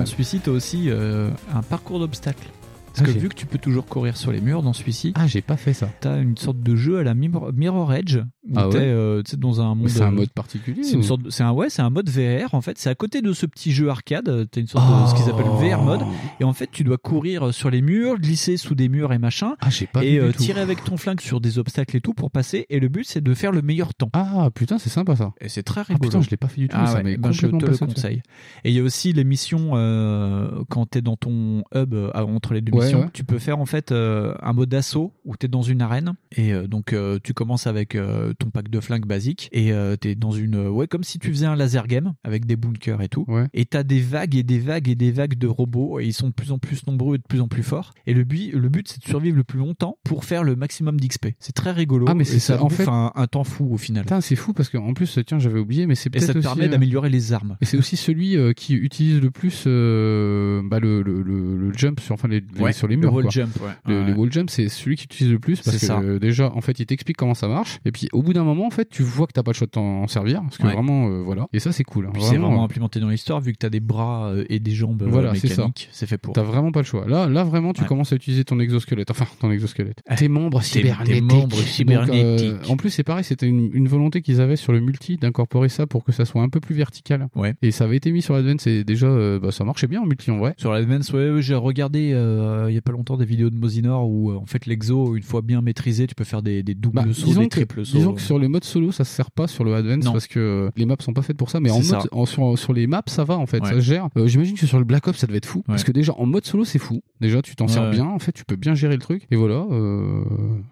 aussi 0.47 0.89
euh, 0.89 1.29
un 1.53 1.61
parcours 1.61 1.99
d'obstacles. 1.99 2.47
Ah, 2.95 3.01
Parce 3.01 3.13
que 3.13 3.19
vu 3.19 3.29
que 3.29 3.35
tu 3.35 3.45
peux 3.45 3.57
toujours 3.57 3.85
courir 3.85 4.17
sur 4.17 4.31
les 4.31 4.39
murs 4.41 4.61
dans 4.61 4.73
celui-ci, 4.73 5.13
Ah, 5.15 5.25
j'ai 5.27 5.41
pas 5.41 5.57
fait 5.57 5.73
ça. 5.73 5.89
t'as 5.99 6.21
une 6.21 6.37
sorte 6.37 6.59
de 6.61 6.75
jeu 6.75 6.99
à 6.99 7.03
la 7.03 7.13
Mirror, 7.13 7.51
Mirror 7.53 7.93
Edge 7.93 8.17
où 8.17 8.53
Ah 8.55 8.67
ouais 8.67 8.73
t'es 8.73 8.79
euh, 8.81 9.23
dans 9.37 9.61
un 9.61 9.73
monde. 9.73 9.89
C'est 9.89 10.01
un 10.01 10.07
euh, 10.09 10.11
mode 10.11 10.29
particulier 10.31 10.83
C'est 10.83 10.93
une 10.95 11.03
sorte, 11.03 11.21
c'est 11.29 11.43
un 11.43 11.51
ouais, 11.51 11.69
c'est 11.69 11.81
un 11.81 11.89
mode 11.89 12.09
VR 12.09 12.53
en 12.53 12.61
fait. 12.61 12.77
C'est 12.77 12.89
à 12.89 12.95
côté 12.95 13.21
de 13.21 13.31
ce 13.33 13.45
petit 13.45 13.71
jeu 13.71 13.89
arcade. 13.89 14.47
T'as 14.51 14.61
une 14.61 14.67
sorte 14.67 14.85
de 14.85 15.09
ce 15.09 15.15
qu'ils 15.15 15.31
appellent 15.31 15.45
Oh. 15.49 15.55
VR 15.57 15.81
mode. 15.81 16.01
Et 16.39 16.43
en 16.43 16.53
fait, 16.53 16.69
tu 16.71 16.83
dois 16.83 16.97
courir 16.97 17.53
sur 17.53 17.69
les 17.69 17.81
murs, 17.81 18.19
glisser 18.19 18.57
sous 18.57 18.75
des 18.75 18.89
murs 18.89 19.13
et 19.13 19.17
machin, 19.17 19.55
Ah, 19.61 19.69
j'ai 19.69 19.87
pas 19.87 20.03
et 20.03 20.17
euh, 20.19 20.31
tirer 20.31 20.61
avec 20.61 20.83
ton 20.83 20.97
flingue 20.97 21.21
sur 21.21 21.39
des 21.41 21.57
obstacles 21.59 21.95
et 21.97 22.01
tout 22.01 22.13
pour 22.13 22.31
passer. 22.31 22.65
Et 22.69 22.79
le 22.79 22.89
but, 22.89 23.05
c'est 23.05 23.21
de 23.21 23.33
faire 23.33 23.51
le 23.51 23.61
meilleur 23.61 23.93
temps. 23.93 24.09
Ah 24.13 24.49
putain, 24.53 24.77
c'est 24.77 24.89
sympa 24.89 25.15
ça. 25.15 25.31
Et 25.41 25.47
c'est 25.49 25.63
très 25.63 25.81
Ah 25.81 25.85
rigolo. 25.89 26.09
putain, 26.09 26.21
je 26.21 26.29
l'ai 26.29 26.37
pas 26.37 26.47
fait 26.47 26.61
du 26.61 26.67
tout. 26.67 26.77
Ah 26.79 26.87
ça 26.87 27.01
ouais, 27.01 27.17
ben 27.17 27.31
je 27.31 27.47
te 27.47 27.65
le 27.65 27.77
conseille. 27.77 28.21
Et 28.65 28.69
il 28.71 28.75
y 28.75 28.79
a 28.79 28.83
aussi 28.83 29.13
les 29.13 29.23
missions 29.23 29.71
euh, 29.75 30.49
quand 30.69 30.89
tu 30.91 30.97
es 30.97 31.01
dans 31.01 31.15
ton 31.15 31.63
hub 31.73 31.95
entre 32.13 32.53
les 32.53 32.61
deux 32.61 32.73
Ouais, 32.73 32.82
missions. 32.85 33.01
ouais. 33.01 33.09
Tu 33.13 33.23
peux 33.23 33.39
faire 33.39 33.59
en 33.59 33.65
fait 33.65 33.91
euh, 33.91 34.33
un 34.41 34.53
mode 34.53 34.69
d'assaut 34.69 35.13
où 35.25 35.35
tu 35.37 35.45
es 35.45 35.49
dans 35.49 35.61
une 35.61 35.81
arène 35.81 36.13
et 36.35 36.53
euh, 36.53 36.67
donc 36.67 36.93
euh, 36.93 37.19
tu 37.23 37.33
commences 37.33 37.67
avec 37.67 37.97
ton 38.39 38.49
pack 38.49 38.69
de 38.69 38.79
flingues 38.79 39.05
basique 39.05 39.49
et 39.51 39.71
tu 40.01 40.09
es 40.09 40.15
dans 40.15 40.31
une 40.31 40.67
ouais 40.67 40.87
comme 40.87 41.03
si 41.03 41.19
tu 41.19 41.29
faisais 41.29 41.45
un 41.45 41.55
laser 41.55 41.87
game 41.87 42.13
avec 42.23 42.45
des 42.45 42.55
bunkers 42.55 43.01
et 43.01 43.09
tout. 43.09 43.25
Ouais. 43.27 43.47
Et 43.53 43.65
tu 43.65 43.77
as 43.77 43.83
des 43.83 43.99
vagues 43.99 44.35
et 44.35 44.43
des 44.43 44.59
vagues 44.59 44.89
et 44.89 44.95
des 44.95 45.11
vagues 45.11 45.37
de 45.37 45.47
robots 45.47 45.99
et 45.99 46.05
ils 46.05 46.13
sont 46.13 46.27
de 46.27 46.33
plus 46.33 46.51
en 46.51 46.57
plus 46.59 46.85
nombreux 46.87 47.15
et 47.15 47.17
de 47.19 47.23
plus 47.27 47.41
en 47.41 47.47
plus 47.47 47.63
forts. 47.63 47.93
Et 48.07 48.13
le 48.13 48.23
but 48.23 48.51
le 48.53 48.69
but 48.69 48.87
c'est 48.87 49.01
de 49.01 49.07
survivre 49.07 49.37
le 49.37 49.43
plus 49.43 49.59
longtemps 49.59 49.97
pour 50.03 50.25
faire 50.25 50.43
le 50.43 50.55
maximum 50.55 50.99
d'XP. 50.99 51.27
C'est 51.39 51.53
très 51.53 51.71
rigolo. 51.71 52.05
Ah, 52.09 52.13
mais 52.15 52.23
c'est 52.23 52.39
ça, 52.39 52.61
en 52.61 52.67
bouffe 52.67 52.77
fait- 52.77 52.87
un, 52.89 53.11
un 53.15 53.27
temps 53.27 53.43
fou 53.43 53.69
au 53.73 53.77
final. 53.77 54.05
C'est 54.21 54.35
fou 54.35 54.53
parce 54.53 54.69
qu'en 54.69 54.93
plus, 54.93 55.19
tiens, 55.25 55.39
j'avais 55.39 55.59
oublié, 55.59 55.85
mais 55.87 55.95
c'est 55.95 56.07
Et 56.07 56.11
peut-être 56.11 56.25
ça 56.27 56.33
te 56.33 56.37
aussi, 56.39 56.47
permet 56.47 56.67
d'améliorer 56.69 57.09
les 57.09 57.33
armes. 57.33 57.57
Et 57.61 57.65
c'est 57.65 57.77
aussi 57.77 57.97
celui 57.97 58.37
qui 58.55 58.73
utilise 58.75 59.21
le 59.21 59.31
plus 59.31 59.63
bah, 59.65 60.79
le, 60.79 61.01
le, 61.01 61.21
le, 61.21 61.57
le 61.57 61.73
jump 61.73 61.99
sur 61.99 62.13
enfin 62.13 62.27
les, 62.27 62.41
les 62.41 62.72
Ouais. 62.73 62.77
Sur 62.77 62.87
les 62.87 62.95
le 62.95 63.01
murs. 63.01 63.13
wall 63.13 63.23
quoi. 63.23 63.31
jump, 63.31 63.55
ouais. 63.61 63.69
Le, 63.85 64.01
Ouais. 64.01 64.07
Les 64.07 64.13
wall 64.13 64.31
jump, 64.31 64.49
c'est 64.49 64.67
celui 64.69 64.95
qui 64.95 65.05
utilise 65.05 65.31
le 65.31 65.39
plus 65.39 65.61
parce 65.61 65.77
que 65.77 65.85
ça. 65.85 65.99
euh, 65.99 66.19
déjà, 66.19 66.51
en 66.53 66.61
fait, 66.61 66.79
il 66.79 66.85
t'explique 66.85 67.17
comment 67.17 67.33
ça 67.33 67.47
marche. 67.47 67.79
Et 67.85 67.91
puis, 67.91 68.07
au 68.13 68.21
bout 68.23 68.33
d'un 68.33 68.43
moment, 68.43 68.65
en 68.67 68.69
fait, 68.71 68.89
tu 68.89 69.03
vois 69.03 69.27
que 69.27 69.33
t'as 69.33 69.43
pas 69.43 69.51
le 69.51 69.55
choix 69.55 69.67
de 69.67 69.71
t'en 69.71 70.07
servir 70.07 70.41
parce 70.41 70.57
que 70.57 70.63
vraiment, 70.67 71.07
euh, 71.09 71.21
voilà. 71.23 71.47
Et 71.53 71.59
ça, 71.59 71.71
c'est 71.71 71.83
cool. 71.83 72.07
hein. 72.07 72.11
Puis 72.13 72.23
c'est 72.23 72.37
vraiment 72.37 72.61
euh, 72.61 72.65
implémenté 72.65 72.99
dans 72.99 73.09
l'histoire 73.09 73.39
vu 73.41 73.53
que 73.53 73.57
t'as 73.57 73.69
des 73.69 73.79
bras 73.79 74.33
et 74.49 74.59
des 74.59 74.71
jambes 74.71 75.03
Voilà, 75.07 75.35
c'est 75.35 75.47
ça. 75.47 75.55
mécaniques. 75.63 75.89
C'est 75.91 76.05
fait 76.07 76.17
pour. 76.17 76.33
T'as 76.33 76.43
vraiment 76.43 76.71
pas 76.71 76.81
le 76.81 76.85
choix. 76.85 77.05
Là, 77.07 77.27
là 77.27 77.43
vraiment, 77.43 77.73
tu 77.73 77.83
commences 77.85 78.11
à 78.13 78.15
utiliser 78.15 78.43
ton 78.43 78.59
exosquelette. 78.59 79.11
Enfin, 79.11 79.25
ton 79.39 79.51
exosquelette. 79.51 80.01
Tes 80.17 80.27
membres 80.27 80.59
tes 80.61 80.65
cybernétiques. 80.65 81.23
membres 81.23 81.47
Donc, 81.47 81.59
euh, 81.59 81.63
cybernétiques. 81.63 82.69
en 82.69 82.77
plus, 82.77 82.89
c'est 82.89 83.03
pareil, 83.03 83.23
c'était 83.23 83.47
une, 83.47 83.69
une 83.73 83.87
volonté 83.87 84.21
qu'ils 84.21 84.41
avaient 84.41 84.55
sur 84.55 84.73
le 84.73 84.79
multi 84.79 85.17
d'incorporer 85.17 85.69
ça 85.69 85.85
pour 85.87 86.03
que 86.03 86.11
ça 86.11 86.25
soit 86.25 86.41
un 86.41 86.49
peu 86.49 86.59
plus 86.59 86.75
vertical. 86.75 87.27
Ouais. 87.35 87.53
Et 87.61 87.71
ça 87.71 87.83
avait 87.85 87.97
été 87.97 88.11
mis 88.11 88.21
sur 88.21 88.33
l'Advance 88.33 88.65
et 88.67 88.83
déjà, 88.83 89.07
bah, 89.39 89.51
ça 89.51 89.63
marchait 89.63 89.87
bien 89.87 90.01
en 90.01 90.05
multi 90.05 90.31
en 90.31 90.37
vrai. 90.37 90.53
Sur 90.57 90.71
l'Advance, 90.71 91.11
ouais, 91.13 91.29
ouais, 91.31 91.41
j'ai 91.41 91.55
regardé 91.55 92.11
euh, 92.13 92.62
il 92.69 92.75
y 92.75 92.77
a 92.77 92.81
pas 92.81 92.91
longtemps 92.91 93.17
des 93.17 93.25
vidéos 93.25 93.49
de 93.49 93.55
Mosinor 93.55 94.07
où 94.09 94.31
euh, 94.31 94.35
en 94.35 94.45
fait 94.45 94.65
l'exo, 94.65 95.15
une 95.15 95.23
fois 95.23 95.41
bien 95.41 95.61
maîtrisé, 95.61 96.07
tu 96.07 96.15
peux 96.15 96.23
faire 96.23 96.41
des, 96.41 96.63
des 96.63 96.75
doubles 96.75 96.95
Bah, 96.95 97.05
sauts, 97.13 97.33
des 97.39 97.47
triples 97.49 97.85
sauts. 97.85 97.97
disons 97.97 98.13
que 98.13 98.21
sur 98.21 98.39
les 98.39 98.47
modes 98.47 98.63
solo, 98.63 98.91
ça 98.91 99.03
se 99.03 99.13
sert 99.13 99.31
pas 99.31 99.47
sur 99.47 99.63
le 99.63 99.73
Advance 99.75 100.05
Non. 100.05 100.11
parce 100.13 100.27
que 100.27 100.39
euh, 100.39 100.69
les 100.75 100.85
maps 100.85 100.95
sont 100.99 101.13
pas 101.13 101.21
faites 101.21 101.37
pour 101.37 101.49
ça. 101.49 101.59
Mais 101.59 101.71
en 101.71 101.79
mode, 101.81 102.07
en- 102.11 102.25
sur, 102.25 102.57
sur 102.57 102.73
les 102.73 102.87
maps, 102.87 103.01
ça 103.07 103.23
va 103.23 103.37
en 103.37 103.45
fait, 103.45 103.61
Ouais. 103.61 103.69
ça 103.69 103.75
se 103.75 103.79
gère. 103.81 104.07
Euh, 104.17 104.27
J'imagine 104.27 104.55
que 104.57 104.65
sur 104.67 104.77
le 104.79 104.85
Black 104.85 105.07
Ops, 105.07 105.17
ça 105.17 105.27
devait 105.27 105.37
être 105.37 105.45
fou. 105.45 105.63
Parce 105.67 105.83
que 105.83 105.91
déjà, 105.91 106.13
en 106.17 106.25
mode 106.25 106.45
solo, 106.45 106.65
c'est 106.65 106.79
fou. 106.79 107.01
Déjà, 107.21 107.41
tu 107.41 107.55
t'en 107.55 107.67
sers 107.67 107.83
Ouais. 107.83 107.91
bien. 107.91 108.05
En 108.05 108.19
fait, 108.19 108.31
tu 108.31 108.43
peux 108.45 108.55
bien 108.55 108.73
gérer 108.75 108.95
le 108.95 109.01
truc. 109.01 109.25
Et 109.31 109.35
voilà, 109.35 109.65
euh, 109.71 110.23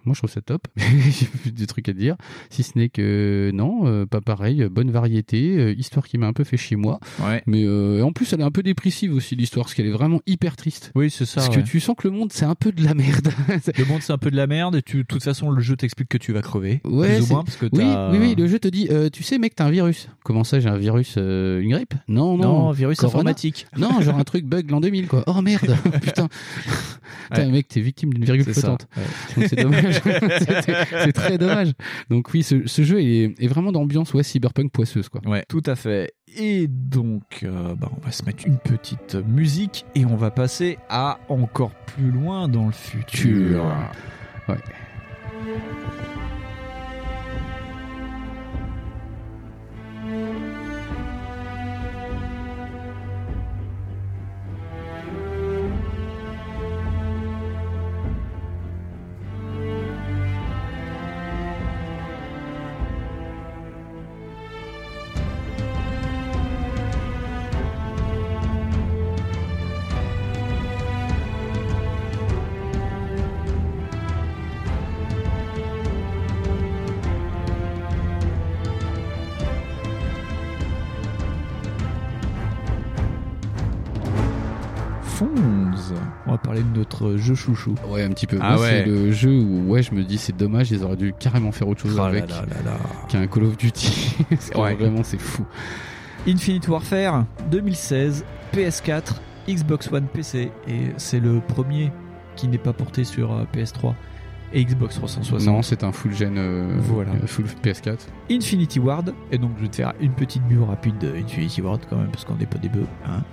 moi 0.05 0.13
je 0.13 0.19
trouve 0.19 0.29
ça 0.29 0.41
top. 0.41 0.67
J'ai 0.77 1.25
plus 1.25 1.51
des 1.51 1.67
trucs 1.67 1.87
à 1.89 1.93
dire. 1.93 2.15
Si 2.49 2.63
ce 2.63 2.77
n'est 2.77 2.89
que 2.89 3.51
non, 3.53 3.81
euh, 3.85 4.05
pas 4.05 4.21
pareil. 4.21 4.67
Bonne 4.71 4.91
variété. 4.91 5.57
euh, 5.57 5.73
histoire 5.77 6.07
qui 6.07 6.17
m'a 6.17 6.27
un 6.27 6.33
peu 6.33 6.43
fait 6.43 6.57
chier 6.57 6.77
moi. 6.77 6.99
Ouais. 7.21 7.41
Mais 7.47 7.63
euh, 7.65 8.01
en 8.03 8.11
plus, 8.11 8.31
elle 8.33 8.41
est 8.41 8.43
un 8.43 8.51
peu 8.51 8.63
dépressive 8.63 9.13
aussi 9.13 9.35
l'histoire 9.35 9.65
parce 9.65 9.73
qu'elle 9.73 9.85
est 9.87 9.91
vraiment 9.91 10.21
hyper 10.27 10.55
triste. 10.55 10.91
Oui, 10.95 11.09
c'est 11.09 11.25
ça. 11.25 11.41
Parce 11.41 11.55
ouais. 11.55 11.63
que 11.63 11.67
tu 11.67 11.79
sens 11.81 11.95
que 11.97 12.07
le 12.07 12.13
monde, 12.13 12.31
c'est 12.31 12.45
un 12.45 12.55
peu 12.55 12.71
de 12.71 12.83
la 12.83 12.93
merde. 12.93 13.29
Le 13.77 13.85
monde 13.85 14.01
c'est 14.01 14.13
un 14.13 14.17
peu 14.17 14.31
de 14.31 14.35
la 14.35 14.47
merde 14.47 14.75
et 14.75 14.81
tu, 14.81 14.97
de 14.97 15.03
toute 15.03 15.23
façon 15.23 15.49
le 15.51 15.61
jeu 15.61 15.75
t'explique 15.75 16.09
que 16.09 16.17
tu 16.17 16.31
vas 16.33 16.41
crever. 16.41 16.81
Ouais, 16.85 17.15
plus 17.17 17.25
ou 17.29 17.33
moins 17.33 17.43
parce 17.43 17.57
que 17.57 17.65
oui, 17.71 17.83
oui, 18.11 18.17
oui, 18.19 18.35
le 18.37 18.47
jeu 18.47 18.59
te 18.59 18.67
dit, 18.67 18.87
euh, 18.91 19.09
tu 19.09 19.23
sais, 19.23 19.37
mec, 19.37 19.55
t'as 19.55 19.65
un 19.65 19.71
virus. 19.71 20.07
Comment 20.23 20.43
ça, 20.43 20.59
j'ai 20.59 20.69
un 20.69 20.77
virus, 20.77 21.15
euh, 21.17 21.59
une 21.61 21.71
grippe? 21.71 21.93
Non, 22.07 22.37
non. 22.37 22.43
Non, 22.65 22.71
virus 22.71 22.97
Corona? 22.99 23.19
informatique. 23.19 23.65
Non, 23.77 24.01
genre 24.01 24.17
un 24.17 24.23
truc 24.23 24.45
bug 24.45 24.69
l'an 24.71 24.79
2000, 24.81 25.07
quoi. 25.07 25.23
Oh 25.27 25.41
merde, 25.41 25.75
putain. 26.01 26.27
Putain, 27.29 27.45
Ouais. 27.45 27.51
mec, 27.51 27.67
t'es 27.67 27.81
victime 27.81 28.13
d'une 28.13 28.25
virgule 28.25 28.43
flottante. 28.53 28.87
ouais. 29.37 29.47
C'est 29.47 29.55
dommage. 29.61 30.01
C'est- 30.03 30.85
c'est 31.05 31.11
très 31.13 31.37
dommage. 31.37 31.71
Donc 32.09 32.29
oui, 32.33 32.43
ce, 32.43 32.67
ce 32.67 32.81
jeu 32.83 33.01
est, 33.01 33.33
est 33.39 33.47
vraiment 33.47 33.71
d'ambiance, 33.71 34.13
ouais, 34.13 34.23
cyberpunk 34.23 34.71
poisseuse, 34.71 35.09
quoi. 35.09 35.21
Ouais, 35.25 35.45
tout 35.47 35.61
à 35.65 35.75
fait. 35.75 36.11
Et 36.37 36.67
donc, 36.67 37.41
euh, 37.43 37.75
bah, 37.75 37.89
on 37.97 38.05
va 38.05 38.11
se 38.11 38.23
mettre 38.23 38.45
une 38.45 38.57
petite 38.57 39.15
musique 39.15 39.85
et 39.95 40.05
on 40.05 40.15
va 40.15 40.31
passer 40.31 40.77
à 40.89 41.19
encore 41.27 41.71
plus 41.71 42.09
loin 42.11 42.47
dans 42.47 42.67
le 42.67 42.71
futur. 42.71 43.65
Parler 86.43 86.61
de 86.63 86.77
notre 86.77 87.17
jeu 87.17 87.35
chouchou. 87.35 87.75
Ouais, 87.87 88.03
un 88.03 88.09
petit 88.09 88.27
peu. 88.27 88.37
Ah 88.41 88.59
ouais. 88.59 88.67
c'est 88.69 88.85
le 88.85 89.11
jeu 89.11 89.31
où, 89.31 89.69
ouais, 89.71 89.83
je 89.83 89.93
me 89.93 90.03
dis, 90.03 90.17
c'est 90.17 90.35
dommage, 90.35 90.71
ils 90.71 90.83
auraient 90.83 90.95
dû 90.95 91.13
carrément 91.17 91.51
faire 91.51 91.67
autre 91.67 91.81
chose 91.81 91.93
Oh 91.95 91.97
là 91.99 92.05
avec. 92.05 92.29
là 92.29 92.41
là 92.49 92.71
là. 92.71 92.77
Qu'un 93.09 93.27
Call 93.27 93.43
of 93.43 93.57
Duty. 93.57 94.15
Ouais. 94.55 94.75
Vraiment, 94.75 95.03
c'est 95.03 95.19
fou. 95.19 95.45
Infinite 96.27 96.67
Warfare 96.67 97.25
2016, 97.49 98.25
PS4, 98.53 99.15
Xbox 99.49 99.91
One 99.91 100.05
PC 100.13 100.51
et 100.67 100.91
c'est 100.97 101.19
le 101.19 101.39
premier 101.39 101.91
qui 102.35 102.47
n'est 102.47 102.57
pas 102.59 102.73
porté 102.73 103.03
sur 103.03 103.33
euh, 103.33 103.43
PS3 103.53 103.93
et 104.53 104.63
Xbox 104.65 104.95
360. 104.95 105.41
Non, 105.47 105.61
c'est 105.61 105.83
un 105.83 105.91
full 105.91 106.13
gen, 106.13 106.35
euh, 106.37 106.75
Voilà. 106.79 107.11
euh, 107.11 107.27
full 107.27 107.45
PS4. 107.63 107.97
Infinity 108.29 108.79
Ward, 108.79 109.13
et 109.31 109.37
donc 109.37 109.51
je 109.57 109.63
vais 109.63 109.67
te 109.69 109.75
faire 109.77 109.93
une 110.01 110.11
petite 110.11 110.43
bio 110.43 110.65
rapide 110.65 110.97
de 110.99 111.13
Infinity 111.15 111.61
Ward 111.61 111.79
quand 111.89 111.97
même, 111.97 112.09
parce 112.11 112.25
qu'on 112.25 112.35
n'est 112.35 112.45
pas 112.45 112.57
des 112.57 112.69
bœufs. 112.69 112.85
hein. 113.07 113.23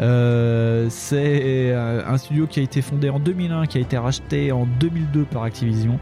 Euh, 0.00 0.86
c'est 0.90 1.72
un 1.72 2.16
studio 2.18 2.46
qui 2.46 2.60
a 2.60 2.62
été 2.62 2.82
fondé 2.82 3.08
en 3.10 3.18
2001, 3.20 3.66
qui 3.66 3.78
a 3.78 3.80
été 3.80 3.96
racheté 3.96 4.50
en 4.52 4.66
2002 4.80 5.22
par 5.24 5.44
Activision, 5.44 5.98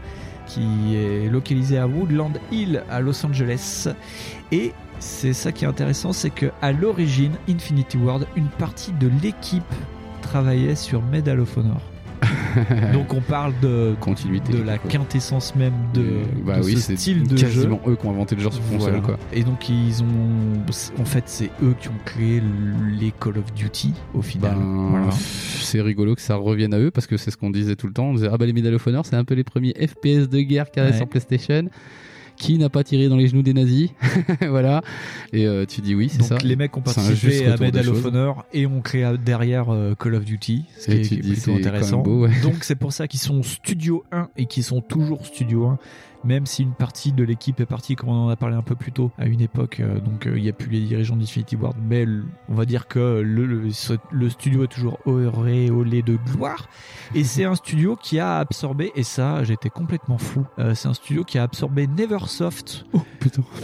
qui 0.47 0.95
est 0.95 1.29
localisé 1.29 1.77
à 1.77 1.87
Woodland 1.87 2.33
Hill 2.51 2.83
à 2.89 2.99
Los 2.99 3.25
Angeles. 3.25 3.87
Et 4.51 4.71
c'est 4.99 5.33
ça 5.33 5.51
qui 5.51 5.65
est 5.65 5.67
intéressant, 5.67 6.13
c'est 6.13 6.29
que 6.29 6.47
à 6.61 6.71
l'origine, 6.71 7.33
Infinity 7.49 7.97
Ward, 7.97 8.25
une 8.35 8.47
partie 8.47 8.91
de 8.93 9.09
l'équipe 9.21 9.63
travaillait 10.21 10.75
sur 10.75 11.01
Medal 11.01 11.39
of 11.39 11.57
Honor. 11.57 11.81
Donc 12.93 13.13
on 13.13 13.21
parle 13.21 13.53
de 13.61 13.95
continuité 13.99 14.53
de 14.53 14.61
la 14.63 14.77
quintessence 14.77 15.55
même 15.55 15.73
de, 15.93 16.03
bah 16.45 16.59
de 16.59 16.63
oui, 16.65 16.77
ce 16.77 16.95
style 16.95 17.27
de 17.27 17.37
jeu. 17.37 17.45
quasiment 17.47 17.79
eux 17.87 17.95
qui 17.95 18.05
ont 18.05 18.11
inventé 18.11 18.35
le 18.35 18.41
genre 18.41 18.53
sur 18.53 18.61
console, 18.63 18.79
Voilà. 18.91 18.99
quoi. 19.01 19.19
Et 19.33 19.43
donc 19.43 19.69
ils 19.69 20.01
ont, 20.03 21.01
en 21.01 21.05
fait, 21.05 21.23
c'est 21.27 21.49
eux 21.61 21.75
qui 21.79 21.89
ont 21.89 21.99
créé 22.05 22.41
les 22.99 23.11
Call 23.19 23.37
of 23.37 23.53
Duty 23.53 23.93
au 24.13 24.21
final. 24.21 24.55
Ben, 24.55 24.87
Voilà. 24.91 25.11
C'est 25.11 25.81
rigolo 25.81 26.15
que 26.15 26.21
ça 26.21 26.35
revienne 26.35 26.73
à 26.73 26.79
eux 26.79 26.91
parce 26.91 27.07
que 27.07 27.17
c'est 27.17 27.31
ce 27.31 27.37
qu'on 27.37 27.49
disait 27.51 27.75
tout 27.75 27.87
le 27.87 27.93
temps. 27.93 28.05
On 28.05 28.13
disait 28.13 28.29
ah 28.31 28.37
bah 28.37 28.45
les 28.45 28.53
Medal 28.53 28.73
of 28.75 28.85
Honor 28.87 29.05
c'est 29.05 29.15
un 29.15 29.23
peu 29.25 29.33
les 29.35 29.43
premiers 29.43 29.73
FPS 29.73 30.29
de 30.29 30.39
guerre 30.41 30.65
a 30.77 30.81
Ouais. 30.81 30.93
sur 30.93 31.07
PlayStation. 31.07 31.65
Qui 32.43 32.57
n'a 32.57 32.69
pas 32.69 32.83
tiré 32.83 33.07
dans 33.07 33.15
les 33.15 33.27
genoux 33.27 33.41
des 33.41 33.53
nazis 33.53 33.91
Voilà. 34.49 34.81
Et 35.31 35.47
euh, 35.47 35.65
tu 35.65 35.79
dis 35.79 35.95
oui, 35.95 36.09
c'est 36.09 36.23
ça. 36.23 36.37
les 36.43 36.57
mecs 36.57 36.75
ont 36.75 36.81
participé 36.81 37.45
à 37.47 37.55
Medal 37.55 37.87
of. 37.87 38.05
Honor 38.05 38.45
et 38.51 38.65
ont 38.65 38.81
créé 38.81 39.09
derrière 39.23 39.73
euh, 39.73 39.95
Call 39.95 40.15
of 40.15 40.25
Duty, 40.25 40.65
ce 40.77 40.87
qui 40.87 40.91
est, 40.91 41.01
qui 41.01 41.17
plutôt 41.21 41.55
intéressant. 41.55 42.01
beau, 42.01 42.23
ouais. 42.23 42.31
Donc 42.41 42.65
c'est 42.65 42.75
pour 42.75 42.91
ça 42.91 43.07
qu'ils 43.07 43.21
sont 43.21 43.43
Studio 43.43 44.03
1 44.11 44.27
et 44.35 44.45
qu'ils 44.45 44.65
sont 44.65 44.81
toujours 44.81 45.25
Studio 45.25 45.67
1, 45.67 45.79
même 46.23 46.45
si 46.45 46.63
une 46.63 46.73
partie 46.73 47.11
de 47.11 47.23
l'équipe 47.23 47.59
est 47.59 47.65
partie, 47.65 47.95
comme 47.95 48.09
on 48.09 48.25
en 48.25 48.29
a 48.29 48.35
parlé 48.35 48.55
un 48.55 48.61
peu 48.61 48.75
plus 48.75 48.91
tôt, 48.91 49.11
à 49.17 49.25
une 49.25 49.41
époque. 49.41 49.79
euh, 49.79 49.99
donc 49.99 50.25
euh, 50.27 50.37
il 50.37 50.43
n'y 50.43 50.49
a 50.49 50.53
plus 50.53 50.69
les 50.69 50.81
dirigeants 50.81 51.15
d'Infinity 51.15 51.55
Ward, 51.55 51.75
mais 51.87 52.05
on 52.49 52.55
va 52.55 52.65
dire 52.65 52.87
que 52.87 53.21
le, 53.21 53.45
le, 53.45 53.71
ce- 53.71 53.93
le 54.11 54.29
studio 54.29 54.63
est 54.63 54.67
toujours 54.67 54.99
auréolé 55.05 56.01
de 56.01 56.17
gloire. 56.33 56.67
Et 57.15 57.23
c'est 57.23 57.43
un 57.45 57.55
studio 57.55 57.95
qui 57.95 58.19
a 58.19 58.37
absorbé, 58.39 58.91
et 58.95 59.03
ça 59.03 59.43
j'étais 59.43 59.69
complètement 59.69 60.17
fou, 60.17 60.45
euh, 60.59 60.73
c'est 60.75 60.87
un 60.87 60.93
studio 60.93 61.23
qui 61.23 61.37
a 61.37 61.43
absorbé 61.43 61.87
Neversoft 61.87 62.85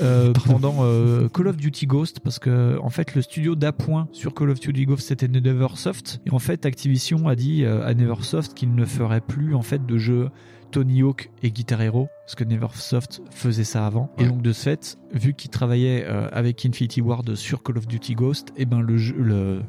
euh, 0.02 0.34
pendant 0.46 0.78
euh, 0.82 1.28
Call 1.30 1.48
of 1.48 1.58
Duty 1.58 1.86
Ghost 1.88 2.20
parce 2.22 2.40
que 2.40 2.78
en 2.82 2.90
fait 2.90 3.16
le 3.16 3.22
studio 3.22 3.56
d'appoint 3.56 4.08
sur 4.12 4.34
Call 4.34 4.50
of 4.50 4.60
Duty 4.60 4.86
Ghost 4.86 5.08
c'était 5.08 5.28
Neversoft 5.28 6.22
et 6.26 6.32
en 6.32 6.40
fait 6.40 6.66
Activision 6.66 7.28
a 7.28 7.36
dit 7.36 7.66
à 7.66 7.94
Neversoft 7.94 8.54
qu'il 8.54 8.74
ne 8.74 8.86
ferait 8.86 9.22
plus 9.22 9.56
en 9.56 9.62
fait 9.62 9.86
de 9.86 9.98
jeux 9.98 10.30
Tony 10.72 11.02
Hawk 11.02 11.32
et 11.44 11.52
Guitar 11.52 11.82
Hero 11.82 12.10
parce 12.26 12.36
que 12.36 12.44
Neversoft 12.44 13.22
faisait 13.32 13.64
ça 13.64 13.86
avant 13.86 14.12
et 14.18 14.26
donc 14.26 14.42
de 14.42 14.54
ce 14.54 14.64
fait 14.64 14.98
vu 15.14 15.34
qu'il 15.34 15.50
travaillait 15.50 16.06
euh, 16.06 16.30
avec 16.32 16.66
Infinity 16.66 17.02
Ward 17.02 17.36
sur 17.36 17.64
Call 17.64 17.78
of 17.78 17.88
Duty 17.88 18.16
Ghost 18.16 18.54
et 18.58 18.66
ben 18.66 18.82
le 18.82 18.98
jeu 18.98 19.16
le 19.18 19.62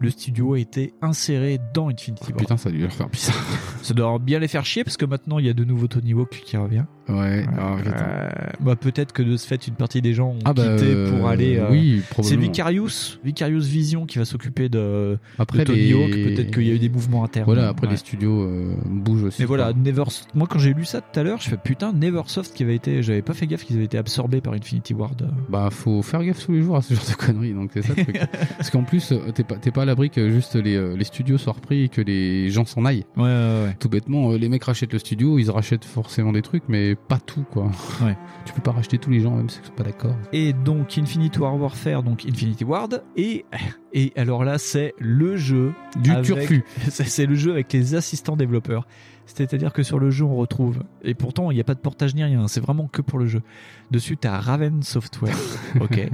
le 0.00 0.10
studio 0.10 0.54
a 0.54 0.58
été 0.58 0.94
inséré 1.02 1.58
dans 1.74 1.88
Infinity 1.88 2.30
Ward. 2.30 2.38
Putain, 2.38 2.56
ça 2.56 2.68
a 2.68 2.72
dû 2.72 2.78
leur 2.78 2.92
faire 2.92 3.08
bizarre. 3.08 3.34
Ça 3.82 3.94
doit 3.94 4.16
bien 4.20 4.38
les 4.38 4.46
faire 4.46 4.64
chier 4.64 4.84
parce 4.84 4.96
que 4.96 5.04
maintenant 5.04 5.40
il 5.40 5.46
y 5.46 5.48
a 5.48 5.54
de 5.54 5.64
nouveau 5.64 5.88
Tony 5.88 6.12
Hawk 6.12 6.40
qui 6.44 6.56
revient. 6.56 6.84
Ouais. 7.08 7.44
ah. 7.58 7.76
Euh, 7.86 8.28
bah 8.60 8.76
peut-être 8.76 9.12
que 9.12 9.22
de 9.22 9.36
ce 9.36 9.46
fait 9.46 9.66
une 9.66 9.74
partie 9.74 10.02
des 10.02 10.12
gens 10.14 10.28
ont 10.30 10.38
Ah 10.44 10.52
bah, 10.52 10.76
quitté 10.76 10.90
euh, 10.92 11.10
pour 11.10 11.28
aller. 11.28 11.56
euh, 11.56 11.68
oui, 11.70 12.02
c'est. 12.22 12.36
Vicarious, 12.36 13.18
Vicarious 13.24 13.60
Vision 13.62 14.06
qui 14.06 14.18
va 14.18 14.24
s'occuper 14.24 14.68
de, 14.68 15.18
Après 15.38 15.58
de 15.60 15.64
Tony 15.64 15.78
les- 15.80 15.92
Hawk. 15.94 16.10
Peut-être 16.10 16.50
qu'il 16.52 16.66
y 16.66 16.70
a 16.70 16.74
eu 16.74 16.78
des 16.78 16.88
mouvements 16.88 17.24
internes. 17.24 17.46
Voilà, 17.46 17.68
après 17.68 17.86
Ouais. 17.86 17.92
les 17.92 17.98
studios 17.98 18.42
euh, 18.42 18.74
bougent 18.86 19.24
aussi. 19.24 19.42
Mais 19.42 19.46
voilà. 19.46 19.72
Never... 19.72 20.04
moi 20.34 20.46
quand 20.50 20.58
j'ai 20.58 20.74
lu 20.74 20.84
ça 20.84 21.00
tout 21.00 21.18
à 21.18 21.22
l'heure, 21.22 21.40
je 21.40 21.48
fais 21.48 21.56
putain 21.56 21.92
Neversoft 21.92 22.54
qui 22.54 22.62
avait 22.62 22.74
été, 22.76 23.02
j'avais 23.02 23.22
pas 23.22 23.32
fait 23.34 23.46
gaffe 23.46 23.64
qu'ils 23.64 23.76
avaient 23.76 23.84
été 23.86 23.98
absorbés 23.98 24.40
par 24.40 24.52
Infinity 24.54 24.94
Ward. 24.94 25.30
Bah, 25.48 25.68
faut 25.70 26.02
faire 26.02 26.22
gaffe 26.22 26.44
tous 26.44 26.52
les 26.52 26.62
jours 26.62 26.76
à 26.76 26.82
ce 26.82 26.94
genre 26.94 27.04
de 27.08 27.14
conneries, 27.14 27.54
donc 27.54 27.70
c'est 27.72 27.82
ça 27.82 27.94
le 27.96 28.02
truc. 28.04 28.20
Parce 28.58 28.70
qu'en 28.70 28.82
plus, 28.82 29.12
euh, 29.12 29.30
t'es 29.34 29.44
pas, 29.44 29.56
pas 29.56 29.82
à 29.82 29.84
l'abri 29.84 30.10
que 30.10 30.28
juste 30.30 30.54
les, 30.56 30.76
euh, 30.76 30.96
les 30.96 31.04
studios 31.04 31.38
soient 31.38 31.54
repris 31.54 31.84
et 31.84 31.88
que 31.88 32.00
les 32.00 32.50
gens 32.50 32.64
s'en 32.64 32.84
aillent. 32.84 33.04
Ouais, 33.16 33.22
ouais, 33.24 33.28
ouais. 33.66 33.76
Tout 33.80 33.88
bêtement, 33.88 34.32
euh, 34.32 34.36
les 34.38 34.48
mecs 34.48 34.64
rachètent 34.64 34.92
le 34.92 34.98
studio, 34.98 35.38
ils 35.38 35.50
rachètent 35.50 35.84
forcément 35.84 36.32
des 36.32 36.42
trucs, 36.42 36.64
mais 36.68 36.96
pas 37.06 37.18
tout, 37.18 37.44
quoi. 37.50 37.70
Ouais. 38.02 38.16
Tu 38.44 38.54
peux 38.54 38.62
pas 38.62 38.72
racheter 38.72 38.96
tous 38.98 39.10
les 39.10 39.20
gens, 39.20 39.36
même 39.36 39.48
si 39.50 39.60
ils 39.62 39.66
sont 39.66 39.72
pas 39.74 39.82
d'accord. 39.84 40.16
Et 40.32 40.52
donc 40.54 40.96
Infinity 40.96 41.38
War 41.38 41.54
Warfare, 41.60 42.02
donc 42.02 42.24
Infinity 42.26 42.64
Ward, 42.64 43.02
et, 43.14 43.44
et 43.92 44.12
alors 44.16 44.42
là 44.42 44.56
c'est 44.56 44.94
le 44.98 45.36
jeu 45.36 45.74
Du 45.96 46.10
avec- 46.10 46.24
turfu. 46.24 46.64
C'est 46.88 47.26
le 47.26 47.34
jeu 47.34 47.52
avec 47.52 47.70
les 47.74 47.94
assistants 47.94 48.36
développeurs. 48.36 48.86
C'est-à-dire 49.26 49.74
que 49.74 49.82
sur 49.82 49.98
le 49.98 50.08
jeu 50.08 50.24
on 50.24 50.34
retrouve, 50.36 50.82
et 51.02 51.12
pourtant 51.14 51.50
il 51.50 51.56
n'y 51.56 51.60
a 51.60 51.64
pas 51.64 51.74
de 51.74 51.80
portage 51.80 52.14
ni 52.14 52.24
rien, 52.24 52.48
c'est 52.48 52.60
vraiment 52.60 52.86
que 52.88 53.02
pour 53.02 53.18
le 53.18 53.26
jeu. 53.26 53.42
Dessus 53.90 54.16
t'as 54.16 54.38
Raven 54.40 54.82
Software, 54.82 55.36
ok. 55.80 56.08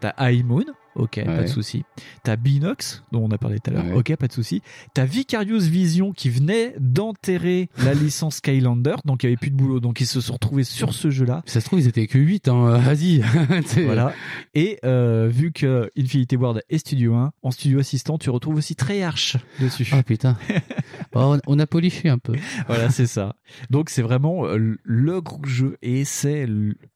T'as 0.00 0.12
High 0.30 0.44
Moon, 0.44 0.64
ok, 0.96 1.24
pas 1.24 1.42
de 1.42 1.46
souci. 1.46 1.84
T'as 2.22 2.36
Binox, 2.36 3.02
dont 3.12 3.24
on 3.24 3.30
a 3.30 3.38
parlé 3.38 3.58
tout 3.58 3.70
à 3.70 3.74
l'heure, 3.74 3.84
Ouais. 3.86 3.92
ok, 3.92 4.16
pas 4.16 4.26
de 4.28 4.32
souci. 4.32 4.62
T'as 4.94 5.04
Vicarious 5.04 5.60
Vision 5.60 6.12
qui 6.12 6.30
venait 6.30 6.74
d'enterrer 6.78 7.68
la 7.84 7.94
licence 7.94 8.36
Skylander, 8.36 8.96
donc 9.04 9.22
il 9.22 9.26
n'y 9.26 9.32
avait 9.32 9.36
plus 9.36 9.50
de 9.50 9.56
boulot, 9.56 9.80
donc 9.80 10.00
ils 10.00 10.06
se 10.06 10.20
sont 10.20 10.34
retrouvés 10.34 10.64
sur 10.64 10.92
ce 10.94 11.10
jeu-là. 11.10 11.42
Ça 11.46 11.60
se 11.60 11.66
trouve, 11.66 11.80
ils 11.80 11.88
étaient 11.88 12.06
que 12.06 12.18
8, 12.18 12.48
hein, 12.48 12.78
vas-y. 12.84 13.22
Voilà. 13.84 14.12
Et 14.54 14.78
euh, 14.84 15.28
vu 15.30 15.52
que 15.52 15.90
Infinity 15.98 16.36
Ward 16.36 16.60
est 16.68 16.78
Studio 16.78 17.14
1, 17.14 17.32
en 17.42 17.50
Studio 17.50 17.78
Assistant, 17.80 18.18
tu 18.18 18.30
retrouves 18.30 18.56
aussi 18.56 18.74
Treyarch 18.76 19.36
dessus. 19.60 19.88
Ah 19.92 20.02
putain. 20.02 20.36
Bon, 21.12 21.40
on, 21.46 21.58
a 21.58 21.66
poliché 21.66 22.08
un 22.08 22.18
peu. 22.18 22.34
voilà, 22.66 22.90
c'est 22.90 23.06
ça. 23.06 23.34
Donc 23.70 23.90
c'est 23.90 24.02
vraiment 24.02 24.46
euh, 24.46 24.76
le 24.82 25.20
gros 25.20 25.44
jeu 25.44 25.76
et 25.82 26.04
c'est 26.04 26.46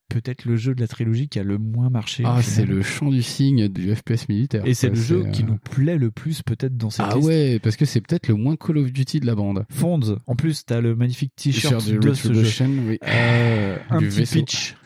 peut-être 0.09 0.45
le 0.45 0.57
jeu 0.57 0.75
de 0.75 0.81
la 0.81 0.87
trilogie 0.87 1.29
qui 1.29 1.39
a 1.41 1.43
le 1.43 1.59
moins 1.59 1.91
marché. 1.91 2.23
Ah, 2.27 2.41
c'est 2.43 2.65
le 2.65 2.83
chant 2.83 3.11
du 3.11 3.23
signe 3.23 3.69
du 3.69 3.95
FPS 3.95 4.29
militaire. 4.29 4.63
Et 4.67 4.75
c'est 4.75 4.91
le 4.91 4.95
jeu 4.95 5.25
euh, 5.27 5.31
qui 5.31 5.43
nous 5.43 5.57
plaît 5.57 5.99
le 5.99 6.11
plus 6.11 6.43
peut-être 6.43 6.77
dans 6.77 6.91
cette 6.91 7.07
Ah 7.11 7.17
liste. 7.17 7.27
ouais, 7.27 7.59
parce 7.61 7.77
que 7.77 7.85
c'est 7.85 8.01
peut-être 8.01 8.29
le 8.29 8.35
moins 8.35 8.55
Call 8.57 8.79
of 8.79 8.93
Duty 8.93 9.21
de 9.21 9.27
la 9.27 9.35
bande. 9.35 9.67
Fonds. 9.71 10.21
En 10.27 10.37
plus, 10.37 10.65
t'as 10.65 10.81
le 10.81 10.95
magnifique 10.95 11.33
t-shirt 11.35 11.85
T-shirt 11.85 12.01
de 12.01 12.15
ce 12.15 12.33
jeu. 12.33 12.67
Oui. 12.87 12.99
Euh, 13.03 13.77
un 13.91 13.99
Du 13.99 14.09
petit 14.09 14.19
vaisseau. 14.21 14.39
pitch. 14.41 14.77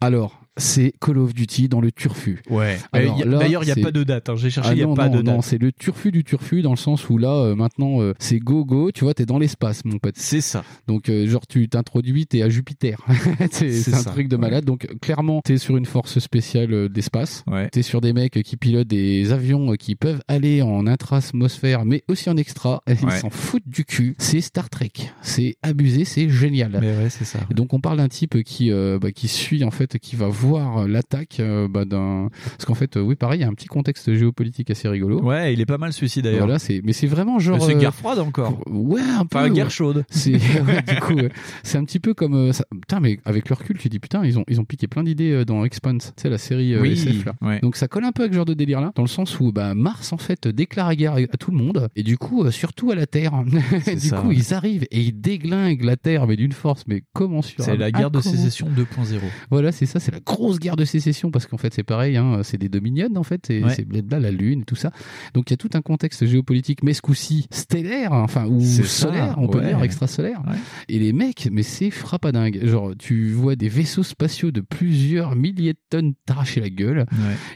Alors, 0.00 0.40
c'est 0.58 0.92
Call 1.00 1.18
of 1.18 1.34
Duty 1.34 1.68
dans 1.68 1.80
le 1.80 1.90
turfu. 1.92 2.42
Ouais. 2.50 2.78
D'ailleurs, 2.92 3.62
il 3.62 3.66
n'y 3.66 3.70
a 3.72 3.76
pas 3.82 3.90
de 3.92 4.04
date. 4.04 4.28
hein. 4.28 4.34
J'ai 4.36 4.50
cherché, 4.50 4.70
Ah 4.70 4.74
il 4.74 4.76
n'y 4.76 4.82
a 4.82 4.86
non, 4.86 4.94
pas 4.94 5.08
non, 5.08 5.16
de 5.16 5.22
date. 5.22 5.34
non, 5.36 5.42
c'est 5.42 5.58
le 5.58 5.72
turfu 5.72 6.10
du 6.12 6.24
turfu 6.24 6.62
dans 6.62 6.70
le 6.72 6.76
sens 6.76 7.08
où 7.08 7.18
là, 7.18 7.32
euh, 7.32 7.54
maintenant, 7.54 8.00
euh, 8.02 8.14
c'est 8.18 8.38
go 8.38 8.64
go. 8.64 8.90
Tu 8.92 9.04
vois, 9.04 9.14
t'es 9.14 9.26
dans 9.26 9.38
l'espace, 9.38 9.84
mon 9.84 9.98
pote. 9.98 10.14
C'est 10.18 10.40
ça. 10.40 10.64
Donc, 10.86 11.08
euh, 11.08 11.26
genre, 11.26 11.46
tu 11.46 11.68
t'introduis, 11.68 12.26
t'es 12.26 12.42
à 12.42 12.48
Jupiter. 12.48 12.98
c'est 13.52 13.94
un 13.94 14.02
truc 14.04 14.28
de 14.28 14.36
ouais. 14.36 14.40
malade. 14.42 14.64
Donc, 14.64 14.86
clairement, 15.00 15.40
t'es 15.44 15.58
sur 15.58 15.76
une 15.76 15.86
force 15.86 16.18
spéciale 16.18 16.88
d'espace. 16.88 17.44
Ouais. 17.46 17.68
T'es 17.70 17.82
sur 17.82 18.00
des 18.00 18.12
mecs 18.12 18.42
qui 18.42 18.56
pilotent 18.56 18.88
des 18.88 19.32
avions 19.32 19.72
qui 19.76 19.94
peuvent 19.94 20.20
aller 20.28 20.62
en 20.62 20.86
intra-atmosphère, 20.86 21.84
mais 21.84 22.02
aussi 22.08 22.28
en 22.30 22.36
extra. 22.36 22.82
Ils 22.88 23.06
Ouais. 23.06 23.20
s'en 23.20 23.30
foutent 23.30 23.66
du 23.68 23.84
cul. 23.84 24.14
C'est 24.18 24.40
Star 24.40 24.68
Trek. 24.68 24.90
C'est 25.22 25.56
abusé, 25.62 26.04
c'est 26.04 26.28
génial. 26.28 26.78
Mais 26.80 26.96
ouais, 26.96 27.10
c'est 27.10 27.24
ça. 27.24 27.38
Donc 27.50 27.72
on 27.74 27.80
parle 27.80 27.98
d'un 27.98 28.08
type 28.08 28.42
qui 28.42 28.70
bah, 28.70 29.12
qui 29.12 29.28
suit 29.28 29.64
en 29.64 29.70
fait, 29.70 29.98
qui 29.98 30.16
va 30.16 30.26
voir 30.28 30.47
l'attaque 30.86 31.40
euh, 31.40 31.68
bah, 31.68 31.84
d'un. 31.84 32.28
Parce 32.50 32.64
qu'en 32.64 32.74
fait, 32.74 32.96
euh, 32.96 33.00
oui, 33.00 33.14
pareil, 33.16 33.40
il 33.40 33.42
y 33.42 33.44
a 33.44 33.48
un 33.48 33.54
petit 33.54 33.66
contexte 33.66 34.12
géopolitique 34.14 34.70
assez 34.70 34.88
rigolo. 34.88 35.20
Ouais, 35.22 35.52
il 35.52 35.60
est 35.60 35.66
pas 35.66 35.78
mal 35.78 35.92
celui-ci 35.92 36.22
d'ailleurs. 36.22 36.46
Voilà, 36.46 36.58
c'est 36.58 36.80
mais 36.84 36.92
c'est 36.92 37.06
vraiment 37.06 37.38
genre. 37.38 37.62
C'est 37.62 37.74
euh, 37.74 37.78
guerre 37.78 37.94
froide 37.94 38.18
encore. 38.18 38.58
Ouais, 38.66 39.00
un 39.00 39.26
peu. 39.26 39.38
Enfin, 39.38 39.50
guerre 39.50 39.70
chaude. 39.70 40.04
C'est 40.10 40.32
ouais, 40.66 40.82
du 40.86 40.96
coup, 41.00 41.18
c'est 41.62 41.78
un 41.78 41.84
petit 41.84 42.00
peu 42.00 42.14
comme 42.14 42.52
ça. 42.52 42.64
Putain, 42.70 43.00
mais 43.00 43.18
avec 43.24 43.48
le 43.48 43.54
recul, 43.54 43.78
tu 43.78 43.88
dis 43.88 43.98
putain, 43.98 44.24
ils 44.24 44.38
ont 44.38 44.44
ils 44.48 44.60
ont 44.60 44.64
piqué 44.64 44.86
plein 44.86 45.02
d'idées 45.04 45.44
dans 45.44 45.64
Expanse, 45.64 46.12
tu 46.16 46.22
sais 46.22 46.30
la 46.30 46.38
série 46.38 46.78
Oui, 46.78 46.92
SF 46.92 47.24
là. 47.24 47.34
ouais. 47.42 47.60
Donc 47.60 47.76
ça 47.76 47.88
colle 47.88 48.04
un 48.04 48.12
peu 48.12 48.22
avec 48.22 48.32
ce 48.32 48.36
genre 48.36 48.44
de 48.46 48.54
délire 48.54 48.80
là, 48.80 48.92
dans 48.94 49.02
le 49.02 49.08
sens 49.08 49.38
où 49.40 49.52
bah 49.52 49.74
Mars 49.74 50.12
en 50.12 50.18
fait 50.18 50.48
déclare 50.48 50.88
la 50.88 50.96
guerre 50.96 51.14
à 51.14 51.36
tout 51.36 51.50
le 51.50 51.56
monde 51.56 51.88
et 51.96 52.02
du 52.02 52.16
coup 52.18 52.50
surtout 52.50 52.90
à 52.90 52.94
la 52.94 53.06
Terre. 53.06 53.32
du 53.86 54.00
ça, 54.00 54.18
coup, 54.18 54.32
ils 54.32 54.54
arrivent 54.54 54.86
et 54.90 55.00
ils 55.00 55.20
déglinguent 55.20 55.84
la 55.84 55.96
Terre 55.96 56.26
mais 56.26 56.36
d'une 56.36 56.52
force 56.52 56.84
mais 56.86 57.02
comment 57.12 57.42
sur 57.42 57.62
C'est 57.62 57.76
la 57.76 57.90
guerre 57.90 58.10
de 58.10 58.20
sécession 58.20 58.68
2.0. 58.68 59.18
voilà, 59.50 59.72
c'est 59.72 59.86
ça, 59.86 60.00
c'est 60.00 60.12
la 60.12 60.20
grosse 60.20 60.37
guerre 60.58 60.76
de 60.76 60.84
sécession 60.84 61.30
parce 61.30 61.46
qu'en 61.46 61.56
fait 61.58 61.74
c'est 61.74 61.82
pareil, 61.82 62.16
hein, 62.16 62.40
c'est 62.42 62.58
des 62.58 62.68
dominions 62.68 63.08
en 63.16 63.22
fait, 63.22 63.42
c'est 63.46 63.62
Ouais. 63.62 63.84
blabla, 63.84 64.18
la 64.20 64.30
lune 64.30 64.60
et 64.62 64.64
tout 64.64 64.76
ça. 64.76 64.90
Donc 65.34 65.50
il 65.50 65.52
y 65.52 65.54
a 65.54 65.56
tout 65.56 65.70
un 65.74 65.82
contexte 65.82 66.26
géopolitique, 66.26 66.82
mais 66.82 66.94
ce 66.94 67.02
coup-ci 67.02 67.46
stellaire, 67.50 68.12
enfin 68.12 68.46
ou 68.46 68.60
C'est 68.60 68.82
ça, 68.84 69.08
solaire, 69.08 69.34
on 69.38 69.48
peut 69.48 69.58
ouais. 69.58 69.68
dire 69.68 69.82
extrasolaire. 69.82 70.40
Ouais. 70.46 70.56
Et 70.88 70.98
les 70.98 71.12
mecs, 71.12 71.48
mais 71.52 71.62
c'est 71.62 71.90
frappadingue. 71.90 72.64
Genre 72.66 72.92
tu 72.98 73.30
vois 73.30 73.56
des 73.56 73.68
vaisseaux 73.68 74.02
spatiaux 74.02 74.50
de 74.50 74.60
plusieurs 74.60 75.36
milliers 75.36 75.72
de 75.74 75.78
tonnes 75.90 76.14
t'arracher 76.26 76.60
la 76.60 76.70
gueule, 76.70 77.06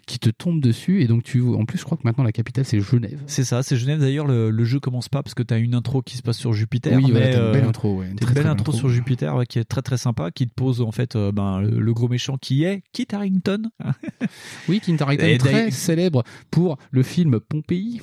qui 0.06 0.18
te 0.18 0.30
tombent 0.30 0.60
dessus 0.62 1.02
et 1.02 1.06
donc 1.06 1.22
tu 1.22 1.38
vois. 1.38 1.56
En 1.58 1.64
plus, 1.64 1.78
je 1.78 1.84
crois 1.84 1.96
que 1.96 2.02
maintenant 2.04 2.24
la 2.24 2.32
capitale 2.32 2.64
c'est 2.64 2.80
Genève. 2.80 3.20
C'est 3.26 3.44
ça, 3.44 3.62
c'est 3.62 3.76
Genève. 3.76 4.00
D'ailleurs, 4.00 4.26
le, 4.26 4.50
le 4.50 4.64
jeu 4.64 4.80
commence 4.80 5.08
pas 5.08 5.22
parce 5.22 5.34
que 5.34 5.42
t'as 5.42 5.58
une 5.58 5.74
intro 5.74 6.02
qui 6.02 6.16
se 6.16 6.22
passe 6.22 6.38
sur 6.38 6.52
Jupiter. 6.52 6.96
Oui, 6.96 7.10
mais, 7.12 7.32
une 7.34 7.38
euh, 7.38 7.52
belle 7.52 7.64
intro, 7.64 8.02
une 8.02 8.16
très, 8.16 8.34
belle 8.34 8.44
très 8.44 8.52
intro 8.52 8.72
sur. 8.72 8.88
Jupiter 8.88 9.42
qui 9.48 9.58
est 9.58 9.64
très 9.64 9.80
très 9.82 9.96
sympa, 9.96 10.30
qui 10.30 10.46
te 10.46 10.52
pose 10.54 10.80
en 10.82 10.92
fait 10.92 11.16
euh, 11.16 11.32
ben, 11.32 11.60
le, 11.62 11.80
le 11.80 11.92
gros 11.94 12.08
méchant 12.08 12.36
qui 12.36 12.61
est 12.64 12.82
Kit 12.92 13.06
Harington. 13.12 13.70
Oui, 14.68 14.80
Kit 14.80 14.96
Harington 15.00 15.24
Et 15.26 15.38
très 15.38 15.70
célèbre 15.70 16.22
pour 16.50 16.78
le 16.90 17.02
film 17.02 17.40
Pompéi. 17.40 18.00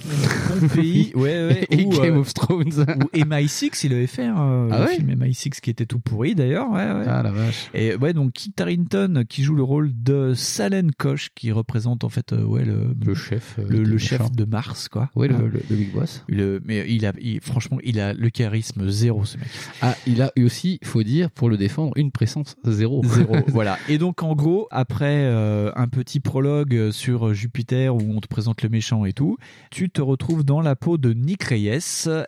Pompéi, 0.60 1.12
ouais, 1.16 1.22
ouais. 1.48 1.68
et 1.70 1.86
ou, 1.86 1.90
Game 1.90 2.16
euh, 2.16 2.20
of 2.20 2.34
Thrones. 2.34 2.86
ou 3.14 3.18
MI6, 3.18 3.86
il 3.86 3.94
avait 3.94 4.08
fait 4.08 4.26
hein, 4.26 4.68
Ah 4.72 4.80
le 4.80 4.86
ouais 4.86 4.96
film 4.96 5.14
MI6 5.16 5.60
qui 5.62 5.70
était 5.70 5.86
tout 5.86 6.00
pourri 6.00 6.36
d'ailleurs. 6.36 6.70
Ouais, 6.70 6.78
ouais. 6.92 7.06
Ah 7.08 7.24
la 7.24 7.32
vache. 7.32 7.70
Et 7.74 7.96
ouais, 7.96 8.14
donc 8.14 8.34
Kit 8.34 8.54
Harington 8.60 9.24
qui 9.28 9.44
joue 9.44 9.56
le 9.56 9.64
rôle 9.64 9.92
de 9.96 10.34
Salen 10.36 10.92
Koch 10.92 11.30
qui 11.36 11.52
représente 11.52 12.04
en 12.04 12.10
fait 12.10 12.34
euh, 12.34 12.44
ouais 12.44 12.66
le 12.66 12.96
Le 13.04 13.16
chef. 13.16 13.56
euh, 13.60 13.66
le, 13.70 13.98
chef 13.98 14.32
de 14.32 14.46
Mars 14.46 14.88
quoi. 14.90 15.10
Ouais, 15.16 15.28
le, 15.28 15.36
Ah. 15.36 15.42
le, 15.70 15.76
Big 15.76 15.94
Boss. 15.94 16.24
Le- 16.28 16.62
mais 16.66 16.86
il 16.90 17.06
a, 17.06 17.14
il- 17.22 17.42
franchement, 17.42 17.78
il 17.84 18.00
a 18.00 18.14
le 18.14 18.30
charisme 18.30 18.90
zéro, 18.90 19.24
ce 19.26 19.38
mec. 19.38 19.48
Ah, 19.82 19.96
il 20.06 20.22
a 20.22 20.32
eu 20.36 20.44
aussi, 20.44 20.80
faut 20.84 21.04
dire, 21.04 21.32
pour 21.32 21.50
le 21.50 21.58
défendre, 21.58 21.94
une 21.96 22.12
présence 22.12 22.56
zéro. 22.66 23.02
Zéro. 23.06 23.36
voilà. 23.48 23.78
Et 23.88 23.98
donc, 23.98 24.22
en 24.24 24.36
gros, 24.36 24.49
après 24.72 25.24
euh, 25.26 25.72
un 25.76 25.88
petit 25.88 26.20
prologue 26.20 26.92
sur 26.92 27.34
Jupiter 27.34 27.96
où 27.96 28.00
on 28.16 28.20
te 28.20 28.28
présente 28.28 28.62
le 28.64 28.70
méchant 28.70 29.06
et 29.06 29.14
tout, 29.14 29.38
tu 29.72 29.90
te 29.90 30.02
retrouves 30.02 30.44
dans 30.44 30.62
la 30.62 30.76
peau 30.76 30.98
de 30.98 31.14
Nick 31.14 31.44
Reyes 31.44 31.70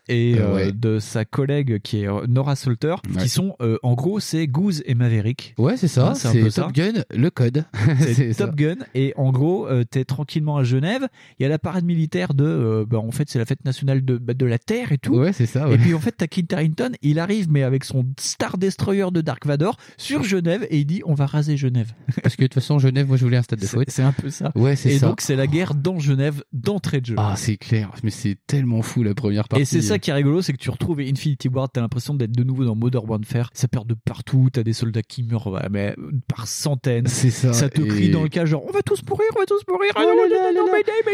et 0.07 0.35
Euh, 0.37 0.41
euh, 0.41 0.55
ouais. 0.55 0.71
de 0.71 0.99
sa 0.99 1.25
collègue 1.25 1.79
qui 1.81 2.01
est 2.01 2.07
euh, 2.07 2.25
Nora 2.27 2.55
Salter, 2.55 2.95
Ouais. 3.15 3.21
qui 3.23 3.29
sont, 3.29 3.55
euh, 3.61 3.77
en 3.83 3.93
gros, 3.93 4.19
c'est 4.19 4.47
Goose 4.47 4.81
et 4.85 4.95
Maverick. 4.95 5.53
Ouais, 5.57 5.77
c'est 5.77 5.87
ça. 5.87 6.09
Hein, 6.09 6.15
c'est 6.15 6.41
Top 6.43 6.51
ça. 6.51 6.69
Gun, 6.73 7.03
le 7.13 7.29
code. 7.29 7.65
C'est 7.99 8.33
ça. 8.33 8.45
Top 8.45 8.55
Gun 8.55 8.75
et 8.95 9.13
en 9.17 9.31
gros 9.31 9.67
t'es 9.89 10.03
tranquillement 10.05 10.57
à 10.57 10.63
Genève 10.63 11.07
il 11.39 11.43
y 11.43 11.45
a 11.45 11.49
la 11.49 11.59
parade 11.59 11.83
militaire 11.85 12.33
de 12.33 12.85
bah, 12.89 12.97
en 12.99 13.11
fait 13.11 13.29
c'est 13.29 13.39
la 13.39 13.45
fête 13.45 13.63
nationale 13.65 14.03
de, 14.03 14.17
bah, 14.17 14.33
de 14.33 14.45
la 14.45 14.57
Terre 14.57 14.91
et 14.91 14.97
tout 14.97 15.15
Ouais, 15.15 15.33
c'est 15.33 15.45
ça. 15.45 15.67
ouais. 15.67 15.75
et 15.75 15.77
puis 15.77 15.93
en 15.93 15.99
fait 15.99 16.13
t'as 16.17 16.27
Kit 16.27 16.45
Harington 16.51 16.91
il 17.01 17.19
arrive 17.19 17.49
mais 17.49 17.63
avec 17.63 17.83
son 17.83 18.05
Star 18.19 18.57
Destroyer 18.57 19.07
de 19.11 19.21
Dark 19.21 19.45
Vador 19.45 19.77
sur 19.97 20.23
Genève 20.23 20.65
et 20.69 20.79
il 20.79 20.85
dit 20.85 21.01
on 21.05 21.13
va 21.13 21.25
raser 21.25 21.57
Genève 21.57 21.91
Parce 22.23 22.35
que 22.35 22.41
de 22.43 22.47
toute 22.47 22.55
façon, 22.55 22.79
Genève, 22.79 23.07
moi, 23.07 23.17
je 23.17 23.23
voulais 23.23 23.37
un 23.37 23.41
stade 23.41 23.59
de 23.59 23.65
foot. 23.65 23.85
c'est 23.89 24.01
un 24.03 24.11
peu 24.11 24.29
ça 24.29 24.51
Ouais, 24.55 24.75
c'est 24.75 24.91
et 24.93 24.97
ça. 24.99 25.07
donc 25.07 25.21
c'est 25.21 25.35
la 25.35 25.47
guerre 25.47 25.73
dans 25.75 25.99
Genève 25.99 26.43
d'entrée 26.53 27.01
de 27.01 27.05
jeu 27.07 27.15
Ah, 27.17 27.33
c'est 27.37 27.57
clair. 27.57 27.91
Mais 28.03 28.11
c'est 28.11 28.37
tellement 28.47 28.81
fou 28.81 29.03
la 29.03 29.13
première 29.13 29.47
partie. 29.47 29.61
et 29.63 29.65
c'est 29.65 29.81
ça 29.81 29.99
qui 29.99 30.09
est 30.09 30.13
rigolo, 30.13 30.41
c'est 30.41 30.53
que 30.53 30.57
tu 30.57 30.69
retrouves 30.69 30.99
Infinity 30.99 31.47
Ward, 31.47 31.69
t'as 31.73 31.81
l'impression 31.81 32.13
d'être 32.13 32.31
de 32.31 32.43
nouveau 32.43 32.65
dans 32.65 32.75
Modern 32.75 33.05
Warfare, 33.07 33.49
ça 33.53 33.67
perd 33.67 33.87
de 33.87 33.93
partout, 34.05 34.49
t'as 34.51 34.63
des 34.63 34.73
soldats 34.73 35.01
qui 35.03 35.23
meurent 35.23 35.67
mais, 35.71 35.93
euh, 35.97 36.11
par 36.27 36.47
centaines, 36.47 37.07
C'est 37.07 37.29
ça. 37.31 37.53
ça 37.53 37.69
te 37.69 37.81
et- 37.81 37.87
crie 37.87 38.09
dans 38.09 38.23
le 38.23 38.29
cas 38.29 38.45
genre 38.45 38.63
on 38.67 38.71
va 38.71 38.81
tous 38.81 39.01
mourir, 39.09 39.25
on 39.35 39.39
va 39.39 39.45
tous 39.45 39.61
mourir, 39.69 39.91
Oh 39.95 40.01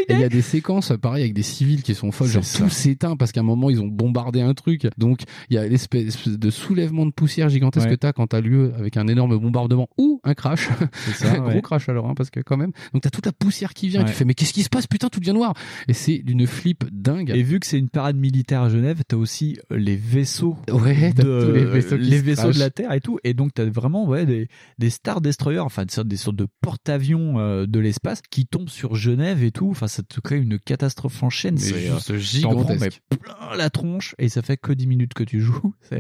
Et 0.10 0.14
il 0.14 0.20
y 0.20 0.24
a 0.24 0.30
des 0.30 0.42
séquences, 0.42 0.92
pareil, 1.02 1.22
avec 1.24 1.34
des 1.34 1.44
civils 1.44 1.84
qui 1.84 1.96
sont 1.96 2.12
folles, 2.12 2.28
genre 2.28 2.44
ça. 2.44 2.64
tout 2.64 2.70
s'éteint 2.70 3.16
parce 3.16 3.32
qu'à 3.32 3.42
un 3.42 3.44
moment 3.44 3.70
ils 3.70 3.80
ont 3.82 3.88
bombardé 3.88 4.42
un 4.42 4.54
truc. 4.54 4.88
Donc 4.98 5.22
il 5.50 5.56
y 5.56 5.58
a 5.58 5.68
l'espèce 5.68 6.28
de 6.28 6.50
soulèvement 6.50 7.06
de 7.06 7.12
poussière 7.12 7.50
gigantesque 7.50 7.88
Ouais. 7.88 7.92
que 7.96 8.00
t'as 8.00 8.14
quand 8.14 8.28
t'as 8.28 8.42
lieu 8.42 8.74
avec 8.78 8.98
un 8.98 9.08
énorme 9.08 9.38
bombardement 9.38 9.88
ou 9.98 10.20
un 10.24 10.34
crash. 10.34 10.70
C'est 10.94 11.12
ça, 11.26 11.40
ouais. 11.40 11.52
gros 11.52 11.62
crash 11.62 11.90
alors, 11.90 12.10
hein, 12.10 12.14
parce 12.16 12.30
que 12.30 12.40
quand 12.40 12.58
même. 12.58 12.72
Donc 12.94 13.04
t'as 13.04 13.10
toute 13.10 13.26
la 13.26 13.32
poussière 13.32 13.74
qui 13.74 13.90
vient 13.90 14.02
et 14.02 14.06
tu 14.06 14.14
fais 14.14 14.26
mais 14.26 14.34
qu'est-ce 14.34 14.54
qui 14.54 14.64
se 14.64 14.70
passe 14.70 14.88
Putain, 14.88 15.10
tout 15.10 15.20
devient 15.20 15.34
noir. 15.34 15.54
Et 15.88 15.94
c'est 15.94 16.20
d'une 16.20 16.48
flip 16.48 16.86
dingue. 16.92 17.32
Et 17.34 17.44
vu 17.44 17.60
que 17.60 17.66
c'est 17.66 17.80
une 17.80 17.90
parade 17.90 18.16
militaire 18.16 18.62
à 18.62 18.70
Genève, 18.70 19.02
t'as 19.08 19.18
aussi 19.18 19.58
euh, 19.72 19.78
les 19.78 19.96
vaisseaux, 19.96 20.58
Ouais, 20.72 21.14
de, 21.14 21.52
les 21.54 21.66
vaisseaux, 21.66 21.98
les 21.98 22.22
de 22.54 22.60
la 22.60 22.70
Terre 22.70 22.92
et 22.94 23.02
tout, 23.02 23.20
et 23.24 23.34
donc 23.34 23.54
t'as 23.54 23.66
vraiment 23.66 24.06
ouais 24.06 24.26
des, 24.26 24.48
des 24.78 24.90
Star 24.90 25.22
Destroyers, 25.22 25.60
enfin 25.60 25.86
des 25.86 26.18
sortes, 26.18 26.36
de 26.36 26.48
porte-avions 26.62 27.40
euh, 27.40 27.66
de 27.66 27.80
l'espace 27.80 28.22
qui 28.30 28.46
tombent 28.46 28.70
sur 28.70 28.96
Genève 28.96 29.44
et 29.44 29.52
tout. 29.52 29.70
Enfin, 29.70 29.88
ça 29.88 30.04
te 30.04 30.20
crée 30.20 30.38
une 30.38 30.60
catastrophe 30.60 31.24
en 31.24 31.30
chaîne. 31.30 31.58
C'est 31.58 31.80
juste 31.80 32.10
euh, 32.10 32.42
t'en 32.42 32.50
prends, 32.52 32.74
gigantesque. 32.74 33.02
mais 33.12 33.18
plein 33.18 33.56
la 33.56 33.70
tronche 33.70 34.16
et 34.18 34.30
ça 34.30 34.42
fait 34.42 34.58
que 34.58 34.74
10 34.74 34.88
minutes 34.88 35.14
que 35.14 35.24
tu 35.24 35.42
joues. 35.42 35.74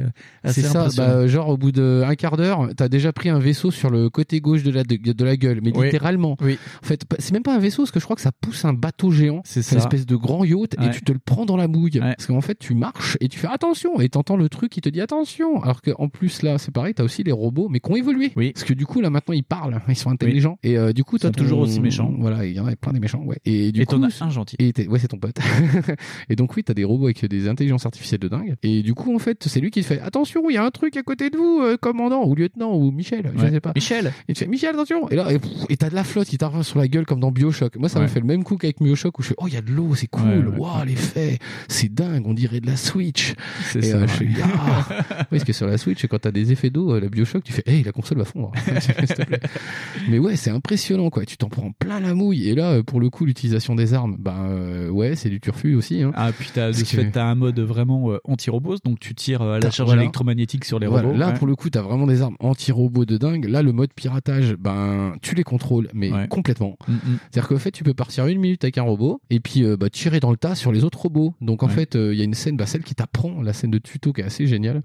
C'est 0.45 0.61
ça, 0.61 0.87
bah, 0.95 1.27
genre 1.27 1.49
au 1.49 1.57
bout 1.57 1.71
d'un 1.71 2.15
quart 2.15 2.37
d'heure, 2.37 2.69
t'as 2.75 2.89
déjà 2.89 3.13
pris 3.13 3.29
un 3.29 3.39
vaisseau 3.39 3.71
sur 3.71 3.89
le 3.89 4.09
côté 4.09 4.41
gauche 4.41 4.63
de 4.63 4.71
la, 4.71 4.76
de, 4.83 5.11
de 5.13 5.25
la 5.25 5.37
gueule, 5.37 5.59
mais 5.63 5.71
Oui. 5.75 5.85
littéralement. 5.85 6.35
Oui. 6.41 6.57
En 6.83 6.85
fait, 6.85 7.05
pas- 7.05 7.15
c'est 7.19 7.31
même 7.33 7.43
pas 7.43 7.55
un 7.55 7.59
vaisseau, 7.59 7.83
parce 7.83 7.91
que 7.91 7.99
je 7.99 8.05
crois 8.05 8.15
que 8.15 8.21
ça 8.21 8.31
pousse 8.31 8.65
un 8.65 8.73
bateau 8.73 9.11
géant. 9.11 9.41
C'est 9.45 9.61
C'est 9.61 9.75
une 9.75 9.81
espèce 9.81 10.05
de 10.05 10.15
grand 10.15 10.43
yacht 10.43 10.75
et 10.81 10.89
tu 10.91 11.01
te 11.01 11.11
le 11.11 11.19
prends 11.19 11.45
dans 11.45 11.57
la 11.57 11.67
mouille. 11.67 11.99
Parce 11.99 12.25
qu'en 12.27 12.41
fait, 12.41 12.57
tu 12.59 12.73
marches 12.75 13.17
et 13.21 13.27
tu 13.27 13.39
fais 13.39 13.47
attention 13.47 13.99
et 13.99 14.09
t'entends 14.09 14.37
le 14.37 14.49
truc 14.49 14.71
qui 14.71 14.81
te 14.81 14.89
dit 14.89 15.01
attention. 15.01 15.61
Alors 15.63 15.81
qu'en 15.81 16.09
plus, 16.09 16.41
là, 16.41 16.57
c'est 16.57 16.71
pareil, 16.71 16.93
t'as 16.93 17.03
aussi 17.03 17.23
les 17.23 17.31
robots, 17.31 17.67
mais 17.69 17.79
qui 17.79 17.91
ont 17.91 17.95
évolué. 17.95 18.29
Parce 18.53 18.63
que 18.65 18.73
du 18.73 18.85
coup, 18.85 19.01
là, 19.01 19.09
maintenant, 19.09 19.33
ils 19.33 19.43
parlent, 19.43 19.79
ils 19.87 19.95
sont 19.95 20.09
intelligents. 20.09 20.57
Et 20.63 20.77
euh, 20.77 20.93
du 20.93 21.03
coup, 21.03 21.17
t'as 21.17 21.31
toujours 21.31 21.59
ton- 21.59 21.63
aussi 21.63 21.79
méchants. 21.79 22.13
Voilà, 22.19 22.45
il 22.45 22.53
y 22.55 22.59
en 22.59 22.65
a 22.67 22.75
plein 22.75 22.93
des 22.93 22.99
méchants, 22.99 23.23
ouais. 23.23 23.37
Et 23.45 23.71
du 23.71 23.81
Et 23.81 23.85
coup, 23.85 23.95
as 24.03 24.23
un 24.23 24.29
gentil. 24.29 24.55
et 24.59 24.73
ouais, 24.87 24.99
c'est 24.99 25.07
ton 25.09 25.17
pote. 25.17 25.37
et 26.29 26.35
donc 26.35 26.55
oui, 26.55 26.63
t'as 26.63 26.73
des 26.73 26.83
robots 26.83 27.05
avec 27.05 27.23
des 27.25 27.47
intelligences 27.47 27.85
artificielles 27.85 28.19
de 28.19 28.27
dingue. 28.27 28.55
Et 28.63 28.83
du 28.83 28.93
coup, 28.93 29.13
en 29.15 29.19
fait, 29.19 29.43
c'est 29.47 29.59
lui 29.59 29.71
qui 29.71 29.81
te 29.81 29.85
fait 29.85 29.99
attention, 30.01 30.49
il 30.49 30.53
y 30.53 30.57
a 30.57 30.63
un 30.65 30.71
truc 30.71 30.97
à 30.97 31.03
côté 31.03 31.29
de 31.29 31.37
vous, 31.37 31.61
euh, 31.61 31.77
commandant 31.77 32.25
ou 32.25 32.35
lieutenant 32.35 32.75
ou 32.75 32.91
Michel, 32.91 33.31
je 33.35 33.41
Ouais. 33.43 33.51
sais 33.51 33.59
pas. 33.59 33.71
Michel. 33.75 34.11
Et 34.27 34.33
tu 34.33 34.39
fais 34.43 34.47
Michel, 34.49 34.66
attention. 34.69 35.09
Et 35.09 35.15
là, 35.15 35.27
et 35.69 35.77
t'as 35.77 35.89
de 35.89 35.95
la 35.95 36.03
flotte 36.03 36.27
qui 36.27 36.37
t'arrive 36.37 36.63
sur 36.63 36.79
la 36.79 36.87
gueule 36.87 37.05
comme 37.05 37.19
dans 37.19 37.31
Bioshock. 37.31 37.75
Moi, 37.77 37.89
ça 37.89 37.99
Ouais. 37.99 38.03
me 38.05 38.07
fait 38.09 38.19
le 38.19 38.25
même 38.25 38.43
coup 38.43 38.57
qu'avec 38.57 38.81
Bioshock 38.81 39.17
où 39.19 39.21
je 39.21 39.29
fais 39.29 39.35
oh, 39.37 39.45
il 39.47 39.53
y 39.53 39.57
a 39.57 39.61
de 39.61 39.71
l'eau, 39.71 39.95
c'est 39.95 40.07
cool. 40.07 40.23
Ouais, 40.27 40.37
ouais. 40.45 40.57
Waouh, 40.57 40.85
l'effet, 40.85 41.39
c'est 41.67 41.93
dingue, 41.93 42.25
on 42.27 42.33
dirait 42.33 42.59
de 42.59 42.67
la 42.67 42.77
Switch. 42.77 43.33
C'est 43.65 43.81
ça, 43.81 43.97
euh, 43.97 44.07
je 44.07 44.13
fais 44.13 44.27
ah. 44.43 44.85
Oui, 45.19 45.25
parce 45.31 45.43
que 45.43 45.53
sur 45.53 45.67
la 45.67 45.77
Switch, 45.77 46.05
quand 46.07 46.19
t'as 46.19 46.31
des 46.31 46.51
effets 46.51 46.69
d'eau, 46.69 46.93
euh, 46.93 46.99
la 46.99 47.09
Bioshock, 47.09 47.43
tu 47.43 47.53
fais 47.53 47.63
hey, 47.65 47.83
la 47.83 47.91
console 47.91 48.17
va 48.19 48.25
fondre. 48.25 48.51
Te 48.65 49.23
plaît. 49.25 49.39
Mais 50.09 50.19
ouais, 50.19 50.35
c'est 50.35 50.49
impressionnant 50.51 51.09
quoi. 51.09 51.25
Tu 51.25 51.37
t'en 51.37 51.49
prends 51.49 51.71
plein 51.79 51.99
la 51.99 52.13
mouille. 52.13 52.47
Et 52.49 52.55
là, 52.55 52.71
euh, 52.73 52.83
pour 52.83 52.99
le 52.99 53.09
coup, 53.09 53.25
l'utilisation 53.25 53.75
des 53.75 53.93
armes, 53.93 54.15
ben 54.19 54.47
euh, 54.49 54.89
ouais, 54.89 55.15
c'est 55.15 55.29
du 55.29 55.39
turfu 55.39 55.75
aussi. 55.75 56.01
Hein. 56.03 56.11
Ah, 56.15 56.31
puis 56.37 56.49
t'as 56.53 56.71
de 56.71 56.77
que- 56.77 56.83
fait, 56.85 57.11
t'as 57.11 57.25
un 57.25 57.35
mode 57.35 57.59
vraiment 57.59 58.11
euh, 58.11 58.17
anti-robot, 58.25 58.75
donc 58.83 58.99
tu 58.99 59.15
tires 59.15 59.41
à 59.41 59.59
la 59.59 59.69
charge 59.71 59.87
voilà. 59.89 60.03
électromagnétique 60.03 60.65
sur 60.65 60.79
les 60.79 60.87
Voilà, 60.87 61.07
robots. 61.07 61.17
là, 61.19 61.27
Ouais. 61.29 61.33
pour 61.33 61.47
le 61.47 61.55
coup, 61.55 61.69
t'as 61.69 61.81
vraiment 61.81 62.07
des 62.07 62.21
armes 62.21 62.35
anti-robots 62.39 63.05
de 63.05 63.17
dingue. 63.17 63.45
Là, 63.45 63.61
le 63.61 63.71
mode 63.71 63.93
piratage, 63.93 64.55
ben, 64.59 65.13
tu 65.21 65.35
les 65.35 65.43
contrôles, 65.43 65.89
mais 65.93 66.11
Ouais. 66.11 66.27
complètement. 66.27 66.77
Mm, 66.87 66.93
mm. 66.93 66.99
C'est-à-dire 67.31 67.47
qu'en 67.49 67.57
fait, 67.59 67.71
tu 67.71 67.83
peux 67.83 67.93
partir 67.93 68.27
une 68.27 68.39
minute 68.39 68.63
avec 68.63 68.77
un 68.77 68.83
robot 68.83 69.21
et 69.29 69.39
puis 69.39 69.63
euh, 69.63 69.77
bah, 69.77 69.89
tirer 69.89 70.19
dans 70.19 70.31
le 70.31 70.37
tas 70.37 70.55
sur 70.55 70.71
les 70.71 70.83
autres 70.83 70.99
robots. 71.01 71.33
Donc 71.41 71.63
en 71.63 71.67
Ouais. 71.67 71.73
fait, 71.73 71.95
euh, 71.95 72.13
il 72.13 72.17
y 72.17 72.21
a 72.21 72.25
une 72.25 72.33
scène, 72.33 72.57
bah, 72.57 72.65
celle 72.65 72.83
qui 72.83 72.95
t'apprend, 72.95 73.41
la 73.41 73.53
scène 73.53 73.71
de 73.71 73.77
tuto 73.77 74.13
qui 74.13 74.21
est 74.21 74.23
assez 74.25 74.47
géniale, 74.47 74.81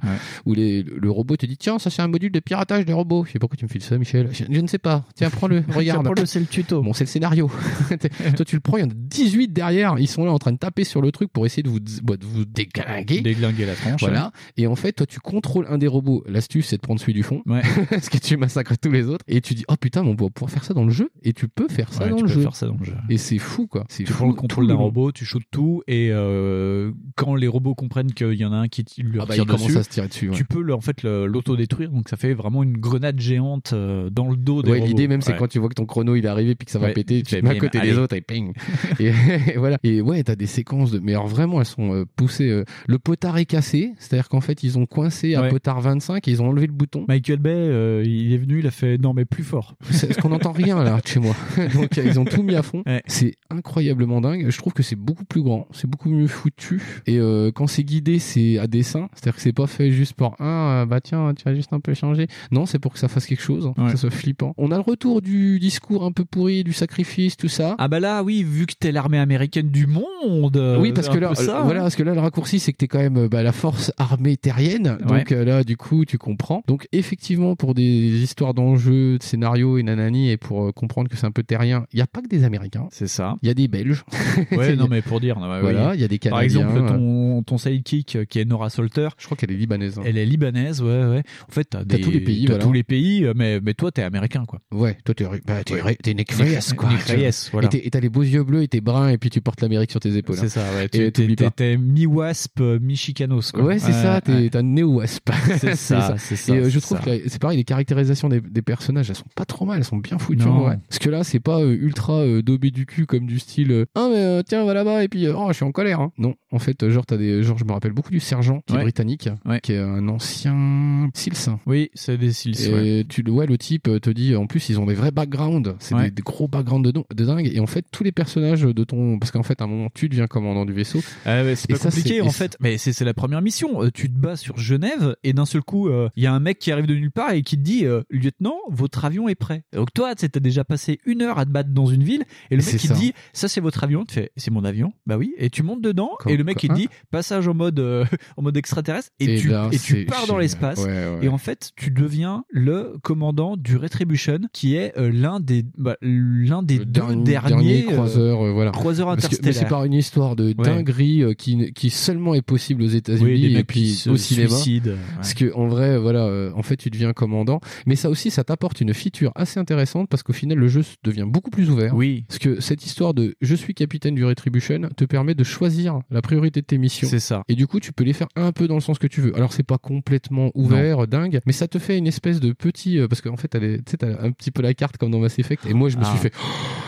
où 0.47 0.55
les, 0.55 0.83
le 0.83 1.11
robot 1.11 1.37
te 1.37 1.47
dit 1.47 1.57
tiens, 1.57 1.79
ça 1.79 1.91
c'est 1.91 2.03
un 2.03 2.09
module 2.09 2.33
de 2.33 2.41
piratage 2.41 2.85
des 2.85 2.93
robots. 2.93 3.25
Je 3.27 3.33
sais 3.33 3.39
pourquoi 3.39 3.57
tu 3.57 3.65
me 3.65 3.71
files 3.71 3.83
ça, 3.83 3.97
Michel. 3.99 4.29
Je, 4.33 4.45
je 4.51 4.61
ne 4.61 4.67
sais 4.67 4.79
pas. 4.79 5.05
Tiens, 5.15 5.31
prends-le, 5.31 5.63
regarde. 5.69 6.05
Prends-le, 6.05 6.27
c'est 6.27 6.41
le 6.41 6.47
tuto. 6.47 6.83
Bon, 6.83 6.93
c'est 6.93 7.05
le 7.05 7.09
scénario. 7.09 7.51
Toi, 8.37 8.45
tu 8.45 8.57
le 8.57 8.61
prends, 8.61 8.77
il 8.77 8.81
y 8.81 8.85
en 8.85 8.89
a 8.91 8.95
18 8.95 9.53
derrière. 9.53 9.97
Ils 9.99 10.09
sont 10.09 10.25
là 10.25 10.33
en 10.33 10.39
train 10.39 10.53
de 10.53 10.59
taper 10.59 10.85
sur 10.85 11.01
le 11.03 11.13
truc 11.13 11.33
pour 11.33 11.47
essayer 11.47 11.63
de 11.63 11.69
vous, 11.69 11.79
bah, 12.03 12.17
de 12.17 12.25
vous 12.25 12.45
déglinguer. 12.45 13.21
Déglinguer 13.21 13.67
la 13.67 13.75
tronche. 13.75 14.01
Voilà. 14.01 14.33
Et 14.57 14.67
en 14.67 14.77
fait, 14.77 14.93
toi, 14.93 15.07
tu 15.07 15.21
contrôles 15.21 15.67
un 15.69 15.79
des 15.79 15.87
robots. 15.87 16.25
L'astuce, 16.27 16.67
c'est 16.69 16.77
de 16.77 16.83
prendre 16.83 17.01
celui 17.01 17.13
du 17.15 17.23
fond. 17.23 17.43
Parce 17.91 18.09
que 18.09 18.19
tu 18.19 18.37
massacres 18.37 18.77
tous 18.79 18.91
les 18.91 19.07
autres. 19.07 19.25
Et 19.29 19.41
tu 19.41 19.55
dis, 19.55 19.62
oh 19.69 19.75
putain, 19.77 20.03
on 20.05 20.15
va 20.15 20.29
pouvoir 20.31 20.51
faire 20.51 20.65
ça 20.65 20.75
dans 20.75 20.85
le 20.85 20.91
jeu. 20.91 21.11
Et 21.23 21.33
tu 21.33 21.49
peux 21.49 21.69
faire 21.69 21.93
ça 21.93 22.05
Ouais, 22.05 22.11
dans 22.11 22.17
tu 22.17 22.23
le 22.23 22.29
peux 22.29 22.35
jeu. 22.35 22.41
faire 22.43 22.55
ça 22.57 22.67
dans 22.67 22.77
le 22.79 22.85
jeu. 22.85 22.95
Et 23.09 23.17
c'est 23.19 23.39
fou, 23.39 23.67
quoi. 23.67 23.85
C'est 23.89 24.05
Tu 24.05 24.13
fou. 24.13 24.19
prends 24.19 24.29
le 24.29 24.35
contrôle 24.35 24.67
d'un 24.67 24.75
robot, 24.75 25.13
tu 25.13 25.25
shootes 25.25 25.43
tout, 25.51 25.83
et 25.87 26.09
euh, 26.11 26.93
quand 27.17 27.35
les 27.35 27.49
robots 27.49 27.75
comprennent 27.75 28.13
qu'il 28.13 28.35
y 28.35 28.45
en 28.45 28.53
a 28.53 28.57
un 28.57 28.69
qui 28.69 28.85
lui 28.99 29.19
Ah 29.21 29.27
bah, 29.27 29.35
tire 29.35 29.47
dessus, 29.47 29.77
à 29.77 29.83
se 29.83 29.89
tirer 29.89 30.09
dessus, 30.09 30.29
ouais. 30.31 30.35
tu 30.37 30.45
peux 30.45 30.63
le- 30.63 30.75
en 30.75 30.81
fait 30.81 31.03
l'autodétruire, 31.03 31.91
donc 31.91 32.09
ça 32.09 32.17
fait 32.17 32.35
vraiment 32.35 32.63
une 32.63 32.77
grenade 32.77 33.21
géante 33.21 33.73
euh, 33.73 34.11
dans 34.11 34.29
le 34.31 34.37
dos 34.37 34.63
des 34.63 34.71
Ouais, 34.71 34.79
robots. 34.79 34.89
l'idée 34.89 35.09
même, 35.09 35.21
c'est 35.23 35.33
Ouais. 35.33 35.39
quand 35.39 35.49
tu 35.49 35.59
vois 35.59 35.69
que 35.69 35.75
ton 35.75 35.87
chrono 35.87 36.15
il 36.17 36.25
est 36.25 36.29
arrivé 36.29 36.55
puis 36.55 36.67
que 36.67 36.71
ça 36.73 36.79
va 36.79 36.89
Ouais, 36.89 36.93
péter, 36.93 37.23
tu 37.23 37.37
te 37.37 37.45
mets 37.45 37.51
à 37.51 37.55
côté 37.59 37.79
allez. 37.79 37.91
des 37.93 37.99
autres 37.99 38.15
et 38.17 38.21
ping. 38.21 38.53
et, 38.99 39.07
et 39.07 39.13
voilà. 39.57 39.79
Et 39.83 40.01
ouais, 40.01 40.23
t'as 40.23 40.37
des 40.37 40.47
séquences 40.47 40.91
de, 40.91 40.99
mais 40.99 41.13
alors 41.13 41.27
vraiment, 41.29 41.61
elles 41.61 41.67
sont 41.67 41.95
euh, 41.95 42.05
poussées. 42.17 42.63
Le 42.87 42.99
potard 42.99 43.39
est 43.39 43.45
cassé, 43.47 43.93
c'est-à-dire 43.99 44.29
qu'en 44.29 44.41
fait, 44.41 44.63
ils 44.63 44.79
ont 44.79 44.87
coincé 44.87 45.35
à 45.35 45.43
Ouais. 45.43 45.49
potard 45.49 45.81
25 45.81 46.27
et 46.29 46.31
ils 46.31 46.43
ont 46.43 46.49
enlevé 46.49 46.67
le 46.67 46.73
bouton. 46.73 47.05
Michael 47.09 47.39
Bay, 47.39 47.51
euh, 47.53 48.03
il 48.07 48.33
est 48.33 48.39
venu, 48.39 48.61
il 48.61 48.67
a 48.67 48.71
fait 48.71 48.99
non 48.99 49.13
mais 49.15 49.25
plus 49.25 49.42
fort. 49.43 49.75
C'est 49.91 50.09
parce 50.09 50.21
qu'on 50.21 50.31
n'entend 50.31 50.53
rien 50.53 50.83
là 50.83 51.01
de 51.01 51.07
chez 51.07 51.21
moi? 51.21 51.35
Donc 51.75 51.97
ils 51.97 52.19
ont 52.19 52.25
tout 52.25 52.43
mis 52.43 52.55
à 52.55 52.63
fond. 52.63 52.83
C'est 53.07 53.35
incroyablement 53.51 54.21
dingue. 54.21 54.47
Je 54.49 54.59
trouve 54.59 54.73
que 54.73 54.83
c'est 54.83 54.97
beaucoup 54.97 55.25
plus 55.25 55.43
grand, 55.43 55.69
c'est 55.73 55.89
beaucoup 55.89 56.09
mieux 56.09 56.27
foutu. 56.27 56.83
Et 57.07 57.19
euh, 57.19 57.51
quand 57.53 57.67
c'est 57.67 57.85
guidé, 57.85 58.19
c'est 58.19 58.59
à 58.59 58.67
dessin. 58.67 59.09
C'est-à-dire 59.15 59.37
que 59.37 59.43
c'est 59.43 59.53
pas 59.53 59.67
fait 59.67 59.91
juste 59.91 60.15
pour 60.15 60.37
ah 60.39 60.85
bah 60.89 61.01
tiens 61.01 61.35
tu 61.35 61.45
vas 61.45 61.55
juste 61.55 61.73
un 61.73 61.81
peu 61.81 61.95
changer. 61.95 62.27
Non, 62.51 62.67
c'est 62.67 62.79
pour 62.79 62.93
que 62.93 62.99
ça 62.99 63.09
fasse 63.09 63.27
quelque 63.27 63.43
chose, 63.43 63.73
que 63.77 63.91
ça 63.91 63.97
soit 63.97 64.11
flippant. 64.11 64.55
On 64.59 64.71
a 64.71 64.77
le 64.77 64.83
retour 64.83 65.23
du 65.23 65.59
discours 65.59 66.05
un 66.05 66.13
peu 66.13 66.25
pourri, 66.25 66.65
du 66.65 66.73
sacrifice, 66.73 67.37
tout 67.37 67.49
ça. 67.49 67.75
Ah 67.79 67.89
bah 67.89 68.01
là, 68.01 68.23
oui, 68.23 68.43
vu 68.43 68.67
que 68.67 68.75
t'es 68.79 68.93
l'armée 68.93 69.19
américaine 69.19 69.71
du 69.71 69.87
monde. 69.87 70.57
euh, 70.57 70.81
oui, 70.81 70.93
parce 70.93 71.09
que 71.09 71.19
là, 71.19 71.35
ça, 71.35 71.61
euh, 71.61 71.63
voilà, 71.63 71.81
hein. 71.81 71.83
parce 71.85 71.97
que 71.97 72.03
là, 72.03 72.15
le 72.15 72.21
raccourci, 72.21 72.59
c'est 72.59 72.73
que 72.73 72.79
t'es 72.79 72.89
quand 72.89 72.99
même 72.99 73.17
euh, 73.17 73.29
bah, 73.29 73.43
la 73.43 73.53
force 73.53 73.93
armée 73.99 74.37
terrienne. 74.37 74.99
Donc 75.07 75.31
là, 75.31 75.65
du 75.65 75.77
coup, 75.77 76.05
tu 76.05 76.19
comprends. 76.19 76.63
Donc 76.67 76.89
effectivement, 76.93 77.57
pour 77.57 77.75
des 77.75 78.23
histoires 78.23 78.55
d'enjeux, 78.55 79.19
de 79.19 79.23
scénarios 79.33 79.79
et 79.79 79.83
nanani, 79.83 80.31
et 80.31 80.37
pour 80.37 80.67
euh, 80.67 80.73
comprendre 80.73 81.09
que 81.09 81.17
c'est 81.17 81.27
un 81.27 81.31
peu 81.31 81.43
terrien, 81.43 81.87
il 81.93 81.99
y 81.99 82.03
a 82.03 82.07
pas 82.07 82.21
que 82.21 82.29
des 82.29 82.45
Américains. 82.45 82.87
C'est 82.91 83.07
ça. 83.07 83.37
Il 83.43 83.49
y 83.49 83.51
a 83.51 83.55
des 83.55 83.67
Belges. 83.69 84.05
Ouais, 84.53 84.77
non 84.77 84.87
mais 84.91 85.01
pour 85.03 85.21
dire. 85.21 85.39
ouais, 85.39 85.61
Voilà, 85.61 85.91
oui. 85.91 85.97
il 85.97 86.01
y 86.01 86.05
a 86.05 86.09
des 86.09 86.19
Par 86.19 86.41
Canadiens. 86.41 86.69
exemple, 86.69 86.89
ton, 86.89 87.43
ton 87.43 87.59
sidekick 87.59 88.17
euh, 88.17 88.25
qui 88.25 88.39
est 88.41 88.45
Nora 88.45 88.69
Salter. 88.71 89.09
Je 89.19 89.25
crois 89.25 89.37
qu'elle 89.37 89.51
est 89.51 89.57
libanaise. 89.57 89.99
hein. 89.99 90.03
Elle 90.05 90.19
est 90.19 90.27
libanaise, 90.27 90.83
ouais, 90.83 91.05
ouais. 91.05 91.23
En 91.49 91.53
fait, 91.53 91.65
t'as 91.65 91.85
tous 91.85 92.11
les 92.11 92.21
pays, 92.21 92.45
t'as 92.45 92.53
voilà. 92.53 92.65
tous 92.65 92.73
les 92.73 92.83
pays, 92.83 93.25
euh, 93.25 93.33
mais, 93.35 93.61
mais 93.61 93.75
toi, 93.75 93.91
t'es 93.91 94.03
américain, 94.03 94.45
quoi. 94.47 94.61
Ouais, 94.71 94.97
toi 95.05 95.15
t'es 95.15 95.25
bah, 95.47 95.65
t'es 95.65 95.81
Ouais. 95.83 95.97
t'es 96.03 96.13
Reyes, 96.13 96.75
quoi. 96.77 96.89
Reyes, 96.91 97.49
voilà. 97.53 97.69
Et 97.73 97.91
t'as 97.91 98.01
les 98.01 98.09
beaux 98.09 98.23
yeux 98.23 98.45
bleus 98.45 98.63
et 98.63 98.69
t'es 98.69 98.81
brun 98.81 99.09
et 99.09 99.19
puis 99.19 99.31
tu 99.31 99.41
portes 99.41 99.61
l'Amérique 99.63 99.91
sur 99.91 100.01
tes 100.01 100.17
épaules. 100.17 100.37
C'est 100.37 100.45
hein. 100.47 100.49
ça, 100.49 100.65
ouais. 100.77 100.89
T'es 100.89 101.77
mi-wasp, 101.77 102.61
euh, 102.61 102.79
mi-chicanos, 102.81 103.53
quoi. 103.53 103.65
Ouais, 103.65 103.79
c'est 103.79 103.93
ça, 103.93 104.21
t'es 104.21 104.55
un 104.57 104.63
néo-wasp. 104.63 105.31
C'est 105.59 105.77
ça, 105.77 106.15
c'est 106.19 106.37
ça, 106.37 106.55
Et 106.55 106.59
euh, 106.59 106.65
je 106.69 106.79
c'est 106.79 106.81
trouve 106.81 107.01
que 107.01 107.29
c'est 107.29 107.41
pareil, 107.41 107.57
les 107.59 107.65
caractérisations 107.65 108.29
des, 108.29 108.63
personnages, 108.63 109.13
sont 109.23 109.29
pas 109.35 109.45
trop 109.45 109.65
mal, 109.65 109.79
elles 109.79 109.85
sont 109.85 109.97
bien 109.99 110.19
foutues. 110.19 110.45
Parce 110.45 110.99
que 110.99 111.11
là, 111.11 111.25
c'est 111.25 111.41
pas 111.41 111.61
euh, 111.61 111.73
ultra 111.75 112.21
euh, 112.21 112.43
daubé 112.43 112.71
du 112.71 112.87
cul 112.87 113.07
comme 113.07 113.27
du 113.27 113.39
style 113.39 113.71
euh, 113.73 113.85
Ah, 113.95 114.09
mais 114.11 114.19
euh, 114.19 114.43
tiens, 114.47 114.65
va 114.65 114.75
là-bas, 114.75 115.05
et 115.05 115.09
puis 115.09 115.27
oh, 115.29 115.47
je 115.49 115.55
suis 115.55 115.65
en 115.65 115.73
colère. 115.73 116.01
hein. 116.01 116.13
Non, 116.19 116.35
en 116.51 116.59
fait, 116.59 116.89
genre, 116.89 117.07
t'as 117.07 117.17
des. 117.17 117.43
Genre, 117.43 117.59
je 117.59 117.65
me 117.65 117.73
rappelle 117.73 117.93
beaucoup 117.93 118.11
du 118.11 118.21
sergent 118.21 118.63
qui 118.67 118.75
est 118.75 118.77
Ouais. 118.77 118.83
britannique, 118.83 119.29
qui 119.63 119.73
est 119.73 119.79
un 119.79 120.09
ancien 120.09 121.09
SEALs. 121.15 121.57
Oui, 121.67 121.91
c'est 121.95 122.19
des 122.19 122.33
SEALs, 122.33 122.61
Et 122.69 122.73
ouais. 122.99 123.05
tu 123.09 123.23
le 123.23 123.33
ouais, 123.33 123.47
le 123.47 123.59
type 123.59 123.85
te 124.01 124.11
dit, 124.11 124.35
en 124.37 124.47
plus, 124.47 124.69
ils 124.69 124.79
ont 124.81 124.87
des 124.87 124.95
vrais 124.95 125.11
backgrounds. 125.11 125.75
C'est 125.79 125.95
Ouais. 125.95 126.05
des, 126.05 126.11
des 126.11 126.23
gros 126.23 126.49
backgrounds 126.49 126.85
de, 126.87 126.91
don- 126.91 127.05
de 127.15 127.25
dingue. 127.25 127.51
Et 127.53 127.61
en 127.61 127.67
fait, 127.67 127.85
tous 127.93 128.05
les 128.05 128.13
personnages 128.13 128.63
de 128.63 128.85
ton. 128.85 129.19
Parce 129.19 129.31
qu'en 129.31 129.43
fait, 129.43 129.61
à 129.61 129.65
un 129.65 129.69
moment, 129.69 129.89
tu 129.95 130.09
deviens 130.09 130.27
commandant 130.27 130.65
du 130.65 130.73
vaisseau. 130.73 131.01
Ah 131.27 131.43
ouais, 131.43 131.55
c'est 131.57 131.71
Et 131.71 131.75
pas 131.75 131.79
ça, 131.79 131.89
compliqué 131.91 132.15
c'est- 132.17 132.21
en 132.23 132.27
et 132.27 132.31
fait, 132.33 132.57
mais 132.61 132.79
c'est 132.79 132.93
c'est 132.93 133.05
la 133.05 133.15
première 133.15 133.43
mission. 133.43 133.83
Euh, 133.83 133.91
tu 133.93 134.09
te 134.11 134.19
bats 134.19 134.37
sur 134.37 134.59
Genève 134.59 135.17
et 135.25 135.33
d'un 135.33 135.47
seul 135.47 135.63
coup, 135.63 135.89
euh, 135.89 136.09
il 136.17 136.23
y 136.23 136.27
a 136.27 136.33
un 136.33 136.41
mec 136.41 136.59
qui 136.59 136.71
arrive 136.73 136.87
de 136.87 136.95
nulle 136.95 137.11
part 137.11 137.33
et 137.33 137.43
qui 137.43 137.57
te 137.57 137.63
dit 137.63 137.85
euh, 137.87 138.03
lieutenant, 138.11 138.57
votre 138.71 139.05
avion 139.13 139.29
est 139.29 139.35
prêt. 139.35 139.65
Donc 139.73 139.93
toi, 139.93 140.15
tu 140.15 140.29
t'as 140.29 140.41
déjà 140.41 140.65
passé 140.65 140.99
une 141.07 141.23
heure 141.23 141.39
à 141.39 141.45
te 141.45 141.51
battre 141.51 141.71
dans 141.71 141.87
une 141.87 142.03
ville 142.03 142.25
et 142.51 142.57
le 142.57 142.63
mec 142.63 142.77
qui 142.77 142.89
te 142.89 142.95
dit 142.95 143.13
ça 143.33 143.49
c'est 143.49 143.61
votre 143.61 143.85
avion. 143.85 144.05
Tu 144.05 144.15
fais 144.15 144.31
c'est 144.37 144.51
mon 144.51 144.65
avion. 144.65 144.93
Bah 145.07 145.17
oui. 145.19 145.35
Et 145.39 145.51
tu 145.51 145.63
montes 145.63 145.83
dedans 145.83 146.11
Comme- 146.19 146.33
et 146.33 146.37
le 146.37 146.45
mec 146.45 146.59
te 146.59 146.71
hein 146.71 146.75
dit 146.75 146.89
passage 147.11 147.47
en 147.49 147.55
mode 147.55 147.79
euh, 147.81 148.05
en 148.37 148.43
mode 148.43 148.57
extraterrestre 148.57 149.11
et, 149.21 149.35
Et 149.37 149.39
tu 149.39 149.49
là, 149.49 149.69
et 149.73 149.79
tu 149.79 150.05
pars 150.07 150.27
dans 150.27 150.39
l'espace 150.39 150.79
Ouais, 150.79 150.87
ouais. 150.87 151.19
et 151.23 151.29
en 151.29 151.39
fait 151.39 151.71
tu 151.77 151.91
deviens 151.91 152.45
le 152.51 152.95
commandant 153.03 153.57
du 153.57 153.77
Retribution 153.77 154.39
qui 154.53 154.77
est 154.77 154.97
euh, 154.99 155.11
l'un 155.13 155.41
des 155.41 155.65
bah, 155.77 155.97
l'un 156.03 156.63
des 156.63 156.79
deux 156.79 156.85
dernier, 156.87 157.25
derniers, 157.25 157.49
dernier 157.49 157.85
euh, 157.89 157.93
croiseur, 157.93 158.43
euh, 158.47 158.53
voilà. 158.53 158.71
croiseurs 158.71 159.09
interstellaires. 159.11 159.55
c'est 159.55 159.69
par 159.69 159.85
une 159.85 159.95
histoire 159.95 160.37
de 160.37 160.53
dinguerie 160.53 161.25
qui, 161.37 161.73
qui 161.73 161.91
seulement 161.91 162.35
est 162.35 162.43
possible 162.43 162.83
aux 162.83 162.89
Oui, 162.89 162.97
États-Unis 162.97 163.41
des 163.53 163.59
et 163.61 163.65
puis 163.65 163.95
qui 164.03 164.09
au 164.09 164.17
cinéma. 164.17 164.49
suicident, 164.49 164.91
ouais. 164.93 164.97
Parce 165.17 165.35
que 165.35 165.53
en 165.55 165.67
vrai, 165.69 165.99
voilà, 165.99 166.51
en 166.55 166.63
fait, 166.63 166.77
tu 166.77 166.91
deviens 166.91 167.13
commandant. 167.13 167.61
Mais 167.87 167.97
ça 167.97 168.11
aussi, 168.11 168.31
ça 168.31 168.45
t'apporte 168.45 168.81
une 168.81 168.95
feature 169.03 169.33
assez 169.35 169.59
intéressante 169.61 170.09
parce 170.09 170.23
qu'au 170.23 170.33
final, 170.33 170.59
le 170.59 170.69
jeu 170.69 170.83
devient 171.05 171.27
beaucoup 171.27 171.51
plus 171.51 171.71
ouvert. 171.71 171.95
Oui. 171.95 172.25
Parce 172.29 172.39
que 172.39 172.61
cette 172.61 172.85
histoire 172.87 173.15
de 173.15 173.35
je 173.41 173.55
suis 173.55 173.75
capitaine 173.75 174.15
du 174.15 174.25
Retribution 174.25 174.89
te 174.97 175.05
permet 175.05 175.35
de 175.35 175.45
choisir 175.45 176.01
la 176.11 176.23
priorité 176.23 176.61
de 176.61 176.67
tes 176.67 176.79
missions. 176.79 177.09
C'est 177.09 177.21
ça. 177.21 177.43
Et 177.49 177.55
du 177.55 177.67
coup, 177.67 177.81
tu 177.81 177.93
peux 177.93 178.05
les 178.05 178.13
faire 178.13 178.29
un 178.37 178.53
peu 178.53 178.69
dans 178.69 178.75
le 178.77 178.81
sens 178.81 178.99
que 178.99 179.07
tu 179.07 179.21
veux. 179.21 179.35
Alors, 179.37 179.53
c'est 179.53 179.63
pas 179.63 179.79
complètement 179.79 180.51
ouvert, 180.55 181.07
dingue, 181.07 181.41
mais 181.47 181.53
ça 181.53 181.69
te 181.69 181.79
fait 181.79 181.99
une 181.99 182.07
espèce 182.07 182.41
de 182.41 182.53
petit. 182.53 182.99
euh, 182.99 183.09
parce 183.09 183.21
qu'en 183.21 183.37
fait, 183.37 183.49
tu 183.49 183.83
sais, 183.91 183.97
t'as 183.99 184.23
un 184.23 184.33
petit 184.33 184.51
peu 184.51 184.63
la 184.63 184.75
carte 184.75 184.97
comme 184.97 185.11
dans 185.11 185.19
Mass 185.19 185.39
Effect. 185.39 185.67
Et 185.67 185.75
moi, 185.75 185.89
je 185.89 185.97
me 185.99 186.03
Ah. 186.05 186.11
suis 186.11 186.19
fait. 186.19 186.33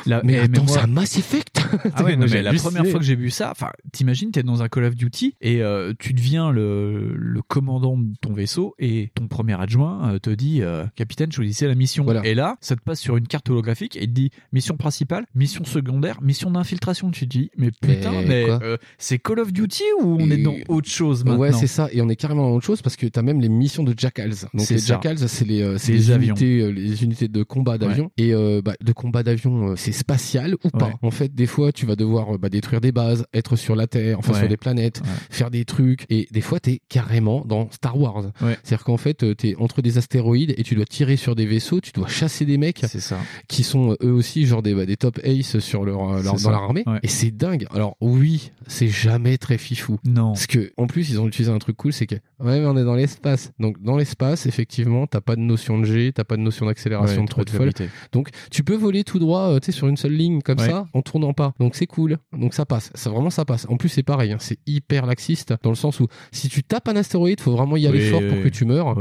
La- 0.06 0.22
mais 0.22 0.32
mais- 0.32 0.48
mais 0.48 0.58
attends, 0.58 0.64
moi- 0.64 0.74
c'est 0.74 0.80
un 0.84 0.86
Mass 0.86 1.18
Effect 1.18 1.60
Ah 1.94 2.04
ouais, 2.04 2.16
non, 2.16 2.26
mais 2.30 2.42
la 2.42 2.50
halluciné. 2.50 2.70
première 2.72 2.90
fois 2.90 3.00
que 3.00 3.06
j'ai 3.06 3.16
vu 3.16 3.30
ça, 3.30 3.50
enfin, 3.50 3.68
t'imagines, 3.92 4.30
t'es 4.30 4.42
dans 4.42 4.62
un 4.62 4.68
Call 4.68 4.84
of 4.84 4.94
Duty 4.94 5.34
et 5.40 5.62
euh, 5.62 5.92
tu 5.98 6.12
deviens 6.12 6.52
le, 6.52 7.14
le 7.16 7.42
commandant 7.42 7.96
de 7.96 8.12
ton 8.20 8.32
vaisseau 8.32 8.74
et 8.78 9.10
ton 9.14 9.28
premier 9.28 9.58
adjoint 9.60 10.12
euh, 10.14 10.18
te 10.18 10.30
dit, 10.30 10.60
euh, 10.62 10.84
capitaine, 10.94 11.32
choisissez 11.32 11.66
la 11.66 11.74
mission. 11.74 12.03
Et 12.24 12.34
là, 12.34 12.56
ça 12.60 12.76
te 12.76 12.80
passe 12.82 13.00
sur 13.00 13.16
une 13.16 13.26
carte 13.26 13.48
holographique 13.50 13.96
et 13.96 14.02
il 14.04 14.08
te 14.08 14.12
dit 14.14 14.30
mission 14.52 14.76
principale, 14.76 15.24
mission 15.34 15.64
secondaire, 15.64 16.20
mission 16.22 16.50
d'infiltration. 16.50 17.10
Tu 17.10 17.26
te 17.26 17.30
dis, 17.38 17.50
mais 17.56 17.70
putain, 17.70 18.12
Mais 18.26 18.46
euh, 18.48 18.76
c'est 18.98 19.18
Call 19.18 19.40
of 19.40 19.52
Duty 19.52 19.82
ou 20.02 20.16
on 20.20 20.30
est 20.30 20.36
dans 20.42 20.54
autre 20.68 20.88
chose 20.88 21.24
maintenant 21.24 21.40
Ouais, 21.40 21.52
c'est 21.52 21.66
ça. 21.66 21.88
Et 21.92 22.00
on 22.02 22.08
est 22.08 22.16
carrément 22.16 22.48
dans 22.48 22.54
autre 22.56 22.66
chose 22.66 22.82
parce 22.82 22.96
que 22.96 23.06
t'as 23.06 23.22
même 23.22 23.40
les 23.40 23.48
missions 23.48 23.82
de 23.84 23.94
Jackals. 23.96 24.34
Donc 24.54 24.68
les 24.68 24.78
ça. 24.78 24.94
Jackals, 24.94 25.18
c'est 25.28 25.44
les, 25.46 25.62
euh, 25.62 25.76
Les 25.88 25.94
les, 25.94 26.12
unités, 26.14 26.60
euh, 26.60 26.68
les 26.70 27.04
unités 27.04 27.28
de 27.28 27.42
combat 27.42 27.78
d'avion. 27.78 28.10
Et 28.16 28.34
euh, 28.34 28.60
bah, 28.64 28.74
de 28.82 28.92
combat 28.92 29.22
d'avion, 29.22 29.70
euh, 29.70 29.76
c'est 29.76 29.92
spatial 29.92 30.54
ou 30.64 30.70
pas. 30.70 30.86
Ouais. 30.86 30.92
En 31.02 31.10
fait, 31.10 31.34
des 31.34 31.46
fois, 31.46 31.72
tu 31.72 31.86
vas 31.86 31.96
devoir 31.96 32.38
bah, 32.38 32.48
détruire 32.48 32.80
des 32.80 32.92
bases, 32.92 33.26
être 33.34 33.56
sur 33.56 33.76
la 33.76 33.86
Terre, 33.86 34.18
enfin 34.18 34.32
Ouais. 34.32 34.38
sur 34.40 34.48
des 34.48 34.56
planètes, 34.56 35.00
faire 35.30 35.50
des 35.50 35.64
trucs. 35.64 36.06
Et 36.10 36.26
des 36.32 36.40
fois, 36.40 36.58
t'es 36.60 36.80
carrément 36.88 37.44
dans 37.44 37.70
Star 37.70 37.98
Wars. 37.98 38.24
Ouais. 38.40 38.56
C'est-à-dire 38.62 38.84
qu'en 38.84 38.96
fait, 38.96 39.22
euh, 39.22 39.34
t'es 39.34 39.54
entre 39.58 39.80
des 39.82 39.98
astéroïdes 39.98 40.54
et 40.56 40.62
tu 40.62 40.74
dois 40.74 40.84
tirer 40.84 41.16
sur 41.16 41.34
des 41.34 41.46
vaisseaux. 41.46 41.80
Tu 41.80 41.92
dois 41.94 42.08
chasser 42.08 42.44
des 42.44 42.58
mecs 42.58 42.80
ça. 42.88 43.18
qui 43.48 43.62
sont 43.62 43.92
euh, 43.92 43.96
eux 44.04 44.12
aussi 44.12 44.46
genre 44.46 44.62
des, 44.62 44.74
bah, 44.74 44.86
des 44.86 44.96
top 44.96 45.18
ace 45.24 45.58
sur 45.58 45.84
leur, 45.84 46.00
euh, 46.10 46.22
leur- 46.22 46.32
dans 46.34 46.38
ça. 46.38 46.50
leur 46.50 46.62
armée 46.62 46.82
Ouais. 46.86 46.98
et 47.02 47.08
c'est 47.08 47.30
dingue 47.30 47.66
alors 47.72 47.96
oui 48.00 48.50
c'est 48.66 48.88
jamais 48.88 49.38
très 49.38 49.58
fifou 49.58 49.98
Non. 50.04 50.32
parce 50.32 50.46
que 50.46 50.72
en 50.76 50.86
plus 50.86 51.10
ils 51.10 51.20
ont 51.20 51.26
utilisé 51.28 51.50
un 51.52 51.58
truc 51.58 51.76
cool 51.76 51.92
c'est 51.92 52.06
que 52.06 52.14
ouais 52.40 52.60
mais 52.60 52.66
on 52.66 52.76
est 52.76 52.84
dans 52.84 52.94
l'espace 52.94 53.52
donc 53.58 53.80
dans 53.82 53.96
l'espace 53.96 54.46
effectivement 54.46 55.06
t'as 55.06 55.20
pas 55.20 55.36
de 55.36 55.40
notion 55.40 55.78
de 55.78 55.84
G 55.84 56.12
t'as 56.14 56.24
pas 56.24 56.36
de 56.36 56.42
notion 56.42 56.66
d'accélération 56.66 57.18
Ouais, 57.20 57.24
de 57.26 57.30
trop 57.30 57.44
de 57.44 57.50
folle 57.50 57.72
donc 58.12 58.28
tu 58.50 58.64
peux 58.64 58.74
voler 58.76 59.04
tout 59.04 59.18
droit 59.18 59.50
euh, 59.50 59.60
tu 59.60 59.66
sais 59.66 59.72
sur 59.72 59.88
une 59.88 59.96
seule 59.96 60.12
ligne 60.14 60.40
comme 60.42 60.58
Ouais. 60.58 60.68
ça 60.70 60.86
en 60.92 61.02
tournant 61.02 61.32
pas 61.32 61.52
donc 61.58 61.74
c'est 61.74 61.86
cool 61.86 62.18
donc 62.36 62.54
ça 62.54 62.64
passe 62.66 62.90
ça 62.94 63.10
vraiment 63.10 63.30
ça 63.30 63.44
passe 63.44 63.66
en 63.68 63.76
plus 63.76 63.88
c'est 63.88 64.02
pareil 64.02 64.32
hein, 64.32 64.38
c'est 64.40 64.58
hyper 64.66 65.06
laxiste 65.06 65.54
dans 65.62 65.70
le 65.70 65.76
sens 65.76 66.00
où 66.00 66.06
si 66.32 66.48
tu 66.48 66.62
tapes 66.62 66.88
un 66.88 66.96
astéroïde 66.96 67.40
faut 67.40 67.52
vraiment 67.52 67.76
y 67.76 67.86
aller 67.86 68.04
Oui, 68.04 68.10
fort 68.10 68.20
pour 68.20 68.38
oui. 68.38 68.44
que 68.44 68.48
tu 68.48 68.64
meurs 68.64 68.94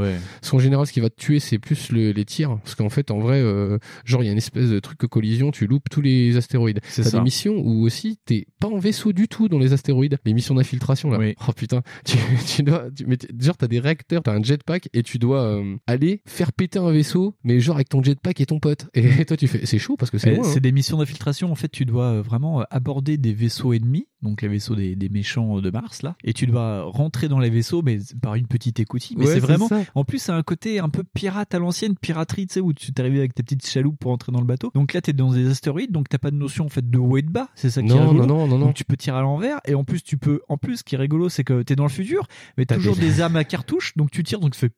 qu'en 0.50 0.58
général, 0.58 0.86
ce 0.86 0.92
qui 0.92 1.00
va 1.00 1.10
te 1.10 1.16
tuer, 1.16 1.40
c'est 1.40 1.58
plus 1.58 1.90
le- 1.90 2.12
les 2.12 2.24
tirs. 2.24 2.58
Parce 2.62 2.74
qu'en 2.84 2.90
fait, 2.90 3.10
en 3.10 3.18
vrai, 3.18 3.40
euh, 3.40 3.78
genre, 4.04 4.22
il 4.22 4.26
y 4.26 4.28
a 4.28 4.32
une 4.32 4.38
espèce 4.38 4.68
de 4.68 4.78
truc 4.78 5.00
de 5.00 5.06
collision, 5.06 5.50
tu 5.50 5.66
loupes 5.66 5.88
tous 5.90 6.00
les 6.00 6.36
astéroïdes. 6.36 6.80
C'est 6.84 7.02
ça. 7.02 7.18
des 7.18 7.24
missions 7.24 7.56
où 7.56 7.84
aussi, 7.84 8.18
t'es 8.24 8.46
pas 8.60 8.68
en 8.68 8.78
vaisseau 8.78 9.12
du 9.12 9.28
tout 9.28 9.48
dans 9.48 9.58
les 9.58 9.72
astéroïdes. 9.72 10.18
Les 10.24 10.34
missions 10.34 10.54
d'infiltration, 10.54 11.10
là. 11.10 11.18
Oui. 11.18 11.34
Oh 11.48 11.52
putain. 11.52 11.82
Tu, 12.04 12.18
tu 12.46 12.62
dois, 12.62 12.90
tu- 12.94 13.06
mais 13.06 13.16
genre, 13.40 13.56
t'as 13.56 13.66
des 13.66 13.80
réacteurs, 13.80 14.22
t'as 14.22 14.32
un 14.32 14.42
jetpack 14.42 14.88
et 14.92 15.02
tu 15.02 15.18
dois 15.18 15.40
euh, 15.42 15.76
aller 15.86 16.20
faire 16.26 16.52
péter 16.52 16.78
un 16.78 16.90
vaisseau, 16.90 17.34
mais 17.44 17.60
genre 17.60 17.76
avec 17.76 17.88
ton 17.88 18.02
jetpack 18.02 18.40
et 18.40 18.46
ton 18.46 18.60
pote. 18.60 18.88
Et 18.94 19.24
toi, 19.24 19.36
tu 19.36 19.46
fais, 19.46 19.64
c'est 19.64 19.78
chaud 19.78 19.96
parce 19.96 20.10
que 20.10 20.18
c'est 20.18 20.34
loin. 20.34 20.44
C'est 20.44 20.58
hein. 20.58 20.60
des 20.60 20.72
missions 20.72 20.98
d'infiltration. 20.98 21.50
En 21.50 21.54
fait, 21.54 21.68
tu 21.68 21.86
dois 21.86 22.06
euh, 22.06 22.22
vraiment 22.22 22.62
aborder 22.70 23.16
des 23.16 23.32
vaisseaux 23.32 23.72
ennemis, 23.72 24.06
donc 24.24 24.42
les 24.42 24.48
vaisseaux 24.48 24.74
des, 24.74 24.96
des 24.96 25.08
méchants 25.08 25.60
de 25.60 25.70
Mars 25.70 26.02
là, 26.02 26.16
et 26.24 26.32
tu 26.32 26.46
dois 26.46 26.82
rentrer 26.82 27.28
dans 27.28 27.38
les 27.38 27.50
vaisseaux, 27.50 27.82
mais 27.82 27.98
par 28.20 28.34
une 28.34 28.46
petite 28.48 28.80
écoutille. 28.80 29.16
Mais 29.16 29.26
Ouais, 29.26 29.34
c'est 29.34 29.38
vraiment. 29.40 29.68
ça. 29.68 29.82
En 29.94 30.02
plus, 30.04 30.18
c'est 30.18 30.32
un 30.32 30.42
côté 30.42 30.80
un 30.80 30.88
peu 30.88 31.04
pirate 31.04 31.54
à 31.54 31.58
l'ancienne, 31.60 31.94
piraterie, 31.96 32.46
tu 32.48 32.54
sais, 32.54 32.60
où 32.60 32.72
tu 32.72 32.92
t'arrives 32.92 33.18
avec 33.18 33.34
ta 33.34 33.42
petite 33.44 33.64
chaloupe 33.66 33.98
pour 33.98 34.10
entrer 34.10 34.32
dans 34.32 34.40
le 34.40 34.46
bateau. 34.46 34.72
Donc 34.74 34.92
là, 34.94 35.00
t'es 35.00 35.12
dans 35.12 35.30
des 35.32 35.48
astéroïdes, 35.48 35.92
donc 35.92 36.08
t'as 36.08 36.18
pas 36.18 36.30
de 36.32 36.36
notion 36.36 36.64
en 36.64 36.68
fait 36.70 36.88
de 36.90 36.98
haut 36.98 37.16
et 37.16 37.22
de 37.22 37.30
bas. 37.30 37.48
C'est 37.54 37.70
ça 37.70 37.82
qui 37.82 37.88
est 37.88 37.94
Non, 37.94 38.08
rigolo. 38.10 38.26
non, 38.26 38.36
non, 38.38 38.46
non, 38.48 38.58
non. 38.58 38.66
Donc 38.66 38.74
tu 38.74 38.84
peux 38.84 38.96
tirer 38.96 39.18
à 39.18 39.20
l'envers, 39.22 39.60
et 39.66 39.74
en 39.74 39.84
plus 39.84 40.02
tu 40.02 40.16
peux. 40.18 40.40
En 40.48 40.56
plus, 40.56 40.78
ce 40.78 40.82
qui 40.84 40.94
est 40.94 40.98
rigolo, 40.98 41.28
c'est 41.28 41.44
que 41.44 41.62
t'es 41.62 41.76
dans 41.76 41.84
le 41.84 41.90
futur, 41.90 42.26
mais 42.58 42.64
t'as 42.66 42.76
toujours 42.76 42.96
des- 42.96 43.02
des 43.02 43.20
armes 43.20 43.36
à 43.36 43.44
cartouche, 43.44 43.92
donc 43.96 44.10
tu 44.10 44.22
tires, 44.24 44.40
donc 44.40 44.52
tu 44.54 44.58
fais. 44.60 44.70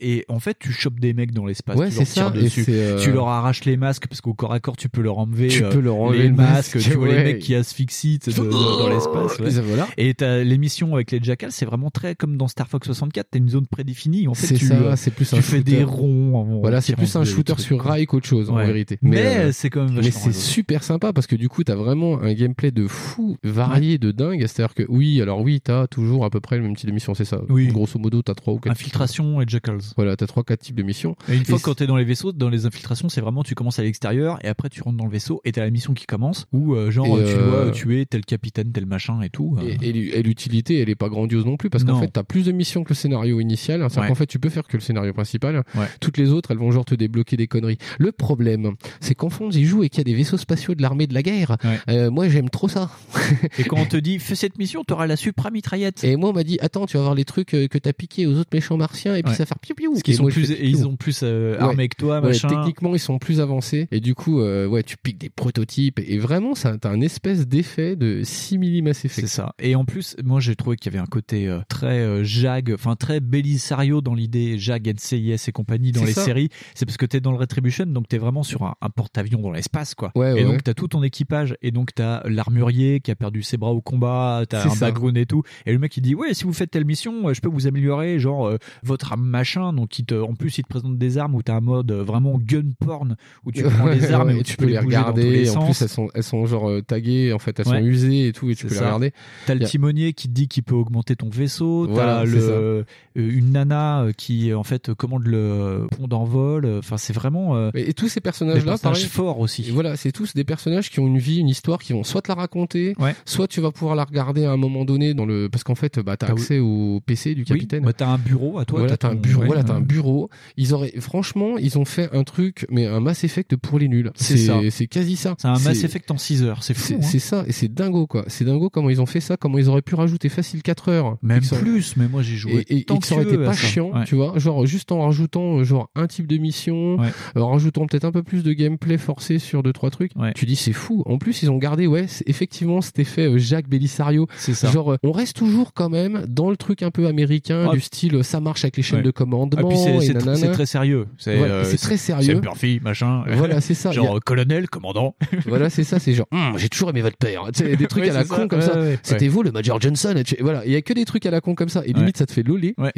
Et 0.00 0.24
en 0.28 0.38
fait, 0.40 0.56
tu 0.58 0.72
chopes 0.72 0.98
des 0.98 1.12
mecs 1.14 1.32
dans 1.32 1.44
l'espace. 1.46 1.76
Ouais, 1.76 1.88
tu 1.90 1.96
leur 1.96 2.06
c'est 2.06 2.20
ça, 2.20 2.30
dessus. 2.30 2.64
c'est, 2.64 2.72
euh, 2.74 2.98
Tu 2.98 3.12
leur 3.12 3.28
arraches 3.28 3.64
les 3.64 3.76
masques 3.76 4.06
parce 4.08 4.20
qu'au 4.20 4.34
corps 4.34 4.52
à 4.52 4.60
corps, 4.60 4.76
tu 4.76 4.88
peux 4.88 5.02
leur 5.02 5.18
enlever. 5.18 5.48
Tu 5.48 5.64
euh, 5.64 5.70
peux 5.70 5.80
leur 5.80 5.96
enlever 5.96 6.22
les 6.22 6.28
le 6.28 6.34
masques. 6.34 6.76
masque, 6.76 6.90
Tu 6.90 6.96
vois 6.96 7.08
ouais. 7.08 7.18
les 7.18 7.24
mecs 7.34 7.38
qui 7.40 7.54
asphyxient 7.54 8.18
de- 8.26 8.32
de- 8.32 8.50
dans 8.50 8.88
l'espace. 8.88 9.38
ouais. 9.40 9.48
Et 9.48 9.50
ça, 9.50 9.62
voilà. 9.62 9.86
Et 9.96 10.14
t'as 10.14 10.42
l'émission 10.42 10.94
avec 10.94 11.10
les 11.10 11.20
jackals, 11.22 11.52
c'est 11.52 11.66
vraiment 11.66 11.90
très 11.90 12.14
comme 12.14 12.36
dans 12.36 12.48
Star 12.48 12.68
Fox 12.68 12.86
64. 12.86 13.28
T'as 13.30 13.38
une 13.38 13.48
zone 13.48 13.66
prédéfinie. 13.66 14.26
En 14.28 14.34
fait, 14.34 14.46
C'est 14.46 14.54
tu, 14.54 14.66
ça, 14.66 14.74
euh, 14.74 14.96
c'est 14.96 15.10
plus 15.10 15.28
tu 15.28 15.34
un 15.34 15.40
fais 15.42 15.58
shooter. 15.58 15.76
des 15.78 15.84
ronds. 15.84 16.34
en- 16.36 16.60
Voilà, 16.60 16.80
c'est 16.80 16.96
plus 16.96 17.14
un 17.16 17.24
shooter 17.24 17.52
trucs. 17.54 17.66
sur 17.66 17.82
rail 17.82 18.06
qu'autre 18.06 18.26
chose 18.26 18.50
en 18.50 18.56
vérité. 18.56 18.98
Mais, 19.02 19.52
c'est 19.52 19.70
quand 19.70 19.84
même 19.84 19.94
mais 20.00 20.10
c'est 20.10 20.32
super 20.32 20.82
sympa 20.82 21.12
parce 21.12 21.26
que 21.26 21.36
du 21.36 21.48
coup 21.48 21.62
t'as 21.64 21.74
vraiment 21.74 22.20
un 22.22 22.32
gameplay 22.32 22.70
de 22.70 22.86
fou, 22.86 23.36
varié, 23.44 23.98
de 23.98 24.10
dingue. 24.12 24.40
C'est-à-dire 24.46 24.74
que 24.74 24.84
oui, 24.88 25.20
alors 25.20 25.40
oui, 25.40 25.60
t'as 25.60 25.86
toujours 25.86 26.24
à 26.24 26.30
peu 26.30 26.40
près 26.40 26.56
le 26.56 26.62
même 26.62 26.76
type 26.76 26.88
de 26.88 26.94
mission, 26.94 27.14
c'est 27.14 27.24
ça. 27.24 27.42
Oui. 27.48 27.68
Grosso 27.68 27.98
modo, 27.98 28.22
t'as 28.22 28.34
trois 28.34 28.54
ou 28.54 28.58
quatre. 28.58 28.72
Infiltration 28.72 29.40
et 29.40 29.44
jackals. 29.46 29.80
Voilà, 29.96 30.16
t'as 30.16 30.26
trois 30.26 30.44
quatre 30.44 30.60
types 30.60 30.76
de 30.76 30.82
missions. 30.82 31.16
Et 31.28 31.36
une 31.36 31.44
fois 31.44 31.58
Et 31.58 31.60
quand 31.60 31.74
t'es 31.74 31.86
dans 31.86 31.96
les 31.96 32.04
vaisseaux, 32.04 32.32
dans 32.32 32.48
les 32.48 32.66
infiltrations, 32.66 33.08
c'est 33.08 33.20
vraiment 33.20 33.42
tu 33.42 33.54
commences 33.54 33.78
à 33.78 33.82
l'extérieur 33.82 34.38
et 34.44 34.48
après 34.48 34.68
tu 34.68 34.82
rentres 34.82 34.96
dans 34.98 35.04
le 35.06 35.10
vaisseau 35.10 35.40
et 35.44 35.52
t'as 35.52 35.62
la 35.64 35.70
mission 35.70 35.94
qui 35.94 36.06
commence 36.06 36.46
où 36.52 36.74
euh, 36.74 36.90
genre 36.90 37.06
Et, 37.20 37.24
tu 37.24 37.30
euh, 37.32 37.62
dois 37.64 37.70
tuer 37.72 38.06
tel 38.06 38.24
capitaine, 38.24 38.72
tel 38.72 38.86
machin 38.86 39.20
et 39.22 39.30
tout. 39.30 39.56
euh. 39.60 39.74
Et, 39.82 39.88
et 39.88 39.92
l'u- 39.92 40.10
et 40.10 40.22
l'utilité, 40.22 40.78
elle 40.80 40.88
est 40.88 40.94
pas 40.94 41.08
grandiose 41.08 41.44
non 41.46 41.56
plus 41.56 41.70
parce 41.70 41.84
qu'en 41.84 42.00
fait, 42.00 42.08
t'as 42.08 42.22
plus 42.22 42.44
de 42.46 42.52
missions 42.52 42.84
que 42.84 42.90
le 42.90 42.94
scénario 42.94 43.40
initial. 43.40 43.80
C'est-à-dire 43.80 44.02
Ouais. 44.02 44.08
qu'en 44.08 44.14
fait, 44.14 44.26
tu 44.26 44.38
peux 44.38 44.48
faire 44.48 44.66
que 44.66 44.76
le 44.76 44.80
scénario 44.82 45.12
principal. 45.12 45.64
Ouais. 45.74 45.86
Toutes 46.00 46.16
les 46.18 46.30
autres, 46.30 46.50
elles 46.52 46.58
vont 46.58 46.70
genre 46.70 46.84
te 46.84 46.94
débloquer 46.94 47.36
des 47.36 47.46
conneries. 47.46 47.78
Le 47.98 48.12
problème, 48.12 48.74
c'est 49.00 49.14
qu'en 49.14 49.30
fond, 49.30 49.50
j'y 49.50 49.64
joue 49.64 49.82
et 49.84 49.88
qu'il 49.88 49.98
y 49.98 50.00
a 50.02 50.04
des 50.04 50.14
vaisseaux 50.14 50.36
spatiaux 50.38 50.74
de 50.74 50.82
l'armée 50.82 51.06
de 51.06 51.14
la 51.14 51.22
guerre. 51.22 51.56
Euh, 51.88 52.10
moi, 52.10 52.28
j'aime 52.28 52.48
trop 52.50 52.68
ça. 52.68 52.90
Et 53.58 53.64
quand 53.64 53.76
on 53.78 53.86
te 53.86 53.96
dit 53.96 54.18
fais 54.18 54.34
cette 54.34 54.58
mission, 54.58 54.84
t'auras 54.84 55.06
la 55.06 55.16
supra 55.16 55.50
mitraillette. 55.50 56.04
Et 56.04 56.16
moi, 56.16 56.30
on 56.30 56.32
m'a 56.32 56.44
dit, 56.44 56.58
attends, 56.60 56.86
tu 56.86 56.96
vas 56.96 57.02
voir 57.02 57.14
les 57.14 57.24
trucs 57.24 57.48
que 57.48 57.78
t'as 57.78 57.92
piqué 57.92 58.26
aux 58.26 58.34
autres 58.38 58.50
méchants 58.52 58.76
martiens 58.76 59.14
et 59.16 59.22
puis 59.22 59.32
ça 59.34 59.44
va 59.44 59.46
faire 59.46 59.58
piou 59.58 59.74
piou. 59.80 59.92
Parce 59.92 60.02
qu'ils 60.02 60.14
Et 60.14 60.16
sont 60.16 60.22
moi, 60.24 60.30
plus, 60.32 60.50
et 60.50 60.66
ils 60.68 60.86
ont 60.86 60.96
plus 60.96 61.20
euh, 61.22 61.52
Ouais. 61.56 61.58
armés 61.62 61.88
que 61.88 61.96
toi, 61.96 62.20
Ouais, 62.20 62.28
machin. 62.28 62.48
techniquement, 62.48 62.94
ils 62.94 62.98
sont 63.00 63.18
plus 63.18 63.40
avancés 63.40 63.88
et 63.90 64.00
du 64.00 64.14
coup, 64.14 64.40
euh, 64.40 64.66
ouais, 64.66 64.82
tu 64.82 64.96
piques 64.96 65.18
des 65.18 65.30
prototypes 65.30 65.98
et 66.06 66.18
vraiment, 66.18 66.54
ça, 66.54 66.76
t'as 66.78 66.90
un 66.90 67.00
espèce 67.00 67.46
d'effet 67.48 67.96
de 67.96 68.22
simili 68.24 68.82
Mass 68.82 69.04
Effect. 69.04 69.26
C'est 69.26 69.34
ça. 69.34 69.54
Et 69.58 69.74
en 69.74 69.84
plus, 69.84 70.16
moi 70.24 70.40
j'ai 70.40 70.54
trouvé 70.56 70.76
qu'il 70.76 70.92
y 70.92 70.96
avait 70.96 71.02
un 71.02 71.08
côté 71.08 71.48
euh, 71.48 71.60
très 71.68 72.00
euh, 72.00 72.22
Jag, 72.24 72.70
enfin 72.74 72.94
très 72.96 73.20
Belisario 73.20 74.00
dans 74.00 74.14
l'idée, 74.14 74.58
Jag, 74.58 74.86
NCIS 74.86 75.48
et 75.48 75.52
compagnie 75.52 75.92
dans 75.92 76.04
les 76.04 76.12
ça. 76.12 76.24
séries. 76.24 76.48
C'est 76.74 76.84
parce 76.86 76.96
que 76.96 77.06
t'es 77.06 77.20
dans 77.20 77.32
le 77.32 77.38
Retribution, 77.38 77.86
donc 77.86 78.06
t'es 78.08 78.18
vraiment 78.18 78.42
sur 78.42 78.62
un, 78.64 78.74
un 78.80 78.90
porte-avions 78.90 79.40
dans 79.40 79.50
l'espace, 79.50 79.94
quoi. 79.94 80.12
Ouais, 80.14 80.40
et 80.40 80.44
donc 80.44 80.62
t'as 80.62 80.74
tout 80.74 80.88
ton 80.88 81.02
équipage, 81.02 81.56
et 81.62 81.70
donc 81.70 81.94
t'as 81.94 82.22
l'armurier 82.28 83.00
qui 83.00 83.10
a 83.10 83.16
perdu 83.16 83.42
ses 83.42 83.56
bras 83.56 83.70
au 83.72 83.80
combat, 83.80 84.42
t'as 84.48 84.68
un 84.70 84.76
background 84.76 85.16
et 85.16 85.26
tout. 85.26 85.42
Et 85.66 85.72
le 85.72 85.78
mec 85.78 85.96
il 85.96 86.02
dit 86.02 86.14
ouais, 86.14 86.34
si 86.34 86.44
vous 86.44 86.52
faites 86.52 86.70
telle 86.70 86.84
mission, 86.84 87.32
je 87.32 87.40
peux 87.40 87.48
vous 87.48 87.66
améliorer, 87.66 88.18
genre 88.18 88.52
votre 88.82 89.16
machin. 89.16 89.59
Donc 89.72 89.98
il 89.98 90.04
te, 90.04 90.14
en 90.14 90.34
plus 90.34 90.58
il 90.58 90.62
te 90.64 90.68
présente 90.68 90.98
des 90.98 91.18
armes 91.18 91.34
où 91.34 91.42
t'as 91.42 91.54
un 91.54 91.60
mode 91.60 91.90
euh, 91.92 92.02
vraiment 92.02 92.38
gun 92.38 92.70
porn 92.84 93.16
où 93.44 93.52
tu 93.52 93.62
prends 93.64 93.86
les 93.86 94.10
armes 94.12 94.28
Ouais, 94.28 94.40
et, 94.40 94.42
tu 94.42 94.56
peux 94.56 94.66
les 94.66 94.78
bouger 94.78 94.96
dans 94.96 95.04
tous 95.04 95.10
regarder. 95.20 95.50
en 95.50 95.64
plus, 95.66 95.82
elles 95.82 95.88
sont, 95.88 96.08
elles 96.14 96.22
sont 96.22 96.46
genre 96.46 96.68
euh, 96.68 96.80
taguées. 96.82 97.32
En 97.32 97.38
fait, 97.38 97.58
elles 97.60 97.68
Ouais. 97.68 97.80
sont 97.80 97.84
usées 97.86 98.28
et 98.28 98.32
tout, 98.32 98.50
et 98.50 98.54
tu 98.54 98.66
peux 98.66 98.74
les 98.74 98.80
regarder. 98.80 99.12
T'as 99.46 99.54
le 99.54 99.64
timonier 99.66 100.12
qui 100.12 100.28
te 100.28 100.32
dit 100.32 100.48
qu'il 100.48 100.62
peut 100.62 100.74
augmenter 100.74 101.16
ton 101.16 101.28
vaisseau. 101.28 101.86
T'as 101.86 102.24
le, 102.24 102.38
euh, 102.40 102.82
une 103.14 103.52
nana 103.52 104.06
qui 104.16 104.52
en 104.54 104.62
fait 104.64 104.92
commande 104.94 105.26
le 105.26 105.86
pont 105.96 106.06
d'envol. 106.08 106.66
Enfin, 106.78 106.96
c'est 106.96 107.12
vraiment. 107.12 107.56
euh, 107.56 107.70
Et, 107.74 107.90
et 107.90 107.94
tous 107.94 108.08
ces 108.08 108.20
personnages-là, 108.20 108.72
personnages 108.72 109.06
forts 109.08 109.38
aussi. 109.40 109.66
Et 109.68 109.70
voilà, 109.70 109.96
c'est 109.96 110.12
tous 110.12 110.34
des 110.34 110.44
personnages 110.44 110.90
qui 110.90 111.00
ont 111.00 111.06
une 111.06 111.18
vie, 111.18 111.38
une 111.38 111.48
histoire, 111.48 111.78
qui 111.80 111.92
vont 111.92 112.04
soit 112.04 112.22
te 112.22 112.28
la 112.28 112.34
raconter, 112.34 112.94
Ouais. 112.98 113.14
soit 113.24 113.48
tu 113.48 113.60
vas 113.60 113.70
pouvoir 113.70 113.94
la 113.96 114.04
regarder 114.04 114.44
à 114.44 114.52
un 114.52 114.56
moment 114.56 114.84
donné 114.84 115.14
dans 115.14 115.26
le, 115.26 115.48
parce 115.48 115.64
qu'en 115.64 115.74
fait, 115.74 115.98
bah, 116.00 116.16
t'as 116.16 116.26
T'as- 116.26 116.32
accès 116.32 116.58
au 116.58 117.00
PC 117.04 117.34
du 117.34 117.40
Oui, 117.42 117.46
capitaine. 117.46 117.84
bah, 117.84 117.92
t'as 117.92 118.08
un 118.08 118.18
bureau 118.18 118.58
à 118.58 118.64
toi. 118.64 118.80
voilà, 118.80 118.96
t'as 118.96 119.10
un 119.10 119.14
bureau. 119.14 119.42
Voilà, 119.52 119.64
t'as 119.64 119.74
un 119.74 119.80
ouais. 119.80 119.82
bureau. 119.86 120.30
Ils 120.56 120.74
auraient, 120.74 120.92
franchement, 121.00 121.58
ils 121.58 121.78
ont 121.78 121.84
fait 121.84 122.08
un 122.14 122.24
truc, 122.24 122.66
mais 122.70 122.86
un 122.86 123.00
Mass 123.00 123.24
Effect 123.24 123.56
pour 123.56 123.78
les 123.78 123.88
nuls. 123.88 124.10
C'est 124.14 124.36
ça. 124.36 124.58
C'est 124.70 124.86
quasi 124.86 125.16
ça. 125.16 125.34
C'est 125.38 125.48
un 125.48 125.52
Mass 125.58 125.84
Effect 125.84 126.10
en 126.10 126.18
6 126.18 126.42
heures. 126.42 126.62
C'est 126.62 126.74
fou. 126.74 126.84
C'est 126.88 126.94
hein. 126.94 126.98
c'est 127.02 127.18
ça, 127.18 127.44
et 127.46 127.52
c'est 127.52 127.68
dingo 127.72 128.06
quoi. 128.06 128.24
C'est 128.28 128.44
dingo 128.44 128.70
comment 128.70 128.90
ils 128.90 129.00
ont 129.00 129.06
fait 129.06 129.20
ça, 129.20 129.36
comment 129.36 129.58
ils 129.58 129.68
auraient 129.68 129.82
pu 129.82 129.94
rajouter 129.94 130.28
facile 130.28 130.62
4 130.62 130.88
heures. 130.90 131.16
Même 131.22 131.42
ça- 131.42 131.56
plus. 131.56 131.96
Mais 131.96 132.08
moi 132.08 132.22
j'ai 132.22 132.36
joué. 132.36 132.64
Et, 132.68 132.74
et, 132.74 132.78
et 132.78 132.84
tant 132.84 132.98
que 132.98 133.06
ça 133.06 133.14
aurait 133.16 133.24
été 133.24 133.36
pas 133.38 133.52
chiant, 133.52 133.90
Ouais. 133.92 134.04
tu 134.04 134.14
vois, 134.14 134.38
genre 134.38 134.66
juste 134.66 134.92
en 134.92 135.02
rajoutant 135.02 135.58
euh, 135.58 135.64
genre 135.64 135.90
un 135.94 136.06
type 136.06 136.26
de 136.26 136.36
mission, 136.36 136.96
Ouais. 136.96 137.08
euh, 137.36 137.40
en 137.40 137.50
rajoutant 137.52 137.86
peut-être 137.86 138.04
un 138.04 138.12
peu 138.12 138.22
plus 138.22 138.42
de 138.42 138.52
gameplay 138.52 138.98
forcé 138.98 139.38
sur 139.38 139.62
deux 139.62 139.72
trois 139.72 139.90
trucs. 139.90 140.12
Ouais. 140.16 140.32
Tu 140.34 140.46
dis 140.46 140.56
c'est 140.56 140.72
fou. 140.72 141.02
En 141.06 141.18
plus 141.18 141.42
ils 141.42 141.50
ont 141.50 141.58
gardé 141.58 141.86
ouais 141.86 142.06
effectivement 142.26 142.80
cet 142.80 142.98
effet 142.98 143.26
euh, 143.26 143.38
Jacques 143.38 143.68
Bellisario. 143.68 144.26
C'est 144.36 144.54
ça. 144.54 144.70
Genre 144.70 144.92
euh, 144.92 144.96
on 145.02 145.12
reste 145.12 145.36
toujours 145.36 145.72
quand 145.74 145.88
même 145.88 146.24
dans 146.28 146.50
le 146.50 146.56
truc 146.56 146.82
un 146.82 146.90
peu 146.90 147.06
américain 147.06 147.68
Ah. 147.70 147.74
du 147.74 147.80
style 147.80 148.22
ça 148.24 148.40
marche 148.40 148.64
avec 148.64 148.76
les 148.76 148.82
chaînes 148.82 149.02
de 149.02 149.10
commandement 149.40 149.60
Ah, 149.62 149.68
puis 149.68 149.78
c'est- 149.78 150.00
c'est 150.12 150.18
tr- 150.18 150.34
c'est 150.36 150.50
très 150.52 150.66
sérieux. 150.66 151.06
C'est 151.18 151.36
Voilà, 151.36 151.54
euh, 151.54 151.64
c'est 151.64 151.76
très 151.76 151.96
sérieux. 151.96 152.34
C'est 152.34 152.40
Murphy, 152.40 152.80
machin. 152.82 153.24
Voilà, 153.36 153.60
c'est 153.60 153.74
ça. 153.74 153.90
A- 153.90 153.92
Genre 153.92 154.16
euh, 154.16 154.20
colonel, 154.20 154.68
commandant. 154.68 155.14
Voilà, 155.46 155.70
c'est 155.70 155.84
ça, 155.84 155.98
c'est 155.98 156.12
genre, 156.12 156.26
Hum, 156.32 156.56
j'ai 156.58 156.68
toujours 156.68 156.90
aimé 156.90 157.00
votre 157.00 157.16
père. 157.16 157.42
Sais, 157.54 157.76
des 157.76 157.86
trucs 157.86 158.04
Ouais, 158.04 158.10
à 158.10 158.14
la 158.14 158.22
c'est 158.22 158.28
ça. 158.28 158.36
con 158.36 158.48
comme 158.48 158.60
Ouais, 158.60 158.64
ça. 158.66 158.78
ouais, 158.80 158.98
C'était 159.02 159.28
vous, 159.28 159.42
le 159.42 159.50
Major 159.52 159.80
Johnson. 159.80 160.14
Voilà, 160.40 160.64
il 160.66 160.72
y 160.72 160.76
a 160.76 160.82
que 160.82 160.92
des 160.92 161.04
trucs 161.04 161.26
à 161.26 161.30
la 161.30 161.40
con 161.40 161.54
comme 161.54 161.68
ça. 161.68 161.82
Et 161.86 161.92
limite, 161.92 162.16
ça 162.16 162.26
te 162.26 162.32
fait. 162.32 162.40
Et 162.40 162.44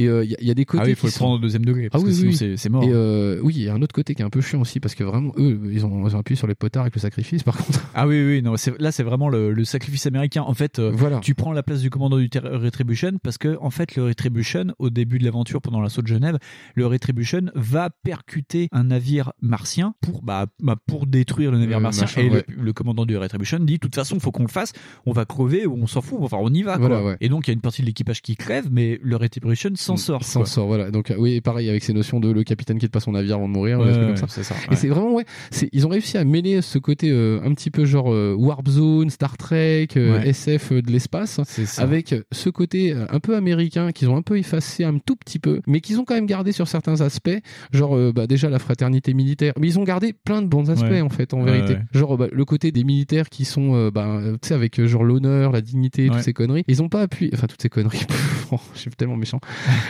euh, 0.08 0.24
il 0.24 0.30
y, 0.30 0.34
a- 0.34 0.38
il 0.40 0.46
y 0.46 0.50
a 0.50 0.54
des 0.54 0.64
côtés. 0.64 0.82
Ah 0.82 0.86
oui, 0.86 0.90
il 0.92 0.96
faut 0.96 1.06
le 1.06 1.12
prendre 1.12 1.34
au 1.34 1.38
deuxième 1.38 1.64
degré. 1.64 1.88
Ah 1.92 1.98
que 1.98 2.04
oui, 2.04 2.14
sinon 2.14 2.30
oui. 2.30 2.36
c'est- 2.36 2.56
c'est 2.56 2.68
mort. 2.68 2.82
Et 2.84 2.90
euh, 2.92 3.38
oui, 3.42 3.54
il 3.56 3.62
y 3.62 3.68
a 3.68 3.74
un 3.74 3.82
autre 3.82 3.94
côté 3.94 4.14
qui 4.14 4.22
est 4.22 4.24
un 4.24 4.30
peu 4.30 4.40
chiant 4.40 4.60
aussi 4.60 4.80
parce 4.80 4.94
que 4.94 5.04
vraiment, 5.04 5.32
eux, 5.38 5.60
ils 5.72 5.84
ont, 5.86 6.06
ils 6.08 6.16
ont 6.16 6.18
appuyé 6.18 6.36
sur 6.36 6.46
les 6.46 6.54
potards 6.54 6.82
avec 6.82 6.94
le 6.94 7.00
sacrifice. 7.00 7.42
Par 7.42 7.56
contre, 7.56 7.80
Ah 7.94 8.06
oui, 8.06 8.24
oui, 8.24 8.42
non, 8.42 8.56
c'est- 8.56 8.78
là 8.80 8.92
c'est 8.92 9.02
vraiment 9.02 9.28
le, 9.28 9.52
le 9.52 9.64
sacrifice 9.64 10.06
américain. 10.06 10.42
En 10.46 10.54
fait, 10.54 10.78
Voilà. 10.80 11.18
tu 11.20 11.34
prends 11.34 11.52
la 11.52 11.62
place 11.62 11.80
du 11.80 11.90
commandant 11.90 12.18
du 12.18 12.28
Retribution 12.42 13.12
parce 13.22 13.38
que 13.38 13.56
en 13.60 13.70
fait 13.70 13.96
le 13.96 14.04
Retribution, 14.04 14.66
au 14.78 14.90
début 14.90 15.18
de 15.18 15.24
l'aventure 15.24 15.60
pendant 15.60 15.80
l'assaut 15.80 16.02
de 16.02 16.06
Genève, 16.06 16.31
le 16.74 16.86
Retribution 16.86 17.42
va 17.54 17.90
percuter 18.04 18.68
un 18.72 18.84
navire 18.84 19.32
martien 19.40 19.94
pour 20.00 20.22
bah, 20.22 20.46
bah, 20.60 20.76
pour 20.86 21.06
détruire 21.06 21.50
le 21.52 21.58
navire 21.58 21.78
Euh, 21.78 21.80
martien. 21.80 22.02
machin, 22.02 22.20
et 22.22 22.28
le- 22.28 22.34
ouais. 22.36 22.44
le, 22.48 22.72
commandant 22.72 23.06
du 23.06 23.16
Retribution 23.16 23.58
dit 23.60 23.74
de 23.74 23.78
toute 23.78 23.94
façon, 23.94 24.18
faut 24.20 24.30
qu'on 24.30 24.42
le 24.42 24.48
fasse. 24.48 24.72
On 25.06 25.12
va 25.12 25.24
crever 25.24 25.66
ou 25.66 25.74
on 25.80 25.86
s'en 25.86 26.00
fout. 26.00 26.18
Enfin, 26.22 26.38
on 26.40 26.52
y 26.52 26.62
va. 26.62 26.76
Voilà, 26.78 26.96
quoi. 27.00 27.06
ouais. 27.10 27.16
Et 27.20 27.28
donc 27.28 27.46
il 27.46 27.50
y 27.50 27.52
a 27.52 27.54
une 27.54 27.60
partie 27.60 27.82
de 27.82 27.86
l'équipage 27.86 28.22
qui 28.22 28.36
crève, 28.36 28.68
mais 28.70 28.98
le 29.02 29.16
Retribution 29.16 29.70
s'en 29.74 29.96
sort. 29.96 30.24
S'en 30.24 30.44
sort, 30.44 30.66
voilà. 30.66 30.90
Donc, 30.90 31.10
euh, 31.10 31.16
oui, 31.18 31.40
pareil, 31.40 31.68
avec 31.68 31.82
ces 31.84 31.92
notions 31.92 32.20
de 32.20 32.30
le 32.30 32.42
capitaine 32.44 32.78
qui 32.78 32.88
pas 32.88 33.00
son 33.00 33.12
navire 33.12 33.36
avant 33.36 33.48
de 33.48 33.54
mourir, 33.54 33.78
Ouais, 33.80 33.92
comme 34.18 34.28
ça. 34.28 34.54
Et 34.70 34.76
c'est 34.76 34.88
vraiment, 34.88 35.12
ouais, 35.14 35.24
ils 35.72 35.86
ont 35.86 35.90
réussi 35.90 36.18
à 36.18 36.24
mêler 36.24 36.60
ce 36.62 36.78
côté 36.78 37.10
euh, 37.10 37.40
un 37.44 37.54
petit 37.54 37.70
peu 37.70 37.84
genre 37.84 38.12
euh, 38.12 38.34
Warp 38.36 38.68
Zone, 38.68 39.08
Star 39.10 39.36
Trek. 39.36 39.88
SF 40.24 40.72
de 40.72 40.90
l'espace, 40.90 41.40
ça. 41.44 41.82
avec 41.82 42.14
ce 42.32 42.50
côté 42.50 42.92
un 42.92 43.20
peu 43.20 43.36
américain 43.36 43.92
qu'ils 43.92 44.08
ont 44.08 44.16
un 44.16 44.22
peu 44.22 44.38
effacé 44.38 44.84
un 44.84 44.98
tout 44.98 45.16
petit 45.16 45.38
peu, 45.38 45.60
mais 45.66 45.80
qu'ils 45.80 45.98
ont 46.00 46.04
quand 46.04 46.14
même 46.14 46.21
gardé 46.26 46.52
sur 46.52 46.68
certains 46.68 47.00
aspects, 47.00 47.30
genre 47.72 47.96
euh, 47.96 48.12
bah, 48.12 48.26
déjà 48.26 48.48
la 48.50 48.58
fraternité 48.58 49.14
militaire. 49.14 49.52
Mais 49.58 49.66
ils 49.68 49.78
ont 49.78 49.84
gardé 49.84 50.12
plein 50.12 50.42
de 50.42 50.46
bons 50.46 50.70
aspects 50.70 50.82
Ouais. 50.90 51.00
en 51.00 51.08
fait, 51.08 51.32
en 51.34 51.42
vérité. 51.42 51.74
ouais. 51.74 51.80
Genre 51.92 52.16
bah, 52.18 52.26
le 52.30 52.44
côté 52.44 52.72
des 52.72 52.84
militaires 52.84 53.28
qui 53.28 53.44
sont, 53.44 53.74
euh, 53.74 53.90
bah, 53.90 54.18
tu 54.40 54.48
sais, 54.48 54.54
avec 54.54 54.78
euh, 54.80 54.86
genre 54.86 55.04
l'honneur, 55.04 55.52
la 55.52 55.60
dignité, 55.60 56.08
toutes 56.08 56.20
ces 56.22 56.32
conneries. 56.32 56.64
Ils 56.68 56.82
ont 56.82 56.88
pas 56.88 57.02
appuyé, 57.02 57.30
enfin 57.34 57.46
toutes 57.46 57.62
ces 57.62 57.68
conneries. 57.68 58.04
je 58.74 58.78
suis 58.80 58.90
tellement 58.90 59.16
méchant. 59.16 59.40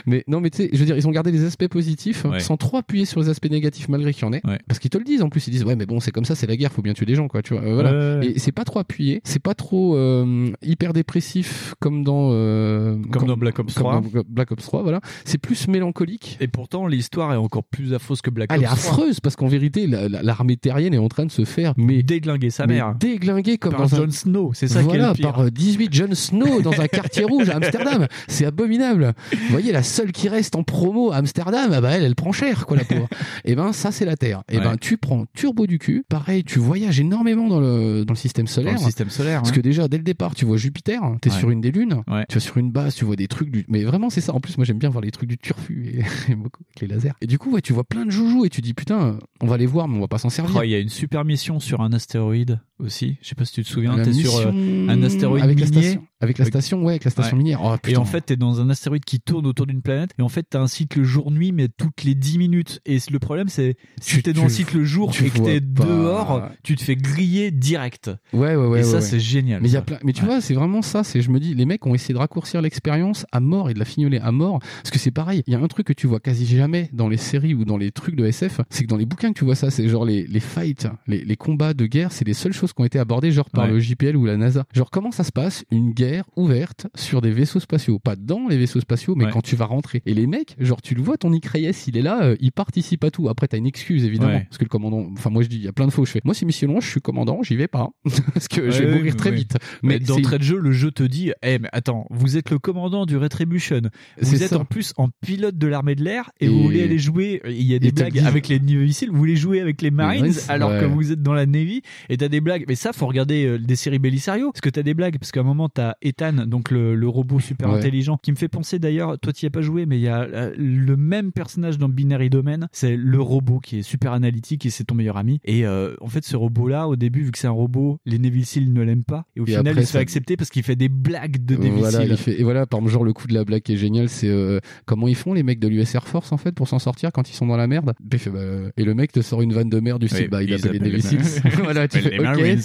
mais 0.07 0.25
non, 0.29 0.41
mais 0.41 0.51
tu 0.51 0.59
sais, 0.59 0.71
je 0.73 0.79
veux 0.79 0.85
dire, 0.85 0.97
ils 0.97 1.07
ont 1.09 1.11
gardé 1.11 1.31
les 1.33 1.45
aspects 1.45 1.69
positifs 1.69 2.25
Ouais. 2.25 2.41
sans 2.41 2.57
trop 2.57 2.77
appuyer 2.77 3.05
sur 3.05 3.21
les 3.21 3.29
aspects 3.29 3.51
négatifs 3.51 3.89
malgré 3.89 4.13
qu'il 4.13 4.23
y 4.23 4.29
en 4.29 4.33
ait. 4.33 4.41
Ouais. 4.47 4.59
Parce 4.69 4.79
qu'ils 4.79 4.91
te 4.91 4.99
le 4.99 5.05
disent 5.05 5.23
en 5.23 5.29
plus, 5.29 5.47
ils 5.49 5.51
disent 5.51 5.65
ouais, 5.65 5.77
mais 5.77 5.87
bon, 5.87 6.01
c'est 6.01 6.11
comme 6.13 6.25
ça, 6.25 6.35
c'est 6.35 6.47
la 6.47 6.57
guerre, 6.57 6.73
faut 6.73 6.83
bien 6.83 6.93
tuer 6.95 7.07
des 7.07 7.15
gens, 7.15 7.29
quoi. 7.29 7.43
Tu 7.43 7.55
vois. 7.55 7.63
euh, 7.63 7.75
voilà. 7.75 8.25
Et 8.25 8.39
c'est 8.39 8.53
pas 8.53 8.65
trop 8.65 8.79
appuyé, 8.79 9.21
c'est 9.25 9.43
pas 9.43 9.55
trop 9.55 9.97
euh, 9.97 10.51
hyper 10.63 10.93
dépressif 10.93 11.75
comme 11.81 12.05
dans 12.05 12.31
euh, 12.33 12.97
Comme 13.11 13.27
dans 13.27 13.37
Black 13.37 13.59
Ops 13.59 13.75
comme 13.75 13.83
3. 13.83 14.01
dans 14.01 14.23
Black 14.29 14.53
Ops 14.53 14.63
3, 14.65 14.83
voilà. 14.83 15.01
C'est 15.25 15.39
plus 15.39 15.69
mélancolique. 15.69 16.37
Et 16.41 16.49
pourtant, 16.49 16.87
l'histoire 16.87 17.33
est 17.33 17.37
encore 17.37 17.65
plus 17.65 17.93
affreuse 17.95 18.21
que 18.23 18.31
Black 18.31 18.51
Elle 18.53 18.63
est 18.63 18.67
Ops 18.69 18.83
3. 18.83 18.93
affreuse 18.93 19.21
parce 19.21 19.37
qu'en 19.37 19.49
vérité, 19.49 19.87
la- 19.87 20.09
la- 20.09 20.23
l'armée 20.23 20.57
terrienne 20.57 20.95
est 20.95 20.99
en 20.99 21.09
train 21.09 21.27
de 21.27 21.31
se 21.31 21.45
faire 21.45 21.75
mais 21.77 22.03
Déglinguer 22.03 22.51
sa 22.51 22.67
mère. 22.67 22.95
déglinguer 22.99 23.59
comme 23.59 23.73
Par 23.73 23.83
dans 23.89 23.95
un 23.95 23.99
Jon 24.05 24.11
Snow, 24.11 24.51
c'est 24.55 24.69
ça 24.69 24.81
qui 24.81 24.87
est 24.87 24.89
voilà, 24.91 25.09
le 25.09 25.15
pire. 25.15 25.33
par 25.33 25.41
euh, 25.45 25.51
18 25.51 25.93
Jon 25.93 26.15
Snow 26.15 26.61
dans 26.63 26.81
un 26.81 26.89
quartier 26.89 27.25
rouge 27.25 27.49
à 27.49 27.57
Amsterdam. 27.57 28.07
C'est 28.29 28.45
abominable. 28.53 29.15
Vous 29.33 29.39
voyez, 29.51 29.73
la 29.73 29.83
seule 29.83 30.13
qui 30.13 30.29
reste 30.29 30.55
en 30.57 30.63
promo 30.63 31.11
à 31.13 31.17
Amsterdam, 31.17 31.71
ah 31.73 31.81
bah 31.81 31.91
elle, 31.91 32.05
elle 32.05 32.15
prend 32.15 32.33
cher, 32.33 32.67
quoi, 32.67 32.77
la 32.77 32.85
pauvre. 32.85 33.09
Et 33.45 33.55
ben, 33.55 33.73
ça, 33.73 33.91
c'est 33.91 34.05
la 34.05 34.17
Terre. 34.17 34.43
Et 34.51 34.59
Ouais. 34.59 34.65
ben, 34.65 34.77
tu 34.77 34.97
prends 34.99 35.25
turbo 35.35 35.67
du 35.67 35.79
cul. 35.79 36.05
Pareil, 36.09 36.45
tu 36.45 36.59
voyages 36.59 37.01
énormément 37.01 37.49
dans 37.49 37.61
le, 37.61 38.05
dans 38.05 38.13
le 38.13 38.19
système 38.19 38.47
solaire. 38.47 38.75
Dans 38.75 38.81
le 38.81 38.85
système 38.87 39.11
solaire, 39.11 39.41
Parce 39.41 39.51
ouais. 39.51 39.57
que 39.57 39.61
déjà, 39.61 39.89
dès 39.89 39.97
le 39.97 40.03
départ, 40.05 40.35
tu 40.35 40.45
vois 40.45 40.57
Jupiter, 40.57 41.01
t'es 41.21 41.31
Ouais. 41.31 41.37
sur 41.39 41.51
une 41.51 41.61
des 41.61 41.71
lunes, 41.73 42.03
tu 42.29 42.35
vas 42.35 42.41
sur 42.41 42.59
une 42.59 42.71
base, 42.71 42.95
tu 42.95 43.05
vois 43.05 43.17
des 43.17 43.29
trucs 43.29 43.51
du, 43.51 43.65
mais 43.69 43.83
vraiment, 43.85 44.11
c'est 44.11 44.21
ça. 44.21 44.35
En 44.35 44.41
plus, 44.41 44.57
moi, 44.59 44.65
j'aime 44.65 44.79
bien 44.79 44.91
voir 44.91 45.03
les 45.03 45.11
trucs 45.11 45.29
du 45.29 45.39
turfu 45.39 45.87
et, 45.87 46.03
et 46.33 46.35
beaucoup 46.35 46.63
avec 46.69 46.81
les 46.81 46.87
lasers. 46.95 47.13
Et 47.23 47.27
du 47.27 47.39
coup, 47.39 47.51
ouais, 47.53 47.63
tu 47.63 47.73
vois 47.73 47.85
plein 47.85 48.05
de 48.05 48.11
joujoux 48.11 48.45
et 48.45 48.51
tu 48.51 48.61
dis, 48.61 48.75
putain, 48.75 49.19
on 49.41 49.47
va 49.47 49.57
les 49.57 49.67
voir, 49.67 49.89
mais 49.89 49.97
on 49.97 50.01
va 50.01 50.09
pas 50.09 50.19
s'en 50.19 50.29
servir. 50.31 50.57
Oh, 50.59 50.63
il 50.63 50.71
y 50.71 50.75
a 50.75 50.79
une 50.79 50.89
super 50.91 51.25
mission 51.25 51.59
sur 51.61 51.81
un 51.81 51.93
astéroïde 51.93 52.61
aussi. 52.79 53.17
Je 53.23 53.29
sais 53.29 53.35
pas 53.35 53.45
si 53.45 53.53
tu 53.55 53.63
te 53.65 53.69
souviens. 53.69 53.97
La 53.97 54.05
T'es 54.05 54.13
sur 54.13 54.37
euh, 54.37 54.51
un 54.89 55.03
astéroïde 55.03 55.45
avec 55.45 55.59
la 55.61 55.67
minier. 55.67 55.83
station, 55.83 56.05
avec 56.21 56.39
la 56.39 56.45
station, 56.45 56.83
ouais, 56.83 56.93
avec 56.93 57.05
la 57.05 57.11
station 57.11 57.37
Ouais. 57.37 57.43
minière. 57.43 57.61
Oh, 57.63 57.77
et 57.87 57.97
en 57.97 58.05
fait, 58.05 58.21
t'es 58.23 58.37
dans 58.43 58.61
un 58.61 58.71
astéroïde 58.71 59.05
qui 59.05 59.21
tourne 59.21 59.47
autour 59.47 59.67
d'une 59.67 59.83
planète. 59.83 60.11
Et 60.19 60.23
en 60.23 60.29
fait, 60.29 60.47
t'as 60.49 60.61
un 60.61 60.67
cycle 60.67 61.03
jour-nuit, 61.03 61.53
mais 61.53 61.69
toutes 61.69 62.05
les 62.05 62.15
10 62.15 62.39
minutes. 62.39 62.81
Et 62.87 62.99
le 63.11 63.19
problème, 63.19 63.49
c'est 63.49 63.77
si 64.01 64.17
Tu- 64.17 64.23
t'es 64.23 64.33
dans 64.33 64.45
le 64.45 64.49
cycle 64.49 64.83
jour 64.83 65.13
et 65.25 65.31
que 65.31 65.39
t'es 65.39 65.61
dehors, 65.61 66.49
tu 66.63 66.77
te 66.77 66.83
fais 66.83 66.97
griller 66.97 67.51
direct. 67.51 68.11
Ouais, 68.33 68.55
ouais, 68.55 68.57
ouais. 68.57 68.65
Et 68.67 68.69
ouais, 68.69 68.83
ça, 68.83 68.97
ouais. 68.97 69.01
c'est 69.03 69.21
génial. 69.21 69.63
Mais 69.63 69.69
il 69.69 69.73
y 69.73 69.77
a 69.77 69.83
plein. 69.83 69.99
Mais 70.05 70.13
tu 70.13 70.25
vois, 70.25 70.41
c'est 70.41 70.55
vraiment 70.55 70.83
ça. 70.83 71.05
C'est, 71.05 71.21
je 71.23 71.31
me 71.31 71.41
dis, 71.41 71.55
les 71.55 71.65
mecs 71.65 71.87
ont 71.87 71.95
essayé 71.95 72.15
de 72.15 72.19
raccourcir 72.19 72.61
l'expérience 72.63 73.27
à 73.33 73.41
mort 73.41 73.71
et 73.71 73.75
de 73.75 73.79
la 73.79 73.85
fignoler 73.85 74.19
à 74.19 74.33
mort. 74.33 74.59
Parce 74.61 74.91
que 74.91 74.99
c'est 74.99 75.11
pareil. 75.11 75.43
Il 75.47 75.53
y 75.53 75.57
a 75.57 75.61
un 75.61 75.69
truc 75.69 75.87
que 75.87 75.93
tu 75.93 76.07
vois 76.07 76.21
quasi 76.21 76.47
jamais 76.47 76.91
dans 76.93 77.09
les 77.09 77.17
séries 77.17 77.55
ou 77.55 77.65
dans 77.65 77.77
les 77.77 77.91
trucs 77.93 78.17
de 78.17 78.25
SF, 78.27 78.61
c'est 78.71 78.85
que 78.85 78.89
dans 78.89 78.97
les 78.97 79.07
bouquins 79.07 79.33
que 79.33 79.39
tu 79.39 79.45
vois 79.45 79.55
ça, 79.55 79.71
c'est 79.71 79.89
genre 79.89 80.05
les, 80.05 80.27
les 80.27 80.41
fights, 80.41 80.89
les, 81.07 81.25
les 81.25 81.37
combats 81.37 81.75
de 81.75 81.87
guerre, 81.87 82.13
c'est 82.13 82.27
les 82.27 82.35
seules 82.35 82.53
choses 82.53 82.73
qui 82.73 82.81
ont 82.83 82.85
été 82.85 82.99
abordées 82.99 83.33
genre 83.33 83.51
par 83.51 83.67
le 83.67 83.79
JPL 83.79 84.17
ou 84.17 84.27
la 84.27 84.37
NASA. 84.37 84.65
Genre 84.73 84.91
comment 84.91 85.11
ça 85.11 85.25
se 85.25 85.33
passe 85.33 85.65
une 85.71 85.93
guerre 85.93 86.25
ouverte 86.37 86.87
sur 86.95 87.21
des 87.21 87.31
vaisseaux 87.31 87.61
spatiaux, 87.61 87.99
pas 87.99 88.17
dans 88.23 88.49
les 88.49 88.57
vaisseaux 88.59 88.81
spatiaux, 88.81 89.15
mais 89.15 89.25
Ouais. 89.27 89.31
quand 89.33 89.43
tu 89.43 89.57
vas 89.57 89.65
rentrer. 89.67 90.03
Et 90.07 90.15
les 90.15 90.27
mecs, 90.27 90.57
genre 90.59 90.81
tu 90.83 90.95
le 90.95 91.03
vois, 91.03 91.17
ton 91.17 91.33
Icrayes, 91.33 91.71
il 91.87 91.97
est 91.97 92.03
là, 92.03 92.23
euh, 92.25 92.37
il 92.41 92.53
participe 92.53 93.05
à 93.05 93.11
tout. 93.11 93.29
Après, 93.29 93.49
t'as 93.49 93.59
une 93.59 93.67
excuse 93.67 94.05
évidemment, 94.05 94.33
Ouais. 94.33 94.47
parce 94.49 94.59
que 94.59 94.65
le 94.65 94.69
commandant. 94.69 95.07
Enfin, 95.13 95.31
moi 95.31 95.43
je 95.43 95.49
dis, 95.49 95.57
il 95.57 95.63
y 95.65 95.69
a 95.69 95.73
plein 95.73 95.87
de 95.87 95.93
faux. 95.93 96.05
Je 96.05 96.11
fais, 96.13 96.21
moi 96.25 96.35
c'est 96.35 96.47
mission 96.47 96.69
longue, 96.69 96.81
je 96.83 96.89
suis 96.89 97.01
commandant, 97.01 97.43
j'y 97.43 97.57
vais 97.57 97.69
pas, 97.69 97.91
parce 98.35 98.49
que 98.49 98.71
je 98.71 98.83
vais 98.83 98.95
mourir 98.97 99.17
très 99.17 99.31
vite. 99.31 99.57
Mais, 99.83 99.99
c'est- 99.99 100.07
d'entrée 100.07 100.39
de 100.39 100.43
jeu, 100.45 100.59
le 100.59 100.73
jeu 100.73 100.91
te 100.91 101.03
dit 101.03 101.33
Eh, 101.43 101.59
mais 101.59 101.69
attends, 101.73 102.07
vous 102.11 102.37
êtes 102.37 102.51
le 102.51 102.59
commandant 102.59 103.07
du 103.07 103.17
Retribution. 103.17 103.81
Vous 104.21 104.43
êtes 104.43 104.51
ça. 104.51 104.59
en 104.59 104.65
plus 104.65 104.93
en 104.97 105.09
pilote 105.21 105.57
de 105.59 105.67
l'armée 105.67 105.95
de 105.95 106.05
l'air 106.05 106.31
et, 106.41 106.47
Et- 106.47 106.49
vous 106.49 106.63
voulez 106.63 106.83
aller 106.83 106.99
jouer. 106.99 107.41
Il 107.47 107.63
y 107.63 107.75
a 107.75 107.79
des 107.79 107.93
blagues 107.93 108.19
avec 108.21 108.49
les 108.49 108.59
missiles. 108.61 109.11
Vous 109.11 109.17
voulez 109.19 109.37
jouer 109.37 109.61
avec 109.61 109.83
les 109.83 109.91
Marines 109.91 110.33
alors 110.49 110.71
que 110.71 110.85
vous 110.85 111.13
êtes 111.13 111.23
dans 111.23 111.33
la 111.35 111.47
Navy 111.47 111.83
et 112.09 112.17
t'as 112.17 112.29
des 112.29 112.41
blagues. 112.41 112.65
Mais 112.69 112.75
ça, 112.75 112.93
faut 112.93 113.07
regarder 113.07 113.45
euh, 113.47 113.59
des 113.59 113.77
séries 113.77 113.99
Bellisario 113.99 114.51
parce 114.53 114.61
que 114.61 114.71
t'as 114.71 114.83
des 114.83 114.95
blagues. 114.95 115.19
Parce 115.19 115.33
qu'à 115.33 115.41
un 115.41 115.45
moment, 115.45 115.69
t'as 115.69 115.95
Ethan, 116.03 116.47
donc 116.47 116.71
le, 116.71 116.95
le 116.95 117.09
robot 117.09 117.41
super 117.41 117.71
Ouais. 117.71 117.81
Qui 118.17 118.31
me 118.33 118.37
fait 118.37 118.49
penser 118.49 118.79
d'ailleurs. 118.79 119.19
Toi, 119.19 119.33
t'y 119.33 119.47
as 119.47 119.51
pas 119.51 119.61
joué, 119.63 119.87
mais 119.87 119.99
il 119.99 120.03
y 120.03 120.09
a 120.09 120.23
euh, 120.23 120.53
le 120.57 120.97
même 120.97 121.33
personnage 121.33 121.79
dans 121.79 121.89
Binary 121.89 122.31
Domain. 122.31 122.69
C'est 122.73 122.97
le 122.97 123.21
robot 123.21 123.61
qui 123.61 123.79
est 123.79 123.83
super 123.83 124.13
analytique 124.13 124.67
et 124.67 124.71
c'est 124.71 124.85
ton 124.85 124.95
meilleur 124.95 125.17
ami. 125.17 125.41
Et 125.45 125.67
euh, 125.67 125.95
en 126.01 126.09
fait, 126.09 126.25
ce 126.25 126.37
robot-là, 126.37 126.89
au 126.89 126.97
début, 126.97 127.23
vu 127.23 127.31
que 127.31 127.39
c'est 127.39 127.47
un 127.47 127.51
robot, 127.51 127.99
les 128.07 128.19
Navy 128.19 128.45
Seals 128.45 128.73
ne 128.73 128.83
l'aiment 128.83 129.05
pas. 129.05 129.25
Et 129.37 129.41
au 129.41 129.45
Et 129.45 129.49
final, 129.51 129.69
après, 129.69 129.83
il 129.83 129.87
se 129.87 129.93
fait 129.93 129.99
ça- 129.99 130.03
accepter 130.03 130.37
parce 130.37 130.51
qu'il 130.51 130.63
fait 130.63 130.77
des 130.77 130.89
blagues 130.89 131.45
de 131.45 131.57
Navy 131.57 131.71
voilà, 131.79 131.99
Seals. 132.01 132.11
il 132.11 132.17
fait, 132.17 132.41
et 132.41 132.45
voilà, 132.45 132.67
par 132.67 132.79
exemple, 132.81 132.93
genre 132.93 133.05
le 133.05 133.13
coup 133.13 133.27
de 133.27 133.35
la 133.35 133.45
blague 133.45 133.63
qui 133.63 133.75
est 133.75 133.77
génial, 133.77 134.09
c'est 134.09 134.29
euh, 134.29 134.59
comment 134.87 135.09
ils 135.09 135.15
font 135.17 135.33
les 135.35 135.43
mecs 135.43 135.59
de 135.61 135.69
l'US 135.69 135.95
Air 135.95 136.07
Force 136.07 136.33
en 136.33 136.37
fait 136.37 136.53
pour 136.53 136.69
s'en 136.69 136.79
sortir 136.79 137.11
quand 137.13 137.29
ils 137.31 137.35
sont 137.35 137.47
dans 137.47 137.57
la 137.57 137.67
merde? 137.67 137.93
Fait, 138.17 138.31
bah, 138.31 138.41
et 138.77 138.85
le 138.85 138.95
mec 138.95 139.13
te 139.13 139.21
sort 139.21 139.43
une 139.43 139.53
vanne 139.53 139.69
de 139.71 139.81
merde 139.81 140.01
du 140.01 140.09
style, 140.09 140.23
Oui, 140.23 140.29
bah 140.29 140.43
il 140.43 140.53
appelle 140.55 140.73
les 140.73 140.79
Navy 140.79 140.93
les- 140.93 141.01
Seals. 141.03 141.43
voilà, 141.63 141.89
tu 141.89 141.99
fais, 142.01 142.11
les 142.11 142.19
ok. 142.19 142.23
Marines. 142.25 142.61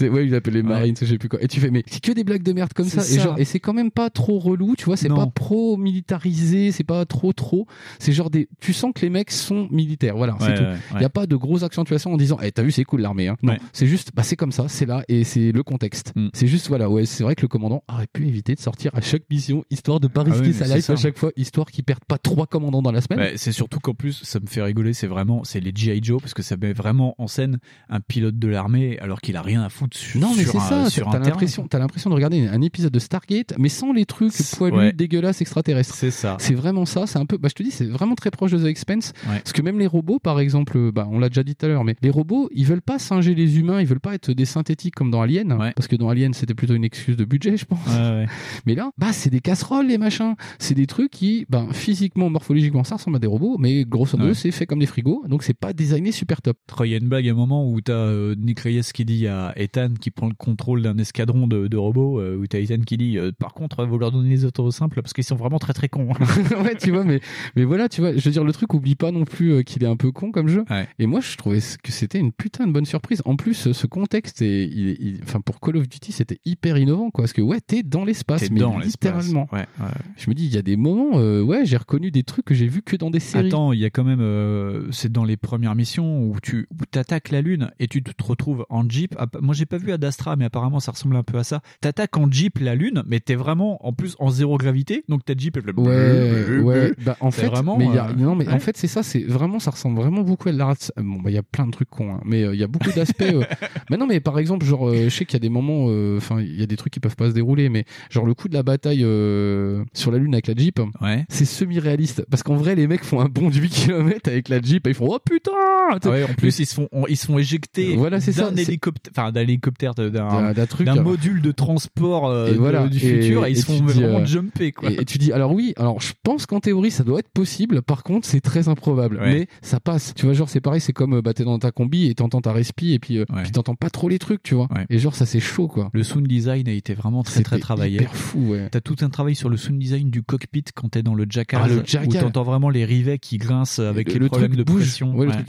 Ouais, 0.00 0.26
il 0.26 0.34
appelle 0.34 0.54
les 0.54 0.62
Marines, 0.62 0.94
je 1.00 1.06
sais 1.06 1.18
plus 1.18 1.28
quoi. 1.28 1.42
Et 1.42 1.48
tu 1.48 1.60
fais, 1.60 1.70
mais 1.70 1.82
c'est 1.86 2.02
que 2.02 2.12
des 2.12 2.24
blagues 2.24 2.42
de 2.42 2.52
merde 2.52 2.72
comme 2.74 2.86
ça. 2.88 3.02
Et, 3.02 3.18
genre, 3.20 3.38
et 3.38 3.44
c'est 3.44 3.60
quand 3.60 3.72
même 3.72 3.90
pas 3.90 4.10
trop 4.10 4.38
relou, 4.38 4.74
tu 4.76 4.83
vois, 4.86 4.96
c'est 4.96 5.08
pas 5.08 5.26
pro 5.26 5.76
militarisé, 5.76 6.72
c'est 6.72 6.84
pas 6.84 7.04
trop 7.06 7.32
trop. 7.32 7.66
C'est 7.98 8.12
genre 8.12 8.30
des, 8.30 8.48
tu 8.60 8.72
sens 8.72 8.92
que 8.94 9.00
les 9.02 9.10
mecs 9.10 9.30
sont 9.30 9.68
militaires, 9.70 10.16
voilà, 10.16 10.36
c'est 10.40 10.46
Ouais, 10.48 10.54
tout. 10.56 10.62
ouais, 10.62 10.76
Il 10.90 10.94
ouais. 10.96 11.02
y 11.02 11.04
a 11.04 11.08
pas 11.10 11.26
de 11.26 11.36
grosse 11.36 11.62
accentuation 11.62 12.12
en 12.12 12.16
disant, 12.16 12.38
eh, 12.42 12.52
t'as 12.52 12.62
vu, 12.62 12.70
c'est 12.72 12.84
cool 12.84 13.00
l'armée, 13.00 13.28
hein. 13.28 13.36
Non, 13.42 13.56
c'est 13.72 13.86
juste, 13.86 14.10
bah 14.14 14.22
c'est 14.22 14.36
comme 14.36 14.52
ça, 14.52 14.66
c'est 14.68 14.86
là 14.86 15.02
et 15.08 15.24
c'est 15.24 15.52
le 15.52 15.62
contexte. 15.62 16.12
Mm. 16.16 16.28
C'est 16.32 16.46
juste, 16.46 16.68
voilà, 16.68 16.88
ouais, 16.90 17.06
c'est 17.06 17.22
vrai 17.24 17.34
que 17.34 17.42
le 17.42 17.48
commandant 17.48 17.82
aurait 17.88 18.06
pu 18.12 18.26
éviter 18.28 18.54
de 18.54 18.60
sortir 18.60 18.90
à 18.94 19.00
chaque 19.00 19.22
mission, 19.30 19.64
histoire 19.70 20.00
de 20.00 20.08
pas 20.08 20.22
Ah 20.26 20.30
risquer 20.30 20.48
oui, 20.48 20.52
sa 20.54 20.74
life 20.74 20.90
à 20.90 20.96
chaque 20.96 21.18
fois, 21.18 21.30
histoire 21.36 21.70
qu'il 21.70 21.84
perde 21.84 22.04
pas 22.06 22.18
trois 22.18 22.46
commandants 22.46 22.82
dans 22.82 22.92
la 22.92 23.00
semaine. 23.00 23.32
C'est 23.36 23.52
surtout 23.52 23.80
qu'en 23.80 23.94
plus, 23.94 24.20
ça 24.24 24.40
me 24.40 24.46
fait 24.46 24.62
rigoler, 24.62 24.92
c'est 24.92 25.06
vraiment, 25.06 25.44
c'est 25.44 25.60
les 25.60 25.72
G.I. 25.74 26.00
Joe, 26.02 26.20
parce 26.20 26.34
que 26.34 26.42
ça 26.42 26.56
met 26.56 26.72
vraiment 26.72 27.14
en 27.18 27.26
scène 27.26 27.58
un 27.88 28.00
pilote 28.00 28.38
de 28.38 28.48
l'armée, 28.48 28.98
alors 29.00 29.20
qu'il 29.20 29.36
a 29.36 29.42
rien 29.42 29.62
à 29.62 29.68
foutre 29.68 29.96
sur, 29.96 30.20
Non, 30.20 30.32
mais 30.36 30.44
c'est 30.44 30.58
ça. 30.58 30.86
T'as 31.10 31.18
l'impression, 31.18 31.66
t'as 31.68 31.78
l'impression 31.78 32.10
de 32.10 32.14
regarder 32.14 32.46
un 32.46 32.60
épisode 32.62 32.92
de 32.92 32.98
Stargate, 32.98 33.54
mais 33.58 33.68
sans 33.68 33.92
les 33.92 34.04
trucs 34.06 34.32
poilus, 34.56 34.73
ouais. 34.76 34.92
dégueulasses, 34.92 35.40
extraterrestres. 35.40 35.94
C'est 35.94 36.10
ça. 36.10 36.36
C'est 36.40 36.54
vraiment 36.54 36.84
ça. 36.84 37.06
C'est 37.06 37.18
un 37.18 37.26
peu, 37.26 37.38
bah, 37.38 37.48
je 37.48 37.54
te 37.54 37.62
dis, 37.62 37.70
c'est 37.70 37.86
vraiment 37.86 38.14
très 38.14 38.30
proche 38.30 38.52
de 38.52 38.58
The 38.58 38.66
Expense. 38.66 39.12
Ouais. 39.28 39.38
Parce 39.38 39.52
que 39.52 39.62
même 39.62 39.78
les 39.78 39.86
robots, 39.86 40.18
par 40.18 40.40
exemple, 40.40 40.92
bah, 40.92 41.08
on 41.10 41.18
l'a 41.18 41.28
déjà 41.28 41.42
dit 41.42 41.54
tout 41.54 41.66
à 41.66 41.68
l'heure, 41.68 41.84
mais 41.84 41.96
les 42.02 42.10
robots, 42.10 42.48
ils 42.52 42.66
veulent 42.66 42.82
pas 42.82 42.98
singer 42.98 43.34
les 43.34 43.58
humains, 43.58 43.80
ils 43.80 43.86
veulent 43.86 44.00
pas 44.00 44.14
être 44.14 44.30
des 44.30 44.44
synthétiques 44.44 44.94
comme 44.94 45.10
dans 45.10 45.22
Alien. 45.22 45.52
Ouais. 45.54 45.72
Parce 45.74 45.88
que 45.88 45.96
dans 45.96 46.08
Alien, 46.08 46.34
c'était 46.34 46.54
plutôt 46.54 46.74
une 46.74 46.84
excuse 46.84 47.16
de 47.16 47.24
budget, 47.24 47.56
je 47.56 47.64
pense. 47.64 47.78
Mais 48.66 48.74
là, 48.74 48.90
bah, 48.98 49.12
c'est 49.12 49.30
des 49.30 49.40
casseroles, 49.40 49.86
les 49.86 49.98
machins. 49.98 50.34
C'est 50.58 50.74
des 50.74 50.86
trucs 50.86 51.10
qui, 51.10 51.46
bah, 51.48 51.66
physiquement, 51.72 52.30
morphologiquement, 52.30 52.84
ça 52.84 52.96
ressemble 52.96 53.16
à 53.16 53.20
des 53.20 53.26
robots, 53.26 53.56
mais 53.58 53.84
grosso 53.84 54.16
modo, 54.16 54.34
c'est 54.34 54.50
fait 54.50 54.66
comme 54.66 54.78
des 54.78 54.86
frigos, 54.86 55.24
donc 55.28 55.42
c'est 55.42 55.54
pas 55.54 55.72
designé 55.72 56.12
super 56.12 56.42
top. 56.42 56.56
Il 56.80 56.90
y 56.90 56.94
a 56.94 56.98
une 56.98 57.08
blague 57.08 57.28
à 57.28 57.32
un 57.32 57.34
moment 57.34 57.68
où 57.70 57.80
t'as 57.80 57.92
euh, 57.92 58.34
Nick 58.36 58.60
Reyes 58.60 58.82
qui 58.92 59.04
dit 59.04 59.26
à 59.26 59.52
Ethan 59.56 59.94
qui 60.00 60.10
prend 60.10 60.28
le 60.28 60.34
contrôle 60.34 60.82
d'un 60.82 60.98
escadron 60.98 61.46
de, 61.46 61.68
de 61.68 61.76
robots, 61.76 62.20
euh, 62.20 62.36
où 62.36 62.46
t'as 62.46 62.58
Ethan 62.58 62.80
qui 62.84 62.96
dit 62.96 63.18
euh, 63.18 63.32
par 63.38 63.54
contre, 63.54 63.84
vous 63.84 63.98
leur 63.98 64.12
donnez 64.12 64.30
les 64.30 64.44
autos 64.64 64.70
simples 64.72 65.00
parce 65.02 65.12
qu'ils 65.12 65.24
sont 65.24 65.36
vraiment 65.36 65.58
très 65.58 65.72
très 65.72 65.88
cons. 65.88 66.08
ouais, 66.64 66.76
tu 66.80 66.90
vois, 66.90 67.04
mais, 67.04 67.20
mais 67.56 67.64
voilà, 67.64 67.88
tu 67.88 68.00
vois, 68.00 68.16
je 68.16 68.20
veux 68.24 68.30
dire, 68.30 68.44
le 68.44 68.52
truc, 68.52 68.74
oublie 68.74 68.94
pas 68.94 69.10
non 69.12 69.24
plus 69.24 69.52
euh, 69.52 69.62
qu'il 69.62 69.82
est 69.84 69.86
un 69.88 69.96
peu 69.96 70.10
con 70.12 70.30
comme 70.32 70.48
jeu. 70.48 70.64
Ouais. 70.70 70.88
Et 70.98 71.06
moi, 71.06 71.20
je 71.20 71.36
trouvais 71.36 71.58
que 71.82 71.92
c'était 71.92 72.18
une 72.18 72.32
putain 72.32 72.66
de 72.66 72.72
bonne 72.72 72.86
surprise. 72.86 73.22
En 73.24 73.36
plus, 73.36 73.72
ce 73.72 73.86
contexte, 73.86 74.42
est, 74.42 74.64
il, 74.66 74.88
est- 74.88 74.96
il- 75.00 75.20
enfin, 75.22 75.40
pour 75.40 75.60
Call 75.60 75.76
of 75.76 75.88
Duty, 75.88 76.12
c'était 76.12 76.38
hyper 76.44 76.78
innovant, 76.78 77.10
quoi. 77.10 77.24
Parce 77.24 77.32
que, 77.32 77.42
ouais, 77.42 77.60
t'es 77.60 77.82
dans 77.82 78.04
l'espace, 78.04 78.50
mais 78.50 78.60
dans 78.60 78.78
littéralement. 78.78 79.48
Ouais, 79.52 79.66
ouais. 79.80 79.86
Je 80.16 80.28
me 80.30 80.34
dis, 80.34 80.44
il 80.46 80.54
y 80.54 80.58
a 80.58 80.62
des 80.62 80.76
moments, 80.76 81.18
euh, 81.18 81.42
ouais, 81.42 81.64
j'ai 81.64 81.76
reconnu 81.76 82.10
des 82.10 82.22
trucs 82.22 82.44
que 82.44 82.54
j'ai 82.54 82.66
vus 82.68 82.82
que 82.82 82.96
dans 82.96 83.10
des 83.10 83.20
séries. 83.20 83.48
Attends, 83.48 83.72
il 83.72 83.80
y 83.80 83.84
a 83.84 83.90
quand 83.90 84.04
même, 84.04 84.20
euh, 84.20 84.88
c'est 84.90 85.10
dans 85.12 85.24
les 85.24 85.36
premières 85.36 85.74
missions 85.74 86.22
où 86.24 86.36
tu 86.42 86.66
où 86.70 86.84
t'attaques 86.90 87.30
la 87.30 87.40
lune 87.42 87.70
et 87.78 87.88
tu 87.88 88.02
te 88.02 88.10
retrouves 88.24 88.64
en 88.68 88.88
jeep. 88.88 89.14
Ah, 89.18 89.26
Moi, 89.40 89.54
j'ai 89.54 89.66
pas 89.66 89.78
vu 89.78 89.92
Ad 89.92 90.04
Astra, 90.04 90.36
mais 90.36 90.44
apparemment, 90.44 90.80
ça 90.80 90.92
ressemble 90.92 91.16
un 91.16 91.22
peu 91.22 91.38
à 91.38 91.44
ça. 91.44 91.60
T'attaques 91.80 92.16
en 92.16 92.30
jeep 92.30 92.58
la 92.58 92.74
lune, 92.74 93.02
mais 93.06 93.20
t'es 93.20 93.34
vraiment 93.34 93.84
en 93.86 93.92
plus 93.92 94.16
en 94.18 94.30
zéro 94.30 94.53
gravité, 94.58 95.04
donc 95.08 95.24
ta 95.24 95.34
jeep. 95.36 95.56
Elle... 95.56 95.74
Ouais, 95.78 96.58
ouais. 96.60 96.92
Bah, 97.04 97.16
en 97.20 97.30
fait, 97.30 97.46
vraiment, 97.46 97.76
mais 97.78 97.86
il 97.86 97.94
y 97.94 97.98
a, 97.98 98.08
euh, 98.08 98.12
non, 98.16 98.34
mais 98.34 98.48
en 98.48 98.52
ouais. 98.54 98.58
fait, 98.60 98.76
c'est 98.76 98.86
ça, 98.86 99.02
c'est 99.02 99.20
vraiment, 99.22 99.58
ça 99.58 99.70
ressemble 99.70 100.00
vraiment 100.00 100.22
beaucoup 100.22 100.48
à 100.48 100.52
la 100.52 100.66
race. 100.66 100.92
Bon, 100.96 101.20
bah, 101.20 101.30
il 101.30 101.34
y 101.34 101.38
a 101.38 101.42
plein 101.42 101.66
de 101.66 101.70
trucs 101.72 101.90
cons, 101.90 102.14
hein, 102.14 102.20
mais 102.24 102.42
euh, 102.42 102.54
il 102.54 102.60
y 102.60 102.64
a 102.64 102.66
beaucoup 102.68 102.90
d'aspects. 102.94 103.22
euh, 103.22 103.42
mais 103.90 103.96
non, 103.96 104.06
mais 104.06 104.20
par 104.20 104.38
exemple, 104.38 104.64
genre, 104.66 104.88
euh, 104.88 105.04
je 105.04 105.08
sais 105.10 105.24
qu'il 105.24 105.34
y 105.34 105.36
a 105.36 105.40
des 105.40 105.48
moments, 105.48 105.86
euh, 105.88 106.16
enfin, 106.18 106.40
il 106.40 106.58
y 106.58 106.62
a 106.62 106.66
des 106.66 106.76
trucs 106.76 106.92
qui 106.92 107.00
peuvent 107.00 107.16
pas 107.16 107.28
se 107.30 107.34
dérouler, 107.34 107.68
mais 107.68 107.84
genre 108.10 108.26
le 108.26 108.34
coup 108.34 108.48
de 108.48 108.54
la 108.54 108.62
bataille 108.62 109.02
euh, 109.04 109.84
sur 109.92 110.10
la 110.10 110.18
lune 110.18 110.34
avec 110.34 110.46
la 110.46 110.54
Jeep, 110.54 110.80
Ouais. 111.00 111.24
c'est 111.28 111.44
semi-réaliste. 111.44 112.24
Parce 112.30 112.42
qu'en 112.42 112.56
vrai, 112.56 112.74
les 112.74 112.86
mecs 112.86 113.04
font 113.04 113.20
un 113.20 113.28
bond 113.28 113.50
de 113.50 113.56
8 113.56 113.68
km 113.70 114.28
avec 114.28 114.48
la 114.48 114.60
Jeep 114.60 114.86
et 114.86 114.90
ils 114.90 114.94
font, 114.94 115.08
oh 115.10 115.18
putain! 115.24 115.50
Ah 115.54 115.98
ouais, 116.08 116.24
en 116.24 116.34
plus, 116.34 116.58
ils 116.58 116.66
se 116.66 116.74
font, 116.74 116.88
on- 116.92 117.06
ils 117.06 117.16
se 117.16 117.26
font 117.26 117.38
éjecter 117.38 117.94
Voilà, 117.96 118.18
d'un 118.18 118.54
hélicoptère, 118.56 119.12
enfin 119.16 119.32
d'un 119.32 119.40
hélicoptère, 119.42 119.94
d'un 119.94 120.04
euh, 120.14 121.02
module 121.02 121.40
de 121.42 121.52
transport 121.52 122.26
euh, 122.28 122.52
et 122.52 122.54
voilà 122.54 122.86
du 122.88 122.96
Et- 122.98 123.00
futur, 123.00 123.46
et, 123.46 123.50
ils 123.50 123.56
se 123.58 123.66
font 123.66 123.82
vraiment 123.84 124.24
jumper 124.44 124.72
quoi. 124.72 124.90
Et, 124.90 125.00
et 125.00 125.04
tu 125.04 125.18
dis 125.18 125.32
alors 125.32 125.52
oui, 125.52 125.72
alors 125.76 126.00
je 126.00 126.12
pense 126.22 126.46
qu'en 126.46 126.60
théorie 126.60 126.90
ça 126.90 127.04
doit 127.04 127.18
être 127.20 127.28
possible. 127.30 127.82
Par 127.82 128.02
contre, 128.02 128.26
c'est 128.26 128.40
très 128.40 128.68
improbable, 128.68 129.16
Ouais. 129.16 129.32
mais 129.34 129.46
ça 129.62 129.80
passe. 129.80 130.12
Tu 130.14 130.26
vois, 130.26 130.34
genre 130.34 130.48
c'est 130.48 130.60
pareil, 130.60 130.80
c'est 130.80 130.92
comme 130.92 131.14
euh, 131.14 131.22
bah 131.22 131.34
t'es 131.34 131.44
dans 131.44 131.58
ta 131.58 131.70
combi 131.70 132.06
et 132.06 132.14
t'entends 132.14 132.40
ta 132.40 132.52
respi 132.52 132.92
et 132.92 132.98
puis, 132.98 133.18
euh, 133.18 133.24
Ouais. 133.34 133.42
puis 133.42 133.52
t'entends 133.52 133.74
pas 133.74 133.90
trop 133.90 134.08
les 134.08 134.18
trucs, 134.18 134.42
tu 134.42 134.54
vois. 134.54 134.68
Ouais. 134.74 134.86
Et 134.90 134.98
genre 134.98 135.14
ça 135.14 135.26
c'est 135.26 135.40
chaud 135.40 135.68
quoi. 135.68 135.90
Le 135.92 136.02
sound 136.02 136.26
design 136.26 136.68
a 136.68 136.72
été 136.72 136.94
vraiment 136.94 137.22
très 137.22 137.42
très 137.42 137.58
travaillé. 137.58 137.96
hyper 137.96 138.14
fou, 138.14 138.50
ouais. 138.50 138.68
T'as 138.70 138.80
tout 138.80 138.96
un 139.00 139.08
travail 139.10 139.34
sur 139.34 139.48
le 139.48 139.56
sound 139.56 139.78
design 139.78 140.10
du 140.10 140.22
cockpit 140.22 140.64
quand 140.74 140.88
t'es 140.90 141.02
dans 141.02 141.14
le 141.14 141.26
jackal, 141.28 141.60
Ah, 141.64 141.68
le 141.68 141.78
où 141.78 141.82
jackal. 141.84 142.22
t'entends 142.22 142.42
vraiment 142.44 142.70
les 142.70 142.84
rivets 142.84 143.18
qui 143.18 143.38
grincent 143.38 143.80
avec 143.82 144.08
le, 144.08 144.14
les 144.14 144.18
le 144.20 144.26
problèmes 144.28 144.52
truc 144.52 144.58
de 144.58 144.64
bouge. 144.70 144.82
pression. 144.82 145.14
Ouais, 145.14 145.26
le 145.26 145.32
truc 145.32 145.48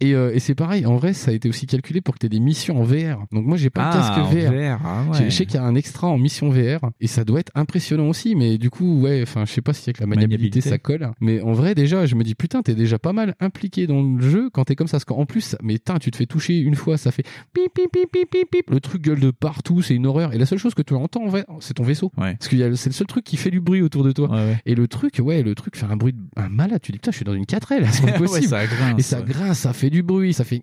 et, 0.00 0.14
euh, 0.14 0.34
et 0.34 0.38
c'est 0.40 0.54
pareil. 0.54 0.86
En 0.86 0.96
vrai, 0.96 1.12
ça 1.12 1.30
a 1.30 1.34
été 1.34 1.48
aussi 1.48 1.66
calculé 1.66 2.00
pour 2.00 2.14
que 2.14 2.20
t'aies 2.20 2.28
des 2.28 2.40
missions 2.40 2.80
en 2.80 2.84
VR. 2.84 3.24
Donc 3.32 3.44
moi 3.46 3.56
j'ai 3.56 3.70
pas 3.70 3.90
Ah, 3.90 4.14
le 4.16 4.22
en 4.22 4.30
casque 4.30 4.36
VR. 4.36 4.52
VR, 4.52 4.80
ah 4.84 5.04
Je 5.24 5.30
sais 5.30 5.46
qu'il 5.46 5.56
y 5.56 5.58
a 5.58 5.64
un 5.64 5.74
extra 5.74 6.06
en 6.08 6.18
mission 6.18 6.50
VR 6.50 6.90
et 7.00 7.06
ça 7.06 7.24
doit 7.24 7.40
être 7.40 7.52
impressionnant 7.54 8.03
aussi, 8.08 8.34
mais 8.34 8.58
du 8.58 8.70
coup, 8.70 9.00
ouais, 9.00 9.22
enfin, 9.22 9.44
je 9.46 9.52
sais 9.52 9.60
pas 9.60 9.72
si 9.72 9.88
avec 9.90 10.00
la 10.00 10.06
maniabilité, 10.06 10.60
Maniabilité. 10.60 10.68
ça 10.70 10.78
colle. 10.78 11.10
Mais 11.20 11.40
en 11.40 11.52
vrai, 11.52 11.74
déjà, 11.74 12.06
je 12.06 12.14
me 12.14 12.22
dis, 12.24 12.34
putain, 12.34 12.62
t'es 12.62 12.74
déjà 12.74 12.98
pas 12.98 13.12
mal 13.12 13.34
impliqué 13.40 13.86
dans 13.86 14.02
le 14.02 14.20
jeu 14.20 14.50
quand 14.52 14.64
t'es 14.64 14.74
comme 14.76 14.86
ça. 14.86 14.94
Parce 14.94 15.04
qu'en 15.04 15.26
plus, 15.26 15.56
mais 15.62 15.74
putain, 15.74 15.98
tu 15.98 16.10
te 16.10 16.16
fais 16.16 16.26
toucher 16.26 16.58
une 16.58 16.74
fois, 16.76 16.96
ça 16.96 17.10
fait 17.10 17.24
pip, 17.52 17.72
pip, 17.74 17.90
pip, 17.92 18.10
pip, 18.12 18.30
pip, 18.30 18.50
pip. 18.50 18.70
Le 18.70 18.80
truc 18.80 19.02
gueule 19.02 19.20
de 19.20 19.30
partout, 19.30 19.82
c'est 19.82 19.94
une 19.94 20.06
horreur. 20.06 20.32
Et 20.34 20.38
la 20.38 20.46
seule 20.46 20.58
chose 20.58 20.74
que 20.74 20.82
tu 20.82 20.94
entends, 20.94 21.24
en 21.24 21.28
vrai, 21.28 21.44
c'est 21.60 21.74
ton 21.74 21.82
vaisseau. 21.84 22.10
Parce 22.16 22.48
que 22.48 22.74
c'est 22.74 22.88
le 22.90 22.94
seul 22.94 23.06
truc 23.06 23.24
qui 23.24 23.36
fait 23.36 23.50
du 23.50 23.60
bruit 23.60 23.82
autour 23.82 24.04
de 24.04 24.12
toi. 24.12 24.30
Et 24.66 24.74
le 24.74 24.86
truc, 24.88 25.14
ouais, 25.22 25.42
le 25.42 25.54
truc 25.54 25.76
fait 25.76 25.86
un 25.86 25.96
bruit 25.96 26.12
de 26.12 26.18
un 26.36 26.48
malade. 26.48 26.80
Tu 26.82 26.92
dis, 26.92 26.98
putain, 26.98 27.10
je 27.10 27.16
suis 27.16 27.24
dans 27.24 27.34
une 27.34 27.44
4L, 27.44 27.86
c'est 27.92 28.02
pas 28.02 28.12
Ouais, 28.12 28.18
possible. 28.18 28.46
ça 28.48 28.66
grince, 28.66 28.98
Et 28.98 29.02
ça 29.02 29.20
grince, 29.22 29.58
ça 29.58 29.72
fait 29.72 29.90
du 29.90 30.02
bruit, 30.02 30.32
ça 30.32 30.44
fait 30.44 30.62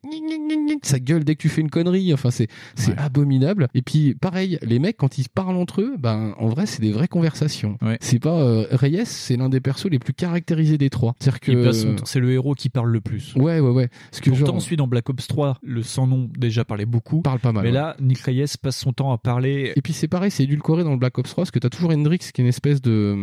ça 0.84 1.00
gueule 1.00 1.24
dès 1.24 1.36
que 1.36 1.42
tu 1.42 1.50
fais 1.50 1.62
une 1.62 1.70
connerie. 1.70 2.14
Enfin, 2.14 2.32
c'est 2.32 2.48
c'est 2.76 2.98
abominable. 2.98 3.68
Et 3.74 3.82
puis, 3.82 4.16
pareil, 4.16 4.58
les 4.62 4.80
mecs 4.80 4.98
quand 4.98 5.18
ils 5.18 5.30
parlent 5.30 5.56
entre 5.58 5.82
eux, 5.82 5.96
ben 6.00 6.34
en 6.40 6.48
vrai, 6.48 6.66
c'est 6.66 6.82
des 6.82 6.92
vraies 7.22 7.32
conversations. 7.32 7.78
C'est 8.02 8.20
pas 8.20 8.40
euh, 8.42 8.66
Reyes, 8.72 9.06
c'est 9.06 9.38
l'un 9.38 9.50
des 9.50 9.60
persos 9.62 9.86
les 9.90 10.00
plus 10.00 10.14
caractérisés 10.14 10.78
des 10.78 10.90
trois. 10.90 11.16
Que 11.42 11.72
C'est 12.06 12.20
le 12.20 12.32
héros 12.32 12.54
qui 12.56 12.70
parle 12.70 12.92
le 12.92 13.02
plus. 13.02 13.34
Ouais, 13.36 13.60
ouais, 13.60 13.70
ouais. 13.70 13.90
Parce 14.12 14.22
que 14.22 14.30
Pourtant, 14.30 14.46
genre- 14.54 14.62
celui 14.62 14.76
dans 14.78 14.88
Black 14.88 15.10
Ops 15.10 15.28
3, 15.28 15.58
le 15.64 15.84
sans 15.84 16.08
nom 16.08 16.30
déjà 16.38 16.66
parlait 16.66 16.86
beaucoup. 16.86 17.22
Parle 17.22 17.40
pas 17.40 17.52
mal. 17.52 17.64
Mais 17.64 17.70
ouais. 17.70 17.74
là, 17.76 17.96
Nick 18.00 18.20
Reyes 18.20 18.46
passe 18.62 18.78
son 18.78 18.94
temps 18.94 19.12
à 19.12 19.18
parler. 19.18 19.72
Et 19.76 19.82
puis 19.82 19.94
c'est 19.94 20.08
pareil, 20.08 20.32
c'est 20.32 20.44
édulcoré 20.44 20.84
dans 20.84 20.92
le 20.92 20.98
Black 20.98 21.18
Ops 21.18 21.30
3 21.30 21.44
parce 21.44 21.52
que 21.52 21.60
t'as 21.60 21.70
toujours 21.70 21.92
Hendrix 21.92 22.18
qui 22.20 22.42
est 22.42 22.44
une 22.44 22.48
espèce 22.48 22.82
de, 22.82 23.16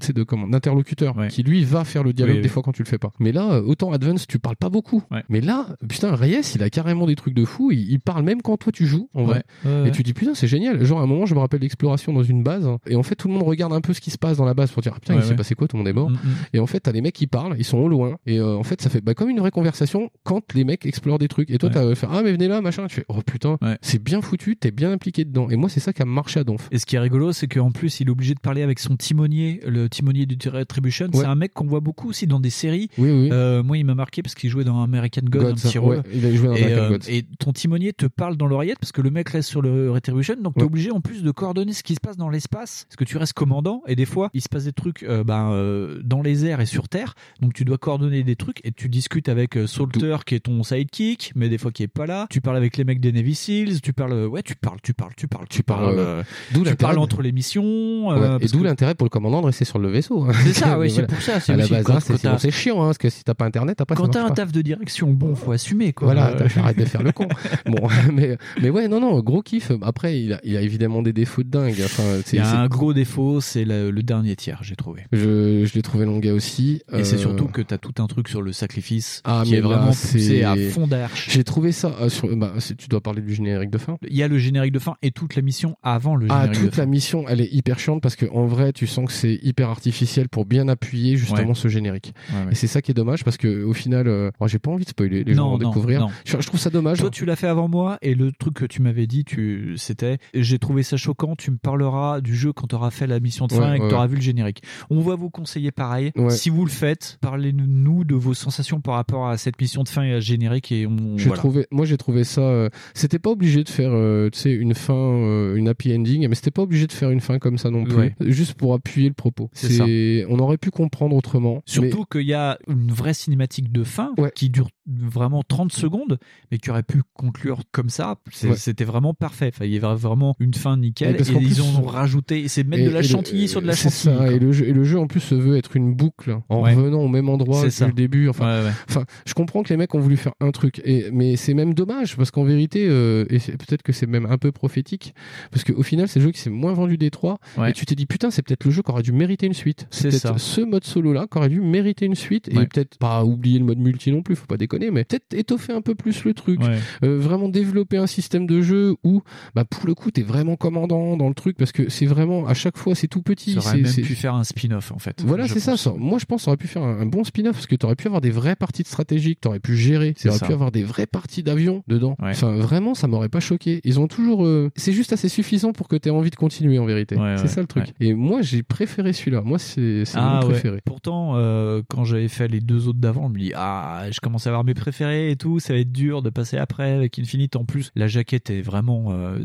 tu 0.00 0.06
sais, 0.06 0.12
de 0.12 0.22
comment, 0.22 0.46
d'interlocuteur 0.48 1.14
qui 1.28 1.42
lui 1.42 1.64
va 1.64 1.84
faire 1.84 2.02
le 2.04 2.12
dialogue 2.12 2.36
Oui, 2.36 2.42
des 2.42 2.48
oui. 2.48 2.52
fois 2.52 2.62
quand 2.62 2.72
tu 2.72 2.82
le 2.82 2.88
fais 2.88 2.98
pas. 2.98 3.12
Mais 3.18 3.32
là, 3.32 3.52
euh, 3.54 3.62
autant 3.62 3.92
Advance, 3.92 4.26
tu 4.26 4.38
parles 4.38 4.56
pas 4.56 4.70
beaucoup. 4.70 5.02
Mais 5.28 5.40
là, 5.40 5.66
putain, 5.88 6.14
Reyes, 6.14 6.40
il 6.54 6.62
a 6.62 6.70
carrément 6.70 7.06
des 7.06 7.16
trucs 7.16 7.34
de 7.34 7.44
fou. 7.44 7.70
Il, 7.70 7.90
il 7.90 8.00
parle 8.00 8.22
même 8.24 8.42
quand 8.42 8.56
toi 8.56 8.72
tu 8.72 8.86
joues, 8.86 9.08
en 9.14 9.24
vrai. 9.24 9.42
Ouais, 9.64 9.70
ouais, 9.70 9.78
et 9.78 9.82
ouais. 9.84 9.90
tu 9.90 10.02
dis 10.02 10.14
putain, 10.14 10.34
c'est 10.34 10.48
génial. 10.48 10.84
Genre 10.84 11.00
à 11.00 11.02
un 11.02 11.06
moment, 11.06 11.26
je 11.26 11.34
me 11.34 11.40
rappelle 11.40 11.60
l'exploration 11.60 12.12
dans 12.12 12.22
une 12.22 12.42
base 12.42 12.68
et 12.86 12.96
en 12.96 13.02
fait 13.02 13.14
tout 13.14 13.28
le 13.28 13.34
monde 13.34 13.37
regarde 13.44 13.72
un 13.72 13.80
peu 13.80 13.92
ce 13.92 14.00
qui 14.00 14.10
se 14.10 14.18
passe 14.18 14.36
dans 14.36 14.44
la 14.44 14.54
base 14.54 14.70
pour 14.70 14.82
dire 14.82 14.92
ah, 14.96 15.00
putain, 15.00 15.14
Ouais, 15.14 15.20
il 15.20 15.24
s'est 15.24 15.30
ouais. 15.30 15.36
passé 15.36 15.54
quoi, 15.54 15.68
tout 15.68 15.76
le 15.76 15.80
monde 15.82 15.88
est 15.88 15.92
mort. 15.92 16.10
Mm, 16.10 16.14
mm. 16.14 16.18
Et 16.54 16.58
en 16.60 16.66
fait, 16.66 16.80
t'as 16.80 16.92
les 16.92 17.00
mecs 17.00 17.14
qui 17.14 17.26
parlent, 17.26 17.54
ils 17.58 17.64
sont 17.64 17.78
au 17.78 17.88
loin 17.88 18.16
et 18.26 18.38
euh, 18.38 18.56
en 18.56 18.62
fait, 18.62 18.80
ça 18.82 18.90
fait 18.90 19.00
bah, 19.00 19.14
comme 19.14 19.30
une 19.30 19.38
vraie 19.40 19.50
conversation 19.50 20.10
quand 20.24 20.42
les 20.54 20.64
mecs 20.64 20.86
explorent 20.86 21.18
des 21.18 21.28
trucs. 21.28 21.50
Et 21.50 21.58
toi, 21.58 21.68
Ouais. 21.68 21.74
t'as 21.74 21.84
euh, 21.84 21.94
fait 21.94 22.06
ah 22.10 22.22
mais 22.22 22.32
venez 22.32 22.48
là, 22.48 22.60
machin. 22.60 22.86
Tu 22.88 22.96
fais 22.96 23.04
oh 23.08 23.20
putain, 23.24 23.58
c'est 23.82 24.02
bien 24.02 24.20
foutu, 24.22 24.56
t'es 24.56 24.70
bien 24.70 24.92
impliqué 24.92 25.24
dedans. 25.24 25.48
Et 25.50 25.56
moi, 25.56 25.68
c'est 25.68 25.80
ça 25.80 25.92
qui 25.92 26.02
a 26.02 26.04
marché 26.04 26.40
à 26.40 26.44
Donf. 26.44 26.68
Et 26.70 26.78
ce 26.78 26.86
qui 26.86 26.96
est 26.96 26.98
rigolo, 27.00 27.32
c'est 27.32 27.46
qu'en 27.48 27.70
plus, 27.70 28.00
il 28.00 28.08
est 28.08 28.10
obligé 28.10 28.34
de 28.34 28.40
parler 28.40 28.62
avec 28.62 28.78
son 28.78 28.96
timonier, 28.96 29.60
le 29.66 29.88
timonier 29.88 30.26
du 30.26 30.36
Retribution. 30.48 31.06
Ouais. 31.06 31.20
C'est 31.20 31.24
un 31.26 31.34
mec 31.34 31.52
qu'on 31.52 31.66
voit 31.66 31.80
beaucoup 31.80 32.08
aussi 32.08 32.26
dans 32.26 32.40
des 32.40 32.50
séries. 32.50 32.88
Oui, 32.98 33.10
oui. 33.10 33.28
Euh, 33.32 33.62
moi, 33.62 33.76
il 33.78 33.84
m'a 33.84 33.94
marqué 33.94 34.22
parce 34.22 34.34
qu'il 34.34 34.50
jouait 34.50 34.64
dans 34.64 34.82
American 34.82 35.22
God, 35.24 35.42
Gods, 35.42 35.48
un 35.50 35.54
petit 35.54 35.78
ouais, 35.78 35.84
rôle. 35.96 36.02
il 36.12 36.24
a 36.26 36.34
joué 36.34 36.48
dans 36.48 36.54
et, 36.54 36.64
American 36.64 36.88
Gods. 36.90 37.08
et 37.08 37.24
ton 37.38 37.52
timonier 37.52 37.92
te 37.92 38.06
parle 38.06 38.36
dans 38.36 38.46
l'oreillette 38.46 38.78
parce 38.78 38.92
que 38.92 39.00
le 39.02 39.10
mec 39.10 39.28
reste 39.28 39.48
sur 39.48 39.62
le 39.62 39.90
Retribution. 39.90 40.36
Donc, 40.40 40.54
t'es 40.54 40.60
Ouais. 40.60 40.66
obligé 40.66 40.90
en 40.90 41.00
plus 41.00 41.22
de 41.22 41.30
coordonner 41.30 41.72
ce 41.72 41.82
qui 41.82 41.94
se 41.94 42.00
passe 42.00 42.16
dans 42.16 42.28
l'espace. 42.30 42.84
Parce 42.88 42.96
que 42.96 43.04
tu 43.04 43.16
restes 43.16 43.27
commandant 43.32 43.82
et 43.86 43.96
des 43.96 44.04
fois, 44.06 44.30
il 44.34 44.40
se 44.42 44.48
passe 44.48 44.64
des 44.64 44.72
trucs 44.72 45.02
euh, 45.02 45.24
ben, 45.24 45.50
euh, 45.52 46.00
dans 46.04 46.22
les 46.22 46.46
airs 46.46 46.60
et 46.60 46.66
sur 46.66 46.88
Terre. 46.88 47.14
Donc, 47.40 47.54
tu 47.54 47.64
dois 47.64 47.78
coordonner 47.78 48.22
des 48.22 48.36
trucs 48.36 48.60
et 48.64 48.72
tu 48.72 48.88
discutes 48.88 49.28
avec 49.28 49.56
euh, 49.56 49.66
Salter 49.66 50.16
qui 50.26 50.34
est 50.34 50.40
ton 50.40 50.62
sidekick, 50.62 51.32
mais 51.34 51.48
des 51.48 51.58
fois 51.58 51.70
qui 51.72 51.82
est 51.82 51.88
pas 51.88 52.06
là. 52.06 52.26
Tu 52.30 52.40
parles 52.40 52.56
avec 52.56 52.76
les 52.76 52.84
mecs 52.84 53.00
des 53.00 53.12
Navy 53.12 53.34
Seals. 53.34 53.80
Tu 53.80 53.92
parles, 53.92 54.26
ouais, 54.26 54.42
tu 54.42 54.54
parles, 54.54 54.78
tu 54.82 54.94
parles, 54.94 55.12
tu 55.16 55.26
parles, 55.28 55.46
tu 55.48 55.62
parles. 55.62 55.94
ouais. 55.94 56.00
euh, 56.00 56.22
D'où 56.52 56.64
tu 56.64 56.74
parles 56.76 56.98
entre 56.98 57.22
les 57.22 57.32
missions. 57.32 58.08
Ouais, 58.08 58.16
euh, 58.18 58.38
et 58.40 58.46
d'où 58.46 58.58
que- 58.60 58.64
l'intérêt 58.64 58.94
pour 58.94 59.04
le 59.04 59.10
commandant 59.10 59.40
de 59.40 59.46
rester 59.46 59.64
sur 59.64 59.78
le 59.78 59.88
vaisseau. 59.88 60.24
hein. 60.24 60.32
C'est 60.44 60.52
ça, 60.52 60.76
Mais 60.80 60.88
c'est 60.88 61.06
pour 61.06 61.20
ça, 61.20 61.40
c'est 61.40 61.52
À 61.52 61.56
la 61.56 61.64
aussi 61.64 61.72
base, 61.72 61.84
quand- 61.84 62.24
hein, 62.28 62.36
c'est 62.38 62.50
chiant, 62.50 62.82
hein, 62.82 62.86
parce 62.86 62.98
que 62.98 63.10
si 63.10 63.24
t'as 63.24 63.34
pas 63.34 63.44
internet, 63.44 63.80
après 63.80 63.94
Quand 63.96 64.08
t'as 64.08 64.24
un 64.24 64.30
taf 64.30 64.52
de 64.52 64.62
direction, 64.62 65.10
bon, 65.12 65.34
faut 65.34 65.52
assumer 65.52 65.92
quoi. 65.92 66.06
Voilà, 66.06 66.28
Euh, 66.38 66.46
arrête 66.60 66.78
de 66.78 66.84
faire 66.84 67.02
le 67.02 67.12
con. 67.12 67.26
Bon, 67.66 67.88
mais, 68.12 68.36
mais 68.62 68.70
ouais, 68.70 68.88
non, 68.88 69.00
non, 69.00 69.18
gros 69.20 69.42
kiff. 69.42 69.72
Après, 69.82 70.20
il 70.20 70.32
a, 70.34 70.40
il 70.44 70.56
a 70.56 70.60
évidemment 70.62 71.02
des 71.02 71.12
défauts 71.12 71.42
de 71.42 71.48
dingue. 71.48 71.76
Enfin, 71.84 72.02
c'est- 72.24 72.38
un 72.38 72.66
gros 72.68 72.92
défaut, 72.94 73.17
c'est 73.40 73.64
le, 73.64 73.90
le 73.90 74.02
dernier 74.02 74.36
tiers, 74.36 74.60
j'ai 74.62 74.76
trouvé. 74.76 75.02
je, 75.12 75.64
je 75.64 75.74
l'ai 75.74 75.82
trouvé 75.82 76.04
longuet 76.04 76.30
aussi. 76.30 76.82
Et 76.92 77.04
c'est 77.04 77.16
Euh, 77.16 77.18
surtout 77.18 77.46
que 77.46 77.62
t'as 77.62 77.78
tout 77.78 78.00
un 78.02 78.06
truc 78.06 78.28
sur 78.28 78.42
le 78.42 78.52
sacrifice 78.52 79.20
Ah, 79.24 79.42
qui 79.44 79.52
mais 79.52 79.58
est 79.58 79.60
là, 79.60 79.66
vraiment 79.68 79.86
poussé 79.88 80.18
c'est- 80.20 80.44
à 80.44 80.56
fond 80.70 80.86
d'arche. 80.86 81.28
J'ai 81.30 81.44
trouvé 81.44 81.72
ça 81.72 81.94
euh, 82.00 82.08
sur. 82.08 82.34
Bah, 82.36 82.54
tu 82.78 82.88
dois 82.88 83.00
parler 83.00 83.22
du 83.22 83.34
générique 83.34 83.70
de 83.70 83.78
fin. 83.78 83.96
Il 84.08 84.16
y 84.16 84.22
a 84.22 84.28
le 84.28 84.38
générique 84.38 84.72
de 84.72 84.78
fin 84.78 84.94
et 85.02 85.10
toute 85.10 85.34
la 85.36 85.42
mission 85.42 85.76
avant 85.82 86.14
le 86.16 86.26
Ah, 86.30 86.42
générique 86.42 86.60
de 86.60 86.64
toute 86.66 86.74
fin. 86.76 86.82
la 86.82 86.86
mission, 86.86 87.24
elle 87.28 87.40
est 87.40 87.52
hyper 87.52 87.78
chiante 87.78 88.02
parce 88.02 88.16
que 88.16 88.26
en 88.30 88.46
vrai, 88.46 88.72
tu 88.72 88.86
sens 88.86 89.06
que 89.06 89.12
c'est 89.12 89.38
hyper 89.42 89.68
artificiel 89.68 90.28
pour 90.28 90.44
bien 90.44 90.68
appuyer 90.68 91.16
justement 91.16 91.48
Ouais. 91.48 91.54
ce 91.54 91.68
générique. 91.68 92.12
Ouais, 92.32 92.44
ouais. 92.46 92.52
Et 92.52 92.54
c'est 92.54 92.66
ça 92.66 92.82
qui 92.82 92.90
est 92.90 92.94
dommage 92.94 93.24
parce 93.24 93.36
que 93.36 93.64
au 93.64 93.72
final, 93.72 94.06
euh, 94.08 94.30
moi, 94.40 94.48
j'ai 94.48 94.58
pas 94.58 94.70
envie 94.70 94.84
de 94.84 94.90
spoiler, 94.90 95.24
les 95.24 95.34
gens 95.34 95.50
vont 95.50 95.58
découvrir. 95.58 96.00
non. 96.00 96.08
Je, 96.24 96.36
je 96.40 96.46
trouve 96.46 96.60
ça 96.60 96.70
dommage. 96.70 96.98
Toi, 96.98 97.10
tu 97.10 97.24
l'as 97.24 97.36
fait 97.36 97.48
avant 97.48 97.68
moi 97.68 97.98
et 98.02 98.14
le 98.14 98.30
truc 98.32 98.54
que 98.54 98.64
tu 98.66 98.82
m'avais 98.82 99.06
dit, 99.06 99.24
tu, 99.24 99.74
c'était, 99.76 100.18
j'ai 100.34 100.58
trouvé 100.58 100.82
ça 100.82 100.96
choquant. 100.96 101.34
Tu 101.36 101.50
me 101.50 101.56
parleras 101.56 102.20
du 102.20 102.36
jeu 102.36 102.52
quand 102.52 102.66
tu 102.68 102.74
auras 102.76 102.90
fait 102.90 103.06
la 103.08 103.20
mission 103.20 103.46
de 103.46 103.52
fin 103.52 103.70
Ouais, 103.70 103.76
et 103.76 103.78
que 103.78 103.84
ouais, 103.84 103.88
tu 103.88 103.94
auras 103.94 104.06
vu 104.06 104.16
le 104.16 104.22
générique. 104.22 104.62
On 104.90 105.00
va 105.00 105.14
vous 105.14 105.30
conseiller 105.30 105.70
pareil. 105.72 106.12
Ouais. 106.16 106.30
Si 106.30 106.50
vous 106.50 106.64
le 106.64 106.70
faites, 106.70 107.18
parlez-nous 107.20 108.04
de 108.04 108.14
vos 108.14 108.34
sensations 108.34 108.80
par 108.80 108.94
rapport 108.94 109.28
à 109.28 109.36
cette 109.36 109.60
mission 109.60 109.82
de 109.82 109.88
fin 109.88 110.02
et 110.02 110.12
à 110.12 110.20
ce 110.20 110.26
générique 110.26 110.72
et 110.72 110.86
on. 110.86 111.16
Voilà. 111.16 111.36
trouvé, 111.36 111.66
moi 111.70 111.84
j'ai 111.84 111.96
trouvé 111.96 112.24
ça. 112.24 112.40
euh, 112.40 112.68
c'était 112.94 113.18
pas 113.18 113.30
obligé 113.30 113.64
de 113.64 113.68
faire, 113.68 113.90
euh, 113.92 114.30
une 114.44 114.74
fin, 114.74 114.94
euh, 114.94 115.56
une 115.56 115.68
happy 115.68 115.94
ending, 115.94 116.26
mais 116.28 116.34
c'était 116.34 116.50
pas 116.50 116.62
obligé 116.62 116.86
de 116.86 116.92
faire 116.92 117.10
une 117.10 117.20
fin 117.20 117.38
comme 117.38 117.58
ça 117.58 117.70
non 117.70 117.84
plus, 117.84 118.14
juste 118.20 118.54
pour 118.54 118.74
appuyer 118.74 119.08
le 119.08 119.14
propos. 119.14 119.50
C'est 119.52 119.72
ça. 119.72 119.84
On 120.28 120.38
aurait 120.38 120.58
pu 120.58 120.70
comprendre 120.70 121.16
autrement. 121.16 121.62
Surtout 121.66 122.04
qu'il 122.10 122.22
y 122.22 122.34
a 122.34 122.58
une 122.68 122.92
vraie 122.92 123.14
cinématique 123.14 123.72
de 123.72 123.84
fin 123.84 124.12
qui 124.34 124.50
dure 124.50 124.68
vraiment 124.88 125.42
30 125.46 125.72
secondes, 125.72 126.18
mais 126.50 126.58
qui 126.58 126.70
aurait 126.70 126.82
pu 126.82 127.02
conclure 127.14 127.60
comme 127.72 127.88
ça. 127.90 128.16
Ouais. 128.44 128.56
C'était 128.56 128.84
vraiment 128.84 129.14
parfait. 129.14 129.50
Enfin, 129.54 129.64
il 129.66 129.72
y 129.72 129.76
avait 129.76 129.94
vraiment 129.96 130.34
une 130.40 130.54
fin 130.54 130.76
nickel. 130.76 131.16
Et 131.16 131.18
ils 131.18 131.34
plus- 131.36 131.60
ont 131.60 131.82
rajouté. 131.82 132.48
C'est 132.48 132.64
mettre 132.64 132.84
de 132.84 132.90
la 132.90 133.00
le- 133.02 133.06
chantilly 133.06 133.48
sur 133.48 133.60
de 133.62 133.66
la 133.66 133.74
chantilly. 133.74 133.90
ça, 134.16 134.30
et 134.32 134.38
le 134.38 134.52
jeu, 134.52 134.66
et 134.66 134.72
le 134.72 134.84
jeu 134.84 134.98
en 134.98 135.06
plus 135.06 135.20
se 135.20 135.34
veut 135.34 135.56
être 135.56 135.76
une 135.76 135.94
boucle 135.94 136.38
en 136.48 136.62
Ouais. 136.62 136.74
revenant 136.74 137.00
au 137.00 137.08
même 137.08 137.28
endroit 137.28 137.64
depuis 137.64 137.84
le 137.84 137.92
début. 137.92 138.28
Enfin, 138.28 138.62
Ouais, 138.64 138.70
enfin, 138.88 139.04
je 139.26 139.34
comprends 139.34 139.62
que 139.62 139.68
les 139.70 139.76
mecs 139.76 139.94
ont 139.94 140.00
voulu 140.00 140.16
faire 140.16 140.32
un 140.40 140.50
truc, 140.50 140.80
et 140.84 141.10
mais 141.12 141.36
c'est 141.36 141.54
même 141.54 141.74
dommage 141.74 142.16
parce 142.16 142.30
qu'en 142.30 142.44
vérité, 142.44 142.86
euh, 142.88 143.24
et 143.30 143.38
peut-être 143.38 143.82
que 143.82 143.92
c'est 143.92 144.06
même 144.06 144.26
un 144.26 144.38
peu 144.38 144.52
prophétique, 144.52 145.14
parce 145.50 145.64
qu'au 145.64 145.82
final, 145.82 146.08
c'est 146.08 146.18
le 146.20 146.26
jeu 146.26 146.30
qui 146.32 146.40
s'est 146.40 146.50
moins 146.50 146.72
vendu 146.72 146.96
des 146.96 147.10
trois. 147.10 147.38
Et 147.66 147.72
tu 147.72 147.84
t'es 147.86 147.94
dit 147.94 148.06
putain, 148.06 148.30
c'est 148.30 148.42
peut-être 148.42 148.64
le 148.64 148.70
jeu 148.70 148.82
qui 148.82 148.90
aurait 148.90 149.02
dû 149.02 149.12
mériter 149.12 149.46
une 149.46 149.52
suite. 149.54 149.86
C'est 149.90 150.08
peut-être 150.08 150.20
ça. 150.20 150.34
ce 150.38 150.60
mode 150.60 150.84
solo 150.84 151.12
là 151.12 151.26
qui 151.30 151.36
aurait 151.38 151.48
dû 151.48 151.60
mériter 151.60 152.06
une 152.06 152.14
suite 152.14 152.48
et 152.48 152.54
peut-être 152.54 152.96
pas 152.98 153.24
oublier 153.24 153.58
le 153.58 153.64
mode 153.64 153.78
multi 153.78 154.10
non 154.12 154.22
plus, 154.22 154.36
faut 154.36 154.46
pas 154.46 154.56
déconner, 154.56 154.77
mais 154.90 155.04
peut-être 155.04 155.34
étoffer 155.34 155.72
un 155.72 155.80
peu 155.82 155.94
plus 155.94 156.24
le 156.24 156.34
truc, 156.34 156.60
Ouais. 156.60 156.78
Euh, 157.04 157.18
vraiment 157.18 157.48
développer 157.48 157.96
un 157.96 158.06
système 158.06 158.46
de 158.46 158.60
jeu 158.62 158.94
où, 159.04 159.22
bah 159.54 159.64
pour 159.64 159.86
le 159.86 159.94
coup, 159.94 160.10
t'es 160.10 160.22
vraiment 160.22 160.56
commandant 160.56 161.16
dans 161.16 161.28
le 161.28 161.34
truc 161.34 161.56
parce 161.56 161.72
que 161.72 161.88
c'est 161.88 162.06
vraiment 162.06 162.46
à 162.46 162.54
chaque 162.54 162.76
fois 162.76 162.94
c'est 162.94 163.08
tout 163.08 163.22
petit. 163.22 163.52
Ça 163.52 163.58
aurait 163.58 163.84
c'est- 163.84 163.98
même 164.00 164.06
pu 164.06 164.14
faire 164.14 164.34
un 164.34 164.44
spin-off 164.44 164.92
en 164.92 164.98
fait. 164.98 165.22
voilà, 165.24 165.46
c'est 165.48 165.60
ça. 165.60 165.74
Moi, 165.96 166.18
je 166.18 166.24
pense 166.24 166.44
qu'on 166.44 166.50
aurait 166.52 166.56
pu 166.56 166.66
faire 166.68 166.82
un, 166.82 167.00
un 167.00 167.06
bon 167.06 167.24
spin-off 167.24 167.52
parce 167.54 167.66
que 167.66 167.76
tu 167.76 167.84
aurais 167.86 167.96
pu 167.96 168.06
avoir 168.06 168.20
des 168.20 168.30
vraies 168.30 168.56
parties 168.56 168.82
de 168.82 168.88
stratégie 168.88 169.34
que 169.36 169.40
tu 169.42 169.48
aurais 169.48 169.60
pu 169.60 169.76
gérer. 169.76 170.14
C'est 170.16 170.22
Tu 170.22 170.28
aurais 170.28 170.38
ça. 170.38 170.46
pu 170.46 170.52
avoir 170.52 170.70
des 170.70 170.82
vraies 170.84 171.06
parties 171.06 171.42
d'avion 171.42 171.82
dedans. 171.88 172.16
Ouais. 172.20 172.30
Enfin, 172.30 172.54
vraiment, 172.56 172.94
ça 172.94 173.06
m'aurait 173.08 173.28
pas 173.28 173.40
choqué. 173.40 173.80
Ils 173.84 173.98
ont 174.00 174.08
toujours. 174.08 174.44
euh, 174.44 174.70
C'est 174.76 174.92
juste 174.92 175.12
assez 175.12 175.28
suffisant 175.28 175.72
pour 175.72 175.88
que 175.88 175.96
tu 175.96 176.08
aies 176.08 176.12
envie 176.12 176.30
de 176.30 176.36
continuer 176.36 176.78
en 176.78 176.84
vérité. 176.86 177.16
Ouais, 177.16 177.36
c'est 177.38 177.48
ça 177.48 177.60
le 177.60 177.66
truc. 177.66 177.84
Et 178.00 178.14
moi, 178.14 178.42
j'ai 178.42 178.62
préféré 178.62 179.12
celui-là. 179.12 179.42
Moi, 179.42 179.58
c'est 179.58 180.02
Ah 180.14 180.40
mon 180.42 180.48
préféré. 180.50 180.80
Pourtant, 180.84 181.32
euh, 181.36 181.82
quand 181.88 182.04
j'avais 182.04 182.28
fait 182.28 182.48
les 182.48 182.60
deux 182.60 182.88
autres 182.88 182.98
d'avant, 182.98 183.28
je 183.28 183.32
me 183.34 183.38
dis 183.38 183.52
ah, 183.54 184.04
je 184.10 184.20
commence 184.20 184.46
à 184.46 184.50
avoir 184.50 184.64
mes 184.68 184.74
préférés 184.74 185.30
et 185.30 185.36
tout, 185.36 185.58
ça 185.58 185.72
va 185.72 185.80
être 185.80 185.90
dur 185.92 186.22
de 186.22 186.30
passer 186.30 186.56
après 186.58 186.92
avec 186.92 187.18
Infinite. 187.18 187.56
En 187.56 187.64
plus, 187.64 187.90
la 187.96 188.06
jaquette 188.06 188.50
est 188.50 188.62
vraiment, 188.62 189.06
euh, 189.10 189.38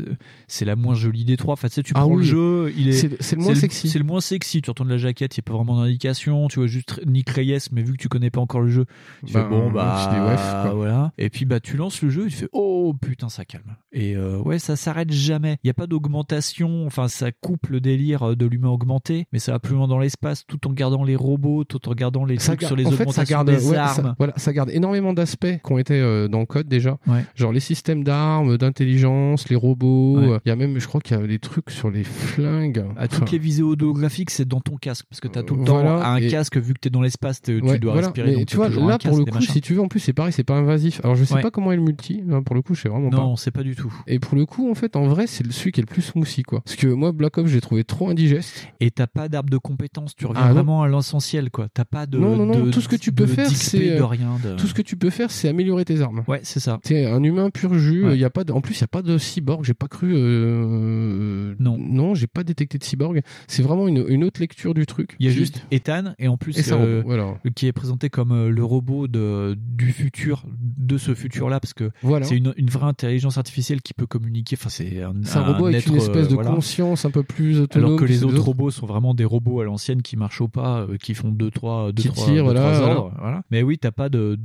c'est 0.48 0.64
la 0.64 0.76
moins 0.76 0.94
jolie 0.94 1.24
des 1.24 1.36
trois. 1.36 1.54
Enfin, 1.54 1.68
tu 1.68 1.74
sais, 1.74 1.82
tu 1.82 1.92
Ah 1.96 2.00
prends 2.02 2.14
le 2.16 2.22
jeu, 2.22 2.72
il 2.76 2.88
est, 2.88 2.92
C'est- 2.92 3.20
c'est 3.22 3.36
le 3.36 3.42
moins 3.42 3.54
sexy. 3.54 3.88
C'est 3.88 3.98
le 3.98 4.04
moins 4.04 4.20
sexy. 4.20 4.62
Tu 4.62 4.70
retournes 4.70 4.88
la 4.90 4.98
jaquette, 4.98 5.36
il 5.36 5.40
n'y 5.40 5.44
a 5.44 5.48
pas 5.50 5.56
vraiment 5.56 5.80
d'indication. 5.82 6.48
Tu 6.48 6.58
vois 6.60 6.68
juste 6.68 7.00
Nick 7.06 7.30
Reyes, 7.30 7.58
mais 7.72 7.82
vu 7.82 7.92
que 7.92 7.98
tu 7.98 8.08
connais 8.08 8.30
pas 8.30 8.40
encore 8.40 8.60
le 8.60 8.68
jeu, 8.70 8.86
tu 9.26 9.32
fais 9.32 9.42
bon 9.48 9.68
je 9.68 9.70
dis 9.70 10.20
ouais, 10.20 10.36
bah 10.36 10.60
quoi. 10.64 10.74
voilà. 10.74 11.12
Et 11.18 11.30
puis 11.30 11.44
bah 11.44 11.60
tu 11.60 11.76
lances 11.76 12.02
le 12.02 12.10
jeu, 12.10 12.26
tu 12.28 12.36
fais 12.36 12.48
oh 12.52 12.94
putain 13.00 13.28
ça 13.28 13.44
calme. 13.44 13.76
Et 13.92 14.16
euh, 14.16 14.38
ouais, 14.38 14.58
ça 14.58 14.76
s'arrête 14.76 15.10
jamais. 15.12 15.56
Il 15.64 15.66
y 15.68 15.70
a 15.70 15.74
pas 15.74 15.86
d'augmentation. 15.86 16.86
Enfin, 16.86 17.08
ça 17.08 17.32
coupe 17.32 17.68
le 17.68 17.80
délire 17.80 18.36
de 18.36 18.46
l'humain 18.46 18.68
augmenté, 18.68 19.26
mais 19.32 19.38
ça 19.38 19.52
va 19.52 19.58
plus 19.58 19.74
loin 19.74 19.88
dans 19.88 19.98
l'espace, 19.98 20.44
tout 20.46 20.66
en 20.68 20.72
gardant 20.72 21.04
les 21.04 21.16
robots, 21.16 21.64
tout 21.64 21.88
en 21.88 21.92
gardant 21.94 22.24
les 22.24 22.38
Ça 22.38 22.56
trucs 22.56 22.66
sur 22.66 22.76
les 22.76 22.86
en 22.86 22.90
fait, 22.90 23.02
augmentations 23.02 23.22
ça 23.22 23.24
garde, 23.24 23.50
des 23.50 23.66
ouais, 23.68 23.76
armes. 23.76 24.02
ça- 24.04 24.14
voilà, 24.18 24.32
ça 24.36 24.52
garde 24.52 24.70
énormément 24.70 25.12
d'aspects 25.14 25.46
qui 25.64 25.72
ont 25.72 25.78
été 25.78 25.94
euh, 26.00 26.28
dans 26.28 26.40
le 26.40 26.46
code 26.46 26.68
déjà. 26.68 26.98
Ouais. 27.06 27.24
Genre 27.34 27.52
les 27.52 27.60
systèmes 27.60 28.04
d'armes, 28.04 28.56
d'intelligence, 28.58 29.48
les 29.48 29.56
robots. 29.56 30.18
Ouais. 30.20 30.28
euh, 30.32 30.38
Il 30.44 30.48
y 30.48 30.52
a 30.52 30.56
même, 30.56 30.78
je 30.78 30.86
crois 30.86 31.00
qu'il 31.00 31.16
y 31.16 31.20
a 31.20 31.26
des 31.26 31.38
trucs 31.38 31.70
sur 31.70 31.90
les 31.90 32.04
flingues. 32.04 32.84
À 32.96 33.08
toutes 33.08 33.22
Enfin, 33.24 33.32
les 33.32 33.38
visées 33.38 33.62
holographiques, 33.62 34.30
c'est 34.30 34.46
dans 34.46 34.60
ton 34.60 34.76
casque 34.76 35.06
parce 35.08 35.20
que 35.20 35.28
t'as 35.28 35.42
tout 35.42 35.56
le 35.56 35.64
temps 35.64 35.74
Voilà, 35.82 36.06
un 36.08 36.16
et- 36.16 36.28
casque 36.28 36.56
vu 36.56 36.74
que 36.74 36.80
t'es 36.80 36.90
dans 36.90 37.02
l'espace, 37.02 37.40
tu 37.42 37.60
Ouais, 37.60 37.78
dois 37.78 37.92
voilà. 37.92 38.08
respirer. 38.08 38.30
Mais 38.30 38.36
donc 38.36 38.46
tu 38.46 38.56
vois, 38.56 38.68
là 38.68 38.98
pour 38.98 39.16
le 39.16 39.24
coup, 39.24 39.40
si 39.40 39.60
tu 39.60 39.74
veux, 39.74 39.80
en 39.80 39.88
plus 39.88 40.00
c'est 40.00 40.12
pareil, 40.12 40.32
c'est 40.32 40.44
pas 40.44 40.54
invasif. 40.54 41.00
Alors 41.04 41.16
je 41.16 41.24
sais 41.24 41.40
pas 41.40 41.50
comment 41.50 41.72
est 41.72 41.76
le 41.76 41.82
multi, 41.82 42.22
hein, 42.30 42.42
pour 42.42 42.54
le 42.54 42.62
coup, 42.62 42.74
je 42.74 42.82
sais 42.82 42.88
vraiment 42.88 43.10
pas. 43.10 43.16
Non, 43.16 43.36
c'est 43.36 43.50
pas 43.50 43.62
du 43.62 43.74
tout. 43.76 43.92
Et 44.06 44.18
pour 44.18 44.36
le 44.36 44.46
coup, 44.46 44.70
en 44.70 44.74
fait, 44.74 44.96
en 44.96 45.06
vrai, 45.06 45.26
c'est 45.26 45.50
celui 45.52 45.72
qui 45.72 45.80
est 45.80 45.82
le 45.82 45.86
plus 45.92 46.02
smoothie, 46.02 46.42
quoi. 46.42 46.60
Parce 46.64 46.76
que 46.76 46.86
moi, 46.86 47.12
Black 47.12 47.38
Ops, 47.38 47.50
j'ai 47.50 47.60
trouvé 47.60 47.84
trop 47.84 48.08
indigeste. 48.08 48.68
Et 48.80 48.90
t'as 48.90 49.06
pas 49.06 49.28
d'arbre 49.28 49.50
de 49.50 49.58
compétences, 49.58 50.14
tu 50.16 50.26
reviens 50.26 50.42
Ah, 50.44 50.48
non. 50.48 50.54
vraiment 50.54 50.82
à 50.82 50.88
l'essentiel, 50.88 51.50
quoi. 51.50 51.68
T'as 51.72 51.84
pas 51.84 52.06
de. 52.06 52.18
non, 52.18 52.36
non, 52.36 52.46
non, 52.46 52.64
de- 52.66 52.70
tout 52.70 52.80
ce 52.80 52.88
que 52.88 52.96
tu 52.96 53.12
peux 53.12 53.26
faire, 53.26 53.48
c'est. 53.48 53.92
euh, 54.00 54.56
Tout 54.56 54.66
ce 54.66 54.74
que 54.74 54.82
tu 54.82 54.93
tu 54.94 54.98
peux 54.98 55.10
faire, 55.10 55.30
c'est 55.30 55.48
améliorer 55.48 55.84
tes 55.84 56.00
armes. 56.00 56.22
Ouais, 56.28 56.40
c'est 56.44 56.60
ça. 56.60 56.78
C'est 56.84 57.04
un 57.06 57.22
humain 57.22 57.50
pur 57.50 57.74
jus. 57.74 58.04
Ouais. 58.06 58.14
Il 58.16 58.20
y 58.20 58.24
a 58.24 58.30
pas 58.30 58.44
de, 58.44 58.52
en 58.52 58.60
plus, 58.60 58.74
il 58.78 58.80
y 58.80 58.84
a 58.84 58.88
pas 58.88 59.02
de 59.02 59.18
cyborg. 59.18 59.64
J'ai 59.64 59.74
pas 59.74 59.88
cru. 59.88 60.12
euh, 60.14 61.54
Non. 61.58 61.76
Non, 61.78 62.14
j'ai 62.14 62.26
pas 62.26 62.44
détecté 62.44 62.78
de 62.78 62.84
cyborg. 62.84 63.20
C'est 63.46 63.62
vraiment 63.62 63.88
une, 63.88 64.04
une 64.08 64.24
autre 64.24 64.40
lecture 64.40 64.74
du 64.74 64.86
truc. 64.86 65.16
Il 65.18 65.26
y 65.26 65.28
a 65.28 65.32
Qui- 65.32 65.38
juste 65.38 65.66
Ethan 65.70 66.14
et 66.18 66.28
en 66.28 66.36
plus 66.36 66.58
Et 66.58 66.72
euh, 66.72 66.76
robot, 66.76 67.02
voilà. 67.06 67.34
qui 67.54 67.66
est 67.66 67.72
présenté 67.72 68.10
comme 68.10 68.32
euh, 68.32 68.50
le 68.50 68.64
robot 68.64 69.08
de, 69.08 69.56
du 69.58 69.92
futur, 69.92 70.44
de 70.58 70.98
ce 70.98 71.14
futur-là, 71.14 71.60
parce 71.60 71.74
que 71.74 71.90
Voilà. 72.02 72.26
c'est 72.26 72.36
une, 72.36 72.54
une 72.56 72.68
vraie 72.70 72.86
intelligence 72.86 73.38
artificielle 73.38 73.82
qui 73.82 73.94
peut 73.94 74.06
communiquer. 74.06 74.56
Enfin, 74.58 74.68
c'est 74.70 75.02
un, 75.02 75.12
robot 75.42 75.66
avec 75.66 75.78
être, 75.80 75.88
une 75.88 75.96
espèce 75.96 76.26
euh, 76.26 76.30
de 76.30 76.34
voilà. 76.34 76.50
conscience 76.50 77.04
un 77.04 77.10
peu 77.10 77.22
plus 77.22 77.60
autonome. 77.60 77.86
Alors 77.88 78.00
que 78.00 78.04
les 78.04 78.24
autres 78.24 78.40
robots 78.42 78.70
sont 78.70 78.86
vraiment 78.86 79.14
des 79.14 79.24
robots 79.24 79.60
à 79.60 79.64
l'ancienne 79.64 80.02
qui 80.02 80.16
marchent 80.16 80.40
au 80.40 80.48
pas, 80.48 80.80
euh, 80.82 80.96
qui 80.96 81.14
font 81.14 81.30
deux 81.30 81.50
trois, 81.50 81.92
deux, 81.92 82.02
Qui 82.02 82.08
trois, 82.08 82.24
tirent, 82.26 82.34
deux, 82.36 82.42
voilà, 82.42 82.60
trois 82.60 82.80
ordres. 82.80 83.12
Voilà. 83.20 83.42
Mais 83.50 83.62
oui, 83.62 83.78
t'as 83.78 83.90
pas 83.92 84.08
de 84.08 84.36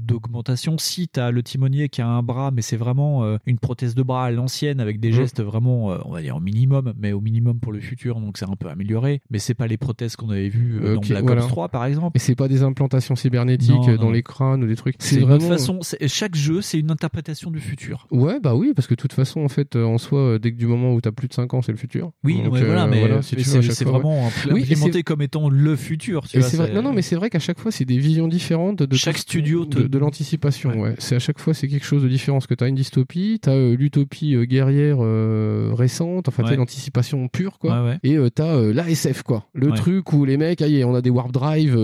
Si 0.77 1.07
t'as 1.07 1.31
le 1.31 1.43
timonier 1.43 1.89
qui 1.89 2.01
a 2.01 2.07
un 2.07 2.23
bras, 2.23 2.51
mais 2.51 2.61
c'est 2.61 2.77
vraiment 2.77 3.23
euh, 3.23 3.37
une 3.45 3.59
prothèse 3.59 3.95
de 3.95 4.03
bras 4.03 4.25
à 4.25 4.31
l'ancienne 4.31 4.79
avec 4.79 4.99
des 4.99 5.09
Mhm. 5.09 5.15
gestes 5.15 5.41
vraiment, 5.41 5.91
euh, 5.91 5.97
on 6.05 6.11
va 6.11 6.21
dire 6.21 6.35
au 6.35 6.39
minimum, 6.39 6.93
mais 6.97 7.11
au 7.11 7.21
minimum 7.21 7.59
pour 7.59 7.71
le 7.71 7.79
futur, 7.79 8.19
donc 8.19 8.37
c'est 8.37 8.49
un 8.49 8.55
peu 8.55 8.69
amélioré. 8.69 9.21
Mais 9.29 9.39
c'est 9.39 9.53
pas 9.53 9.67
les 9.67 9.77
prothèses 9.77 10.15
qu'on 10.15 10.29
avait 10.29 10.49
vues 10.49 10.79
euh, 10.81 10.95
Ok, 10.95 11.01
dans 11.01 11.07
Black 11.09 11.23
voilà. 11.23 11.41
Ops 11.43 11.49
3 11.51 11.69
par 11.69 11.85
exemple. 11.85 12.15
Et 12.15 12.19
c'est 12.19 12.35
pas 12.35 12.47
des 12.47 12.63
implantations 12.63 13.15
cybernétiques 13.15 13.69
Non, 13.71 13.89
euh, 13.89 13.97
dans 13.97 14.11
les 14.11 14.23
crânes 14.23 14.63
ou 14.63 14.67
des 14.67 14.75
trucs. 14.75 14.95
C'est 14.99 15.19
vraiment 15.19 15.35
autre 15.35 15.47
façon. 15.47 15.79
Chaque 16.07 16.35
jeu, 16.35 16.61
c'est 16.61 16.79
une 16.79 16.91
interprétation 16.91 17.51
du 17.51 17.59
futur. 17.59 18.07
Ouais, 18.11 18.39
bah 18.39 18.55
oui, 18.55 18.73
parce 18.75 18.87
que 18.87 18.93
de 18.93 18.99
toute 19.01 19.13
façon, 19.13 19.41
en 19.41 19.49
fait, 19.49 19.75
en 19.75 19.97
soi, 19.97 20.39
dès 20.39 20.51
que 20.51 20.57
du 20.57 20.67
moment 20.67 20.93
où 20.93 21.01
t'as 21.01 21.11
plus 21.11 21.27
de 21.27 21.33
5 21.33 21.53
ans, 21.53 21.61
c'est 21.61 21.71
le 21.71 21.77
futur. 21.77 22.11
Oui, 22.23 22.41
Donc, 22.43 22.53
mais 22.53 22.63
voilà, 22.65 22.87
mais 22.87 23.21
si 23.21 23.35
tu 23.35 23.43
c'est 23.43 23.85
ouais. 23.85 23.91
vraiment 23.91 24.27
impl- 24.29 24.53
Oui, 24.53 24.61
implémenté 24.63 25.03
comme 25.03 25.21
étant 25.21 25.49
le 25.49 25.75
futur. 25.75 26.27
Tu 26.27 26.39
vois, 26.39 26.67
Non, 26.69 26.81
non, 26.81 26.93
mais 26.93 27.01
c'est 27.01 27.15
vrai 27.15 27.29
qu'à 27.29 27.39
chaque 27.39 27.59
fois, 27.59 27.71
c'est 27.71 27.85
des 27.85 27.97
visions 27.97 28.27
différentes 28.27 28.83
de 28.83 28.95
Chaque 28.95 29.17
studio 29.17 29.65
de, 29.65 29.83
de 29.87 29.97
l'anticipation. 29.97 30.28
Ouais. 30.37 30.95
C'est 30.99 31.15
à 31.15 31.19
chaque 31.19 31.39
fois, 31.39 31.53
c'est 31.53 31.67
quelque 31.67 31.85
chose 31.85 32.03
de 32.03 32.07
différent. 32.09 32.37
Parce 32.37 32.47
que 32.47 32.53
t'as 32.53 32.67
une 32.67 32.75
dystopie, 32.75 33.39
t'as 33.41 33.51
euh, 33.53 33.75
l'utopie 33.75 34.35
euh, 34.35 34.45
guerrière 34.45 34.97
euh, 35.01 35.71
récente, 35.73 36.27
enfin 36.27 36.43
t'as 36.43 36.49
Ouais. 36.51 36.55
l'anticipation 36.55 37.27
pure, 37.27 37.59
quoi. 37.59 37.83
Ouais. 37.83 37.97
Et 38.03 38.17
t'as 38.33 38.55
euh, 38.55 38.73
l'ASF, 38.73 39.23
quoi. 39.23 39.45
Le 39.53 39.71
truc 39.71 40.11
où 40.13 40.25
les 40.25 40.37
mecs, 40.37 40.61
aïe, 40.61 40.83
on 40.83 40.95
a 40.95 41.01
des 41.01 41.09
warp 41.09 41.31
drive. 41.31 41.77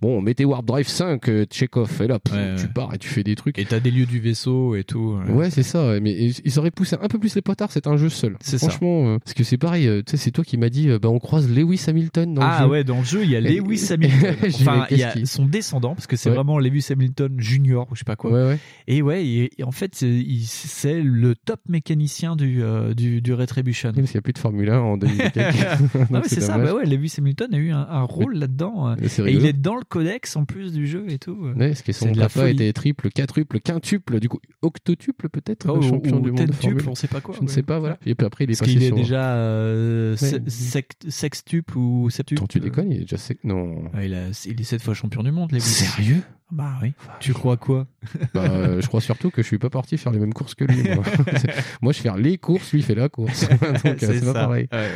bon, 0.00 0.20
mettez 0.20 0.44
warp 0.44 0.64
drive 0.64 0.88
5, 0.88 1.28
euh, 1.28 1.46
Chekhov, 1.50 2.00
et 2.02 2.06
là, 2.06 2.18
pff, 2.18 2.60
tu 2.60 2.68
pars 2.68 2.94
et 2.94 2.98
tu 2.98 3.08
fais 3.08 3.22
des 3.22 3.34
trucs. 3.34 3.58
Et 3.58 3.64
t'as 3.64 3.80
des 3.80 3.90
lieux 3.90 4.06
du 4.06 4.20
vaisseau 4.20 4.74
et 4.76 4.84
tout. 4.84 5.18
Ouais, 5.28 5.50
c'est 5.50 5.62
ça. 5.62 6.00
Mais 6.00 6.12
ils 6.12 6.34
ils 6.44 6.58
auraient 6.58 6.70
poussé 6.70 6.96
un 7.00 7.08
peu 7.08 7.18
plus 7.18 7.34
les 7.34 7.42
potards. 7.42 7.70
C'est 7.72 7.86
un 7.86 7.96
jeu 7.96 8.08
seul. 8.08 8.36
C'est 8.40 8.58
ça. 8.58 8.68
Franchement, 8.68 9.18
parce 9.18 9.34
que 9.34 9.44
c'est 9.44 9.58
pareil. 9.58 9.88
Tu 10.06 10.10
sais, 10.12 10.16
c'est 10.16 10.30
toi 10.30 10.44
qui 10.44 10.56
m'as 10.56 10.68
dit, 10.70 10.88
bah, 11.00 11.08
on 11.08 11.18
croise 11.18 11.48
Lewis 11.50 11.84
Hamilton 11.88 12.34
dans 12.34 12.42
le 12.42 12.48
ah 12.50 12.62
jeu. 12.62 12.68
ouais, 12.68 12.84
dans 12.84 12.98
le 12.98 13.04
jeu, 13.04 13.22
il 13.24 13.30
y 13.30 13.36
a 13.36 13.40
Lewis 13.40 13.88
Hamilton. 13.90 14.34
Enfin, 14.60 14.86
il 14.90 14.98
y 14.98 15.02
a 15.04 15.14
son 15.24 15.46
descendant, 15.46 15.94
parce 15.94 16.06
que 16.06 16.16
c'est 16.16 16.30
vraiment 16.30 16.58
Lewis 16.58 16.86
Hamilton 16.90 17.34
Junior 17.38 17.87
ou 17.90 17.94
je 17.94 18.00
sais 18.00 18.04
pas 18.04 18.16
quoi. 18.16 18.30
Ouais, 18.30 18.44
ouais. 18.46 18.58
Et 18.86 19.02
ouais, 19.02 19.24
et, 19.26 19.50
et 19.60 19.64
en 19.64 19.70
fait, 19.72 19.94
c'est 19.94 21.00
le 21.02 21.34
top 21.34 21.60
mécanicien 21.68 22.36
du, 22.36 22.62
euh, 22.62 22.94
du, 22.94 23.20
du 23.20 23.32
Retribution. 23.34 23.90
Oui, 23.90 23.96
parce 23.96 24.10
qu'il 24.10 24.16
n'y 24.18 24.20
a 24.20 24.22
plus 24.22 24.32
de 24.32 24.38
Formule 24.38 24.70
1 24.70 24.78
en 24.80 24.96
2000 24.96 25.16
non, 26.10 26.20
mais 26.22 26.28
c'est 26.28 26.40
ça, 26.40 26.58
bah 26.58 26.74
ouais, 26.74 26.84
Lewis 26.86 27.14
Hamilton 27.18 27.54
a 27.54 27.58
eu 27.58 27.70
un, 27.70 27.86
un 27.88 28.02
rôle 28.02 28.34
là-dedans. 28.36 28.88
euh, 28.90 28.96
Et 29.26 29.32
il 29.32 29.44
est 29.46 29.52
dans 29.52 29.76
le 29.76 29.84
codex 29.84 30.36
en 30.36 30.44
plus 30.44 30.72
du 30.72 30.86
jeu 30.86 31.04
et 31.08 31.18
tout. 31.18 31.38
euh. 31.44 31.54
Ouais, 31.54 31.68
parce 31.68 31.82
que 31.82 31.92
son 31.92 32.12
papa 32.12 32.50
était 32.50 32.72
triple, 32.72 33.10
quadruple, 33.10 33.60
quintuple, 33.60 34.20
du 34.20 34.28
coup 34.28 34.38
octotuple 34.62 35.28
peut-être, 35.28 35.66
Oh, 35.68 35.80
champion 35.82 36.18
ou 36.18 36.20
du 36.20 36.32
monde 36.32 36.46
de 36.46 36.52
tentuple, 36.52 36.88
on 36.88 36.94
sait 36.94 37.08
pas 37.08 37.20
quoi, 37.20 37.34
Je 37.38 37.42
ne 37.42 37.48
sais 37.48 37.62
pas, 37.62 37.78
voilà. 37.78 37.98
Et 38.06 38.14
puis 38.14 38.26
après, 38.26 38.44
il 38.44 38.50
est 38.50 38.58
Parce 38.58 38.70
passé 38.72 38.84
est 38.84 38.86
sur. 38.88 38.96
déjà 38.96 39.34
euh, 39.34 40.16
sextuple 40.16 41.76
ou 41.78 42.10
septuple. 42.10 42.38
Attends, 42.40 42.46
tu 42.46 42.60
déconnes, 42.60 42.90
il 42.90 42.98
est 42.98 43.00
déjà 43.00 43.16
sec. 43.18 43.38
Non. 43.44 43.84
Ah, 43.94 44.04
il, 44.04 44.14
a, 44.14 44.28
il 44.46 44.60
est 44.60 44.64
sept 44.64 44.82
fois 44.82 44.94
champion 44.94 45.22
du 45.22 45.30
monde, 45.30 45.52
Lewis. 45.52 45.60
Sérieux? 45.62 46.22
Bah 46.50 46.72
oui. 46.82 46.92
Tu 47.20 47.34
crois 47.34 47.56
quoi? 47.58 47.86
Bah, 48.32 48.44
euh, 48.50 48.80
je 48.80 48.86
crois 48.88 49.00
surtout 49.02 49.30
que 49.30 49.42
je 49.42 49.46
suis 49.46 49.58
pas 49.58 49.68
parti 49.68 49.98
faire 49.98 50.12
les 50.12 50.18
mêmes 50.18 50.32
courses 50.32 50.54
que 50.54 50.64
lui. 50.64 50.82
Moi, 50.82 51.04
moi 51.82 51.92
je 51.92 52.00
fais 52.00 52.10
les 52.18 52.38
courses, 52.38 52.72
lui 52.72 52.80
il 52.80 52.82
fait 52.82 52.94
la 52.94 53.08
course. 53.10 53.46
Donc 53.84 53.84
euh, 53.84 53.94
c'est 53.98 54.20
pas 54.20 54.26
ça. 54.26 54.32
pareil. 54.32 54.66
Ouais, 54.72 54.78
ouais. 54.78 54.88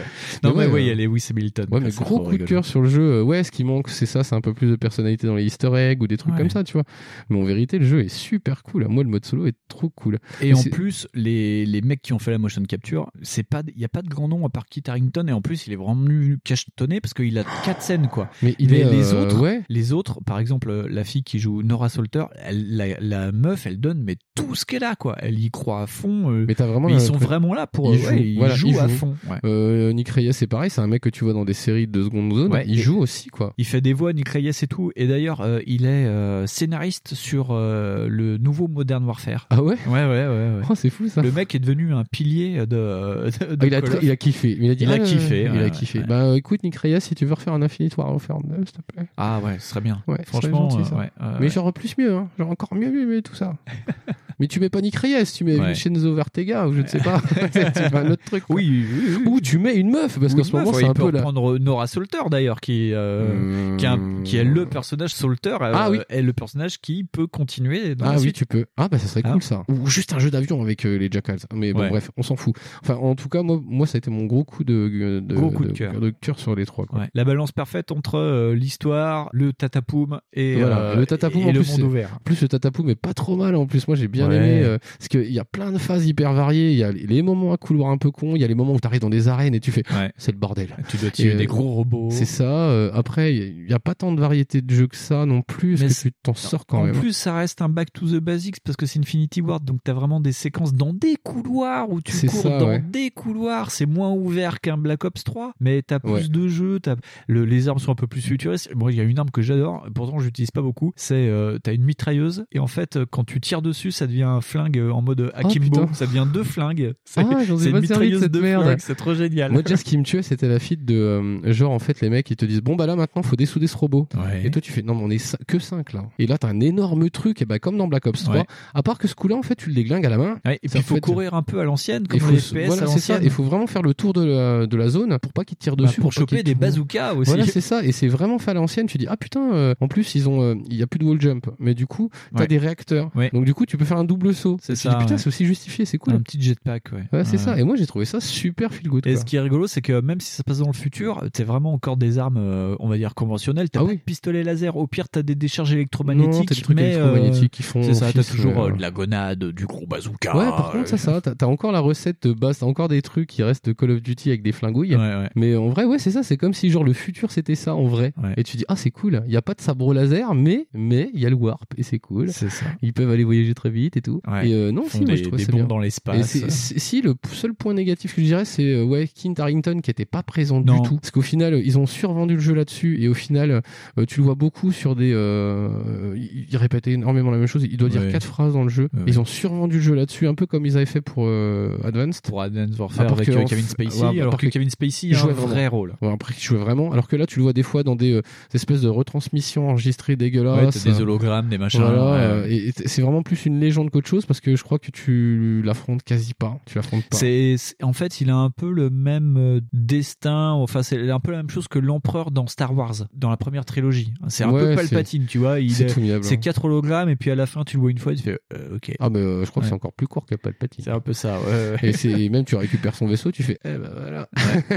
Non, 0.43 0.55
mais 0.57 0.67
ouais, 0.67 0.73
oui, 0.73 0.81
il 0.83 0.87
y 0.87 0.91
euh, 0.91 0.93
a 0.93 0.97
Lewis 1.09 1.27
Hamilton. 1.31 1.67
Ouais, 1.71 1.81
mais 1.81 1.91
gros 1.91 2.21
coup 2.21 2.37
de 2.39 2.45
cœur 2.45 2.65
sur 2.65 2.81
le 2.81 2.89
jeu. 2.89 3.23
Ouais, 3.23 3.45
ce 3.45 3.51
qui 3.51 3.65
manque, 3.65 3.91
c'est 3.91 4.07
ça, 4.07 4.25
c'est 4.25 4.35
un 4.35 4.41
peu 4.41 4.55
plus 4.55 4.71
de 4.71 4.77
personnalité 4.77 5.27
dans 5.27 5.35
les 5.37 5.45
Easter 5.45 5.71
eggs 5.77 6.03
ou 6.03 6.07
des 6.07 6.17
trucs 6.17 6.33
Ouais. 6.33 6.39
comme 6.39 6.51
ça, 6.51 6.65
tu 6.65 6.73
vois. 6.73 6.85
Mais 7.29 7.39
en 7.39 7.45
vérité, 7.45 7.79
le 7.79 7.85
jeu 7.85 8.01
est 8.01 8.09
super 8.09 8.63
cool. 8.63 8.87
Moi, 8.89 9.03
le 9.05 9.11
mode 9.11 9.27
solo 9.27 9.47
est 9.47 9.57
trop 9.69 9.91
cool. 9.91 10.19
Et 10.41 10.55
en 10.55 10.57
c'est- 10.57 10.71
plus, 10.71 11.07
les, 11.13 11.67
les 11.67 11.83
mecs 11.83 12.01
qui 12.01 12.15
ont 12.15 12.19
fait 12.19 12.31
la 12.31 12.39
motion 12.39 12.63
capture, 12.63 13.11
c'est 13.21 13.43
pas, 13.43 13.63
il 13.75 13.79
y 13.79 13.85
a 13.85 13.89
pas 13.91 14.01
de 14.01 14.09
grand 14.09 14.29
nom 14.29 14.47
à 14.47 14.49
part 14.49 14.65
Kit 14.67 14.83
Harington 14.87 15.27
et 15.29 15.33
en 15.33 15.43
plus, 15.43 15.67
il 15.67 15.75
est 15.75 15.77
vraiment 15.77 16.07
cachetonné 16.45 17.01
parce 17.03 17.13
qu'il 17.13 17.37
a 17.39 17.45
quatre 17.65 17.83
scènes 17.83 18.09
quoi. 18.09 18.31
Mais 18.43 18.55
il 18.59 18.73
est, 18.73 18.85
les 18.85 19.13
euh, 19.13 19.23
autres, 19.23 19.39
ouais. 19.41 19.63
les 19.69 19.93
autres, 19.93 20.21
par 20.25 20.39
exemple, 20.39 20.73
la 20.89 21.05
fille 21.05 21.25
qui 21.25 21.39
joue 21.43 21.63
Nora 21.63 21.89
Salter, 21.89 22.25
elle, 22.43 22.77
la, 22.77 22.99
la 23.01 23.33
meuf, 23.33 23.67
elle 23.67 23.79
donne 23.81 24.03
mais 24.03 24.17
tout 24.35 24.55
ce 24.55 24.65
qu'elle 24.65 24.85
a 24.85 24.95
quoi. 24.97 25.17
Elle 25.19 25.39
y 25.39 25.51
croit 25.51 25.83
à 25.83 25.87
fond. 25.87 26.31
euh, 26.31 26.45
Mais 26.49 26.55
t'as 26.55 26.67
vraiment. 26.67 26.89
ils 26.89 27.01
sont 27.01 27.17
vraiment 27.17 27.55
là 27.55 27.67
pour, 27.67 27.95
Ils 27.95 27.99
ouais, 27.99 28.11
jouent, 28.17 28.23
ils 28.23 28.39
voilà, 28.39 28.55
jouent 28.55 28.69
ils 28.69 28.79
à 28.79 28.89
fond. 28.89 29.15
ouais. 29.31 29.39
Euh, 29.45 29.93
Nick 29.93 30.09
Reyes, 30.09 30.33
c'est 30.33 30.47
pareil, 30.47 30.71
c'est 30.71 30.81
un 30.81 30.87
mec 30.87 31.03
que 31.03 31.09
tu 31.09 31.25
vois 31.25 31.33
dans 31.33 31.45
des 31.45 31.53
séries 31.55 31.87
de 31.87 32.03
seconde 32.03 32.33
zone. 32.35 32.53
Ouais, 32.53 32.65
il 32.67 32.79
joue 32.79 32.99
aussi, 32.99 33.29
quoi. 33.29 33.53
Il 33.59 33.65
fait 33.67 33.81
des 33.81 33.93
voix, 33.93 34.13
Nick 34.13 34.29
Reyes 34.29 34.49
et 34.63 34.67
tout. 34.67 34.91
Et 34.97 35.07
d'ailleurs, 35.07 35.41
euh, 35.43 35.61
il 35.67 35.85
est 35.87 36.07
scénariste 36.47 37.15
sur 37.15 37.53
le 37.55 38.37
nouveau 38.39 38.69
Modern 38.69 39.05
Warfare. 39.05 39.47
Ah 39.51 39.63
ouais? 39.63 39.77
Ouais, 39.87 39.93
ouais, 39.93 40.07
ouais. 40.07 40.27
ouais. 40.27 40.63
Oh, 40.71 40.75
c'est 40.75 40.91
fou 40.91 41.09
ça. 41.09 41.23
Le 41.23 41.33
mec 41.33 41.55
est 41.55 41.59
devenu 41.59 41.93
un 41.95 42.05
pilier 42.05 42.59
de. 42.67 42.67
de, 42.67 43.55
de 43.57 43.57
Ah, 43.63 43.67
il, 43.67 43.75
a 43.75 44.13
il 44.13 44.17
kiffé. 44.17 44.57
Il 44.61 44.71
a, 44.71 44.75
dit, 44.75 44.85
Il 44.85 44.93
a 44.93 44.99
kiffé, 44.99 45.49
Il 45.53 45.61
a 45.63 45.71
kiffé. 45.71 46.01
Bah 46.01 46.37
écoute, 46.37 46.63
Nick 46.63 46.77
Reyes, 46.77 47.01
si 47.01 47.15
tu 47.15 47.25
veux 47.25 47.35
refaire 47.35 47.55
un 47.55 47.63
Infinite 47.63 47.97
Warfare 47.97 48.41
2, 48.43 48.57
s'il 48.65 48.73
te 48.73 48.81
plaît. 48.93 49.07
Ah 49.17 49.41
ouais, 49.43 49.59
ce 49.59 49.69
serait 49.71 49.81
bien. 49.81 50.03
Franchement, 50.27 50.71
gentil, 50.71 50.89
ça. 50.89 50.97
ouais, 50.97 51.11
mais 51.41 51.49
genre 51.49 51.73
plus 51.73 51.97
mieux, 51.99 52.15
hein. 52.15 52.29
encore 52.41 52.75
mieux, 52.75 52.91
mieux, 52.91 53.07
mieux 53.07 53.23
tout 53.23 53.35
ça. 53.35 53.55
mais 54.43 54.49
tu 54.49 54.59
mets 54.59 54.69
pas 54.71 54.81
Nick 54.81 54.97
Reyes, 54.97 55.25
tu 55.33 55.45
mets 55.45 55.53
Ouais. 55.59 55.69
Vincenzo 55.69 56.13
Vertega 56.17 56.67
ou 56.67 56.73
je 56.73 56.81
ne 56.83 56.87
sais 56.89 56.99
pas. 56.99 57.21
tu 57.53 57.59
mets 57.61 57.95
un 57.97 58.11
autre 58.11 58.25
truc. 58.25 58.43
Oui, 58.49 58.69
oui, 58.93 59.15
oui. 59.19 59.23
Ou 59.27 59.41
tu 59.41 59.59
mets 59.59 59.77
une 59.77 59.91
meuf 59.91 60.19
parce 60.19 60.35
qu'en 60.35 60.43
ce 60.43 60.57
moment 60.57 60.73
c'est 60.73 60.85
un 60.85 60.93
peut 60.95 61.05
peu 61.05 61.11
la. 61.13 61.19
reprendre 61.21 61.59
Nora 61.59 61.87
Salter 61.87 62.19
d'ailleurs, 62.29 62.61
qui, 62.61 62.91
euh, 62.93 63.77
qui, 63.77 63.85
est 63.85 63.89
un- 63.89 64.23
qui 64.25 64.37
est 64.37 64.43
le 64.45 64.67
personnage 64.67 65.15
Salter, 65.15 65.51
euh, 65.61 65.73
Ah 65.75 65.91
oui. 65.93 65.99
est 66.09 66.23
le 66.23 66.33
personnage 66.33 66.81
qui 66.81 67.05
peut 67.05 67.29
continuer 67.29 67.95
dans 67.95 68.07
Ah 68.07 68.11
la 68.11 68.17
oui, 68.17 68.23
suite. 68.23 68.35
tu 68.37 68.47
peux. 68.47 68.65
Ah 68.77 68.89
bah 68.89 68.99
ça 68.99 69.07
serait 69.07 69.23
Ah. 69.25 69.31
cool 69.33 69.43
ça. 69.43 69.63
Ou 69.69 69.87
juste 69.87 70.13
un 70.13 70.19
jeu 70.19 70.31
d'avion 70.33 70.61
avec 70.61 70.85
euh, 70.87 70.97
les 70.99 71.09
Jackals. 71.09 71.39
Mais 71.55 71.73
bon 71.73 71.81
Ouais. 71.83 71.91
bref, 71.91 72.11
on 72.17 72.23
s'en 72.25 72.35
fout. 72.37 72.55
Enfin 72.83 72.95
en 72.97 73.15
tout 73.15 73.29
cas 73.29 73.43
moi, 73.43 73.61
moi 73.65 73.87
ça 73.87 73.97
a 73.97 73.99
été 73.99 74.11
mon 74.11 74.25
gros 74.25 74.43
coup 74.45 74.65
de, 74.65 75.21
de, 75.25 75.35
Gros 75.35 75.51
coup 75.53 75.65
de 75.65 75.71
cœur. 75.73 76.01
de 76.01 76.11
cœur 76.11 76.39
sur 76.41 76.57
les 76.57 76.67
trois. 76.67 76.87
Quoi. 76.87 76.99
Ouais. 77.01 77.09
La 77.15 77.25
balance 77.25 77.53
parfaite 77.53 77.93
entre 77.93 78.17
euh, 78.19 78.55
l'histoire, 78.55 79.29
le 79.33 79.53
tatapoum 79.53 80.21
et, 80.33 80.57
Voilà, 80.57 80.79
euh, 80.79 80.97
le 80.97 81.07
tatapoum 81.07 81.43
et 81.43 81.53
le 81.53 81.61
plus, 81.61 81.69
monde 81.71 81.77
c'est- 81.79 81.83
ouvert. 81.85 82.19
Plus 82.25 82.43
le 82.43 82.49
tatapoum 82.49 82.89
est 82.91 82.97
pas 82.97 83.15
trop 83.15 83.37
mal 83.37 83.55
en 83.55 83.67
plus 83.67 83.87
moi 83.87 83.97
j'ai 83.97 84.09
bien 84.09 84.29
Ouais. 84.33 84.37
aimé 84.39 84.63
euh, 84.65 84.79
parce 84.99 85.09
qu'il 85.09 85.31
y 85.33 85.39
a 85.39 85.45
plein 85.45 85.73
de 85.73 85.79
phases 85.79 86.07
hyper 86.07 86.33
variées 86.33 86.73
il 86.73 86.79
y 86.79 86.85
a 86.85 86.93
les 86.93 87.23
moments 87.23 87.53
à 87.53 87.57
couloir 87.57 87.91
un 87.91 87.99
peu 87.99 88.11
con 88.11 88.35
il 88.35 88.41
y 88.41 88.45
a 88.45 88.49
les 88.49 88.55
moments 88.55 88.75
où 88.75 88.81
tu 88.81 88.87
arrives 88.87 89.01
dans 89.01 89.11
des 89.11 89.29
arènes 89.29 89.55
et 89.55 89.61
tu 89.61 89.71
fais 89.73 89.83
Ouais. 89.93 90.13
c'est 90.17 90.33
le 90.33 90.39
bordel 90.39 90.69
Tu 90.89 90.97
dois 90.97 91.11
tuer 91.11 91.33
Et, 91.33 91.35
des 91.35 91.45
euh, 91.45 91.47
gros 91.47 91.73
robots. 91.73 92.09
c'est 92.11 92.25
ça 92.25 92.45
euh, 92.45 92.91
après 92.95 93.35
il 93.35 93.69
y 93.69 93.73
a 93.75 93.79
pas 93.79 93.95
tant 93.95 94.13
de 94.13 94.21
variété 94.21 94.63
de 94.63 94.75
jeux 94.75 94.87
que 94.87 94.97
ça 94.97 95.27
non 95.27 95.43
plus 95.43 95.79
Mais 95.81 95.89
que 95.89 95.93
tu 95.93 96.13
t'en 96.23 96.35
sors 96.35 96.67
quand 96.67 96.81
en 96.81 96.85
même 96.85 96.95
plus, 96.99 97.13
ça 97.13 97.35
reste 97.35 97.63
un 97.63 97.69
back 97.69 97.93
to 97.93 98.07
the 98.07 98.21
basics 98.21 98.61
parce 98.65 98.77
que 98.77 98.87
c'est 98.87 98.99
Infinity 98.99 99.41
Ward, 99.41 99.65
donc 99.65 99.81
t'as 99.85 99.93
vraiment 99.93 100.21
des 100.21 100.33
séquences 100.33 100.73
dans 100.75 100.93
des 100.93 101.17
couloirs 101.23 101.91
où 101.91 102.01
tu 102.01 102.17
cours 102.27 102.41
ça, 102.41 102.59
dans 102.59 102.69
ouais. 102.69 102.83
des 102.91 103.11
couloirs. 103.11 103.71
C'est 103.71 103.87
moins 103.87 104.11
ouvert 104.13 104.61
qu'un 104.61 104.77
Black 104.77 105.05
Ops 105.05 105.25
3, 105.25 105.53
mais 105.61 105.83
t'as 105.83 105.99
plus 105.99 106.13
Ouais. 106.13 106.29
de 106.29 106.49
jeux. 106.49 106.79
T'as 106.81 106.97
le, 107.27 107.45
les 107.45 107.69
armes 107.69 107.79
sont 107.79 107.93
un 107.93 107.97
peu 107.97 108.07
plus 108.07 108.21
futuristes. 108.23 108.71
Moi, 108.75 108.93
il 108.93 108.99
y 108.99 109.01
a 109.01 109.05
une 109.05 109.19
arme 109.19 109.31
que 109.31 109.43
j'adore, 109.43 109.87
pourtant 109.95 110.19
j'utilise 110.19 110.51
pas 110.51 110.63
beaucoup. 110.63 110.93
C'est 110.97 111.15
euh, 111.29 111.59
t'as 111.63 111.73
une 111.75 111.85
mitrailleuse 111.85 112.45
et 112.53 112.59
en 112.59 112.67
fait, 112.67 112.97
euh, 112.97 113.07
quand 113.11 113.25
tu 113.25 113.41
tires 113.41 113.63
dessus, 113.63 113.91
ça 113.93 114.07
devient 114.13 114.23
un 114.23 114.41
flingue 114.41 114.79
en 114.93 115.03
mode 115.03 115.31
akimbo. 115.35 115.65
putain. 115.81 115.93
ça 115.93 116.07
devient 116.07 116.27
deux 116.33 116.45
flingues. 116.45 116.93
C'est 117.05 117.21
Ah, 117.21 117.25
c'est 117.25 117.31
une 117.31 117.37
pas 117.39 117.47
servi 117.57 117.73
de 117.73 117.81
mitrailleuse 117.81 118.21
cette 118.23 118.33
de 118.33 118.41
merde. 118.41 118.63
flingues. 118.65 118.79
C'est 118.81 118.95
trop 118.95 119.15
génial. 119.15 119.53
Moi, 119.53 119.63
déjà, 119.63 119.77
ce 119.77 119.85
qui 119.85 119.99
me 119.99 120.05
tuait, 120.05 120.23
c'était 120.23 120.49
la 120.49 120.59
feed 120.59 120.85
de 120.85 120.95
euh, 120.95 121.53
genre, 121.53 121.73
en 121.73 121.79
fait, 121.79 122.01
les 122.01 122.11
mecs, 122.11 122.31
ils 122.31 122.37
te 122.37 122.45
disent, 122.45 122.63
bon, 122.63 122.77
bah 122.77 122.87
là, 122.87 122.97
maintenant, 122.97 123.23
faut 123.23 123.37
dessouder 123.37 123.67
ce 123.67 123.77
robot. 123.77 124.09
Ouais. 124.15 124.47
Et 124.47 124.51
toi, 124.51 124.61
tu 124.63 124.71
fais, 124.73 124.83
non, 124.83 124.95
mais 124.95 125.03
on 125.05 125.11
est 125.11 125.37
que 125.47 125.59
5 125.59 125.93
là. 125.93 126.05
Et 126.19 126.27
là, 126.27 126.39
t'as 126.39 126.49
un 126.49 126.61
énorme 126.61 127.09
truc, 127.11 127.43
et 127.43 127.45
bah, 127.45 127.59
comme 127.59 127.77
dans 127.77 127.89
Black 127.89 128.07
Ops 128.07 128.23
3. 128.25 128.37
Ouais. 128.37 128.45
À 128.75 128.83
part 128.83 128.99
que 128.99 129.09
ce 129.09 129.15
coup-là, 129.15 129.37
en 129.37 129.43
fait, 129.43 129.57
tu 129.57 129.69
le 129.69 129.75
déglingues 129.75 130.07
à 130.07 130.11
la 130.11 130.19
main. 130.19 130.39
Ouais, 130.45 130.59
et 130.63 130.69
puis 130.69 130.79
il 130.79 130.83
faut 130.83 130.95
fait- 130.97 131.01
courir 131.01 131.35
un 131.35 131.43
peu 131.43 131.61
à 131.61 131.65
l'ancienne, 131.65 132.07
comme 132.07 132.21
faut, 132.21 132.31
les 132.33 132.39
FPS 132.39 132.67
voilà, 132.67 132.87
c'est 132.87 132.99
ça. 133.01 133.19
Il 133.23 133.31
faut 133.31 133.43
vraiment 133.45 133.67
faire 133.67 133.83
le 133.83 133.95
tour 133.95 134.13
de 134.13 134.25
la, 134.25 134.67
de 134.67 134.77
la 134.77 134.89
zone 134.89 135.19
pour 135.21 135.33
pas 135.33 135.45
qu'ils 135.45 135.57
tirent 135.57 135.77
Bah, 135.77 135.85
dessus. 135.85 136.01
pour 136.01 136.11
pas 136.11 136.21
choper 136.21 136.43
des 136.43 136.55
bazookas 136.55 137.15
aussi. 137.15 137.31
Voilà, 137.31 137.47
c'est 137.47 137.61
ça. 137.61 137.83
Et 137.85 137.93
c'est 137.93 138.09
vraiment 138.09 138.39
fait 138.39 138.51
à 138.51 138.55
l'ancienne. 138.55 138.87
Tu 138.87 138.99
dis, 138.99 139.07
ah 139.09 139.17
putain, 139.17 139.53
euh, 139.53 139.75
en 139.81 139.89
plus, 139.89 140.15
ils 140.15 140.29
ont, 140.29 140.43
euh, 140.43 140.55
il 140.69 140.77
y 140.77 140.83
a 140.83 140.87
plus 140.87 140.99
de 140.99 141.05
wall 141.05 141.21
jump. 141.21 141.47
Mais 141.59 141.75
du 141.75 141.87
coup, 141.87 142.11
t'as 142.37 142.47
des 142.47 142.59
réacteurs. 142.59 143.11
Donc, 143.33 143.45
du 143.45 143.55
coup, 143.55 143.67
tu 143.67 143.77
peux 143.77 143.85
faire 143.85 143.99
un 144.03 144.05
double 144.05 144.35
saut. 144.35 144.59
C'est 144.61 144.75
ça, 144.77 144.91
dis, 144.91 144.97
putain, 144.97 145.13
ouais. 145.15 145.19
c'est 145.19 145.29
aussi 145.29 145.47
justifié, 145.47 145.85
c'est 145.85 145.99
cool. 145.99 146.15
Un 146.15 146.21
petit 146.21 146.41
jetpack, 146.41 146.85
ouais. 146.93 147.05
Ouais, 147.13 147.25
c'est 147.25 147.33
Ouais. 147.33 147.39
ça. 147.39 147.59
Et 147.59 147.63
moi, 147.65 147.77
j'ai 147.77 147.87
trouvé 147.87 148.05
ça 148.05 148.21
super 148.21 148.73
feel 148.73 148.89
good. 148.89 149.07
Et 149.07 149.13
quoi. 149.13 149.21
ce 149.21 149.25
qui 149.25 149.37
est 149.37 149.41
rigolo, 149.41 149.67
c'est 149.67 149.81
que 149.83 150.01
même 150.01 150.21
si 150.21 150.31
ça 150.31 150.39
se 150.39 150.43
passe 150.43 150.59
dans 150.59 150.67
le 150.67 150.73
futur, 150.73 151.23
t'as 151.33 151.45
vraiment 151.45 151.73
encore 151.73 151.97
des 151.97 152.19
armes, 152.19 152.37
euh, 152.39 152.77
on 152.81 152.89
va 152.89 152.97
dire 152.97 153.15
conventionnelles. 153.15 153.71
T'as 153.71 153.81
Ah 153.81 153.85
pas 153.85 153.91
oui. 153.91 153.97
de 153.97 154.03
pistolet 154.03 154.43
laser. 154.45 154.77
Au 154.77 154.87
pire, 154.87 155.09
t'as 155.09 155.23
des 155.23 155.35
décharges 155.35 155.71
Non, 155.71 155.77
électromagnétiques. 155.77 156.49
t'as 156.49 156.55
des 156.55 156.61
trucs 156.63 156.77
mais, 156.77 156.93
électromagnétiques 156.95 157.45
euh, 157.45 157.49
qui 157.57 157.63
font 157.63 157.83
C'est 157.83 157.95
ça. 157.95 158.13
T'as 158.13 158.25
toujours 158.25 158.59
euh, 158.65 158.69
euh, 158.71 158.73
de 158.77 158.81
la 158.83 158.91
gonade, 158.91 159.45
du 159.45 159.67
gros 159.67 159.87
bazooka. 159.87 160.37
Ouais, 160.37 160.45
par 160.47 160.73
contre, 160.73 160.89
ça, 160.89 160.95
euh, 160.97 160.99
ça, 160.99 161.21
t'as 161.21 161.35
t'as 161.35 161.47
encore 161.47 161.73
la 161.73 161.81
recette 161.81 162.27
de 162.27 162.33
base, 162.33 162.59
t'as 162.59 162.67
encore 162.67 162.89
des 162.89 163.03
trucs 163.03 163.29
qui 163.29 163.43
restent 163.43 163.67
de 163.67 163.73
Call 163.73 163.91
of 163.93 164.03
Duty 164.03 164.29
avec 164.31 164.43
des 164.43 164.53
flingouilles. 164.53 164.97
Ouais, 164.97 165.17
ouais. 165.17 165.31
Mais 165.37 165.57
en 165.57 165.69
vrai, 165.69 165.85
ouais, 165.85 165.99
c'est 165.99 166.11
ça, 166.11 166.23
c'est 166.23 166.37
comme 166.37 166.55
si 166.55 166.71
genre 166.71 166.85
le 166.85 166.93
futur 166.93 167.31
c'était 167.31 167.55
ça 167.55 167.75
en 167.75 167.85
vrai. 167.87 168.13
Ouais. 168.23 168.35
Et 168.37 168.43
tu 168.43 168.57
dis, 168.57 168.65
ah, 168.69 168.77
c'est 168.77 168.91
cool, 168.91 169.23
il 169.27 169.33
y 169.33 169.37
a 169.37 169.43
pas 169.43 169.55
de 169.55 169.61
sabre 169.61 169.93
laser, 169.95 170.35
mais 170.35 170.67
mais 170.75 171.11
il 171.15 171.21
y 171.21 171.27
a 171.27 171.31
le 171.31 171.37
warp 171.37 171.73
et 171.77 171.83
c'est 171.83 171.99
cool. 171.99 172.31
C'est 172.31 172.51
ça. 172.51 172.67
Ils 172.83 172.93
peuvent 172.93 173.11
aller 173.11 173.25
voyager 173.25 173.55
très 173.55 173.71
vite 173.71 173.92
et 173.97 174.03
tout. 174.03 174.21
Ouais. 174.31 174.49
Et 174.49 174.55
euh, 174.55 174.73
non, 174.73 174.83
Ils 174.87 174.91
si, 174.91 175.01
moi 175.05 175.15
je 175.15 175.25
des 175.29 175.45
ça 175.45 175.53
bien. 175.53 175.65
dans 175.65 175.79
l'espace. 175.79 176.49
si 176.49 177.03
le 177.03 177.15
seul 177.33 177.55
point 177.55 177.75
négatif 177.75 178.15
que 178.15 178.21
je 178.21 178.27
dirais, 178.27 178.45
c'est 178.45 178.65
euh, 178.75 178.85
ouais, 178.85 179.09
Kint 179.09 179.39
Harrington 179.39 179.81
qui 179.83 179.91
était 179.91 180.05
pas 180.05 180.23
présent 180.23 180.61
Non. 180.61 180.81
du 180.81 180.89
tout. 180.89 180.97
Parce 180.97 181.11
qu'au 181.11 181.23
final, 181.23 181.61
ils 181.65 181.79
ont 181.79 181.87
survendu 181.87 182.35
le 182.35 182.41
jeu 182.41 182.55
là-dessus 182.55 183.03
et 183.03 183.09
au 183.09 183.15
final, 183.15 183.63
euh, 183.99 184.05
tu 184.07 184.21
le 184.21 184.25
vois 184.25 184.35
beaucoup 184.35 184.73
sur 184.73 184.95
des. 184.97 185.13
Euh, 185.13 185.69
il 186.17 186.47
il 186.51 186.57
répétait 186.57 186.93
énormément 186.93 187.31
la 187.31 187.39
même 187.39 187.47
chose. 187.47 187.65
Il 187.71 187.77
doit 187.77 187.89
dire 187.89 188.03
Ouais. 188.03 188.11
quatre 188.13 188.27
phrases 188.27 188.53
dans 188.53 188.63
le 188.65 188.69
jeu. 188.69 188.89
Ouais. 188.93 189.03
Ils 189.07 189.21
ont 189.21 189.25
survendu 189.25 189.77
le 189.77 189.83
jeu 189.83 189.95
là-dessus, 189.95 190.27
un 190.27 190.35
peu 190.35 190.47
comme 190.47 190.67
ils 190.67 190.77
avaient 190.77 190.87
fait 190.87 191.01
pour 191.01 191.29
Advanced. 191.29 192.23
Pour 192.23 192.43
Advanced 192.43 192.79
Warfare 192.79 193.07
Ah, 193.07 193.09
parce 193.09 193.21
avec 193.29 193.35
que 193.35 193.49
Kevin 193.49 193.65
Spacey, 193.65 194.21
alors 194.21 194.37
que 194.37 194.47
que 194.47 194.51
Kevin 194.51 194.71
Spacey 194.71 195.09
il 195.09 195.15
a 195.15 195.19
un 195.19 195.23
jouait 195.23 195.33
vrai 195.33 195.67
rôle. 195.67 195.95
Après, 196.03 196.35
il 196.37 196.43
jouait 196.43 196.59
vraiment. 196.59 196.93
Alors 196.93 197.09
que 197.09 197.17
là, 197.17 197.27
tu 197.27 197.39
le 197.39 197.45
vois 197.45 197.53
des 197.53 197.63
fois 197.63 197.83
dans 197.83 197.97
des, 197.97 198.21
espèces 198.53 198.83
de 198.83 198.89
retransmissions 198.89 199.69
enregistrées 199.69 200.17
dégueulasses. 200.17 200.85
des 200.85 201.01
hologrammes, 201.01 201.49
des 201.49 201.59
machins. 201.59 201.81
Voilà, 201.81 202.47
et 202.49 202.73
c'est 202.87 203.03
vraiment 203.03 203.23
plus 203.23 203.47
une 203.47 203.59
légende 203.61 203.82
qu'autre 203.91 204.09
chose 204.09 204.27
parce 204.27 204.41
que 204.41 204.57
je 204.57 204.63
crois 204.63 204.79
que 204.79 204.91
tu 204.91 205.63
l'affrontes 205.65 206.03
quasi 206.03 206.35
pas. 206.35 206.59
Tu 206.67 206.77
l'affrontes 206.77 207.05
pas. 207.11 207.17
C'est 207.17 207.57
en 207.83 207.93
fait, 207.93 208.21
il 208.21 208.31
a 208.31 208.37
un 208.37 208.51
peu 208.51 208.71
le 208.71 208.91
même 208.91 209.37
euh, 209.39 209.61
destin. 209.73 210.51
Enfin, 210.53 210.83
c'est 210.83 211.11
un 211.11 211.21
peu 211.21 211.31
la 211.33 211.39
même 211.39 211.51
chose 211.51 211.69
que 211.69 211.79
l'empereur 211.79 212.31
dans 212.31 212.47
Star 212.47 212.75
Wars, 212.77 212.95
dans 213.15 213.31
la 213.31 213.37
première 213.37 213.65
trilogie. 213.65 214.13
C'est 214.29 214.45
un 214.45 214.51
Ouais, 214.53 214.71
peu 214.71 214.75
Palpatine, 214.77 215.27
tu 215.27 215.39
vois. 215.39 215.61
Il 215.61 215.73
c'est 215.73 215.87
hein. 215.99 216.37
quatre 216.37 216.65
hologrammes 216.65 217.09
et 217.09 217.17
puis 217.17 217.31
à 217.31 217.35
la 217.35 217.47
fin, 217.47 217.65
tu 217.65 217.77
le 217.77 217.81
vois 217.83 217.91
une 217.91 217.99
fois, 217.99 218.15
tu 218.15 218.23
fais 218.23 218.39
euh, 218.55 218.77
ok. 218.77 218.93
Ah, 219.01 219.09
mais 219.11 219.19
euh, 219.19 219.45
je 219.45 219.51
crois 219.51 219.63
que 219.63 219.69
c'est 219.69 219.75
encore 219.75 219.93
plus 219.93 220.07
court 220.07 220.27
que 220.27 220.35
Palpatine. 220.35 220.85
C'est 220.85 220.91
un 220.91 221.01
peu 221.01 221.13
ça. 221.13 221.39
Ouais. 221.41 221.77
Et 221.83 221.93
c'est 221.93 222.11
et 222.11 222.29
même 222.29 222.45
tu 222.45 222.57
récupères 222.57 222.95
son 222.95 223.07
vaisseau, 223.07 223.31
tu 223.33 223.43
fais 223.43 223.59
eh 223.65 223.69
ben 223.79 223.91
voilà. 223.97 224.29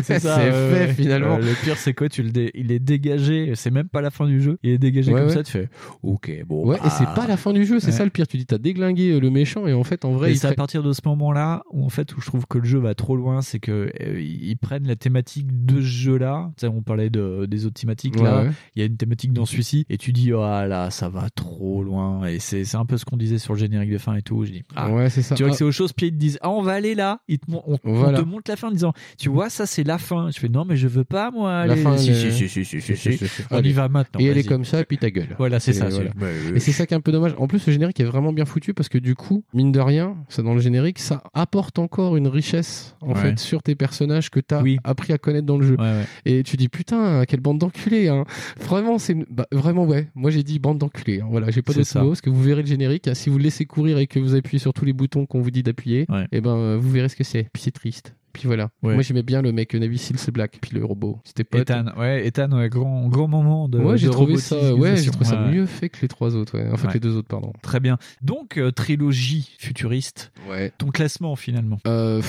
C'est 0.03 0.19
ça. 0.19 0.35
c'est 0.37 0.49
ouais, 0.51 0.87
fait 0.87 0.93
finalement. 0.93 1.37
Le 1.37 1.53
pire, 1.63 1.77
c'est 1.77 1.93
quoi 1.93 2.09
Tu 2.09 2.23
le 2.23 2.31
dé- 2.31 2.51
il 2.55 2.71
est 2.71 2.79
dégagé. 2.79 3.51
C'est 3.55 3.71
même 3.71 3.89
pas 3.89 4.01
la 4.01 4.09
fin 4.11 4.25
du 4.25 4.41
jeu. 4.41 4.57
Il 4.63 4.71
est 4.71 4.77
dégagé 4.77 5.11
comme 5.11 5.29
ça. 5.29 5.43
Tu 5.43 5.51
fais 5.51 5.69
ok. 6.03 6.31
Bon. 6.47 6.65
Ouais, 6.65 6.77
bah, 6.77 6.87
et 6.87 6.89
c'est 6.89 7.13
pas 7.15 7.27
la 7.27 7.37
fin 7.37 7.51
du 7.53 7.65
jeu, 7.65 7.79
c'est 7.79 7.91
ça 7.91 8.03
le 8.03 8.09
pire. 8.09 8.27
Tu 8.27 8.37
dis 8.37 8.45
t'as 8.45 8.57
déglingué 8.57 8.94
euh, 8.99 9.19
le 9.19 9.29
méchant 9.29 9.67
et 9.67 9.73
en 9.73 9.83
fait 9.83 10.05
en 10.05 10.11
vrai 10.13 10.29
et 10.29 10.33
il 10.33 10.37
c'est 10.37 10.47
à 10.47 10.53
partir 10.53 10.83
de 10.83 10.93
ce 10.93 11.01
moment-là 11.05 11.63
où 11.71 11.85
en 11.85 11.89
fait 11.89 12.15
où 12.15 12.21
je 12.21 12.25
trouve 12.27 12.45
que 12.47 12.57
le 12.57 12.65
jeu 12.65 12.79
va 12.79 12.95
trop 12.95 13.15
loin, 13.15 13.41
c'est 13.41 13.59
que 13.59 13.91
euh, 14.01 14.21
ils 14.21 14.57
prennent 14.57 14.87
la 14.87 14.95
thématique 14.95 15.47
de 15.65 15.75
ce 15.81 15.85
jeu-là. 15.85 16.51
Tu 16.57 16.61
sais, 16.61 16.67
on 16.67 16.81
parlait 16.81 17.09
de, 17.09 17.45
des 17.45 17.65
autres 17.65 17.79
thématiques 17.79 18.19
là. 18.19 18.41
Ouais, 18.41 18.47
ouais. 18.47 18.53
Il 18.75 18.79
y 18.79 18.83
a 18.83 18.85
une 18.85 18.97
thématique 18.97 19.33
dans 19.33 19.45
celui-ci 19.45 19.85
et 19.89 19.97
tu 19.97 20.11
dis 20.13 20.33
oh 20.33 20.39
là 20.41 20.89
ça 20.91 21.09
va 21.09 21.29
trop 21.29 21.83
loin 21.83 22.25
et 22.25 22.39
c'est 22.39 22.63
c'est 22.65 22.77
un 22.77 22.85
peu 22.85 22.97
ce 22.97 23.05
qu'on 23.05 23.17
disait 23.17 23.37
sur 23.37 23.53
le 23.53 23.59
générique 23.59 23.91
de 23.91 23.97
fin 23.97 24.15
et 24.15 24.21
tout. 24.21 24.45
Je 24.45 24.51
dis 24.51 24.63
ah, 24.75 24.91
Ouais, 24.91 25.09
c'est 25.09 25.21
ça. 25.21 25.35
Tu 25.35 25.43
vois 25.43 25.49
Ah. 25.49 25.51
que 25.51 25.57
c'est 25.57 25.63
autre 25.63 25.73
chose. 25.75 25.93
Puis 25.93 26.07
ils 26.07 26.11
te 26.11 26.17
disent 26.17 26.39
ah 26.41 26.49
on 26.49 26.61
va 26.61 26.73
aller 26.73 26.95
là. 26.95 27.19
Ils 27.27 27.39
te, 27.39 27.45
on, 27.51 27.77
on 27.83 27.93
Voilà. 27.93 28.19
te 28.21 28.25
montre 28.25 28.49
la 28.49 28.55
fin 28.55 28.67
en 28.69 28.71
disant 28.71 28.93
tu 29.17 29.29
vois 29.29 29.49
ça 29.49 29.65
c'est 29.65 29.83
la 29.83 29.97
fin. 29.97 30.29
Je 30.31 30.39
fais 30.39 30.49
non 30.49 30.65
mais 30.65 30.75
je 30.77 30.87
veux 30.87 31.03
pas 31.03 31.31
moi. 31.31 31.65
La 31.65 31.73
Aller. 31.73 31.81
fin, 31.81 31.97
si, 31.97 32.05
si, 32.15 32.27
est- 32.27 32.31
si, 32.31 32.49
si, 32.49 32.65
si, 32.65 32.81
si, 32.81 32.95
si. 32.97 33.17
si. 33.17 33.41
On 33.51 33.57
Allez. 33.57 33.69
y 33.69 33.73
va 33.73 33.87
maintenant. 33.89 34.19
Et 34.19 34.25
elle 34.25 34.37
est 34.37 34.43
comme 34.47 34.65
ça, 34.65 34.81
et 34.81 34.85
puis 34.85 34.97
ta 34.97 35.09
gueule. 35.11 35.35
Voilà, 35.37 35.59
c'est 35.59 35.73
ça, 35.73 35.89
voilà. 35.89 36.09
c'est- 36.11 36.17
bah, 36.19 36.25
euh, 36.27 36.55
Et 36.55 36.59
c'est 36.59 36.71
ça 36.71 36.85
qui 36.85 36.93
est 36.93 36.97
un 36.97 37.01
peu 37.01 37.11
dommage. 37.11 37.33
En 37.37 37.47
plus, 37.47 37.65
le 37.67 37.73
générique 37.73 37.99
est 37.99 38.03
vraiment 38.05 38.33
bien 38.33 38.45
foutu 38.45 38.73
parce 38.73 38.84
que 38.89 38.97
du 38.97 39.15
coup, 39.15 39.43
mine 39.53 39.71
de 39.71 39.79
rien, 39.79 40.15
ça 40.29 40.41
dans 40.41 40.53
le 40.53 40.59
générique, 40.61 40.99
ça 40.99 41.23
apporte 41.33 41.79
encore 41.79 42.15
une 42.17 42.27
richesse 42.27 42.95
en 43.01 43.09
Ouais. 43.13 43.15
fait 43.21 43.39
sur 43.39 43.61
tes 43.63 43.75
personnages 43.75 44.29
que 44.29 44.39
t'as 44.39 44.61
Oui. 44.61 44.77
appris 44.83 45.13
à 45.13 45.17
connaître 45.17 45.45
dans 45.45 45.57
le 45.57 45.65
jeu. 45.65 45.75
Ouais, 45.77 45.83
ouais. 45.83 46.05
Et 46.25 46.43
tu 46.43 46.57
dis 46.57 46.69
putain, 46.69 47.23
quelle 47.27 47.39
bande 47.41 47.59
d'enculés. 47.59 48.07
Hein. 48.09 48.25
Vraiment, 48.59 48.97
c'est 48.97 49.15
bah, 49.29 49.45
vraiment 49.51 49.85
ouais. 49.85 50.09
Moi 50.15 50.31
j'ai 50.31 50.43
dit 50.43 50.59
bande 50.59 50.77
d'enculés. 50.77 51.21
hein. 51.21 51.27
Voilà, 51.29 51.51
j'ai 51.51 51.61
pas 51.61 51.73
C'est 51.73 51.79
d'autre 51.79 51.89
ça. 51.91 52.01
mot 52.01 52.09
parce 52.09 52.21
que 52.21 52.29
vous 52.29 52.41
verrez 52.41 52.61
le 52.61 52.67
générique. 52.67 53.09
Si 53.13 53.29
vous 53.29 53.37
le 53.37 53.43
laissez 53.43 53.65
courir 53.65 53.97
et 53.97 54.07
que 54.07 54.19
vous 54.19 54.35
appuyez 54.35 54.59
sur 54.59 54.73
tous 54.73 54.85
les 54.85 54.93
boutons 54.93 55.25
qu'on 55.25 55.41
vous 55.41 55.51
dit 55.51 55.63
d'appuyer, 55.63 56.05
et 56.31 56.41
ben 56.41 56.55
euh, 56.55 56.77
vous 56.79 56.89
verrez 56.89 57.09
ce 57.09 57.15
que 57.15 57.23
c'est. 57.23 57.47
Puis 57.53 57.63
c'est 57.63 57.71
triste. 57.71 58.13
Puis 58.35 58.47
voilà. 58.47 58.69
Ouais. 58.83 58.93
Moi 58.93 59.01
j'aimais 59.01 59.23
bien 59.23 59.41
le 59.41 59.51
mec 59.51 59.73
Navy 59.73 59.97
Seals 59.97 60.31
Black, 60.31 60.57
puis 60.61 60.75
le 60.75 60.83
robot. 60.85 61.19
C'était 61.23 61.43
pas. 61.43 61.59
Ethan, 61.59 61.85
ouais, 61.97 62.27
Ethan, 62.27 62.51
ouais, 62.51 62.69
grand, 62.69 63.07
grand 63.07 63.27
moment 63.27 63.67
de. 63.69 63.79
Ouais, 63.79 63.97
j'ai 63.97 64.09
trouvé 64.09 64.37
ça. 64.37 64.75
Ouais, 64.75 64.97
j'ai 64.97 65.09
trouvé 65.09 65.25
ça 65.25 65.47
mieux 65.47 65.65
fait 65.65 65.89
que 65.89 66.01
les 66.01 66.07
trois 66.09 66.35
autres. 66.35 66.57
Ouais. 66.57 66.67
Enfin, 66.71 66.87
Ouais. 66.87 66.89
que 66.89 66.93
les 66.95 66.99
deux 66.99 67.15
autres, 67.15 67.27
pardon. 67.29 67.53
Très 67.61 67.79
bien. 67.79 67.97
Donc, 68.21 68.57
euh, 68.57 68.71
trilogie 68.71 69.55
futuriste. 69.57 70.31
Ouais. 70.49 70.71
Ton 70.77 70.89
classement 70.89 71.35
finalement. 71.35 71.77
Euh, 71.87 72.21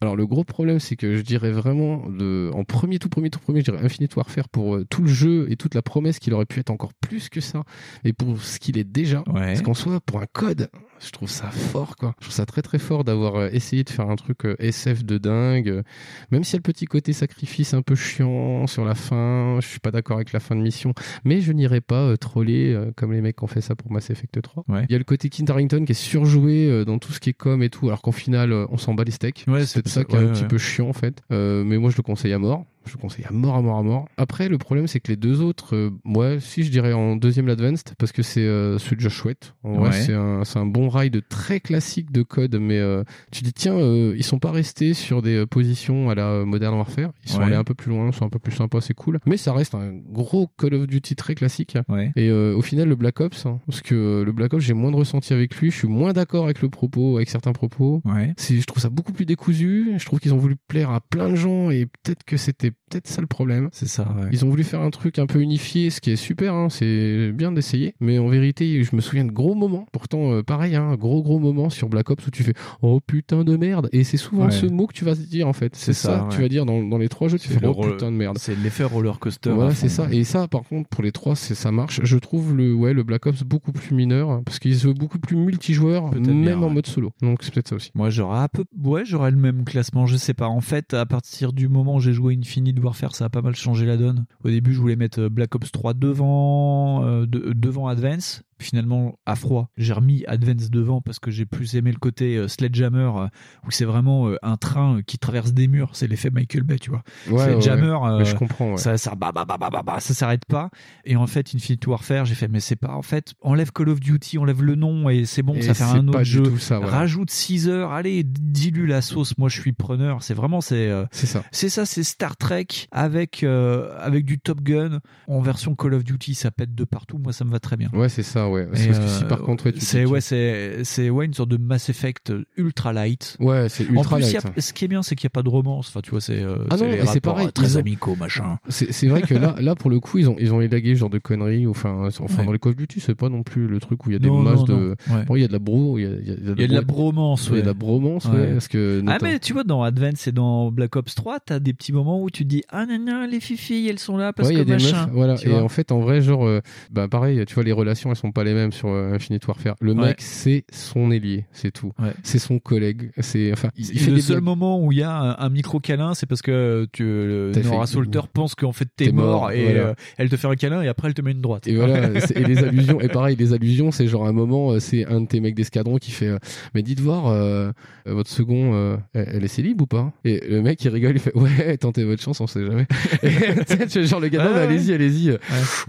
alors 0.00 0.14
le 0.14 0.26
gros 0.28 0.44
problème 0.44 0.78
c'est 0.78 0.94
que 0.94 1.16
je 1.16 1.22
dirais 1.22 1.50
vraiment 1.50 2.08
de, 2.08 2.50
en 2.54 2.62
premier 2.62 3.00
tout 3.00 3.08
premier 3.08 3.30
tout 3.30 3.40
premier 3.40 3.60
je 3.60 3.64
dirais 3.72 3.84
Infinite 3.84 4.14
Warfare 4.14 4.48
pour 4.48 4.76
euh, 4.76 4.86
tout 4.88 5.02
le 5.02 5.08
jeu 5.08 5.48
et 5.50 5.56
toute 5.56 5.74
la 5.74 5.82
promesse 5.82 6.20
qu'il 6.20 6.32
aurait 6.34 6.46
pu 6.46 6.60
être 6.60 6.70
encore 6.70 6.92
plus 7.00 7.28
que 7.28 7.40
ça 7.40 7.64
et 8.04 8.12
pour 8.12 8.40
ce 8.40 8.60
qu'il 8.60 8.78
est 8.78 8.84
déjà 8.84 9.24
Ouais. 9.26 9.40
parce 9.46 9.62
qu'en 9.62 9.74
soi 9.74 9.98
pour 10.00 10.20
un 10.20 10.26
code 10.32 10.68
je 11.04 11.10
trouve 11.10 11.30
ça 11.30 11.50
fort 11.50 11.96
quoi. 11.96 12.14
Je 12.18 12.24
trouve 12.26 12.34
ça 12.34 12.46
très 12.46 12.62
très 12.62 12.78
fort 12.78 13.04
d'avoir 13.04 13.36
euh, 13.36 13.48
essayé 13.52 13.84
de 13.84 13.90
faire 13.90 14.08
un 14.10 14.16
truc 14.16 14.44
euh, 14.44 14.56
SF 14.58 15.04
de 15.04 15.18
dingue 15.18 15.68
euh, 15.68 15.82
même 16.30 16.44
si 16.44 16.54
y 16.54 16.56
a 16.56 16.58
le 16.58 16.62
petit 16.62 16.86
côté 16.86 17.12
sacrifice 17.12 17.74
un 17.74 17.82
peu 17.82 17.94
chiant 17.94 18.66
sur 18.66 18.84
la 18.84 18.94
fin 18.94 19.58
je 19.60 19.66
suis 19.66 19.80
pas 19.80 19.90
d'accord 19.90 20.16
avec 20.16 20.32
la 20.32 20.40
fin 20.40 20.56
de 20.56 20.60
mission 20.60 20.94
mais 21.24 21.40
je 21.40 21.52
n'irai 21.52 21.80
pas 21.80 22.16
troller 22.16 22.76
comme 22.96 23.12
les 23.12 23.20
mecs 23.20 23.36
qui 23.36 23.44
ont 23.44 23.48
fait 23.48 23.60
ça 23.60 23.74
pour 23.74 23.92
Mass 23.92 24.10
Effect 24.10 24.40
3 24.40 24.64
Ouais. 24.68 24.84
il 24.88 24.92
y 24.92 24.94
a 24.94 24.98
le 24.98 25.04
côté 25.04 25.28
Kint 25.28 25.48
Harington 25.50 25.84
qui 25.84 25.92
est 25.92 25.94
surjoué 25.94 26.84
dans 26.84 26.98
tout 26.98 27.12
ce 27.12 27.20
qui 27.20 27.30
est 27.30 27.34
com 27.34 27.62
et 27.62 27.70
tout 27.70 27.86
alors 27.86 28.02
qu'en 28.02 28.12
final 28.12 28.52
on 28.52 28.76
s'en 28.76 28.94
bat 28.94 29.04
les 29.04 29.12
steaks. 29.12 29.44
Ouais, 29.48 29.64
c'est 29.66 29.86
ça 29.88 30.04
qui 30.04 30.16
est 30.16 30.18
un 30.18 30.28
petit 30.32 30.44
peu 30.44 30.58
chiant 30.58 30.88
en 30.88 30.92
fait. 30.92 31.22
Euh, 31.32 31.64
mais 31.64 31.78
moi 31.78 31.90
je 31.90 31.96
le 31.96 32.02
conseille 32.02 32.32
à 32.32 32.38
mort 32.38 32.64
je 32.88 32.94
le 32.96 33.00
conseille 33.00 33.24
à 33.28 33.32
mort 33.32 33.54
à 33.56 33.62
mort 33.62 33.78
à 33.78 33.82
mort 33.82 34.08
après 34.16 34.48
le 34.48 34.58
problème 34.58 34.86
c'est 34.86 35.00
que 35.00 35.08
les 35.12 35.16
deux 35.16 35.40
autres 35.42 35.76
euh, 35.76 35.90
ouais 36.04 36.38
si 36.40 36.62
je 36.64 36.70
dirais 36.70 36.92
en 36.92 37.14
deuxième 37.16 37.46
l'Advanced 37.46 37.94
parce 37.98 38.12
que 38.12 38.22
c'est 38.22 38.40
euh, 38.40 38.78
celui 38.78 38.96
déjà 38.96 39.08
chouette 39.08 39.54
en 39.62 39.74
vrai 39.74 39.88
Ouais. 39.90 39.92
c'est 39.92 40.14
un, 40.14 40.42
un 40.54 40.66
bon 40.66 40.88
ride 40.88 41.22
très 41.28 41.60
classique 41.60 42.10
de 42.10 42.22
code 42.22 42.56
mais 42.60 42.78
euh, 42.78 43.04
tu 43.30 43.42
dis 43.44 43.52
tiens 43.52 43.74
euh, 43.76 44.14
ils 44.16 44.24
sont 44.24 44.38
pas 44.38 44.50
restés 44.50 44.94
sur 44.94 45.22
des 45.22 45.36
euh, 45.36 45.46
positions 45.46 46.10
à 46.10 46.14
la 46.14 46.44
Modern 46.44 46.74
Warfare 46.74 47.10
ils 47.24 47.30
sont 47.30 47.38
Ouais. 47.38 47.44
allés 47.44 47.54
un 47.56 47.64
peu 47.64 47.74
plus 47.74 47.90
loin 47.90 48.08
ils 48.08 48.14
sont 48.14 48.24
un 48.24 48.30
peu 48.30 48.38
plus 48.40 48.52
sympas 48.52 48.80
c'est 48.80 48.94
cool 48.94 49.20
mais 49.26 49.36
ça 49.36 49.52
reste 49.52 49.74
un 49.74 49.92
gros 49.92 50.48
Call 50.58 50.74
of 50.74 50.86
Duty 50.86 51.14
très 51.14 51.34
classique 51.34 51.76
Ouais. 51.88 52.12
et 52.16 52.30
au 52.30 52.62
final, 52.62 52.88
le 52.88 52.96
Black 52.96 53.20
Ops, 53.20 53.46
hein, 53.46 53.60
parce 53.66 53.82
que 53.82 54.22
le 54.24 54.32
Black 54.32 54.54
Ops, 54.54 54.64
j'ai 54.64 54.74
moins 54.74 54.90
de 54.90 54.96
ressenti 54.96 55.32
avec 55.32 55.54
lui, 55.56 55.70
je 55.70 55.76
suis 55.76 55.88
moins 55.88 56.12
d'accord 56.12 56.44
avec 56.44 56.62
le 56.62 56.68
propos, 56.68 57.16
avec 57.16 57.28
certains 57.30 57.52
propos. 57.52 58.00
Ouais. 58.04 58.34
Je 58.38 58.64
trouve 58.64 58.82
ça 58.82 58.88
beaucoup 58.90 59.12
plus 59.12 59.26
décousu. 59.26 59.92
Je 59.98 60.04
trouve 60.04 60.20
qu'ils 60.20 60.32
ont 60.34 60.38
voulu 60.38 60.56
plaire 60.68 60.90
à 60.90 61.00
plein 61.00 61.28
de 61.30 61.34
gens 61.36 61.70
et 61.70 61.86
peut-être 61.86 62.24
que 62.24 62.36
c'était 62.36 62.72
peut-être 62.90 63.06
ça 63.08 63.20
le 63.20 63.26
problème. 63.26 63.68
C'est 63.72 63.88
ça. 63.88 64.02
Ouais. 64.16 64.28
Ils 64.32 64.44
ont 64.44 64.48
voulu 64.48 64.64
faire 64.64 64.80
un 64.80 64.90
truc 64.90 65.18
un 65.18 65.26
peu 65.26 65.40
unifié, 65.40 65.90
ce 65.90 66.00
qui 66.00 66.10
est 66.10 66.16
super, 66.16 66.54
hein, 66.54 66.68
c'est 66.70 67.32
bien 67.32 67.52
d'essayer. 67.52 67.94
Mais 68.00 68.18
en 68.18 68.28
vérité, 68.28 68.82
je 68.82 68.96
me 68.96 69.00
souviens 69.00 69.24
de 69.24 69.30
gros 69.30 69.54
moments. 69.54 69.86
Pourtant, 69.92 70.32
euh, 70.32 70.42
pareil, 70.42 70.74
hein, 70.76 70.94
gros 70.96 71.22
gros 71.22 71.38
moments 71.38 71.68
sur 71.70 71.88
Black 71.88 72.10
Ops 72.10 72.26
où 72.26 72.30
tu 72.30 72.42
fais 72.42 72.54
oh 72.82 73.00
putain 73.06 73.44
de 73.44 73.56
merde. 73.56 73.88
Et 73.92 74.04
c'est 74.04 74.16
souvent 74.16 74.46
Ouais. 74.46 74.50
ce 74.50 74.66
mot 74.66 74.86
que 74.86 74.94
tu 74.94 75.04
vas 75.04 75.14
dire 75.14 75.46
en 75.48 75.52
fait. 75.52 75.76
C'est 75.76 75.92
ça, 75.92 76.28
tu 76.30 76.40
vas 76.40 76.48
dire 76.48 76.64
dans, 76.64 76.82
dans 76.82 76.98
les 76.98 77.08
trois 77.08 77.28
jeux. 77.28 77.38
Tu 77.38 77.48
fais 77.48 77.64
oh 77.66 77.74
putain 77.74 78.10
de 78.10 78.16
merde. 78.16 78.38
C'est 78.38 78.54
l'effet 78.56 78.84
roller 78.84 79.18
coaster. 79.18 79.50
Voilà, 79.50 79.74
c'est 79.74 79.88
ça. 79.88 80.08
Et 80.10 80.24
ça, 80.24 80.48
par 80.48 80.62
contre, 80.62 80.88
pour 80.88 81.02
les 81.02 81.12
trois, 81.12 81.34
ça 81.36 81.70
marche. 81.72 82.00
Je 82.02 82.16
trouve 82.18 82.54
le 82.56 82.74
ouais 82.74 82.92
le 82.94 83.02
Black 83.02 83.26
Ops 83.26 83.42
beaucoup 83.42 83.72
plus 83.72 83.94
mineur 83.94 84.30
hein, 84.30 84.42
parce 84.44 84.58
qu'il 84.58 84.74
se 84.76 84.86
veut 84.88 84.94
beaucoup 84.94 85.18
plus 85.18 85.36
multijoueur, 85.36 86.10
Peut-être 86.10 86.26
même 86.26 86.42
bien, 86.42 86.62
en 86.62 86.70
mode 86.70 86.86
solo. 86.86 87.10
Donc 87.22 87.42
c'est 87.42 87.52
peut-être 87.52 87.68
ça 87.68 87.76
aussi. 87.76 87.90
Moi, 87.94 88.08
j'aurais 88.10 88.38
un 88.40 88.48
peu, 88.48 88.64
ouais, 88.82 89.04
j'aurais 89.04 89.30
le 89.30 89.36
même 89.36 89.64
classement. 89.64 90.06
Je 90.06 90.16
sais 90.16 90.34
pas. 90.34 90.46
En 90.48 90.60
fait, 90.60 90.94
à 90.94 91.04
partir 91.06 91.52
du 91.52 91.68
moment 91.68 91.96
où 91.96 92.00
j'ai 92.00 92.12
joué 92.12 92.32
Infinite 92.68 92.84
Warfare, 92.84 93.14
ça 93.14 93.24
a 93.24 93.28
pas 93.30 93.40
mal 93.42 93.54
changé 93.56 93.86
la 93.86 93.96
donne. 93.96 94.26
Au 94.44 94.48
début, 94.48 94.72
je 94.74 94.80
voulais 94.80 94.96
mettre 94.96 95.20
euh, 95.22 95.28
Black 95.30 95.54
Ops 95.54 95.72
3 95.72 95.94
devant, 95.94 97.04
euh, 97.04 97.26
de- 97.26 97.52
devant 97.54 97.86
Advance. 97.88 98.42
Finalement, 98.60 99.18
à 99.26 99.36
froid, 99.36 99.70
j'ai 99.76 99.92
remis 99.92 100.24
Advance 100.26 100.70
devant 100.70 101.00
parce 101.00 101.18
que 101.18 101.30
j'ai 101.30 101.46
plus 101.46 101.76
aimé 101.76 101.92
le 101.92 101.98
côté 101.98 102.36
euh, 102.36 102.48
Sledgehammer 102.48 103.10
euh, 103.16 103.28
où 103.66 103.70
c'est 103.70 103.84
vraiment 103.84 104.28
euh, 104.28 104.36
un 104.42 104.56
train 104.56 104.96
euh, 104.98 105.02
qui 105.02 105.18
traverse 105.18 105.52
des 105.52 105.68
murs. 105.68 105.90
C'est 105.94 106.06
l'effet 106.08 106.30
Michael 106.30 106.62
Bay, 106.64 106.78
tu 106.78 106.90
vois. 106.90 107.02
Ouais, 107.30 107.44
Sledgehammer, 107.44 107.92
ouais, 108.02 108.08
euh, 108.20 108.24
je 108.24 108.34
comprends. 108.34 108.72
ouais. 108.72 108.76
ça, 108.76 108.98
ça, 108.98 109.14
bah, 109.14 109.30
bah, 109.32 109.44
bah, 109.46 110.00
ça 110.00 110.14
s'arrête 110.14 110.44
pas. 110.46 110.70
Et 111.04 111.16
en 111.16 111.26
fait, 111.26 111.54
Infinite 111.54 111.86
Warfare, 111.86 112.24
j'ai 112.24 112.34
fait, 112.34 112.48
mais 112.48 112.60
c'est 112.60 112.76
pas, 112.76 112.92
en 112.94 113.02
fait, 113.02 113.34
enlève 113.42 113.70
Call 113.72 113.88
of 113.90 114.00
Duty, 114.00 114.38
enlève 114.38 114.62
le 114.62 114.74
nom 114.74 115.08
et 115.08 115.24
c'est 115.24 115.42
bon, 115.42 115.54
Et 115.54 115.62
ça 115.62 115.74
fait 115.74 115.84
un 115.84 116.08
autre 116.08 116.22
jeu. 116.24 116.56
ça. 116.58 116.78
Rajoute 116.80 117.30
6 117.30 117.68
heures, 117.68 117.92
allez, 117.92 118.24
dilue 118.24 118.86
la 118.86 119.02
sauce. 119.02 119.36
Moi, 119.38 119.48
je 119.48 119.60
suis 119.60 119.72
preneur. 119.72 120.22
C'est 120.22 120.34
vraiment, 120.34 120.60
c'est, 120.60 120.90
C'est 121.12 121.26
ça. 121.26 121.44
c'est 121.52 121.68
ça, 121.68 121.86
c'est 121.86 122.02
Star 122.02 122.36
Trek 122.36 122.66
avec 122.90 123.44
avec 123.44 124.24
du 124.24 124.38
Top 124.38 124.62
Gun 124.62 125.00
en 125.28 125.40
version 125.40 125.74
Call 125.74 125.94
of 125.94 126.04
Duty, 126.04 126.34
ça 126.34 126.50
pète 126.50 126.74
de 126.74 126.84
partout. 126.84 127.18
Moi, 127.18 127.32
ça 127.32 127.44
me 127.44 127.50
va 127.50 127.60
très 127.60 127.76
bien. 127.76 127.88
Ouais, 127.92 128.08
c'est 128.08 128.22
ça, 128.22 128.47
ouais. 128.50 128.66
Parce 128.66 128.86
que 128.86 128.92
si 128.94 129.24
euh, 129.24 129.28
par 129.28 129.40
contre, 129.42 129.66
ouais, 129.66 129.72
c'est 129.78 130.04
ouais, 130.04 130.20
c'est 130.20 130.84
c'est 130.84 131.10
ouais 131.10 131.26
une 131.26 131.34
sorte 131.34 131.48
de 131.50 131.56
Mass 131.56 131.88
Effect 131.88 132.32
ultra 132.56 132.92
light. 132.92 133.36
Ouais, 133.40 133.68
c'est 133.68 133.88
En 133.90 133.94
ultra 133.94 134.16
plus, 134.16 134.26
il 134.26 134.30
y 134.30 134.32
light. 134.34 134.46
a- 134.56 134.60
ce 134.60 134.72
qui 134.72 134.84
est 134.84 134.88
bien, 134.88 135.02
c'est 135.02 135.14
qu'il 135.16 135.26
n'y 135.26 135.30
a 135.30 135.36
pas 135.36 135.42
de 135.42 135.48
romance. 135.48 135.88
Enfin, 135.88 136.00
tu 136.02 136.10
vois, 136.10 136.20
c'est 136.20 136.42
euh, 136.42 136.56
Ah 136.70 136.76
c'est 137.06 137.20
pareil, 137.20 137.48
euh, 137.48 137.50
très 137.50 137.76
ont- 137.76 137.80
amicaux, 137.80 138.16
machin. 138.16 138.58
C'est 138.68 138.92
c'est 138.92 139.06
vrai 139.08 139.22
que 139.22 139.34
là, 139.34 139.54
là 139.60 139.74
pour 139.74 139.90
le 139.90 140.00
coup, 140.00 140.18
ils 140.18 140.28
ont 140.28 140.36
ils 140.38 140.52
ont 140.52 140.60
élagué 140.60 140.94
ce 140.94 141.00
genre 141.00 141.10
de 141.10 141.18
conneries. 141.18 141.66
Enfin, 141.66 142.08
enfin 142.08 142.24
Ouais. 142.40 142.44
dans 142.46 142.52
les 142.52 142.58
Call 142.58 142.70
of 142.72 142.76
Duty, 142.76 143.00
c'est 143.00 143.14
pas 143.14 143.28
non 143.28 143.42
plus 143.42 143.66
le 143.66 143.78
truc 143.80 144.04
où 144.06 144.10
il 144.10 144.14
y 144.14 144.16
a 144.16 144.18
des 144.18 144.28
Non, 144.28 144.40
masses 144.42 144.60
non, 144.60 144.64
de. 144.64 144.72
non, 145.08 145.16
ouais. 145.16 145.24
Bon, 145.26 145.36
il 145.36 145.42
y 145.42 145.44
a 145.44 145.48
de 145.48 145.52
la 145.52 145.58
bro, 145.58 145.98
il 145.98 146.02
y 146.02 146.06
a, 146.06 146.10
il 146.10 146.26
y 146.28 146.30
a- 146.30 146.34
Il 146.56 146.60
y 146.60 146.64
a 146.64 146.68
de 146.68 146.74
la 146.74 146.80
bromance, 146.82 147.48
Il 147.50 147.56
y 147.56 147.58
a 147.58 147.62
de 147.62 147.66
la 147.66 147.74
bromance, 147.74 148.24
ouais, 148.26 148.52
parce 148.52 148.68
que. 148.68 149.02
Ah 149.06 149.18
mais 149.22 149.38
tu 149.38 149.52
vois 149.52 149.64
dans 149.64 149.82
Advance 149.82 150.26
et 150.26 150.32
dans 150.32 150.70
Black 150.70 150.96
Ops 150.96 151.14
3 151.14 151.38
t'as 151.40 151.58
des 151.58 151.72
petits 151.72 151.92
moments 151.92 152.22
où 152.22 152.30
tu 152.30 152.44
te 152.44 152.48
dis 152.48 152.62
ah 152.70 152.86
non 152.86 152.98
non 152.98 153.26
les 153.30 153.40
filles 153.40 153.88
elles 153.88 153.98
sont 153.98 154.16
là 154.16 154.32
parce 154.32 154.48
il 154.50 154.52
y 154.52 154.56
que 154.56 154.62
a 154.62 154.64
des 154.64 154.72
machin 154.72 155.06
meufs, 155.06 155.14
voilà. 155.14 155.34
Et 155.44 155.52
en 155.54 155.68
fait, 155.68 155.92
en 155.92 156.00
vrai, 156.00 156.20
genre, 156.20 156.48
bah 156.90 157.08
pareil, 157.08 157.44
tu 157.46 157.54
vois, 157.54 157.64
les 157.64 157.72
relations, 157.72 158.10
elles 158.10 158.16
sont 158.16 158.32
pas 158.38 158.44
les 158.44 158.54
mêmes 158.54 158.72
sur 158.72 158.88
euh, 158.88 159.12
Infinite 159.14 159.46
Warfare. 159.46 159.74
Le 159.80 159.92
Ouais. 159.92 160.08
mec, 160.08 160.20
c'est 160.20 160.64
son 160.72 161.10
ailier, 161.10 161.46
c'est 161.52 161.72
tout. 161.72 161.92
C'est 162.22 162.38
son 162.38 162.58
collègue, 162.58 163.10
c'est, 163.18 163.52
enfin, 163.52 163.70
il, 163.76 163.86
il 163.92 163.98
fait 164.00 164.10
le 164.10 164.20
seul 164.20 164.36
blagues. 164.36 164.44
moment 164.44 164.84
où 164.84 164.92
il 164.92 164.98
y 164.98 165.02
a 165.02 165.10
un, 165.12 165.36
un 165.38 165.48
micro 165.48 165.80
câlin 165.80 166.14
c'est 166.14 166.26
parce 166.26 166.42
que 166.42 166.86
tu 166.92 167.02
le, 167.04 167.50
T'as 167.52 167.62
Nora 167.62 167.86
Salter 167.86 168.20
pense 168.32 168.54
qu'en 168.54 168.72
fait 168.72 168.88
t'es 168.96 169.10
mort, 169.10 169.40
mort, 169.42 169.50
et 169.52 169.62
voilà. 169.64 169.80
euh, 169.80 169.94
elle 170.18 170.28
te 170.28 170.36
fait 170.36 170.46
un 170.46 170.54
câlin 170.54 170.82
et 170.82 170.88
après 170.88 171.08
elle 171.08 171.14
te 171.14 171.22
met 171.22 171.32
une 171.32 171.40
droite 171.40 171.66
Et 171.66 171.74
voilà, 171.74 172.10
et 172.34 172.44
les 172.44 172.58
allusions, 172.62 173.00
et 173.00 173.08
pareil, 173.08 173.34
les 173.36 173.52
allusions, 173.52 173.90
c'est 173.90 174.06
genre 174.06 174.26
un 174.26 174.32
moment, 174.32 174.72
euh, 174.72 174.78
c'est 174.78 175.04
un 175.06 175.20
de 175.22 175.26
tes 175.26 175.40
mecs 175.40 175.54
d'escadron 175.56 175.96
qui 175.98 176.10
fait, 176.12 176.28
euh, 176.28 176.38
mais 176.74 176.82
dites 176.82 177.00
voir, 177.00 177.26
euh, 177.26 177.70
euh, 178.06 178.14
votre 178.14 178.30
second, 178.30 178.72
euh, 178.74 178.96
elle, 179.14 179.28
elle 179.34 179.44
est 179.44 179.48
célib 179.48 179.80
ou 179.80 179.86
pas? 179.86 180.12
Et 180.24 180.40
le 180.48 180.62
mec 180.62 180.82
il 180.84 180.88
rigole, 180.90 181.16
il 181.16 181.20
fait, 181.20 181.34
ouais, 181.36 181.76
tentez 181.78 182.04
votre 182.04 182.22
chance, 182.22 182.40
on 182.40 182.46
sait 182.46 182.64
jamais. 182.64 182.86
Et, 183.22 184.06
genre 184.06 184.20
le 184.20 184.28
gars, 184.28 184.44
allez-y, 184.56 184.92
allez-y, 184.92 185.30
euh, 185.30 185.38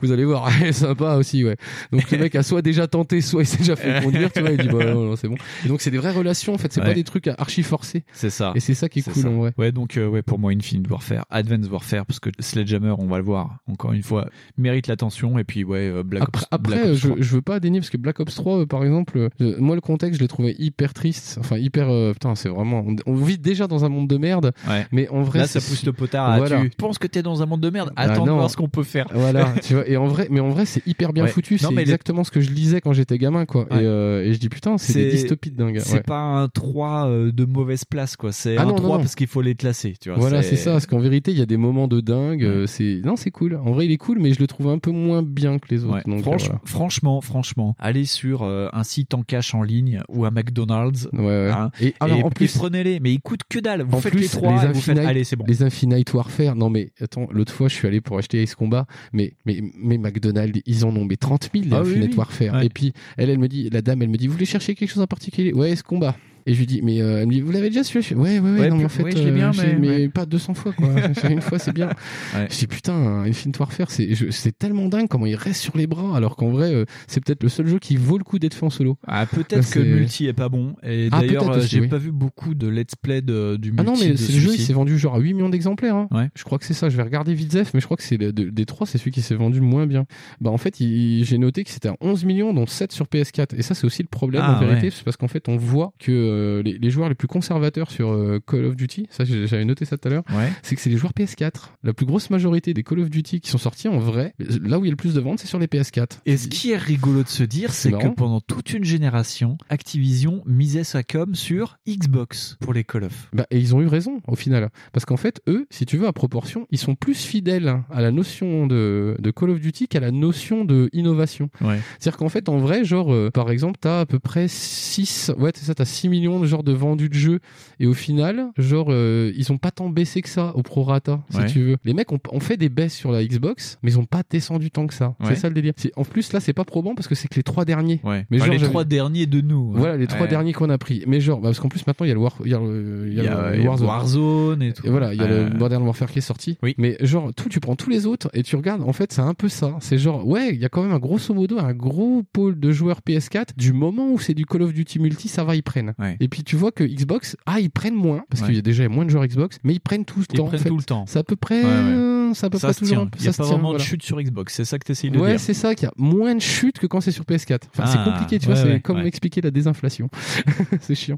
vous 0.01 0.11
allez 0.11 0.25
voir, 0.25 0.49
elle 0.61 0.67
est 0.69 0.71
sympa 0.73 1.15
aussi, 1.15 1.43
ouais. 1.43 1.57
Donc 1.91 2.09
le 2.11 2.17
mec 2.17 2.35
a 2.39 2.43
soit 2.43 2.61
déjà 2.61 2.87
tenté, 2.87 3.21
soit 3.21 3.43
il 3.43 3.45
s'est 3.45 3.57
déjà 3.57 3.75
fait 3.75 4.01
conduire, 4.03 4.31
tu 4.31 4.41
vois, 4.41 4.51
il 4.51 4.57
dit, 4.57 4.67
bah 4.67 4.85
non, 4.93 5.05
non, 5.05 5.15
c'est 5.15 5.27
bon. 5.27 5.35
Et 5.65 5.67
donc 5.67 5.81
c'est 5.81 5.91
des 5.91 5.97
vraies 5.97 6.11
relations, 6.11 6.53
en 6.53 6.57
fait, 6.57 6.71
c'est 6.73 6.81
Ouais. 6.81 6.87
pas 6.87 6.93
des 6.93 7.03
trucs 7.03 7.27
archi 7.27 7.61
forcés. 7.63 8.03
c'est 8.13 8.29
ça 8.29 8.51
Et 8.55 8.59
c'est 8.59 8.73
ça 8.73 8.89
qui 8.89 8.99
est 8.99 9.03
cool 9.03 9.13
ça. 9.23 9.29
en 9.29 9.37
vrai. 9.37 9.53
ouais 9.57 9.71
donc 9.71 9.97
euh, 9.97 10.07
ouais 10.07 10.21
pour 10.21 10.39
moi 10.39 10.51
Infinite 10.51 10.89
Warfare 10.89 11.25
Advance 11.29 11.67
Warfare 11.69 12.05
parce 12.05 12.19
que 12.19 12.29
Sledgehammer 12.39 12.95
on 12.97 13.07
va 13.07 13.17
le 13.17 13.23
voir 13.23 13.57
encore 13.67 13.91
une 13.93 14.03
fois 14.03 14.27
mérite 14.57 14.87
l'attention 14.87 15.37
et 15.39 15.43
puis 15.43 15.63
ouais 15.63 15.89
euh, 15.89 16.03
Black 16.03 16.23
Après, 16.23 16.41
Ops 16.43 16.47
après 16.51 16.75
Black 16.77 16.85
Ops 16.91 16.97
je, 16.99 17.07
3. 17.09 17.17
je 17.19 17.35
veux 17.35 17.41
pas 17.41 17.59
dénier 17.59 17.79
parce 17.79 17.89
que 17.89 17.97
Black 17.97 18.19
Ops 18.19 18.33
3, 18.35 18.59
euh, 18.61 18.65
par 18.65 18.83
exemple, 18.83 19.29
euh, 19.41 19.55
moi 19.59 19.75
le 19.75 19.81
contexte, 19.81 20.17
je 20.19 20.23
l'ai 20.23 20.27
trouvé 20.27 20.55
hyper 20.57 20.93
triste. 20.93 21.37
Enfin, 21.39 21.57
hyper. 21.57 21.89
euh, 21.89 22.13
putain, 22.13 22.35
c'est 22.35 22.49
vraiment. 22.49 22.83
On, 22.87 22.95
on 23.05 23.15
vit 23.15 23.37
déjà 23.37 23.67
dans 23.67 23.83
un 23.85 23.89
monde 23.89 24.07
de 24.07 24.17
merde. 24.17 24.53
Ouais. 24.67 24.87
Mais 24.91 25.07
en 25.09 25.21
vrai. 25.21 25.39
là 25.39 25.47
ça 25.47 25.59
pousse 25.59 25.83
le 25.85 25.91
potard 25.93 26.29
à 26.29 26.37
Voilà. 26.37 26.61
tu 26.61 26.69
penses 26.71 26.97
que 26.97 27.07
t'es 27.07 27.21
dans 27.21 27.41
un 27.41 27.45
monde 27.45 27.61
de 27.61 27.69
merde 27.69 27.89
Bah 27.95 28.03
attends 28.03 28.23
de 28.23 28.29
non. 28.29 28.37
voir 28.37 28.49
ce 28.49 28.55
qu'on 28.57 28.69
peut 28.69 28.83
faire 28.83 29.07
Voilà, 29.13 29.53
tu 29.63 29.73
vois. 29.73 29.87
Et 29.87 29.97
en 29.97 30.07
vrai, 30.07 30.27
mais 30.31 30.39
en 30.39 30.49
vrai, 30.49 30.65
c'est 30.65 30.85
hyper 30.87 31.13
bien 31.13 31.23
Ouais. 31.25 31.29
foutu. 31.29 31.57
C'est 31.57 31.75
exactement 31.77 32.23
ce 32.29 32.31
que 32.31 32.41
je 32.41 32.51
lisais 32.51 32.79
quand 32.79 32.93
j'étais 32.93 33.17
gamin, 33.17 33.45
quoi. 33.45 33.61
Ouais. 33.71 33.81
Et, 33.83 33.85
euh, 33.85 34.23
et 34.23 34.33
je 34.33 34.39
dis 34.39 34.49
putain, 34.49 34.77
c'est 34.77 34.93
des 34.93 35.09
dystopies 35.11 35.49
de 35.51 35.57
dingue. 35.57 35.79
C'est 35.81 35.95
Ouais. 35.95 36.01
pas 36.01 36.19
un 36.19 36.47
3 36.47 37.07
euh, 37.07 37.31
de 37.31 37.45
mauvaise 37.45 37.85
place, 37.85 38.15
quoi. 38.15 38.31
C'est 38.31 38.55
Ah 38.57 38.61
un 38.61 38.65
non, 38.65 38.71
non, 38.71 38.75
3 38.77 38.97
non. 38.97 39.03
parce 39.03 39.15
qu'il 39.15 39.27
faut 39.27 39.41
les 39.41 39.55
classer, 39.55 39.95
tu 39.99 40.09
vois. 40.09 40.19
Voilà, 40.19 40.43
c'est 40.43 40.55
ça. 40.55 40.73
Parce 40.73 40.85
qu'en 40.85 40.99
vérité, 40.99 41.31
il 41.31 41.39
y 41.39 41.41
a 41.41 41.45
des 41.47 41.57
moments 41.57 41.87
de 41.87 41.99
dingue. 42.01 42.43
euh, 42.43 42.67
C'est 42.67 43.01
non, 43.03 43.15
c'est 43.15 43.31
cool. 43.31 43.55
En 43.55 43.71
vrai, 43.71 43.85
il 43.87 43.91
est 43.91 43.97
cool, 43.97 44.19
mais 44.19 44.31
je 44.33 44.39
le 44.39 44.47
trouve 44.47 44.67
un 44.69 44.77
peu 44.77 44.91
moins 44.91 45.23
bien 45.23 45.57
que 45.59 45.67
les 45.71 45.83
autres. 45.85 46.07
Donc, 46.07 46.21
Franch- 46.23 46.45
voilà. 46.45 46.61
Franchement, 46.65 47.21
franchement, 47.21 47.75
allez 47.79 48.05
sur 48.05 48.43
euh, 48.43 48.67
un 48.73 48.83
site 48.83 49.13
en 49.15 49.23
cash 49.23 49.55
en 49.55 49.63
ligne 49.63 50.01
ou 50.09 50.25
un 50.25 50.31
McDonald's. 50.31 51.09
Ouais, 51.13 51.19
ouais. 51.25 51.49
hein, 51.51 51.71
Et 51.81 51.95
alors, 51.99 52.25
en 52.25 52.29
plus- 52.29 52.55
prenez-les, 52.57 52.99
mais 52.99 53.11
ils 53.13 53.21
coûtent 53.21 53.43
que 53.49 53.59
dalle. 53.59 53.81
Vous 53.83 53.97
en 53.97 54.01
faites 54.01 54.11
plus, 54.13 54.21
les 54.21 54.27
3 54.27 54.63
et 54.63 54.67
vous 54.71 54.79
faites, 54.81 54.97
allez, 54.99 55.23
c'est 55.23 55.35
bon. 55.35 55.45
Les 55.47 55.63
Infinite 55.63 56.13
Warfare. 56.13 56.55
Non, 56.55 56.69
mais 56.69 56.91
attends, 57.01 57.27
l'autre 57.31 57.51
fois, 57.53 57.67
je 57.67 57.73
suis 57.75 57.87
allé 57.87 58.01
pour 58.01 58.17
acheter 58.17 58.41
Ace 58.43 58.53
Combat, 58.55 58.85
mais, 59.13 59.33
mais, 59.45 59.61
mais 59.81 59.97
McDonald's, 59.97 60.59
ils 60.65 60.85
en 60.85 60.95
ont 60.95 61.05
mais 61.05 61.15
30 61.17 61.49
000, 61.53 61.65
les 61.65 61.71
Ah 61.75 61.81
oui. 62.17 62.49
Ouais. 62.49 62.65
Et 62.65 62.69
puis, 62.69 62.93
elle, 63.17 63.29
elle 63.29 63.39
me 63.39 63.47
dit, 63.47 63.69
la 63.69 63.81
dame, 63.81 64.01
elle 64.01 64.09
me 64.09 64.17
dit, 64.17 64.27
vous 64.27 64.33
voulez 64.33 64.45
chercher 64.45 64.75
quelque 64.75 64.89
chose 64.89 65.03
en 65.03 65.07
particulier? 65.07 65.53
Ouais, 65.53 65.71
Ace 65.71 65.83
Combat. 65.83 66.15
Et 66.49 66.53
je 66.55 66.59
lui 66.59 66.65
dis, 66.65 66.81
mais 66.81 66.99
euh, 66.99 67.19
elle 67.21 67.27
me 67.27 67.31
dit, 67.31 67.41
vous 67.41 67.51
l'avez 67.51 67.67
déjà 67.69 67.83
su? 67.83 67.99
Ouais, 67.99 68.03
ouais, 68.15 68.39
ouais, 68.39 68.59
Ouais, 68.59 68.69
non, 68.69 68.77
mais 68.77 68.85
en 68.85 68.89
fait, 68.89 69.03
ouais, 69.03 69.11
je 69.11 69.19
l'ai 69.21 69.29
euh, 69.29 69.33
bien, 69.35 69.51
dis, 69.51 69.59
mais- 69.79 69.87
ouais. 69.89 70.09
pas 70.09 70.25
200 70.25 70.55
fois, 70.55 70.71
quoi. 70.73 70.87
Une 71.29 71.41
fois, 71.41 71.59
c'est 71.59 71.73
bien. 71.73 71.91
Je 72.33 72.57
dis, 72.57 72.65
putain, 72.65 73.21
Infinite 73.23 73.59
Warfare, 73.59 73.91
c'est, 73.91 74.15
je- 74.15 74.31
c'est 74.31 74.57
tellement 74.57 74.87
dingue 74.87 75.07
comment 75.07 75.27
il 75.27 75.35
reste 75.35 75.61
sur 75.61 75.77
les 75.77 75.85
bras, 75.85 76.17
alors 76.17 76.35
qu'en 76.35 76.49
vrai, 76.49 76.73
euh, 76.73 76.85
c'est 77.05 77.23
peut-être 77.23 77.43
le 77.43 77.49
seul 77.49 77.67
jeu 77.67 77.77
qui 77.77 77.97
vaut 77.97 78.17
le 78.17 78.23
coup 78.23 78.39
d'être 78.39 78.55
fait 78.55 78.65
en 78.65 78.71
solo. 78.71 78.97
Ah, 79.05 79.27
peut-être 79.27 79.69
que 79.69 79.77
le 79.79 79.95
multi 79.97 80.25
est 80.25 80.33
pas 80.33 80.49
bon. 80.49 80.73
Et 80.81 81.09
Ah, 81.11 81.19
d'ailleurs, 81.21 81.49
aussi, 81.55 81.67
j'ai 81.67 81.81
oui. 81.81 81.87
pas 81.87 81.99
vu 81.99 82.11
beaucoup 82.11 82.55
de 82.55 82.67
let's 82.67 82.95
play 82.99 83.21
de, 83.21 83.55
du 83.57 83.69
multi. 83.71 83.83
Ah 83.87 83.91
non, 83.91 83.93
mais 83.99 84.17
c'est 84.17 84.33
le 84.33 84.39
jeu, 84.39 84.51
il 84.55 84.59
s'est 84.59 84.73
vendu 84.73 84.97
genre 84.97 85.13
à 85.15 85.19
8 85.19 85.35
millions 85.35 85.49
d'exemplaires. 85.49 85.95
Hein. 85.95 86.07
Ouais. 86.09 86.29
Je 86.35 86.43
crois 86.45 86.57
que 86.57 86.65
c'est 86.65 86.73
ça. 86.73 86.89
Je 86.89 86.97
vais 86.97 87.03
regarder 87.03 87.35
vite 87.35 87.51
Zef, 87.51 87.75
mais 87.75 87.79
je 87.79 87.85
crois 87.85 87.95
que 87.97 88.03
c'est 88.03 88.17
le- 88.17 88.33
de- 88.33 88.49
des 88.49 88.65
trois, 88.65 88.87
c'est 88.87 88.97
celui 88.97 89.11
qui 89.11 89.21
s'est 89.21 89.35
vendu 89.35 89.59
le 89.59 89.65
moins 89.67 89.85
bien. 89.85 90.05
Bah 90.41 90.49
en 90.49 90.57
fait, 90.57 90.79
il- 90.79 91.23
j'ai 91.25 91.37
noté 91.37 91.63
que 91.63 91.69
c'était 91.69 91.89
à 91.89 91.95
11 92.01 92.25
millions, 92.25 92.53
dont 92.55 92.65
7 92.65 92.91
sur 92.91 93.05
PS4. 93.07 93.53
Et 93.55 93.61
ça, 93.61 93.75
c'est 93.75 93.85
aussi 93.85 94.01
le 94.01 94.07
problème 94.09 94.41
Ah, 94.43 94.57
en 94.57 94.59
vérité, 94.65 94.89
c'est 94.89 95.03
parce 95.03 95.15
qu'en 95.17 95.27
fait, 95.27 95.47
on 95.47 95.57
voit 95.57 95.93
que 95.99 96.11
euh, 96.39 96.61
les, 96.63 96.77
les 96.77 96.89
joueurs 96.89 97.09
les 97.09 97.15
plus 97.15 97.27
conservateurs 97.27 97.91
sur 97.91 98.11
euh, 98.11 98.39
Call 98.45 98.65
of 98.65 98.75
Duty, 98.75 99.07
ça 99.09 99.23
j'avais 99.25 99.65
noté 99.65 99.85
ça 99.85 99.97
tout 99.97 100.07
à 100.07 100.11
l'heure, 100.11 100.23
Ouais. 100.35 100.51
c'est 100.63 100.75
que 100.75 100.81
c'est 100.81 100.89
les 100.89 100.97
joueurs 100.97 101.13
PS4. 101.13 101.71
La 101.83 101.93
plus 101.93 102.05
grosse 102.05 102.29
majorité 102.29 102.73
des 102.73 102.83
Call 102.83 102.99
of 102.99 103.09
Duty 103.09 103.41
qui 103.41 103.49
sont 103.49 103.57
sortis 103.57 103.87
en 103.87 103.99
vrai, 103.99 104.33
là 104.39 104.79
où 104.79 104.85
il 104.85 104.87
y 104.87 104.89
a 104.89 104.91
le 104.91 104.95
plus 104.97 105.13
de 105.13 105.19
ventes, 105.19 105.39
c'est 105.39 105.47
sur 105.47 105.59
les 105.59 105.67
PS4. 105.67 106.19
Et 106.25 106.37
ce 106.37 106.47
qui 106.47 106.71
est 106.71 106.77
rigolo 106.77 107.23
de 107.23 107.27
se 107.29 107.43
dire, 107.43 107.71
c'est 107.73 107.91
que 107.91 108.07
pendant 108.07 108.41
toute 108.41 108.73
une 108.73 108.83
génération, 108.83 109.57
Activision 109.69 110.41
misait 110.45 110.83
sa 110.83 111.03
com 111.03 111.35
sur 111.35 111.77
Xbox 111.87 112.57
pour 112.59 112.73
les 112.73 112.83
Call 112.83 113.03
of. 113.05 113.29
Bah, 113.33 113.45
et 113.51 113.59
ils 113.59 113.75
ont 113.75 113.81
eu 113.81 113.87
raison 113.87 114.21
au 114.27 114.35
final. 114.35 114.69
Parce 114.93 115.05
qu'en 115.05 115.17
fait, 115.17 115.41
eux, 115.47 115.65
si 115.69 115.85
tu 115.85 115.97
veux, 115.97 116.07
à 116.07 116.13
proportion, 116.13 116.67
ils 116.71 116.77
sont 116.77 116.95
plus 116.95 117.15
fidèles 117.25 117.81
à 117.91 118.01
la 118.01 118.11
notion 118.11 118.67
de, 118.67 119.15
de 119.19 119.31
Call 119.31 119.49
of 119.51 119.59
Duty 119.59 119.87
qu'à 119.87 119.99
la 119.99 120.11
notion 120.11 120.65
de 120.65 120.89
innovation. 120.93 121.49
Ouais. 121.61 121.79
C'est-à-dire 121.99 122.17
qu'en 122.17 122.29
fait, 122.29 122.49
en 122.49 122.57
vrai, 122.57 122.83
genre, 122.83 123.13
euh, 123.13 123.29
par 123.31 123.51
exemple, 123.51 123.77
t'as 123.79 124.01
à 124.01 124.05
peu 124.05 124.19
près 124.19 124.47
6, 124.47 125.31
ouais, 125.37 125.51
c'est 125.55 125.65
ça, 125.65 125.75
t'as 125.75 125.85
6 125.85 126.09
millions 126.19 126.39
de 126.39 126.45
genre 126.45 126.63
de 126.63 126.71
vendus 126.73 127.09
de 127.09 127.13
jeux. 127.13 127.39
Et 127.79 127.87
au 127.87 127.93
final, 127.93 128.47
genre, 128.57 128.87
euh, 128.89 129.31
ils 129.35 129.51
ont 129.51 129.57
pas 129.57 129.71
tant 129.71 129.89
baissé 129.89 130.21
que 130.21 130.29
ça 130.29 130.55
au 130.55 130.61
prorata, 130.63 131.21
si 131.29 131.37
Ouais. 131.37 131.45
tu 131.47 131.61
veux. 131.61 131.77
Les 131.85 131.93
mecs 131.93 132.11
ont, 132.11 132.19
ont 132.31 132.39
fait 132.39 132.57
des 132.57 132.69
baisses 132.69 132.93
sur 132.95 133.11
la 133.11 133.23
Xbox, 133.25 133.77
mais 133.83 133.91
ils 133.91 133.99
ont 133.99 134.05
pas 134.05 134.21
descendu 134.29 134.71
tant 134.71 134.87
que 134.87 134.93
ça. 134.93 135.15
Ouais. 135.19 135.27
C'est 135.29 135.35
ça 135.35 135.47
le 135.47 135.53
délire. 135.53 135.73
C'est- 135.77 135.91
En 135.95 136.03
plus, 136.03 136.31
là, 136.33 136.39
c'est 136.39 136.53
pas 136.53 136.65
probant 136.65 136.95
parce 136.95 137.07
que 137.07 137.15
c'est 137.15 137.27
que 137.27 137.35
les 137.35 137.43
trois 137.43 137.65
derniers. 137.65 137.99
Ouais. 138.03 138.25
Mais 138.29 138.37
Enfin, 138.37 138.45
genre, 138.51 138.55
les 138.55 138.61
trois 138.67 138.83
derniers 138.85 139.25
de 139.25 139.41
nous. 139.41 139.71
hein. 139.75 139.79
Voilà, 139.79 139.97
les 139.97 140.07
trois 140.07 140.27
derniers 140.27 140.53
qu'on 140.53 140.69
a 140.69 140.77
pris. 140.77 141.03
Mais 141.07 141.19
genre, 141.21 141.39
bah, 141.39 141.49
parce 141.49 141.59
qu'en 141.59 141.69
plus, 141.69 141.85
maintenant, 141.87 142.05
il 142.05 142.09
y 142.09 142.11
a 142.11 142.15
le, 142.15 142.19
War, 142.19 142.35
il 142.43 142.51
y 142.51 142.53
a 142.53 142.59
le, 142.59 143.09
y 143.13 143.19
a 143.19 143.53
y 143.55 143.57
le 143.61 143.67
Warzone. 143.67 143.87
Warzone 143.87 144.61
et 144.61 144.73
tout. 144.73 144.85
Et 144.85 144.89
voilà, 144.89 145.13
il 145.13 145.19
y 145.19 145.23
a 145.23 145.25
Euh, 145.29 145.49
le 145.49 145.57
Modern 145.57 145.83
Warfare 145.83 146.11
qui 146.11 146.19
est 146.19 146.21
sorti. 146.21 146.57
Oui. 146.63 146.73
Mais 146.77 146.97
genre, 147.01 147.31
tout, 147.35 147.49
tu 147.49 147.59
prends 147.59 147.75
tous 147.75 147.89
les 147.89 148.05
autres 148.05 148.29
et 148.33 148.43
tu 148.43 148.55
regardes, 148.55 148.81
en 148.81 148.93
fait, 148.93 149.11
c'est 149.13 149.21
un 149.21 149.33
peu 149.33 149.47
ça. 149.49 149.75
C'est 149.79 149.97
genre, 149.97 150.27
ouais, 150.27 150.49
il 150.53 150.59
y 150.59 150.65
a 150.65 150.69
quand 150.69 150.81
même 150.83 150.91
un 150.91 150.99
grosso 150.99 151.33
modo 151.33 151.59
un 151.59 151.73
gros 151.73 152.23
pôle 152.33 152.59
de 152.59 152.71
joueurs 152.71 153.01
PS4. 153.07 153.53
Du 153.57 153.73
moment 153.73 154.11
où 154.11 154.19
c'est 154.19 154.33
du 154.33 154.45
Call 154.45 154.61
of 154.63 154.73
Duty 154.73 154.99
multi, 154.99 155.27
ça 155.27 155.43
va, 155.43 155.55
ils 155.55 155.63
prennent. 155.63 155.93
Ouais. 156.09 156.17
Et 156.19 156.27
puis 156.27 156.43
tu 156.43 156.55
vois 156.55 156.71
que 156.71 156.83
Xbox, 156.83 157.35
ah, 157.45 157.59
ils 157.59 157.69
prennent 157.69 157.95
moins, 157.95 158.23
parce 158.29 158.41
Ouais. 158.41 158.47
qu'il 158.47 158.55
y 158.55 158.59
a 158.59 158.61
déjà 158.61 158.87
moins 158.89 159.05
de 159.05 159.09
joueurs 159.09 159.25
Xbox, 159.25 159.57
mais 159.63 159.73
ils 159.73 159.79
prennent 159.79 160.05
tout 160.05 160.19
le 160.19 160.25
Ils 160.31 160.37
temps. 160.37 160.45
en 160.45 160.47
prennent 160.47 160.59
fait. 160.59 160.69
tout 160.69 160.77
le 160.77 160.83
temps. 160.83 161.05
C'est 161.07 161.19
à 161.19 161.23
peu 161.23 161.35
près, 161.35 161.63
Ouais, 161.63 161.69
ouais. 161.69 162.31
c'est 162.33 162.45
à 162.45 162.49
peu 162.49 162.57
ça 162.57 162.67
près 162.67 162.73
se 162.73 162.79
toujours. 162.79 162.97
tient. 162.97 163.09
Il 163.17 163.21
n'y 163.23 163.27
a 163.27 163.31
ça 163.33 163.37
pas 163.37 163.43
tient, 163.43 163.53
vraiment 163.53 163.69
voilà. 163.69 163.83
de 163.83 163.87
chute 163.89 164.03
sur 164.03 164.21
Xbox. 164.21 164.53
C'est 164.55 164.65
ça 164.65 164.77
que 164.79 164.85
tu 164.85 164.91
essayes 164.91 165.11
de 165.11 165.19
Ouais, 165.19 165.31
dire. 165.31 165.39
c'est 165.39 165.53
ça, 165.53 165.75
qu'il 165.75 165.85
y 165.85 165.87
a 165.87 165.93
moins 165.97 166.35
de 166.35 166.39
chutes 166.41 166.79
que 166.79 166.87
quand 166.87 167.01
c'est 167.01 167.11
sur 167.11 167.23
PS4. 167.25 167.67
Enfin, 167.73 167.83
Ah, 167.85 167.87
c'est 167.87 168.03
compliqué, 168.11 168.39
tu 168.39 168.45
vois, 168.47 168.55
ouais, 168.55 168.61
c'est 168.61 168.67
ouais, 168.73 168.79
comme 168.81 168.97
ouais. 168.97 169.07
expliquer 169.07 169.41
la 169.41 169.51
désinflation. 169.51 170.09
c'est 170.81 170.95
chiant. 170.95 171.17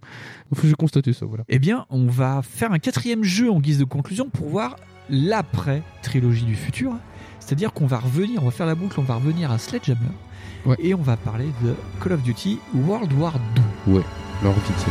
Faut 0.53 0.61
que 0.63 0.67
je 0.67 0.75
constate 0.75 1.11
ça, 1.11 1.25
voilà. 1.25 1.43
Eh 1.49 1.59
bien, 1.59 1.85
on 1.89 2.05
va 2.07 2.41
faire 2.43 2.71
un 2.71 2.79
quatrième 2.79 3.23
jeu 3.23 3.49
en 3.51 3.59
guise 3.59 3.77
de 3.79 3.83
conclusion 3.85 4.29
pour 4.29 4.49
voir 4.49 4.75
l'après 5.09 5.81
trilogie 6.01 6.45
du 6.45 6.55
futur. 6.55 6.93
C'est-à-dire 7.39 7.73
qu'on 7.73 7.87
va 7.87 7.97
revenir, 7.99 8.41
on 8.43 8.45
va 8.45 8.51
faire 8.51 8.65
la 8.67 8.75
boucle, 8.75 8.99
on 8.99 9.03
va 9.03 9.15
revenir 9.15 9.51
à 9.51 9.57
Sledgehammer. 9.57 9.99
Ouais. 10.65 10.75
Et 10.79 10.93
on 10.93 11.01
va 11.01 11.17
parler 11.17 11.47
de 11.63 11.73
Call 12.01 12.13
of 12.13 12.21
Duty 12.21 12.59
World 12.75 13.11
War 13.13 13.33
2. 13.87 13.93
Ouais, 13.93 14.03
alors 14.41 14.55
vite, 14.55 14.85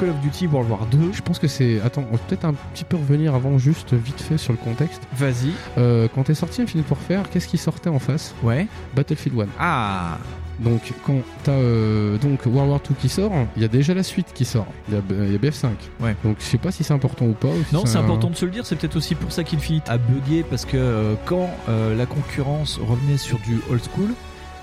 Call 0.00 0.08
of 0.10 0.20
Duty 0.20 0.46
World 0.46 0.70
War 0.70 0.86
2. 0.90 1.12
Je 1.12 1.20
pense 1.22 1.38
que 1.38 1.46
c'est. 1.46 1.80
Attends, 1.82 2.04
on 2.10 2.16
va 2.16 2.18
peut-être 2.26 2.46
un 2.46 2.54
petit 2.72 2.84
peu 2.84 2.96
revenir 2.96 3.34
avant, 3.34 3.58
juste 3.58 3.92
vite 3.92 4.20
fait 4.20 4.38
sur 4.38 4.52
le 4.52 4.58
contexte. 4.58 5.02
Vas-y. 5.14 5.52
Euh, 5.78 6.08
quand 6.14 6.30
est 6.30 6.34
sorti 6.34 6.62
Infinite 6.62 6.88
Warfare, 6.90 7.28
qu'est-ce 7.30 7.46
qui 7.46 7.58
sortait 7.58 7.90
en 7.90 7.98
face? 7.98 8.34
Ouais. 8.42 8.66
Battlefield 8.96 9.38
1. 9.40 9.46
Ah 9.58 10.16
Donc 10.58 10.92
quand 11.04 11.20
t'as 11.44 11.52
euh, 11.52 12.16
donc 12.18 12.46
World 12.46 12.70
War 12.70 12.80
2 12.88 12.94
qui 12.98 13.08
sort, 13.10 13.32
il 13.56 13.62
y 13.62 13.64
a 13.64 13.68
déjà 13.68 13.92
la 13.94 14.02
suite 14.02 14.28
qui 14.34 14.44
sort. 14.46 14.66
Il 14.88 14.94
y 14.94 14.96
a, 14.96 15.00
il 15.26 15.32
y 15.32 15.34
a 15.34 15.38
BF5. 15.38 15.68
Ouais. 16.00 16.16
Donc 16.24 16.36
je 16.38 16.44
sais 16.44 16.58
pas 16.58 16.70
si 16.72 16.82
c'est 16.82 16.94
important 16.94 17.26
ou 17.26 17.32
pas. 17.34 17.48
ou 17.48 17.62
si 17.68 17.74
Non, 17.74 17.84
c'est 17.86 17.98
un- 17.98 18.00
important 18.04 18.30
de 18.30 18.36
se 18.36 18.44
le 18.46 18.50
dire, 18.50 18.64
c'est 18.66 18.76
peut-être 18.76 18.96
aussi 18.96 19.14
pour 19.14 19.32
ça 19.32 19.44
qu'Infinite 19.44 19.88
a 19.88 19.98
bugué, 19.98 20.44
parce 20.48 20.64
que 20.64 20.76
euh, 20.76 21.14
quand 21.26 21.50
euh, 21.68 21.94
la 21.94 22.06
concurrence 22.06 22.78
revenait 22.82 23.18
sur 23.18 23.38
du 23.40 23.58
old 23.70 23.82
school, 23.94 24.08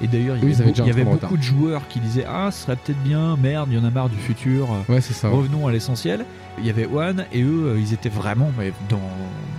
et 0.01 0.07
d'ailleurs 0.07 0.37
il 0.37 0.43
y 0.43 0.45
Oui, 0.47 0.61
avait, 0.61 0.71
il 0.71 1.01
y 1.01 1.03
beaucoup 1.03 1.37
de 1.37 1.41
joueurs 1.43 1.87
qui 1.87 1.99
disaient 1.99 2.25
Ah, 2.27 2.49
ce 2.51 2.63
serait 2.63 2.75
peut-être 2.75 3.01
bien, 3.03 3.35
merde, 3.41 3.69
il 3.71 3.77
y 3.77 3.81
en 3.81 3.85
a 3.85 3.89
marre 3.89 4.09
du 4.09 4.17
futur, 4.17 4.67
Ouais, 4.89 5.01
c'est 5.01 5.13
ça. 5.13 5.29
revenons 5.29 5.67
à 5.67 5.71
l'essentiel. 5.71 6.25
Il 6.59 6.65
y 6.65 6.71
avait 6.71 6.87
One, 6.87 7.25
et 7.31 7.43
eux, 7.43 7.65
euh, 7.75 7.79
ils 7.79 7.93
étaient 7.93 8.09
vraiment 8.09 8.51
mais 8.57 8.73
dans, 8.89 8.99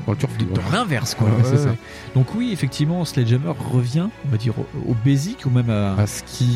Dans 0.06 0.70
l'inverse, 0.72 1.14
quoi. 1.14 1.28
Ouais, 1.28 1.56
ça. 1.56 1.74
Donc, 2.14 2.34
oui, 2.34 2.50
effectivement, 2.52 3.04
Sledgehammer 3.04 3.52
revient, 3.70 4.08
on 4.26 4.28
va 4.30 4.36
dire, 4.36 4.54
au, 4.58 4.90
au 4.90 4.96
basic, 5.04 5.46
ou 5.46 5.50
même 5.50 5.70
à, 5.70 5.94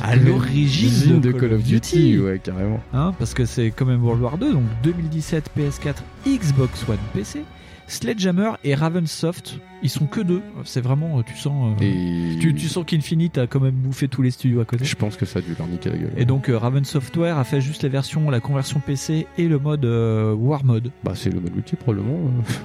à 0.02 0.16
l'origine 0.16 1.20
de, 1.20 1.30
Call 1.30 1.52
of 1.52 1.62
Duty. 1.62 2.18
ouais, 2.18 2.40
carrément. 2.42 2.80
Hein, 2.92 3.12
parce 3.18 3.34
que 3.34 3.44
c'est 3.44 3.70
quand 3.70 3.86
même 3.86 4.02
World 4.02 4.20
War 4.22 4.36
2, 4.38 4.52
donc 4.52 4.62
2017 4.82 5.50
PS4, 5.56 5.94
Xbox 6.26 6.84
One, 6.88 6.96
PC. 7.14 7.44
Sledgehammer 7.92 8.52
et 8.64 8.74
Ravensoft, 8.74 9.58
ils 9.82 9.90
sont 9.90 10.06
que 10.06 10.22
deux. 10.22 10.40
C'est 10.64 10.80
vraiment, 10.80 11.18
euh, 11.18 11.22
tu 11.22 11.36
sens, 11.36 11.76
euh, 11.78 11.84
Et 11.84 12.38
tu, 12.38 12.54
tu 12.54 12.66
sens 12.68 12.84
qu'Infinite 12.86 13.36
a 13.36 13.46
quand 13.46 13.60
même 13.60 13.74
bouffé 13.74 14.08
tous 14.08 14.22
les 14.22 14.30
studios 14.30 14.60
à 14.60 14.64
côté. 14.64 14.86
je 14.86 14.96
pense 14.96 15.16
que 15.16 15.26
ça 15.26 15.40
a 15.40 15.42
dû 15.42 15.54
leur 15.58 15.68
niquer 15.68 15.90
la 15.90 15.98
gueule. 15.98 16.12
Et 16.16 16.24
donc 16.24 16.48
euh, 16.48 16.56
Raven 16.56 16.84
Software 16.86 17.36
a 17.36 17.44
fait 17.44 17.60
juste 17.60 17.82
la 17.82 17.90
version, 17.90 18.30
la 18.30 18.40
conversion 18.40 18.80
PC 18.80 19.26
et 19.36 19.46
le 19.46 19.58
mode 19.58 19.84
euh, 19.84 20.32
War 20.32 20.64
Mode. 20.64 20.90
Bah 21.04 21.12
c'est 21.14 21.28
le 21.28 21.38
mode 21.38 21.54
multi 21.54 21.76
probablement. 21.76 22.18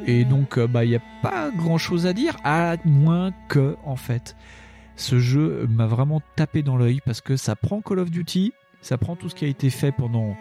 Et 0.05 0.23
donc 0.23 0.57
bah 0.59 0.85
il 0.85 0.91
y 0.91 0.95
a 0.95 1.01
pas 1.21 1.51
grand 1.51 1.77
chose 1.77 2.05
à 2.05 2.13
dire 2.13 2.37
à 2.45 2.77
moins 2.85 3.31
que 3.49 3.75
en 3.83 3.97
fait 3.97 4.37
ce 4.95 5.19
jeu 5.19 5.67
m'a 5.69 5.87
vraiment 5.87 6.21
tapé 6.37 6.63
dans 6.63 6.77
l'œil 6.77 7.01
parce 7.05 7.19
que 7.19 7.35
ça 7.35 7.57
prend 7.57 7.81
Call 7.81 7.99
of 7.99 8.11
Duty, 8.11 8.53
ça 8.81 8.97
prend 8.97 9.17
tout 9.17 9.27
ce 9.27 9.35
qui 9.35 9.43
a 9.43 9.49
été 9.49 9.69
fait 9.69 9.91
pendant 9.91 10.37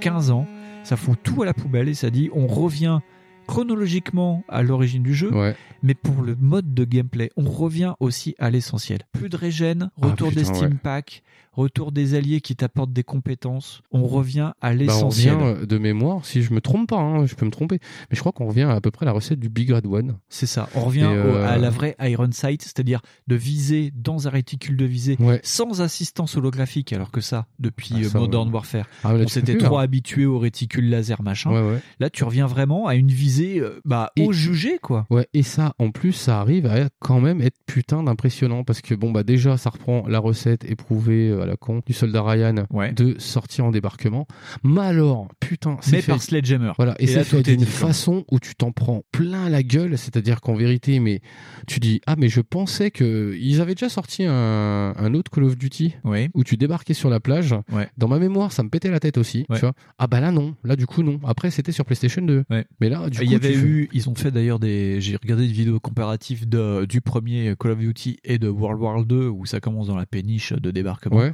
15 0.00 0.32
ans, 0.32 0.46
ça 0.82 0.96
fout 0.96 1.18
tout 1.22 1.42
à 1.42 1.46
la 1.46 1.54
poubelle 1.54 1.88
et 1.88 1.94
ça 1.94 2.10
dit 2.10 2.30
on 2.34 2.48
revient 2.48 2.98
chronologiquement 3.46 4.44
à 4.48 4.62
l'origine 4.62 5.02
du 5.02 5.14
jeu, 5.14 5.32
Ouais. 5.34 5.56
mais 5.82 5.94
pour 5.94 6.22
le 6.22 6.34
mode 6.36 6.74
de 6.74 6.84
gameplay, 6.84 7.30
on 7.36 7.44
revient 7.50 7.94
aussi 8.00 8.34
à 8.38 8.50
l'essentiel. 8.50 9.00
Plus 9.12 9.28
de 9.28 9.36
régène, 9.36 9.90
Ah, 10.00 10.06
retour 10.06 10.30
des 10.30 10.42
putain, 10.42 10.54
Steam 10.54 10.72
ouais. 10.72 10.78
Packs, 10.82 11.22
retour 11.54 11.92
des 11.92 12.14
alliés 12.14 12.40
qui 12.40 12.56
t'apportent 12.56 12.92
des 12.92 13.04
compétences. 13.04 13.82
On 13.92 14.06
revient 14.06 14.52
à 14.60 14.70
Bah, 14.70 14.70
on 14.70 14.74
l'essentiel. 14.74 15.34
revient 15.34 15.44
euh, 15.62 15.66
de 15.66 15.78
mémoire, 15.78 16.24
si 16.26 16.42
je 16.42 16.52
me 16.52 16.60
trompe 16.60 16.88
pas, 16.88 16.98
hein, 16.98 17.26
je 17.26 17.34
peux 17.34 17.46
me 17.46 17.50
tromper, 17.50 17.78
mais 18.10 18.16
je 18.16 18.20
crois 18.20 18.32
qu'on 18.32 18.46
revient 18.46 18.62
à, 18.62 18.72
à 18.72 18.80
peu 18.80 18.90
près 18.90 19.04
à 19.04 19.08
la 19.08 19.12
recette 19.12 19.38
du 19.40 19.48
Big 19.48 19.70
Red 19.70 19.86
One. 19.86 20.16
C'est 20.28 20.46
ça. 20.46 20.68
On 20.74 20.80
revient 20.80 21.04
au- 21.04 21.08
euh, 21.10 21.46
à 21.48 21.56
la 21.58 21.70
vraie 21.70 21.96
Iron 22.00 22.30
Sight, 22.32 22.62
c'est-à-dire 22.62 23.00
de 23.26 23.34
viser 23.36 23.92
dans 23.94 24.26
un 24.26 24.30
réticule 24.30 24.76
de 24.76 24.84
visée 24.84 25.16
Ouais. 25.20 25.40
sans 25.42 25.80
assistance 25.80 26.36
holographique, 26.36 26.92
alors 26.92 27.10
que 27.10 27.20
ça, 27.20 27.46
depuis 27.58 27.94
Ah, 27.94 27.98
euh, 28.00 28.08
ça, 28.08 28.18
Modern 28.18 28.48
ouais. 28.48 28.54
Warfare, 28.54 28.86
Ah, 29.04 29.12
là, 29.12 29.24
on 29.24 29.28
s'était 29.28 29.56
trop 29.56 29.76
là. 29.76 29.82
habitué 29.82 30.26
au 30.26 30.38
réticule 30.38 30.88
laser 30.90 31.22
machin. 31.22 31.50
Ouais. 31.52 31.78
Là, 32.00 32.10
tu 32.10 32.24
reviens 32.24 32.46
vraiment 32.46 32.86
à 32.86 32.94
une 32.94 33.08
visée 33.08 33.62
bah, 33.84 34.10
Et- 34.16 34.26
au 34.26 34.32
jugé, 34.32 34.78
quoi. 34.82 35.06
Ouais, 35.10 35.26
et 35.34 35.42
ça, 35.42 35.74
en 35.78 35.90
plus, 35.90 36.12
ça 36.12 36.40
arrive 36.40 36.66
à 36.66 36.88
quand 37.00 37.20
même 37.20 37.40
être 37.40 37.56
putain 37.66 38.02
d'impressionnant 38.02 38.64
parce 38.64 38.80
que 38.80 38.94
bon, 38.94 39.10
bah 39.12 39.22
déjà, 39.22 39.56
ça 39.56 39.70
reprend 39.70 40.06
la 40.08 40.18
recette 40.18 40.64
éprouvée 40.64 41.30
à 41.44 41.46
la 41.46 41.56
con 41.56 41.80
du 41.86 41.92
soldat 41.92 42.22
Ryan 42.22 42.66
Ouais. 42.70 42.92
de 42.92 43.14
sortir 43.18 43.64
en 43.66 43.70
débarquement. 43.70 44.26
Mais 44.64 44.80
alors, 44.80 45.28
putain, 45.40 45.78
c'est 45.80 45.92
Mais 45.92 46.02
fait. 46.02 46.12
par 46.12 46.22
Sledgehammer. 46.22 46.72
Voilà, 46.76 46.94
et, 46.98 47.04
Et 47.04 47.06
c'est 47.06 47.24
fait 47.24 47.42
d'une 47.42 47.64
façon 47.64 48.24
où 48.30 48.40
tu 48.40 48.54
t'en 48.54 48.72
prends 48.72 49.02
plein 49.12 49.48
la 49.48 49.62
gueule, 49.62 49.96
c'est-à-dire 49.96 50.40
qu'en 50.40 50.54
vérité, 50.54 50.98
mais 51.00 51.20
tu 51.66 51.80
dis 51.80 52.00
ah 52.06 52.16
mais 52.16 52.28
je 52.28 52.40
pensais 52.40 52.90
que 52.90 53.34
ils 53.38 53.60
avaient 53.60 53.74
déjà 53.74 53.88
sorti 53.88 54.24
un, 54.24 54.94
un 54.96 55.14
autre 55.14 55.30
Call 55.30 55.44
of 55.44 55.56
Duty 55.56 55.94
où 56.34 56.44
tu 56.44 56.56
débarquais 56.56 56.94
sur 56.94 57.10
la 57.10 57.20
plage. 57.20 57.54
Ouais. 57.72 57.88
Dans 57.98 58.08
ma 58.08 58.18
mémoire, 58.18 58.52
ça 58.52 58.62
me 58.62 58.68
pétait 58.68 58.90
la 58.90 59.00
tête 59.00 59.18
aussi, 59.18 59.46
tu 59.52 59.58
vois. 59.60 59.72
Ah 59.98 60.06
bah 60.06 60.20
là 60.20 60.30
non, 60.32 60.54
là 60.64 60.76
du 60.76 60.86
coup 60.86 61.02
non. 61.02 61.20
Après 61.24 61.50
c'était 61.50 61.72
sur 61.72 61.84
PlayStation 61.84 62.22
2. 62.22 62.44
Ouais. 62.50 62.64
Mais 62.80 62.88
là 62.88 63.08
du 63.10 63.18
Il 63.20 63.26
coup 63.26 63.32
y 63.32 63.36
avait 63.36 63.52
fais- 63.52 63.58
eu, 63.66 63.88
ils 63.92 64.08
ont 64.08 64.14
fait 64.14 64.30
d'ailleurs 64.30 64.58
des, 64.58 65.00
j'ai 65.00 65.16
regardé 65.16 65.46
des 65.46 65.52
vidéos 65.52 65.80
comparatives 65.80 66.48
de, 66.48 66.84
du 66.86 67.00
premier 67.00 67.54
Call 67.58 67.72
of 67.72 67.78
Duty 67.78 68.18
et 68.24 68.38
de 68.38 68.48
World 68.48 68.80
War 68.80 69.04
2 69.04 69.28
où 69.28 69.44
ça 69.46 69.60
commence 69.60 69.86
dans 69.88 69.96
la 69.96 70.06
péniche 70.06 70.52
de 70.52 70.70
débarquement. 70.70 71.16
Ouais. 71.18 71.33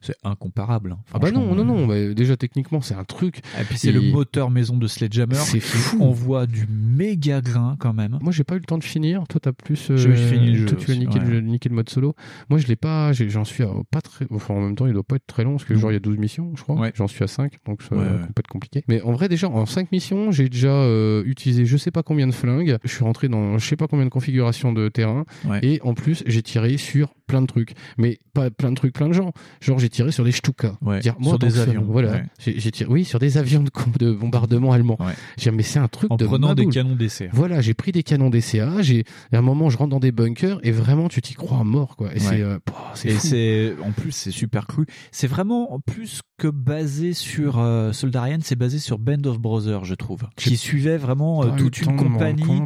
C'est 0.00 0.16
incomparable. 0.24 0.92
hein, 0.92 0.98
Ah 1.12 1.18
bah 1.18 1.30
non, 1.30 1.54
non, 1.54 1.64
non, 1.64 1.86
bah, 1.86 2.14
déjà 2.14 2.36
techniquement 2.36 2.80
c'est 2.80 2.94
un 2.94 3.04
truc. 3.04 3.38
Et 3.60 3.64
puis 3.64 3.78
c'est 3.78 3.88
Et- 3.88 3.92
le 3.92 4.00
moteur 4.00 4.50
maison 4.50 4.76
de 4.76 4.86
Sledgehammer. 4.86 5.34
C'est 5.34 5.58
qui 5.58 5.66
fou. 5.66 6.02
envoie 6.02 6.46
du 6.46 6.66
méga 6.70 7.40
grain 7.40 7.76
quand 7.78 7.92
même. 7.92 8.18
Moi 8.22 8.32
j'ai 8.32 8.44
pas 8.44 8.54
eu 8.56 8.58
le 8.58 8.64
temps 8.64 8.78
de 8.78 8.84
finir, 8.84 9.24
toi 9.28 9.40
t'as 9.42 9.52
plus... 9.52 9.90
euh, 9.90 9.96
J'ai 9.96 10.14
fini 10.16 10.50
le 10.52 10.58
jeu 10.60 10.66
Toi 10.66 10.78
tu 10.78 10.90
as 10.92 10.94
niqué, 10.96 11.18
ouais. 11.18 11.24
le, 11.24 11.40
niqué 11.40 11.68
le 11.68 11.74
mode 11.74 11.88
solo. 11.90 12.14
Moi 12.48 12.58
je 12.58 12.66
l'ai 12.66 12.76
pas, 12.76 13.12
j'en 13.12 13.44
suis 13.44 13.62
à 13.62 13.68
pas 13.90 14.00
très... 14.00 14.26
Enfin 14.30 14.54
en 14.54 14.60
même 14.60 14.74
temps 14.76 14.86
il 14.86 14.92
doit 14.92 15.02
pas 15.04 15.16
être 15.16 15.26
très 15.26 15.44
long 15.44 15.52
parce 15.52 15.64
que 15.64 15.74
genre 15.74 15.90
il 15.90 15.94
y 15.94 15.96
a 15.96 16.00
12 16.00 16.18
missions 16.18 16.52
je 16.56 16.62
crois. 16.62 16.76
Ouais. 16.76 16.92
J'en 16.94 17.06
suis 17.08 17.22
à 17.22 17.26
5 17.28 17.52
donc 17.66 17.82
ça 17.82 17.94
Ouais, 17.96 18.04
va 18.04 18.10
ouais. 18.12 18.18
pas 18.20 18.38
être 18.40 18.48
compliqué. 18.48 18.82
Mais 18.88 19.02
en 19.02 19.12
vrai 19.12 19.28
déjà 19.28 19.48
en 19.48 19.66
5 19.66 19.92
missions 19.92 20.30
j'ai 20.30 20.48
déjà 20.48 20.68
euh, 20.72 21.22
utilisé 21.26 21.66
je 21.66 21.76
sais 21.76 21.90
pas 21.90 22.02
combien 22.02 22.26
de 22.26 22.32
flingues. 22.32 22.78
Je 22.84 22.88
suis 22.94 23.04
rentré 23.04 23.28
dans 23.28 23.58
je 23.58 23.66
sais 23.66 23.76
pas 23.76 23.86
combien 23.86 24.04
de 24.06 24.10
configurations 24.10 24.72
de 24.72 24.88
terrain. 24.88 25.24
Ouais. 25.44 25.60
Et 25.62 25.80
en 25.82 25.94
plus 25.94 26.22
j'ai 26.26 26.42
tiré 26.42 26.76
sur 26.78 27.14
plein 27.26 27.42
de 27.42 27.46
trucs. 27.46 27.74
Mais 27.98 28.18
pas 28.34 28.50
plein 28.50 28.70
de 28.70 28.76
trucs, 28.76 28.92
plein 28.92 29.08
de 29.08 29.12
gens. 29.12 29.29
Genre 29.60 29.78
j'ai 29.78 29.88
tiré 29.88 30.12
sur 30.12 30.24
des 30.24 30.32
Stuka. 30.32 30.76
Ouais, 30.82 31.00
Dire, 31.00 31.16
sur 31.20 31.34
en 31.34 31.36
des 31.38 31.58
avions, 31.58 31.84
Voilà. 31.88 32.12
ouais. 32.12 32.24
J'ai 32.38 32.70
tiré, 32.70 32.90
oui 32.90 33.04
sur 33.04 33.18
des 33.18 33.38
avions 33.38 33.62
de, 33.62 34.12
bombardement 34.12 34.72
allemands. 34.72 34.96
Ouais. 35.00 35.12
J'ai 35.38 35.50
dit, 35.50 35.56
mais 35.56 35.62
c'est 35.62 35.78
un 35.78 35.88
truc 35.88 36.10
En 36.10 36.16
de 36.16 36.26
prenant 36.26 36.54
des 36.54 36.66
canons 36.66 36.94
d'essai. 36.96 37.28
Voilà, 37.32 37.60
j'ai 37.60 37.74
pris 37.74 37.92
des 37.92 38.02
canons 38.02 38.30
DCA, 38.30 38.82
j'ai 38.82 39.04
à 39.32 39.38
un 39.38 39.42
moment 39.42 39.70
je 39.70 39.78
rentre 39.78 39.90
dans 39.90 40.00
des 40.00 40.12
bunkers 40.12 40.60
et 40.62 40.70
vraiment 40.70 41.08
tu 41.08 41.20
t'y 41.22 41.34
crois 41.34 41.58
à 41.58 41.64
mort 41.64 41.96
quoi. 41.96 42.14
Et 42.14 42.20
c'est 42.20 42.40
euh, 42.40 42.58
c'est 42.94 43.74
en 43.82 43.92
plus 43.92 44.12
c'est 44.12 44.30
super 44.30 44.66
cru. 44.66 44.86
C'est 45.12 45.26
vraiment 45.26 45.80
plus 45.86 46.20
que 46.40 46.48
basé 46.48 47.12
sur 47.12 47.58
euh, 47.58 47.92
Soldarian, 47.92 48.38
c'est 48.42 48.56
basé 48.56 48.78
sur 48.78 48.98
Band 48.98 49.22
of 49.26 49.38
Brothers, 49.38 49.84
je 49.84 49.94
trouve, 49.94 50.22
qui 50.36 50.56
suivait 50.56 50.96
vraiment 50.96 51.44
euh, 51.44 51.50
toute 51.56 51.80
une 51.82 51.96
compagnie 51.96 52.62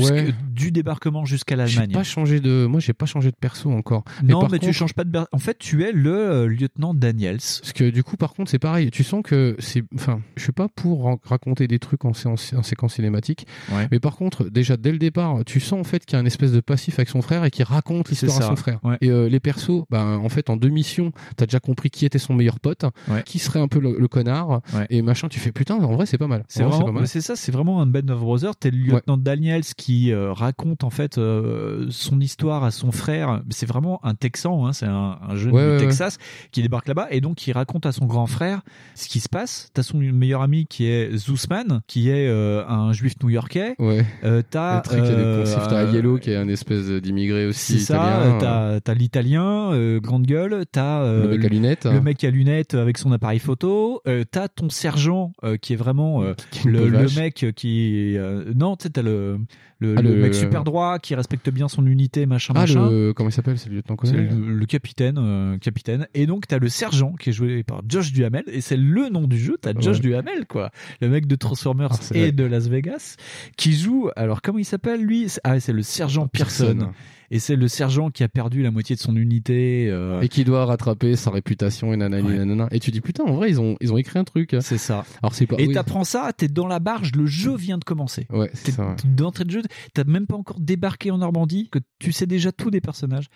Ouais. 0.00 0.32
du 0.52 0.70
débarquement 0.72 1.24
jusqu'à 1.24 1.54
J'ai 1.66 1.78
l'Allemagne. 1.80 1.92
pas 1.94 2.02
changé 2.04 2.40
de 2.40 2.66
moi 2.66 2.80
j'ai 2.80 2.92
pas 2.92 3.06
changé 3.06 3.30
de 3.30 3.36
perso 3.36 3.70
encore. 3.70 4.04
Non, 4.22 4.40
par 4.40 4.50
mais 4.50 4.58
tu 4.58 4.72
changes 4.72 4.94
pas 4.94 5.04
de. 5.04 5.18
En 5.32 5.38
fait, 5.38 5.58
tu 5.58 5.84
es 5.84 5.92
le 5.92 6.10
euh, 6.16 6.46
lieutenant 6.46 6.94
Daniels. 6.94 7.36
Parce 7.38 7.72
que 7.72 7.90
du 7.90 8.02
coup, 8.02 8.16
par 8.16 8.32
contre, 8.34 8.50
c'est 8.50 8.58
pareil. 8.58 8.90
Tu 8.90 9.04
sens 9.04 9.22
que 9.22 9.56
c'est. 9.58 9.82
Enfin, 9.94 10.20
je 10.36 10.42
suis 10.42 10.52
pas 10.52 10.68
pour 10.68 11.04
ra- 11.04 11.16
raconter 11.24 11.68
des 11.68 11.78
trucs 11.78 12.04
en, 12.04 12.12
séance- 12.14 12.54
en 12.56 12.62
séquence 12.62 12.94
cinématique. 12.94 13.46
Ouais. 13.72 13.88
Mais 13.90 14.00
par 14.00 14.16
contre, 14.16 14.48
déjà 14.48 14.76
dès 14.76 14.92
le 14.92 14.98
départ, 14.98 15.44
tu 15.44 15.60
sens 15.60 15.80
en 15.80 15.84
fait 15.84 16.04
qu'il 16.06 16.14
y 16.14 16.16
a 16.16 16.22
un 16.22 16.26
espèce 16.26 16.52
de 16.52 16.60
passif 16.60 16.98
avec 16.98 17.08
son 17.08 17.22
frère 17.22 17.44
et 17.44 17.50
qui 17.50 17.62
raconte 17.62 18.08
l'histoire 18.10 18.38
à 18.38 18.42
son 18.42 18.56
frère. 18.56 18.78
Ouais. 18.84 18.96
Et 19.00 19.10
euh, 19.10 19.28
les 19.28 19.40
persos, 19.40 19.84
ben 19.90 20.16
en 20.16 20.28
fait, 20.28 20.48
en 20.50 20.56
deux 20.56 20.68
missions, 20.70 21.12
t'as 21.36 21.46
déjà 21.46 21.60
compris 21.60 21.90
qui 21.90 22.06
était 22.06 22.18
son 22.18 22.34
meilleur 22.34 22.60
pote, 22.60 22.84
Ouais. 23.08 23.17
Qui 23.22 23.38
serait 23.38 23.60
un 23.60 23.68
peu 23.68 23.78
le, 23.80 23.96
le 23.98 24.08
connard, 24.08 24.60
Ouais. 24.74 24.86
et 24.90 25.02
machin. 25.02 25.28
Tu 25.28 25.40
fais 25.40 25.52
putain, 25.52 25.76
en 25.76 25.92
vrai, 25.92 26.06
c'est 26.06 26.18
pas 26.18 26.26
mal. 26.26 26.44
C'est 26.48 26.62
En 26.64 26.68
vrai, 26.70 26.80
vraiment, 26.84 27.06
c'est 27.06 27.20
ça, 27.20 27.36
c'est 27.36 27.52
vraiment 27.52 27.80
un 27.80 27.86
Band 27.86 28.08
of 28.08 28.20
Brothers. 28.20 28.56
T'es 28.56 28.70
le 28.70 28.78
lieutenant 28.78 29.16
Daniels 29.16 29.64
qui 29.76 30.12
euh, 30.12 30.32
raconte 30.32 30.84
en 30.84 30.90
fait 30.90 31.18
euh, 31.18 31.86
son 31.90 32.20
histoire 32.20 32.64
à 32.64 32.70
son 32.70 32.92
frère. 32.92 33.42
C'est 33.50 33.66
vraiment 33.66 34.00
un 34.04 34.14
Texan, 34.14 34.66
hein, 34.66 34.72
c'est 34.72 34.86
un, 34.86 35.18
un 35.28 35.34
jeune 35.36 35.52
Ouais, 35.52 35.64
du 35.64 35.70
ouais, 35.72 35.78
Texas 35.78 36.18
qui 36.52 36.62
débarque 36.62 36.88
là-bas 36.88 37.08
et 37.10 37.20
donc 37.20 37.36
qui 37.36 37.52
raconte 37.52 37.86
à 37.86 37.92
son 37.92 38.06
grand 38.06 38.26
frère 38.26 38.60
ce 38.94 39.08
qui 39.08 39.20
se 39.20 39.28
passe. 39.28 39.70
T'as 39.74 39.82
son 39.82 39.98
meilleur 39.98 40.42
ami 40.42 40.66
qui 40.66 40.86
est 40.86 41.16
Zussman, 41.16 41.80
qui 41.86 42.10
est 42.10 42.28
euh, 42.28 42.64
un 42.68 42.92
juif 42.92 43.14
new-yorkais. 43.22 43.74
Ouais. 43.78 44.04
T'as. 44.50 44.80
T'as 44.82 45.84
Yellow 45.92 46.18
qui 46.18 46.30
est 46.30 46.36
un 46.36 46.48
espèce 46.48 46.88
d'immigré 46.88 47.46
aussi 47.46 47.78
c'est 47.80 47.92
ça, 47.92 48.36
italien. 48.36 48.80
t'as 48.82 48.94
l'italien, 48.94 49.98
grande 49.98 50.26
gueule, 50.26 50.64
t'as 50.70 51.04
Le 51.12 51.28
mec 51.28 51.44
à 51.44 51.48
lunettes. 51.48 51.84
le 51.86 52.00
mec 52.00 52.22
à 52.24 52.30
lunettes 52.30 52.74
avec 52.74 52.98
son 52.98 53.07
appareil 53.12 53.38
photo, 53.38 54.00
euh, 54.06 54.24
t'as 54.30 54.48
ton 54.48 54.68
sergent 54.70 55.32
euh, 55.44 55.56
qui 55.56 55.72
est 55.72 55.76
vraiment 55.76 56.22
euh, 56.22 56.34
Qui 56.50 56.60
est 56.60 56.70
une 56.70 56.70
le, 56.72 57.06
mec 57.16 57.46
qui 57.56 58.16
non, 58.54 58.76
tu 58.76 58.84
sais 58.84 58.90
t'as 58.90 59.02
le 59.02 59.38
le, 59.80 59.94
Ah, 59.96 60.02
le 60.02 60.14
le- 60.16 60.22
mec 60.22 60.34
super 60.34 60.64
droit 60.64 60.98
qui 60.98 61.14
respecte 61.14 61.48
bien 61.50 61.68
son 61.68 61.86
unité 61.86 62.26
machin 62.26 62.52
Ah, 62.56 62.60
machin. 62.60 62.90
le, 62.90 63.12
comment 63.12 63.28
il 63.28 63.32
s'appelle 63.32 63.58
C'est 63.58 63.68
le 63.68 63.76
lieutenant 63.76 63.96
C'est 64.02 64.10
colonel 64.12 64.36
le, 64.36 64.66
capitaine, 64.66 65.58
capitaine. 65.60 66.08
Et 66.14 66.26
donc, 66.26 66.48
t'as 66.48 66.58
le 66.58 66.68
sergent 66.68 67.12
qui 67.12 67.30
est 67.30 67.32
joué 67.32 67.62
par 67.62 67.82
Josh 67.88 68.12
Duhamel, 68.12 68.42
et 68.48 68.60
c'est 68.60 68.76
le 68.76 69.08
nom 69.08 69.28
du 69.28 69.38
jeu. 69.38 69.56
T'as 69.60 69.72
Josh 69.78 69.96
Ouais. 69.96 70.02
Duhamel, 70.02 70.46
quoi, 70.46 70.70
le 71.00 71.08
mec 71.08 71.26
de 71.26 71.36
Transformers 71.36 71.90
Ah, 71.92 72.14
et 72.14 72.18
vrai. 72.22 72.32
de 72.32 72.42
Las 72.44 72.66
Vegas, 72.68 73.14
qui 73.56 73.72
joue. 73.72 74.10
Alors, 74.16 74.42
comment 74.42 74.58
il 74.58 74.64
s'appelle 74.64 75.00
lui? 75.04 75.28
C'est- 75.28 75.40
Ah, 75.44 75.60
c'est 75.60 75.72
le 75.72 75.82
sergent 75.82 76.26
Pearson. 76.26 76.74
Pearson. 76.74 76.90
Et 77.30 77.38
c'est 77.38 77.56
le 77.56 77.68
sergent 77.68 78.10
qui 78.10 78.22
a 78.24 78.28
perdu 78.28 78.62
la 78.62 78.70
moitié 78.70 78.96
de 78.96 79.00
son 79.00 79.14
unité. 79.16 79.88
euh, 79.90 80.20
et 80.20 80.28
qui 80.28 80.44
doit 80.44 80.64
rattraper 80.64 81.16
sa 81.16 81.30
réputation 81.30 81.92
et 81.92 81.96
nanani 81.96 82.28
Ouais. 82.28 82.36
nanana. 82.38 82.68
Et 82.70 82.80
tu 82.80 82.90
dis 82.90 83.00
putain, 83.00 83.24
en 83.24 83.32
vrai, 83.34 83.50
ils 83.50 83.60
ont 83.60 83.76
ils 83.80 83.92
ont 83.92 83.96
écrit 83.98 84.18
un 84.18 84.24
truc. 84.24 84.56
C'est 84.60 84.78
ça. 84.78 85.04
Alors 85.22 85.34
c'est 85.34 85.46
pas. 85.46 85.56
Et 85.58 85.66
oui. 85.68 85.74
t'apprends 85.74 86.04
ça, 86.04 86.30
t'es 86.36 86.48
dans 86.48 86.66
la 86.66 86.78
barge, 86.80 87.12
le 87.14 87.26
jeu 87.26 87.54
vient 87.56 87.78
de 87.78 87.84
commencer. 87.84 88.26
Ouais, 88.30 88.50
c'est 88.54 88.64
T'es 88.66 88.72
ça. 88.72 88.88
ouais. 88.88 88.94
d'entrée 89.04 89.44
de 89.44 89.50
jeu, 89.50 89.62
t'as 89.94 90.04
même 90.04 90.26
pas 90.26 90.36
encore 90.36 90.58
débarqué 90.60 91.10
en 91.10 91.18
Normandie, 91.18 91.68
que 91.70 91.78
tu 91.98 92.12
sais 92.12 92.26
déjà 92.26 92.52
tout 92.52 92.70
des 92.70 92.80
personnages. 92.80 93.26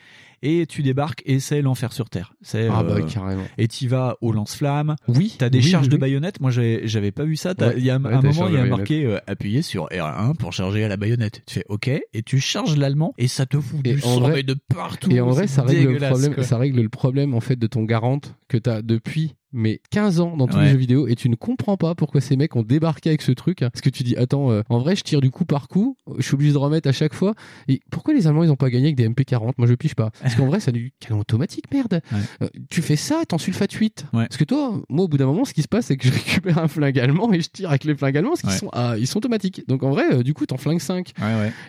Et 0.45 0.67
tu 0.67 0.83
débarques 0.83 1.23
et 1.25 1.39
c'est 1.39 1.63
l'enfer 1.63 1.93
sur 1.93 2.11
Terre. 2.11 2.35
C'est, 2.43 2.67
Ah 2.69 2.81
euh, 2.81 3.01
bah 3.01 3.03
carrément. 3.03 3.45
et 3.59 3.69
tu 3.69 3.87
vas 3.87 4.17
au 4.23 4.33
lance-flamme. 4.33 4.97
Oui. 5.07 5.37
T'as 5.39 5.49
des 5.51 5.59
oui, 5.59 5.65
charges 5.65 5.87
oui, 5.87 5.93
de 5.93 5.97
baïonnette. 5.97 6.41
Moi, 6.41 6.51
j'avais 6.51 7.13
pas 7.13 7.23
vu 7.25 7.37
ça. 7.37 7.55
Ouais. 7.61 7.75
Il 7.77 7.85
y 7.85 7.91
a 7.91 7.95
un, 7.95 7.99
moment, 8.01 8.49
il 8.49 8.55
y 8.55 8.57
a 8.57 8.65
marqué 8.65 9.05
euh, 9.05 9.19
appuyer 9.29 9.63
sur 9.63 9.87
R1 9.91 10.35
pour 10.35 10.53
charger 10.53 10.83
à 10.83 10.89
la 10.89 10.97
baïonnette. 10.97 11.43
Tu 11.47 11.55
fais 11.61 11.65
OK 11.69 11.87
et 11.89 12.23
tu 12.25 12.41
charges 12.41 12.77
l'allemand 12.77 13.15
et 13.19 13.29
ça 13.29 13.47
te 13.47 13.61
fout 13.61 13.82
du 13.83 13.97
en 14.03 14.15
sang 14.15 14.21
vrai- 14.21 14.33
mais 14.35 14.43
de 14.43 14.55
partout. 14.69 15.11
Et 15.11 15.21
en 15.21 15.31
vrai, 15.31 15.47
ça 15.47 15.63
règle 15.63 15.93
le 15.93 15.99
problème, 15.99 16.35
quoi. 16.35 16.45
ça 16.45 16.59
règle 16.59 16.81
le 16.83 16.89
problème 16.89 17.35
en 17.35 17.41
fait 17.41 17.57
de 17.57 17.67
ton 17.67 17.83
garante 17.85 18.35
que 18.49 18.57
t'as 18.59 18.83
depuis 18.83 19.35
mais 19.53 19.81
15 19.91 20.21
ans 20.21 20.37
dans 20.37 20.47
tous 20.47 20.57
Ouais. 20.57 20.65
les 20.65 20.71
jeux 20.71 20.77
vidéo 20.77 21.07
et 21.09 21.15
tu 21.15 21.29
ne 21.29 21.35
comprends 21.35 21.77
pas 21.77 21.95
pourquoi 21.95 22.21
ces 22.21 22.37
mecs 22.37 22.55
ont 22.57 22.63
débarqué 22.63 23.11
avec 23.11 23.23
ce 23.23 23.33
truc. 23.33 23.59
Parce 23.61 23.81
que 23.81 23.91
tu 23.91 24.03
dis 24.03 24.17
attends 24.17 24.51
euh, 24.51 24.63
en 24.69 24.79
vrai 24.79 24.97
je 24.97 25.03
tire 25.03 25.21
du 25.21 25.31
coup 25.31 25.45
par 25.45 25.69
coup 25.69 25.97
je 26.19 26.23
suis 26.23 26.35
obligé 26.35 26.53
de 26.53 26.59
remettre 26.59 26.89
à 26.89 26.93
chaque 26.93 27.15
fois. 27.15 27.35
Et 27.69 27.81
pourquoi 27.91 28.15
les 28.15 28.27
Allemands 28.27 28.45
ils 28.45 28.51
ont 28.51 28.57
pas 28.57 28.71
gagné 28.71 28.87
avec 28.87 28.97
des 28.97 29.09
MP40 29.09 29.53
moi 29.59 29.67
je 29.67 29.75
pige 29.75 29.95
pas. 29.95 30.11
Parce 30.21 30.35
qu'en 30.35 30.47
vrai 30.47 30.61
c'est 30.61 30.73
du 30.73 30.93
canon 31.01 31.21
automatique 31.21 31.65
merde. 31.73 32.01
Euh, 32.43 32.49
tu 32.71 32.83
fais 32.83 32.97
ça 32.97 33.23
t'en 33.29 33.39
sulfate 33.39 33.73
8 33.73 34.07
parce 34.13 34.37
que 34.37 34.45
toi 34.45 34.81
moi 34.89 35.05
au 35.05 35.09
bout 35.09 35.17
d'un 35.19 35.27
moment 35.27 35.45
ce 35.45 35.55
qui 35.55 35.63
se 35.63 35.69
passe 35.69 35.87
c'est 35.87 35.97
que 35.97 36.07
je 36.07 36.13
récupère 36.15 36.59
un 36.59 36.69
flingue 36.69 36.99
allemand 36.99 37.33
et 37.33 37.41
je 37.41 37.49
tire 37.49 37.71
avec 37.71 37.85
les 37.85 37.95
flingues 37.95 38.17
allemands 38.17 38.31
parce 38.31 38.43
qu'ils 38.43 38.51
sont 38.53 38.71
ah, 38.73 38.95
ils 38.99 39.07
sont 39.07 39.19
automatiques. 39.19 39.63
Donc 39.69 39.83
en 39.83 39.91
vrai 39.91 40.05
euh, 40.13 40.23
du 40.23 40.35
coup 40.35 40.47
t'en 40.47 40.57
flingues 40.57 40.81
5 40.81 41.13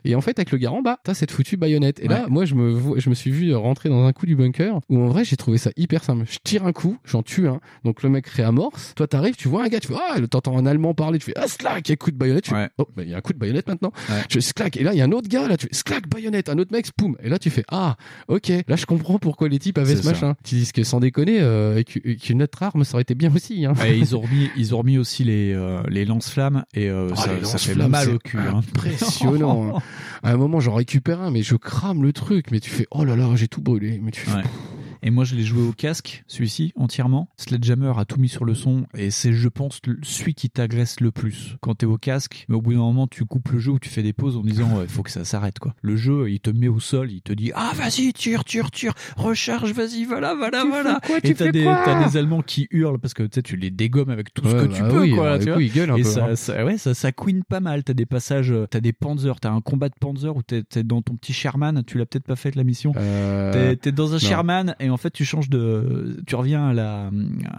et 0.06 0.16
en 0.16 0.22
fait 0.22 0.38
avec 0.40 0.52
le 0.52 0.58
garant 0.58 0.82
bah 0.82 1.00
t'as 1.04 1.14
cette 1.14 1.32
foutue 1.32 1.58
baïonnette. 1.58 2.00
Et 2.00 2.08
là 2.08 2.26
moi 2.30 2.46
je 2.46 2.56
me 2.56 3.00
je 3.00 3.10
me 3.10 3.16
suis 3.16 3.32
vu 3.32 3.54
rentrer 3.56 3.90
dans 3.90 4.06
un 4.06 4.14
coup 4.14 4.26
du 4.26 4.36
bunker 4.36 4.80
où 4.90 5.00
en 5.00 5.08
vrai 5.08 5.24
j'ai 5.26 5.38
trouvé 5.38 5.58
ça 5.58 5.72
hyper 5.78 6.04
simple. 6.04 6.26
Je 6.30 6.38
tire 6.44 6.66
un 6.66 6.74
coup 6.74 6.98
j'en 7.06 7.24
tue 7.24 7.48
un 7.48 7.60
donc 7.84 8.04
le 8.04 8.10
mec 8.10 8.28
réamorce 8.28 8.94
toi 8.96 9.08
t'arrives 9.08 9.36
tu 9.36 9.48
vois 9.48 9.64
un 9.66 9.68
gars 9.68 9.80
tu 9.80 9.88
fais 9.90 9.96
ah 9.96 10.20
t'entends 10.30 10.58
un 10.58 10.66
allemand 10.66 10.94
parler 10.94 11.20
tu 11.20 11.26
fais 11.26 11.34
ah 11.36 11.48
slack 11.48 11.90
et 11.90 11.98
coup 11.98 12.12
de 12.12 12.18
baïonnette 12.18 12.44
tu 12.46 12.52
fais, 12.52 12.70
oh 12.78 12.88
bah 12.96 13.04
il 13.04 13.10
y 13.10 13.14
a 13.14 13.18
un 13.18 13.22
coup 13.22 13.34
de 13.34 13.38
baïonnette 13.40 13.68
maintenant 13.68 13.92
tu 14.30 14.36
fais 14.38 14.42
slack 14.42 14.78
et 14.78 14.84
là 14.84 14.94
il 14.94 14.98
y 14.98 15.02
a 15.02 15.06
un 15.06 15.12
autre 15.12 15.28
gars 15.28 15.48
là 15.48 15.58
tu 15.58 15.68
fais 15.68 15.74
slack 15.74 16.08
baïonnette 16.10 16.50
un 16.50 16.58
autre 16.58 16.72
mec 16.72 16.92
poum 16.96 17.16
et 17.24 17.30
là 17.30 17.40
tu 17.40 17.50
fais 17.50 17.64
ah 17.70 17.96
ok 18.28 18.52
là 18.68 18.76
je 18.76 18.86
comprends 18.86 19.20
pourquoi 19.20 19.48
les 19.50 19.60
types 19.60 19.78
avaient 19.78 19.96
ce 19.96 20.02
ça. 20.04 20.12
machin 20.12 20.36
tu 20.44 20.56
dis 20.56 20.72
que 20.72 20.84
sans 20.84 21.00
déconner 21.00 21.40
euh, 21.42 21.72
avec, 21.74 22.00
avec 22.04 22.30
une 22.30 22.44
autre 22.44 22.62
arme 22.64 22.84
ça 22.84 22.96
aurait 22.96 23.02
été 23.04 23.16
bien 23.16 23.32
aussi 23.34 23.66
hein. 23.66 23.74
Et 23.86 23.98
ils 23.98 24.16
ont 24.16 24.22
remis, 24.22 24.50
ils 24.56 24.74
ont 24.74 24.78
remis 24.80 24.98
aussi 24.98 25.24
les, 25.24 25.54
euh, 25.54 25.82
les 25.90 26.06
lance-flammes 26.06 26.64
et 26.74 26.90
euh, 26.90 27.10
Ah, 27.12 27.16
ça, 27.18 27.34
les 27.34 27.46
ça 27.46 27.58
fait 27.58 27.76
mal 27.76 28.10
au 28.10 28.18
cul. 28.20 28.38
hein. 28.38 28.62
Impressionnant. 28.76 29.76
hein. 29.78 29.80
À 30.24 30.32
un 30.32 30.38
moment, 30.38 30.60
j'en 30.60 30.74
récupère 30.76 31.22
un, 31.22 31.32
mais 31.32 31.42
je 31.44 31.56
crame 31.56 32.04
le 32.04 32.14
truc. 32.14 32.52
Mais 32.52 32.60
tu 32.60 32.70
fais, 32.70 32.88
oh 32.92 33.04
là 33.04 33.16
là, 33.16 33.30
j'ai 33.36 33.48
tout 33.48 33.62
brûlé. 33.62 34.00
Mais 34.02 34.12
tu 34.12 34.22
fais, 34.22 34.38
Ouais. 34.38 34.44
Et 35.06 35.12
moi, 35.12 35.26
je 35.26 35.36
l'ai 35.36 35.44
joué 35.44 35.62
au 35.68 35.74
casque, 35.74 36.24
celui-ci, 36.28 36.72
entièrement. 36.78 37.28
Sledgehammer 37.38 37.92
a 37.98 38.06
tout 38.06 38.20
mis 38.20 38.30
sur 38.30 38.46
le 38.46 38.56
son 38.56 38.86
et 38.98 39.12
c'est, 39.12 39.34
je 39.34 39.50
pense, 39.50 39.82
celui 40.02 40.34
qui 40.34 40.50
t'agresse 40.50 41.02
le 41.02 41.12
plus 41.12 41.58
quand 41.60 41.76
t'es 41.76 41.86
au 41.86 41.98
casque. 41.98 42.46
Mais 42.48 42.56
au 42.56 42.62
bout 42.62 42.72
d'un 42.72 42.80
moment, 42.80 43.08
tu 43.08 43.26
coupes 43.26 43.50
le 43.50 43.60
jeu 43.60 43.72
ou 43.74 43.80
tu 43.80 43.90
fais 43.90 44.02
des 44.02 44.14
pauses 44.14 44.38
en 44.38 44.42
disant, 44.44 44.82
il 44.82 44.88
faut 44.88 45.04
que 45.04 45.12
ça 45.12 45.26
s'arrête, 45.26 45.60
quoi. 45.60 45.76
Le 45.82 45.98
jeu, 45.98 46.30
il 46.32 46.40
te 46.40 46.50
met 46.50 46.70
au 46.70 46.80
sol, 46.80 47.12
il 47.12 47.22
te 47.22 47.34
dit, 47.34 47.52
ah, 47.54 47.72
vas-y, 47.76 48.14
tire, 48.14 48.46
tire, 48.46 48.72
tire, 48.72 48.94
recharge, 49.18 49.74
vas-y, 49.74 50.06
voilà, 50.06 50.36
voilà, 50.36 50.62
Tu 50.62 50.70
voilà. 50.70 51.00
quoi, 51.06 51.20
tu 51.20 51.32
et 51.32 51.34
t'as 51.36 51.46
fais 51.46 51.52
des, 51.52 51.64
quoi 51.64 51.82
t'as 51.84 52.08
des 52.08 52.16
Allemands 52.18 52.42
qui 52.42 52.68
hurlent 52.72 53.00
parce 53.00 53.14
que 53.14 53.24
tu 53.24 53.58
les 53.58 53.72
dégommes 53.72 54.10
avec 54.10 54.34
tout 54.34 54.48
ce 54.48 54.54
que 54.56 54.74
tu 54.74 54.82
bah 54.84 54.90
peux, 54.90 55.02
oui, 55.02 55.12
quoi. 55.16 55.38
tu 55.38 55.46
vois. 55.46 55.56
coup, 55.56 55.60
ils 55.60 55.72
gueulent 55.74 55.92
un 55.92 55.98
et 55.98 56.04
peu, 56.04 56.10
ça, 56.10 56.26
hein. 56.28 56.36
ça, 56.38 56.64
ouais, 56.64 56.78
ça, 56.78 56.94
ça 56.94 57.12
queen 57.12 57.44
pas 57.44 57.60
mal. 57.60 57.84
T'as 57.84 57.94
des 57.94 58.06
passages, 58.06 58.54
t'as 58.70 58.80
des 58.80 58.94
panzers, 58.94 59.40
t'as 59.42 59.52
un 59.52 59.60
combat 59.60 59.90
de 59.90 59.96
panzer 60.00 60.34
où 60.36 60.42
t'es, 60.44 60.64
dans 60.84 61.02
ton 61.02 61.16
petit 61.16 61.34
Sherman, 61.34 61.84
tu 61.86 61.98
l'as 61.98 62.06
peut-être 62.06 62.26
pas 62.26 62.38
fait 62.38 62.56
la 62.56 62.64
mission. 62.64 62.94
Euh, 62.96 63.52
T'es, 63.52 63.76
t'es 63.76 63.92
dans 63.92 64.12
un 64.12 64.14
non. 64.14 64.20
Sherman 64.20 64.76
et 64.80 64.90
en 64.94 64.98
fait 64.98 65.12
tu 65.12 65.26
changes 65.26 65.50
de, 65.50 66.18
tu 66.26 66.36
reviens 66.36 66.68
à 66.68 66.74
la, 66.74 67.10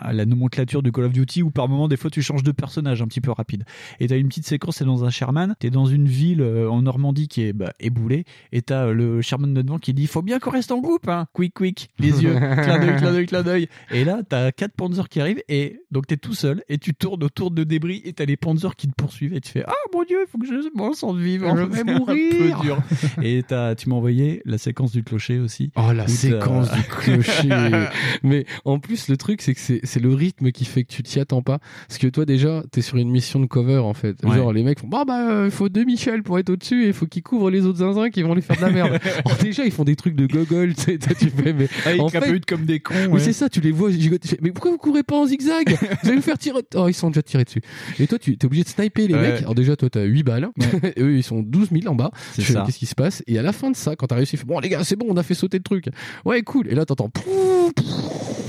à 0.00 0.12
la 0.12 0.24
nomenclature 0.26 0.82
de 0.82 0.90
Call 0.90 1.04
of 1.04 1.12
Duty 1.12 1.42
où 1.42 1.50
par 1.50 1.68
moment 1.68 1.88
des 1.88 1.96
fois 1.96 2.10
tu 2.10 2.22
changes 2.22 2.42
de 2.42 2.52
personnage 2.52 3.02
un 3.02 3.06
petit 3.06 3.20
peu 3.20 3.30
rapide. 3.32 3.64
Et 4.00 4.06
t'as 4.08 4.16
une 4.16 4.28
petite 4.28 4.46
séquence, 4.46 4.76
c'est 4.76 4.84
dans 4.84 5.04
un 5.04 5.10
Sherman, 5.10 5.54
t'es 5.58 5.70
dans 5.70 5.86
une 5.86 6.06
ville 6.08 6.40
euh, 6.40 6.68
en 6.70 6.82
Normandie 6.82 7.28
qui 7.28 7.42
est 7.42 7.52
bah, 7.52 7.72
éboulée 7.80 8.24
et 8.52 8.62
t'as 8.62 8.86
euh, 8.86 8.92
le 8.92 9.22
Sherman 9.22 9.52
de 9.54 9.62
devant 9.62 9.78
qui 9.78 9.94
dit 9.94 10.06
faut 10.06 10.22
bien 10.22 10.38
qu'on 10.38 10.50
reste 10.50 10.72
en 10.72 10.80
groupe, 10.80 11.08
hein. 11.08 11.26
Quick, 11.32 11.54
quick, 11.54 11.90
les 11.98 12.22
yeux, 12.22 12.34
clin 12.38 12.78
d'œil, 12.78 12.96
clin 12.96 13.12
d'œil, 13.12 13.26
clin 13.26 13.42
d'œil. 13.42 13.68
Et 13.90 14.04
là 14.04 14.22
t'as 14.28 14.52
quatre 14.52 14.74
Panzers 14.74 15.08
qui 15.08 15.20
arrivent 15.20 15.42
et 15.48 15.80
donc 15.90 16.06
t'es 16.06 16.16
tout 16.16 16.34
seul 16.34 16.62
et 16.68 16.78
tu 16.78 16.94
tournes 16.94 17.22
autour 17.24 17.50
de 17.50 17.64
débris 17.64 18.02
et 18.04 18.12
t'as 18.12 18.24
les 18.24 18.36
Panzers 18.36 18.76
qui 18.76 18.88
te 18.88 18.94
poursuivent 18.94 19.34
et 19.34 19.40
tu 19.40 19.50
fais 19.52 19.64
ah 19.66 19.72
mon 19.92 20.02
dieu, 20.04 20.18
il 20.26 20.30
faut 20.30 20.38
que 20.38 20.46
je 20.46 20.54
m'en 20.74 20.92
sente 20.92 21.18
vivant, 21.18 21.56
Je 21.56 21.62
vais 21.62 21.76
C'est 21.76 21.88
un 21.90 21.98
mourir. 21.98 22.32
peu 22.56 22.62
dur. 22.62 22.82
Et 23.22 23.42
t'as, 23.46 23.74
tu 23.74 23.88
m'as 23.88 23.96
envoyé 23.96 24.42
la 24.44 24.58
séquence 24.58 24.92
du 24.92 25.02
clocher 25.04 25.38
aussi. 25.38 25.70
Oh 25.76 25.92
la 25.92 26.06
séquence 26.08 26.70
du 26.72 26.82
clocher. 26.88 27.23
Mais 28.22 28.46
en 28.64 28.78
plus 28.78 29.08
le 29.08 29.16
truc 29.16 29.42
c'est 29.42 29.54
que 29.54 29.60
c'est 29.60 29.80
c'est 29.84 30.00
le 30.00 30.12
rythme 30.14 30.50
qui 30.52 30.64
fait 30.64 30.84
que 30.84 30.92
tu 30.92 31.02
t'y 31.02 31.20
attends 31.20 31.42
pas. 31.42 31.58
Parce 31.88 31.98
que 31.98 32.06
toi 32.06 32.24
déjà 32.24 32.62
t'es 32.70 32.82
sur 32.82 32.96
une 32.96 33.10
mission 33.10 33.40
de 33.40 33.46
cover 33.46 33.78
en 33.78 33.94
fait. 33.94 34.16
Ouais. 34.24 34.36
Genre 34.36 34.52
les 34.52 34.62
mecs 34.62 34.78
font 34.80 34.88
bah 34.88 35.04
bah 35.06 35.44
il 35.46 35.50
faut 35.50 35.68
deux 35.68 35.84
Michel 35.84 36.22
pour 36.22 36.38
être 36.38 36.50
au 36.50 36.56
dessus 36.56 36.84
et 36.84 36.88
il 36.88 36.92
faut 36.92 37.06
qu'ils 37.06 37.22
couvrent 37.22 37.50
les 37.50 37.66
autres 37.66 37.78
zinzins 37.78 38.10
qui 38.10 38.22
vont 38.22 38.34
les 38.34 38.40
faire 38.42 38.56
de 38.56 38.62
la 38.62 38.70
merde. 38.70 38.98
Alors 39.24 39.38
déjà 39.42 39.64
ils 39.64 39.72
font 39.72 39.84
des 39.84 39.96
trucs 39.96 40.14
de 40.16 40.26
gogol 40.26 40.74
tu 40.74 40.82
sais 40.82 40.98
toi, 40.98 41.14
tu 41.18 41.30
fais 41.30 41.52
mais 41.52 41.68
Ah, 41.84 41.94
ils 41.94 42.00
en 42.00 42.08
fait 42.08 42.44
comme 42.46 42.64
des 42.64 42.80
cons. 42.80 42.94
Ouais. 43.10 43.20
c'est 43.20 43.32
ça, 43.32 43.48
tu 43.48 43.60
les 43.60 43.70
vois 43.70 43.90
gigoter. 43.90 44.36
Mais 44.40 44.50
pourquoi 44.50 44.70
vous 44.70 44.78
courez 44.78 45.02
pas 45.02 45.16
en 45.16 45.26
zigzag? 45.26 45.76
Vous 46.02 46.08
allez 46.08 46.16
vous 46.16 46.22
faire 46.22 46.38
tirer. 46.38 46.60
Oh, 46.74 46.88
ils 46.88 46.94
sont 46.94 47.08
déjà 47.08 47.22
tirés 47.22 47.44
dessus. 47.44 47.60
Et 47.98 48.06
toi, 48.06 48.18
tu 48.18 48.32
es 48.32 48.44
obligé 48.44 48.64
de 48.64 48.68
sniper 48.68 49.06
les 49.08 49.14
Ouais. 49.14 49.20
mecs. 49.32 49.40
Alors, 49.42 49.54
déjà, 49.54 49.76
toi, 49.76 49.88
t'as 49.90 50.02
8 50.04 50.22
balles. 50.22 50.48
Et 50.96 51.00
eux, 51.02 51.16
ils 51.16 51.22
sont 51.22 51.42
12 51.42 51.68
000 51.72 51.86
en 51.92 51.94
bas. 51.94 52.10
Qu'est-ce 52.36 52.78
qui 52.78 52.86
se 52.86 52.94
passe? 52.94 53.22
Et 53.26 53.38
à 53.38 53.42
la 53.42 53.52
fin 53.52 53.70
de 53.70 53.76
ça, 53.76 53.96
quand 53.96 54.06
t'as 54.08 54.16
réussi, 54.16 54.36
Bon, 54.46 54.58
les 54.60 54.68
gars, 54.68 54.84
c'est 54.84 54.96
bon, 54.96 55.06
on 55.08 55.16
a 55.16 55.22
fait 55.22 55.34
sauter 55.34 55.58
le 55.58 55.62
truc. 55.62 55.86
Ouais, 56.24 56.42
cool. 56.42 56.68
Et 56.70 56.74
là, 56.74 56.84
t'entends. 56.84 57.10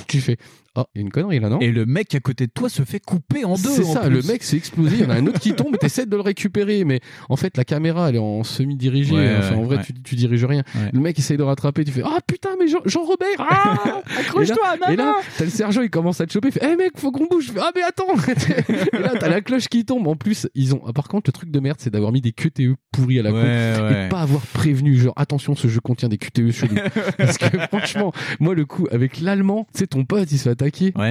Tu 0.07 0.21
fais 0.21 0.37
Oh, 0.77 0.83
il 0.93 0.99
y 0.99 1.01
a 1.01 1.01
une 1.05 1.11
connerie 1.11 1.39
là, 1.39 1.49
non 1.49 1.59
Et 1.59 1.71
le 1.71 1.85
mec 1.85 2.13
à 2.15 2.19
côté 2.19 2.47
de 2.47 2.51
toi 2.51 2.67
se 2.69 2.83
fait 2.83 2.99
couper 2.99 3.45
en 3.45 3.55
deux. 3.55 3.69
c'est 3.69 3.83
ça, 3.83 4.01
plus. 4.01 4.09
le 4.09 4.21
mec 4.23 4.43
s'est 4.43 4.57
explosé, 4.57 4.97
il 4.99 5.03
y 5.03 5.05
en 5.05 5.09
a 5.09 5.15
un 5.15 5.25
autre 5.27 5.39
qui 5.39 5.53
tombe 5.53 5.73
et 5.75 5.77
t'essaies 5.77 6.05
de 6.05 6.15
le 6.15 6.21
récupérer, 6.21 6.83
mais 6.83 6.99
en 7.29 7.35
fait 7.37 7.55
la 7.57 7.63
caméra 7.63 8.09
elle 8.09 8.15
est 8.15 8.19
en 8.19 8.43
semi-dirigée, 8.43 9.13
Ouais, 9.15 9.35
enfin 9.39 9.55
en 9.55 9.63
vrai 9.63 9.77
ouais. 9.77 9.83
tu, 9.83 9.93
tu 9.93 10.15
diriges 10.15 10.43
rien. 10.45 10.63
Le 10.93 10.99
mec 10.99 11.17
essaye 11.17 11.37
de 11.37 11.43
rattraper, 11.43 11.85
tu 11.85 11.91
fais 11.91 12.01
Ah 12.03 12.19
putain 12.27 12.49
mais 12.59 12.67
Jean, 12.67 12.79
Jean 12.85 13.03
Robert 13.03 13.27
ah 13.39 14.01
Accroche-toi, 14.19 14.57
Et 14.75 14.79
là- 14.79 14.91
Et 14.93 14.95
là, 14.97 15.03
maman 15.05 15.17
t'as 15.37 15.43
le 15.45 15.49
sergent, 15.49 15.81
il 15.81 15.89
commence 15.89 16.19
à 16.21 16.25
te 16.25 16.33
choper, 16.33 16.49
il 16.49 16.51
fait 16.51 16.67
Eh 16.69 16.75
mec, 16.75 16.91
faut 16.97 17.11
qu'on 17.11 17.25
bouge, 17.27 17.47
je 17.47 17.51
fais 17.53 17.59
Ah 17.61 17.71
mais 17.75 17.81
attends 17.81 18.05
Et 18.93 18.97
là 19.01 19.13
t'as 19.19 19.29
la 19.29 19.41
cloche 19.41 19.67
qui 19.67 19.85
tombe, 19.85 20.07
en 20.07 20.15
plus 20.15 20.47
ils 20.55 20.73
ont... 20.75 20.81
ah, 20.87 20.93
Par 20.93 21.07
contre 21.07 21.29
le 21.29 21.33
truc 21.33 21.51
de 21.51 21.59
merde 21.59 21.77
c'est 21.79 21.89
d'avoir 21.89 22.11
mis 22.11 22.21
des 22.21 22.31
QTE 22.31 22.75
pourris 22.91 23.19
à 23.19 23.23
la 23.23 23.31
con 23.31 23.41
et 23.41 24.09
pas 24.09 24.21
avoir 24.21 24.41
prévenu, 24.41 24.95
genre 24.97 25.13
attention 25.15 25.55
ce 25.55 25.67
jeu 25.67 25.79
contient 25.79 26.09
des 26.09 26.17
QTE 26.17 26.51
chelous. 26.51 26.75
Parce 27.17 27.37
que 27.37 27.57
franchement, 27.67 28.11
moi 28.39 28.53
le 28.55 28.65
coup 28.65 28.87
avec 28.91 29.19
l'allemand, 29.21 29.67
sais 29.73 29.87
ton 29.87 30.05
pote 30.05 30.31
il 30.31 30.37
se 30.37 30.43
fait 30.43 30.49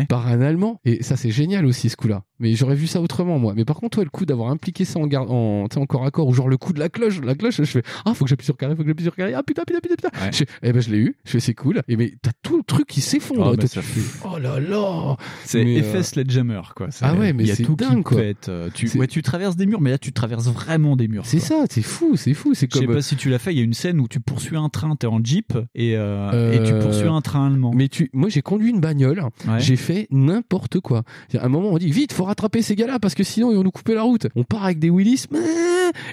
par 0.09 0.27
un 0.27 0.41
allemand 0.41 0.81
et 0.85 1.03
ça 1.03 1.17
c'est 1.17 1.31
génial 1.31 1.67
aussi 1.67 1.89
ce 1.89 1.97
coup-là. 1.97 2.23
Mais 2.41 2.55
j'aurais 2.55 2.75
vu 2.75 2.87
ça 2.87 3.01
autrement 3.01 3.39
moi. 3.39 3.55
Mais 3.57 3.65
par 3.65 3.77
contre 3.77 3.91
toi 3.97 4.05
le 4.05 4.11
coup 4.11 4.27
d'avoir 4.27 4.51
impliqué 4.51 4.85
ça 4.85 4.99
en 4.99 5.07
garde 5.07 5.31
en 5.31 5.65
en 5.75 5.87
corps 5.87 6.05
à 6.05 6.11
corps 6.11 6.27
ou 6.29 6.35
genre 6.35 6.49
le 6.49 6.57
coup 6.57 6.73
de 6.73 6.81
la 6.81 6.89
cloche, 6.89 7.21
la 7.23 7.35
cloche, 7.35 7.57
je 7.59 7.65
fais 7.65 7.83
ah 8.05 8.13
faut 8.15 8.25
que 8.25 8.31
j'appuie 8.31 8.45
sur 8.45 8.57
carré, 8.57 8.75
faut 8.77 8.83
que 8.83 8.89
j'appuie 8.89 9.05
sur 9.05 9.15
carré. 9.17 9.35
Ah 9.35 9.43
putain 9.43 9.63
putain 9.67 9.81
putain 9.81 9.95
putain. 10.11 10.31
Je 10.33 10.37
fais, 10.39 10.47
eh 10.63 10.73
ben 10.73 10.83
je 10.83 10.91
l'ai 10.91 10.99
eu. 10.99 11.17
Je 11.25 11.31
fais 11.33 11.41
c'est 11.41 11.55
cool. 11.55 11.83
Et 11.89 11.97
mais 11.97 12.15
t'as 12.23 12.33
tout 12.43 12.57
le 12.57 12.63
truc 12.65 12.87
qui 12.87 13.01
s'effondre. 13.01 13.55
Ça 13.67 13.83
fais, 13.83 14.01
oh 14.33 14.39
là 14.39 14.61
là. 14.61 15.17
C'est 15.45 15.63
effet 15.65 15.99
euh, 15.99 16.03
Sledgehammer, 16.03 16.61
quoi. 16.77 16.89
Ah 17.01 17.15
ouais, 17.15 17.33
mais 17.33 17.47
c'est 17.47 17.63
tout 17.63 17.77
dingue, 17.77 18.03
quoi. 18.03 18.19
pète. 18.19 18.49
euh, 18.49 18.69
Tu, 18.75 18.89
ouais, 18.99 19.07
tu 19.07 19.23
traverses 19.23 19.57
des 19.57 19.67
murs, 19.67 19.81
mais 19.81 19.91
là, 19.91 19.99
tu 19.99 20.13
traverses 20.13 20.49
vraiment 20.49 20.97
des 20.97 21.09
murs. 21.09 21.25
C'est 21.27 21.39
ça, 21.41 21.65
c'est 21.71 21.83
fou, 21.83 22.17
c'est 22.17 22.35
fou, 22.35 22.55
c'est 22.55 22.69
Je 22.71 22.79
sais 22.79 22.85
comme 22.87 22.95
pas 22.97 23.03
si 23.03 23.17
tu 23.17 23.31
l'as 23.31 23.39
fait. 23.39 23.53
Il 23.53 23.59
y 23.59 23.61
a 23.61 23.65
une 23.65 23.75
scène 23.75 24.01
où 24.01 24.09
tu 24.09 24.21
poursuis 24.21 24.57
un 24.57 24.69
train, 24.69 24.97
t'es 24.97 25.07
en 25.07 25.23
jeep 25.23 25.57
et, 25.75 25.97
euh, 25.97 26.53
et 26.53 26.63
tu 26.65 26.73
Euh, 26.73 26.83
poursuis 26.83 27.09
un 27.09 27.21
train 27.21 27.47
allemand. 27.47 27.73
Mais 27.75 27.89
tu, 27.89 28.11
moi 28.13 28.29
j'ai 28.29 28.43
conduit 28.43 28.71
une 28.71 28.81
bagnole, 28.81 29.23
Ouais. 29.47 29.61
j'ai 29.61 29.77
fait 29.77 30.07
n'importe 30.11 30.81
quoi. 30.81 31.03
À 31.39 31.45
un 31.45 31.49
moment 31.49 31.71
on 31.71 31.79
dit 31.79 31.91
vite, 31.91 32.13
faut 32.13 32.25
rattraper 32.25 32.63
ces 32.63 32.77
gars-là 32.77 32.99
parce 32.99 33.15
que 33.15 33.25
sinon 33.25 33.51
ils 33.51 33.57
vont 33.57 33.65
nous 33.65 33.71
couper 33.71 33.95
la 33.95 34.03
route. 34.03 34.27
On 34.35 34.45
part 34.45 34.65
avec 34.65 34.79
des 34.79 34.91
Willis, 34.91 35.27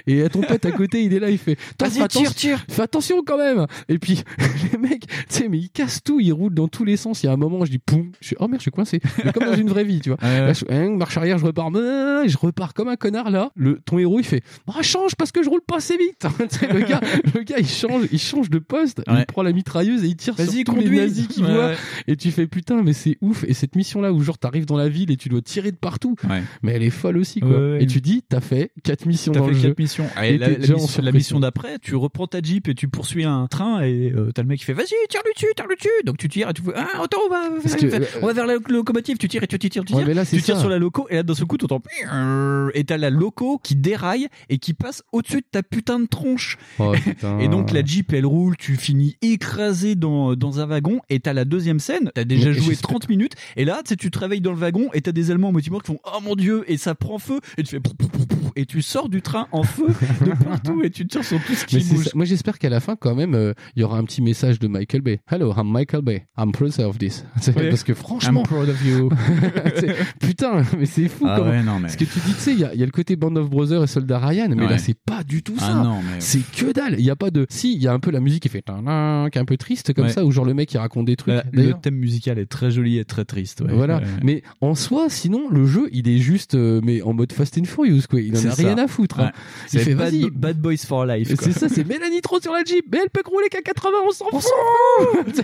et 0.06 0.28
ton 0.28 0.40
pote 0.40 0.64
à 0.64 0.70
côté 0.72 1.04
il 1.04 1.14
est 1.14 1.20
là, 1.20 1.30
il 1.30 1.38
fait 1.38 1.56
fais 1.80 2.08
tire, 2.08 2.34
tire. 2.34 2.64
Fais 2.68 2.82
attention 2.82 3.22
quand 3.24 3.38
même. 3.38 3.66
Et 3.88 3.98
puis 3.98 4.22
les 4.72 4.78
mecs, 4.78 5.06
tu 5.06 5.16
sais, 5.28 5.48
mais 5.48 5.58
ils 5.58 5.70
cassent 5.70 6.02
tout, 6.02 6.20
ils 6.20 6.32
roulent 6.32 6.54
dans 6.54 6.68
tous 6.68 6.84
les 6.84 6.96
sens. 6.96 7.22
Il 7.22 7.26
y 7.26 7.28
a 7.28 7.32
un 7.32 7.36
moment, 7.36 7.64
je 7.64 7.70
dis 7.70 7.78
poum, 7.78 8.12
je 8.20 8.28
suis 8.28 8.36
oh 8.38 8.48
merde, 8.48 8.60
je 8.60 8.62
suis 8.62 8.70
coincé. 8.70 9.00
Mais 9.24 9.32
comme 9.32 9.44
dans 9.44 9.56
une 9.56 9.68
vraie 9.68 9.84
vie, 9.84 10.00
tu 10.00 10.10
vois. 10.10 10.18
Ouais, 10.22 10.28
ouais. 10.28 10.46
Là, 10.46 10.52
je, 10.52 10.64
hein, 10.68 10.90
marche 10.90 11.16
arrière, 11.16 11.38
je 11.38 11.44
repars, 11.44 11.70
je 11.72 12.36
repars 12.38 12.74
comme 12.74 12.88
un 12.88 12.96
connard 12.96 13.30
là. 13.30 13.50
Le 13.56 13.80
ton 13.84 13.98
héros 13.98 14.20
il 14.20 14.24
fait 14.24 14.42
ah 14.68 14.82
change 14.82 15.14
parce 15.16 15.32
que 15.32 15.42
je 15.42 15.48
roule 15.48 15.62
pas 15.66 15.76
assez 15.76 15.96
vite. 15.96 16.24
Le 16.72 16.80
gars, 16.80 17.00
le 17.34 17.42
gars 17.42 17.56
il 17.58 17.66
change, 17.66 18.06
il 18.12 18.18
change 18.18 18.50
de 18.50 18.58
poste, 18.58 19.02
il 19.08 19.26
prend 19.26 19.42
la 19.42 19.52
mitrailleuse 19.52 20.04
et 20.04 20.08
il 20.08 20.16
tire 20.16 20.36
sur 20.36 20.46
tous 20.46 20.52
les 20.52 20.64
conduis. 20.64 20.98
nazis 20.98 21.26
qu'il 21.26 21.44
voit. 21.44 21.72
Et 22.06 22.16
tu 22.16 22.30
fais 22.30 22.46
putain, 22.46 22.82
mais 22.82 22.92
c'est 22.92 23.18
ouf. 23.22 23.44
Et 23.48 23.54
cette 23.54 23.74
mission 23.76 24.00
là 24.02 24.12
où 24.12 24.20
genre 24.20 24.36
t'arrives 24.38 24.66
dans 24.66 24.76
la 24.76 24.88
ville 24.88 25.10
et 25.10 25.16
tu 25.16 25.28
dois 25.28 25.40
tirer 25.40 25.70
de 25.72 25.76
partout, 25.76 26.14
Ouais. 26.28 26.42
mais 26.62 26.72
elle 26.72 26.82
est 26.82 26.90
folle 26.90 27.16
aussi 27.16 27.40
quoi. 27.40 27.48
Ouais, 27.50 27.72
ouais. 27.72 27.82
Et 27.82 27.86
tu 27.86 28.00
dis 28.00 28.22
t'as 28.28 28.40
fait 28.40 28.70
quatre 28.84 29.06
missions 29.06 29.32
dans 29.32 29.44
fait 29.44 29.52
le 29.52 29.56
jeu. 29.56 29.68
quatre 29.68 29.78
missions. 29.78 30.06
Et 30.22 30.34
Et 30.34 30.38
la, 30.38 30.48
la 30.50 30.58
mission, 30.58 31.02
la 31.02 31.12
mission 31.12 31.40
d'après, 31.40 31.78
tu 31.80 31.94
reprends 31.96 32.26
ta 32.26 32.40
jeep 32.42 32.68
et 32.68 32.74
tu 32.74 32.88
poursuis 32.88 33.24
un 33.24 33.46
train 33.46 33.80
et 33.82 34.12
euh, 34.14 34.30
t'as 34.34 34.42
le 34.42 34.48
mec 34.48 34.58
qui 34.58 34.64
fait 34.64 34.72
vas-y 34.74 34.88
tire-lui 35.08 35.32
dessus, 35.34 35.46
tire-lui 35.56 35.76
dessus. 35.76 35.88
Donc 36.04 36.18
tu 36.18 36.28
tires 36.28 36.50
et 36.50 36.52
tu 36.52 36.62
fais 36.62 36.72
ah 36.76 36.86
attends 37.02 37.18
on 37.26 37.30
va, 37.30 37.48
Parce 37.62 37.76
que, 37.76 37.86
euh, 37.86 38.04
on 38.22 38.26
va 38.26 38.32
vers 38.32 38.46
la 38.46 38.56
locomotive. 38.68 39.16
Tu 39.18 39.28
tires 39.28 39.42
et 39.42 39.46
tu 39.46 39.58
tires, 39.58 39.70
tu 39.70 39.70
tires, 39.70 39.84
tu 39.84 39.92
Ouais, 39.94 39.98
tires. 40.00 40.08
mais 40.08 40.14
là, 40.14 40.24
tu 40.26 40.40
tires 40.42 40.56
ça. 40.56 40.60
sur 40.60 40.68
la 40.70 40.78
loco 40.78 41.06
et 41.10 41.14
là 41.16 41.22
d'un 41.22 41.34
seul 41.34 41.46
coup 41.46 41.56
t'entends 41.56 41.80
et 42.74 42.84
t'as 42.84 42.96
la 42.96 43.10
loco 43.10 43.58
qui 43.62 43.76
déraille 43.76 44.28
et 44.48 44.58
qui 44.58 44.74
passe 44.74 45.02
au-dessus 45.12 45.36
de 45.38 45.46
ta 45.50 45.62
putain 45.62 46.00
de 46.00 46.06
tronche. 46.06 46.56
Oh, 46.78 46.92
putain. 47.04 47.38
Et 47.38 47.48
donc 47.48 47.70
la 47.72 47.84
Jeep 47.84 48.12
elle 48.12 48.26
roule, 48.26 48.56
tu 48.56 48.76
finis 48.76 49.16
écrasé 49.22 49.94
dans, 49.94 50.34
dans 50.34 50.60
un 50.60 50.66
wagon 50.66 51.00
et 51.10 51.20
t'as 51.20 51.32
la 51.32 51.44
deuxième 51.44 51.78
scène, 51.80 52.10
t'as 52.14 52.24
déjà 52.24 52.48
Mais 52.48 52.54
joué 52.54 52.64
j'espère- 52.70 52.88
30 52.90 53.08
minutes. 53.12 53.34
Et 53.56 53.64
là, 53.64 53.80
tu 53.84 54.10
te 54.10 54.18
réveilles 54.18 54.40
dans 54.40 54.52
le 54.52 54.58
wagon 54.58 54.88
et 54.92 55.00
t'as 55.02 55.12
des 55.12 55.30
Allemands 55.30 55.48
en 55.48 55.52
motimor 55.52 55.82
qui 55.82 55.92
font 55.92 56.00
oh 56.04 56.20
mon 56.22 56.34
dieu 56.34 56.64
et 56.66 56.76
ça 56.76 56.94
prend 56.94 57.18
feu 57.18 57.40
et 57.58 57.62
tu 57.62 57.70
fais 57.70 57.80
et 58.56 58.66
tu 58.66 58.82
sors 58.82 59.08
du 59.08 59.22
train 59.22 59.46
en 59.52 59.62
feu 59.62 59.86
de 60.26 60.32
partout 60.44 60.82
et 60.82 60.90
tu 60.90 61.06
tires 61.06 61.24
sur 61.24 61.42
tout 61.44 61.54
ce 61.54 61.64
qui 61.64 61.78
bouge. 61.78 62.10
Moi, 62.14 62.24
j'espère 62.24 62.58
qu'à 62.58 62.68
la 62.68 62.80
fin, 62.80 62.96
quand 62.96 63.14
même, 63.14 63.34
euh, 63.34 63.54
il 63.76 63.80
y 63.80 63.84
aura 63.84 63.96
un 63.98 64.04
petit 64.04 64.20
message 64.22 64.58
de 64.58 64.68
Michael 64.68 65.00
Bay. 65.02 65.20
Hello, 65.30 65.52
I'm 65.56 65.70
Michael 65.70 66.02
Bay. 66.02 66.26
I'm 66.38 66.52
proud 66.52 66.78
of 66.80 66.98
this. 66.98 67.24
Ouais. 67.56 67.68
Parce 67.68 67.82
que 67.84 67.92
franchement, 67.94 68.40
I'm 68.42 68.46
proud 68.46 68.68
of 68.68 68.84
you. 68.84 69.10
c'est- 69.76 69.94
putain, 70.20 70.62
mais 70.78 70.86
c'est 70.86 71.08
fou. 71.08 71.26
Ah 71.28 71.36
comment- 71.38 71.50
ouais, 71.50 71.62
non, 71.62 71.78
mais- 71.78 71.88
Ce 71.88 71.96
que 71.96 72.04
tu 72.04 72.18
dis, 72.20 72.32
tu 72.34 72.40
sais, 72.40 72.52
il 72.52 72.60
y 72.60 72.64
a, 72.64 72.72
il 72.74 72.80
y 72.80 72.82
a 72.82 72.86
le 72.86 72.92
côté 72.92 73.16
Band 73.16 73.34
of 73.36 73.50
Brothers 73.50 73.82
et 73.84 73.86
Soldat 73.86 74.18
Ryan, 74.18 74.48
mais 74.50 74.64
Ouais. 74.64 74.70
là, 74.70 74.78
c'est 74.78 74.96
pas 74.98 75.22
du 75.24 75.42
tout 75.42 75.54
Ah 75.58 75.60
ça. 75.60 75.82
mais- 76.02 76.20
C'est 76.20 76.40
que 76.40 76.72
dalle. 76.72 76.96
Il 76.98 77.04
y 77.04 77.10
a 77.10 77.16
pas 77.16 77.30
de. 77.30 77.46
Si, 77.50 77.74
il 77.74 77.82
y 77.82 77.88
a 77.88 77.92
un 77.92 78.00
peu 78.00 78.10
la 78.10 78.20
musique 78.20 78.42
qui 78.42 78.48
fait 78.48 78.62
qui 78.62 78.70
est 79.38 79.40
un 79.40 79.44
peu 79.44 79.56
triste 79.56 79.92
comme 79.92 80.04
Ouais. 80.06 80.10
ça, 80.12 80.24
où 80.24 80.30
genre 80.30 80.44
le 80.44 80.54
mec 80.54 80.72
il 80.72 80.78
raconte 80.78 81.06
des 81.06 81.16
trucs. 81.16 81.34
Euh, 81.34 81.42
le 81.52 81.72
thème 81.74 81.96
musical 81.96 82.38
est 82.38 82.46
très 82.46 82.70
joli 82.70 82.91
et 82.98 83.04
très 83.04 83.24
triste. 83.24 83.60
ouais. 83.60 83.72
Voilà. 83.72 83.98
Ouais. 83.98 84.04
Mais 84.22 84.42
en 84.60 84.74
soi, 84.74 85.06
sinon, 85.08 85.48
le 85.50 85.66
jeu, 85.66 85.88
il 85.92 86.08
est 86.08 86.18
juste, 86.18 86.54
euh, 86.54 86.80
mais 86.82 87.02
en 87.02 87.12
mode 87.12 87.32
Fast 87.32 87.58
and 87.58 87.64
Furious, 87.64 88.02
quoi. 88.08 88.20
Il 88.20 88.36
en 88.36 88.50
a 88.50 88.54
rien 88.54 88.78
à 88.78 88.86
foutre. 88.88 89.20
hein. 89.20 89.32
Il 89.72 89.80
fait, 89.80 89.94
bad, 89.94 90.14
bad 90.34 90.58
Boys 90.58 90.76
for 90.86 91.04
Life. 91.06 91.32
C'est 91.40 91.52
ça, 91.52 91.68
c'est 91.68 91.86
Mélanie 91.86 92.20
trop 92.20 92.40
sur 92.40 92.52
la 92.52 92.64
Jeep, 92.64 92.86
mais 92.90 92.98
elle 93.02 93.10
peut 93.10 93.22
rouler 93.24 93.48
qu'à 93.48 93.62
80, 93.62 93.90
on 94.06 94.10
s'en 94.10 94.26
fout. 94.26 94.42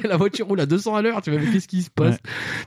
La 0.04 0.16
voiture 0.16 0.46
roule 0.46 0.60
à 0.60 0.66
200 0.66 0.94
à 0.94 1.02
l'heure, 1.02 1.20
tu 1.22 1.30
vois, 1.30 1.40
mais 1.40 1.50
qu'est-ce 1.50 1.68
qui 1.68 1.82
se 1.82 1.90
passe? 1.90 2.16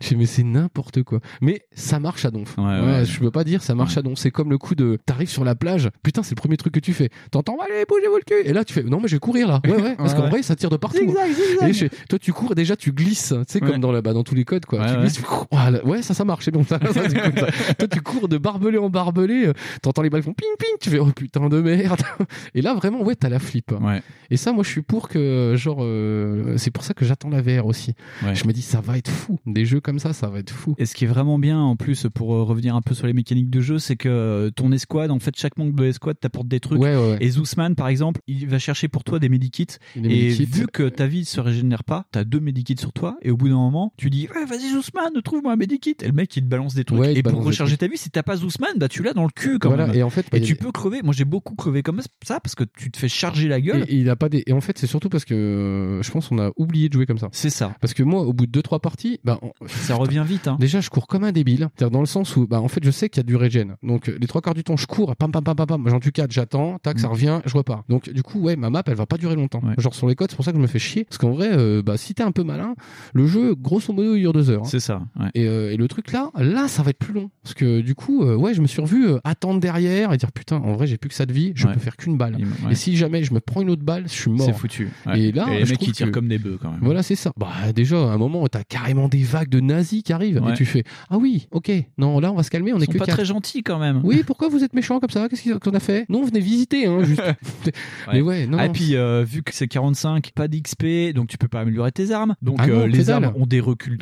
Je 0.02 0.08
fais, 0.08 0.16
mais 0.16 0.26
c'est 0.26 0.44
n'importe 0.44 1.04
quoi. 1.04 1.20
Mais 1.42 1.62
ça 1.74 2.00
marche 2.00 2.26
à 2.26 2.32
donf. 2.32 2.56
Je 2.58 3.20
peux 3.20 3.32
pas 3.32 3.44
dire, 3.44 3.64
ça 3.64 3.76
marche 3.76 3.98
à 3.98 4.02
donf. 4.02 4.18
C'est 4.18 4.32
comme 4.32 4.50
le 4.50 4.58
coup 4.58 4.76
de, 4.76 4.98
t'arrives 5.06 5.30
sur 5.30 5.44
la 5.44 5.56
plage, 5.56 5.90
putain, 6.04 6.24
c'est 6.24 6.32
le 6.36 6.40
premier 6.40 6.58
truc 6.58 6.74
que 6.74 6.80
tu 6.80 6.94
fais. 6.94 7.10
T'entends, 7.32 7.58
allez, 7.64 7.86
bougez-vous 7.88 8.16
le 8.18 8.22
cul. 8.24 8.48
Et 8.50 8.54
là, 8.54 8.64
tu 8.64 8.74
fais, 8.74 8.84
non, 8.84 9.00
mais 9.02 9.08
je 9.08 9.16
vais 9.16 9.20
courir 9.20 9.48
là. 9.48 9.62
Ouais, 9.66 9.82
ouais, 9.82 9.96
parce 9.98 10.14
qu'en 10.14 10.28
vrai, 10.30 10.44
ça 10.44 10.56
tire 10.56 10.70
de 10.70 10.78
partout. 10.78 10.98
Zigzag, 11.00 11.32
zigzag. 11.32 11.70
Et 11.70 11.74
je 11.74 11.80
fais, 11.88 11.90
toi, 12.10 12.20
tu 12.20 12.34
cours, 12.34 12.56
déjà, 12.56 12.76
tu 12.76 12.92
glisses, 12.92 13.30
tu 13.30 13.44
sais, 13.48 13.60
comme 13.60 13.80
dans, 13.80 13.92
la, 13.92 14.02
bah, 14.02 14.14
dans 14.14 14.24
tous 14.24 14.36
les 14.36 14.44
codes, 14.46 14.66
quoi. 14.72 14.80
Ouais, 14.80 14.88
tu 14.88 14.94
ouais. 14.96 15.02
glisses, 15.02 15.14
tu- 15.16 15.24
voilà. 15.52 15.86
ouais, 15.86 16.02
ça, 16.02 16.14
ça 16.14 16.24
marche, 16.26 16.46
c'est 16.46 16.52
bon, 16.52 16.64
ça, 16.64 16.80
ça, 16.94 17.10
c'est 17.10 17.22
cool, 17.22 17.40
ça. 17.40 17.74
Toi, 17.78 17.88
tu 17.88 18.02
cours 18.02 18.28
de 18.28 18.38
barbelé 18.38 18.78
en 18.78 18.90
barbelé, 18.90 19.48
euh, 19.48 19.54
t'entends 19.82 20.02
les 20.02 20.10
balles 20.10 20.22
qui 20.22 20.28
font 20.28 20.34
ping 20.34 20.48
ping, 20.58 20.70
tu 20.80 20.90
fais, 20.90 21.00
oh 21.00 21.06
putain 21.08 21.50
de 21.50 21.62
merde. 21.62 22.02
Et 22.56 22.62
là, 22.62 22.74
vraiment, 22.74 23.04
ouais, 23.04 23.16
t'as 23.16 23.30
la 23.30 23.40
flip. 23.40 23.72
Ouais. 23.80 24.02
Et 24.30 24.38
ça, 24.38 24.54
moi, 24.54 24.64
je 24.64 24.70
suis 24.70 24.82
pour 24.82 25.10
que, 25.10 25.56
genre, 25.58 25.80
euh, 25.82 26.56
c'est 26.58 26.72
pour 26.72 26.84
ça 26.84 26.94
que 26.94 27.06
j'attends 27.06 27.30
la 27.30 27.42
VR 27.42 27.66
aussi. 27.66 27.94
Ouais. 28.24 28.34
Je 28.36 28.48
me 28.48 28.54
dis, 28.54 28.62
ça 28.62 28.82
va 28.82 28.98
être 28.98 29.12
fou. 29.12 29.40
Des 29.46 29.66
jeux 29.66 29.82
comme 29.82 30.00
ça, 30.00 30.14
ça 30.14 30.28
va 30.30 30.40
être 30.40 30.52
fou. 30.52 30.76
Et 30.78 30.86
ce 30.86 30.96
qui 30.96 31.04
est 31.04 31.08
vraiment 31.08 31.38
bien 31.38 31.60
en 31.60 31.76
plus 31.76 32.08
pour 32.14 32.34
euh, 32.34 32.44
revenir 32.44 32.76
un 32.76 32.82
peu 32.82 32.94
sur 32.94 33.08
les 33.08 33.14
mécaniques 33.14 33.50
de 33.50 33.62
jeu, 33.62 33.78
c'est 33.80 33.96
que 33.98 34.50
ton 34.56 34.72
escouade, 34.72 35.12
en 35.12 35.20
fait, 35.20 35.36
chaque 35.38 35.58
membre 35.58 35.74
de 35.74 35.84
l'escouade 35.84 36.20
t'apporte 36.20 36.48
des 36.48 36.60
trucs. 36.60 36.80
Ouais, 36.80 36.96
ouais, 36.96 37.12
ouais. 37.12 37.18
Et 37.20 37.30
Zoosman, 37.30 37.76
par 37.76 37.88
exemple, 37.88 38.22
il 38.28 38.48
va 38.48 38.60
chercher 38.60 38.88
pour 38.88 39.04
toi 39.04 39.20
des 39.20 39.30
medikits. 39.30 39.68
Et 39.96 40.00
medikits. 40.02 40.46
vu 40.46 40.68
que 40.68 40.88
ta 40.90 41.08
vie 41.08 41.26
se 41.26 41.40
régénère 41.42 41.84
pas, 41.84 42.06
t'as 42.12 42.24
deux 42.24 42.40
medikits 42.40 42.78
sur 42.78 42.94
toi. 42.94 43.18
Et 43.22 43.32
au 43.32 43.38
bout 43.38 43.50
d'un 43.50 43.56
moment, 43.56 43.94
tu 43.98 44.10
dis, 44.10 44.28
ouais, 44.34 44.46
vas-y 44.46 44.61
Zoosman, 44.70 45.22
trouve-moi 45.24 45.54
un 45.54 45.56
medikit. 45.56 45.96
Et 46.02 46.08
le 46.08 46.14
mec, 46.14 46.36
il 46.38 46.44
te 46.44 46.48
balance 46.48 46.74
des 46.74 46.84
trucs. 46.84 47.00
Ouais, 47.00 47.16
et 47.16 47.24
pour 47.24 47.44
recharger 47.44 47.78
ta 47.78 47.88
vie, 47.88 47.98
si 47.98 48.10
t'as 48.10 48.24
pas 48.24 48.38
Zoosman, 48.38 48.72
bah 48.78 48.88
tu 48.88 49.04
l'as 49.04 49.14
dans 49.14 49.24
le 49.24 49.30
cul 49.34 49.60
quand 49.60 49.70
Voilà, 49.70 49.88
même. 49.88 49.96
et 49.96 50.04
en 50.04 50.10
fait, 50.10 50.26
bah, 50.32 50.38
et 50.38 50.42
tu 50.42 50.56
peux 50.56 50.72
crever. 50.72 51.02
Moi, 51.04 51.14
j'ai 51.14 51.26
beaucoup 51.26 51.56
crevé 51.56 51.84
comme 51.84 52.02
ça 52.24 52.40
parce 52.40 52.56
que 52.56 52.64
tu 52.78 52.92
te 52.92 52.98
fais 52.98 53.08
charger 53.10 53.48
la 53.48 53.60
gueule. 53.62 53.86
Et, 53.88 53.94
et 53.94 53.98
il 53.98 54.10
a 54.10 54.16
pas 54.16 54.30
des... 54.30 54.44
et 54.46 54.54
en 54.54 54.62
fait, 54.62 54.78
c'est 54.78 54.88
surtout 54.88 55.10
parce 55.10 55.26
que 55.26 55.34
euh, 55.34 56.02
je 56.04 56.12
pense 56.12 56.28
qu'on 56.28 56.40
a 56.40 56.52
oublié 56.58 56.88
de 56.90 56.94
jouer 56.94 57.06
comme 57.06 57.18
ça. 57.18 57.30
C'est 57.32 57.50
ça. 57.50 57.76
Parce 57.82 57.94
que 57.94 58.04
moi, 58.04 58.22
au 58.22 58.34
bout 58.34 58.46
de 58.48 58.60
2-3 58.62 58.80
parties, 58.82 59.20
bah, 59.24 59.40
on- 59.42 59.52
Ça 59.68 59.96
revient 59.96 60.24
vite. 60.28 60.48
Hein. 60.48 60.58
Déjà, 60.60 60.82
je 60.82 60.90
cours 60.90 61.08
comme 61.08 61.24
un 61.24 61.32
débile. 61.32 61.70
C'est-à-dire 61.76 61.92
dans 61.92 62.00
le 62.02 62.06
sens 62.06 62.36
où, 62.36 62.48
bah, 62.48 62.62
en 62.62 62.68
fait, 62.68 62.84
je 62.84 62.92
sais 62.92 63.10
qu'il 63.10 63.18
y 63.20 63.22
a 63.22 63.24
du 63.24 63.36
regen. 63.36 63.76
Donc, 63.84 64.08
les 64.08 64.28
trois 64.28 64.42
quarts 64.42 64.54
du 64.54 64.64
temps, 64.64 64.78
je 64.78 64.88
cours, 64.88 65.16
pam, 65.16 65.32
pam, 65.32 65.44
pam, 65.44 65.56
pam, 65.56 65.66
pam. 65.68 65.84
J'en 65.90 66.00
tue 66.00 66.12
quatre, 66.12 66.32
j'attends, 66.32 66.78
tac, 66.80 67.00
ça 67.00 67.08
Mm. 67.08 67.12
revient, 67.12 67.42
je 67.46 67.58
repars. 67.58 67.84
Donc, 67.90 68.10
du 68.10 68.24
coup, 68.24 68.40
ouais, 68.42 68.56
ma 68.56 68.70
map, 68.70 68.84
elle 68.88 68.96
va 68.96 69.06
pas 69.06 69.18
durer 69.18 69.36
longtemps. 69.36 69.62
Ouais. 69.64 69.74
Genre 69.78 69.96
sur 69.96 70.08
les 70.08 70.16
codes, 70.16 70.30
c'est 70.30 70.36
pour 70.36 70.46
ça 70.46 70.52
que 70.52 70.58
je 70.58 70.62
me 70.62 70.68
fais 70.68 70.80
chier. 70.80 71.06
Parce 71.06 71.18
qu'en 71.18 71.32
vrai, 71.32 71.50
euh, 71.52 71.82
bah, 71.82 71.98
si 71.98 72.14
t'es 72.14 72.24
un 72.24 72.32
peu 72.32 72.44
malin, 72.44 72.76
le 73.14 73.26
jeu, 73.28 73.56
grosso 73.56 73.94
modo, 73.94 74.16
il 74.16 74.22
dure 74.22 74.34
deux 74.34 74.51
heures. 74.52 74.62
hein. 74.64 74.68
C'est 74.70 74.80
ça. 74.80 75.02
ouais. 75.20 75.28
Et, 75.36 75.48
euh, 75.48 75.72
et 75.72 75.78
le 75.78 75.88
truc 75.88 76.12
là, 76.12 76.30
là, 76.38 76.68
ça 76.68 76.84
va 76.84 76.90
être 76.92 77.00
plus 77.00 77.14
long. 77.14 77.30
Parce 77.44 77.54
que 77.56 77.82
du 77.82 77.96
coup, 77.96 78.24
euh, 78.24 78.36
ouais, 78.36 78.54
je 78.54 78.62
me 78.62 78.68
suis 78.68 78.82
revu 78.82 79.08
euh, 79.08 79.20
attendre 79.24 79.60
derrière 79.60 80.14
et 80.14 80.18
dire 80.18 80.32
putain, 80.32 80.58
en 80.58 80.74
vrai, 80.74 80.88
j'ai 80.88 80.98
plus 80.98 81.10
que 81.10 81.16
ça 81.16 81.26
de 81.26 81.34
vie, 81.34 81.52
je 81.56 81.68
Ouais. 81.68 81.74
peux 81.74 81.80
faire 81.80 81.96
qu'une 81.98 82.18
balle. 82.18 82.36
Ouais. 82.36 82.72
Et 82.72 82.76
si 82.76 82.96
jamais 82.98 83.24
je 83.24 83.34
me 83.34 83.40
prends 83.40 83.62
une 83.62 83.70
autre 83.70 83.84
balle, 83.84 84.04
je 84.08 84.14
suis 84.14 84.30
mort. 84.32 84.46
C'est 84.46 84.54
foutu. 84.54 84.90
Et 85.16 85.32
là, 85.32 85.46
les 85.50 85.66
je 85.66 85.72
mecs 85.72 85.80
qui 85.80 85.92
tirent 85.92 86.08
que- 86.08 86.12
comme 86.12 86.28
des 86.28 86.38
bœufs 86.38 86.58
quand 86.62 86.72
même. 86.72 86.80
Voilà, 86.82 87.02
c'est 87.04 87.16
ça. 87.16 87.32
Bah, 87.38 87.50
déjà, 87.76 87.98
à 87.98 88.14
un 88.14 88.18
moment, 88.18 88.48
t'as 88.48 88.64
carrément 88.64 89.08
des 89.08 89.24
vagues 89.24 89.50
de 89.50 89.60
nazis 89.60 90.04
qui 90.04 90.14
arrivent. 90.14 90.42
Et 90.50 90.54
tu 90.54 90.66
fais, 90.66 90.84
ah 91.10 91.18
oui, 91.18 91.48
ok, 91.52 91.72
non, 91.98 92.20
là, 92.20 92.32
on 92.32 92.36
va 92.36 92.44
se 92.44 92.50
calmer, 92.52 92.74
on 92.74 92.78
Ils 92.78 92.84
est 92.84 92.86
sont 92.88 92.92
que 92.94 92.98
pas 92.98 93.06
quatre. 93.06 93.16
très 93.18 93.26
gentils 93.26 93.64
quand 93.64 93.80
même. 93.80 94.02
Oui, 94.04 94.24
pourquoi 94.26 94.48
vous 94.50 94.64
êtes 94.64 94.74
méchants 94.74 95.00
comme 95.00 95.10
ça? 95.10 95.28
Qu'est-ce 95.30 95.58
qu'on 95.60 95.72
a 95.72 95.80
fait? 95.80 96.06
Non, 96.10 96.24
venez 96.24 96.40
visiter, 96.40 96.86
hein, 96.88 97.04
juste. 97.04 97.22
Mais 98.12 98.22
ouais, 98.22 98.48
non. 98.48 98.58
Ah, 98.60 98.66
et 98.66 98.70
puis 98.70 98.96
vu 99.26 99.44
que 99.44 99.54
c'est 99.54 99.68
45, 99.68 100.32
pas 100.36 100.48
d'XP, 100.48 101.14
donc 101.14 101.28
tu 101.30 101.38
peux 101.38 101.48
pas 101.48 101.62
améliorer 101.62 101.92
tes 101.92 102.12
armes. 102.12 102.36
Donc 102.42 102.58
Ah 102.60 102.68
les 102.88 103.10
armes 103.10 103.32
ont 103.36 103.46
des 103.46 103.60
reculs 103.60 103.98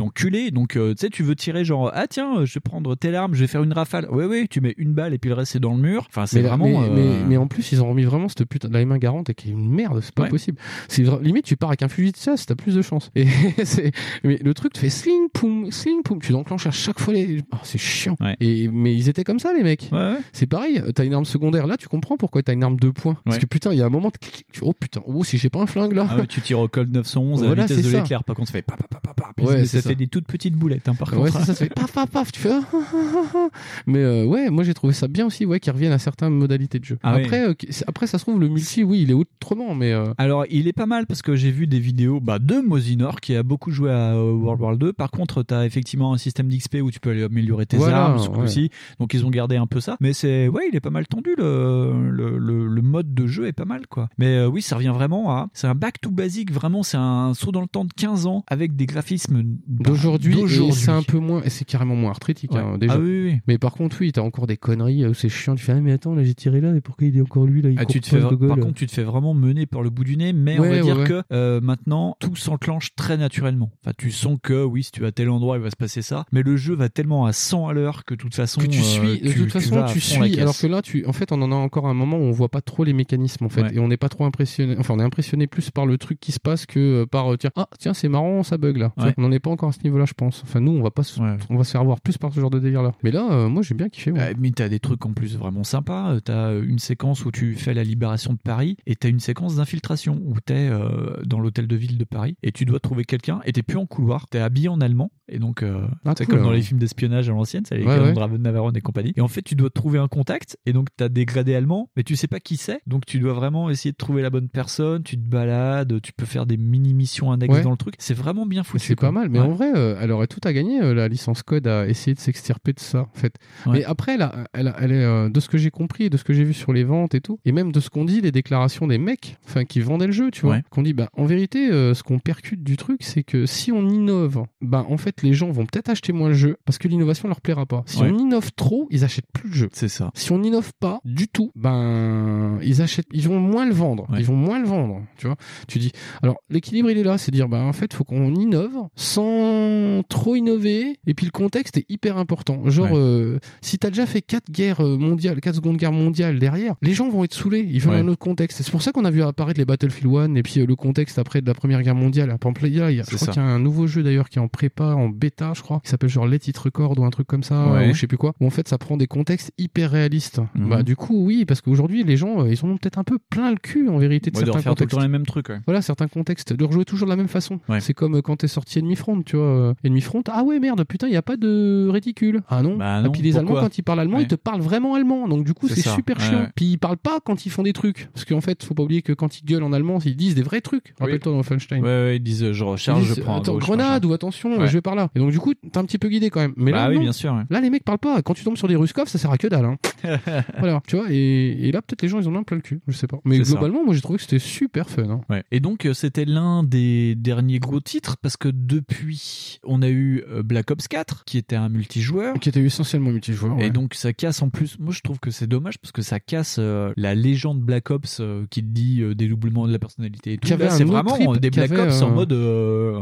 Donc 0.52 0.76
euh, 0.76 0.94
tu 0.94 1.02
sais, 1.02 1.10
tu 1.10 1.24
veux 1.24 1.36
tirer 1.36 1.64
genre 1.66 1.92
ah 1.94 2.08
tiens, 2.08 2.46
je 2.46 2.54
vais 2.54 2.60
prendre 2.60 2.96
telle 2.96 3.16
arme, 3.16 3.34
je 3.36 3.42
vais 3.42 3.48
faire 3.48 3.64
une 3.64 3.74
rafale. 3.74 4.08
Ouais 4.10 4.26
ouais, 4.26 4.48
tu 4.50 4.62
mets 4.62 4.74
une 4.78 4.94
balle 4.94 5.14
et 5.14 5.18
puis 5.18 5.30
le 5.30 5.36
reste 5.36 5.52
c'est 5.54 5.60
dans 5.60 5.74
le 5.74 5.82
mur. 5.82 6.06
Enfin 6.10 6.26
c'est 6.26 6.42
vraiment. 6.42 6.66
mais, 6.66 6.76
euh, 6.78 6.90
mais, 6.94 7.26
mais 7.28 7.38
en 7.38 7.48
plus, 7.48 7.72
ils 7.72 7.82
ont 7.84 7.90
remis 7.90 8.04
vraiment 8.04 8.28
cette 8.30 8.46
putain 8.46 8.68
de 8.70 8.74
la 8.74 8.86
main 8.86 8.98
garante 8.98 9.30
et 9.30 9.34
qui 9.34 9.50
est 9.50 9.52
une 9.52 9.70
merde, 9.70 10.00
c'est 10.02 10.14
pas 10.14 10.24
Ouais. 10.24 10.30
possible. 10.30 10.58
C'est 10.88 11.04
limite, 11.22 11.46
tu 11.46 11.56
pars 11.58 11.70
avec 11.70 11.84
un 11.84 11.88
fusil 11.90 12.12
de 12.12 12.18
chasse, 12.18 12.46
t'as 12.46 12.56
plus 12.56 12.76
de 12.76 12.82
chance. 12.82 13.12
Et 13.16 13.26
c'est, 13.64 13.92
mais 14.24 14.40
le 14.44 14.54
truc 14.54 14.74
te 14.74 14.80
fait 14.80 14.90
sling 14.90 15.30
poum, 15.34 15.72
sling 15.72 16.02
poum, 16.04 16.20
tu 16.22 16.32
l'enclenches 16.32 16.68
à 16.68 16.72
chaque 16.72 17.00
fois 17.00 17.14
les, 17.14 17.42
oh, 17.54 17.58
c'est 17.64 17.78
chiant. 17.78 18.16
Ouais. 18.20 18.36
Et, 18.40 18.68
mais 18.68 18.94
ils 18.96 19.10
étaient 19.10 19.24
comme 19.24 19.40
ça, 19.40 19.54
les 19.54 19.64
mecs. 19.64 19.90
Ouais. 19.92 20.16
C'est 20.34 20.48
pareil, 20.48 20.82
t'as 20.96 21.06
une 21.06 21.14
arme 21.14 21.26
secondaire 21.26 21.68
là, 21.68 21.78
tu 21.78 21.88
comprends 21.88 22.18
pourquoi 22.18 22.42
t'as 22.44 22.54
une 22.54 22.64
arme 22.64 22.78
de 22.80 22.90
points. 22.90 23.18
Parce 23.26 23.38
que 23.40 23.46
putain, 23.46 23.72
il 23.74 23.80
y 23.80 23.82
a 23.82 23.86
un 23.86 23.90
moment, 23.90 24.12
tu- 24.12 24.30
tu- 24.52 24.60
oh 24.64 24.74
putain, 24.74 25.02
oh 25.06 25.24
si 25.24 25.38
j'ai 25.38 25.50
pas 25.50 25.60
un 25.60 25.66
flingue 25.68 25.94
là. 25.94 26.08
Ah 26.10 26.26
tu 26.28 26.42
tires 26.42 26.60
au 26.60 26.68
Colt 26.68 26.90
911 26.94 27.44
à 27.44 27.48
Voilà, 27.48 27.62
la 27.64 27.68
vitesse 27.68 27.86
de 27.92 27.98
l'éclair. 27.98 28.24
Par 28.24 28.36
contre, 28.36 28.48
ça 28.50 28.54
fait 28.54 28.62
pa 28.62 28.76
pa 28.78 28.88
pa 28.88 29.00
pa 29.14 29.30
Ouais, 29.44 29.64
des 29.96 30.08
toutes 30.08 30.28
petites 30.30 30.56
boulettes. 30.56 30.88
Hein, 30.88 30.96
par 30.96 31.12
Ouais, 31.14 31.30
contre. 31.32 31.46
ça, 31.46 31.46
ça 31.46 31.54
fait 31.56 31.74
paf 31.74 31.92
paf 31.92 32.10
paf, 32.10 32.32
tu 32.32 32.40
fais. 32.40 32.52
ah, 32.52 32.62
ah, 32.74 33.22
ah. 33.36 33.48
Mais 33.88 34.00
euh, 34.00 34.26
ouais, 34.26 34.50
moi 34.50 34.64
j'ai 34.64 34.74
trouvé 34.74 34.94
ça 34.94 35.08
bien 35.08 35.26
aussi, 35.26 35.46
ouais, 35.46 35.60
qu'ils 35.60 35.74
reviennent 35.74 35.92
à 35.92 36.00
certaines 36.00 36.34
modalités 36.34 36.80
de 36.80 36.86
jeu. 36.86 36.98
Ah 37.04 37.14
après, 37.14 37.48
euh, 37.50 37.54
après, 37.88 38.08
ça 38.08 38.18
se 38.18 38.24
trouve, 38.24 38.40
le 38.40 38.48
multi, 38.50 38.84
oui, 38.84 39.02
il 39.02 39.12
est 39.12 39.14
autrement, 39.14 39.76
mais. 39.76 39.92
euh, 39.92 40.14
Alors, 40.18 40.46
il 40.50 40.68
est 40.68 40.74
pas 40.74 40.86
mal 40.86 41.06
parce 41.08 41.22
que 41.22 41.36
j'ai 41.36 41.52
vu 41.52 41.68
des 41.68 41.80
vidéos 41.80 42.20
bah, 42.20 42.40
de 42.40 42.56
Mosinor 42.62 43.20
qui 43.20 43.36
a 43.36 43.44
beaucoup 43.44 43.72
joué 43.72 43.92
à 43.92 44.16
World 44.16 44.62
War 44.62 44.78
2. 44.78 44.94
Par 44.94 45.12
contre, 45.12 45.44
tu 45.44 45.54
as 45.54 45.66
effectivement 45.66 46.14
un 46.14 46.18
système 46.18 46.48
d'XP 46.48 46.78
où 46.84 46.92
tu 46.92 47.00
peux 47.00 47.10
aller 47.12 47.24
améliorer 47.24 47.66
tes 47.66 47.78
Voilà, 47.78 48.06
armes, 48.06 48.20
ouais. 48.22 48.42
coup-ci. 48.42 48.70
Donc, 49.00 49.14
ils 49.14 49.26
ont 49.26 49.30
gardé 49.30 49.56
un 49.58 49.68
peu 49.68 49.80
ça. 49.80 49.98
Mais 50.00 50.14
c'est, 50.14 50.48
ouais, 50.48 50.64
il 50.72 50.76
est 50.76 50.80
pas 50.82 50.90
mal 50.92 51.08
tendu. 51.08 51.32
Le, 51.38 52.10
le, 52.12 52.38
le, 52.38 52.68
le 52.68 52.82
mode 52.82 53.14
de 53.14 53.28
jeu 53.28 53.48
est 53.48 53.54
pas 53.54 53.66
mal, 53.66 53.88
quoi. 53.88 54.10
Mais 54.18 54.46
oui, 54.46 54.62
ça 54.62 54.76
revient 54.76 54.92
vraiment 54.94 55.32
à. 55.32 55.48
C'est 55.54 55.68
un 55.68 55.76
back 55.76 56.00
to 56.02 56.12
basic, 56.12 56.52
vraiment. 56.52 56.84
C'est 56.84 56.98
un 56.98 57.34
saut 57.34 57.52
dans 57.52 57.62
le 57.62 57.68
temps 57.68 57.86
de 57.86 57.94
15 57.94 58.26
ans 58.26 58.44
avec 58.48 58.76
des 58.76 58.86
graphismes 58.86 59.44
D'aujourd'hui, 59.68 60.19
d'aujourd'hui. 60.20 60.72
c'est 60.74 60.92
un 60.92 61.04
peu 61.04 61.20
moins, 61.20 61.42
c'est 61.48 61.66
carrément 61.66 61.96
moins 61.96 62.12
arthritique, 62.12 62.52
Ouais. 62.54 62.60
hein, 62.60 62.78
déjà. 62.78 62.94
Ah 62.94 63.00
oui, 63.00 63.24
oui. 63.26 63.40
Mais 63.48 63.58
par 63.58 63.74
contre, 63.74 63.98
oui, 64.02 64.12
t'as 64.12 64.22
encore 64.22 64.48
des 64.48 64.58
conneries 64.58 65.06
où 65.06 65.14
c'est 65.14 65.30
chiant. 65.30 65.56
Tu 65.56 65.64
fais, 65.64 65.72
ah, 65.74 65.82
mais 65.82 65.92
attends, 65.92 66.16
là, 66.16 66.24
j'ai 66.24 66.34
tiré 66.36 66.62
là, 66.62 66.76
et 66.76 66.82
pourquoi 66.82 67.08
il 67.08 67.18
est 67.18 67.22
encore 67.22 67.46
lui, 67.46 67.62
là, 67.62 67.70
il 67.70 67.80
Ah, 67.80 67.86
tu 67.86 68.02
te 68.02 68.08
fais, 68.08 68.20
par 68.20 68.58
contre, 68.58 68.74
tu 68.74 68.88
te 68.88 68.92
fais 68.92 69.04
vraiment 69.04 69.34
mener 69.34 69.66
par 69.66 69.82
le 69.82 69.90
bout 69.90 70.04
du 70.04 70.18
nez, 70.18 70.34
mais 70.34 70.60
on 70.60 70.64
va 70.64 70.70
ouais, 70.70 70.82
dire 70.82 71.04
que 71.04 71.24
euh, 71.32 71.62
maintenant 71.62 72.16
tout 72.20 72.36
s'enclenche 72.36 72.96
très 72.96 73.18
naturellement. 73.18 73.72
Enfin, 73.84 73.94
tu 73.98 74.12
sens 74.12 74.38
que 74.42 74.64
oui, 74.64 74.84
si 74.84 74.92
tu 74.92 75.02
vas 75.02 75.08
à 75.08 75.12
tel 75.12 75.30
endroit, 75.30 75.58
il 75.58 75.64
va 75.64 75.70
se 75.70 75.76
passer 75.76 76.02
ça, 76.02 76.26
mais 76.32 76.44
le 76.44 76.58
jeu 76.58 76.76
va 76.76 76.90
tellement 76.90 77.26
à 77.26 77.34
100 77.34 77.68
à 77.68 77.74
l'heure 77.74 78.06
que 78.06 78.14
de 78.14 78.20
toute 78.20 78.36
façon, 78.36 78.62
que 78.62 78.68
tu 78.68 78.80
euh, 78.80 78.84
suis, 78.84 79.22
de 79.22 79.34
toute 79.34 79.52
façon, 79.52 79.86
tu 79.92 80.00
suis. 80.00 80.40
Alors 80.40 80.58
que 80.58 80.68
là, 80.68 80.82
tu, 80.82 81.06
en 81.06 81.14
fait, 81.14 81.32
on 81.32 81.42
en 81.42 81.52
a 81.52 81.56
encore 81.56 81.88
un 81.88 81.94
moment 81.94 82.18
où 82.18 82.22
on 82.22 82.32
voit 82.32 82.50
pas 82.50 82.62
trop 82.62 82.84
les 82.84 82.94
mécanismes, 82.94 83.46
en 83.46 83.50
fait, 83.50 83.74
et 83.74 83.80
on 83.80 83.88
n'est 83.88 83.98
pas 83.98 84.10
trop 84.10 84.26
impressionné. 84.26 84.76
Enfin, 84.80 84.94
on 84.96 85.00
est 85.00 85.04
impressionné 85.04 85.48
plus 85.48 85.72
par 85.72 85.86
le 85.86 85.98
truc 85.98 86.20
qui 86.20 86.32
se 86.32 86.40
passe 86.40 86.66
que 86.66 86.80
euh, 86.80 87.06
par 87.06 87.32
euh, 87.34 87.38
tiens, 87.38 87.52
ah 87.56 87.68
tiens, 87.78 87.94
c'est 87.94 88.10
marrant, 88.10 88.44
ça 88.44 88.58
bug 88.58 88.78
là. 88.78 88.94
On 89.18 89.22
n'en 89.22 89.32
est 89.32 89.40
pas 89.40 89.50
encore 89.50 89.70
à 89.70 89.72
ce 89.74 89.80
niveau-là, 89.84 90.06
je 90.10 90.14
pense. 90.14 90.42
Enfin, 90.44 90.60
nous, 90.60 90.72
on 90.72 90.82
va 90.82 90.92
pas, 90.92 91.04
se- 91.04 91.20
Ouais. 91.22 91.38
on 91.50 91.58
va 91.58 91.64
se 91.64 91.72
faire 91.72 91.82
avoir 91.82 92.02
plus 92.02 92.18
par 92.18 92.34
ce 92.34 92.40
genre 92.40 92.50
de 92.50 92.60
délire 92.60 92.82
là. 92.84 92.92
Mais 93.04 93.12
là, 93.12 93.28
euh, 93.32 93.48
moi, 93.50 93.62
j'ai 93.62 93.76
bien 93.76 93.90
kiffé. 93.90 94.12
Euh, 94.16 94.34
mais 94.40 94.52
t'as 94.52 94.68
des 94.70 94.80
trucs 94.80 95.06
en 95.06 95.14
plus 95.14 95.38
vraiment 95.38 95.64
sympas. 95.64 96.14
Euh, 96.14 96.20
T'as 96.20 96.60
une 96.60 96.80
séquence 96.80 97.26
où 97.26 97.32
tu 97.32 97.56
fais 97.56 97.74
la 97.74 97.84
libération 97.84 98.34
de 98.34 98.38
Paris 98.40 98.78
et 98.86 98.96
t'as 98.96 99.10
une 99.10 99.20
séquence 99.20 99.56
d'infiltration 99.56 100.20
où 100.26 100.36
t'es 100.44 100.68
euh, 100.70 101.16
dans 101.26 101.40
l'hôtel 101.40 101.68
de 101.68 101.76
ville 101.76 101.98
de 101.98 102.04
Paris 102.04 102.36
et 102.44 102.52
tu 102.52 102.66
dois 102.66 102.80
trouver 102.80 103.06
quelqu'un 103.06 103.40
et 103.46 103.52
t'es 103.54 103.64
plus 103.64 103.78
en 103.78 103.86
couloir. 103.86 104.28
T'es 104.28 104.40
habillé 104.40 104.68
en 104.70 104.82
allemand 104.82 105.12
et 105.28 105.40
donc 105.40 105.64
euh, 105.64 105.86
Ah, 106.06 106.14
c'est 106.18 106.26
cool, 106.26 106.36
comme 106.36 106.44
dans 106.46 106.52
les 106.52 106.62
films 106.62 106.80
d'espionnage 106.80 107.30
à 107.30 107.34
l'ancienne, 107.34 107.64
c'est 107.68 107.78
les 107.78 107.86
Ouais, 107.86 108.14
Navarone 108.40 108.76
et 108.76 108.82
compagnie. 108.82 109.14
Et 109.16 109.22
en 109.22 109.28
fait, 109.28 109.42
tu 109.44 109.56
dois 109.56 109.70
trouver 109.70 110.00
un 110.00 110.08
contact 110.08 110.58
et 110.66 110.74
donc 110.74 110.88
t'as 110.98 111.10
des 111.10 111.26
gradés 111.26 111.56
allemands, 111.56 111.90
mais 111.96 112.04
tu 112.04 112.16
sais 112.16 112.28
pas 112.28 112.40
qui 112.40 112.58
c'est. 112.58 112.82
Donc 112.88 113.06
tu 113.06 113.20
dois 113.20 113.34
vraiment 113.34 113.70
essayer 113.70 113.92
de 113.92 113.98
trouver 113.98 114.22
la 114.22 114.30
bonne 114.30 114.50
personne. 114.50 115.04
Tu 115.04 115.16
te 115.18 115.22
balades, 115.28 116.02
tu 116.02 116.14
peux 116.14 116.26
faire 116.26 116.46
des 116.46 116.58
mini 116.58 116.94
missions 116.94 117.32
annexes 117.32 117.62
dans 117.62 117.72
le 117.72 117.78
truc. 117.78 117.96
C'est 118.00 118.14
vraiment 118.14 118.46
bien 118.46 118.64
foutu. 118.64 118.86
C'est 118.88 118.96
pas 118.96 119.12
mal, 119.12 119.30
mais 119.30 119.40
en 119.40 119.50
vrai, 119.52 119.72
euh, 119.76 119.99
elle 120.02 120.12
aurait 120.12 120.28
tout 120.28 120.40
à 120.44 120.54
gagner, 120.54 120.82
euh, 120.82 120.94
la 120.94 121.08
licence 121.08 121.44
code, 121.44 121.68
à 121.68 121.88
essayer 121.88 122.14
de 122.14 122.20
s'extirper 122.20 122.74
de 122.74 122.80
ça, 122.80 123.02
en 123.02 123.18
fait. 123.18 123.36
Ouais. 123.66 123.80
Mais 123.80 123.84
après, 123.86 124.16
elle, 124.16 124.22
a- 124.24 124.46
elle, 124.54 124.68
a- 124.70 124.76
elle 124.80 124.92
est, 124.92 125.04
euh, 125.04 125.30
de 125.30 125.40
ce 125.40 125.48
que 125.50 125.58
j'ai 125.58 125.72
compris 125.72 126.06
et 126.06 126.10
de 126.10 126.18
ce 126.18 126.24
que 126.24 126.34
j'ai 126.34 126.44
vu 126.44 126.54
sur 126.54 126.74
les 126.74 126.84
ventes 126.84 127.16
et 127.16 127.22
tout, 127.22 127.40
et 127.46 127.52
même 127.52 127.72
de 127.72 127.80
ce 127.80 127.90
qu'on 127.90 128.06
dit, 128.06 128.22
les 128.22 128.32
déclarations 128.32 128.88
des 128.88 128.98
mecs, 128.98 129.38
enfin, 129.48 129.66
qui 129.66 129.80
vendaient 129.82 130.08
le 130.08 130.12
jeu, 130.14 130.32
tu 130.32 130.42
vois, 130.42 130.56
Ouais. 130.56 130.64
qu'on 130.70 130.82
dit, 130.84 130.94
bah, 130.94 131.10
en 131.18 131.26
vérité, 131.26 131.70
euh, 131.72 131.94
ce 131.94 132.04
qu'on 132.04 132.20
percute 132.20 132.64
du 132.64 132.78
truc, 132.78 133.02
c'est 133.04 133.24
que 133.24 133.46
si 133.46 133.72
on 133.72 133.88
innove, 133.90 134.44
bah, 134.62 134.86
en 134.90 134.98
fait, 134.98 135.22
les 135.24 135.34
gens 135.34 135.52
vont 135.52 135.66
peut-être 135.66 135.90
acheter 135.90 136.14
moins 136.14 136.30
le 136.30 136.34
jeu 136.36 136.58
parce 136.66 136.78
que 136.78 136.88
l'innovation 136.88 137.28
leur 137.28 137.42
plaira 137.42 137.66
pas. 137.66 137.84
Si 137.86 138.02
Ouais. 138.02 138.10
on 138.12 138.18
innove 138.18 138.52
trop, 138.56 138.88
ils 138.92 139.04
achètent 139.04 139.32
plus 139.34 139.50
le 139.50 139.56
jeu. 139.56 139.70
C'est 139.74 139.88
ça. 139.90 140.12
Si 140.14 140.32
on 140.32 140.40
n'innove 140.40 140.72
pas 140.80 141.00
du 141.06 141.28
tout, 141.28 141.52
ben 141.56 142.60
ils 142.64 142.82
achètent, 142.82 143.08
ils 143.12 143.28
vont 143.28 143.40
moins 143.40 143.66
le 143.66 143.74
vendre. 143.74 144.08
Ils 144.18 144.26
vont 144.26 144.36
moins 144.36 144.60
le 144.60 144.66
vendre. 144.68 145.02
Tu 145.18 145.28
vois. 145.28 145.36
Tu 145.68 145.80
dis. 145.80 145.92
Alors 146.22 146.38
l'équilibre 146.50 146.90
il 146.90 146.98
est 146.98 147.04
là, 147.04 147.18
c'est 147.18 147.32
dire 147.32 147.48
ben 147.50 147.62
en 147.64 147.74
fait 147.74 147.94
faut 147.94 148.04
qu'on 148.04 148.34
innove 148.36 148.88
sans 148.96 149.79
sans 149.80 150.04
trop 150.04 150.36
innover. 150.36 150.98
Et 151.08 151.14
puis 151.14 151.26
le 151.26 151.32
contexte 151.32 151.78
est 151.78 151.86
hyper 151.90 152.18
important. 152.18 152.70
Genre, 152.70 152.92
Ouais. 152.92 152.98
euh, 152.98 153.40
si 153.62 153.78
t'as 153.78 153.90
déjà 153.90 154.06
fait 154.06 154.22
quatre 154.22 154.50
guerres 154.52 154.82
euh, 154.82 154.98
mondiales, 154.98 155.40
quatre 155.42 155.56
secondes 155.56 155.78
guerres 155.78 155.92
mondiales 155.92 156.40
derrière, 156.40 156.76
les 156.82 156.94
gens 156.94 157.10
vont 157.10 157.24
être 157.24 157.34
saoulés. 157.34 157.68
Ils 157.70 157.80
veulent 157.82 157.94
Ouais. 157.94 158.00
un 158.00 158.08
autre 158.08 158.20
contexte. 158.20 158.62
C'est 158.62 158.72
pour 158.72 158.82
ça 158.82 158.92
qu'on 158.92 159.06
a 159.06 159.12
vu 159.12 159.22
apparaître 159.22 159.60
les 159.60 159.66
Battlefield 159.66 160.14
1 160.16 160.36
et 160.36 160.44
puis 160.44 160.60
euh, 160.62 160.66
le 160.66 160.76
contexte 160.76 161.20
après 161.20 161.42
de 161.42 161.48
la 161.48 161.54
Première 161.54 161.82
Guerre 161.84 161.96
mondiale. 161.96 162.28
Par 162.40 162.52
exemple, 162.52 162.64
là, 162.64 162.90
il 162.92 162.98
y 162.98 163.00
a, 163.00 163.04
je 163.04 163.10
C'est 163.10 163.16
crois 163.16 163.26
ça. 163.28 163.32
qu'il 163.34 163.42
y 163.42 163.46
a 163.46 163.48
un 163.48 163.60
nouveau 163.60 163.88
jeu 163.88 164.04
d'ailleurs 164.04 164.30
qui 164.30 164.40
est 164.40 164.42
en 164.42 164.48
prépa, 164.48 164.94
en 164.94 165.10
bêta, 165.10 165.54
je 165.56 165.62
crois, 165.62 165.80
qui 165.84 165.90
s'appelle 165.90 166.10
genre 166.10 166.28
Let 166.28 166.40
It 166.48 166.58
Record 166.58 166.98
ou 167.00 167.04
un 167.06 167.10
truc 167.10 167.28
comme 167.28 167.44
ça, 167.44 167.68
Ouais. 167.72 167.90
ou 167.90 167.94
je 167.94 168.00
sais 168.00 168.08
plus 168.08 168.18
quoi. 168.18 168.34
Où 168.40 168.46
en 168.48 168.50
fait, 168.50 168.68
ça 168.68 168.78
prend 168.78 168.98
des 168.98 169.08
contextes 169.08 169.52
hyper 169.58 169.92
réalistes. 169.92 170.40
Mhm. 170.56 170.70
Bah, 170.70 170.84
du 170.84 170.96
coup, 170.96 171.26
oui, 171.26 171.46
parce 171.46 171.62
qu'aujourd'hui, 171.62 172.04
les 172.04 172.18
gens, 172.18 172.42
euh, 172.44 172.52
ils 172.52 172.64
en 172.66 172.70
ont 172.70 172.78
peut-être 172.78 172.98
un 172.98 173.04
peu 173.04 173.18
plein 173.30 173.52
le 173.52 173.58
cul 173.58 173.88
en 173.90 173.98
vérité 173.98 174.32
de 174.32 174.36
de 174.40 174.46
certains 174.46 174.60
le 174.60 174.64
contextes. 174.76 175.00
les 175.02 175.08
mêmes 175.08 175.26
trucs. 175.26 175.52
Voilà, 175.66 175.82
certains 175.82 176.08
contextes, 176.08 176.54
de 176.54 176.64
rejouer 176.64 176.86
toujours 176.86 177.08
de 177.08 177.12
la 177.12 177.16
même 177.18 177.28
façon. 177.28 177.60
C'est 177.80 177.94
comme 177.94 178.22
quand 178.22 178.38
t'es 178.38 178.48
sorti 178.48 178.80
Enemy 178.80 178.96
Front, 178.96 179.22
tu 179.24 179.36
vois. 179.38 179.69
Euh, 179.70 179.74
Enemy 179.88 180.02
Front, 180.02 180.24
ah 180.32 180.44
ouais, 180.44 180.60
merde, 180.60 180.84
putain, 180.84 181.08
il 181.08 181.12
n'y 181.12 181.18
a 181.18 181.22
pas 181.22 181.38
de 181.38 181.88
réticule. 181.92 182.42
Ah 182.50 182.62
non. 182.62 182.78
Bah 182.78 183.00
Et 183.00 183.04
non, 183.04 183.12
puis 183.12 183.22
les 183.22 183.38
Allemands, 183.38 183.56
quand 183.56 183.78
ils 183.78 183.82
parlent 183.84 184.00
allemand, 184.00 184.18
Ouais. 184.18 184.24
ils 184.24 184.28
te 184.28 184.36
parlent 184.36 184.62
vraiment 184.62 184.96
allemand. 184.96 185.28
Donc 185.28 185.44
du 185.46 185.54
coup, 185.54 185.68
C'est 185.68 185.82
super 185.88 186.20
chiant. 186.20 186.48
Puis 186.56 186.66
ils 186.72 186.78
parlent 186.78 186.98
pas 186.98 187.20
quand 187.24 187.46
ils 187.46 187.50
font 187.50 187.64
des 187.64 187.74
trucs. 187.74 188.10
Parce 188.14 188.26
qu'en 188.26 188.42
fait, 188.42 188.64
faut 188.64 188.74
pas 188.74 188.84
oublier 188.84 189.02
que 189.02 189.14
quand 189.14 189.40
ils 189.40 189.46
gueulent 189.46 189.64
en 189.64 189.74
allemand, 189.74 190.00
ils 190.06 190.16
disent 190.16 190.36
des 190.36 190.42
vrais 190.44 190.62
trucs. 190.62 190.88
Oui. 190.88 190.94
Rappelle-toi 191.06 191.32
dans 191.32 191.38
Wolfenstein. 191.38 191.82
Ouais, 191.82 191.88
ouais, 191.88 192.16
ils 192.18 192.24
disent 192.24 192.44
euh, 192.44 192.54
je 192.54 192.64
recharge, 192.64 193.04
disent, 193.06 193.16
je 193.16 193.22
prends 193.22 193.38
Attends, 193.40 193.54
gauche, 193.54 193.64
grenade 193.64 194.06
ou 194.06 194.14
attention, 194.14 194.66
je 194.66 194.72
vais 194.74 194.82
par 194.82 194.96
là. 194.96 195.10
Et 195.16 195.20
donc 195.20 195.32
du 195.32 195.40
coup, 195.40 195.54
t'es 195.54 195.78
un 195.78 195.86
petit 195.86 195.98
peu 195.98 196.08
guidé 196.10 196.30
quand 196.30 196.40
même. 196.42 196.54
Mais 196.58 196.72
bah 196.72 196.84
là, 196.86 196.90
oui, 196.90 196.96
non. 196.96 197.02
bien 197.02 197.12
sûr. 197.14 197.34
ouais. 197.34 197.44
Là, 197.50 197.62
les 197.62 197.70
mecs 197.70 197.84
parlent 197.84 198.00
pas. 198.00 198.22
Quand 198.22 198.34
tu 198.34 198.44
tombes 198.44 198.58
sur 198.58 198.68
des 198.68 198.76
Ruskov, 198.76 199.08
ça 199.08 199.18
sert 199.18 199.32
à 199.32 199.38
que 199.38 199.48
dalle. 199.48 199.66
Hein. 199.66 199.78
voilà, 200.60 200.82
tu 200.88 200.96
vois. 200.98 201.06
Et, 201.10 201.68
et 201.68 201.72
là, 201.72 201.82
peut-être 201.82 202.02
les 202.02 202.08
gens, 202.08 202.20
ils 202.20 202.28
en 202.28 202.36
ont 202.36 202.44
plein 202.44 202.58
le 202.58 202.62
cul. 202.64 202.82
Je 202.88 202.94
sais 202.98 203.08
pas. 203.08 203.18
Mais 203.26 203.44
ça. 203.44 203.52
globalement, 203.52 203.84
moi, 203.86 203.94
j'ai 203.94 204.02
trouvé 204.02 204.18
que 204.18 204.24
c'était 204.24 204.40
super 204.40 204.90
fun. 204.90 205.04
hein. 205.10 205.22
Ouais. 205.30 205.44
Et 205.52 205.60
donc 205.60 205.86
euh, 205.86 205.94
c'était 205.94 206.26
l'un 206.26 206.64
des 206.64 207.16
derniers 207.16 207.60
gros 207.60 207.80
titres 207.80 208.18
parce 208.22 208.38
que 208.38 208.50
depuis 208.50 209.59
on 209.64 209.82
a 209.82 209.90
eu 209.90 210.24
euh, 210.30 210.44
Black 210.44 210.72
Ops 210.72 210.88
4 210.88 211.24
qui 211.26 211.38
était 211.38 211.56
un 211.56 211.70
multijoueur. 211.70 212.36
Qui 212.40 212.50
était 212.50 212.62
essentiellement 212.62 213.12
multijoueur. 213.12 213.60
Et 213.60 213.70
donc 213.70 213.94
ça 213.94 214.14
casse 214.14 214.42
en 214.42 214.50
plus. 214.50 214.78
Moi 214.80 214.94
je 214.94 215.02
trouve 215.02 215.20
que 215.20 215.32
c'est 215.32 215.48
dommage 215.48 215.78
parce 215.80 215.92
que 215.92 216.02
ça 216.02 216.20
casse 216.20 216.58
euh, 216.60 216.94
la 216.98 217.16
légende 217.16 217.62
Black 217.62 217.90
Ops 217.92 218.20
euh, 218.20 218.46
qui 218.50 218.64
dit 218.64 219.02
euh, 219.02 219.16
dédoublement 219.16 219.68
de 219.68 219.72
la 219.72 219.80
personnalité 219.80 220.34
et 220.34 220.38
tout. 220.38 220.50
Là 220.50 220.70
c'est 220.70 220.84
vraiment 220.84 221.16
trip, 221.16 221.38
des 221.42 221.50
Black 221.50 221.72
avait, 221.72 221.82
Ops 221.82 222.02
en 222.02 222.12
mode 222.12 222.34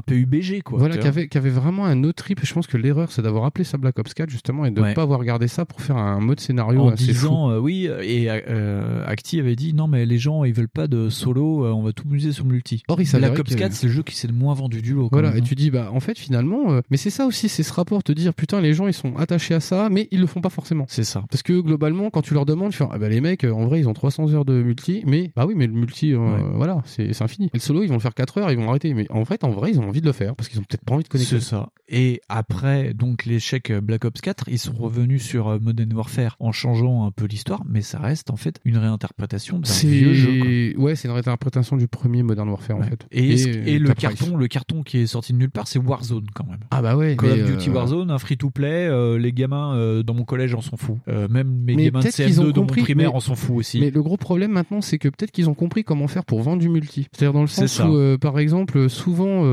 PUBG 0.06 0.62
quoi. 0.64 0.80
Voilà, 0.80 0.98
qui 0.98 1.38
avait, 1.38 1.50
vraiment 1.50 1.86
un 1.86 2.04
autre 2.04 2.24
trip. 2.24 2.40
Je 2.44 2.54
pense 2.54 2.68
que 2.68 2.78
l'erreur, 2.78 3.12
c'est 3.12 3.22
d'avoir 3.22 3.46
appelé 3.46 3.64
ça 3.64 3.78
Black 3.78 4.00
Ops 4.00 4.14
4, 4.14 4.30
justement, 4.30 4.66
et 4.66 4.72
de 4.72 4.80
ne 4.80 4.88
Ouais. 4.88 4.94
pas 4.94 5.02
avoir 5.02 5.24
gardé 5.24 5.48
ça 5.48 5.66
pour 5.66 5.82
faire 5.82 5.98
un 5.98 6.20
mode 6.20 6.40
scénario 6.40 6.82
en 6.82 6.90
assez 6.92 7.06
disant 7.06 7.58
oui 7.58 7.90
et 8.02 8.30
Acti 8.30 9.40
avait 9.40 9.56
dit 9.56 9.74
non 9.74 9.88
mais 9.88 10.06
les 10.06 10.18
gens 10.18 10.44
ils 10.44 10.54
veulent 10.54 10.70
pas 10.70 10.88
de 10.88 11.10
solo 11.10 11.66
on 11.66 11.82
va 11.82 11.94
tout 11.94 12.08
muser 12.08 12.32
sur 12.32 12.46
multi. 12.46 12.84
Or, 12.88 13.02
il 13.02 13.08
Black 13.18 13.40
Ops 13.40 13.54
que- 13.54 13.60
4 13.60 13.74
c'est 13.74 13.88
le 13.88 13.94
jeu 13.94 14.04
qui 14.04 14.16
s'est 14.16 14.28
le 14.28 14.34
moins 14.34 14.54
vendu 14.54 14.82
du 14.82 14.94
lot. 14.94 15.10
Voilà, 15.12 15.30
même, 15.30 15.38
et 15.38 15.42
hein. 15.42 15.46
tu 15.46 15.56
dis, 15.56 15.72
bah, 15.72 15.90
en 15.92 16.00
fait, 16.00 16.18
finalement, 16.18 16.47
euh, 16.56 16.82
mais 16.90 16.98
c'est 16.98 17.10
ça 17.10 17.26
aussi, 17.26 17.50
c'est 17.50 17.64
ce 17.64 17.74
rapport, 17.74 18.04
te 18.04 18.12
dire, 18.12 18.34
putain, 18.34 18.62
les 18.62 18.74
gens, 18.74 18.88
ils 18.88 18.94
sont 18.94 19.16
attachés 19.18 19.54
à 19.54 19.60
ça, 19.60 19.90
mais 19.90 20.08
ils 20.12 20.20
le 20.22 20.28
font 20.28 20.42
pas 20.42 20.50
forcément. 20.50 20.86
C'est 20.88 21.04
ça. 21.04 21.24
Parce 21.30 21.44
que 21.44 21.60
globalement, 21.60 22.10
quand 22.10 22.22
tu 22.22 22.34
leur 22.34 22.46
demandes, 22.46 22.72
tu 22.72 22.78
fais, 22.78 22.86
ah 22.92 22.98
bah, 22.98 23.10
les 23.10 23.22
mecs, 23.22 23.44
euh, 23.44 23.52
en 23.52 23.66
vrai, 23.68 23.80
ils 23.80 23.88
ont 23.88 23.94
300 23.94 24.34
heures 24.34 24.46
de 24.46 24.62
multi, 24.62 25.04
mais, 25.06 25.32
bah 25.36 25.46
oui, 25.46 25.54
mais 25.56 25.68
le 25.68 25.74
multi, 25.74 26.14
euh, 26.14 26.18
Ouais. 26.18 26.44
voilà, 26.56 26.82
c'est 26.86 27.22
infini. 27.22 27.48
Et 27.48 27.50
le 27.56 27.60
solo, 27.60 27.84
ils 27.84 27.88
vont 27.88 27.96
le 27.96 28.00
faire 28.00 28.14
4 28.14 28.38
heures, 28.40 28.52
ils 28.52 28.58
vont 28.58 28.70
arrêter. 28.70 28.94
Mais 28.94 29.06
en 29.12 29.26
fait, 29.26 29.44
en 29.44 29.50
vrai, 29.52 29.72
ils 29.72 29.80
ont 29.80 29.88
envie 29.88 30.02
de 30.02 30.06
le 30.08 30.12
faire, 30.14 30.36
parce 30.36 30.50
qu'ils 30.50 30.60
ont 30.60 30.64
peut-être 30.64 30.84
pas 30.86 30.94
envie 30.96 31.04
de 31.04 31.10
connecter. 31.10 31.40
C'est 31.40 31.46
ça. 31.46 31.70
Et 31.90 32.20
après 32.28 32.94
donc 32.94 33.24
l'échec 33.26 33.72
Black 33.72 34.04
Ops 34.04 34.20
4, 34.20 34.50
ils 34.50 34.60
sont 34.60 34.74
revenus 34.74 35.24
sur 35.24 35.58
Modern 35.62 35.94
Warfare 35.94 36.36
en 36.42 36.52
changeant 36.52 37.06
un 37.06 37.12
peu 37.12 37.26
l'histoire, 37.26 37.64
mais 37.66 37.82
ça 37.82 37.98
reste 38.00 38.30
en 38.30 38.36
fait 38.36 38.60
une 38.66 38.78
réinterprétation 38.78 39.60
d'un 39.60 39.72
vieux 39.72 40.14
jeu. 40.14 40.74
quoi. 40.76 40.84
Ouais, 40.84 40.96
c'est 40.98 41.08
une 41.08 41.14
réinterprétation 41.14 41.78
du 41.78 41.88
premier 41.88 42.24
Modern 42.24 42.50
Warfare, 42.50 42.78
en 42.78 42.82
fait. 42.84 43.06
Et, 43.12 43.74
et 43.74 43.80
le 43.80 43.94
carton, 43.94 44.36
le 44.36 44.48
carton 44.50 44.84
qui 44.84 44.98
est 45.00 45.08
sorti 45.08 45.32
de 45.32 45.38
nulle 45.38 45.50
part, 45.50 45.68
c'est 45.70 45.80
Warzone 45.80 46.28
quand 46.38 46.48
même. 46.48 46.60
Ah 46.72 46.82
bah 46.82 46.96
ouais. 46.96 47.16
Call 47.16 47.32
of 47.32 47.52
Duty 47.52 47.70
euh, 47.70 47.74
Warzone, 47.74 48.12
un 48.12 48.18
free-to-play, 48.20 48.88
euh, 48.88 49.18
les 49.18 49.34
gamins 49.34 49.76
euh, 49.76 50.04
dans 50.04 50.14
mon 50.14 50.24
collège 50.24 50.54
en 50.54 50.62
foutent. 50.62 50.98
Euh, 51.08 51.28
même 51.28 51.50
mes 51.50 51.76
Mais 51.76 51.86
gamins 51.86 52.00
de 52.00 52.04
peut-être 52.04 52.16
qu'ils 52.16 52.42
ont 52.42 52.46
CM2 52.46 52.54
dans 52.54 52.62
mon 52.62 52.68
primaire 52.68 53.16
en 53.16 53.20
s'en 53.20 53.36
foutent 53.36 53.58
aussi. 53.58 53.80
Mais 53.80 53.90
le 53.90 54.04
gros 54.04 54.18
problème 54.18 54.52
maintenant, 54.52 54.82
c'est 54.82 54.98
que 54.98 55.08
peut-être 55.10 55.32
qu'ils 55.32 55.50
ont 55.50 55.54
compris 55.54 55.84
comment 55.84 56.08
faire 56.08 56.26
pour 56.26 56.42
vendre 56.42 56.60
du 56.60 56.70
multi. 56.70 57.08
C'est-à-dire 57.12 57.34
dans 57.34 57.42
le 57.42 57.48
sens 57.48 57.80
où, 57.80 58.18
par 58.20 58.40
exemple, 58.40 58.90
souvent 58.90 59.44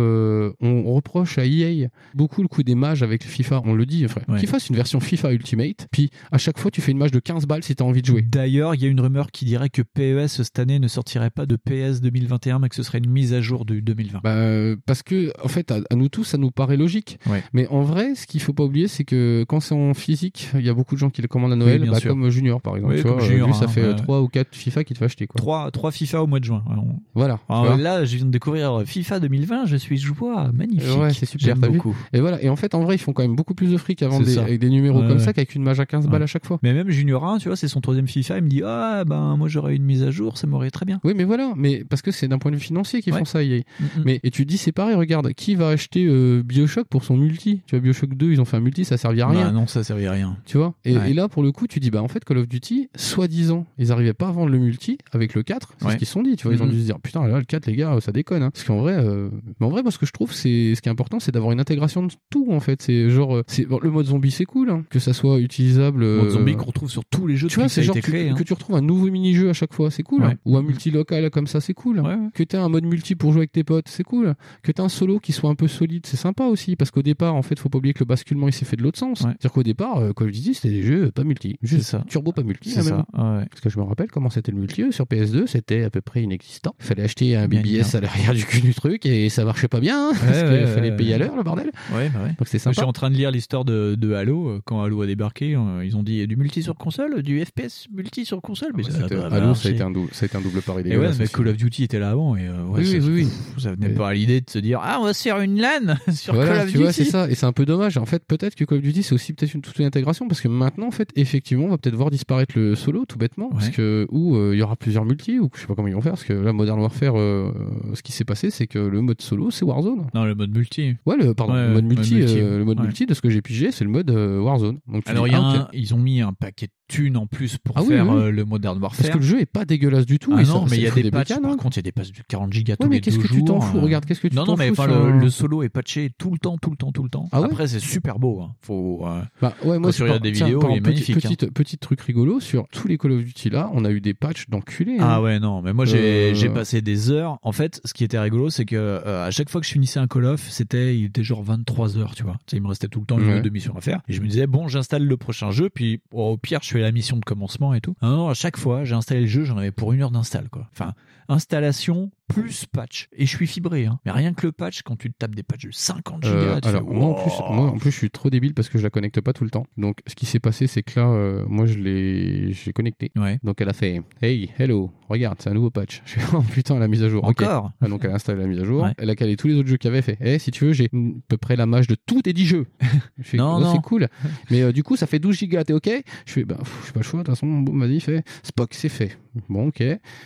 on 0.60 0.94
reproche 0.94 1.38
à 1.38 1.46
EA 1.46 1.88
beaucoup 2.14 2.42
le 2.42 2.48
coup 2.48 2.62
des 2.62 2.74
mages 2.74 3.02
avec 3.02 3.24
FIFA. 3.24 3.62
On 3.64 3.74
le 3.74 3.86
dit, 3.86 4.06
frère. 4.08 4.24
FIFA, 4.36 4.58
c'est 4.58 4.68
une 4.68 4.76
version 4.76 5.00
FIFA 5.00 5.32
Ultimate. 5.32 5.88
Puis 5.90 6.10
à 6.30 6.38
chaque 6.38 6.58
fois, 6.58 6.70
tu 6.70 6.80
fais 6.80 6.92
une 6.92 6.98
mage 6.98 7.10
de 7.10 7.20
15 7.20 7.46
balles 7.46 7.62
si 7.62 7.74
t'as 7.74 7.84
envie 7.84 8.02
de 8.02 8.06
jouer. 8.06 8.22
D'ailleurs, 8.22 8.74
il 8.74 8.82
y 8.82 8.86
a 8.86 8.88
une 8.88 9.00
rumeur 9.00 9.30
qui 9.30 9.44
dirait 9.44 9.70
que 9.70 9.82
PES 9.82 10.26
cette 10.28 10.58
année 10.58 10.78
ne 10.78 10.88
sortirait 10.88 11.30
pas 11.30 11.46
de 11.46 11.56
PS 11.56 12.00
2021, 12.00 12.58
mais 12.58 12.68
que 12.68 12.74
ce 12.74 12.82
serait 12.82 12.98
une 12.98 13.10
mise 13.10 13.32
à 13.32 13.40
jour 13.40 13.64
du 13.64 13.82
2020. 13.82 14.20
Bah, 14.22 14.76
parce 14.86 15.02
que, 15.02 15.32
en 15.42 15.48
fait, 15.48 15.70
à, 15.70 15.80
à 15.90 15.94
nous 15.94 16.08
tous, 16.08 16.24
ça 16.24 16.38
nous 16.38 16.50
paraît 16.50 16.73
logique. 16.76 17.18
Ouais. 17.26 17.42
Mais 17.52 17.66
en 17.68 17.82
vrai, 17.82 18.14
ce 18.14 18.26
qu'il 18.26 18.40
faut 18.40 18.52
pas 18.52 18.64
oublier, 18.64 18.88
c'est 18.88 19.04
que 19.04 19.44
quand 19.48 19.60
c'est 19.60 19.74
en 19.74 19.94
physique, 19.94 20.50
il 20.54 20.64
y 20.64 20.68
a 20.68 20.74
beaucoup 20.74 20.94
de 20.94 21.00
gens 21.00 21.10
qui 21.10 21.22
le 21.22 21.28
commandent 21.28 21.52
à 21.52 21.56
Noël, 21.56 21.88
bah, 21.90 21.98
comme 22.00 22.28
Junior, 22.30 22.60
par 22.60 22.76
exemple. 22.76 22.94
Oui, 22.94 23.00
tu 23.00 23.06
comme 23.06 23.18
vois, 23.18 23.26
Junior, 23.26 23.48
lui, 23.48 23.54
ça 23.54 23.64
hein, 23.64 23.68
fait 23.68 23.86
ouais. 23.88 23.96
3 23.96 24.20
ou 24.20 24.28
4 24.28 24.54
FIFA 24.54 24.84
qu'il 24.84 24.94
te 24.94 24.98
fait 24.98 25.04
acheter, 25.04 25.26
quoi. 25.26 25.38
Trois, 25.38 25.70
trois 25.70 25.90
FIFA 25.90 26.22
au 26.22 26.26
mois 26.26 26.40
de 26.40 26.44
juin. 26.44 26.62
Alors, 26.70 26.86
Voilà. 27.14 27.40
alors 27.48 27.66
vois. 27.66 27.76
là, 27.76 28.04
je 28.04 28.16
viens 28.16 28.26
de 28.26 28.30
découvrir 28.30 28.82
FIFA 28.84 29.20
2020, 29.20 29.66
je 29.66 29.76
suis 29.76 29.96
joie, 29.96 30.50
magnifique. 30.52 30.98
Ouais, 30.98 31.12
c'est 31.12 31.26
super, 31.26 31.56
beaucoup. 31.56 31.96
Et 32.12 32.20
voilà. 32.20 32.42
Et 32.42 32.48
en 32.48 32.56
fait, 32.56 32.74
en 32.74 32.82
vrai, 32.82 32.96
ils 32.96 32.98
font 32.98 33.12
quand 33.12 33.22
même 33.22 33.36
beaucoup 33.36 33.54
plus 33.54 33.70
de 33.70 33.76
fric 33.76 34.00
C'est 34.00 34.22
des, 34.24 34.38
avec 34.38 34.58
des 34.60 34.70
numéros 34.70 35.00
Ouais, 35.00 35.08
comme 35.08 35.18
ça 35.18 35.32
qu'avec 35.32 35.54
une 35.54 35.62
mage 35.62 35.80
à 35.80 35.86
15 35.86 36.08
balles 36.08 36.22
à 36.22 36.26
chaque 36.26 36.46
fois. 36.46 36.58
Mais 36.62 36.72
même 36.72 36.90
Junior 36.90 37.24
1, 37.24 37.38
tu 37.38 37.48
vois, 37.48 37.56
c'est 37.56 37.68
son 37.68 37.80
troisième 37.80 38.06
FIFA, 38.06 38.38
il 38.38 38.44
me 38.44 38.48
dit 38.48 38.62
Ah, 38.64 39.04
ben 39.06 39.36
moi 39.36 39.48
j'aurais 39.48 39.76
une 39.76 39.84
mise 39.84 40.02
à 40.02 40.10
jour, 40.10 40.38
ça 40.38 40.46
m'aurait 40.46 40.70
très 40.70 40.86
bien. 40.86 41.00
Oui, 41.04 41.12
mais 41.16 41.24
voilà. 41.24 41.52
Mais 41.56 41.84
parce 41.84 42.02
que 42.02 42.10
c'est 42.10 42.28
d'un 42.28 42.38
point 42.38 42.50
de 42.50 42.56
vue 42.56 42.62
financier 42.62 43.02
qu'ils 43.02 43.12
font 43.14 43.24
ça. 43.24 43.42
Mm, 43.42 43.62
mm. 43.80 44.02
Mais 44.04 44.20
et 44.22 44.30
tu 44.30 44.44
dis 44.44 44.58
c'est 44.58 44.72
pareil. 44.72 44.94
Regarde, 44.94 45.32
qui 45.32 45.54
va 45.54 45.68
acheter 45.68 46.04
euh, 46.06 46.42
Bioshock 46.64 46.86
pour 46.88 47.04
son 47.04 47.16
multi 47.16 47.60
Tu 47.66 47.76
vois, 47.76 47.80
Bioshock 47.80 48.14
2, 48.14 48.32
ils 48.32 48.40
ont 48.40 48.44
fait 48.44 48.56
un 48.56 48.60
multi, 48.60 48.84
ça 48.84 48.96
servait 48.96 49.20
à 49.20 49.28
rien. 49.28 49.44
Bah 49.46 49.52
non, 49.52 49.66
ça 49.66 49.84
servait 49.84 50.06
à 50.06 50.12
rien. 50.12 50.36
Tu 50.46 50.56
vois 50.58 50.74
et, 50.84 50.96
Ouais. 50.96 51.10
et 51.10 51.14
là, 51.14 51.28
pour 51.28 51.42
le 51.42 51.52
coup, 51.52 51.66
tu 51.66 51.80
dis, 51.80 51.90
bah 51.90 52.02
en 52.02 52.08
fait, 52.08 52.24
Call 52.24 52.38
of 52.38 52.48
Duty, 52.48 52.88
soi-disant, 52.96 53.66
ils 53.78 53.92
arrivaient 53.92 54.12
pas 54.14 54.28
à 54.28 54.32
vendre 54.32 54.50
le 54.50 54.58
multi 54.58 54.98
avec 55.12 55.34
le 55.34 55.42
4. 55.42 55.74
C'est 55.78 55.84
Ouais. 55.86 55.92
ce 55.92 55.96
qu'ils 55.98 56.06
se 56.06 56.12
sont 56.12 56.22
dit, 56.22 56.36
tu 56.36 56.44
vois. 56.46 56.54
Ils 56.54 56.62
ont 56.62 56.66
Mhm. 56.66 56.72
dû 56.72 56.80
se 56.80 56.84
dire, 56.86 56.98
putain, 57.00 57.26
là, 57.26 57.38
le 57.38 57.44
4, 57.44 57.66
les 57.66 57.76
gars, 57.76 57.96
ça 58.00 58.12
déconne. 58.12 58.42
Hein. 58.42 58.50
Parce 58.50 58.64
qu'en 58.64 58.78
vrai, 58.78 58.94
euh, 58.96 59.28
mais 59.60 59.66
en 59.66 59.70
vrai, 59.70 59.82
moi, 59.82 59.90
ce 59.92 59.98
que 59.98 60.06
je 60.06 60.12
trouve, 60.12 60.32
c'est 60.32 60.74
ce 60.74 60.80
qui 60.80 60.88
est 60.88 60.92
important, 60.92 61.20
c'est 61.20 61.32
d'avoir 61.32 61.52
une 61.52 61.60
intégration 61.60 62.02
de 62.06 62.12
tout, 62.30 62.48
en 62.50 62.60
fait. 62.60 62.82
C'est 62.82 63.10
genre, 63.10 63.36
euh, 63.36 63.42
c'est 63.46 63.66
bon, 63.66 63.78
le 63.82 63.90
mode 63.90 64.06
zombie, 64.06 64.30
c'est 64.30 64.44
cool, 64.44 64.70
hein, 64.70 64.84
que 64.90 64.98
ça 64.98 65.12
soit 65.12 65.38
utilisable. 65.40 66.00
Le 66.00 66.16
mode 66.18 66.26
euh, 66.26 66.30
zombie 66.30 66.54
qu'on 66.56 66.66
retrouve 66.66 66.90
sur 66.90 67.04
tous 67.04 67.26
les 67.26 67.36
jeux 67.36 67.48
tu 67.48 67.58
vois, 67.60 67.68
c'est 67.68 67.82
genre 67.82 67.94
que, 67.94 68.30
hein. 68.30 68.34
que 68.34 68.42
tu 68.42 68.52
retrouves 68.52 68.76
un 68.76 68.80
nouveau 68.80 69.10
mini-jeu 69.10 69.50
à 69.50 69.52
chaque 69.52 69.72
fois, 69.74 69.90
c'est 69.90 70.02
cool. 70.02 70.22
Ouais. 70.22 70.28
hein. 70.32 70.36
Ou 70.44 70.56
un 70.56 70.62
multi-local 70.62 71.30
comme 71.30 71.46
ça, 71.46 71.60
c'est 71.60 71.74
cool. 71.74 72.02
Que 72.34 72.42
tu 72.42 72.56
un 72.56 72.68
mode 72.68 72.84
multi 72.84 73.14
pour 73.14 73.32
jouer 73.32 73.40
avec 73.40 73.52
tes 73.52 73.64
potes, 73.64 73.88
c'est 73.88 74.04
cool. 74.04 74.34
Que 74.62 74.72
tu 74.72 74.80
un 74.80 74.88
solo 74.88 75.18
qui 75.18 75.32
soit 75.32 75.50
un 75.50 75.54
peu 75.54 75.68
solide, 75.68 76.06
c'est 76.06 76.16
sympa 76.16 76.44
aussi. 76.54 76.74
Parce 76.76 76.90
qu'au 76.90 77.02
départ, 77.02 77.34
en 77.34 77.42
fait, 77.42 77.58
faut 77.58 77.68
pas 77.68 77.78
oublier 77.78 77.92
que 77.94 78.00
le 78.00 78.06
basculement, 78.06 78.48
il 78.48 78.52
s'est 78.52 78.64
fait 78.64 78.76
de 78.76 78.82
l'autre 78.82 78.98
sens. 78.98 79.18
C'est-à-dire 79.20 79.52
qu'au 79.52 79.62
départ, 79.62 79.98
euh, 79.98 80.12
Call 80.12 80.28
of 80.28 80.32
Duty, 80.32 80.54
c'était 80.54 80.70
des 80.70 80.82
jeux 80.82 81.10
pas 81.10 81.22
multi. 81.24 81.56
Juste 81.62 81.84
ça. 81.84 82.04
turbo 82.08 82.32
pas 82.32 82.42
multi. 82.42 82.70
C'est 82.70 82.82
ça, 82.82 82.96
ouais. 83.14 83.44
Parce 83.50 83.60
que 83.62 83.68
je 83.68 83.78
me 83.78 83.84
rappelle 83.84 84.10
comment 84.10 84.30
c'était 84.30 84.50
le 84.52 84.58
multi 84.58 84.82
euh, 84.82 84.90
sur 84.92 85.04
PS2, 85.04 85.46
c'était 85.46 85.82
à 85.84 85.90
peu 85.90 86.00
près 86.00 86.22
inexistant. 86.22 86.74
Il 86.80 86.86
fallait 86.86 87.02
acheter 87.02 87.36
un 87.36 87.46
BBS 87.48 87.94
à 87.94 88.00
l'arrière 88.00 88.32
du 88.34 88.44
cul 88.44 88.60
du 88.60 88.74
truc 88.74 89.04
et 89.06 89.28
ça 89.28 89.44
marchait 89.44 89.68
pas 89.68 89.80
bien. 89.80 90.10
hein, 90.10 90.12
parce 90.18 90.42
qu'il 90.42 90.66
fallait 90.68 90.96
payer 90.96 91.14
à 91.14 91.18
l'heure, 91.18 91.36
le 91.36 91.42
bordel. 91.42 91.70
Ouais, 91.94 92.08
bah 92.08 92.20
ouais. 92.22 92.28
Donc 92.38 92.46
c'est 92.48 92.58
Moi, 92.64 92.72
Je 92.72 92.76
sympa. 92.76 92.80
suis 92.82 92.84
en 92.84 92.92
train 92.92 93.10
de 93.10 93.16
lire 93.16 93.30
l'histoire 93.30 93.64
de, 93.64 93.94
de 93.98 94.12
Halo. 94.14 94.48
euh, 94.48 94.60
Quand 94.64 94.82
Halo 94.82 95.02
a 95.02 95.06
débarqué, 95.06 95.54
euh, 95.56 95.84
ils 95.84 95.96
ont 95.96 96.02
dit 96.02 96.26
du 96.26 96.36
multi 96.36 96.62
sur 96.62 96.74
console, 96.76 97.22
du 97.22 97.44
FPS 97.44 97.86
multi 97.92 98.24
sur 98.24 98.40
console? 98.40 98.72
Mais 98.76 98.82
ça, 98.84 98.90
Ah, 98.94 99.02
C'était- 99.02 99.16
a 99.16 99.28
pas 99.30 99.36
Halo, 99.36 99.54
ça 99.54 99.68
a 99.68 99.72
été 99.72 99.82
un 99.82 99.90
double, 99.90 100.08
ça 100.12 100.24
a 100.24 100.26
été 100.26 100.36
un 100.36 100.40
double 100.40 100.62
pari 100.62 100.82
Et 100.86 100.96
ouais, 100.96 101.10
mais. 101.18 101.26
Call 101.28 101.48
of 101.48 101.56
Duty 101.56 101.84
était 101.84 101.98
là 101.98 102.10
avant. 102.10 102.36
Et 102.36 102.46
euh, 102.46 102.64
Oui, 102.68 102.86
ça, 102.86 102.98
oui, 102.98 103.10
oui. 103.24 103.28
Ça 103.58 103.72
venait 103.72 103.88
pas 103.90 104.08
à 104.10 104.14
l'idée 104.14 104.40
de 104.40 104.48
se 104.50 104.58
dire 104.58 104.80
Ah, 104.82 104.98
on 105.00 105.04
va 105.04 105.14
se 105.14 105.22
faire 105.22 105.40
une 105.40 105.60
LAN 105.60 105.96
sur 106.12 106.33
Voilà, 106.34 106.50
Call 106.52 106.60
of 106.60 106.66
tu 106.66 106.72
Duty. 106.72 106.82
vois, 106.82 106.92
c'est 106.92 107.04
ça. 107.04 107.30
Et 107.30 107.34
c'est 107.34 107.46
un 107.46 107.52
peu 107.52 107.64
dommage. 107.66 107.96
En 107.98 108.06
fait, 108.06 108.24
peut-être 108.26 108.54
que 108.54 108.64
Call 108.64 108.78
of 108.78 108.84
Duty, 108.84 109.02
c'est 109.02 109.14
aussi 109.14 109.32
peut-être 109.32 109.54
une 109.54 109.62
toute 109.62 109.78
une 109.78 109.86
intégration 109.86 110.28
parce 110.28 110.40
que 110.40 110.48
maintenant, 110.48 110.86
en 110.86 110.90
fait, 110.90 111.10
effectivement, 111.16 111.64
on 111.66 111.70
va 111.70 111.78
peut-être 111.78 111.94
voir 111.96 112.10
disparaître 112.10 112.58
le 112.58 112.74
solo, 112.74 113.04
tout 113.06 113.18
bêtement, 113.18 113.48
parce 113.50 113.68
que 113.70 114.06
ou 114.10 114.36
euh, 114.36 114.50
il 114.54 114.58
y 114.58 114.62
aura 114.62 114.76
plusieurs 114.76 115.04
multi, 115.04 115.38
ou 115.38 115.48
je 115.54 115.60
sais 115.60 115.66
pas 115.66 115.74
comment 115.74 115.88
ils 115.88 115.94
vont 115.94 116.00
faire, 116.00 116.12
parce 116.12 116.24
que 116.24 116.32
là, 116.32 116.52
Modern 116.52 116.80
Warfare, 116.80 117.18
euh, 117.18 117.52
ce 117.94 118.02
qui 118.02 118.12
s'est 118.12 118.24
passé, 118.24 118.50
c'est 118.50 118.66
que 118.66 118.78
le 118.78 119.00
mode 119.00 119.20
solo, 119.22 119.50
c'est 119.50 119.64
Warzone. 119.64 120.06
Non, 120.14 120.24
le 120.24 120.34
mode 120.34 120.54
multi. 120.56 120.94
Ouais, 121.06 121.16
le, 121.16 121.34
pardon, 121.34 121.54
Ouais, 121.54 121.68
le 121.68 121.74
mode 121.74 121.84
mode 121.84 121.96
multi, 121.98 122.20
euh, 122.22 122.58
le 122.58 122.64
mode 122.64 122.78
ouais. 122.80 122.86
multi, 122.86 123.06
de 123.06 123.14
ce 123.14 123.20
que 123.20 123.30
j'ai 123.30 123.42
pigé, 123.42 123.70
c'est 123.70 123.84
le 123.84 123.90
mode 123.90 124.10
euh, 124.10 124.40
Warzone. 124.40 124.78
Donc, 124.86 125.04
tu 125.04 125.10
Alors, 125.10 125.24
dis, 125.24 125.30
il 125.30 125.34
y 125.34 125.36
a 125.36 125.40
ah, 125.44 125.68
ils 125.72 125.94
ont 125.94 125.98
mis 125.98 126.20
un 126.20 126.32
paquet 126.32 126.66
de 126.66 126.72
thunes 126.88 127.16
en 127.16 127.26
plus 127.26 127.58
pour 127.58 127.76
Ah 127.78 127.82
faire 127.82 128.06
oui, 128.06 128.14
oui. 128.14 128.22
euh, 128.24 128.30
le 128.30 128.44
Modern 128.44 128.78
Warfare. 128.80 128.98
Parce 128.98 129.10
que 129.14 129.18
le 129.18 129.24
jeu 129.24 129.40
est 129.40 129.46
pas 129.46 129.64
dégueulasse 129.64 130.06
du 130.06 130.18
tout. 130.18 130.32
Ah 130.36 130.42
et 130.42 130.44
non, 130.44 130.66
ça- 130.66 130.70
mais 130.70 130.76
il 130.76 130.82
y 130.82 130.86
a 130.86 130.90
des 130.90 131.10
patchs. 131.10 131.28
bécanes, 131.28 131.42
Par 131.42 131.52
hein. 131.52 131.56
contre, 131.56 131.76
il 131.76 131.78
y 131.78 131.80
a 131.80 131.82
des 131.82 131.92
patchs 131.92 132.12
de 132.12 132.22
40 132.28 132.52
gigas 132.52 132.76
tous 132.76 132.82
Ouais, 132.84 132.88
mais 132.90 132.96
les 132.96 133.00
qu'est-ce 133.00 133.16
deux 133.16 133.22
que 133.22 133.28
tu 133.28 133.44
t'en 133.44 133.60
jours, 133.60 133.64
fous 133.64 133.78
euh. 133.78 133.82
Regarde, 133.82 134.04
qu'est-ce 134.04 134.20
que 134.20 134.28
tu 134.28 134.36
Non, 134.36 134.44
t'en 134.44 134.52
non, 134.52 134.58
mais 134.58 134.68
fous 134.68 134.72
enfin, 134.82 134.88
sur 134.92 135.06
le, 135.12 135.30
solo 135.30 135.62
est 135.62 135.68
patché 135.68 136.10
tout 136.18 136.30
le 136.30 136.38
temps, 136.38 136.56
tout 136.58 136.70
le 136.70 136.76
temps, 136.76 136.92
tout 136.92 137.02
le 137.02 137.08
temps. 137.08 137.28
Ah 137.32 137.40
ouais 137.40 137.46
Après, 137.46 137.66
c'est 137.68 137.80
super 137.80 138.18
beau. 138.18 138.40
hein. 138.42 138.52
Faut. 138.60 139.02
euh, 139.06 139.22
Bah 139.40 139.54
ouais, 139.64 139.78
moi 139.78 139.90
par- 139.96 140.20
des 140.20 140.32
tiens, 140.32 140.46
vidéos, 140.46 140.62
il 140.70 140.76
est 140.76 140.80
magnifique. 140.80 141.14
Petit, 141.16 141.44
hein. 141.44 141.48
petit, 141.54 141.78
truc 141.78 142.00
rigolo 142.02 142.40
sur 142.40 142.66
tous 142.70 142.86
les 142.88 142.98
Call 142.98 143.12
of 143.12 143.24
Duty 143.24 143.50
là, 143.50 143.70
on 143.72 143.84
a 143.84 143.90
eu 143.90 144.00
des 144.00 144.14
patchs 144.14 144.48
d'enculés. 144.48 144.96
Ah 145.00 145.16
hein. 145.16 145.20
ouais 145.22 145.40
non 145.40 145.62
mais 145.62 145.72
moi 145.72 145.84
j'ai 145.86 145.98
Euh, 146.32 146.34
j'ai 146.34 146.48
passé 146.48 146.82
des 146.82 147.10
heures 147.10 147.38
en 147.42 147.52
fait 147.52 147.80
ce 147.84 147.92
qui 147.94 148.04
était 148.04 148.18
rigolo 148.18 148.50
c'est 148.50 148.64
que 148.64 149.02
à 149.06 149.30
chaque 149.30 149.48
fois 149.50 149.60
que 149.60 149.66
je 149.66 149.72
finissais 149.72 149.98
un 150.00 150.06
Call 150.06 150.24
of 150.26 150.40
c'était 150.50 150.96
il 150.96 151.06
était 151.06 151.22
genre 151.24 151.42
23 151.42 151.96
heures 151.98 152.14
tu 152.14 152.22
vois 152.22 152.36
il 152.52 152.62
me 152.62 152.68
restait 152.68 152.88
tout 152.88 153.00
le 153.00 153.06
temps 153.06 153.18
une 153.18 153.48
missions 153.50 153.76
à 153.76 153.80
faire 153.80 154.00
et 154.08 154.12
je 154.12 154.20
me 154.20 154.26
disais 154.26 154.46
bon 154.46 154.68
j'installe 154.68 155.04
le 155.04 155.16
prochain 155.16 155.50
jeu 155.50 155.68
puis 155.70 156.00
oh, 156.12 156.32
au 156.32 156.36
pire 156.36 156.60
je 156.62 156.68
la 156.78 156.92
mission 156.92 157.16
de 157.16 157.24
commencement 157.24 157.74
et 157.74 157.80
tout. 157.80 157.94
Non, 158.02 158.28
à 158.28 158.34
chaque 158.34 158.56
fois 158.56 158.84
j'ai 158.84 158.94
installé 158.94 159.22
le 159.22 159.26
jeu 159.26 159.44
j'en 159.44 159.56
avais 159.56 159.72
pour 159.72 159.92
une 159.92 160.02
heure 160.02 160.10
d'install 160.10 160.48
enfin 160.72 160.94
installation 161.28 162.10
plus 162.28 162.64
patch. 162.66 163.08
Et 163.16 163.26
je 163.26 163.36
suis 163.36 163.46
fibré, 163.46 163.86
hein. 163.86 163.98
Mais 164.04 164.10
rien 164.12 164.32
que 164.34 164.46
le 164.46 164.52
patch, 164.52 164.82
quand 164.82 164.96
tu 164.96 165.10
te 165.10 165.16
tapes 165.18 165.34
des 165.34 165.42
patchs 165.42 165.66
de 165.66 165.70
50 165.72 166.24
gigas, 166.24 166.34
Euh, 166.36 166.60
tu 166.60 166.68
alors 166.68 166.82
fais, 166.88 166.94
moi 166.94 167.06
en 167.08 167.14
plus, 167.14 167.32
moi 167.54 167.66
en 167.70 167.76
plus 167.78 167.90
je 167.90 167.96
suis 167.96 168.10
trop 168.10 168.30
débile 168.30 168.54
parce 168.54 168.68
que 168.68 168.78
je 168.78 168.82
la 168.82 168.90
connecte 168.90 169.20
pas 169.20 169.32
tout 169.32 169.44
le 169.44 169.50
temps. 169.50 169.66
Donc 169.76 169.98
ce 170.06 170.14
qui 170.14 170.26
s'est 170.26 170.40
passé 170.40 170.66
c'est 170.66 170.82
que 170.82 170.98
là 170.98 171.06
euh, 171.08 171.44
moi 171.48 171.66
je 171.66 171.78
l'ai 171.78 172.52
j'ai 172.52 172.72
connecté. 172.72 173.12
Donc 173.42 173.60
elle 173.60 173.68
a 173.68 173.72
fait 173.74 174.00
hey 174.22 174.50
hello 174.58 174.90
regarde 175.08 175.36
c'est 175.40 175.50
un 175.50 175.54
nouveau 175.54 175.70
patch. 175.70 176.02
Je 176.06 176.18
fais 176.18 176.36
oh 176.36 176.40
putain 176.42 176.78
la 176.78 176.88
mise 176.88 177.02
à 177.02 177.08
jour. 177.08 177.24
Encore 177.24 177.72
Ah, 177.80 177.88
donc 177.88 178.04
elle 178.04 178.10
a 178.10 178.14
installé 178.14 178.40
la 178.40 178.46
mise 178.46 178.58
à 178.60 178.64
jour. 178.64 178.82
Ouais. 178.84 178.92
Elle 178.98 179.10
a 179.10 179.14
calé 179.16 179.36
tous 179.36 179.48
les 179.48 179.54
autres 179.54 179.68
jeux 179.68 179.76
qu'il 179.76 179.90
y 179.90 179.92
avait 179.92 180.02
fait. 180.02 180.16
Eh 180.20 180.38
si 180.38 180.50
tu 180.50 180.64
veux 180.64 180.72
j'ai 180.72 180.86
à 180.86 180.98
peu 181.28 181.36
près 181.36 181.56
la 181.56 181.66
mage 181.66 181.86
de 181.86 181.94
tous 182.06 182.22
tes 182.22 182.32
10 182.32 182.46
jeux. 182.46 182.66
Je 183.18 183.22
fais, 183.22 183.36
Non, 183.36 183.56
oh, 183.56 183.60
non. 183.60 183.72
c'est 183.74 183.82
cool. 183.82 184.08
Mais 184.50 184.62
euh, 184.62 184.72
du 184.72 184.82
coup 184.82 184.96
ça 184.96 185.06
fait 185.06 185.18
12 185.18 185.36
gigas 185.36 185.64
t'es 185.64 185.72
ok? 185.74 185.90
Je 186.26 186.32
fais 186.32 186.44
bah 186.44 186.56
pff, 186.58 186.82
j'ai 186.86 186.92
pas 186.92 187.00
le 187.00 187.04
choix 187.04 187.20
de 187.20 187.24
toute 187.26 187.34
façon 187.34 187.46
bon 187.46 187.78
vas-y 187.78 188.00
fais 188.00 188.22
Spock 188.42 188.72
c'est 188.74 188.88
fait. 188.88 189.18
Bon 189.48 189.68
ok. 189.68 189.82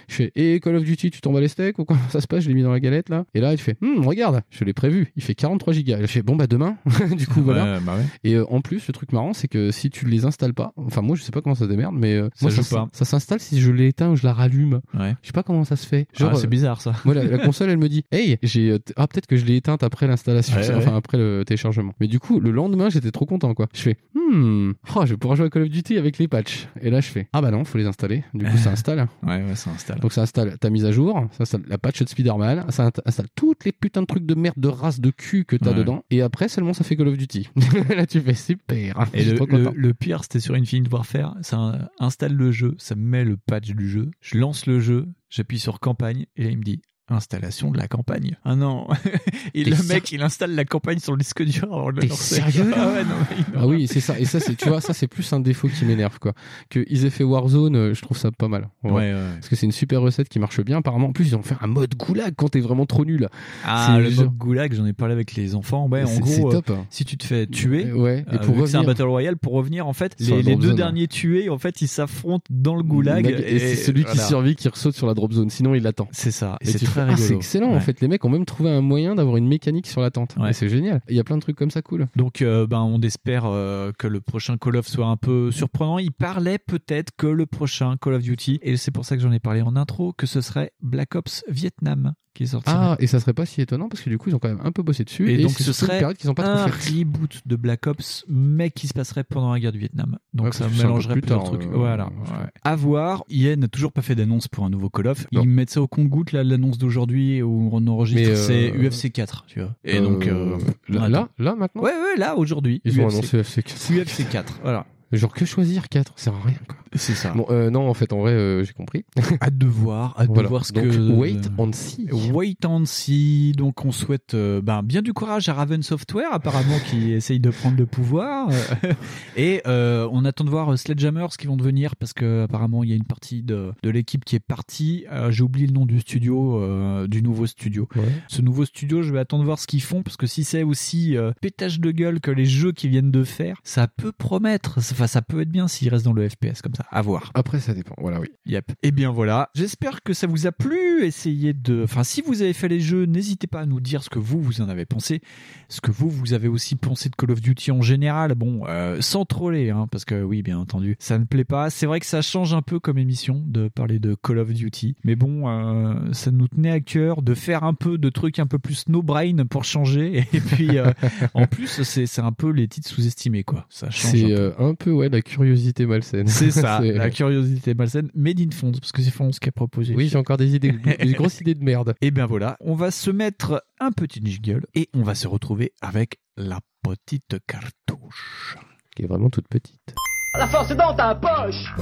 Je 0.09 0.15
fais 0.15 0.33
et 0.36 0.60
Call 0.60 0.77
of 0.77 0.85
Duty 0.85 1.10
tu 1.10 1.20
tombes 1.20 1.36
à 1.36 1.41
les 1.41 1.49
steaks 1.49 1.78
ou 1.78 1.85
quoi 1.89 1.97
ça 2.10 2.20
se 2.20 2.26
passe 2.26 2.44
je 2.44 2.49
l'ai 2.49 2.55
mis 2.55 2.62
dans 2.62 2.73
la 2.73 2.81
galette 2.81 3.08
là. 3.08 3.25
Et 3.34 3.41
là 3.41 3.52
il 3.52 3.58
fait 3.58 3.76
Hum, 3.83 4.07
regarde 4.07 4.42
je 4.50 4.65
l'ai 4.65 4.73
prévu 4.73 5.12
il 5.17 5.23
fait 5.23 5.34
43 5.34 5.73
gigas. 5.73 5.99
Je 6.00 6.07
fais 6.07 6.23
bon 6.23 6.36
bah 6.36 6.47
demain 6.47 6.76
du 7.17 7.26
coup 7.26 7.42
voilà. 7.42 7.65
Ouais, 7.65 7.81
bah 7.81 7.97
ouais. 7.97 8.05
Et 8.25 8.34
euh, 8.34 8.44
en 8.50 8.60
plus, 8.60 8.86
le 8.86 8.92
truc 8.92 9.12
marrant, 9.12 9.33
c'est 9.33 9.49
que 9.49 9.70
si 9.70 9.91
tu 9.91 10.07
les 10.07 10.25
installes 10.25 10.55
pas, 10.55 10.73
enfin 10.76 11.02
moi 11.02 11.17
je 11.17 11.23
sais 11.23 11.33
pas 11.33 11.41
comment 11.41 11.55
ça 11.55 11.67
démerde, 11.67 11.94
mais 11.97 12.15
euh, 12.15 12.28
Ça 12.34 12.47
moi, 12.47 12.50
joue 12.50 12.62
ça, 12.62 12.76
pas. 12.76 12.89
ça 12.92 13.05
s'installe 13.05 13.41
si 13.41 13.60
je 13.60 13.70
l'éteins 13.70 14.10
ou 14.10 14.17
je 14.17 14.25
la 14.25 14.33
rallume. 14.33 14.81
Ouais. 14.99 15.15
Je 15.23 15.28
sais 15.28 15.33
pas 15.33 15.42
comment 15.42 15.65
ça 15.65 15.76
se 15.76 15.86
fait. 15.86 16.07
Ah, 16.20 16.33
c'est 16.34 16.44
euh, 16.44 16.49
bizarre, 16.49 16.81
ça. 16.81 16.92
La, 17.05 17.39
console, 17.39 17.70
elle 17.70 17.78
me 17.78 17.89
dit, 17.89 18.05
hey, 18.12 18.39
j'ai 18.42 18.78
ah 18.97 19.07
peut-être 19.07 19.26
que 19.26 19.36
je 19.36 19.44
l'ai 19.44 19.57
éteinte 19.57 19.83
après 19.83 20.07
l'installation, 20.07 20.57
enfin 20.76 20.97
après 20.97 21.18
le 21.18 21.44
téléchargement. 21.47 21.94
Mais 22.00 22.07
du 22.07 22.20
coup, 22.20 22.41
le 22.41 22.50
lendemain, 22.50 22.91
j'étais 22.91 23.10
trop 23.10 23.26
content 23.26 23.55
quoi. 23.55 23.68
Je 23.75 23.81
fais, 23.81 23.97
hmm, 24.15 24.73
oh, 24.94 25.07
je 25.07 25.10
vais 25.12 25.17
pouvoir 25.17 25.36
jouer 25.36 25.47
à 25.47 25.50
Call 25.50 25.62
of 25.62 25.68
Duty 25.68 25.99
avec 25.99 26.18
les 26.18 26.28
patchs. 26.28 26.68
Et 26.81 26.91
là, 26.91 27.00
je 27.00 27.08
fais, 27.08 27.28
ah 27.33 27.41
bah 27.41 27.50
non, 27.50 27.65
faut 27.65 27.78
les 27.78 27.86
installer. 27.86 28.25
Du 28.34 28.44
coup, 28.44 28.57
ça 28.57 28.70
installe. 28.73 29.08
Ouais, 29.26 29.42
ouais, 29.42 29.55
ça 29.55 29.70
installe. 29.70 30.00
Donc 30.00 30.12
ça 30.12 30.23
installe 30.23 30.58
ta 30.58 30.70
mise 30.70 30.84
à 30.84 30.92
jour, 30.92 31.26
ça 31.33 31.42
installe 31.42 31.62
la 31.67 31.77
patch 31.78 32.02
de 32.02 32.08
Spider-Man, 32.08 32.66
ça 32.70 32.90
installe 33.07 33.28
toutes 33.34 33.65
les 33.65 33.73
putains 33.73 34.02
de 34.02 34.07
trucs 34.07 34.26
de 34.26 34.34
merde 34.34 34.55
de 34.58 34.68
race 34.68 35.00
de 35.00 35.10
cul 35.10 35.44
que 35.44 35.57
t'as 35.57 35.70
Ouais. 35.70 35.76
dedans. 35.76 36.05
Et 36.10 36.23
après 36.23 36.48
seulement 36.48 36.73
ça 36.73 36.84
fait 36.84 36.97
Call 36.97 37.08
of 37.08 37.16
Duty. 37.16 37.48
là 37.97 38.07
tu 38.07 38.20
fais 38.20 38.34
super. 38.34 39.07
Et 39.15 39.20
Je 39.24 39.34
suis 39.36 39.47
le, 39.47 39.70
le, 39.74 39.94
pire, 39.94 40.23
c'était 40.23 40.40
sur 40.40 40.55
Infinite 40.55 40.92
Warfare. 40.92 41.36
Ça 41.42 41.89
installe 41.98 42.34
le 42.34 42.50
jeu, 42.50 42.74
ça 42.78 42.94
me 42.94 43.02
met 43.02 43.24
le 43.24 43.36
patch 43.36 43.70
du 43.70 43.89
jeu. 43.89 44.10
Je 44.20 44.39
lance 44.39 44.66
le 44.66 44.81
jeu, 44.81 45.07
j'appuie 45.31 45.58
sur 45.58 45.81
campagne, 45.81 46.26
et 46.36 46.44
là, 46.44 46.50
il 46.50 46.58
me 46.58 46.62
dit 46.65 46.81
installation 47.10 47.70
de 47.70 47.78
la 47.78 47.88
campagne. 47.88 48.36
Ah 48.44 48.54
non. 48.56 48.86
et 49.54 49.64
le 49.64 49.76
mec, 49.88 50.12
il 50.12 50.22
installe 50.22 50.54
la 50.54 50.64
campagne 50.64 50.98
sur 50.98 51.12
le 51.12 51.18
disque 51.18 51.42
dur 51.44 51.64
avant 51.72 51.92
de 51.92 52.00
le 52.00 52.08
lancer. 52.08 52.36
sérieux 52.36 52.70
là 52.70 52.76
ah 52.78 52.92
ouais, 52.92 53.04
non, 53.04 53.14
Ah 53.56 53.66
oui, 53.66 53.86
c'est 53.88 54.00
ça. 54.00 54.18
Et 54.18 54.24
ça, 54.24 54.40
c'est, 54.40 54.54
tu 54.56 54.68
vois, 54.68 54.80
ça, 54.80 54.92
c'est 54.94 55.06
plus 55.08 55.32
un 55.32 55.40
défaut 55.40 55.68
qui 55.68 55.84
m'énerve, 55.84 56.18
quoi. 56.18 56.32
Que 56.70 56.84
ils 56.88 57.04
aient 57.04 57.10
fait 57.10 57.24
Warzone, 57.24 57.76
euh, 57.76 57.94
je 57.94 58.02
trouve 58.02 58.16
ça 58.18 58.30
pas 58.30 58.48
mal. 58.48 58.68
Ouais, 58.84 58.92
ouais. 58.92 59.14
Parce 59.34 59.48
que 59.48 59.56
c'est 59.56 59.66
une 59.66 59.72
super 59.72 60.00
recette 60.00 60.28
qui 60.28 60.38
marche 60.38 60.60
bien. 60.60 60.78
Apparemment, 60.78 61.08
en 61.08 61.12
plus, 61.12 61.26
ils 61.28 61.36
ont 61.36 61.42
fait 61.42 61.56
un 61.60 61.66
mode 61.66 61.94
goulag 61.94 62.34
quand 62.36 62.48
t'es 62.50 62.60
vraiment 62.60 62.86
trop 62.86 63.04
nul. 63.04 63.28
Ah, 63.64 63.98
le 64.00 64.10
genre- 64.10 64.24
mode 64.26 64.36
goulag, 64.36 64.74
j'en 64.74 64.86
ai 64.86 64.92
parlé 64.92 65.14
avec 65.14 65.34
les 65.34 65.54
enfants. 65.54 65.88
Ouais, 65.88 66.02
en 66.02 66.06
C'est- 66.06 66.20
gros, 66.20 66.50
c'est 66.50 66.56
euh, 66.56 66.60
top. 66.60 66.76
si 66.90 67.04
tu 67.04 67.16
te 67.16 67.24
fais 67.24 67.46
tuer, 67.46 67.92
ouais, 67.92 68.24
et 68.30 68.34
euh, 68.34 68.38
pour 68.38 68.54
que 68.56 68.66
c'est 68.66 68.76
un 68.76 68.80
revenir- 68.80 68.86
battle 68.86 69.02
royale, 69.08 69.36
pour 69.36 69.52
revenir, 69.54 69.86
en 69.86 69.92
fait, 69.92 70.14
les, 70.18 70.42
les 70.42 70.56
deux 70.56 70.68
zone. 70.68 70.76
derniers 70.76 71.08
tués, 71.08 71.48
en 71.48 71.58
fait, 71.58 71.80
ils 71.82 71.88
s'affrontent 71.88 72.44
dans 72.50 72.76
le 72.76 72.82
goulag. 72.82 73.26
Et, 73.26 73.58
c'est 73.58 73.76
celui 73.76 74.04
qui 74.04 74.18
survit 74.18 74.54
qui 74.56 74.68
ressaute 74.68 74.94
sur 74.94 75.06
la 75.06 75.14
drop 75.14 75.32
zone. 75.32 75.50
Sinon, 75.50 75.74
il 75.74 75.82
l'attend. 75.82 76.08
C'est 76.12 76.30
ça. 76.30 76.56
Et 76.60 76.72
très 77.05 77.12
ah, 77.15 77.17
c'est 77.17 77.35
excellent 77.35 77.68
en 77.70 77.75
Ouais. 77.75 77.81
fait. 77.81 78.01
Les 78.01 78.09
mecs 78.09 78.25
ont 78.25 78.28
même 78.28 78.44
trouvé 78.44 78.70
un 78.70 78.81
moyen 78.81 79.15
d'avoir 79.15 79.36
une 79.36 79.47
mécanique 79.49 79.86
sur 79.86 80.01
l'attente. 80.01 80.35
Ouais. 80.39 80.51
Et 80.51 80.52
c'est 80.52 80.68
génial. 80.68 81.01
Il 81.09 81.17
y 81.17 81.20
a 81.20 81.25
plein 81.25 81.36
de 81.36 81.43
trucs 81.43 81.57
comme 81.57 81.70
ça 81.70 81.83
cool. 81.83 82.07
Donc, 82.17 82.43
euh, 82.43 82.67
ben, 82.67 82.81
on 82.81 83.01
espère 83.01 83.44
euh, 83.47 83.93
que 83.97 84.07
le 84.07 84.20
prochain 84.20 84.57
Call 84.57 84.77
of 84.77 84.86
soit 84.89 85.07
un 85.07 85.17
peu 85.17 85.51
surprenant. 85.51 85.99
Il 85.99 86.12
parlait 86.12 86.59
peut-être 86.59 87.12
que 87.17 87.27
le 87.27 87.47
prochain 87.47 87.97
Call 88.01 88.15
of 88.15 88.23
Duty, 88.23 88.59
et 88.62 88.77
c'est 88.77 88.91
pour 88.91 89.05
ça 89.05 89.17
que 89.17 89.23
j'en 89.23 89.33
ai 89.33 89.41
parlé 89.41 89.62
en 89.62 89.77
intro, 89.77 90.12
que 90.12 90.27
ce 90.27 90.41
serait 90.41 90.73
Black 90.83 91.15
Ops 91.15 91.44
Vietnam 91.49 92.15
qui 92.35 92.44
est 92.44 92.49
sorti. 92.49 92.70
Ah, 92.73 92.97
et 93.01 93.09
ça 93.09 93.18
serait 93.18 93.33
pas 93.33 93.47
si 93.47 93.60
étonnant 93.60 93.89
parce 93.89 94.01
que 94.01 94.10
du 94.10 94.17
coup, 94.17 94.28
ils 94.28 94.35
ont 94.36 94.39
quand 94.39 94.49
même 94.49 94.60
un 94.62 94.70
peu 94.70 94.85
bossé 94.85 95.02
dessus. 95.02 95.28
Et, 95.28 95.43
donc 95.43 95.51
ce 95.59 95.73
serait 95.73 95.99
période 95.99 96.17
qu'ils 96.17 96.31
ont 96.31 96.35
pas 96.35 96.47
un 96.47 96.68
trop 96.68 96.77
reboot 96.97 97.41
de 97.44 97.57
Black 97.57 97.89
Ops, 97.89 98.25
mais 98.28 98.70
qui 98.70 98.86
se 98.86 98.94
passerait 98.94 99.25
pendant 99.25 99.52
la 99.52 99.59
guerre 99.59 99.73
du 99.73 99.81
Vietnam. 99.81 100.18
Donc 100.35 100.47
Ouais, 100.47 100.52
ça 100.52 100.68
mélangerait 100.68 101.15
plus 101.15 101.23
plusieurs 101.23 101.43
tard, 101.43 101.51
trucs. 101.59 101.65
euh, 101.65 101.70
voilà. 101.75 102.07
ouais. 102.07 102.12
ouais. 102.31 102.51
À 102.62 102.77
voir. 102.77 103.25
EA 103.28 103.57
n'a 103.57 103.67
toujours 103.67 103.91
pas 103.93 104.02
fait 104.02 104.15
d'annonce 104.15 104.47
pour 104.47 104.65
un 104.65 104.70
nouveau 104.70 104.89
Call 104.89 105.09
of. 105.09 105.27
Ils 105.33 105.49
mettent 105.49 105.70
ça 105.70 105.83
au 105.83 105.89
compte-goutte 105.89 106.31
là, 106.31 106.44
l'annonce 106.44 106.78
d'aujourd'hui 106.89 107.42
où 107.42 107.68
on 107.73 107.86
enregistre. 107.86 108.23
Mais, 108.23 108.36
euh, 108.36 108.36
C'est 108.36 108.70
UFC 108.73 109.12
4, 109.12 109.44
tu 109.47 109.60
vois. 109.60 109.75
Et 109.84 109.99
Euh, 109.99 110.00
donc 110.02 110.26
euh, 110.26 110.57
on 110.89 110.92
là, 110.92 111.08
là, 111.08 111.28
là, 111.39 111.55
maintenant. 111.55 111.83
Ouais, 111.83 111.92
ouais, 111.92 112.17
là 112.18 112.36
aujourd'hui. 112.36 112.81
Ils 112.84 112.99
ont 113.00 113.07
UFC. 113.08 113.12
annoncé 113.12 113.39
UFC 113.41 113.62
4. 113.62 113.92
UFC 113.92 114.28
4. 114.28 114.60
Voilà. 114.62 114.86
Genre 115.12 115.32
que 115.32 115.44
choisir 115.44 115.88
4, 115.88 116.12
ça 116.16 116.24
sert 116.24 116.34
à 116.34 116.42
rien 116.46 116.58
quoi. 116.66 116.76
C'est 116.94 117.14
ça. 117.14 117.32
Bon, 117.34 117.44
euh, 117.50 117.68
non, 117.68 117.88
en 117.88 117.92
fait, 117.94 118.14
en 118.14 118.20
vrai, 118.20 118.32
euh, 118.32 118.64
j'ai 118.64 118.72
compris. 118.72 119.04
Hâte 119.42 119.58
de 119.58 119.66
voir, 119.66 120.14
hâte 120.18 120.28
Voilà. 120.28 120.42
de 120.44 120.48
voir 120.48 120.64
ce 120.64 120.72
Donc, 120.72 120.84
que. 120.84 121.12
wait 121.12 121.36
and 121.58 121.72
see. 121.74 122.08
Wait 122.32 122.64
and 122.64 122.86
see. 122.86 123.52
Donc, 123.52 123.84
on 123.84 123.92
souhaite 123.92 124.32
euh, 124.32 124.62
ben, 124.62 124.82
bien 124.82 125.02
du 125.02 125.12
courage 125.12 125.50
à 125.50 125.54
Raven 125.54 125.82
Software, 125.82 126.28
apparemment, 126.32 126.78
qui 126.90 127.12
essaye 127.12 127.40
de 127.40 127.50
prendre 127.50 127.76
le 127.76 127.84
pouvoir. 127.84 128.48
Et 129.36 129.60
euh, 129.66 130.08
on 130.12 130.24
attend 130.24 130.44
de 130.44 130.50
voir 130.50 130.78
Sledgehammer, 130.78 131.26
ce 131.30 131.36
qu'ils 131.38 131.48
vont 131.50 131.56
devenir, 131.58 131.94
parce 131.96 132.14
que 132.14 132.44
apparemment, 132.44 132.82
il 132.84 132.90
y 132.90 132.92
a 132.94 132.96
une 132.96 133.04
partie 133.04 133.42
de, 133.42 133.72
de 133.82 133.90
l'équipe 133.90 134.24
qui 134.24 134.36
est 134.36 134.40
partie. 134.40 135.04
Euh, 135.12 135.30
J'ai 135.30 135.42
oublié 135.42 135.66
le 135.66 135.72
nom 135.74 135.84
du 135.86 136.00
studio, 136.00 136.58
euh, 136.62 137.06
du 137.06 137.22
nouveau 137.22 137.46
studio. 137.46 137.86
Ce 138.28 138.40
nouveau 138.40 138.64
studio, 138.64 139.02
je 139.02 139.12
vais 139.12 139.18
attendre 139.18 139.42
de 139.42 139.46
voir 139.46 139.58
ce 139.58 139.66
qu'ils 139.66 139.82
font, 139.82 140.02
parce 140.02 140.16
que 140.16 140.26
si 140.26 140.42
c'est 140.42 140.62
aussi 140.62 141.16
euh, 141.18 141.32
pétage 141.42 141.80
de 141.80 141.90
gueule 141.90 142.20
que 142.20 142.30
les 142.30 142.46
jeux 142.46 142.72
qu'ils 142.72 142.90
viennent 142.90 143.10
de 143.10 143.24
faire, 143.24 143.58
ça 143.62 143.88
peut 143.88 144.12
promettre. 144.12 144.80
Enfin, 144.99 145.07
ça 145.07 145.23
peut 145.23 145.41
être 145.43 145.51
bien 145.51 145.68
s'ils 145.68 145.89
restent 145.91 146.05
dans 146.07 146.12
le 146.12 146.28
FPS 146.28 146.60
comme 146.60 146.75
ça. 146.75 146.85
À 146.91 147.02
voir. 147.02 147.31
Après, 147.35 147.60
ça 147.60 147.73
dépend. 147.73 147.94
Voilà, 147.99 148.18
oui. 148.18 148.27
Yep. 148.47 148.73
Et 148.83 148.91
bien 148.91 149.12
voilà. 149.12 149.49
J'espère 149.55 150.02
que 150.02 150.12
ça 150.12 150.27
vous 150.27 150.49
a 150.49 150.52
plu. 150.52 151.05
Essayez 151.05 151.52
de. 151.52 151.85
Enfin, 151.85 152.02
si 152.02 152.20
vous 152.20 152.43
avez 152.43 152.52
fait 152.52 152.67
les 152.67 152.81
jeux, 152.81 153.05
n'hésitez 153.05 153.47
pas 153.47 153.60
à 153.60 153.67
nous 153.67 153.78
dire 153.81 154.02
ce 154.02 154.10
que 154.10 154.18
vous 154.18 154.41
vous 154.43 154.60
en 154.60 154.68
avez 154.68 154.86
pensé, 154.86 155.20
ce 155.68 155.81
que 155.81 155.93
vous 155.93 156.10
vous 156.10 156.33
avez 156.33 156.49
aussi 156.49 156.75
pensé 156.75 157.09
de 157.09 157.15
Call 157.15 157.31
of 157.31 157.41
Duty 157.41 157.70
en 157.70 157.81
général. 157.81 158.35
Bon, 158.35 158.62
euh, 158.67 159.01
sans 159.01 159.25
troller, 159.25 159.70
hein, 159.70 159.86
parce 159.89 160.05
que 160.05 160.20
oui, 160.20 160.43
bien 160.43 160.59
entendu, 160.59 160.97
ça 160.99 161.17
ne 161.18 161.25
plaît 161.25 161.44
pas. 161.44 161.70
C'est 161.70 161.86
vrai 161.86 162.01
que 162.01 162.07
ça 162.07 162.20
change 162.20 162.52
un 162.52 162.62
peu 162.62 162.81
comme 162.81 162.99
émission 162.99 163.41
de 163.47 163.68
parler 163.68 164.01
de 164.01 164.17
Call 164.20 164.39
of 164.39 164.52
Duty, 164.52 164.97
mais 165.05 165.15
bon, 165.15 165.49
euh, 165.49 165.94
ça 166.12 166.33
nous 166.33 166.49
tenait 166.49 166.73
à 166.73 166.81
cœur 166.81 167.23
de 167.23 167.35
faire 167.35 167.62
un 167.62 167.75
peu 167.75 167.99
de 167.99 168.09
trucs 168.09 168.41
un 168.41 168.47
peu 168.47 168.59
plus 168.59 168.89
no 168.89 169.02
brain 169.02 169.47
pour 169.49 169.62
changer. 169.62 170.27
Et 170.33 170.41
puis, 170.41 170.77
euh, 170.78 170.91
en 171.35 171.47
plus, 171.47 171.83
c'est 171.85 172.18
un 172.20 172.33
peu 172.33 172.51
les 172.51 172.67
titres 172.67 172.89
sous-estimés, 172.89 173.44
quoi. 173.44 173.67
Ça 173.68 173.91
change. 173.91 174.15
un 174.15 174.18
C'est 174.18 174.35
peu. 174.35 174.55
un 174.59 174.75
peu, 174.75 174.88
ouais, 174.91 175.08
la 175.08 175.23
curiosité 175.23 175.86
malsaine. 175.86 176.26
C'est 176.28 176.50
ça, 176.50 176.81
la 176.83 177.10
curiosité 177.10 177.75
malsaine, 177.75 178.10
made 178.15 178.41
in 178.41 178.50
Fonds, 178.50 178.73
parce 178.73 178.92
que 178.92 179.02
c'est 179.02 179.10
Fonds 179.10 179.31
qui 179.31 179.49
a 179.49 179.52
proposé. 179.52 179.94
Oui, 179.94 180.08
j'ai 180.08 180.18
encore 180.18 180.36
des 180.36 180.55
idées, 180.55 180.73
des 180.73 181.12
grosses 181.15 181.41
idées 181.41 181.55
de 181.55 181.65
merde. 181.65 181.94
Et 182.00 182.10
bien 182.10 182.26
voilà, 182.26 182.57
on 182.60 182.75
va 182.75 182.91
se 182.91 183.10
mettre 183.10 183.65
un 183.81 183.92
petit 183.92 184.20
jingle 184.25 184.67
et 184.75 184.89
on 184.94 185.02
va 185.02 185.15
se 185.15 185.28
retrouver 185.28 185.73
avec 185.81 186.18
la 186.36 186.60
petite 186.83 187.36
cartouche. 187.47 188.57
Qui 188.94 189.05
est 189.05 189.07
vraiment 189.07 189.31
toute 189.31 189.49
petite. 189.49 189.94
La 190.34 190.47
force 190.47 190.70
est 190.70 190.76
dans 190.76 190.94
ta 190.94 191.15
poche 191.15 191.75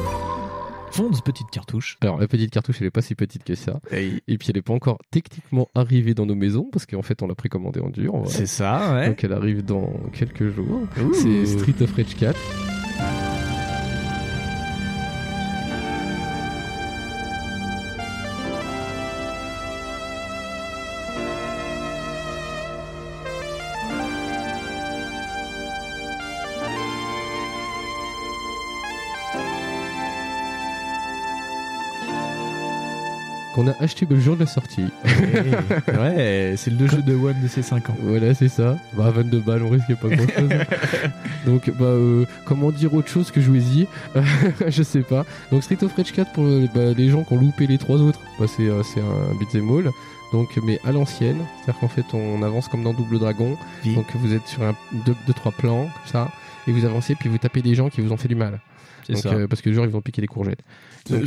Fonds, 0.93 1.11
petite 1.23 1.51
cartouche. 1.51 1.99
Alors, 2.01 2.19
la 2.19 2.27
petite 2.27 2.51
cartouche, 2.51 2.81
elle 2.81 2.87
est 2.87 2.91
pas 2.91 3.03
si 3.03 3.15
petite 3.15 3.45
que 3.45 3.55
ça. 3.55 3.81
Et 3.93 4.39
puis, 4.39 4.49
elle 4.49 4.57
est 4.57 4.63
pas 4.63 4.73
encore 4.73 4.99
techniquement 5.11 5.69
arrivée 5.75 6.15
dans 6.15 6.25
nos 6.25 6.35
maisons, 6.35 6.69
parce 6.73 6.87
qu'en 6.87 7.03
fait, 7.03 7.23
on 7.23 7.27
l'a 7.27 7.35
précommandée 7.35 7.81
en 7.81 7.91
dur. 7.91 8.23
C'est 8.27 8.47
ça, 8.47 8.95
ouais. 8.95 9.09
Donc, 9.09 9.23
elle 9.23 9.33
arrive 9.33 9.63
dans 9.63 9.93
quelques 10.13 10.49
jours. 10.49 10.83
C'est 11.13 11.45
Street 11.45 11.83
of 11.83 11.95
Rage 11.95 12.15
4. 12.17 12.76
Qu'on 33.57 33.69
a 33.69 33.75
acheté 33.83 34.07
le 34.11 34.21
jour 34.21 34.35
de 34.35 34.41
la 34.41 34.47
sortie. 34.47 34.85
ouais, 35.89 36.55
c'est 36.59 36.71
le 36.71 36.87
jeu 36.87 37.01
de 37.01 37.15
One 37.15 37.41
de 37.43 37.49
ses 37.49 37.63
5 37.63 37.89
ans. 37.89 37.97
Voilà, 38.03 38.35
c'est 38.35 38.51
ça. 38.51 38.77
Bah, 38.93 39.11
22 39.11 39.41
balles, 39.41 39.63
on 39.63 39.71
risque 39.71 39.95
pas 39.95 40.09
grand 40.09 40.29
chose. 40.29 40.51
Donc, 41.47 41.71
bah, 41.71 41.87
euh, 41.87 42.27
comment 42.45 42.71
dire 42.71 42.93
autre 42.93 43.09
chose 43.09 43.31
que 43.31 43.41
jouez-y? 43.41 43.87
Je 44.69 44.83
sais 44.83 45.01
pas. 45.01 45.25
Donc, 45.51 45.63
Street 45.63 45.79
of 45.81 45.97
Rage 45.97 46.13
4 46.13 46.33
pour 46.33 46.45
euh, 46.45 46.67
bah, 46.75 46.93
les 46.95 47.09
gens 47.09 47.25
qui 47.25 47.33
ont 47.33 47.39
loupé 47.39 47.67
les 47.67 47.79
trois 47.79 47.97
autres, 47.97 48.21
bah, 48.39 48.45
c'est 48.47 48.69
euh, 48.69 48.83
un 48.99 49.35
beat'em 49.39 49.71
all. 49.71 49.91
Donc, 50.35 50.51
mais 50.63 50.79
à 50.85 50.93
l'ancienne, 50.93 51.39
c'est-à-dire 51.57 51.81
qu'en 51.81 51.89
fait, 51.89 52.05
on 52.13 52.43
avance 52.43 52.69
comme 52.69 52.83
dans 52.83 52.93
Double 52.93 53.19
Dragon. 53.19 53.57
Donc, 53.87 54.05
vous 54.17 54.35
êtes 54.35 54.47
sur 54.47 54.65
un, 54.65 54.75
deux, 55.07 55.15
deux, 55.27 55.33
trois 55.33 55.53
plans, 55.53 55.85
comme 55.85 56.13
ça, 56.13 56.31
et 56.69 56.73
vous 56.73 56.85
avancez, 56.85 57.15
puis 57.15 57.31
vous 57.31 57.39
tapez 57.39 57.63
des 57.63 57.75
gens 57.75 57.89
qui 57.89 58.03
vous 58.03 58.13
ont 58.13 58.19
fait 58.19 58.29
du 58.29 58.35
mal. 58.35 58.61
Donc, 59.15 59.23
ça. 59.23 59.33
euh, 59.33 59.47
parce 59.47 59.63
que 59.63 59.73
genre 59.73 59.85
ils 59.85 59.91
vont 59.91 60.01
piquer 60.01 60.21
les 60.21 60.27
courgettes. 60.27 60.61
Euh, 61.13 61.23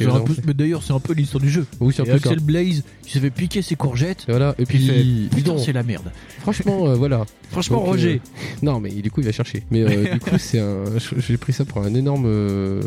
mais 0.46 0.54
d'ailleurs, 0.54 0.84
c'est 0.84 0.92
un 0.92 1.00
peu 1.00 1.14
l'histoire 1.14 1.42
du 1.42 1.50
jeu. 1.50 1.66
Oui, 1.80 1.94
c'est 1.96 2.02
un 2.02 2.06
peu 2.06 2.12
Axel. 2.14 2.40
Blaze, 2.42 2.84
il 3.06 3.10
s'est 3.10 3.20
fait 3.22 3.30
piquer 3.30 3.62
ses 3.62 3.76
courgettes. 3.76 4.26
Et 4.28 4.32
voilà, 4.32 4.54
et 4.60 4.66
puis 4.66 4.78
il 4.80 5.30
Putain, 5.30 5.58
c'est 5.58 5.72
la 5.72 5.84
merde. 5.84 6.12
Franchement, 6.40 6.88
euh, 6.88 6.96
voilà. 6.96 7.26
Franchement, 7.50 7.78
Donc, 7.78 7.86
euh, 7.88 7.92
Roger. 7.92 8.22
non, 8.62 8.80
mais 8.82 8.90
du 8.90 9.10
coup, 9.10 9.22
il 9.22 9.26
va 9.26 9.32
chercher. 9.32 9.64
Mais 9.72 9.82
euh, 9.84 10.14
du 10.14 10.20
coup, 10.20 10.38
c'est 10.38 10.60
un. 10.60 10.84
J'ai 11.18 11.38
pris 11.38 11.54
ça 11.54 11.64
pour 11.64 11.82
un 11.82 11.94
énorme 11.94 12.26
euh, 12.28 12.82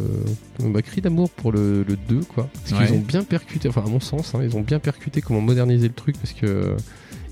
bah, 0.60 0.82
cri 0.82 1.00
d'amour 1.00 1.30
pour 1.30 1.50
le, 1.52 1.82
le 1.82 1.96
2, 2.08 2.20
quoi. 2.34 2.48
Parce 2.68 2.78
Ouais. 2.80 2.86
qu'ils 2.86 2.96
ont 2.96 3.00
bien 3.00 3.24
percuté, 3.24 3.68
enfin, 3.70 3.82
à 3.86 3.88
mon 3.88 4.00
sens, 4.00 4.34
hein, 4.34 4.40
ils 4.44 4.54
ont 4.56 4.60
bien 4.60 4.78
percuté 4.78 5.22
comment 5.22 5.40
moderniser 5.40 5.88
le 5.88 5.94
truc 5.94 6.16
parce 6.18 6.34
que. 6.34 6.76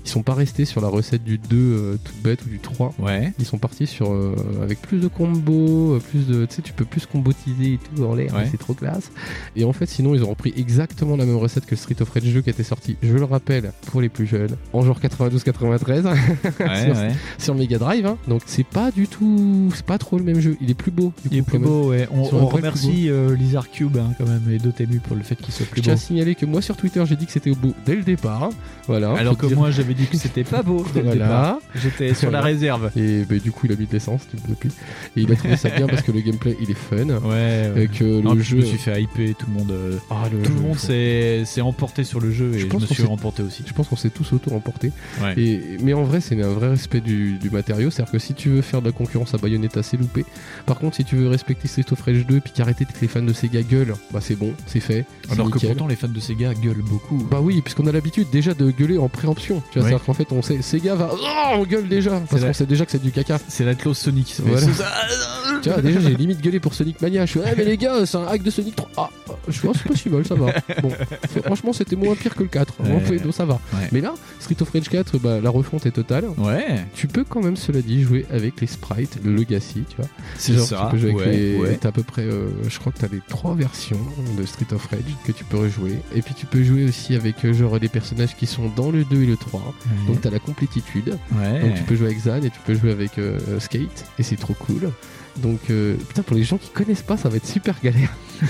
Ils 0.05 0.09
sont 0.09 0.23
pas 0.23 0.33
restés 0.33 0.65
sur 0.65 0.81
la 0.81 0.87
recette 0.87 1.23
du 1.23 1.37
2 1.37 1.55
euh, 1.57 1.97
toute 2.03 2.21
bête 2.23 2.43
ou 2.45 2.49
du 2.49 2.59
3. 2.59 2.93
Ouais. 2.99 3.33
Ils 3.39 3.45
sont 3.45 3.57
partis 3.57 3.87
sur 3.87 4.11
euh, 4.11 4.35
avec 4.63 4.81
plus 4.81 4.99
de 4.99 5.07
combos, 5.07 5.95
euh, 5.95 5.99
plus 5.99 6.25
de 6.27 6.45
tu 6.45 6.55
sais 6.55 6.61
tu 6.61 6.73
peux 6.73 6.85
plus 6.85 7.05
combotiser 7.05 7.73
et 7.73 7.79
tout 7.79 8.03
en 8.03 8.15
l'air, 8.15 8.33
Ouais. 8.33 8.47
c'est 8.49 8.57
trop 8.57 8.73
classe. 8.73 9.11
Et 9.55 9.63
en 9.63 9.73
fait, 9.73 9.85
sinon 9.87 10.15
ils 10.15 10.23
ont 10.23 10.29
repris 10.29 10.53
exactement 10.57 11.15
la 11.15 11.25
même 11.25 11.37
recette 11.37 11.65
que 11.65 11.71
le 11.71 11.77
Street 11.77 11.95
of 12.01 12.09
Rage 12.09 12.23
2 12.33 12.41
qui 12.41 12.49
était 12.49 12.63
sorti. 12.63 12.97
Je 13.01 13.13
le 13.13 13.23
rappelle 13.25 13.71
pour 13.87 14.01
les 14.01 14.09
plus 14.09 14.25
jeunes, 14.25 14.55
en 14.73 14.81
genre 14.83 14.99
92-93 14.99 16.01
sur, 16.55 16.95
ouais. 16.97 17.11
sur 17.37 17.55
Mega 17.55 17.77
Drive. 17.77 18.05
hein. 18.05 18.17
Donc 18.27 18.41
c'est 18.45 18.65
pas 18.65 18.91
du 18.91 19.07
tout, 19.07 19.71
c'est 19.75 19.85
pas 19.85 19.97
trop 19.97 20.17
le 20.17 20.23
même 20.23 20.39
jeu. 20.39 20.57
Il 20.61 20.69
est 20.69 20.73
plus 20.75 20.91
beau. 20.91 21.13
Du 21.23 21.29
Il 21.31 21.37
est 21.37 21.41
plus 21.41 21.59
beau, 21.59 21.89
ouais. 21.89 22.07
On, 22.11 22.23
remercie 22.47 23.09
euh, 23.09 23.35
Lizard 23.35 23.69
Cube 23.71 23.97
hein, 23.97 24.13
quand 24.17 24.25
même 24.27 24.43
et 24.51 24.57
Dotemu 24.57 24.99
pour 24.99 25.15
le 25.15 25.23
fait 25.23 25.35
qu'il 25.35 25.53
soit 25.53 25.65
plus 25.65 25.77
Je 25.79 25.83
tiens 25.83 25.93
beau. 25.93 25.99
à 25.99 26.01
signaler 26.01 26.35
que 26.35 26.45
moi 26.45 26.61
sur 26.61 26.75
Twitter 26.75 27.03
j'ai 27.07 27.15
dit 27.15 27.25
que 27.25 27.31
c'était 27.31 27.51
beau 27.51 27.73
dès 27.85 27.95
le 27.95 28.03
départ. 28.03 28.43
hein. 28.43 28.49
Voilà. 28.87 29.13
Alors 29.15 29.37
que 29.37 29.45
dire- 29.45 29.57
moi 29.57 29.71
j'avais 29.71 29.90
dit 29.93 30.07
que 30.07 30.17
c'était 30.17 30.43
pas 30.43 30.63
beau 30.63 30.85
dès 30.93 31.01
le 31.01 31.05
Voilà. 31.07 31.25
départ. 31.25 31.57
J'étais 31.75 32.13
sur 32.13 32.31
la 32.31 32.41
réserve. 32.51 32.91
Et 32.95 33.23
bah, 33.23 33.35
du 33.37 33.51
coup, 33.51 33.67
il 33.67 33.73
a 33.73 33.75
mis 33.75 33.85
de 33.85 33.93
l'essence 33.93 34.27
depuis. 34.47 34.69
Et 35.15 35.21
il 35.21 35.31
a 35.31 35.35
trouvé 35.35 35.57
ça 35.57 35.69
bien 35.69 35.87
parce 35.87 36.01
que 36.01 36.11
le 36.11 36.21
gameplay 36.21 36.57
il 36.61 36.71
est 36.71 36.73
fun. 36.73 37.07
Ouais. 37.23 37.71
Et 37.83 37.87
que 37.87 38.03
le 38.03 38.41
jeu. 38.41 38.43
Je 38.43 38.55
me 38.57 38.61
suis 38.61 38.77
fait 38.77 39.01
hyper, 39.01 39.35
tout 39.35 39.45
le 39.47 39.53
monde, 39.59 39.71
euh, 39.71 39.97
Ah, 40.09 40.23
le 40.31 40.41
tout 40.41 40.53
le 40.53 40.61
monde 40.61 40.77
s'est 40.77 41.61
emporté 41.61 42.03
sur 42.03 42.19
le 42.19 42.31
jeu 42.31 42.53
et 42.55 42.59
je, 42.59 42.65
pense 42.67 42.83
me 42.83 42.87
qu'on 42.87 42.93
suis 42.93 43.41
aussi. 43.43 43.63
Je 43.65 43.73
pense 43.73 43.87
qu'on 43.87 43.95
s'est 43.95 44.09
tous 44.09 44.33
auto-emportés. 44.33 44.91
Ouais. 45.21 45.33
Et, 45.37 45.77
mais 45.81 45.93
en 45.93 46.03
vrai, 46.03 46.21
c'est 46.21 46.41
un 46.41 46.49
vrai 46.49 46.69
respect 46.69 47.01
du, 47.01 47.37
du 47.37 47.49
matériau. 47.49 47.89
C'est-à-dire 47.89 48.11
que 48.11 48.19
si 48.19 48.33
tu 48.33 48.49
veux 48.49 48.61
faire 48.61 48.81
de 48.81 48.87
la 48.87 48.91
concurrence 48.91 49.33
à 49.33 49.37
Bayonetta, 49.37 49.83
c'est 49.83 49.97
loupé. 49.97 50.25
Par 50.65 50.79
contre, 50.79 50.95
si 50.95 51.03
tu 51.03 51.15
veux 51.15 51.27
respecter 51.27 51.67
Street 51.67 51.85
of 51.91 52.01
Rage 52.01 52.25
2 52.25 52.39
puis 52.39 52.51
qu'arrêter 52.53 52.85
que 52.85 52.91
les 53.01 53.07
fans 53.07 53.21
de 53.21 53.33
Sega 53.33 53.61
gueulent, 53.61 53.95
bah 54.11 54.19
c'est 54.21 54.35
bon, 54.35 54.53
c'est 54.65 54.79
fait. 54.79 55.05
Alors 55.29 55.49
que 55.49 55.59
pourtant 55.59 55.87
les 55.87 55.95
fans 55.95 56.07
de 56.07 56.19
Sega 56.19 56.53
gueulent 56.53 56.83
beaucoup. 56.83 57.25
Bah 57.29 57.39
oui, 57.41 57.61
puisqu'on 57.61 57.87
a 57.87 57.91
l'habitude 57.91 58.27
déjà 58.31 58.53
de 58.53 58.71
gueuler 58.71 58.97
en 58.97 59.09
préemption. 59.09 59.61
Tu 59.71 59.79
vois, 59.81 59.89
c'est-à-dire 59.89 60.05
qu'en 60.05 60.13
fait, 60.13 60.31
on 60.31 60.41
sait, 60.41 60.61
Sega 60.61 60.95
va. 60.95 61.09
Oh, 61.13 61.55
on 61.57 61.63
gueule 61.63 61.87
déjà 61.87 62.11
Parce 62.29 62.43
qu'on 62.43 62.53
sait 62.53 62.65
déjà 62.65 62.85
que 62.85 62.91
c'est 62.91 63.01
du 63.01 63.11
caca. 63.11 63.37
C'est 63.47 63.65
la 63.65 63.75
clause 63.75 63.97
Sonic. 63.97 64.35
Voilà. 64.43 64.65
Tu 65.61 65.69
vois, 65.69 65.81
déjà, 65.81 65.99
j'ai 65.99 66.15
limite 66.15 66.41
gueulé 66.41 66.59
pour 66.59 66.73
Sonic 66.73 66.99
Mania. 67.01 67.23
Je 67.25 67.31
suis, 67.31 67.39
ouais, 67.39 67.53
mais 67.55 67.65
les 67.65 67.77
gars, 67.77 68.03
c'est 68.07 68.17
un 68.17 68.25
hack 68.25 68.41
de 68.41 68.49
Sonic 68.49 68.75
3. 68.75 68.89
Ah, 68.97 69.09
je 69.47 69.51
suis, 69.53 69.67
oh, 69.67 69.73
c'est 69.75 69.83
possible, 69.87 70.25
ça 70.25 70.33
va. 70.33 70.47
Bon, 70.81 70.89
franchement, 71.43 71.71
c'était 71.71 71.95
moins 71.95 72.15
pire 72.15 72.33
que 72.33 72.41
le 72.41 72.49
4. 72.49 72.73
Ouais. 72.79 72.89
On 72.95 72.99
fait- 72.99 73.19
donc 73.19 73.33
ça 73.35 73.45
va. 73.45 73.59
Ouais. 73.73 73.87
Mais 73.91 74.01
là, 74.01 74.15
Street 74.39 74.55
of 74.59 74.71
Rage 74.71 74.89
4, 74.89 75.19
bah, 75.19 75.39
la 75.39 75.49
refonte 75.51 75.85
est 75.85 75.91
totale. 75.91 76.25
Ouais. 76.39 76.79
Tu 76.95 77.07
peux 77.07 77.23
quand 77.23 77.43
même, 77.43 77.57
cela 77.57 77.81
dit, 77.83 78.01
jouer 78.01 78.25
avec 78.33 78.59
les 78.59 78.65
sprites, 78.65 79.19
le 79.23 79.35
Legacy, 79.35 79.83
tu 79.87 79.97
vois. 79.97 80.07
C'est 80.37 80.57
ça, 80.57 80.85
Tu 80.89 80.95
peux 80.95 80.97
jouer 81.01 81.11
avec 81.21 81.27
les. 81.27 81.57
ouais. 81.57 81.77
T'as 81.79 81.89
à 81.89 81.91
peu 81.91 82.03
près, 82.03 82.23
euh, 82.23 82.49
je 82.67 82.79
crois 82.79 82.91
que 82.91 82.97
t'as 82.99 83.07
les 83.11 83.21
trois 83.27 83.53
versions 83.53 83.99
de 84.37 84.45
Street 84.47 84.65
of 84.73 84.83
Rage 84.87 84.99
que 85.27 85.31
tu 85.31 85.43
peux 85.43 85.57
rejouer. 85.57 85.99
Et 86.15 86.23
puis 86.23 86.33
tu 86.33 86.47
peux 86.47 86.63
jouer 86.63 86.85
aussi 86.85 87.13
avec 87.15 87.45
euh, 87.45 87.53
genre 87.53 87.79
des 87.79 87.89
personnages 87.89 88.35
qui 88.35 88.47
sont 88.47 88.69
dans 88.75 88.89
le 88.89 89.03
2 89.03 89.21
et 89.21 89.25
le 89.27 89.37
3. 89.37 89.70
Donc 90.07 90.21
t'as 90.21 90.29
la 90.29 90.39
complétitude. 90.39 91.17
Ouais. 91.33 91.59
Donc 91.61 91.75
tu 91.75 91.83
peux 91.83 91.95
jouer 91.95 92.07
avec 92.07 92.19
Zan 92.19 92.43
et 92.43 92.49
tu 92.49 92.59
peux 92.65 92.75
jouer 92.75 92.91
avec 92.91 93.17
euh, 93.17 93.59
Skate. 93.59 94.05
Et 94.19 94.23
c'est 94.23 94.37
trop 94.37 94.53
cool. 94.53 94.91
Donc 95.37 95.59
euh, 95.69 95.95
putain, 95.95 96.23
pour 96.23 96.35
les 96.35 96.43
gens 96.43 96.57
qui 96.57 96.69
connaissent 96.69 97.01
pas, 97.01 97.17
ça 97.17 97.29
va 97.29 97.37
être 97.37 97.47
super 97.47 97.75
galère. 97.81 98.13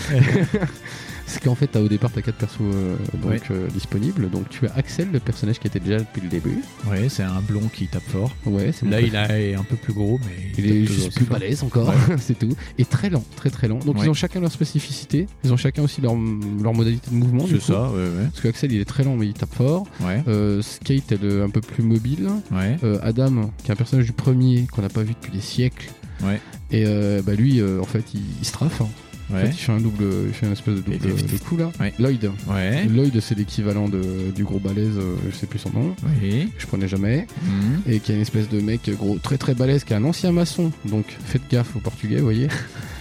Parce 1.31 1.45
qu'en 1.45 1.55
fait, 1.55 1.73
au 1.77 1.87
départ, 1.87 2.11
t'as 2.13 2.21
quatre 2.21 2.35
persos 2.35 2.57
euh, 2.61 2.97
donc, 3.21 3.39
euh, 3.51 3.67
disponibles. 3.73 4.29
Donc 4.29 4.49
tu 4.49 4.67
as 4.67 4.73
Axel, 4.75 5.07
le 5.13 5.19
personnage 5.21 5.59
qui 5.59 5.67
était 5.67 5.79
déjà 5.79 5.97
là 5.97 6.03
depuis 6.03 6.19
le 6.21 6.27
début. 6.27 6.57
Ouais, 6.89 7.07
c'est 7.07 7.23
un 7.23 7.39
blond 7.39 7.69
qui 7.73 7.87
tape 7.87 8.03
fort. 8.03 8.35
Ouais, 8.45 8.71
c'est 8.73 8.85
Là, 8.89 8.99
il 8.99 9.15
a- 9.15 9.39
est 9.39 9.55
un 9.55 9.63
peu 9.63 9.77
plus 9.77 9.93
gros, 9.93 10.19
mais 10.25 10.49
Il 10.49 10.55
tape 10.55 10.65
est 10.65 10.85
juste 10.85 11.15
plus 11.15 11.25
fort. 11.25 11.39
balèze 11.39 11.63
encore, 11.63 11.87
Ouais. 11.87 11.95
c'est 12.19 12.37
tout. 12.37 12.53
Et 12.77 12.83
très 12.83 13.09
lent, 13.09 13.23
très 13.37 13.49
très 13.49 13.69
lent. 13.69 13.79
Donc 13.79 13.95
Ouais. 13.97 14.05
ils 14.05 14.09
ont 14.09 14.13
chacun 14.13 14.41
leur 14.41 14.51
spécificité, 14.51 15.27
ils 15.45 15.53
ont 15.53 15.57
chacun 15.57 15.83
aussi 15.83 16.01
leur, 16.01 16.15
leur 16.61 16.73
modalité 16.73 17.09
de 17.11 17.15
mouvement. 17.15 17.45
C'est 17.49 17.61
ça, 17.61 17.89
ouais, 17.91 17.95
ouais. 17.97 18.25
Parce 18.29 18.41
qu'Axel 18.41 18.73
il 18.73 18.81
est 18.81 18.85
très 18.85 19.05
lent 19.05 19.15
mais 19.15 19.27
il 19.27 19.33
tape 19.33 19.53
fort. 19.53 19.85
Ouais. 20.01 20.21
Euh, 20.27 20.61
Skate 20.61 21.13
elle 21.13 21.23
est 21.25 21.41
un 21.41 21.49
peu 21.49 21.61
plus 21.61 21.83
mobile. 21.83 22.27
Ouais. 22.51 22.75
Euh, 22.83 22.99
Adam, 23.03 23.51
qui 23.63 23.69
est 23.69 23.71
un 23.71 23.77
personnage 23.77 24.05
du 24.05 24.11
premier 24.13 24.67
qu'on 24.69 24.81
n'a 24.81 24.89
pas 24.89 25.03
vu 25.03 25.13
depuis 25.13 25.31
des 25.31 25.41
siècles. 25.43 25.89
Ouais. 26.23 26.41
Et 26.71 26.83
euh, 26.85 27.21
bah 27.25 27.35
lui, 27.35 27.61
en 27.63 27.85
fait, 27.85 28.03
il, 28.13 28.21
il 28.41 28.45
strafe. 28.45 28.81
hein. 28.81 28.89
En 29.33 29.37
fait, 29.37 29.47
il 29.47 29.53
fait 29.53 29.71
un 29.71 29.79
double, 29.79 30.03
il 30.27 30.33
fait 30.33 30.45
une 30.45 30.51
espèce 30.51 30.75
de 30.75 30.81
double 30.81 30.99
de 30.99 31.37
coup 31.37 31.57
là. 31.57 31.71
Ouais. 31.79 31.93
Lloyd. 31.99 32.31
Ouais. 32.47 32.85
Lloyd, 32.85 33.19
c'est 33.19 33.35
l'équivalent 33.37 33.89
de, 33.89 34.01
du 34.35 34.43
gros 34.43 34.59
balèze, 34.59 34.97
euh, 34.97 35.15
je 35.29 35.35
sais 35.35 35.47
plus 35.47 35.59
son 35.59 35.71
nom. 35.71 35.95
Oui. 36.21 36.49
Je 36.57 36.65
prenais 36.67 36.87
jamais. 36.87 37.27
Mhm. 37.43 37.81
Et 37.87 37.99
qui 37.99 38.11
est 38.11 38.15
une 38.15 38.21
espèce 38.21 38.49
de 38.49 38.59
mec 38.59 38.89
gros, 38.97 39.17
très 39.17 39.37
très 39.37 39.53
balèze, 39.53 39.83
qui 39.83 39.93
est 39.93 39.95
un 39.95 40.03
ancien 40.03 40.31
maçon. 40.31 40.71
Donc 40.85 41.05
faites 41.25 41.43
gaffe 41.49 41.75
aux 41.75 41.79
Portugais, 41.79 42.17
vous 42.17 42.23
voyez. 42.23 42.47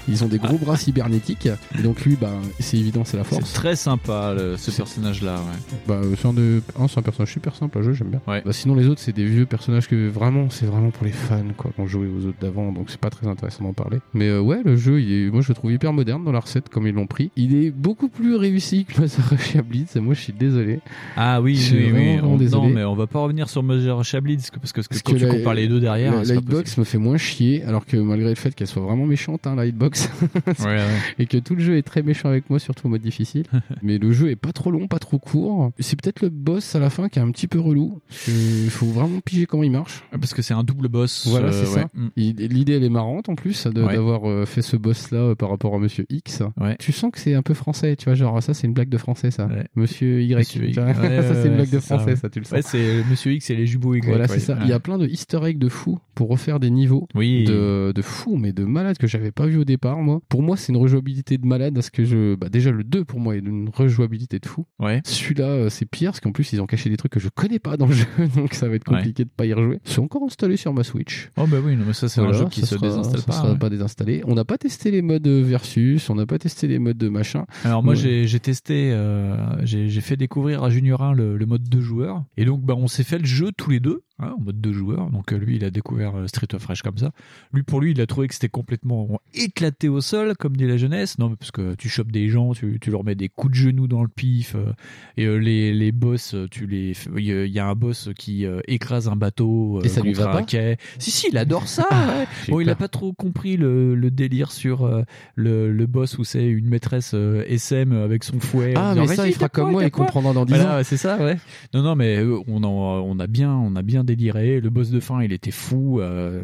Ils 0.08 0.24
ont 0.24 0.28
des 0.28 0.38
gros 0.38 0.58
bras 0.58 0.76
cybernétiques. 0.76 1.48
Et 1.78 1.82
donc 1.82 2.04
lui, 2.04 2.16
bah, 2.20 2.30
c'est 2.58 2.76
évident, 2.76 3.04
c'est 3.04 3.16
la 3.16 3.24
C'est 3.24 3.30
force. 3.36 3.52
très 3.52 3.76
sympa 3.76 4.34
le- 4.34 4.56
ce 4.56 4.70
personnage-là. 4.70 5.36
Ouais. 5.36 5.78
Bah, 5.86 6.00
c'est 6.18 6.26
un, 6.28 6.32
de... 6.32 6.62
un, 6.78 6.88
c'est 6.88 6.98
un 6.98 7.02
personnage 7.02 7.32
super 7.32 7.54
simple 7.54 7.78
à 7.78 7.82
jouer, 7.82 7.94
j'aime 7.94 8.08
bien. 8.08 8.20
Ouais. 8.26 8.42
Bah, 8.44 8.52
sinon, 8.52 8.74
les 8.74 8.86
autres, 8.86 9.00
c'est 9.00 9.14
des 9.14 9.24
vieux 9.26 9.46
personnages 9.46 9.88
que 9.88 10.08
vraiment, 10.08 10.48
c'est 10.50 10.66
vraiment 10.66 10.90
pour 10.90 11.04
les 11.06 11.12
fans, 11.12 11.42
quoi, 11.56 11.70
qu'on 11.76 11.86
jouait 11.86 12.06
aux 12.08 12.26
autres 12.26 12.38
d'avant, 12.40 12.72
donc 12.72 12.90
c'est 12.90 13.00
pas 13.00 13.10
très 13.10 13.26
intéressant 13.26 13.64
d'en 13.64 13.72
parler. 13.72 13.98
Mais 14.14 14.28
euh, 14.28 14.40
ouais, 14.40 14.60
le 14.64 14.76
jeu, 14.76 15.00
il 15.00 15.12
est... 15.12 15.30
moi, 15.30 15.40
je 15.42 15.48
le 15.48 15.54
trouve 15.54 15.72
hyper 15.72 15.92
moderne 15.92 16.24
dans 16.24 16.32
la 16.32 16.40
recette, 16.40 16.68
comme 16.68 16.86
ils 16.86 16.94
l'ont 16.94 17.06
pris. 17.06 17.30
Il 17.36 17.54
est 17.54 17.70
beaucoup 17.70 18.08
plus 18.08 18.34
réussi 18.36 18.84
que 18.84 19.00
Mazara 19.00 19.36
Blitz, 19.68 19.96
et 19.96 20.00
moi, 20.00 20.14
je 20.14 20.20
suis 20.20 20.32
désolé. 20.32 20.80
Ah 21.16 21.40
oui, 21.40 21.56
Je 21.56 21.60
suis 21.62 21.76
oui, 21.76 21.92
oui. 21.94 22.16
vraiment, 22.16 22.34
On-. 22.34 22.38
Non, 22.38 22.68
mais 22.68 22.84
on 22.84 22.94
va 22.94 23.06
pas 23.06 23.20
revenir 23.20 23.48
sur 23.48 23.62
Measure 23.62 24.02
Chablitz 24.04 24.50
parce 24.50 24.72
que, 24.72 24.80
parce 24.80 24.88
que 24.88 24.94
Parce 24.94 25.02
quand 25.02 25.12
que 25.12 25.18
tu 25.18 25.24
la- 25.26 25.30
compares 25.34 25.54
les 25.54 25.68
deux 25.68 25.80
derrière, 25.80 26.14
la, 26.14 26.24
c'est 26.24 26.34
la 26.34 26.40
pas 26.40 26.46
hitbox 26.46 26.78
me 26.78 26.84
fait 26.84 26.98
moins 26.98 27.16
chier, 27.16 27.62
alors 27.64 27.84
que 27.86 27.96
malgré 27.96 28.28
le 28.30 28.34
fait 28.34 28.54
qu'elle 28.54 28.66
soit 28.66 28.82
vraiment 28.82 29.06
méchante, 29.06 29.46
hein, 29.46 29.54
la 29.54 29.66
hitbox, 29.66 29.99
Ouais, 30.60 30.66
ouais. 30.66 30.86
et 31.18 31.26
que 31.26 31.38
tout 31.38 31.54
le 31.54 31.62
jeu 31.62 31.76
est 31.76 31.82
très 31.82 32.02
méchant 32.02 32.28
avec 32.28 32.50
moi, 32.50 32.58
surtout 32.58 32.86
en 32.86 32.90
mode 32.90 33.02
difficile. 33.02 33.44
mais 33.82 33.98
le 33.98 34.12
jeu 34.12 34.30
est 34.30 34.36
pas 34.36 34.52
trop 34.52 34.70
long, 34.70 34.86
pas 34.88 34.98
trop 34.98 35.18
court. 35.18 35.70
C'est 35.78 36.00
peut-être 36.00 36.20
le 36.20 36.28
boss 36.28 36.74
à 36.74 36.78
la 36.78 36.90
fin 36.90 37.08
qui 37.08 37.18
est 37.18 37.22
un 37.22 37.30
petit 37.30 37.46
peu 37.46 37.58
relou. 37.60 38.00
Il 38.28 38.70
faut 38.70 38.86
vraiment 38.86 39.20
piger 39.24 39.46
comment 39.46 39.62
il 39.62 39.70
marche. 39.70 40.02
Parce 40.10 40.34
que 40.34 40.42
c'est 40.42 40.54
un 40.54 40.62
double 40.62 40.88
boss. 40.88 41.26
Voilà, 41.26 41.48
euh, 41.48 41.52
c'est 41.52 41.74
ouais. 41.74 41.82
ça. 41.82 41.88
Mm. 41.94 42.08
L'idée, 42.16 42.74
elle 42.74 42.84
est 42.84 42.90
marrante 42.90 43.28
en 43.28 43.34
plus 43.34 43.66
d'avoir 43.66 44.28
euh, 44.28 44.46
fait 44.46 44.62
ce 44.62 44.76
boss-là 44.76 45.18
euh, 45.18 45.34
par 45.34 45.50
rapport 45.50 45.74
à 45.74 45.78
Monsieur 45.78 46.04
X. 46.08 46.42
Ouais. 46.60 46.76
Tu 46.78 46.92
sens 46.92 47.10
que 47.12 47.18
c'est 47.18 47.34
un 47.34 47.42
peu 47.42 47.54
français, 47.54 47.96
tu 47.96 48.06
vois, 48.06 48.14
genre 48.14 48.42
ça, 48.42 48.54
c'est 48.54 48.66
une 48.66 48.72
blague 48.74 48.88
de 48.88 48.98
français, 48.98 49.30
ça. 49.30 49.48
Monsieur 49.74 50.22
Y. 50.22 50.36
Monsieur 50.36 50.72
ça, 50.74 50.94
c'est 51.34 51.48
une 51.48 51.56
blague 51.56 51.70
de 51.70 51.80
ça, 51.80 51.98
français, 51.98 52.16
ça, 52.16 52.28
tu 52.28 52.40
le 52.40 52.44
sens. 52.44 52.52
Ouais, 52.52 52.62
c'est 52.62 53.04
Monsieur 53.08 53.32
X 53.32 53.50
et 53.50 53.56
les 53.56 53.66
jumeaux 53.66 53.94
Y. 53.94 54.04
Voilà, 54.06 54.28
c'est 54.28 54.40
ça. 54.40 54.58
Il 54.62 54.68
y 54.68 54.72
a 54.72 54.80
plein 54.80 54.98
de 54.98 55.06
easter 55.06 55.40
eggs 55.44 55.58
de 55.58 55.68
fous 55.68 55.98
pour 56.14 56.28
refaire 56.28 56.60
des 56.60 56.70
niveaux 56.70 57.08
Oui. 57.14 57.44
de, 57.44 57.92
de 57.94 58.02
fous, 58.02 58.36
mais 58.36 58.52
de 58.52 58.64
malades 58.64 58.98
que 58.98 59.06
j'avais 59.06 59.30
pas 59.30 59.46
vu 59.46 59.56
au 59.56 59.64
départ, 59.64 59.79
moi. 59.82 60.20
Pour 60.28 60.42
moi, 60.42 60.56
c'est 60.56 60.72
une 60.72 60.78
rejouabilité 60.78 61.38
de 61.38 61.46
malade 61.46 61.74
parce 61.74 61.90
que 61.90 62.04
je, 62.04 62.34
bah, 62.34 62.48
déjà 62.48 62.70
le 62.70 62.84
2 62.84 63.04
pour 63.04 63.20
moi 63.20 63.36
est 63.36 63.40
d'une 63.40 63.68
rejouabilité 63.68 64.38
de 64.38 64.46
fou. 64.46 64.66
Ouais. 64.78 65.00
Celui-là, 65.04 65.44
euh, 65.46 65.70
c'est 65.70 65.86
pire 65.86 66.10
parce 66.10 66.20
qu'en 66.20 66.32
plus, 66.32 66.52
ils 66.52 66.60
ont 66.60 66.66
caché 66.66 66.90
des 66.90 66.96
trucs 66.96 67.12
que 67.12 67.20
je 67.20 67.28
connais 67.28 67.58
pas 67.58 67.76
dans 67.76 67.86
le 67.86 67.92
jeu, 67.94 68.06
donc 68.36 68.54
ça 68.54 68.68
va 68.68 68.74
être 68.74 68.84
compliqué 68.84 69.24
de 69.24 69.30
pas 69.30 69.46
y 69.46 69.52
rejouer. 69.52 69.80
C'est 69.84 70.00
encore 70.00 70.22
installé 70.24 70.56
sur 70.56 70.72
ma 70.72 70.84
Switch. 70.84 71.30
Oh 71.36 71.46
bah 71.46 71.58
oui, 71.64 71.76
non, 71.76 71.84
mais 71.86 71.92
ça 71.92 72.08
c'est 72.08 72.20
un 72.20 72.32
jeu 72.32 72.46
qui 72.50 72.60
se 72.60 72.66
sera- 72.76 72.86
désinstalle 72.86 73.20
ça 73.20 73.26
pas. 73.26 73.32
sera 73.32 73.52
ouais. 73.52 73.58
pas 73.58 73.70
désinstallé. 73.70 74.22
On 74.26 74.34
n'a 74.34 74.44
pas 74.44 74.58
testé 74.58 74.90
les 74.90 75.02
modes 75.02 75.26
versus, 75.28 76.08
on 76.10 76.14
n'a 76.14 76.26
pas 76.26 76.38
testé 76.38 76.66
les 76.68 76.78
modes 76.78 76.98
de 76.98 77.08
machin. 77.08 77.46
Alors 77.64 77.82
moi 77.82 77.94
Ouais. 77.94 78.26
j'ai 78.26 78.40
testé, 78.40 78.90
euh, 78.92 79.36
j'ai 79.64 79.88
fait 80.00 80.16
découvrir 80.16 80.62
à 80.62 80.70
Junior 80.70 81.02
1 81.02 81.12
le, 81.14 81.36
le 81.36 81.46
mode 81.46 81.62
deux 81.68 81.80
joueurs 81.80 82.24
et 82.36 82.44
donc 82.44 82.62
bah 82.62 82.74
on 82.76 82.86
s'est 82.88 83.04
fait 83.04 83.18
le 83.18 83.24
jeu 83.24 83.50
tous 83.56 83.70
les 83.70 83.80
deux 83.80 84.02
hein, 84.20 84.34
en 84.38 84.40
mode 84.42 84.60
deux 84.60 84.72
joueurs. 84.72 85.10
Donc 85.10 85.32
euh, 85.32 85.36
lui 85.38 85.56
il 85.56 85.64
a 85.64 85.70
découvert 85.70 86.16
euh, 86.16 86.26
Street 86.26 86.48
of 86.54 86.64
Rage 86.66 86.82
comme 86.82 86.98
ça. 86.98 87.10
Lui 87.52 87.62
pour 87.62 87.80
lui 87.80 87.92
il 87.92 88.00
a 88.00 88.06
trouvé 88.06 88.28
que 88.28 88.34
c'était 88.34 88.48
complètement 88.48 89.20
éclaté 89.34 89.88
au 89.88 90.00
sol 90.00 90.34
comme 90.38 90.56
dit 90.56 90.66
la 90.66 90.76
jeunesse. 90.76 91.18
Non 91.18 91.28
mais 91.30 91.36
parce 91.36 91.50
que 91.50 91.74
tu 91.74 91.88
chopes 91.88 92.12
des 92.12 92.28
gens, 92.28 92.52
tu, 92.52 92.78
tu 92.80 92.90
leur 92.90 93.04
mets 93.04 93.14
des 93.14 93.28
coups 93.28 93.52
de 93.52 93.56
genoux 93.56 93.86
dans 93.88 94.02
le 94.02 94.08
pif 94.08 94.54
euh, 94.54 94.72
et 95.16 95.24
euh, 95.26 95.36
les 95.36 95.72
les 95.74 95.92
boss 95.92 96.34
tu 96.50 96.66
les 96.66 96.92
il 97.16 97.24
y 97.48 97.58
a- 97.58 97.66
un 97.66 97.74
boss 97.74 98.08
qui 98.16 98.46
euh, 98.46 98.60
écrase 98.68 99.06
un 99.08 99.16
bateau 99.16 99.80
Et 99.84 99.88
ça 99.88 100.00
lui 100.00 100.12
va 100.14 100.30
un 100.30 100.32
pas 100.32 100.42
quai. 100.42 100.76
Si 100.98 101.10
si 101.10 101.28
il 101.30 101.36
adore 101.38 101.68
ça. 101.68 101.86
Ah, 101.90 102.18
ouais. 102.20 102.26
Bon 102.48 102.60
il 102.60 102.68
a 102.70 102.74
pas 102.74 102.88
trop 102.88 103.12
compris 103.12 103.56
le, 103.56 103.94
le 103.94 104.10
délire 104.10 104.50
sur 104.52 104.88
le, 105.36 105.72
le 105.72 105.86
boss 105.86 106.18
où 106.18 106.24
c'est 106.24 106.46
une 106.46 106.68
maîtresse 106.68 107.14
SM 107.14 107.92
avec 107.92 108.24
son 108.24 108.40
fouet. 108.40 108.74
Ah, 108.76 108.94
mais 108.96 109.06
ça, 109.06 109.14
Vas-y, 109.22 109.30
il 109.30 109.34
fera 109.34 109.48
comme 109.48 109.70
moi, 109.72 109.82
tape-moi. 109.82 110.06
comprendra 110.06 110.32
dans 110.32 110.44
10 110.44 110.54
Voilà, 110.54 110.78
ans. 110.78 110.82
c'est 110.84 110.96
ça, 110.96 111.16
ouais. 111.18 111.36
Non, 111.74 111.82
non, 111.82 111.96
mais 111.96 112.22
on, 112.48 112.62
en- 112.62 113.00
on 113.00 113.18
a 113.18 113.26
bien, 113.26 113.52
on 113.54 113.74
a 113.76 113.82
bien 113.82 114.04
déliré. 114.16 114.60
Le 114.60 114.70
boss 114.70 114.90
de 114.90 115.00
fin, 115.00 115.22
il 115.22 115.32
était 115.32 115.50
fou. 115.50 116.00
euh, 116.00 116.42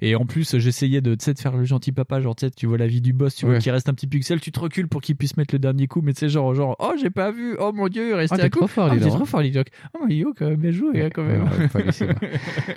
et 0.00 0.14
en 0.16 0.26
plus, 0.26 0.56
j'essayais 0.58 1.00
de, 1.00 1.14
de 1.14 1.38
faire 1.38 1.56
le 1.56 1.64
gentil 1.64 1.92
papa, 1.92 2.20
genre, 2.20 2.34
tu 2.56 2.66
vois 2.66 2.78
la 2.78 2.86
vie 2.86 3.00
du 3.00 3.12
boss, 3.12 3.34
tu 3.34 3.46
vois 3.46 3.54
Ouais. 3.54 3.60
qu'il 3.60 3.72
reste 3.72 3.88
un 3.88 3.94
petit 3.94 4.06
pixel, 4.06 4.40
tu 4.40 4.52
te 4.52 4.60
recules 4.60 4.88
pour 4.88 5.00
qu'il 5.00 5.16
puisse 5.16 5.36
mettre 5.36 5.54
le 5.54 5.58
dernier 5.58 5.86
coup, 5.86 6.00
mais 6.02 6.12
tu 6.12 6.20
sais, 6.20 6.28
genre, 6.28 6.54
genre, 6.54 6.76
oh, 6.78 6.92
j'ai 7.00 7.10
pas 7.10 7.30
vu, 7.30 7.56
oh 7.58 7.72
mon 7.74 7.88
dieu, 7.88 8.10
il 8.10 8.14
restait 8.14 8.36
Ah, 8.40 8.44
un 8.44 8.48
coup. 8.48 8.58
trop 8.60 8.66
fort, 8.68 8.88
Ah, 8.92 8.96
donc, 8.96 9.08
trop 9.14 9.24
fort, 9.24 9.40
Lidioc. 9.42 9.68
Oh, 10.00 10.06
yo, 10.08 10.32
quand 10.36 10.46
même, 10.48 10.56
bien 10.60 10.70
joué, 10.70 11.02
hein, 11.02 11.10
quand 11.12 11.24
même. 11.24 11.44
Ouais, 11.74 11.84
c'est 11.92 12.06
vrai. 12.12 12.30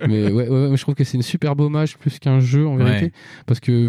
mais 0.08 0.32
ouais, 0.32 0.46
je 0.76 0.82
trouve 0.82 0.96
que 0.96 1.04
c'est 1.04 1.18
une 1.18 1.24
super 1.24 1.60
hommage 1.60 1.98
plus 1.98 2.20
qu'un 2.20 2.40
jeu 2.40 2.68
en 2.68 2.76
vérité. 2.76 3.12
Parce 3.46 3.60
que. 3.60 3.88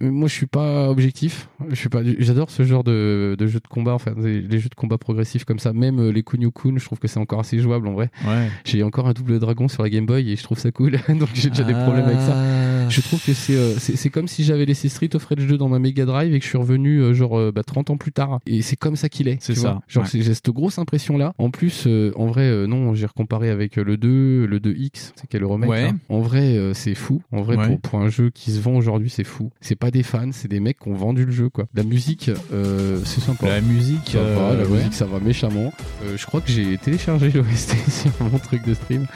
Moi, 0.00 0.28
je 0.28 0.34
suis 0.34 0.46
pas 0.46 0.88
objectif. 0.88 1.48
Je 1.68 1.74
suis 1.74 1.88
pas. 1.88 2.00
J'adore 2.18 2.50
ce 2.50 2.62
genre 2.62 2.84
de, 2.84 3.36
de 3.38 3.46
jeux 3.46 3.60
de 3.60 3.68
combat. 3.68 3.94
Enfin, 3.94 4.14
les, 4.16 4.40
les 4.40 4.58
jeux 4.58 4.68
de 4.68 4.74
combat 4.74 4.98
progressifs 4.98 5.44
comme 5.44 5.58
ça. 5.58 5.72
Même 5.72 5.98
euh, 6.00 6.12
les 6.12 6.22
Kunio 6.22 6.50
Kun, 6.50 6.78
je 6.78 6.84
trouve 6.84 6.98
que 6.98 7.08
c'est 7.08 7.20
encore 7.20 7.40
assez 7.40 7.58
jouable 7.58 7.88
en 7.88 7.92
vrai. 7.92 8.10
Ouais. 8.26 8.48
J'ai 8.64 8.82
encore 8.82 9.06
un 9.08 9.12
double 9.12 9.38
dragon 9.38 9.68
sur 9.68 9.82
la 9.82 9.90
Game 9.90 10.06
Boy 10.06 10.30
et 10.30 10.36
je 10.36 10.42
trouve 10.42 10.58
ça 10.58 10.70
cool. 10.70 10.98
Donc 11.08 11.28
j'ai 11.34 11.50
déjà 11.50 11.64
des 11.64 11.74
problèmes 11.74 12.06
avec 12.06 12.20
ça. 12.20 12.34
Ah. 12.36 12.88
Je 12.88 13.00
trouve 13.00 13.24
que 13.24 13.32
c'est 13.32 13.56
euh, 13.56 13.74
c'est 13.78 14.10
comme 14.10 14.28
si 14.28 14.44
j'avais 14.44 14.64
laissé 14.64 14.88
Street 14.88 15.10
of 15.14 15.24
Rage 15.24 15.46
2 15.46 15.56
dans 15.56 15.68
ma 15.68 15.78
Mega 15.78 16.04
Drive 16.04 16.34
et 16.34 16.38
que 16.38 16.44
je 16.44 16.48
suis 16.48 16.58
revenu 16.58 16.98
euh, 16.98 17.14
genre 17.14 17.38
euh, 17.38 17.52
bah, 17.52 17.62
30 17.62 17.90
ans 17.90 17.96
plus 17.96 18.12
tard. 18.12 18.40
Et 18.46 18.62
c'est 18.62 18.76
comme 18.76 18.96
ça 18.96 19.08
qu'il 19.08 19.28
est. 19.28 19.38
C'est 19.40 19.54
ça, 19.54 19.72
vois. 19.72 19.82
Genre 19.88 20.04
ouais. 20.04 20.22
j'ai 20.22 20.34
cette 20.34 20.50
grosse 20.50 20.78
impression 20.78 21.16
là. 21.16 21.32
En 21.38 21.50
plus, 21.50 21.84
euh, 21.86 22.12
en 22.16 22.26
vrai, 22.26 22.66
non, 22.66 22.94
j'ai 22.94 23.06
recomparé 23.06 23.50
avec 23.50 23.76
le 23.76 23.96
2, 23.96 24.46
le 24.46 24.58
2X, 24.58 25.12
c'est 25.16 25.26
quel 25.28 25.44
remake. 25.44 25.70
Ouais. 25.70 25.84
là. 25.84 25.92
En 26.08 26.20
vrai, 26.20 26.72
c'est 26.74 26.94
fou. 26.94 27.22
En 27.32 27.42
vrai, 27.42 27.56
pour, 27.56 27.80
pour 27.80 27.98
un 28.00 28.08
jeu 28.08 28.30
qui 28.30 28.52
se 28.52 28.60
vend 28.60 28.76
aujourd'hui, 28.76 29.10
c'est 29.10 29.24
fou. 29.24 29.50
C'est 29.60 29.73
pas 29.76 29.90
des 29.90 30.02
fans, 30.02 30.30
c'est 30.32 30.48
des 30.48 30.60
mecs 30.60 30.78
qui 30.80 30.88
ont 30.88 30.94
vendu 30.94 31.24
le 31.24 31.32
jeu 31.32 31.48
quoi. 31.48 31.66
La 31.74 31.82
musique, 31.82 32.30
euh, 32.52 33.00
c'est 33.04 33.20
sympa. 33.20 33.46
La 33.48 33.60
musique, 33.60 34.10
ça 34.12 34.18
va, 34.22 34.24
euh, 34.24 34.62
la 34.62 34.68
ouais. 34.68 34.78
musique, 34.78 34.94
ça 34.94 35.06
va 35.06 35.18
méchamment. 35.20 35.72
Euh, 36.04 36.16
je 36.16 36.26
crois 36.26 36.40
que 36.40 36.50
j'ai 36.50 36.76
téléchargé 36.78 37.30
l'OST 37.34 37.74
sur 37.90 38.10
mon 38.20 38.38
truc 38.38 38.64
de 38.66 38.74
stream, 38.74 39.06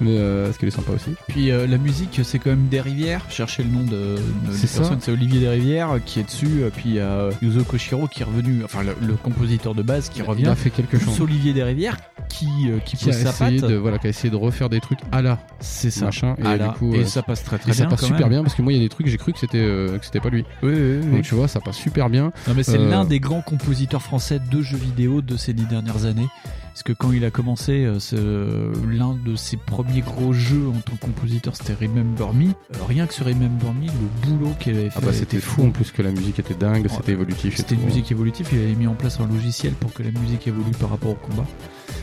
mais 0.00 0.16
euh, 0.18 0.46
parce 0.46 0.58
qu'elle 0.58 0.68
est 0.68 0.72
sympa 0.72 0.92
aussi. 0.92 1.10
Puis 1.28 1.50
euh, 1.50 1.66
la 1.66 1.78
musique, 1.78 2.20
c'est 2.24 2.38
quand 2.38 2.50
même 2.50 2.68
des 2.68 2.80
rivières. 2.80 3.24
Cherchez 3.30 3.62
le 3.62 3.70
nom 3.70 3.82
de, 3.84 4.16
de 4.16 4.18
C'est 4.52 4.62
des 4.62 4.66
ça. 4.66 4.78
personnes, 4.80 4.98
c'est 5.00 5.12
Olivier 5.12 5.40
Desrivières 5.40 5.98
qui 6.04 6.20
est 6.20 6.24
dessus. 6.24 6.62
euh, 6.62 6.70
Puis 6.74 6.84
il 6.90 6.94
y 6.94 7.00
a 7.00 7.30
Yuzo 7.42 7.64
Koshiro 7.64 8.08
qui 8.08 8.22
est 8.22 8.24
revenu, 8.26 8.64
enfin 8.64 8.82
le, 8.82 8.94
le 9.06 9.14
compositeur 9.14 9.74
de 9.74 9.82
base 9.82 10.08
qui 10.08 10.22
revient. 10.22 10.42
Il 10.42 10.48
a 10.48 10.54
fait 10.56 10.70
quelque 10.70 10.96
Plus 10.96 11.06
chose. 11.06 11.20
Olivier 11.22 11.52
Desrivières 11.52 11.96
qui 12.32 12.46
euh, 12.70 12.78
qui, 12.84 12.96
qui 12.96 13.10
a 13.10 13.12
sa 13.12 13.28
essayé 13.30 13.60
patte. 13.60 13.70
de 13.70 13.76
voilà 13.76 13.98
qui 13.98 14.06
a 14.06 14.10
essayé 14.10 14.30
de 14.30 14.36
refaire 14.36 14.68
des 14.70 14.80
trucs 14.80 15.00
à 15.12 15.20
la 15.22 15.38
C'est 15.60 15.90
ça. 15.90 16.06
machin 16.06 16.34
et 16.38 16.58
du 16.58 16.68
coup 16.78 16.94
Et 16.94 17.00
euh, 17.00 17.04
ça 17.04 17.22
passe 17.22 17.44
très, 17.44 17.58
très 17.58 17.70
et 17.70 17.74
ça 17.74 17.82
bien, 17.82 17.90
passe 17.90 18.00
quand 18.00 18.06
super 18.06 18.20
même. 18.22 18.30
bien 18.30 18.42
parce 18.42 18.54
que 18.54 18.62
moi 18.62 18.72
il 18.72 18.76
y 18.76 18.80
a 18.80 18.82
des 18.82 18.88
trucs 18.88 19.06
j'ai 19.06 19.18
cru 19.18 19.32
que 19.32 19.38
c'était 19.38 19.58
euh, 19.58 19.98
que 19.98 20.04
c'était 20.04 20.20
pas 20.20 20.30
lui 20.30 20.44
Oui, 20.62 20.72
oui, 20.72 20.98
oui. 21.04 21.10
donc 21.16 21.22
tu 21.22 21.34
vois 21.34 21.46
ça 21.48 21.60
passe 21.60 21.76
super 21.76 22.08
bien 22.08 22.32
Non 22.48 22.54
mais 22.56 22.62
c'est 22.62 22.78
Euh, 22.78 22.88
l'un 22.90 23.04
des 23.04 23.20
grands 23.20 23.42
compositeurs 23.42 24.02
français 24.02 24.40
de 24.50 24.62
jeux 24.62 24.76
vidéo 24.78 25.20
de 25.22 25.36
ces 25.36 25.52
dix 25.52 25.66
dernières 25.66 26.04
années. 26.06 26.28
Parce 26.72 26.82
que 26.84 26.92
quand 26.94 27.12
il 27.12 27.22
a 27.26 27.30
commencé, 27.30 27.84
euh, 28.14 28.72
l'un 28.90 29.14
de 29.14 29.36
ses 29.36 29.58
premiers 29.58 30.00
gros 30.00 30.32
jeux 30.32 30.68
en 30.68 30.80
tant 30.80 30.96
que 30.96 31.00
compositeur, 31.04 31.54
c'était 31.54 31.74
Remember 31.74 32.32
Me. 32.32 32.46
Euh, 32.48 32.52
rien 32.88 33.06
que 33.06 33.12
sur 33.12 33.26
Remember 33.26 33.74
Me, 33.74 33.86
le 33.86 34.26
boulot 34.26 34.52
qu'il 34.58 34.76
avait 34.76 34.88
fait. 34.88 34.96
ah 34.96 35.04
bah 35.04 35.12
c'était 35.12 35.36
était 35.36 35.40
fou 35.46 35.64
en 35.64 35.70
plus 35.70 35.90
que 35.90 36.00
la 36.00 36.10
musique 36.10 36.38
était 36.38 36.54
dingue 36.54 36.84
Ouais. 36.84 36.88
c'était 36.96 37.12
évolutif 37.12 37.56
C'était 37.56 37.74
une 37.74 37.84
musique 37.84 38.10
évolutive, 38.10 38.48
il 38.52 38.58
avait 38.58 38.74
mis 38.74 38.86
en 38.86 38.94
place 38.94 39.20
un 39.20 39.26
logiciel 39.26 39.74
pour 39.74 39.92
que 39.92 40.02
la 40.02 40.10
musique 40.12 40.46
évolue 40.48 40.70
par 40.80 40.88
rapport 40.90 41.10
au 41.10 41.14
combat. 41.14 41.44
Non, 41.44 41.46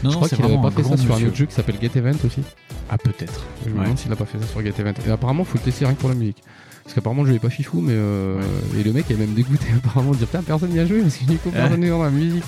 je 0.03 0.05
non, 0.09 0.11
crois 0.17 0.29
qu'il 0.29 0.37
avait 0.45 0.53
vraiment 0.53 0.69
pas 0.69 0.71
fait 0.71 0.83
ça 0.87 0.97
sur 0.97 1.15
un 1.15 1.23
autre 1.23 1.35
jeu 1.35 1.45
qui 1.47 1.53
s'appelle 1.55 1.75
Get 1.81 1.91
Event 1.97 2.17
aussi 2.25 2.41
Ah 2.91 2.97
peut-être. 2.99 3.43
je 3.65 3.71
me 3.71 3.79
demande 3.81 3.97
s'il 3.97 4.11
a 4.11 4.15
pas 4.15 4.25
fait 4.25 4.37
ça 4.39 4.45
sur 4.45 4.61
Get 4.61 4.73
Event 4.79 4.93
et 5.05 5.09
apparemment 5.09 5.43
faut 5.43 5.57
le 5.57 5.63
tester 5.63 5.85
rien 5.85 5.95
que 5.95 5.99
pour 5.99 6.09
la 6.09 6.15
musique 6.15 6.43
parce 6.89 6.95
qu'apparemment 6.95 7.23
jeu 7.23 7.35
est 7.35 7.39
pas 7.39 7.51
fifou 7.51 7.81
mais 7.81 7.93
euh, 7.93 8.41
et 8.75 8.81
le 8.81 8.91
mec 8.91 9.11
est 9.11 9.15
même 9.15 9.35
dégoûté 9.35 9.67
apparemment 9.77 10.09
de 10.09 10.17
dire 10.17 10.25
putain 10.25 10.41
personne 10.41 10.71
n'y 10.71 10.79
a 10.79 10.87
joué 10.87 11.01
parce 11.01 11.17
qu'il 11.17 11.27
n'y 11.27 11.35
a 11.35 11.51
personne 11.51 11.87
dans 11.87 12.03
la 12.03 12.09
musique. 12.09 12.43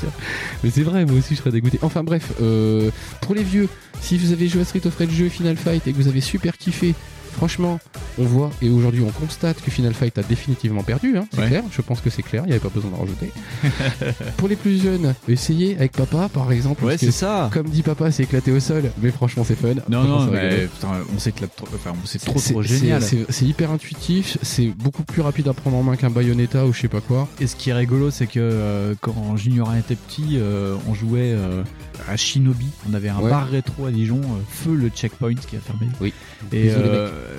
Mais 0.63 0.71
c'est 0.71 0.81
vrai 0.81 1.05
moi 1.05 1.19
aussi 1.19 1.35
je 1.35 1.41
serais 1.41 1.51
dégoûté. 1.51 1.77
Enfin 1.83 2.03
bref 2.03 2.33
euh, 2.41 2.89
pour 3.21 3.35
les 3.35 3.43
vieux 3.43 3.69
si 4.01 4.17
vous 4.17 4.31
avez 4.31 4.47
joué 4.47 4.61
à 4.61 4.65
Street 4.65 4.81
of 4.85 4.97
Rage 4.97 5.15
2 5.15 5.29
Final 5.29 5.57
Fight 5.57 5.85
et 5.85 5.91
que 5.91 5.97
vous 5.97 6.07
avez 6.07 6.21
super 6.21 6.57
kiffé 6.57 6.95
Franchement, 7.33 7.79
on 8.19 8.23
voit 8.23 8.51
et 8.61 8.69
aujourd'hui 8.69 9.01
on 9.01 9.09
constate 9.11 9.61
que 9.61 9.71
Final 9.71 9.93
Fight 9.93 10.17
a 10.17 10.23
définitivement 10.23 10.83
perdu, 10.83 11.17
hein, 11.17 11.25
c'est 11.33 11.39
Ouais. 11.41 11.47
clair. 11.47 11.63
Je 11.71 11.81
pense 11.81 12.01
que 12.01 12.09
c'est 12.09 12.21
clair, 12.21 12.43
il 12.45 12.47
n'y 12.47 12.51
avait 12.53 12.59
pas 12.61 12.69
besoin 12.69 12.91
d'en 12.91 12.97
rajouter. 12.97 13.31
Pour 14.37 14.47
les 14.47 14.55
plus 14.55 14.81
jeunes, 14.81 15.13
essayez 15.27 15.75
avec 15.75 15.93
papa 15.93 16.29
par 16.31 16.51
exemple. 16.51 16.83
Ouais, 16.85 16.97
c'est 16.97 17.11
ça. 17.11 17.49
Comme 17.53 17.69
dit 17.69 17.81
papa, 17.83 18.11
c'est 18.11 18.23
éclaté 18.23 18.51
au 18.51 18.59
sol, 18.59 18.91
mais 19.01 19.11
franchement 19.11 19.43
c'est 19.47 19.55
fun. 19.55 19.75
Non, 19.89 20.03
non, 20.03 20.25
c'est 20.25 20.31
mais 20.31 20.67
putain, 20.67 20.89
on 21.15 21.19
s'éclate 21.19 21.55
trop, 21.55 21.67
enfin, 21.73 21.93
c'est 22.05 22.19
trop, 22.23 22.37
C'est- 22.39 22.53
trop 22.53 22.63
c'est- 22.63 22.79
génial. 22.79 23.01
C'est 23.01 23.45
hyper 23.45 23.71
intuitif, 23.71 24.37
c'est 24.41 24.67
beaucoup 24.67 25.03
plus 25.03 25.21
rapide 25.21 25.47
à 25.47 25.53
prendre 25.53 25.77
en 25.77 25.83
main 25.83 25.95
qu'un 25.95 26.09
Bayonetta 26.09 26.65
ou 26.65 26.73
je 26.73 26.81
sais 26.81 26.87
pas 26.87 27.01
quoi. 27.01 27.27
Et 27.39 27.47
ce 27.47 27.55
qui 27.55 27.69
est 27.69 27.73
rigolo, 27.73 28.11
c'est 28.11 28.27
que 28.27 28.39
euh, 28.39 28.93
quand 29.01 29.35
Junior 29.37 29.73
était 29.75 29.95
petit, 29.95 30.37
euh, 30.37 30.75
on 30.87 30.93
jouait 30.93 31.33
euh, 31.33 31.63
à 32.09 32.17
Shinobi. 32.17 32.67
On 32.89 32.93
avait 32.93 33.09
un 33.09 33.19
Ouais. 33.19 33.29
bar 33.29 33.47
rétro 33.49 33.85
à 33.85 33.91
Dijon, 33.91 34.19
euh, 34.21 34.41
feu 34.49 34.75
le 34.75 34.89
checkpoint 34.89 35.33
qui 35.35 35.55
a 35.55 35.59
fermé. 35.59 35.87
Oui. 36.01 36.13
Et 36.51 36.69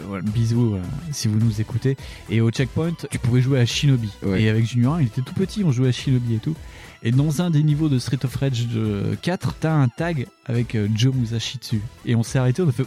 voilà, 0.07 0.23
bisous 0.23 0.75
euh, 0.75 0.83
si 1.11 1.29
vous 1.29 1.39
nous 1.39 1.61
écoutez. 1.61 1.97
Et 2.31 2.41
au 2.41 2.51
checkpoint, 2.51 2.93
tu 3.11 3.19
pouvais 3.19 3.41
jouer 3.41 3.61
à 3.61 3.67
Shinobi. 3.67 4.11
Ouais. 4.23 4.43
Et 4.43 4.49
avec 4.49 4.67
Junior, 4.67 5.01
il 5.01 5.07
était 5.07 5.23
tout 5.23 5.35
petit, 5.35 5.65
on 5.65 5.73
jouait 5.73 5.89
à 5.89 5.93
Shinobi 5.93 6.35
et 6.35 6.39
tout. 6.39 6.55
Et 7.03 7.11
dans 7.11 7.43
un 7.43 7.51
des 7.51 7.63
niveaux 7.63 7.89
de 7.89 7.99
Street 7.99 8.19
of 8.25 8.35
Rage 8.37 8.67
euh, 8.77 9.17
4, 9.23 9.55
t'as 9.61 9.73
un 9.73 9.89
tag 9.89 10.27
avec 10.47 10.75
euh, 10.75 10.89
Joe 10.95 11.15
Musashi 11.15 11.59
dessus. 11.59 11.83
Et 12.07 12.15
on 12.15 12.23
s'est 12.23 12.39
arrêté, 12.39 12.63
on 12.63 12.69
a 12.69 12.73
fait 12.73 12.87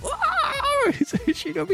Shinobi, 1.34 1.74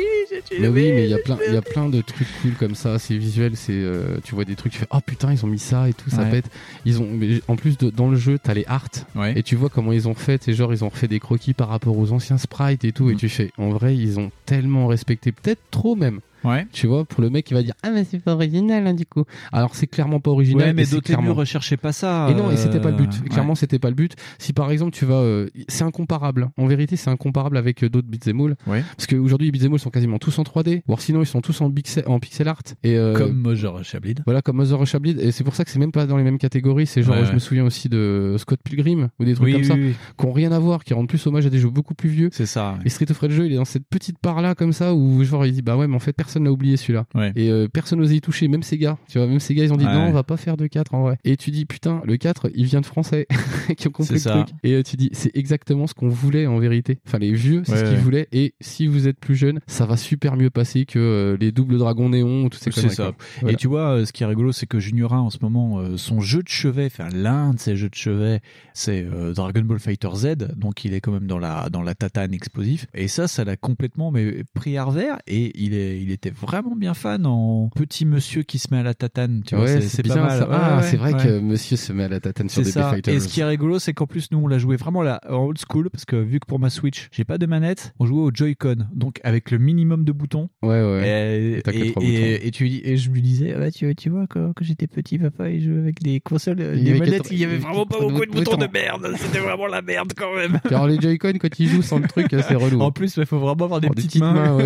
Mais 0.60 0.68
oui, 0.68 0.92
mais 0.92 1.04
il 1.06 1.10
y 1.10 1.14
a 1.14 1.18
plein, 1.18 1.38
il 1.48 1.54
y 1.54 1.58
a 1.58 1.62
plein 1.62 1.90
de 1.90 2.02
trucs 2.02 2.28
cool 2.42 2.54
comme 2.54 2.76
ça. 2.76 3.00
C'est 3.00 3.18
visuel, 3.18 3.56
c'est, 3.56 3.74
euh, 3.74 4.18
tu 4.24 4.36
vois 4.36 4.46
des 4.46 4.56
trucs, 4.56 4.72
tu 4.74 4.80
fais, 4.80 4.88
oh 4.92 5.00
putain, 5.06 5.32
ils 5.34 5.44
ont 5.46 5.48
mis 5.50 5.60
ça 5.60 5.90
et 5.90 5.94
tout, 5.94 6.10
ça 6.10 6.24
Ouais. 6.24 6.30
pète. 6.32 6.46
Ils 6.86 7.02
ont, 7.02 7.08
mais 7.12 7.42
en 7.48 7.56
plus 7.56 7.78
de, 7.78 7.90
dans 7.90 8.10
le 8.10 8.16
jeu, 8.18 8.38
t'as 8.42 8.54
les 8.54 8.66
art 8.68 8.88
Ouais. 9.16 9.34
et 9.38 9.44
tu 9.44 9.56
vois 9.56 9.70
comment 9.70 9.92
ils 9.92 10.08
ont 10.08 10.16
fait. 10.16 10.42
C'est 10.44 10.54
genre, 10.54 10.74
ils 10.74 10.84
ont 10.84 10.90
refait 10.90 11.08
des 11.08 11.20
croquis 11.20 11.54
par 11.54 11.68
rapport 11.70 11.98
aux 11.98 12.12
anciens 12.12 12.38
sprites 12.38 12.84
et 12.86 12.92
tout, 12.92 13.06
Mm. 13.06 13.12
et 13.12 13.16
tu 13.16 13.30
fais, 13.30 13.52
en 13.58 13.70
vrai, 13.70 13.96
ils 13.96 14.20
ont 14.20 14.32
tellement 14.46 14.88
respecté, 14.88 15.32
peut-être 15.32 15.62
trop 15.72 15.96
même. 15.96 16.20
Ouais. 16.44 16.68
Tu 16.72 16.88
vois, 16.88 17.06
pour 17.06 17.22
le 17.22 17.30
mec 17.30 17.46
qui 17.46 17.54
va 17.54 17.64
dire, 17.64 17.74
ah 17.84 17.92
mais 17.92 18.04
c'est 18.04 18.20
pas 18.20 18.34
original, 18.34 18.88
hein, 18.88 18.94
du 18.94 19.06
coup. 19.06 19.24
Alors 19.52 19.76
c'est 19.76 19.88
clairement 19.88 20.20
pas 20.20 20.32
original. 20.32 20.68
Ouais, 20.68 20.74
mais 20.74 20.84
Dotemu 20.86 21.02
clairement- 21.02 21.34
recherchait 21.34 21.78
pas 21.78 21.92
ça. 21.92 22.28
et 22.30 22.34
non, 22.34 22.52
et 22.52 22.58
c'était 22.58 22.80
pas 22.80 22.92
le 22.92 22.98
but. 22.98 23.10
euh, 23.14 23.28
Clairement, 23.30 23.50
ouais. 23.52 23.56
c'était 23.56 23.80
pas 23.80 23.90
le 23.90 23.96
but. 23.96 24.16
Si 24.40 24.54
par 24.54 24.72
exemple 24.72 24.92
tu 24.92 25.06
vas, 25.06 25.16
euh, 25.16 25.48
c'est 25.68 25.84
incomparable. 25.84 26.50
En 26.58 26.66
vérité, 26.66 26.96
c'est 26.96 27.10
incomparable 27.10 27.58
avec 27.58 27.84
euh, 27.84 27.90
d'autres 27.90 28.08
beat'em 28.08 28.40
all. 28.42 28.56
Ouais. 28.68 28.84
Parce 28.98 29.08
qu'aujourd'hui, 29.08 29.48
les 29.48 29.52
beat'em 29.52 29.74
all 29.74 29.80
sont 29.80 29.90
quasiment 29.90 30.18
tous 30.20 30.38
en 30.40 30.44
3D. 30.44 30.82
Ou 30.88 30.96
sinon, 31.00 31.22
ils 31.22 31.26
sont 31.28 31.42
tous 31.42 31.62
en 31.62 31.70
pixel, 31.72 32.04
en 32.08 32.20
pixel 32.20 32.48
art. 32.48 32.62
Et 32.84 32.98
euh, 32.98 33.14
Comme 33.16 33.34
Mother 33.34 33.74
Russia 33.76 34.00
Bleed. 34.00 34.22
voilà, 34.26 34.42
comme 34.42 34.58
Mother 34.58 34.80
Russia 34.80 35.00
Bleed. 35.00 35.20
Et 35.20 35.32
c'est 35.32 35.44
pour 35.44 35.56
ça 35.56 35.64
que 35.64 35.72
c'est 35.72 35.80
même 35.80 35.92
pas 35.92 36.06
dans 36.06 36.18
les 36.18 36.24
mêmes 36.24 36.38
catégories. 36.38 36.88
C'est 36.88 37.04
genre, 37.04 37.24
je 37.26 37.34
me 37.34 37.40
souviens 37.40 37.64
aussi 37.66 37.90
de 37.90 38.36
Scott 38.38 38.60
Pilgrim 38.64 39.10
ou 39.20 39.26
des 39.26 39.34
trucs 39.36 39.46
Oui, 39.46 39.52
comme 39.54 39.62
oui, 39.62 39.68
ça, 39.68 39.74
oui. 39.76 39.94
qui 40.20 40.26
ont 40.26 40.32
rien 40.32 40.52
à 40.52 40.60
voir, 40.60 40.84
qui 40.84 40.94
rendent 40.94 41.08
plus 41.08 41.26
hommage 41.28 41.46
à 41.46 41.50
des 41.50 41.60
jeux 41.60 41.70
beaucoup 41.70 41.94
plus 41.94 42.10
vieux. 42.10 42.30
C'est 42.32 42.46
ça. 42.46 42.78
Et 42.86 42.90
Street 42.90 43.10
of 43.10 43.20
Rage 43.20 43.36
2, 43.38 43.46
il 43.46 43.54
est 43.54 43.56
dans 43.58 43.66
cette 43.66 43.86
petite 43.88 44.18
part 44.20 44.42
là 44.42 44.56
comme 44.56 44.74
ça 44.74 44.94
où 44.94 45.24
genre 45.24 45.46
il 45.46 45.54
dit 45.54 45.62
bah 45.62 45.76
ouais 45.78 45.88
mais 45.88 45.96
en 45.96 46.00
fait 46.00 46.14
personne 46.14 46.31
n'a 46.40 46.52
oublié 46.52 46.78
celui-là. 46.78 47.06
Ouais. 47.16 47.32
Et 47.36 47.50
euh, 47.50 47.68
personne 47.68 48.00
n'osait 48.00 48.16
y 48.16 48.22
toucher, 48.22 48.48
même 48.48 48.64
Sega. 48.64 48.98
Tu 49.10 49.18
vois, 49.18 49.28
même 49.28 49.40
Sega 49.40 49.64
ils 49.64 49.74
ont 49.74 49.78
dit 49.78 49.86
Ouais. 49.86 49.94
non 49.94 50.02
on 50.08 50.12
va 50.12 50.24
pas 50.24 50.38
faire 50.38 50.58
de 50.58 50.68
4 50.68 50.94
en 50.94 51.02
vrai. 51.04 51.18
Et 51.24 51.38
tu 51.38 51.52
dis 51.52 51.66
putain 51.66 52.02
le 52.06 52.18
4 52.18 52.50
il 52.56 52.66
vient 52.66 52.82
de 52.82 52.86
français 52.86 53.28
qui 53.78 53.88
ont 53.88 53.92
compris 53.92 54.14
le 54.16 54.20
ça. 54.20 54.32
truc. 54.44 54.56
Et 54.64 54.74
euh, 54.74 54.84
tu 54.84 54.96
dis 54.96 55.10
c'est 55.14 55.36
exactement 55.36 55.88
ce 55.88 55.94
qu'on 55.94 56.08
voulait 56.10 56.48
en 56.48 56.58
vérité. 56.60 57.00
Enfin 57.08 57.18
les 57.20 57.34
vieux 57.34 57.64
c'est 57.66 57.74
Ouais, 57.74 57.78
ce 57.80 57.84
qu'ils 57.92 58.00
voulaient 58.00 58.28
et 58.32 58.54
si 58.62 58.88
vous 58.88 59.08
êtes 59.08 59.20
plus 59.20 59.36
jeune 59.36 59.60
ça 59.68 59.86
va 59.86 59.98
super 59.98 60.36
mieux 60.38 60.50
passer 60.50 60.86
que 60.86 61.00
euh, 61.00 61.38
les 61.40 61.52
doubles 61.52 61.78
dragons 61.78 62.10
néons 62.10 62.44
ou 62.46 62.50
tout 62.50 62.58
ces 62.58 62.72
C'est 62.72 62.90
ça. 62.90 63.12
Voilà. 63.42 63.54
Et 63.54 63.56
tu 63.58 63.68
vois, 63.68 64.06
ce 64.06 64.12
qui 64.14 64.24
est 64.24 64.26
rigolo, 64.26 64.52
c'est 64.52 64.66
que 64.68 64.80
Junior 64.80 65.14
1 65.14 65.20
en 65.20 65.30
ce 65.30 65.38
moment, 65.42 65.98
son 65.98 66.20
jeu 66.22 66.42
de 66.44 66.48
chevet, 66.48 66.86
enfin 66.86 67.10
l'un 67.14 67.54
de 67.54 67.60
ses 67.60 67.76
jeux 67.76 67.90
de 67.90 67.96
chevet, 67.96 68.40
c'est 68.74 69.06
Dragon 69.36 69.62
Ball 69.62 69.80
Fighter 69.80 70.10
Z, 70.16 70.36
donc 70.56 70.86
il 70.86 70.94
est 70.94 71.02
quand 71.02 71.12
même 71.12 71.28
dans 71.28 71.40
la 71.40 71.70
dans 71.70 71.82
la 71.82 71.96
tatane 71.96 72.34
explosif. 72.34 72.88
Et 72.94 73.08
ça, 73.08 73.28
ça 73.28 73.44
l'a 73.44 73.58
complètement 73.58 74.12
mais 74.12 74.44
pris 74.54 74.78
à 74.78 74.84
revers. 74.86 75.18
Et 75.28 75.52
il 75.62 75.74
est, 75.74 76.02
il 76.02 76.12
était 76.24 76.36
vraiment 76.36 76.76
bien 76.76 76.94
fan 76.94 77.26
en 77.26 77.70
petit 77.76 78.06
monsieur 78.06 78.44
qui 78.44 78.60
se 78.60 78.68
met 78.72 78.80
à 78.80 78.84
la 78.84 78.94
tatane. 78.94 79.42
Tu 79.46 79.56
vois, 79.56 79.66
ouais, 79.66 79.82
c'est- 79.82 80.08
pas 80.08 80.16
mal. 80.16 80.48
ah, 80.52 80.78
ouais, 80.78 80.84
c'est 80.84 80.98
vrai 80.98 81.14
ouais. 81.14 81.24
que 81.24 81.40
monsieur 81.40 81.78
se 81.78 81.92
met 81.94 82.04
à 82.04 82.10
la 82.10 82.20
tatane 82.20 82.50
sur 82.50 82.62
des 82.62 82.72
fighters. 82.72 83.14
Et 83.14 83.20
ce 83.20 83.28
qui 83.28 83.40
est 83.42 83.46
rigolo, 83.46 83.80
c'est 83.80 83.94
qu'en 83.94 84.06
plus, 84.06 84.30
nous, 84.32 84.38
on 84.38 84.48
l'a 84.48 84.60
joué 84.60 84.76
vraiment 84.76 85.02
là, 85.02 85.20
en 85.28 85.38
old 85.38 85.58
school, 85.58 85.90
parce 85.90 86.06
que 86.06 86.16
vu 86.16 86.40
que 86.40 86.46
pour 86.46 86.60
ma 86.60 86.70
Switch, 86.70 87.10
j'ai 87.12 87.24
pas 87.24 87.38
de 87.38 87.46
manette, 87.46 87.94
on 88.00 88.06
jouait 88.06 88.22
au 88.22 88.32
Joy-Con, 88.34 88.88
donc 88.94 89.20
avec 89.24 89.52
le 89.52 89.58
minimum 89.58 90.04
de 90.06 90.12
boutons. 90.12 90.50
Ouais, 90.62 90.82
ouais. 90.82 91.62
Et, 91.66 92.52
tu 92.52 92.70
dis, 92.70 92.82
et 92.84 92.98
je 92.98 93.10
lui 93.10 93.22
disais, 93.22 93.56
ah 93.60 93.72
tu, 93.72 93.94
tu 93.96 94.10
vois, 94.10 94.28
quand, 94.30 94.54
quand 94.56 94.64
j'étais 94.64 94.88
petit, 94.88 95.18
papa, 95.18 95.50
il 95.50 95.64
jouait 95.64 95.80
avec 95.80 96.02
des 96.04 96.20
consoles, 96.20 96.58
des 96.58 96.94
manettes, 97.00 97.30
il 97.32 97.40
y 97.40 97.46
avait 97.46 97.58
vraiment 97.58 97.86
pas 97.86 98.00
beaucoup 98.00 98.26
de 98.26 98.32
boutons. 98.32 98.58
de 98.58 98.68
merde. 98.74 99.12
C'était 99.18 99.40
vraiment 99.40 99.68
la 99.68 99.82
merde 99.82 100.12
quand 100.16 100.36
même. 100.36 100.60
Alors 100.70 100.88
les 100.88 101.00
Joy-Con 101.00 101.34
quand 101.40 101.60
ils 101.60 101.68
jouent 101.68 101.82
sans 101.82 101.98
le 102.00 102.08
truc 102.08 102.28
c'est 102.30 102.56
relou. 102.56 102.82
En 102.82 102.92
plus, 102.92 103.18
il 103.18 103.26
faut 103.26 103.40
vraiment 103.40 103.66
avoir 103.66 103.82
des 103.82 103.90
petites, 103.90 104.22
mains. 104.22 104.60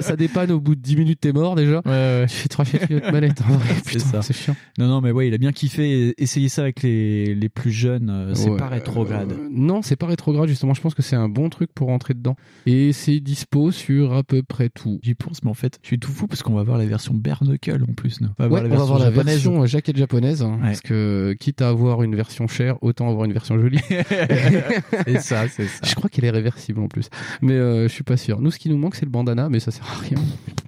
ça 0.00 0.16
dépanne 0.16 0.50
au 0.50 0.60
bout 0.64 0.74
de 0.74 0.80
10 0.80 0.96
minutes, 0.96 1.20
t'es 1.20 1.32
mort 1.32 1.54
déjà. 1.54 1.76
Ouais, 1.84 1.90
ouais. 1.92 2.26
Tu 2.28 2.34
fais 2.34 2.48
trois 2.48 2.64
chiffres 2.64 2.86
de 2.88 3.00
manette. 3.12 3.40
en 3.42 3.52
vrai. 3.56 3.74
C'est 3.84 3.98
Putain, 3.98 4.04
ça. 4.10 4.22
c'est 4.22 4.32
chiant. 4.34 4.56
Non, 4.78 4.88
non, 4.88 5.00
mais 5.00 5.10
ouais, 5.12 5.28
il 5.28 5.34
a 5.34 5.38
bien 5.38 5.52
kiffé. 5.52 6.14
Essayer 6.18 6.48
ça 6.48 6.62
avec 6.62 6.82
les, 6.82 7.34
les 7.34 7.48
plus 7.48 7.70
jeunes, 7.70 8.10
euh, 8.10 8.34
c'est 8.34 8.50
Ouais, 8.50 8.56
pas 8.58 8.68
rétrograde. 8.68 9.32
euh, 9.32 9.48
non, 9.50 9.82
c'est 9.82 9.96
pas 9.96 10.06
rétrograde, 10.06 10.48
justement. 10.48 10.74
Je 10.74 10.80
pense 10.80 10.94
que 10.94 11.02
c'est 11.02 11.16
un 11.16 11.28
bon 11.28 11.48
truc 11.50 11.70
pour 11.74 11.88
rentrer 11.88 12.14
dedans. 12.14 12.36
Et 12.66 12.92
c'est 12.92 13.20
dispo 13.20 13.70
sur 13.70 14.14
à 14.14 14.22
peu 14.24 14.42
près 14.42 14.68
tout. 14.70 14.98
J'y 15.02 15.14
pense, 15.14 15.42
mais 15.44 15.50
en 15.50 15.54
fait, 15.54 15.78
je 15.82 15.86
suis 15.88 15.98
tout 15.98 16.10
fou 16.10 16.26
parce 16.26 16.42
qu'on 16.42 16.54
va 16.54 16.62
voir 16.64 16.78
la 16.78 16.86
version 16.86 17.14
bare 17.14 17.44
knuckle 17.44 17.84
en 17.88 17.92
plus. 17.94 18.18
On 18.38 18.42
va 18.42 18.48
voir 18.48 18.98
la 18.98 19.10
version 19.10 19.62
euh, 19.62 19.66
jaquette 19.66 19.96
japonaise. 19.96 20.42
hein, 20.42 20.54
Ouais. 20.60 20.68
Parce 20.68 20.80
que 20.80 21.34
quitte 21.38 21.62
à 21.62 21.68
avoir 21.68 22.02
une 22.02 22.14
version 22.16 22.46
chère, 22.48 22.76
autant 22.82 23.08
avoir 23.10 23.24
une 23.26 23.32
version 23.32 23.58
jolie. 23.60 23.78
c'est 23.88 25.20
ça, 25.20 25.48
c'est 25.48 25.66
ça. 25.66 25.80
Je 25.84 25.94
crois 25.94 26.08
qu'elle 26.08 26.24
est 26.24 26.30
réversible 26.30 26.80
en 26.80 26.88
plus. 26.88 27.08
Mais 27.42 27.52
euh, 27.54 27.88
je 27.88 27.92
suis 27.92 28.04
pas 28.04 28.16
sûr. 28.16 28.40
Nous, 28.40 28.50
ce 28.50 28.58
qui 28.58 28.68
nous 28.68 28.78
manque, 28.78 28.94
c'est 28.94 29.04
le 29.04 29.10
bandana, 29.10 29.48
mais 29.48 29.60
ça 29.60 29.70
sert 29.70 29.84
à 29.86 30.00
rien. 30.00 30.16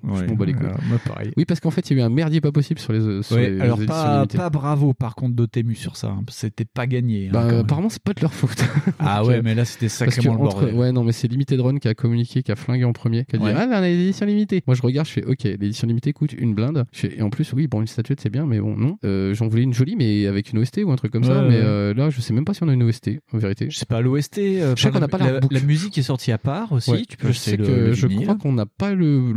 Je 0.05 0.25
m'en 0.25 0.35
bats 0.35 0.45
les 0.47 0.53
couilles. 0.55 0.67
euh, 0.67 0.89
moi, 0.89 0.99
pareil. 1.07 1.33
Oui, 1.37 1.45
parce 1.45 1.61
qu'en 1.61 1.71
fait, 1.71 1.89
il 1.91 1.97
y 1.97 2.01
a 2.01 2.03
eu 2.03 2.07
un 2.07 2.11
merdier 2.11 2.41
pas 2.41 2.53
possible 2.53 2.79
sur 2.81 2.93
les, 2.93 3.23
sur 3.23 3.37
Ouais, 3.37 3.51
les, 3.51 3.61
alors 3.61 3.79
les 3.79 3.87
pas, 3.87 4.27
bravo 4.51 4.95
par 4.95 5.15
contre 5.15 5.35
Dotemu 5.35 5.75
sur 5.75 5.97
ça, 5.97 6.09
hein. 6.09 6.23
c'était 6.29 6.65
pas 6.65 6.87
gagné. 6.87 7.27
hein, 7.29 7.31
Bah, 7.33 7.41
quand 7.43 7.51
même. 7.53 7.61
apparemment, 7.61 7.89
c'est 7.89 8.03
pas 8.03 8.13
de 8.15 8.21
leur 8.23 8.33
faute. 8.35 8.65
Ah 8.99 9.25
ouais, 9.25 9.43
mais 9.43 9.55
là 9.55 9.65
c'était 9.65 9.89
sacrément 9.89 10.35
le 10.35 10.41
entre-. 10.41 10.73
Ouais, 10.75 10.93
non, 10.93 11.05
mais 11.05 11.13
c'est 11.13 11.29
Limited 11.29 11.61
Run 11.61 11.79
qui 11.79 11.89
a 11.89 11.95
communiqué, 11.95 12.43
qui 12.43 12.51
a 12.53 12.57
flingué 12.57 12.85
en 12.85 12.93
premier, 12.93 13.25
qui 13.25 13.37
a 13.37 13.39
dit 13.39 13.45
Ouais. 13.45 13.53
Ah, 13.57 13.67
ben, 13.67 13.73
on 13.73 13.83
a 13.83 13.89
les 13.89 13.95
éditions 14.01 14.27
limitées. 14.27 14.63
Moi, 14.67 14.75
je 14.75 14.83
regarde, 14.83 15.07
je 15.07 15.13
fais 15.13 15.25
Ok, 15.25 15.43
l'édition 15.45 15.87
limitée 15.87 16.13
coûte 16.13 16.33
une 16.33 16.55
blinde. 16.55 16.85
Je 16.93 17.01
fais, 17.01 17.19
et 17.19 17.23
en 17.23 17.31
plus, 17.31 17.53
oui, 17.53 17.67
bon, 17.67 17.81
une 17.81 17.87
statuette, 17.87 18.21
c'est 18.21 18.31
bien, 18.31 18.47
mais 18.47 18.61
bon, 18.61 18.77
non. 18.77 18.99
Euh, 19.05 19.35
J'en 19.35 19.49
voulais 19.49 19.63
une 19.63 19.75
jolie, 19.75 19.97
mais 19.97 20.27
avec 20.27 20.51
une 20.53 20.59
OST 20.59 20.81
ou 20.85 20.93
un 20.93 20.97
truc 20.97 21.13
comme 21.13 21.25
ça. 21.25 21.43
Ouais, 21.43 21.49
Mais 21.49 21.61
euh, 21.63 21.95
là, 21.95 22.11
je 22.11 22.21
sais 22.21 22.33
même 22.33 22.45
pas 22.45 22.55
si 22.55 22.63
on 22.63 22.69
a 22.69 22.73
une 22.73 22.83
OST, 22.83 23.11
en 23.33 23.39
vérité. 23.39 23.69
Je 23.71 23.79
sais 23.79 23.87
pas, 23.87 24.01
l'OST, 24.01 24.39
euh, 24.39 24.75
Je 24.77 24.83
sais 24.83 24.91
qu'on 24.91 25.01
n'a 25.01 25.09
pas 25.09 25.19
la, 25.19 25.33
l'artbook. 25.33 25.53
la 25.53 25.61
musique 25.61 25.99
est 25.99 26.03
sortie 26.03 26.33
à 26.33 26.39
part 26.39 26.73
aussi, 26.73 27.07
tu 27.07 27.17
peux 27.17 27.29
je 27.29 27.33
sais 27.39 27.57
que 27.57 27.93
je 27.93 28.07
crois 28.07 28.37
qu'on 28.37 28.53
n'a 28.53 28.67
pas 28.67 28.95
le 28.95 29.33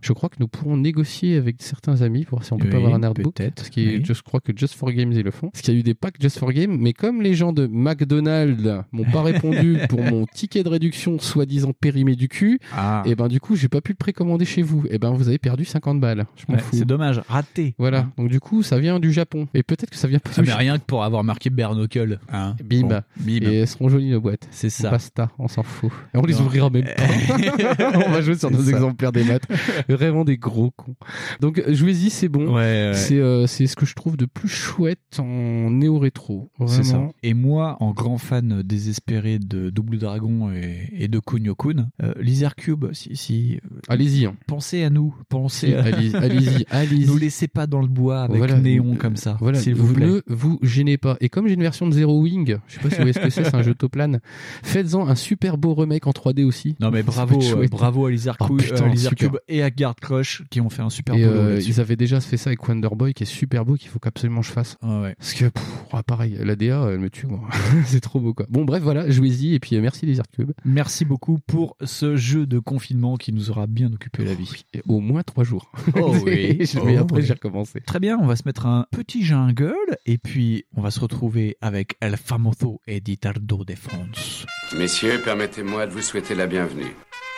Je 0.00 0.12
crois 0.12 0.28
que 0.28 0.36
nous 0.40 0.48
pourrons 0.48 0.76
négocier 0.76 1.36
avec 1.36 1.56
certains 1.60 2.02
amis 2.02 2.24
pour 2.24 2.38
voir 2.38 2.44
si 2.46 2.52
on 2.52 2.58
peut 2.58 2.64
Oui, 2.66 2.70
pas 2.70 2.76
avoir 2.78 2.94
un 2.94 3.02
artbook. 3.02 3.34
peut-être, 3.34 3.56
Parce 3.56 3.70
oui. 3.76 4.02
je 4.04 4.22
crois 4.22 4.40
que 4.40 4.52
Just 4.56 4.74
for 4.74 4.90
Games 4.92 5.12
ils 5.12 5.22
le 5.22 5.30
font. 5.30 5.50
Parce 5.50 5.62
qu'il 5.62 5.74
y 5.74 5.76
a 5.76 5.80
eu 5.80 5.82
des 5.82 5.94
packs 5.94 6.20
Just 6.20 6.38
for 6.38 6.52
Games, 6.52 6.76
mais 6.78 6.92
comme 6.92 7.22
les 7.22 7.34
gens 7.34 7.52
de 7.52 7.66
McDonald's 7.66 8.84
m'ont 8.92 9.04
pas 9.04 9.22
répondu 9.22 9.78
pour 9.88 10.02
mon 10.02 10.26
ticket 10.26 10.62
de 10.62 10.68
réduction 10.68 11.18
soi-disant 11.18 11.72
périmé 11.78 12.16
du 12.16 12.28
cul, 12.28 12.58
Ah. 12.74 13.02
et 13.06 13.14
ben 13.14 13.28
du 13.28 13.40
coup 13.40 13.56
j'ai 13.56 13.68
pas 13.68 13.80
pu 13.80 13.92
le 13.92 13.96
précommander 13.96 14.44
chez 14.44 14.62
vous. 14.62 14.84
Et 14.90 14.98
ben 14.98 15.10
vous 15.10 15.28
avez 15.28 15.38
perdu 15.38 15.64
50 15.64 16.00
balles. 16.00 16.26
Je 16.36 16.44
m'en 16.48 16.54
Ouais, 16.54 16.60
fous. 16.62 16.76
c'est 16.76 16.84
dommage, 16.86 17.20
raté. 17.28 17.74
Voilà. 17.78 18.06
Donc 18.16 18.28
du 18.28 18.40
coup 18.40 18.62
ça 18.62 18.78
vient 18.78 18.98
du 19.00 19.12
Japon. 19.12 19.48
Et 19.54 19.62
peut-être 19.62 19.90
que 19.90 19.96
ça 19.96 20.08
vient 20.08 20.18
pas 20.18 20.30
Ah, 20.36 20.42
du 20.42 20.48
mais 20.48 20.54
rien 20.54 20.78
que 20.78 20.84
pour 20.84 21.04
avoir 21.04 21.24
marqué 21.24 21.50
Bernocle. 21.50 22.18
Hein. 22.32 22.56
Bim. 22.64 22.82
Bon, 22.88 23.00
bim. 23.16 23.32
Et 23.42 23.60
elles 23.60 23.68
seront 23.68 23.88
jolies 23.88 24.10
nos 24.10 24.20
boîtes. 24.20 24.46
C'est 24.50 24.70
ça. 24.70 24.90
Basta, 24.90 25.30
on 25.38 25.48
s'en 25.48 25.62
fout. 25.62 25.90
Et 26.14 26.18
on 26.18 26.22
les 26.24 26.40
ouvrira 26.40 26.70
même 26.70 26.84
pas. 26.84 27.02
on 28.06 28.10
va 28.10 28.20
jouer 28.20 28.36
sur 28.36 28.50
nos 28.50 28.62
ça. 28.62 28.70
exemplaires 28.70 29.12
des 29.12 29.24
maths. 29.24 29.42
Vraiment 29.88 30.24
des 30.24 30.36
gros 30.38 30.70
cons. 30.70 30.94
Donc 31.40 31.62
jouez-y, 31.68 32.10
c'est 32.10 32.28
bon. 32.28 32.46
Ouais, 32.54 32.90
ouais. 32.90 32.92
C'est 32.94 33.18
euh, 33.18 33.46
c'est 33.46 33.66
ce 33.66 33.76
que 33.76 33.86
je 33.86 33.94
trouve 33.94 34.16
de 34.16 34.26
plus 34.26 34.48
chouette 34.48 34.98
en 35.18 35.70
néo-rétro. 35.70 36.50
C'est 36.66 36.84
ça. 36.84 37.08
Et 37.22 37.34
moi, 37.34 37.76
en 37.80 37.92
grand 37.92 38.18
fan 38.18 38.62
désespéré 38.62 39.38
de 39.38 39.70
Double 39.70 39.98
Dragon 39.98 40.50
et, 40.52 40.88
et 40.92 41.08
de 41.08 41.18
Kunio-kun, 41.18 41.88
euh, 42.02 42.12
Lizard 42.20 42.54
Cube, 42.56 42.86
si, 42.92 43.16
si 43.16 43.58
euh, 43.64 43.78
Allez-y. 43.88 44.26
hein. 44.26 44.34
pensez 44.46 44.82
à 44.84 44.90
nous, 44.90 45.14
pensez 45.28 45.74
à... 45.74 45.84
allez- 45.84 46.14
allez-y, 46.14 46.64
allez-y. 46.70 47.06
Nous 47.06 47.16
laissez 47.16 47.48
pas 47.48 47.66
dans 47.66 47.80
le 47.80 47.88
bois 47.88 48.22
avec 48.22 48.36
Voilà. 48.38 48.58
néon 48.60 48.92
Euh, 48.92 48.96
comme 48.96 49.16
ça, 49.16 49.36
Voilà, 49.40 49.58
s'il 49.58 49.74
vous 49.74 49.92
plaît. 49.92 50.06
ne 50.06 50.20
vous 50.28 50.58
gênez 50.62 50.96
pas. 50.98 51.16
Et 51.20 51.28
comme 51.28 51.46
j'ai 51.48 51.54
une 51.54 51.62
version 51.62 51.86
de 51.86 51.92
Zero 51.92 52.20
Wing, 52.20 52.56
je 52.66 52.74
sais 52.74 52.80
pas 52.80 52.88
si 52.90 52.96
vous 52.96 53.02
voyez 53.02 53.12
ce 53.12 53.20
que 53.20 53.30
c'est, 53.30 53.44
c'est 53.44 53.54
un 53.54 53.62
jeu 53.62 53.74
Toplan, 53.74 54.18
faites-en 54.62 55.06
un 55.08 55.14
super 55.14 55.58
beau 55.58 55.74
remake 55.74 56.06
en 56.06 56.10
3D 56.12 56.44
aussi. 56.44 56.76
Non 56.80 56.90
mais 56.90 57.02
bravo, 57.02 57.40
euh, 57.42 57.66
bravo 57.68 58.06
à 58.06 58.10
Lizard, 58.10 58.36
Oh, 58.40 58.54
putain, 58.56 58.84
euh. 58.86 58.88
Cube 59.30 59.38
et 59.48 59.62
à 59.62 59.70
Guard 59.70 59.96
Crush 59.96 60.42
qui 60.50 60.60
ont 60.60 60.70
fait 60.70 60.82
un 60.82 60.90
super 60.90 61.14
Et 61.14 61.24
boulot 61.24 61.38
euh, 61.38 61.60
ils 61.64 61.80
avaient 61.80 61.96
déjà 61.96 62.20
fait 62.20 62.36
ça 62.36 62.50
avec 62.50 62.66
Wonder 62.66 62.88
Boy 62.92 63.14
qui 63.14 63.22
est 63.22 63.26
super 63.26 63.64
beau 63.64 63.74
qu'il 63.74 63.88
faut 63.88 63.98
qu'absolument 63.98 64.42
je 64.42 64.52
fasse. 64.52 64.76
Ah 64.82 65.00
ouais. 65.02 65.14
Parce 65.18 65.34
que 65.34 65.46
pff, 65.46 65.64
ah, 65.92 66.02
pareil, 66.02 66.38
la 66.40 66.56
DA 66.56 66.88
elle 66.90 66.98
me 66.98 67.10
tue 67.10 67.26
moi. 67.26 67.40
c'est 67.86 68.00
trop 68.00 68.20
beau 68.20 68.34
quoi. 68.34 68.46
Bon 68.48 68.64
bref 68.64 68.82
voilà, 68.82 69.08
jouez-y 69.10 69.54
et 69.54 69.60
puis 69.60 69.76
euh, 69.76 69.80
merci 69.80 70.06
les 70.06 70.18
Cube. 70.32 70.52
Merci 70.64 71.04
beaucoup 71.04 71.38
pour 71.46 71.76
ce 71.84 72.16
jeu 72.16 72.46
de 72.46 72.58
confinement 72.58 73.16
qui 73.16 73.32
nous 73.32 73.50
aura 73.50 73.66
bien 73.66 73.92
occupé 73.92 74.24
la 74.24 74.34
vie. 74.34 74.64
Et 74.74 74.82
au 74.88 75.00
moins 75.00 75.22
trois 75.22 75.44
jours. 75.44 75.70
Oh 75.94 76.14
oui. 76.24 76.58
Je 76.60 76.80
vais 76.80 76.98
Oh 76.98 77.02
après 77.02 77.20
oui. 77.20 77.26
j'ai 77.26 77.34
recommencé. 77.34 77.80
Très 77.80 78.00
bien, 78.00 78.18
on 78.20 78.26
va 78.26 78.36
se 78.36 78.42
mettre 78.46 78.66
un 78.66 78.86
petit 78.90 79.24
jungle 79.24 79.74
et 80.06 80.18
puis 80.18 80.64
on 80.74 80.80
va 80.80 80.90
se 80.90 81.00
retrouver 81.00 81.56
avec 81.60 81.96
El 82.00 82.16
Famoso 82.16 82.80
Editardo 82.86 83.64
de 83.64 83.74
France. 83.74 84.46
Messieurs, 84.76 85.20
permettez-moi 85.24 85.86
de 85.86 85.92
vous 85.92 86.02
souhaiter 86.02 86.34
la 86.34 86.46
bienvenue. 86.46 86.94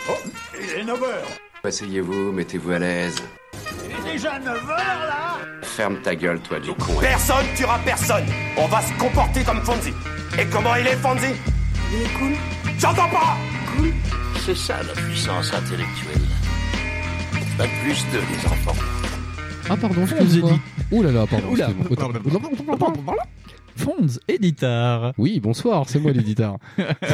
Oh, 0.09 0.15
il 0.59 0.81
est 0.81 0.85
9h 0.85 1.50
Asseyez-vous, 1.65 2.33
mettez-vous 2.33 2.71
à 2.73 2.79
l'aise. 2.79 3.17
Il 3.85 3.91
est 4.09 4.13
déjà 4.13 4.39
9h 4.39 4.69
là 4.69 5.39
Ferme 5.63 5.99
ta 6.03 6.15
gueule, 6.15 6.41
toi, 6.41 6.59
du 6.59 6.71
con. 6.73 6.95
Personne 7.01 7.45
tuera 7.57 7.79
personne 7.85 8.25
On 8.57 8.67
va 8.67 8.81
se 8.81 8.93
comporter 8.95 9.43
comme 9.45 9.61
Fonzie 9.63 9.93
Et 10.39 10.47
comment 10.47 10.75
il 10.77 10.87
est, 10.87 10.97
Fonzie? 10.97 11.35
Il 11.93 12.03
est 12.03 12.19
cool 12.19 12.33
J'entends 12.79 13.09
pas 13.09 13.37
Cool 13.77 13.93
C'est 14.45 14.57
ça 14.57 14.79
la 14.83 14.95
puissance 15.03 15.53
intellectuelle. 15.53 16.23
Pas 17.59 17.65
de 17.65 17.83
plus 17.83 18.05
de 18.13 18.19
les 18.19 18.47
enfants. 18.47 18.81
Ah 19.69 19.77
pardon, 19.77 20.07
Fonds 20.07 20.17
excuse-moi. 20.17 20.51
Edit. 20.53 20.61
Ouh 20.93 21.03
là 21.03 21.13
là, 21.13 21.27
pardon. 21.27 21.49
Oula. 21.51 21.69
Fonds 23.77 24.19
Editar. 24.29 25.13
Oui, 25.19 25.41
bonsoir, 25.41 25.89
c'est 25.89 26.01
moi 26.01 26.13
l'éditeur. 26.13 26.59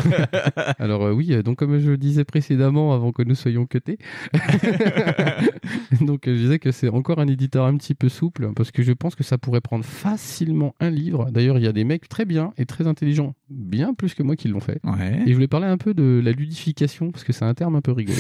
Alors 0.79 1.05
euh, 1.05 1.13
oui, 1.13 1.33
euh, 1.33 1.43
donc 1.43 1.59
comme 1.59 1.79
je 1.79 1.91
le 1.91 1.97
disais 1.97 2.25
précédemment 2.25 2.95
avant 2.95 3.13
que 3.13 3.23
nous 3.23 3.35
soyons 3.35 3.67
cutés, 3.67 3.99
donc 6.01 6.27
euh, 6.29 6.37
je 6.37 6.43
disais 6.43 6.59
que 6.59 6.73
c'est 6.73 6.89
encore 6.89 7.19
un 7.19 7.29
éditeur 7.29 7.65
un 7.65 7.77
petit 7.77 7.95
peu 7.95 8.09
souple 8.09 8.51
parce 8.55 8.71
que 8.71 8.83
je 8.83 8.93
pense 8.93 9.15
que 9.15 9.25
ça 9.25 9.39
pourrait 9.39 9.61
prendre 9.61 9.85
facilement 9.85 10.75
un 10.81 10.91
livre. 10.91 11.31
D'ailleurs, 11.31 11.59
il 11.59 11.65
y 11.65 11.69
a 11.69 11.73
des 11.73 11.85
mecs 11.85 12.09
très 12.09 12.25
bien 12.25 12.53
et 12.57 12.67
très 12.67 12.87
intelligents, 12.87 13.35
bien 13.51 13.95
plus 13.95 14.15
que 14.15 14.23
moi 14.23 14.37
qui 14.37 14.49
l'ont 14.49 14.61
fait. 14.61 14.81
Ouais. 14.85 15.23
Et 15.27 15.31
je 15.31 15.35
voulais 15.35 15.49
parler 15.49 15.67
un 15.67 15.79
peu 15.79 15.95
de 15.95 16.21
la 16.23 16.33
ludification 16.33 17.11
parce 17.11 17.25
que 17.25 17.33
c'est 17.33 17.45
un 17.45 17.55
terme 17.55 17.77
un 17.77 17.81
peu 17.81 17.93
rigolo. 17.93 18.19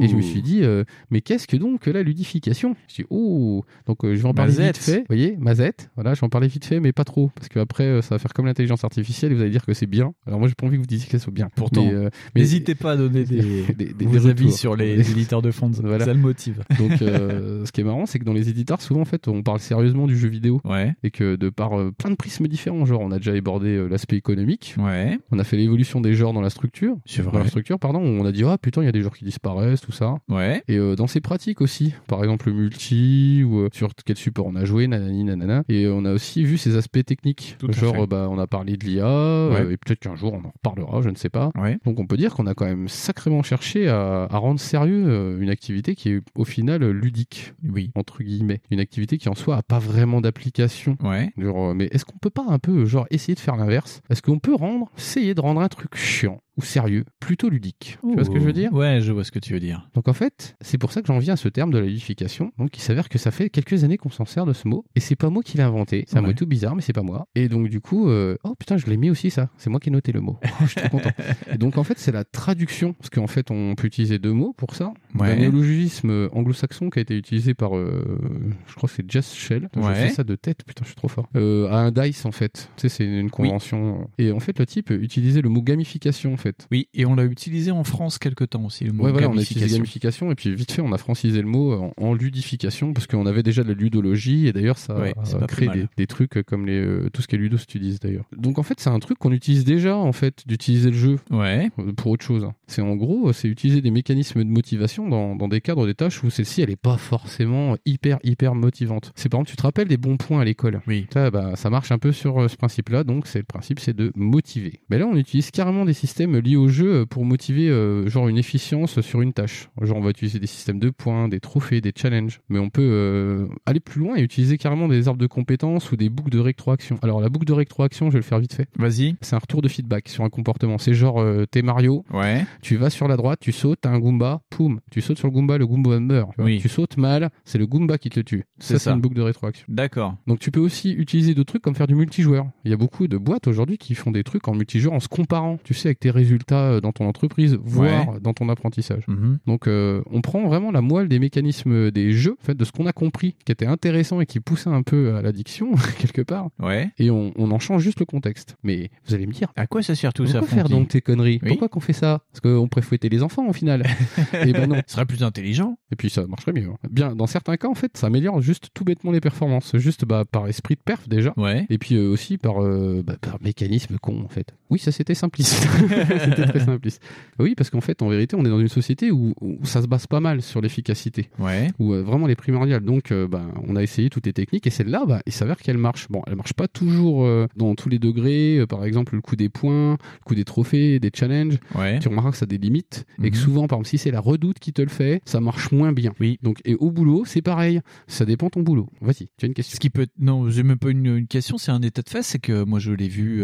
Et 0.00 0.08
je 0.08 0.16
me 0.16 0.22
suis 0.22 0.42
dit, 0.42 0.60
euh, 0.62 0.84
mais 1.10 1.20
qu'est-ce 1.20 1.46
que 1.46 1.56
donc 1.56 1.86
la 1.86 2.02
ludification? 2.02 2.74
Je 2.88 3.02
dis, 3.02 3.04
oh, 3.10 3.64
donc 3.86 4.04
euh, 4.04 4.14
je 4.14 4.22
vais 4.22 4.28
en 4.28 4.34
parler 4.34 4.52
Mazette. 4.52 4.76
vite 4.76 4.84
fait. 4.84 4.98
Vous 5.00 5.06
voyez, 5.08 5.36
Mazette, 5.38 5.90
voilà, 5.94 6.14
je 6.14 6.20
vais 6.20 6.24
en 6.26 6.30
parler 6.30 6.48
vite 6.48 6.64
fait, 6.64 6.80
mais 6.80 6.92
pas 6.92 7.04
trop, 7.04 7.30
parce 7.34 7.48
qu'après, 7.48 7.71
euh, 7.80 8.02
ça 8.02 8.14
va 8.14 8.18
faire 8.18 8.32
comme 8.32 8.46
l'intelligence 8.46 8.84
artificielle 8.84 9.32
et 9.32 9.34
vous 9.34 9.40
allez 9.40 9.50
dire 9.50 9.64
que 9.66 9.74
c'est 9.74 9.86
bien. 9.86 10.12
Alors 10.26 10.38
moi, 10.38 10.48
j'ai 10.48 10.54
pas 10.54 10.66
envie 10.66 10.76
que 10.76 10.82
vous 10.82 10.86
disiez 10.86 11.06
que 11.06 11.12
ça 11.18 11.24
soit 11.24 11.32
bien. 11.32 11.48
Pourtant, 11.54 11.84
Mais, 11.84 11.92
euh, 11.92 12.08
mais- 12.34 12.40
n'hésitez 12.42 12.74
pas 12.74 12.92
à 12.92 12.96
donner 12.96 13.24
des, 13.24 13.62
des- 13.76 13.92
des- 13.94 14.04
vos 14.06 14.12
des 14.18 14.26
avis 14.28 14.52
sur 14.52 14.76
les 14.76 14.98
éditeurs 15.12 15.42
de 15.42 15.50
fonds. 15.50 15.70
Voilà. 15.82 16.04
Ça 16.04 16.12
le 16.14 16.20
motive. 16.20 16.62
Donc, 16.78 17.00
euh, 17.02 17.64
ce 17.64 17.72
qui 17.72 17.80
est 17.80 17.84
marrant, 17.84 18.06
c'est 18.06 18.18
que 18.18 18.24
dans 18.24 18.32
les 18.32 18.48
éditeurs, 18.48 18.80
souvent, 18.80 19.00
en 19.00 19.04
fait, 19.04 19.28
on 19.28 19.42
parle 19.42 19.60
sérieusement 19.60 20.06
du 20.06 20.16
jeu 20.16 20.28
vidéo. 20.28 20.60
Ouais. 20.64 20.94
Et 21.02 21.10
que 21.10 21.36
de 21.36 21.48
par 21.50 21.78
euh, 21.78 21.90
plein 21.92 22.10
de 22.10 22.16
prismes 22.16 22.46
différents, 22.48 22.84
genre, 22.84 23.00
on 23.00 23.10
a 23.12 23.18
déjà 23.18 23.32
abordé 23.32 23.86
l'aspect 23.88 24.16
économique. 24.16 24.74
Ouais. 24.78 25.18
On 25.30 25.38
a 25.38 25.44
fait 25.44 25.56
l'évolution 25.56 26.00
des 26.00 26.14
genres 26.14 26.32
dans 26.32 26.40
la 26.40 26.50
structure. 26.50 26.96
C'est 27.06 27.22
Dans 27.22 27.38
la 27.38 27.46
structure, 27.46 27.78
pardon, 27.78 28.00
on 28.00 28.24
a 28.24 28.32
dit, 28.32 28.44
ah 28.44 28.58
putain, 28.58 28.82
il 28.82 28.86
y 28.86 28.88
a 28.88 28.92
des 28.92 29.02
genres 29.02 29.16
qui 29.16 29.24
disparaissent, 29.24 29.80
tout 29.80 29.92
ça. 29.92 30.16
Ouais. 30.28 30.62
Et 30.68 30.78
dans 30.96 31.06
ces 31.06 31.20
pratiques 31.20 31.60
aussi, 31.60 31.94
par 32.08 32.22
exemple 32.22 32.48
le 32.48 32.54
multi 32.54 33.42
ou 33.44 33.68
sur 33.72 33.90
quel 34.04 34.16
support 34.16 34.46
on 34.46 34.56
a 34.56 34.64
joué, 34.64 34.86
nanani 34.86 35.24
nanana. 35.24 35.62
Et 35.68 35.86
on 35.88 36.04
a 36.04 36.12
aussi 36.12 36.44
vu 36.44 36.58
ces 36.58 36.76
aspects 36.76 37.04
techniques. 37.04 37.56
Tout 37.66 37.72
Genre, 37.72 38.06
bah, 38.08 38.28
on 38.30 38.38
a 38.38 38.46
parlé 38.46 38.76
de 38.76 38.84
l'IA, 38.84 39.06
euh, 39.06 39.70
et 39.70 39.76
peut-être 39.76 40.00
qu'un 40.00 40.16
jour 40.16 40.32
on 40.34 40.44
en 40.46 40.50
reparlera, 40.50 41.00
je 41.02 41.08
ne 41.10 41.14
sais 41.14 41.28
pas. 41.28 41.50
Ouais. 41.56 41.78
Donc 41.84 42.00
on 42.00 42.06
peut 42.06 42.16
dire 42.16 42.34
qu'on 42.34 42.46
a 42.46 42.54
quand 42.54 42.64
même 42.66 42.88
sacrément 42.88 43.42
cherché 43.42 43.88
à, 43.88 44.24
à 44.30 44.36
rendre 44.38 44.58
sérieux 44.60 45.04
euh, 45.06 45.40
une 45.40 45.48
activité 45.50 45.94
qui 45.94 46.10
est 46.10 46.20
au 46.34 46.44
final 46.44 46.84
ludique, 46.90 47.54
Oui. 47.68 47.90
entre 47.94 48.22
guillemets. 48.22 48.60
Une 48.70 48.80
activité 48.80 49.16
qui 49.18 49.28
en 49.28 49.34
soi 49.34 49.56
a 49.56 49.62
pas 49.62 49.78
vraiment 49.78 50.20
d'application. 50.20 50.96
Ouais. 51.02 51.30
Genre, 51.38 51.70
euh, 51.70 51.74
mais 51.74 51.88
est-ce 51.92 52.04
qu'on 52.04 52.18
peut 52.18 52.30
pas 52.30 52.46
un 52.48 52.58
peu 52.58 52.84
genre 52.84 53.06
essayer 53.10 53.34
de 53.34 53.40
faire 53.40 53.56
l'inverse? 53.56 54.00
Est-ce 54.10 54.22
qu'on 54.22 54.38
peut 54.38 54.54
rendre, 54.54 54.90
essayer 54.98 55.34
de 55.34 55.40
rendre 55.40 55.60
un 55.60 55.68
truc 55.68 55.94
chiant? 55.96 56.40
Ou 56.56 56.62
sérieux 56.62 57.04
plutôt 57.20 57.48
ludique 57.48 57.98
Tu 58.06 58.14
vois 58.14 58.24
ce 58.24 58.30
que 58.30 58.38
je 58.38 58.44
veux 58.44 58.52
dire? 58.52 58.72
Ouais, 58.72 59.00
je 59.00 59.10
vois 59.12 59.24
ce 59.24 59.30
que 59.32 59.38
tu 59.38 59.52
veux 59.54 59.60
dire. 59.60 59.88
donc 59.94 60.08
en 60.08 60.12
fait, 60.12 60.56
c'est 60.60 60.78
pour 60.78 60.92
ça 60.92 61.00
que 61.00 61.06
j'en 61.06 61.18
viens 61.18 61.34
à 61.34 61.36
ce 61.36 61.48
terme 61.48 61.70
de 61.70 61.78
la 61.78 61.86
ludification. 61.86 62.52
Donc 62.58 62.76
il 62.76 62.80
s'avère 62.80 63.08
que 63.08 63.18
ça 63.18 63.30
fait 63.30 63.48
quelques 63.50 63.84
années 63.84 63.96
qu'on 63.96 64.10
s'en 64.10 64.24
sert 64.24 64.44
de 64.46 64.52
ce 64.52 64.68
mot. 64.68 64.84
Et 64.94 65.00
c'est 65.00 65.16
pas 65.16 65.30
moi 65.30 65.42
qui 65.42 65.56
l'ai 65.56 65.62
inventé. 65.62 66.04
C'est 66.08 66.16
un 66.18 66.20
Ouais. 66.22 66.28
mot 66.28 66.32
tout 66.34 66.46
bizarre, 66.46 66.76
mais 66.76 66.82
c'est 66.82 66.92
pas 66.92 67.02
moi. 67.02 67.26
Et 67.34 67.48
donc 67.48 67.68
du 67.68 67.80
coup, 67.80 68.08
euh, 68.08 68.36
oh 68.44 68.54
putain, 68.54 68.76
je 68.76 68.86
l'ai 68.86 68.96
mis 68.96 69.10
aussi 69.10 69.30
ça. 69.30 69.48
C'est 69.56 69.70
moi 69.70 69.80
qui 69.80 69.88
ai 69.88 69.92
noté 69.92 70.12
le 70.12 70.20
mot. 70.20 70.38
Oh, 70.44 70.48
je 70.62 70.66
suis 70.66 70.80
trop 70.80 70.88
content. 70.88 71.10
Et 71.52 71.58
donc 71.58 71.78
en 71.78 71.84
fait, 71.84 71.98
c'est 71.98 72.12
la 72.12 72.24
traduction. 72.24 72.92
Parce 72.94 73.10
qu'en 73.10 73.26
fait, 73.26 73.50
on 73.50 73.74
peut 73.74 73.86
utiliser 73.86 74.18
deux 74.18 74.32
mots 74.32 74.52
pour 74.56 74.74
ça. 74.74 74.92
Ouais. 75.18 75.30
Un 75.32 75.36
néologisme 75.36 76.28
anglo-saxon 76.32 76.90
qui 76.90 76.98
a 76.98 77.02
été 77.02 77.16
utilisé 77.16 77.54
par, 77.54 77.76
euh, 77.76 78.18
je 78.66 78.74
crois 78.74 78.88
que 78.88 78.94
c'est 78.94 79.10
Jess 79.10 79.34
Shell. 79.34 79.68
Ouais. 79.76 79.82
Je 79.94 80.00
fais 80.00 80.08
ça 80.10 80.24
de 80.24 80.34
tête, 80.36 80.64
putain, 80.66 80.82
je 80.84 80.88
suis 80.88 80.96
trop 80.96 81.08
fort. 81.08 81.28
Euh, 81.36 81.68
à 81.70 81.76
un 81.78 81.90
DICE 81.90 82.24
en 82.26 82.32
fait. 82.32 82.70
Tu 82.76 82.82
sais, 82.82 82.88
c'est 82.88 83.04
une 83.04 83.30
convention. 83.30 84.08
Et 84.18 84.32
en 84.32 84.40
fait, 84.40 84.58
le 84.58 84.66
type 84.66 84.90
utilisait 84.90 85.40
le 85.42 85.48
mot 85.48 85.62
gamification 85.62 86.36
fait. 86.42 86.66
Oui, 86.70 86.88
et 86.94 87.06
on 87.06 87.14
l'a 87.14 87.24
utilisé 87.24 87.70
en 87.70 87.84
France 87.84 88.18
quelque 88.18 88.44
temps 88.44 88.64
aussi, 88.64 88.84
le 88.84 88.92
mot 88.92 89.04
Ouais, 89.04 89.12
voilà, 89.12 89.28
on 89.30 89.38
a 89.38 89.42
utilisé 89.42 89.76
gamification. 89.76 90.30
et 90.30 90.34
puis 90.34 90.54
vite 90.54 90.72
fait, 90.72 90.82
on 90.82 90.92
a 90.92 90.98
francisé 90.98 91.40
le 91.40 91.48
mot 91.48 91.72
en, 91.74 91.92
en 91.96 92.14
ludification 92.14 92.92
parce 92.92 93.06
qu'on 93.06 93.26
avait 93.26 93.42
déjà 93.42 93.62
de 93.62 93.68
la 93.68 93.74
ludologie 93.74 94.46
et 94.46 94.52
d'ailleurs, 94.52 94.78
ça 94.78 94.98
Ouais, 94.98 95.14
a 95.40 95.46
créé 95.46 95.68
des, 95.68 95.86
des 95.96 96.06
trucs 96.06 96.42
comme 96.42 96.66
les, 96.66 96.78
euh, 96.80 97.08
tout 97.12 97.22
ce 97.22 97.28
qui 97.28 97.36
est 97.36 97.38
ludo 97.38 97.56
utilise 97.56 98.00
d'ailleurs. 98.00 98.24
Donc 98.36 98.58
en 98.58 98.62
fait, 98.62 98.80
c'est 98.80 98.90
un 98.90 98.98
truc 98.98 99.18
qu'on 99.18 99.32
utilise 99.32 99.64
déjà 99.64 99.96
en 99.96 100.12
fait, 100.12 100.42
d'utiliser 100.46 100.90
le 100.90 100.96
jeu 100.96 101.16
Ouais. 101.30 101.70
euh, 101.78 101.92
pour 101.92 102.10
autre 102.12 102.24
chose. 102.24 102.46
C'est 102.66 102.82
en 102.82 102.96
gros, 102.96 103.32
c'est 103.32 103.48
utiliser 103.48 103.80
des 103.80 103.90
mécanismes 103.90 104.42
de 104.44 104.48
motivation 104.48 105.08
dans, 105.08 105.36
dans 105.36 105.48
des 105.48 105.60
cadres, 105.60 105.86
des 105.86 105.94
tâches 105.94 106.22
où 106.24 106.30
celle-ci, 106.30 106.62
elle 106.62 106.70
est 106.70 106.76
pas 106.76 106.96
forcément 106.96 107.76
hyper, 107.86 108.18
hyper 108.24 108.54
motivante. 108.54 109.12
C'est 109.14 109.28
par 109.28 109.38
exemple, 109.38 109.50
tu 109.50 109.56
te 109.56 109.62
rappelles 109.62 109.88
des 109.88 109.96
bons 109.96 110.16
points 110.16 110.40
à 110.40 110.44
l'école? 110.44 110.80
Oui. 110.86 111.06
Ça, 111.12 111.30
bah, 111.30 111.52
ça 111.56 111.70
marche 111.70 111.92
un 111.92 111.98
peu 111.98 112.12
sur 112.12 112.38
euh, 112.40 112.48
ce 112.48 112.56
principe-là, 112.56 113.04
donc 113.04 113.26
c'est 113.26 113.38
le 113.38 113.44
principe, 113.44 113.78
c'est 113.80 113.94
de 113.94 114.10
motiver. 114.16 114.80
Mais 114.90 114.98
là, 114.98 115.06
on 115.06 115.16
utilise 115.16 115.50
carrément 115.50 115.84
des 115.84 115.92
systèmes 115.92 116.31
systèmes 116.32 116.50
liés 116.50 116.56
au 116.56 116.68
jeu 116.68 117.06
pour 117.06 117.24
motiver 117.24 117.68
euh, 117.68 118.08
genre 118.08 118.28
une 118.28 118.38
efficience 118.38 119.00
sur 119.00 119.20
une 119.22 119.32
tâche. 119.32 119.68
Genre 119.80 119.96
on 119.96 120.00
va 120.00 120.10
utiliser 120.10 120.38
des 120.38 120.46
systèmes 120.46 120.78
de 120.78 120.90
points, 120.90 121.28
des 121.28 121.40
trophées, 121.40 121.80
des 121.80 121.92
challenges, 121.94 122.40
mais 122.48 122.58
on 122.58 122.70
peut 122.70 122.82
euh, 122.82 123.46
aller 123.66 123.80
plus 123.80 124.00
loin 124.00 124.16
et 124.16 124.22
utiliser 124.22 124.58
carrément 124.58 124.88
des 124.88 125.08
arbres 125.08 125.20
de 125.20 125.26
compétences 125.26 125.92
ou 125.92 125.96
des 125.96 126.08
boucles 126.08 126.30
de 126.30 126.38
rétroaction. 126.38 126.98
Alors 127.02 127.20
la 127.20 127.28
boucle 127.28 127.44
de 127.46 127.52
rétroaction, 127.52 128.06
je 128.08 128.12
vais 128.14 128.18
le 128.18 128.24
faire 128.24 128.38
vite 128.38 128.54
fait. 128.54 128.66
Vas-y. 128.76 129.16
C'est 129.20 129.36
un 129.36 129.38
retour 129.38 129.62
de 129.62 129.68
feedback 129.68 130.08
sur 130.08 130.24
un 130.24 130.30
comportement. 130.30 130.78
C'est 130.78 130.94
genre 130.94 131.20
euh, 131.20 131.44
t'es 131.50 131.62
Mario, 131.62 132.04
Ouais. 132.12 132.44
tu 132.62 132.76
vas 132.76 132.90
sur 132.90 133.08
la 133.08 133.16
droite, 133.16 133.40
tu 133.40 133.52
sautes, 133.52 133.80
t'as 133.82 133.90
un 133.90 133.98
Goomba, 133.98 134.42
poum, 134.50 134.80
tu 134.90 135.00
sautes 135.00 135.18
sur 135.18 135.28
le 135.28 135.32
Goomba, 135.32 135.58
le 135.58 135.66
Goomba 135.66 136.00
meurt. 136.00 136.30
Tu, 136.30 136.36
vois. 136.36 136.44
Oui. 136.46 136.58
Tu 136.60 136.68
sautes 136.68 136.96
mal, 136.96 137.30
c'est 137.44 137.58
le 137.58 137.66
Goomba 137.66 137.98
qui 137.98 138.10
te 138.10 138.20
tue. 138.20 138.44
C'est 138.58 138.74
Ça, 138.74 138.78
c'est 138.78 138.90
une 138.90 139.00
boucle 139.00 139.16
de 139.16 139.22
rétroaction. 139.22 139.64
D'accord. 139.68 140.16
Donc 140.26 140.38
tu 140.38 140.50
peux 140.50 140.60
aussi 140.60 140.92
utiliser 140.92 141.34
d'autres 141.34 141.52
trucs 141.52 141.62
comme 141.62 141.74
faire 141.74 141.86
du 141.86 141.94
multijoueur. 141.94 142.46
Il 142.64 142.70
y 142.70 142.74
a 142.74 142.76
beaucoup 142.76 143.08
de 143.08 143.16
boîtes 143.16 143.46
aujourd'hui 143.48 143.78
qui 143.78 143.94
font 143.94 144.10
des 144.10 144.24
trucs 144.24 144.46
en 144.48 144.54
multijoueur 144.54 144.94
en 144.94 145.00
se 145.00 145.08
comparant, 145.08 145.58
tu 145.64 145.74
sais, 145.74 145.88
avec 145.88 146.00
tes 146.00 146.10
résultats 146.22 146.70
euh, 146.72 146.80
dans 146.80 146.92
ton 146.92 147.06
entreprise, 147.06 147.58
voire 147.62 148.20
dans 148.20 148.32
ton 148.32 148.48
apprentissage. 148.48 149.04
Mhm. 149.08 149.38
Donc 149.46 149.66
euh, 149.66 150.02
on 150.10 150.20
prend 150.20 150.46
vraiment 150.46 150.70
la 150.70 150.80
moelle 150.80 151.08
des 151.08 151.18
mécanismes 151.18 151.90
des 151.90 152.12
jeux, 152.12 152.36
en 152.40 152.44
fait, 152.44 152.54
de 152.56 152.64
ce 152.64 152.72
qu'on 152.72 152.86
a 152.86 152.92
compris, 152.92 153.36
qui 153.44 153.52
était 153.52 153.66
intéressant 153.66 154.20
et 154.20 154.26
qui 154.26 154.40
poussait 154.40 154.70
un 154.70 154.82
peu 154.82 155.14
à 155.16 155.22
l'addiction 155.22 155.72
quelque 155.98 156.22
part, 156.22 156.48
Ouais. 156.60 156.90
et 156.98 157.10
on, 157.10 157.32
on 157.36 157.50
en 157.50 157.58
change 157.58 157.82
juste 157.82 158.00
le 158.00 158.06
contexte. 158.06 158.56
Mais 158.62 158.90
vous 159.06 159.14
allez 159.14 159.26
me 159.26 159.32
dire, 159.32 159.48
À 159.56 159.66
quoi 159.66 159.82
ça 159.82 159.94
sert 159.94 160.12
tout 160.12 160.26
ça 160.26 160.38
pourquoi 160.40 160.56
faire 160.56 160.68
donc 160.68 160.88
tes 160.88 161.00
conneries 161.00 161.40
Oui. 161.42 161.48
Pourquoi 161.50 161.68
qu'on 161.68 161.80
fait 161.80 161.92
ça 161.92 162.20
Parce 162.32 162.40
qu'on 162.40 162.68
pourrait 162.68 162.82
fouetter 162.82 163.08
les 163.08 163.22
enfants 163.22 163.46
au 163.48 163.52
final. 163.52 163.84
et 164.46 164.52
ben 164.52 164.66
non. 164.68 164.76
Ce 164.86 164.94
serait 164.94 165.06
plus 165.06 165.22
intelligent. 165.22 165.76
Et 165.92 165.96
puis 165.96 166.10
ça 166.10 166.26
marcherait 166.26 166.52
mieux. 166.52 166.68
hein. 166.68 166.76
Bien, 166.90 167.14
dans 167.14 167.26
certains 167.26 167.56
cas, 167.56 167.68
en 167.68 167.74
fait, 167.74 167.96
ça 167.96 168.06
améliore 168.06 168.40
juste 168.40 168.68
tout 168.74 168.84
bêtement 168.84 169.10
les 169.12 169.20
performances, 169.20 169.76
juste 169.76 170.04
bah, 170.04 170.24
par 170.30 170.46
esprit 170.48 170.74
de 170.74 170.80
perf 170.84 171.08
déjà, 171.08 171.32
Ouais. 171.36 171.66
et 171.70 171.78
puis 171.78 171.96
euh, 171.96 172.08
aussi 172.10 172.38
par, 172.38 172.62
euh, 172.62 173.02
bah, 173.06 173.16
par 173.20 173.38
mécanisme 173.42 173.96
con 174.00 174.22
en 174.24 174.28
fait. 174.28 174.54
Oui, 174.70 174.78
ça 174.78 174.92
c'était 174.92 175.14
simpliste. 175.14 175.66
c'était 176.24 176.46
très 176.46 176.60
simpliste. 176.60 177.02
Oui, 177.38 177.54
parce 177.54 177.70
qu'en 177.70 177.80
fait, 177.80 178.02
en 178.02 178.08
vérité, 178.08 178.36
on 178.36 178.44
est 178.44 178.48
dans 178.50 178.60
une 178.60 178.68
société 178.68 179.10
où, 179.10 179.34
où 179.40 179.58
ça 179.64 179.82
se 179.82 179.86
base 179.86 180.06
pas 180.06 180.20
mal 180.20 180.42
sur 180.42 180.60
l'efficacité, 180.60 181.28
Ouais. 181.38 181.68
où 181.78 181.92
euh, 181.94 182.02
vraiment 182.02 182.26
les 182.26 182.36
primordiales. 182.36 182.82
Donc, 182.84 183.10
euh, 183.12 183.26
bah, 183.28 183.42
on 183.66 183.76
a 183.76 183.82
essayé 183.82 184.10
toutes 184.10 184.26
les 184.26 184.32
techniques 184.32 184.66
et 184.66 184.70
celle-là, 184.70 185.04
bah, 185.06 185.20
il 185.26 185.32
s'avère 185.32 185.56
qu'elle 185.58 185.78
marche. 185.78 186.08
Bon, 186.10 186.22
elle 186.26 186.36
marche 186.36 186.52
pas 186.54 186.68
toujours 186.68 187.24
euh, 187.24 187.46
dans 187.56 187.74
tous 187.74 187.88
les 187.88 187.98
degrés. 187.98 188.64
Par 188.68 188.84
exemple, 188.84 189.14
le 189.14 189.20
coup 189.20 189.36
des 189.36 189.48
points, 189.48 189.92
le 189.92 190.24
coup 190.24 190.34
des 190.34 190.44
trophées, 190.44 191.00
des 191.00 191.10
challenges. 191.14 191.58
Ouais. 191.74 191.98
Tu 191.98 192.08
remarqueras 192.08 192.32
que 192.32 192.36
ça 192.38 192.44
a 192.44 192.46
des 192.46 192.58
limites 192.58 193.04
et 193.22 193.30
que 193.30 193.36
Mhm. 193.36 193.42
souvent, 193.42 193.66
par 193.68 193.78
exemple, 193.78 193.88
si 193.88 193.98
c'est 193.98 194.10
la 194.10 194.20
redoute 194.20 194.58
qui 194.58 194.72
te 194.72 194.82
le 194.82 194.88
fait, 194.88 195.20
ça 195.24 195.40
marche 195.40 195.72
moins 195.72 195.92
bien. 195.92 196.12
Oui. 196.20 196.38
Donc, 196.42 196.60
et 196.64 196.74
au 196.74 196.90
boulot, 196.90 197.24
c'est 197.26 197.42
pareil. 197.42 197.80
Ça 198.06 198.24
dépend 198.24 198.50
ton 198.50 198.60
boulot. 198.62 198.88
Vas-y, 199.00 199.28
tu 199.38 199.44
as 199.44 199.46
une 199.46 199.54
question. 199.54 199.74
Ce 199.74 199.80
qui 199.80 199.90
peut 199.90 200.06
non, 200.18 200.48
j'ai 200.50 200.62
même 200.62 200.78
pas 200.78 200.90
une, 200.90 201.06
une 201.06 201.26
question, 201.26 201.58
c'est 201.58 201.70
un 201.72 201.80
état 201.82 202.02
de 202.02 202.08
fait, 202.08 202.22
c'est 202.22 202.38
que 202.38 202.64
moi 202.64 202.78
je 202.78 202.92
l'ai 202.92 203.08
vu 203.08 203.42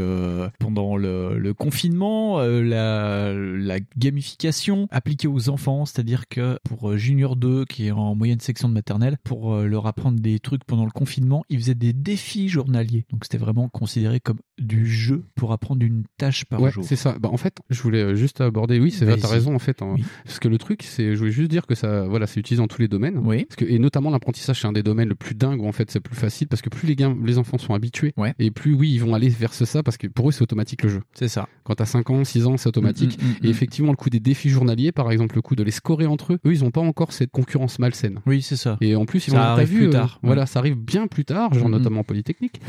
pendant 0.58 0.96
le, 0.96 1.38
le 1.38 1.54
confinement, 1.54 2.38
la, 2.62 3.32
la 3.34 3.78
gamification 3.96 4.88
appliquée 4.90 5.28
aux 5.28 5.48
enfants, 5.48 5.84
c'est-à-dire 5.84 6.28
que 6.28 6.58
pour 6.64 6.90
euh, 6.90 6.96
Junior 6.96 7.36
2 7.36 7.64
qui 7.66 7.86
est 7.86 7.90
en 7.90 8.14
moyenne 8.14 8.40
section 8.40 8.68
de 8.68 8.74
maternelle, 8.74 9.16
pour 9.24 9.54
euh, 9.54 9.66
leur 9.66 9.86
apprendre 9.86 10.18
des 10.20 10.38
trucs 10.38 10.64
pendant 10.64 10.84
le 10.84 10.90
confinement, 10.90 11.44
ils 11.48 11.58
faisaient 11.58 11.74
des 11.74 11.92
défis 11.92 12.48
journaliers. 12.48 13.06
Donc 13.12 13.24
c'était 13.24 13.38
vraiment 13.38 13.68
considéré 13.68 14.20
comme 14.20 14.38
du 14.58 14.86
jeu 14.86 15.24
pour 15.34 15.52
apprendre 15.52 15.84
une 15.84 16.04
tâche 16.18 16.44
par 16.44 16.60
Ouais, 16.60 16.70
jour. 16.72 16.84
c'est 16.84 16.96
ça. 16.96 17.16
Bah, 17.20 17.28
en 17.32 17.36
fait, 17.36 17.58
je 17.70 17.80
voulais 17.82 18.02
euh, 18.02 18.14
juste 18.14 18.40
aborder. 18.40 18.80
Oui, 18.80 18.90
c'est 18.90 19.04
vrai, 19.04 19.16
t'as 19.16 19.28
raison 19.28 19.54
en 19.54 19.58
fait. 19.58 19.82
hein. 19.82 19.94
Oui. 19.96 20.04
Parce 20.24 20.38
que 20.38 20.48
le 20.48 20.58
truc, 20.58 20.82
c'est, 20.82 21.12
je 21.14 21.18
voulais 21.18 21.30
juste 21.30 21.50
dire 21.50 21.66
que 21.66 21.74
ça, 21.74 22.06
voilà, 22.08 22.26
c'est 22.26 22.40
utilisé 22.40 22.60
dans 22.62 22.68
tous 22.68 22.80
les 22.80 22.88
domaines. 22.88 23.18
Oui. 23.18 23.44
Parce 23.44 23.56
que, 23.56 23.64
et 23.64 23.78
notamment 23.78 24.10
l'apprentissage, 24.10 24.60
c'est 24.60 24.66
un 24.66 24.72
des 24.72 24.82
domaines 24.82 25.08
le 25.08 25.14
plus 25.14 25.34
dingue 25.34 25.60
où 25.62 25.68
en 25.68 25.72
fait 25.72 25.90
c'est 25.90 26.00
plus 26.00 26.16
facile 26.16 26.48
parce 26.48 26.62
que 26.62 26.68
plus 26.68 26.86
les 26.88 26.96
les 27.24 27.38
enfants 27.38 27.58
sont 27.58 27.74
habitués 27.74 28.12
Ouais. 28.16 28.34
et 28.40 28.50
plus 28.50 28.74
oui, 28.74 28.90
ils 28.92 28.98
vont 28.98 29.14
aller 29.14 29.28
vers 29.28 29.54
ça 29.54 29.82
parce 29.84 29.96
que 29.96 30.06
pour 30.08 30.28
eux 30.28 30.32
c'est 30.32 30.42
automatique 30.42 30.82
le 30.82 30.88
jeu. 30.88 31.00
C'est 31.14 31.28
ça. 31.28 31.48
Quand 31.64 31.74
t'as 31.76 31.84
5 31.86 32.10
ans, 32.10 32.24
6 32.24 32.46
ans, 32.46 32.47
c'est 32.56 32.68
automatique. 32.68 33.18
Mm, 33.20 33.24
mm, 33.26 33.28
mm, 33.30 33.46
et 33.46 33.48
effectivement, 33.50 33.90
le 33.90 33.96
coup 33.96 34.10
des 34.10 34.20
défis 34.20 34.48
journaliers, 34.48 34.92
par 34.92 35.10
exemple, 35.12 35.34
le 35.36 35.42
coup 35.42 35.54
de 35.56 35.62
les 35.62 35.70
scorer 35.70 36.06
entre 36.06 36.34
eux, 36.34 36.38
eux, 36.46 36.52
ils 36.52 36.64
ont 36.64 36.70
pas 36.70 36.80
encore 36.80 37.12
cette 37.12 37.30
concurrence 37.30 37.78
malsaine. 37.78 38.20
Oui, 38.26 38.42
c'est 38.42 38.56
ça. 38.56 38.76
Et 38.80 38.94
en 38.96 39.04
plus, 39.06 39.26
ils 39.28 39.32
Ça 39.32 39.52
arrive 39.52 39.68
vu, 39.68 39.76
plus 39.78 39.86
euh, 39.88 39.90
tard. 39.90 40.18
Voilà, 40.22 40.46
ça 40.46 40.58
arrive 40.60 40.76
bien 40.76 41.06
plus 41.06 41.24
tard, 41.24 41.52
genre 41.54 41.68
notamment 41.68 42.00
en 42.00 42.04
Polytechnique. 42.04 42.60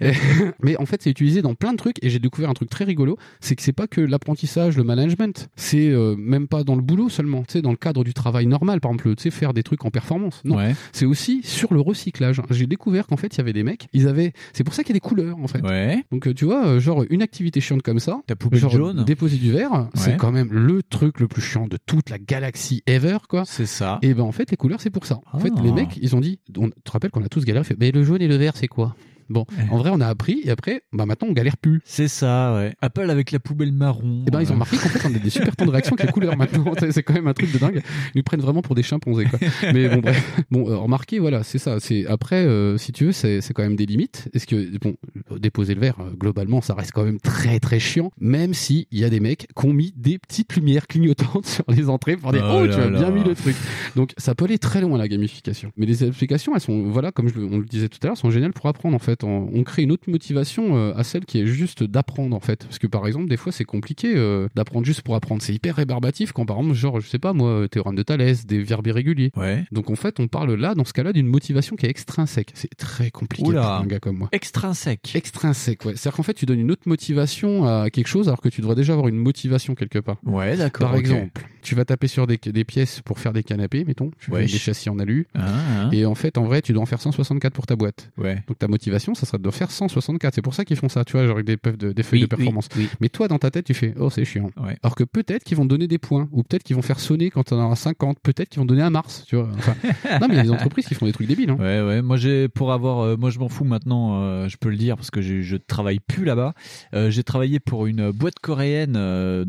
Et- 0.00 0.12
mais 0.62 0.76
en 0.78 0.86
fait, 0.86 1.02
c'est 1.02 1.10
utilisé 1.10 1.42
dans 1.42 1.54
plein 1.54 1.72
de 1.72 1.76
trucs. 1.78 1.96
Et 2.04 2.10
j'ai 2.10 2.18
découvert 2.18 2.50
un 2.50 2.54
truc 2.54 2.68
très 2.70 2.84
rigolo, 2.84 3.16
c'est 3.40 3.56
que 3.56 3.62
c'est 3.62 3.72
pas 3.72 3.86
que 3.86 4.00
l'apprentissage, 4.00 4.76
le 4.76 4.84
management. 4.84 5.48
C'est 5.56 5.88
euh, 5.90 6.14
même 6.16 6.48
pas 6.48 6.64
dans 6.64 6.74
le 6.76 6.82
boulot 6.82 7.08
seulement. 7.08 7.42
Tu 7.42 7.52
sais, 7.54 7.62
dans 7.62 7.70
le 7.70 7.76
cadre 7.76 8.04
du 8.04 8.14
travail 8.14 8.46
normal, 8.46 8.80
par 8.80 8.90
exemple, 8.90 9.14
tu 9.16 9.22
sais, 9.24 9.30
faire 9.30 9.52
des 9.54 9.62
trucs 9.62 9.84
en 9.84 9.90
performance. 9.90 10.40
Non, 10.44 10.56
Ouais. 10.56 10.74
c'est 10.92 11.06
aussi 11.06 11.40
sur 11.44 11.72
le 11.74 11.80
recyclage. 11.80 12.40
J'ai 12.50 12.66
découvert 12.66 13.06
qu'en 13.06 13.16
fait, 13.16 13.34
il 13.34 13.38
y 13.38 13.40
avait 13.40 13.52
des 13.52 13.62
mecs, 13.62 13.88
ils 13.92 14.08
avaient. 14.08 14.32
C'est 14.52 14.64
pour 14.64 14.74
ça 14.74 14.82
qu'il 14.82 14.90
y 14.90 14.96
a 14.96 14.98
des 14.98 15.00
couleurs, 15.00 15.38
en 15.38 15.46
fait. 15.46 15.62
Ouais. 15.62 16.02
Donc, 16.10 16.26
euh, 16.26 16.34
tu 16.34 16.44
vois, 16.44 16.78
genre 16.78 17.04
une 17.10 17.22
activité 17.22 17.60
chiante 17.60 17.82
comme 17.82 17.98
ça. 18.00 18.20
Ta 18.26 18.36
poubelle 18.36 18.60
genre 18.60 18.70
jaune. 18.70 19.04
Déposer 19.22 19.38
du 19.38 19.52
verre, 19.52 19.88
c'est 19.94 20.16
quand 20.16 20.32
même 20.32 20.48
le 20.52 20.82
truc 20.82 21.20
le 21.20 21.28
plus 21.28 21.42
chiant 21.42 21.68
de 21.68 21.76
toute 21.86 22.10
la 22.10 22.18
galaxie 22.18 22.82
ever, 22.88 23.18
quoi. 23.28 23.44
C'est 23.46 23.66
ça. 23.66 24.00
Et 24.02 24.14
ben 24.14 24.24
en 24.24 24.32
fait, 24.32 24.50
les 24.50 24.56
couleurs, 24.56 24.80
c'est 24.80 24.90
pour 24.90 25.06
ça. 25.06 25.20
En 25.32 25.38
fait, 25.38 25.52
Ah. 25.56 25.60
les 25.62 25.70
mecs, 25.70 25.96
ils 26.02 26.16
ont 26.16 26.20
dit, 26.20 26.40
on, 26.58 26.70
tu 26.70 26.72
te 26.82 26.90
rappelles 26.90 27.12
qu'on 27.12 27.22
a 27.22 27.28
tous 27.28 27.44
galéré, 27.44 27.62
fait, 27.62 27.76
mais 27.78 27.92
le 27.92 28.02
jaune 28.02 28.20
et 28.20 28.26
le 28.26 28.34
vert, 28.34 28.56
c'est 28.56 28.66
quoi? 28.66 28.96
Bon, 29.32 29.46
en 29.70 29.78
vrai, 29.78 29.90
on 29.92 30.00
a 30.00 30.06
appris, 30.06 30.40
et 30.44 30.50
après, 30.50 30.82
bah 30.92 31.06
maintenant, 31.06 31.28
on 31.28 31.32
galère 31.32 31.56
plus. 31.56 31.80
C'est 31.84 32.08
ça, 32.08 32.54
ouais. 32.54 32.74
Apple 32.80 33.08
avec 33.10 33.32
la 33.32 33.38
poubelle 33.38 33.72
marron. 33.72 34.24
Et 34.26 34.30
ben, 34.30 34.40
ils 34.40 34.46
ont 34.48 34.50
euh, 34.50 34.54
remarqué 34.54 34.76
qu'en 34.76 34.88
fait, 34.88 35.08
on 35.08 35.14
a 35.14 35.18
des 35.18 35.30
super 35.30 35.56
temps 35.56 35.64
de 35.66 35.70
réaction 35.70 35.94
avec 35.96 36.06
les 36.06 36.12
couleurs 36.12 36.36
maintenant. 36.36 36.64
C'est- 36.90 37.02
quand 37.02 37.14
même 37.14 37.26
un 37.26 37.32
truc 37.32 37.50
de 37.52 37.58
dingue. 37.58 37.82
Ils 38.14 38.18
nous 38.18 38.22
prennent 38.22 38.40
vraiment 38.40 38.62
pour 38.62 38.74
des 38.74 38.82
chimpanzés, 38.82 39.24
quoi. 39.24 39.38
Mais 39.72 39.88
bon, 39.88 40.00
bref. 40.00 40.42
Bon, 40.50 40.68
euh, 40.70 40.76
remarquez, 40.76 41.18
voilà, 41.18 41.42
c'est 41.42 41.58
ça. 41.58 41.80
C'est 41.80 42.06
après, 42.06 42.44
euh, 42.44 42.76
si 42.78 42.92
tu 42.92 43.06
veux, 43.06 43.12
c'est 43.12 43.40
c'est 43.40 43.52
quand 43.54 43.62
même 43.62 43.74
des 43.76 43.86
limites. 43.86 44.28
Est-ce 44.34 44.46
que, 44.46 44.78
bon, 44.78 44.94
déposer 45.38 45.74
le 45.74 45.80
verre, 45.80 45.96
euh, 46.00 46.10
globalement, 46.16 46.60
ça 46.60 46.74
reste 46.74 46.92
quand 46.92 47.04
même 47.04 47.18
très 47.18 47.58
très 47.58 47.80
chiant. 47.80 48.12
Même 48.20 48.54
si 48.54 48.86
il 48.92 49.00
y 49.00 49.04
a 49.04 49.10
des 49.10 49.20
mecs 49.20 49.48
qui 49.58 49.66
ont 49.66 49.72
mis 49.72 49.92
des 49.96 50.18
petites 50.18 50.54
lumières 50.54 50.86
clignotantes 50.86 51.46
sur 51.46 51.64
les 51.68 51.88
entrées 51.88 52.16
pour 52.16 52.32
dire, 52.32 52.44
Oh 52.46 52.60
oh, 52.62 52.66
tu 52.68 52.74
as 52.74 52.88
bien 52.88 53.00
là. 53.00 53.10
mis 53.10 53.24
le 53.24 53.34
truc. 53.34 53.56
Donc, 53.96 54.12
ça 54.18 54.34
peut 54.34 54.44
aller 54.44 54.58
très 54.58 54.80
loin 54.80 54.98
la 54.98 55.08
gamification. 55.08 55.72
Mais 55.76 55.86
les 55.86 56.02
applications, 56.04 56.54
elles 56.54 56.60
sont, 56.60 56.90
voilà, 56.90 57.10
comme 57.12 57.28
je, 57.28 57.34
le- 57.34 57.46
on 57.46 57.58
le 57.58 57.64
disait 57.64 57.88
tout 57.88 57.98
à 58.02 58.06
l'heure, 58.08 58.16
sont 58.16 58.30
géniales 58.30 58.52
pour 58.52 58.66
apprendre 58.66 58.94
en 58.94 58.98
fait. 59.00 59.21
On, 59.22 59.48
on 59.52 59.62
crée 59.62 59.82
une 59.82 59.92
autre 59.92 60.10
motivation 60.10 60.76
euh, 60.76 60.92
à 60.96 61.04
celle 61.04 61.24
qui 61.24 61.40
est 61.40 61.46
juste 61.46 61.82
d'apprendre 61.82 62.34
en 62.34 62.40
fait. 62.40 62.64
Parce 62.64 62.78
que 62.78 62.86
par 62.86 63.06
exemple, 63.06 63.28
des 63.28 63.36
fois, 63.36 63.52
c'est 63.52 63.64
compliqué 63.64 64.12
euh, 64.14 64.48
d'apprendre 64.54 64.86
juste 64.86 65.02
pour 65.02 65.14
apprendre. 65.14 65.42
C'est 65.42 65.54
hyper 65.54 65.76
rébarbatif 65.76 66.32
quand 66.32 66.46
par 66.46 66.58
exemple, 66.58 66.74
genre, 66.74 67.00
je 67.00 67.08
sais 67.08 67.18
pas 67.18 67.32
moi, 67.32 67.48
euh, 67.48 67.68
théorème 67.68 67.94
de 67.94 68.02
Thalès, 68.02 68.46
des 68.46 68.62
verbes 68.62 68.86
irréguliers. 68.86 69.30
Ouais. 69.36 69.64
Donc 69.72 69.90
en 69.90 69.96
fait, 69.96 70.20
on 70.20 70.28
parle 70.28 70.54
là, 70.54 70.74
dans 70.74 70.84
ce 70.84 70.92
cas-là, 70.92 71.12
d'une 71.12 71.26
motivation 71.26 71.76
qui 71.76 71.86
est 71.86 71.90
extrinsèque. 71.90 72.50
C'est 72.54 72.74
très 72.76 73.10
compliqué 73.10 73.48
Oula. 73.48 73.60
pour 73.62 73.70
un 73.70 73.86
gars 73.86 74.00
comme 74.00 74.18
moi. 74.18 74.28
Extrinsèque. 74.32 75.14
Extrinsèque, 75.14 75.84
ouais. 75.84 75.92
C'est-à-dire 75.96 76.16
qu'en 76.16 76.22
fait, 76.22 76.34
tu 76.34 76.46
donnes 76.46 76.60
une 76.60 76.70
autre 76.70 76.86
motivation 76.86 77.66
à 77.66 77.90
quelque 77.90 78.08
chose 78.08 78.28
alors 78.28 78.40
que 78.40 78.48
tu 78.48 78.60
devrais 78.60 78.76
déjà 78.76 78.92
avoir 78.92 79.08
une 79.08 79.16
motivation 79.16 79.74
quelque 79.74 79.98
part. 79.98 80.16
Ouais, 80.24 80.56
d'accord. 80.56 80.88
Par 80.88 80.96
exemple, 80.96 81.42
tu 81.62 81.74
vas 81.74 81.84
taper 81.84 82.08
sur 82.08 82.26
des, 82.26 82.38
des 82.38 82.64
pièces 82.64 83.00
pour 83.00 83.18
faire 83.18 83.32
des 83.32 83.42
canapés, 83.42 83.84
mettons, 83.84 84.10
tu 84.18 84.30
fais 84.30 84.46
des 84.46 84.48
châssis 84.48 84.90
en 84.90 84.98
alu. 84.98 85.26
Ah, 85.34 85.40
ah. 85.46 85.88
Et 85.92 86.04
en 86.06 86.14
fait, 86.14 86.38
en 86.38 86.44
vrai, 86.44 86.62
tu 86.62 86.72
dois 86.72 86.82
en 86.82 86.86
faire 86.86 87.00
164 87.00 87.52
pour 87.52 87.66
ta 87.66 87.76
boîte. 87.76 88.10
Ouais. 88.18 88.42
Donc 88.48 88.58
ta 88.58 88.68
motivation, 88.68 89.01
ça 89.14 89.26
serait 89.26 89.38
de 89.38 89.50
faire 89.50 89.70
164. 89.70 90.34
C'est 90.34 90.42
pour 90.42 90.54
ça 90.54 90.64
qu'ils 90.64 90.76
font 90.76 90.88
ça, 90.88 91.04
tu 91.04 91.12
vois, 91.12 91.22
genre 91.24 91.34
avec 91.34 91.46
des, 91.46 91.56
puffs 91.56 91.78
de, 91.78 91.92
des 91.92 92.02
feuilles 92.02 92.20
Oui, 92.20 92.28
de 92.28 92.34
performance. 92.34 92.68
oui, 92.76 92.82
oui. 92.84 92.96
Mais 93.00 93.08
toi, 93.08 93.28
dans 93.28 93.38
ta 93.38 93.50
tête, 93.50 93.64
tu 93.66 93.74
fais, 93.74 93.94
oh, 93.98 94.10
c'est 94.10 94.24
chiant. 94.24 94.50
Ouais. 94.56 94.76
Alors 94.82 94.94
que 94.94 95.04
peut-être 95.04 95.44
qu'ils 95.44 95.56
vont 95.56 95.64
donner 95.64 95.86
des 95.88 95.98
points, 95.98 96.28
ou 96.32 96.42
peut-être 96.42 96.62
qu'ils 96.62 96.76
vont 96.76 96.82
faire 96.82 97.00
sonner 97.00 97.30
quand 97.30 97.44
t'en 97.44 97.58
auras 97.62 97.76
50, 97.76 98.18
peut-être 98.22 98.48
qu'ils 98.48 98.60
vont 98.60 98.66
donner 98.66 98.82
un 98.82 98.90
Mars, 98.90 99.24
tu 99.26 99.36
vois. 99.36 99.48
Enfin, 99.58 99.74
non, 100.20 100.28
mais 100.28 100.34
il 100.34 100.36
y 100.36 100.40
a 100.40 100.42
des 100.44 100.50
entreprises 100.50 100.86
qui 100.86 100.94
font 100.94 101.06
des 101.06 101.12
trucs 101.12 101.26
débiles. 101.26 101.50
Hein. 101.50 101.56
Ouais, 101.58 101.80
ouais. 101.82 102.02
Moi, 102.02 102.16
j'ai 102.16 102.48
pour 102.48 102.72
avoir, 102.72 103.00
euh, 103.00 103.16
moi, 103.16 103.30
je 103.30 103.38
m'en 103.38 103.48
fous 103.48 103.64
maintenant. 103.64 104.22
euh, 104.22 104.48
je 104.48 104.56
peux 104.56 104.68
le 104.70 104.76
dire 104.76 104.96
parce 104.96 105.10
que 105.10 105.22
je 105.22 105.56
travaille 105.56 106.00
plus 106.00 106.24
là-bas. 106.24 106.54
Euh, 106.94 107.10
j'ai 107.10 107.22
travaillé 107.24 107.60
pour 107.60 107.86
une 107.86 108.10
boîte 108.10 108.38
coréenne 108.40 108.92
de, 108.92 109.44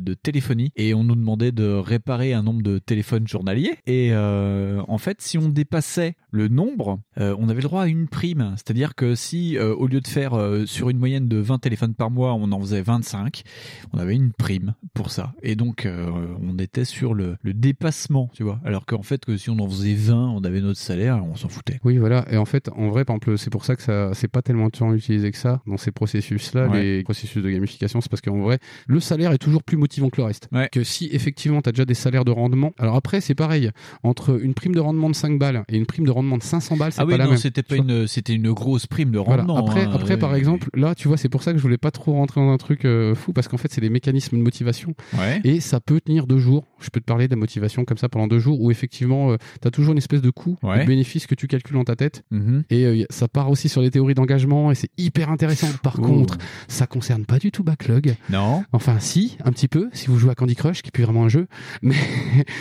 de 0.00 0.14
téléphonie 0.14 0.70
et 0.76 0.94
on 0.94 1.04
nous 1.04 1.16
demandait 1.16 1.52
de 1.52 1.68
réparer 1.68 2.32
un 2.32 2.42
nombre 2.42 2.62
de 2.62 2.78
téléphones 2.78 3.26
journaliers. 3.26 3.74
Et 3.86 4.14
en 4.14 4.98
fait, 4.98 5.20
si 5.20 5.38
on 5.38 5.48
dépassait 5.48 6.14
le 6.30 6.48
nombre, 6.48 7.00
on 7.16 7.48
avait 7.48 7.60
le 7.62 7.68
droit 7.68 7.82
à 7.82 7.86
une 7.86 8.08
prime. 8.08 8.54
C'est-à-dire 8.56 8.93
que 8.94 9.14
si 9.14 9.56
euh, 9.58 9.74
au 9.74 9.86
lieu 9.86 10.00
de 10.00 10.06
faire 10.08 10.34
euh, 10.34 10.66
sur 10.66 10.90
une 10.90 10.98
moyenne 10.98 11.28
de 11.28 11.36
20 11.38 11.58
téléphones 11.58 11.94
par 11.94 12.10
mois, 12.10 12.34
on 12.34 12.50
en 12.52 12.60
faisait 12.60 12.82
25, 12.82 13.42
on 13.92 13.98
avait 13.98 14.14
une 14.14 14.32
prime 14.32 14.74
pour 14.94 15.10
ça. 15.10 15.32
Et 15.42 15.56
donc, 15.56 15.86
euh, 15.86 16.08
on 16.42 16.58
était 16.58 16.84
sur 16.84 17.14
le, 17.14 17.36
le 17.42 17.54
dépassement, 17.54 18.30
tu 18.34 18.42
vois. 18.42 18.60
Alors 18.64 18.86
qu'en 18.86 19.02
fait, 19.02 19.24
que 19.24 19.36
si 19.36 19.50
on 19.50 19.58
en 19.58 19.68
faisait 19.68 19.94
20, 19.94 20.14
on 20.30 20.44
avait 20.44 20.60
notre 20.60 20.78
salaire, 20.78 21.22
on 21.24 21.34
s'en 21.36 21.48
foutait. 21.48 21.80
Oui, 21.84 21.98
voilà. 21.98 22.24
Et 22.30 22.36
en 22.36 22.44
fait, 22.44 22.68
en 22.76 22.88
vrai, 22.88 23.04
par 23.04 23.16
exemple, 23.16 23.38
c'est 23.38 23.50
pour 23.50 23.64
ça 23.64 23.76
que 23.76 23.82
ça, 23.82 24.10
c'est 24.14 24.28
pas 24.28 24.42
tellement 24.42 24.70
tant 24.70 24.92
utilisé 24.94 25.30
que 25.30 25.38
ça 25.38 25.60
dans 25.66 25.76
ces 25.76 25.90
processus-là, 25.90 26.68
Ouais. 26.68 26.82
les 26.82 27.02
processus 27.02 27.42
de 27.42 27.50
gamification. 27.50 28.00
C'est 28.00 28.10
parce 28.10 28.20
qu'en 28.20 28.38
vrai, 28.40 28.58
le 28.86 29.00
salaire 29.00 29.32
est 29.32 29.38
toujours 29.38 29.62
plus 29.62 29.76
motivant 29.76 30.08
que 30.10 30.20
le 30.20 30.24
reste. 30.26 30.48
Que 30.72 30.84
si 30.84 31.08
effectivement 31.12 31.60
tu 31.62 31.68
as 31.68 31.72
déjà 31.72 31.84
des 31.84 31.94
salaires 31.94 32.24
de 32.24 32.30
rendement. 32.30 32.72
Alors 32.78 32.94
après, 32.96 33.20
c'est 33.20 33.34
pareil. 33.34 33.70
Entre 34.02 34.40
une 34.42 34.54
prime 34.54 34.74
de 34.74 34.80
rendement 34.80 35.10
de 35.10 35.14
5 35.14 35.38
balles 35.38 35.64
et 35.68 35.76
une 35.76 35.86
prime 35.86 36.04
de 36.06 36.10
rendement 36.10 36.38
de 36.38 36.42
500 36.42 36.76
balles, 36.76 36.92
c'est 36.92 37.00
Ah 37.00 37.04
pas 37.04 37.12
oui, 37.12 37.18
la 37.18 37.24
non, 37.24 37.30
même. 37.30 37.38
c'était 37.38 37.62
pas 37.62 37.76
une, 37.76 38.06
c'était 38.06 38.34
une 38.34 38.52
grosse 38.52 38.83
grosse 38.84 38.86
prime 38.86 39.10
de 39.10 39.18
Voilà. 39.18 39.42
rendement. 39.42 39.56
Après, 39.58 39.84
hein, 39.84 39.90
après 39.94 40.14
ouais. 40.14 40.16
par 40.18 40.34
exemple, 40.34 40.68
là, 40.74 40.94
tu 40.94 41.08
vois, 41.08 41.16
c'est 41.16 41.28
pour 41.28 41.42
ça 41.42 41.52
que 41.52 41.58
je 41.58 41.62
voulais 41.62 41.78
pas 41.78 41.90
trop 41.90 42.12
rentrer 42.12 42.40
dans 42.40 42.50
un 42.50 42.56
truc 42.56 42.84
euh, 42.84 43.14
fou 43.14 43.32
parce 43.32 43.48
qu'en 43.48 43.56
fait, 43.56 43.72
c'est 43.72 43.80
des 43.80 43.90
mécanismes 43.90 44.36
de 44.36 44.42
motivation 44.42 44.94
Ouais. 45.18 45.40
et 45.44 45.60
ça 45.60 45.80
peut 45.80 46.00
tenir 46.00 46.26
deux 46.26 46.38
jours. 46.38 46.66
Je 46.80 46.90
peux 46.90 47.00
te 47.00 47.04
parler 47.04 47.26
de 47.28 47.32
la 47.34 47.38
motivation 47.38 47.84
comme 47.84 47.98
ça 47.98 48.08
pendant 48.08 48.26
deux 48.26 48.38
jours 48.38 48.60
où 48.60 48.70
effectivement, 48.70 49.36
tu 49.60 49.68
as 49.68 49.70
toujours 49.70 49.92
une 49.92 49.98
espèce 49.98 50.22
de 50.22 50.30
coût, 50.30 50.56
de 50.62 50.84
bénéfice 50.86 51.26
que 51.26 51.34
tu 51.34 51.46
calcules 51.46 51.76
dans 51.76 51.84
ta 51.84 51.96
tête. 51.96 52.22
Mhm. 52.30 52.64
Et 52.70 52.84
euh, 52.84 53.04
ça 53.10 53.28
part 53.28 53.50
aussi 53.50 53.68
sur 53.68 53.80
les 53.82 53.90
théories 53.90 54.14
d'engagement 54.14 54.70
et 54.70 54.74
c'est 54.74 54.90
hyper 54.98 55.30
intéressant. 55.30 55.68
Par 55.82 55.94
contre, 55.94 56.38
ça 56.68 56.86
concerne 56.86 57.24
pas 57.24 57.38
du 57.38 57.50
tout 57.50 57.62
Backlog. 57.64 58.14
Non. 58.30 58.64
Enfin, 58.72 58.98
si, 59.00 59.36
un 59.44 59.52
petit 59.52 59.68
peu, 59.68 59.88
si 59.92 60.08
vous 60.08 60.18
jouez 60.18 60.30
à 60.30 60.34
Candy 60.34 60.54
Crush, 60.56 60.82
qui 60.82 60.88
est 60.88 60.90
plus 60.90 61.04
vraiment 61.04 61.24
un 61.24 61.28
jeu. 61.28 61.46
Mais, 61.82 61.94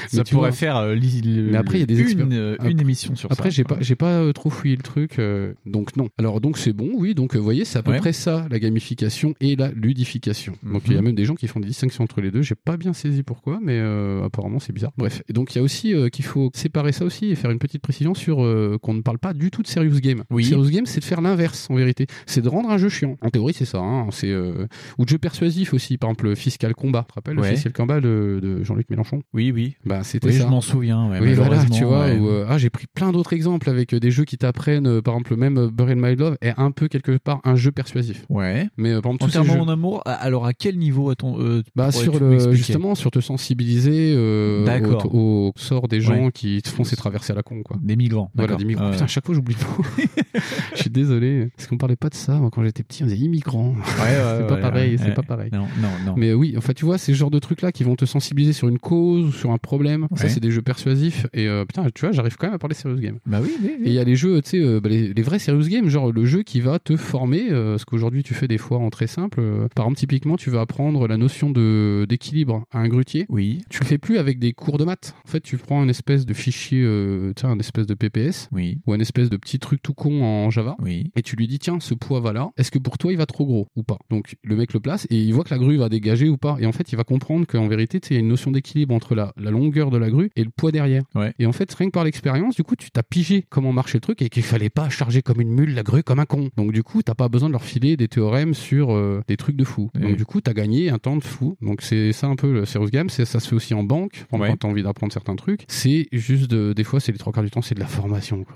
Ça 0.08 0.18
mais 0.18 0.24
pourrait 0.24 0.50
vois, 0.50 0.52
faire 0.52 0.77
euh, 0.77 0.95
le- 0.95 1.52
mais 1.52 1.58
après, 1.58 1.77
il 1.77 1.82
y 1.82 1.84
a 1.84 1.85
des 1.85 2.11
une, 2.11 2.34
euh, 2.34 2.56
Après- 2.60 2.72
une 2.72 2.80
émission 2.82 3.16
sur 3.16 3.32
Après, 3.32 3.50
ça. 3.50 3.56
j'ai 3.56 3.64
pas, 3.64 3.77
j'ai 3.80 3.95
pas 3.95 4.08
euh, 4.19 4.34
trop 4.34 4.50
fouillé 4.50 4.76
le 4.76 4.82
truc, 4.84 5.19
euh, 5.19 5.53
donc 5.66 5.95
non. 5.95 6.10
Alors 6.19 6.40
donc 6.42 6.58
c'est 6.59 6.74
bon, 6.74 6.92
oui. 6.95 7.16
Donc 7.16 7.35
euh, 7.35 7.40
vous 7.40 7.43
voyez, 7.43 7.66
c'est 7.66 7.80
à 7.80 7.83
peu 7.83 7.92
Ouais. 7.92 7.98
près 7.98 8.14
ça, 8.14 8.45
la 8.51 8.59
gamification 8.59 9.33
et 9.40 9.56
la 9.56 9.72
ludification. 9.72 10.53
Donc 10.64 10.83
il 10.85 10.93
y 10.93 10.95
a 10.95 11.00
Mhm. 11.00 11.06
même 11.08 11.16
des 11.16 11.25
gens 11.25 11.33
qui 11.35 11.48
font 11.48 11.59
des 11.59 11.67
distinctions 11.67 12.03
entre 12.03 12.22
les 12.22 12.30
deux. 12.32 12.42
J'ai 12.43 12.56
pas 12.56 12.77
bien 12.77 12.93
saisi 12.93 13.24
pourquoi, 13.24 13.59
mais 13.61 13.80
euh, 13.80 14.24
apparemment 14.24 14.59
c'est 14.59 14.74
bizarre. 14.74 14.92
Bref. 14.98 15.24
Et 15.27 15.33
donc 15.33 15.53
il 15.53 15.58
y 15.58 15.59
a 15.59 15.64
aussi 15.64 15.93
euh, 15.93 16.09
qu'il 16.09 16.24
faut 16.25 16.51
séparer 16.53 16.92
ça 16.92 17.03
aussi 17.06 17.25
et 17.32 17.35
faire 17.35 17.50
une 17.51 17.58
petite 17.59 17.82
précision 17.82 18.14
sur 18.14 18.43
euh, 18.43 18.77
qu'on 18.82 18.93
ne 18.93 19.01
parle 19.01 19.17
pas 19.17 19.33
du 19.33 19.50
tout 19.50 19.61
de 19.64 19.67
serious 19.67 20.00
game. 20.00 20.24
Oui. 20.30 20.43
Serious 20.45 20.69
game, 20.69 20.85
c'est 20.85 21.00
de 21.00 21.06
faire 21.06 21.22
l'inverse 21.22 21.67
en 21.72 21.75
vérité. 21.75 22.06
C'est 22.27 22.42
de 22.42 22.50
rendre 22.50 22.69
un 22.69 22.77
jeu 22.77 22.90
chiant. 22.90 23.17
En 23.22 23.30
théorie, 23.30 23.53
c'est 23.53 23.66
ça. 23.66 23.80
Hein. 23.80 24.08
C'est 24.11 24.33
ou 24.35 25.06
de 25.06 25.09
jeu 25.09 25.17
persuasif 25.17 25.74
aussi. 25.74 25.98
Par 25.98 26.09
exemple, 26.11 26.35
Fiscal 26.35 26.74
Combat. 26.75 27.06
Tu 27.08 27.08
te 27.08 27.14
rappelles 27.16 27.40
Ouais. 27.40 27.50
le 27.50 27.56
Fiscal 27.56 27.74
Combat 27.74 28.01
de, 28.01 28.40
de 28.42 28.64
Jean-Luc 28.64 28.90
Mélenchon? 28.90 29.22
Oui, 29.33 29.51
oui. 29.51 29.75
Bah 29.85 30.03
c'était 30.03 30.27
Oui, 30.27 30.33
ça. 30.33 30.43
je 30.43 30.48
m'en 30.48 30.61
souviens. 30.61 31.09
ouais, 31.09 31.19
Oui, 31.22 31.33
voilà, 31.33 31.66
tu 31.66 31.83
vois, 31.85 32.14
où, 32.14 32.30
ah, 32.48 32.58
j'ai 32.59 32.69
pris 32.69 32.85
plein 32.93 33.11
d'autres 33.11 33.33
exemples 33.33 33.69
avec 33.69 33.95
des 33.95 34.11
jeux 34.11 34.25
qui 34.25 34.38
t'apprennent, 34.38 35.01
par 35.01 35.16
exemple, 35.16 35.35
même 35.35 35.69
Buried 35.72 35.98
My 36.03 36.15
Love 36.15 36.38
est 36.41 36.53
un 36.57 36.72
peu 36.72 36.88
quelque 36.88 37.17
part 37.17 37.40
un 37.43 37.56
jeu 37.56 37.72
persuasif. 37.72 38.25
Ouais. 38.30 38.67
Mais 38.77 38.91
euh, 38.91 39.01
par 39.01 39.11
exemple, 39.14 39.32
ces 39.32 39.38
Entièrement 39.40 39.64
jeux- 39.64 39.69
en 39.69 39.73
amour. 39.73 40.01
Alors, 40.06 40.45
à 40.45 40.53
quel 40.53 40.77
niveau 40.77 41.09
a-on 41.11 41.40
euh, 41.40 41.64
bah, 41.75 41.91
sur 41.91 42.19
le, 42.19 42.53
justement, 42.53 42.95
sur 42.95 43.09
te 43.11 43.19
sensibiliser 43.22 44.14
euh, 44.15 44.65
D'accord. 44.65 45.14
au, 45.14 45.49
au 45.49 45.53
sort 45.56 45.88
des 45.88 46.01
gens 46.01 46.25
Ouais. 46.25 46.32
qui 46.33 46.61
te 46.61 46.69
font 46.69 46.83
ces 46.83 46.95
traversées 46.95 47.32
à 47.33 47.35
la 47.35 47.43
con, 47.43 47.61
quoi. 47.64 47.77
Des 47.82 47.95
migrants. 47.95 48.30
Voilà, 48.35 48.48
d'accord. 48.48 48.59
des 48.59 48.65
migrants. 48.65 48.85
Ouais. 48.85 48.91
Putain, 48.91 49.06
à 49.06 49.07
chaque 49.07 49.25
fois, 49.25 49.33
j'oublie 49.35 49.56
mot. 49.56 49.83
Je 50.75 50.82
suis 50.82 50.90
désolé. 50.90 51.48
Parce 51.56 51.67
qu'on 51.67 51.77
parlait 51.77 51.95
pas 51.95 52.09
de 52.09 52.15
ça. 52.15 52.33
Moi, 52.35 52.49
quand 52.51 52.64
j'étais 52.64 52.83
petit, 52.83 53.03
on 53.03 53.07
disait 53.07 53.17
immigrants. 53.23 53.69
Ouais, 53.69 54.03
ouais, 54.03 54.38
c'est 54.40 54.48
pas 54.48 54.56
ouais, 54.56 54.61
pareil, 54.61 54.91
ouais. 54.91 55.01
c'est 55.03 55.14
pas 55.14 55.22
pareil. 55.23 55.49
Non, 55.53 55.67
non, 55.82 55.90
non. 56.06 56.14
Mais 56.17 56.30
euh, 56.30 56.33
oui, 56.33 56.56
enfin, 56.57 56.73
tu 56.73 56.85
vois, 56.85 56.98
c'est 56.98 57.14
ce 57.14 57.17
genre 57.17 57.32
de 57.32 57.40
trucs-là 57.40 57.72
qui 57.72 57.83
vont 57.83 57.95
te 57.95 58.06
sensibiliser 58.06 58.53
sur 58.53 58.67
une 58.67 58.80
cause 58.80 59.25
ou 59.27 59.32
sur 59.32 59.51
un 59.51 59.57
problème. 59.57 60.07
Ça, 60.15 60.27
c'est 60.30 60.40
des 60.40 60.51
jeux 60.51 60.61
persuasifs. 60.61 61.27
Et 61.33 61.48
euh, 61.48 61.65
putain, 61.65 61.85
tu 61.93 62.01
vois, 62.06 62.11
j'arrive 62.11 62.35
quand 62.38 62.48
même 62.48 62.56
à 62.56 62.59
parler 62.59 62.75
serious 62.75 62.98
game. 62.99 63.17
Bah 63.25 63.40
oui, 63.41 63.49
oui, 63.61 63.75
oui. 63.80 63.85
Et 63.85 63.90
il 63.90 63.93
y 63.93 63.99
a 63.99 64.03
les 64.03 64.15
jeux, 64.15 64.41
tu 64.41 64.49
sais, 64.51 64.59
euh, 64.59 64.80
bah, 64.82 64.90
les, 64.90 65.14
les 65.14 65.22
vrais 65.22 65.40
serious 65.40 65.67
games, 65.69 65.88
genre 65.93 66.11
le 66.11 66.25
jeu 66.25 66.43
qui 66.43 66.59
va 66.59 66.80
te 66.80 66.97
former, 66.97 67.49
euh, 67.51 67.77
ce 67.77 67.85
qu'aujourd'hui 67.85 68.23
tu 68.23 68.33
fais 68.33 68.47
des 68.47 68.57
fois 68.57 68.80
en 68.80 68.89
très 68.89 69.07
simple. 69.07 69.39
euh, 69.39 69.67
par 69.75 69.85
exemple, 69.85 69.99
typiquement, 69.99 70.35
tu 70.35 70.49
vas 70.49 70.61
apprendre 70.61 71.07
la 71.07 71.17
notion 71.17 71.49
de 71.51 72.05
d'équilibre 72.09 72.65
à 72.72 72.80
un 72.80 72.88
grutier. 72.88 73.25
Oui. 73.30 73.61
Tu 73.69 73.80
le 73.80 73.85
fais 73.85 73.97
plus 73.97 74.17
avec 74.17 74.39
des 74.39 74.53
cours 74.53 74.77
de 74.77 74.83
maths. 74.85 75.15
En 75.25 75.30
fait, 75.30 75.39
tu 75.39 75.57
prends 75.57 75.81
une 75.83 75.89
espèce 75.89 76.25
de 76.25 76.33
fichier, 76.33 76.81
euh, 76.83 77.31
tu 77.35 77.41
sais, 77.41 77.47
un 77.47 77.59
espèce 77.59 77.88
de 77.88 77.93
PPS. 77.93 78.49
Oui. 78.51 78.80
Ou 78.88 78.93
un 78.93 78.99
espèce 78.99 79.30
de 79.30 79.38
petit 79.38 79.59
truc 79.59 79.81
tout 79.81 79.93
con 79.93 80.23
en 80.23 80.49
Java. 80.49 80.75
Oui. 80.81 81.11
Et 81.15 81.22
tu 81.22 81.35
lui 81.35 81.47
dis, 81.47 81.59
tiens, 81.59 81.80
ce 81.80 81.93
poids 81.93 82.19
va 82.19 82.33
là. 82.33 82.49
Est-ce 82.57 82.72
que 82.72 82.80
pour 82.80 82.97
toi, 82.97 83.11
il 83.11 83.17
va 83.17 83.25
trop 83.25 83.45
gros 83.45 83.67
ou 83.75 83.83
pas? 83.83 83.97
Donc, 84.09 84.35
le 84.43 84.55
mec 84.55 84.73
le 84.73 84.80
place 84.80 85.05
et 85.09 85.17
il 85.17 85.33
voit 85.33 85.43
que 85.43 85.51
la 85.53 85.57
grue 85.59 85.77
va 85.77 85.89
dégager 85.89 86.27
ou 86.30 86.38
pas. 86.38 86.57
Et 86.59 86.65
en 86.65 86.72
fait, 86.72 86.91
il 86.91 86.95
va 86.95 87.03
comprendre 87.03 87.45
qu'en 87.47 87.67
vérité, 87.67 87.99
tu 87.99 88.07
sais, 88.09 88.13
il 88.15 88.17
y 88.17 88.19
a 88.19 88.22
une 88.22 88.27
notion 88.27 88.51
d'équilibre 88.51 88.93
entre 88.95 89.15
la, 89.15 89.33
la 89.38 89.51
longueur 89.51 89.91
de 89.91 89.97
la 89.97 90.09
grue 90.09 90.30
et 90.35 90.43
le 90.43 90.49
poids 90.49 90.72
derrière. 90.72 91.03
Ouais. 91.15 91.33
Et 91.39 91.45
en 91.45 91.51
fait, 91.51 91.72
rien 91.73 91.88
que 91.88 91.91
par 91.91 92.03
l'expérience, 92.03 92.55
du 92.55 92.63
coup, 92.63 92.75
tu 92.75 92.89
t'as 92.91 93.03
pigé 93.03 93.45
comment 93.49 93.72
marchait 93.72 93.97
le 93.97 94.01
truc 94.01 94.22
et 94.22 94.30
qu'il 94.30 94.43
fallait 94.43 94.69
pas 94.69 94.89
charger 94.89 95.22
comme 95.22 95.41
une 95.41 95.51
mule 95.53 95.73
la 95.75 95.82
grue 95.83 96.03
comme 96.03 96.19
un 96.19 96.25
con. 96.25 96.49
Donc, 96.57 96.71
du 96.71 96.81
coup, 96.83 97.01
t'as 97.03 97.13
pas 97.13 97.29
besoin 97.29 97.49
de 97.49 97.53
leur 97.53 97.63
filer 97.63 97.95
des 97.97 98.07
théorèmes 98.07 98.53
sur 98.53 98.91
euh, 98.91 99.21
des 99.27 99.37
trucs 99.37 99.55
de 99.55 99.63
fou. 99.63 99.89
Donc, 99.93 100.15
du 100.15 100.25
coup, 100.25 100.41
t'as 100.41 100.53
gagné 100.53 100.89
un 100.89 100.97
temps 100.99 101.17
de 101.17 101.23
fou. 101.23 101.57
Donc, 101.61 101.81
c'est 101.81 102.11
ça 102.13 102.27
un 102.27 102.35
peu 102.35 102.51
le 102.53 102.65
serious 102.65 102.89
game. 102.89 103.09
C'est, 103.09 103.25
ça 103.25 103.39
se 103.39 103.47
fait 103.49 103.55
aussi 103.55 103.73
en 103.73 103.83
banque 103.83 104.25
quand 104.31 104.39
Ouais. 104.39 104.55
t'as 104.57 104.67
envie 104.67 104.83
d'apprendre 104.83 105.13
certains 105.13 105.35
trucs. 105.35 105.65
C'est 105.67 106.07
juste, 106.11 106.49
de- 106.49 106.73
des 106.73 106.83
fois, 106.83 106.99
c'est 106.99 107.11
les 107.11 107.17
trois 107.17 107.31
quarts 107.33 107.43
du 107.43 107.51
temps, 107.51 107.61
c'est 107.61 107.75
de 107.75 107.79
la 107.79 107.85
formation, 107.87 108.43
quoi. 108.43 108.55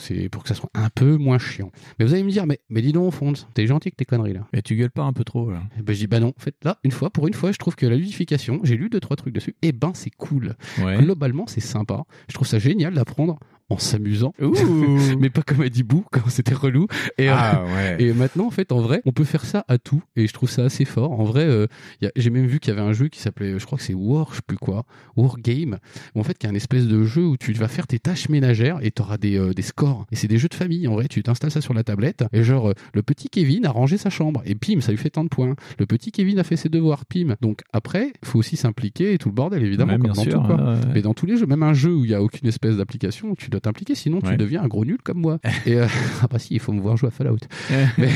C'est 0.00 0.28
pour 0.28 0.44
que 0.44 0.48
ça 0.48 0.54
soit 0.54 0.70
un 0.74 0.90
peu 0.90 1.16
moins 1.16 1.38
chiant. 1.40 1.72
Mais 1.98 2.04
vous 2.04 2.14
allez 2.14 2.22
me 2.22 2.30
dire, 2.30 2.46
mais, 2.46 2.60
mais 2.70 2.82
dis 2.82 2.92
donc, 2.92 3.12
Fonds, 3.12 3.32
t'es 3.54 3.66
gentil 3.66 3.90
que 3.90 3.96
tes 3.96 4.04
conneries 4.04 4.32
là. 4.32 4.46
Mais 4.52 4.62
tu 4.62 4.76
gueules 4.76 4.92
pas 4.92 5.02
un 5.02 5.12
peu 5.12 5.24
trop, 5.24 5.50
là. 5.50 5.60
Et 5.76 5.82
ben, 5.82 5.92
je 5.92 5.98
dis, 5.98 6.06
bah 6.06 6.20
non, 6.20 6.28
en 6.28 6.40
fait, 6.40 6.54
là, 6.62 6.78
une 6.84 6.92
fois, 6.92 7.10
pour 7.10 7.26
une 7.26 7.34
fois, 7.34 7.50
je 7.50 7.58
trouve 7.58 7.74
que 7.74 7.84
la 7.84 7.96
ludification, 7.96 8.60
j'ai 8.62 8.76
lu 8.76 8.90
deux, 8.90 9.00
trois 9.00 9.16
trucs 9.16 9.34
dessus, 9.34 9.56
et 9.60 9.72
ben, 9.72 9.90
c'est 9.94 10.10
cool. 10.16 10.54
Ouais. 10.80 10.98
Globalement, 10.98 11.48
c'est 11.48 11.58
sympa. 11.60 12.04
Je 12.28 12.34
trouve 12.34 12.46
ça 12.46 12.60
génial 12.60 12.94
d'apprendre 12.94 13.40
en 13.70 13.78
s'amusant. 13.78 14.32
mais 15.18 15.30
pas 15.30 15.42
comme 15.42 15.60
à 15.62 15.68
Dibou, 15.68 16.04
quand 16.10 16.28
c'était 16.28 16.54
relou. 16.54 16.86
Et, 17.18 17.28
euh, 17.28 17.34
Ah, 17.36 17.64
ouais. 17.64 17.96
et 18.02 18.12
maintenant, 18.12 18.46
en 18.46 18.50
fait, 18.50 18.72
en 18.72 18.80
vrai, 18.80 19.02
on 19.04 19.12
peut 19.12 19.24
faire 19.24 19.44
ça 19.44 19.64
à 19.68 19.78
tout, 19.78 20.02
et 20.16 20.26
je 20.26 20.32
trouve 20.32 20.48
ça 20.50 20.64
assez 20.64 20.84
fort. 20.84 21.12
En 21.18 21.24
vrai, 21.24 21.44
euh, 21.44 21.66
y 22.00 22.06
a- 22.06 22.12
j'ai 22.16 22.30
même 22.30 22.46
vu 22.46 22.60
qu'il 22.60 22.72
y 22.74 22.76
avait 22.76 22.86
un 22.86 22.92
jeu 22.92 23.08
qui 23.08 23.20
s'appelait, 23.20 23.58
je 23.58 23.66
crois 23.66 23.78
que 23.78 23.84
c'est 23.84 23.94
War, 23.94 24.28
je 24.30 24.36
sais 24.36 24.42
plus 24.46 24.56
quoi, 24.56 24.84
War 25.16 25.36
Game, 25.38 25.78
où 26.14 26.20
en 26.20 26.22
fait, 26.22 26.36
qui 26.38 26.46
est 26.46 26.50
un 26.50 26.54
espèce 26.54 26.86
de 26.86 27.04
jeu 27.04 27.26
où 27.26 27.36
tu 27.36 27.52
vas 27.52 27.68
faire 27.68 27.86
tes 27.86 27.98
tâches 27.98 28.28
ménagères 28.28 28.78
et 28.82 28.90
t'auras 28.90 29.18
des, 29.18 29.36
euh, 29.38 29.52
des 29.52 29.62
scores. 29.62 30.06
Et 30.12 30.16
c'est 30.16 30.28
des 30.28 30.38
jeux 30.38 30.48
de 30.48 30.54
famille. 30.54 30.86
En 30.88 30.94
vrai, 30.94 31.08
tu 31.08 31.22
t'installes 31.22 31.50
ça 31.50 31.60
sur 31.60 31.74
la 31.74 31.84
tablette, 31.84 32.24
et 32.32 32.42
genre, 32.42 32.72
le 32.94 33.02
petit 33.02 33.28
Kevin 33.28 33.66
a 33.66 33.70
rangé 33.70 33.96
sa 33.98 34.10
chambre, 34.10 34.42
et 34.46 34.54
pim, 34.54 34.80
ça 34.80 34.92
lui 34.92 34.98
fait 34.98 35.10
tant 35.10 35.24
de 35.24 35.28
points. 35.28 35.54
Le 35.78 35.86
petit 35.86 36.10
Kevin 36.12 36.38
a 36.38 36.44
fait 36.44 36.56
ses 36.56 36.68
devoirs, 36.68 37.04
pim. 37.06 37.34
Donc 37.40 37.60
après, 37.72 38.12
faut 38.24 38.38
aussi 38.38 38.56
s'impliquer 38.56 39.12
et 39.12 39.18
tout 39.18 39.28
le 39.28 39.34
bordel, 39.34 39.62
évidemment, 39.62 39.92
Ouais, 39.94 39.98
comme 39.98 40.12
dans 40.12 40.22
sûr, 40.22 40.32
tout, 40.32 40.40
quoi. 40.46 40.56
ouais, 40.56 40.62
ouais. 40.74 40.80
Mais 40.94 41.02
dans 41.02 41.14
tous 41.14 41.26
les 41.26 41.36
jeux, 41.36 41.46
même 41.46 41.62
un 41.62 41.74
jeu 41.74 41.94
où 41.94 42.04
il 42.04 42.10
y 42.10 42.14
a 42.14 42.22
aucune 42.22 42.48
espèce 42.48 42.76
d'application, 42.76 43.34
tu 43.34 43.50
dois 43.50 43.57
t'impliquer, 43.58 43.94
sinon 43.94 44.20
tu 44.20 44.28
Ouais. 44.28 44.36
deviens 44.36 44.62
un 44.62 44.68
gros 44.68 44.84
nul 44.84 44.98
comme 45.02 45.18
moi. 45.20 45.38
et 45.66 45.74
euh, 45.74 45.86
ah 46.22 46.26
bah 46.30 46.38
si, 46.38 46.54
il 46.54 46.60
faut 46.60 46.72
me 46.72 46.80
voir 46.80 46.96
jouer 46.96 47.08
à 47.08 47.10
Fallout. 47.10 47.38
Mais 47.98 48.10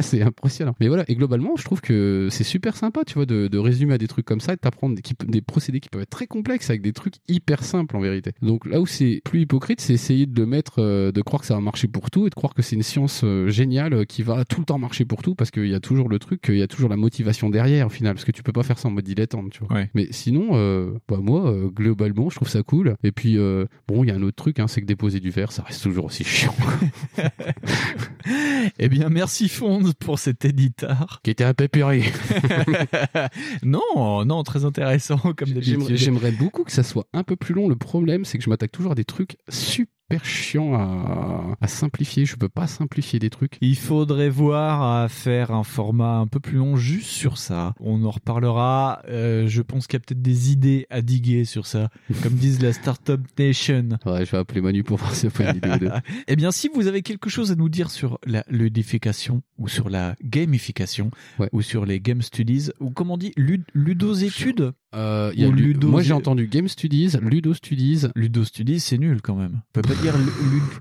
c'est 0.00 0.22
impressionnant. 0.22 0.74
Mais 0.80 0.88
voilà, 0.88 1.04
et 1.08 1.14
globalement, 1.14 1.56
je 1.56 1.64
trouve 1.64 1.80
que 1.80 2.28
c'est 2.30 2.44
super 2.44 2.76
sympa, 2.76 3.04
tu 3.06 3.14
vois, 3.14 3.26
de, 3.26 3.48
de 3.48 3.58
résumer 3.58 3.94
à 3.94 3.98
des 3.98 4.08
trucs 4.08 4.24
comme 4.26 4.40
ça 4.40 4.52
et 4.52 4.56
de 4.56 4.60
t'apprendre 4.60 4.94
des, 4.96 5.02
des 5.26 5.40
procédés 5.42 5.80
qui 5.80 5.88
peuvent 5.88 6.02
être 6.02 6.10
très 6.10 6.26
complexes 6.26 6.70
avec 6.70 6.82
des 6.82 6.92
trucs 6.92 7.14
hyper 7.28 7.62
simples 7.64 7.96
en 7.96 8.00
vérité. 8.00 8.32
Donc 8.42 8.66
là 8.66 8.80
où 8.80 8.86
c'est 8.86 9.20
plus 9.24 9.40
hypocrite, 9.42 9.80
c'est 9.80 9.94
essayer 9.94 10.26
de 10.26 10.38
le 10.40 10.46
mettre, 10.46 10.74
euh, 10.78 11.12
de 11.12 11.22
croire 11.22 11.40
que 11.42 11.46
ça 11.46 11.54
va 11.54 11.60
marcher 11.60 11.88
pour 11.88 12.10
tout 12.10 12.26
et 12.26 12.30
de 12.30 12.34
croire 12.34 12.54
que 12.54 12.62
c'est 12.62 12.76
une 12.76 12.82
science 12.82 13.22
euh, 13.24 13.48
géniale 13.48 13.94
euh, 13.94 14.04
qui 14.04 14.22
va 14.22 14.44
tout 14.44 14.60
le 14.60 14.66
temps 14.66 14.78
marcher 14.78 15.04
pour 15.04 15.22
tout 15.22 15.34
parce 15.34 15.50
qu'il 15.50 15.66
y 15.68 15.74
a 15.74 15.80
toujours 15.80 16.08
le 16.08 16.18
truc, 16.18 16.40
qu'il 16.42 16.56
y 16.56 16.62
a 16.62 16.66
toujours 16.68 16.90
la 16.90 16.96
motivation 16.96 17.50
derrière 17.50 17.86
au 17.86 17.90
final, 17.90 18.14
parce 18.14 18.24
que 18.24 18.32
tu 18.32 18.42
peux 18.42 18.52
pas 18.52 18.62
faire 18.62 18.78
ça 18.78 18.88
en 18.88 18.90
mode 18.90 19.04
dilettante, 19.04 19.50
tu 19.50 19.64
vois. 19.64 19.76
Ouais. 19.76 19.90
Mais 19.94 20.08
sinon, 20.10 20.50
bah 21.08 21.18
moi, 21.20 21.54
globalement, 21.74 22.30
je 22.30 22.36
trouve 22.36 22.48
ça 22.48 22.62
cool. 22.62 22.96
Et 23.02 23.12
puis, 23.12 23.36
bon, 23.88 24.04
il 24.04 24.08
y 24.08 24.10
a 24.10 24.14
un 24.14 24.22
autre 24.22 24.36
truc, 24.36 24.58
hein, 24.58 24.66
c'est 24.68 24.81
que 24.82 24.86
déposer 24.86 25.20
du 25.20 25.30
verre, 25.30 25.52
ça 25.52 25.62
reste 25.62 25.82
toujours 25.82 26.06
aussi 26.06 26.24
chiant. 26.24 26.54
Eh 28.78 28.88
bien, 28.88 29.08
merci 29.08 29.48
Fonds 29.48 29.92
pour 29.98 30.18
cet 30.18 30.44
éditeur. 30.44 31.20
qui 31.22 31.30
était 31.30 31.44
un 31.44 31.54
peu 31.54 31.68
puré. 31.68 32.04
non, 33.62 34.24
non, 34.24 34.42
très 34.42 34.64
intéressant 34.64 35.18
comme 35.18 35.50
d'habitude. 35.50 35.96
j'aimerais 35.96 36.32
beaucoup 36.32 36.64
que 36.64 36.72
ça 36.72 36.82
soit 36.82 37.06
un 37.12 37.24
peu 37.24 37.36
plus 37.36 37.54
long. 37.54 37.68
Le 37.68 37.76
problème, 37.76 38.24
c'est 38.24 38.38
que 38.38 38.44
je 38.44 38.50
m'attaque 38.50 38.72
toujours 38.72 38.92
à 38.92 38.94
des 38.94 39.04
trucs 39.04 39.36
super 39.48 39.86
chiants 40.24 40.74
à, 40.74 41.56
à 41.60 41.66
simplifier. 41.68 42.24
Je 42.26 42.36
peux 42.36 42.48
pas 42.48 42.66
simplifier 42.66 43.18
des 43.18 43.30
trucs. 43.30 43.56
Il 43.60 43.76
faudrait 43.76 44.28
voir 44.28 44.82
à 44.82 45.08
faire 45.08 45.50
un 45.52 45.64
format 45.64 46.16
un 46.18 46.26
peu 46.26 46.40
plus 46.40 46.58
long 46.58 46.76
juste 46.76 47.06
sur 47.08 47.38
ça. 47.38 47.74
On 47.80 48.04
en 48.04 48.10
reparlera. 48.10 49.02
Euh, 49.08 49.46
je 49.48 49.62
pense 49.62 49.86
qu'il 49.86 49.94
y 49.94 50.00
a 50.02 50.04
peut-être 50.06 50.22
des 50.22 50.52
idées 50.52 50.86
à 50.90 51.02
diguer 51.02 51.44
sur 51.44 51.66
ça, 51.66 51.88
comme 52.22 52.34
disent 52.34 52.60
la 52.62 52.72
Startup 52.72 53.20
Nation. 53.38 53.88
Ouais, 54.06 54.24
je 54.26 54.30
vais 54.32 54.38
appeler 54.38 54.60
Manu 54.60 54.82
pour 54.82 54.98
voir 54.98 55.12
a 55.12 55.30
pas 55.30 55.44
une 55.44 55.52
vidéo 55.54 55.76
de. 55.78 55.90
Eh 56.28 56.36
bien, 56.36 56.50
si 56.50 56.68
vous 56.74 56.86
avez 56.86 57.02
quelque 57.02 57.30
chose 57.30 57.50
à 57.52 57.54
nous 57.54 57.68
dire 57.68 57.90
sur 57.90 58.18
la 58.26 58.44
ludification 58.48 59.42
ou 59.58 59.68
sur 59.68 59.88
la 59.90 60.16
gamification 60.24 61.10
ou 61.52 61.62
sur 61.62 61.86
les 61.86 62.00
game 62.00 62.22
studies 62.22 62.70
ou 62.80 62.90
comment 62.90 63.14
on 63.14 63.18
dit 63.18 63.32
lud 63.36 63.64
ludos 63.74 64.14
études 64.14 64.72
Euh, 64.94 65.30
il 65.34 65.40
y 65.40 65.44
a 65.44 65.48
ludo- 65.50 65.88
Moi, 65.88 66.02
j'ai 66.02 66.12
entendu 66.12 66.46
Game 66.48 66.68
Studies, 66.68 67.12
Ludo 67.22 67.54
Studies. 67.54 68.08
Ludo 68.14 68.44
Studies, 68.44 68.78
c'est 68.80 68.98
nul 68.98 69.22
quand 69.22 69.34
même. 69.36 69.62
Peut 69.72 69.80
dire 70.02 70.14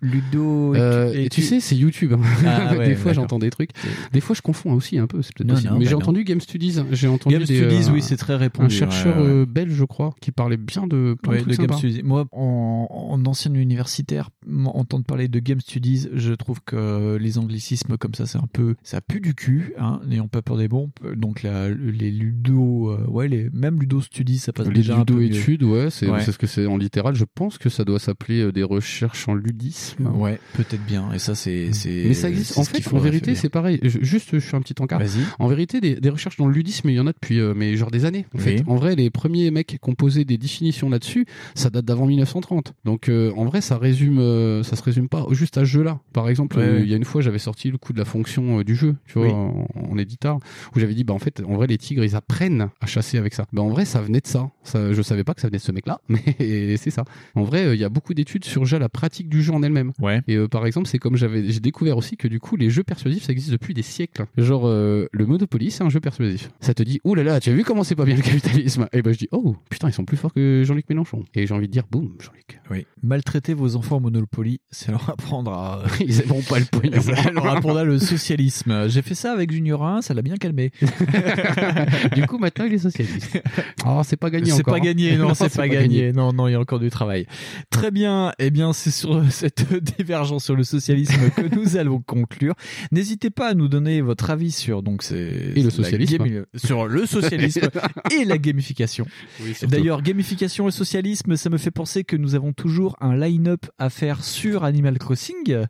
ludo 0.01 0.75
Euh, 0.75 1.13
et 1.13 1.29
tu 1.29 1.41
sais, 1.41 1.59
c'est 1.59 1.75
YouTube. 1.75 2.13
hein. 2.13 2.19
Ah 2.45 2.73
ouais, 2.77 2.87
des 2.87 2.95
fois, 2.95 3.13
j'entends 3.13 3.39
des 3.39 3.49
trucs. 3.49 3.71
Des 4.11 4.19
fois, 4.21 4.35
je 4.35 4.41
confonds 4.41 4.73
aussi 4.73 4.97
un 4.97 5.07
peu. 5.07 5.21
C'est 5.21 5.33
peut-être 5.35 5.47
Non, 5.47 5.53
possible. 5.55 5.73
non, 5.73 5.79
Mais 5.79 5.85
bah 5.85 5.89
j'ai 5.89 5.95
non. 5.95 6.01
entendu 6.01 6.23
Game 6.23 6.41
Studies. 6.41 6.79
J'ai 6.91 7.07
entendu 7.07 7.35
Game 7.35 7.45
des, 7.45 7.57
Studies, 7.57 7.89
euh, 7.89 7.93
oui, 7.93 8.01
c'est 8.01 8.17
très 8.17 8.35
répandu, 8.35 8.65
Un 8.65 8.69
chercheur 8.77 9.17
ouais, 9.17 9.23
ouais. 9.23 9.29
euh, 9.29 9.45
belge, 9.45 9.73
je 9.73 9.85
crois, 9.85 10.13
qui 10.21 10.31
parlait 10.31 10.57
bien 10.57 10.87
de 10.87 11.15
plein 11.21 11.31
Ouais, 11.33 11.39
de 11.43 11.45
de 11.49 11.53
trucs 11.53 11.69
Game. 11.69 11.77
Studies. 11.77 12.01
Moi, 12.03 12.25
en, 12.31 12.87
en 12.89 13.25
ancien 13.25 13.53
universitaire, 13.53 14.29
entendre 14.65 15.05
parler 15.05 15.27
de 15.27 15.39
Game 15.39 15.59
Studies, 15.61 16.07
je 16.13 16.33
trouve 16.33 16.59
que 16.65 17.17
les 17.19 17.37
anglicismes 17.37 17.97
comme 17.97 18.13
ça, 18.13 18.25
c'est 18.25 18.37
un 18.37 18.47
peu, 18.51 18.75
ça 18.83 19.01
pue 19.01 19.21
du 19.21 19.35
cul, 19.35 19.73
hein, 19.79 20.01
n'ayons 20.07 20.27
pas 20.27 20.41
peur 20.41 20.57
des 20.57 20.67
bons. 20.67 20.89
Donc 21.15 21.43
la, 21.43 21.69
les 21.69 22.11
ludo, 22.11 22.89
euh, 22.91 23.05
ouais, 23.07 23.27
les 23.27 23.49
même 23.53 23.79
ludo 23.79 24.01
studies, 24.01 24.39
ça 24.39 24.51
passe 24.53 24.67
Les 24.67 24.73
déjà 24.73 24.97
un 24.97 25.05
peu 25.05 25.15
mieux. 25.15 25.65
ouais, 25.65 25.89
c'est 25.89 26.31
ce 26.31 26.37
que 26.37 26.47
c'est 26.47 26.65
en 26.65 26.77
littéral. 26.77 27.15
Je 27.15 27.25
pense 27.25 27.57
que 27.57 27.69
ça 27.69 27.83
doit 27.83 27.99
s'appeler 27.99 28.51
des 28.51 28.63
recherches 28.63 29.10
en 29.27 29.33
ludisme. 29.35 30.07
Ouais, 30.15 30.39
peut-être 30.53 30.85
bien. 30.85 31.11
Et 31.13 31.19
ça, 31.19 31.35
c'est. 31.35 31.69
Mais 31.85 32.13
ça 32.13 32.29
existe. 32.29 32.57
En 32.57 32.63
fait, 32.63 32.85
en 32.93 32.97
vérité, 32.99 33.35
c'est 33.35 33.49
pareil. 33.49 33.79
Je- 33.83 33.99
juste, 34.01 34.29
je 34.33 34.39
suis 34.39 34.55
un 34.55 34.61
petit 34.61 34.75
encart. 34.81 34.99
Vas-y. 34.99 35.23
En 35.39 35.47
vérité, 35.47 35.79
des, 35.81 35.95
des 35.95 36.09
recherches 36.09 36.37
dans 36.37 36.47
le 36.47 36.53
ludisme, 36.53 36.89
il 36.89 36.95
y 36.95 36.99
en 36.99 37.07
a 37.07 37.13
depuis, 37.13 37.39
euh, 37.39 37.53
mais 37.55 37.75
genre 37.77 37.91
des 37.91 38.05
années. 38.05 38.25
En 38.33 38.37
Oui. 38.37 38.43
fait, 38.43 38.63
en 38.67 38.75
vrai, 38.75 38.95
les 38.95 39.09
premiers 39.09 39.51
mecs 39.51 39.77
posé 39.97 40.23
des 40.25 40.37
définitions 40.37 40.89
là-dessus, 40.89 41.25
ça 41.53 41.69
date 41.69 41.85
d'avant 41.85 42.05
1930. 42.05 42.73
Donc, 42.85 43.09
euh, 43.09 43.31
en 43.35 43.45
vrai, 43.45 43.61
ça 43.61 43.77
résume 43.77 44.19
euh, 44.19 44.63
ça 44.63 44.75
se 44.75 44.83
résume 44.83 45.09
pas 45.09 45.25
juste 45.31 45.57
à 45.57 45.61
ce 45.61 45.65
jeu-là. 45.65 45.99
Par 46.13 46.29
exemple, 46.29 46.57
Ouais, 46.57 46.81
il 46.81 46.89
y 46.89 46.93
a 46.93 46.97
une 46.97 47.05
fois, 47.05 47.21
j'avais 47.21 47.39
sorti 47.39 47.69
le 47.71 47.77
coup 47.77 47.93
de 47.93 47.97
la 47.99 48.05
fonction 48.05 48.61
du 48.61 48.75
jeu, 48.75 48.95
tu 49.05 49.19
vois, 49.19 49.27
Oui. 49.27 49.33
en, 49.33 49.67
en 49.91 49.97
éditeur, 49.97 50.39
où 50.75 50.79
j'avais 50.79 50.93
dit, 50.93 51.03
bah 51.03 51.13
en 51.13 51.19
fait, 51.19 51.41
en 51.45 51.55
vrai, 51.55 51.67
les 51.67 51.77
tigres, 51.77 52.03
ils 52.03 52.15
apprennent 52.15 52.69
à 52.79 52.85
chasser 52.85 53.17
avec 53.17 53.33
ça. 53.33 53.45
Bah 53.53 53.61
en 53.61 53.69
vrai, 53.69 53.85
ça 53.85 54.01
venait 54.01 54.21
de 54.21 54.27
ça. 54.27 54.49
ça 54.63 54.93
je 54.93 55.01
savais 55.01 55.23
pas 55.23 55.33
que 55.33 55.41
ça 55.41 55.47
venait 55.47 55.57
de 55.59 55.63
ce 55.63 55.71
mec-là, 55.71 55.99
mais 56.09 56.77
c'est 56.77 56.89
ça. 56.91 57.03
En 57.35 57.43
vrai, 57.43 57.75
il 57.75 57.79
y 57.79 57.83
a 57.83 57.89
beaucoup 57.89 58.13
d'études 58.13 58.45
sur 58.45 58.61
déjà 58.61 58.79
la 58.79 58.89
pratique 59.01 59.29
du 59.29 59.41
jeu 59.41 59.51
en 59.51 59.63
elle-même. 59.63 59.93
Ouais. 59.99 60.21
Et 60.27 60.35
euh, 60.35 60.47
par 60.47 60.67
exemple, 60.67 60.87
c'est 60.87 60.99
comme 60.99 61.17
j'avais, 61.17 61.49
j'ai 61.49 61.59
découvert 61.59 61.97
aussi 61.97 62.17
que 62.17 62.27
du 62.27 62.39
coup, 62.39 62.55
les 62.55 62.69
jeux 62.69 62.83
persuasifs, 62.83 63.23
ça 63.23 63.31
existe 63.31 63.51
depuis 63.51 63.73
des 63.73 63.81
siècles. 63.81 64.27
Genre, 64.37 64.67
euh, 64.67 65.07
le 65.11 65.25
Monopoly, 65.25 65.71
c'est 65.71 65.83
un 65.83 65.89
jeu 65.89 65.99
persuasif. 65.99 66.51
Ça 66.59 66.75
te 66.75 66.83
dit, 66.83 67.01
ouh 67.03 67.15
là 67.15 67.23
là, 67.23 67.39
tu 67.39 67.49
as 67.49 67.53
vu 67.53 67.63
comment 67.63 67.83
c'est 67.83 67.95
pas 67.95 68.05
bien 68.05 68.15
le 68.15 68.21
capitalisme? 68.21 68.87
Et 68.93 69.01
ben 69.01 69.11
je 69.11 69.17
dis, 69.17 69.27
oh 69.31 69.55
putain, 69.71 69.89
ils 69.89 69.93
sont 69.93 70.05
plus 70.05 70.17
forts 70.17 70.33
que 70.33 70.61
Jean-Luc 70.63 70.87
Mélenchon. 70.87 71.25
Et 71.33 71.47
j'ai 71.47 71.53
envie 71.55 71.65
de 71.65 71.71
dire, 71.71 71.85
boum, 71.89 72.13
Jean-Luc. 72.19 72.61
Oui. 72.69 72.85
Maltraiter 73.01 73.55
vos 73.55 73.75
enfants 73.75 73.97
au 73.97 74.01
Monopoly, 74.01 74.61
c'est 74.69 74.91
leur 74.91 75.09
apprendre 75.09 75.51
à. 75.51 75.83
Ils 75.99 76.21
aimeront 76.21 76.43
pas 76.43 76.59
le 76.59 76.65
pognon. 76.65 77.01
Ça 77.01 77.31
leur 77.31 77.47
apprendre 77.47 77.83
le 77.83 77.97
socialisme. 77.97 78.87
J'ai 78.87 79.01
fait 79.01 79.15
ça 79.15 79.33
avec 79.33 79.51
Junior 79.51 79.83
1, 79.83 80.03
ça 80.03 80.13
l'a 80.13 80.21
bien 80.21 80.37
calmé. 80.37 80.71
du 82.15 82.27
coup, 82.27 82.37
maintenant, 82.37 82.65
il 82.65 82.73
est 82.75 82.77
socialiste. 82.77 83.41
Oh, 83.87 84.01
c'est 84.03 84.17
pas 84.17 84.29
gagné 84.29 84.51
C'est 84.51 84.61
encore. 84.61 84.75
pas 84.75 84.79
hein. 84.79 84.83
gagné, 84.83 85.17
non, 85.17 85.33
c'est 85.33 85.53
pas, 85.55 85.67
gagné. 85.67 86.13
Non, 86.13 86.33
non, 86.33 86.47
il 86.47 86.51
y 86.51 86.55
a 86.55 86.59
encore 86.59 86.79
du 86.79 86.91
travail. 86.91 87.25
Très 87.71 87.89
bien. 87.89 88.33
Eh 88.37 88.51
bien, 88.51 88.73
c'est 88.81 88.91
sur 88.91 89.23
cette 89.31 89.71
divergence 89.97 90.43
sur 90.45 90.55
le 90.55 90.63
socialisme 90.63 91.29
que 91.35 91.41
nous 91.55 91.77
allons 91.77 92.01
conclure. 92.01 92.53
N'hésitez 92.91 93.29
pas 93.29 93.49
à 93.49 93.53
nous 93.53 93.67
donner 93.67 94.01
votre 94.01 94.29
avis 94.29 94.51
sur 94.51 94.81
donc 94.83 95.03
c'est 95.03 95.53
Et 95.55 95.61
le 95.63 95.69
socialisme. 95.69 96.17
game- 96.17 96.45
sur 96.55 96.87
le 96.87 97.05
socialisme 97.05 97.69
et 98.11 98.25
la 98.25 98.37
gamification. 98.37 99.05
Oui. 99.41 99.53
D'ailleurs, 99.67 100.01
gamification 100.01 100.67
et 100.67 100.71
socialisme, 100.71 101.35
ça 101.35 101.49
me 101.49 101.57
fait 101.57 101.71
penser 101.71 102.03
que 102.03 102.15
nous 102.15 102.35
avons 102.35 102.53
toujours 102.53 102.95
un 103.01 103.15
line-up 103.15 103.65
à 103.77 103.89
faire 103.89 104.23
sur 104.23 104.63
Animal 104.63 104.97
Crossing. 104.97 105.65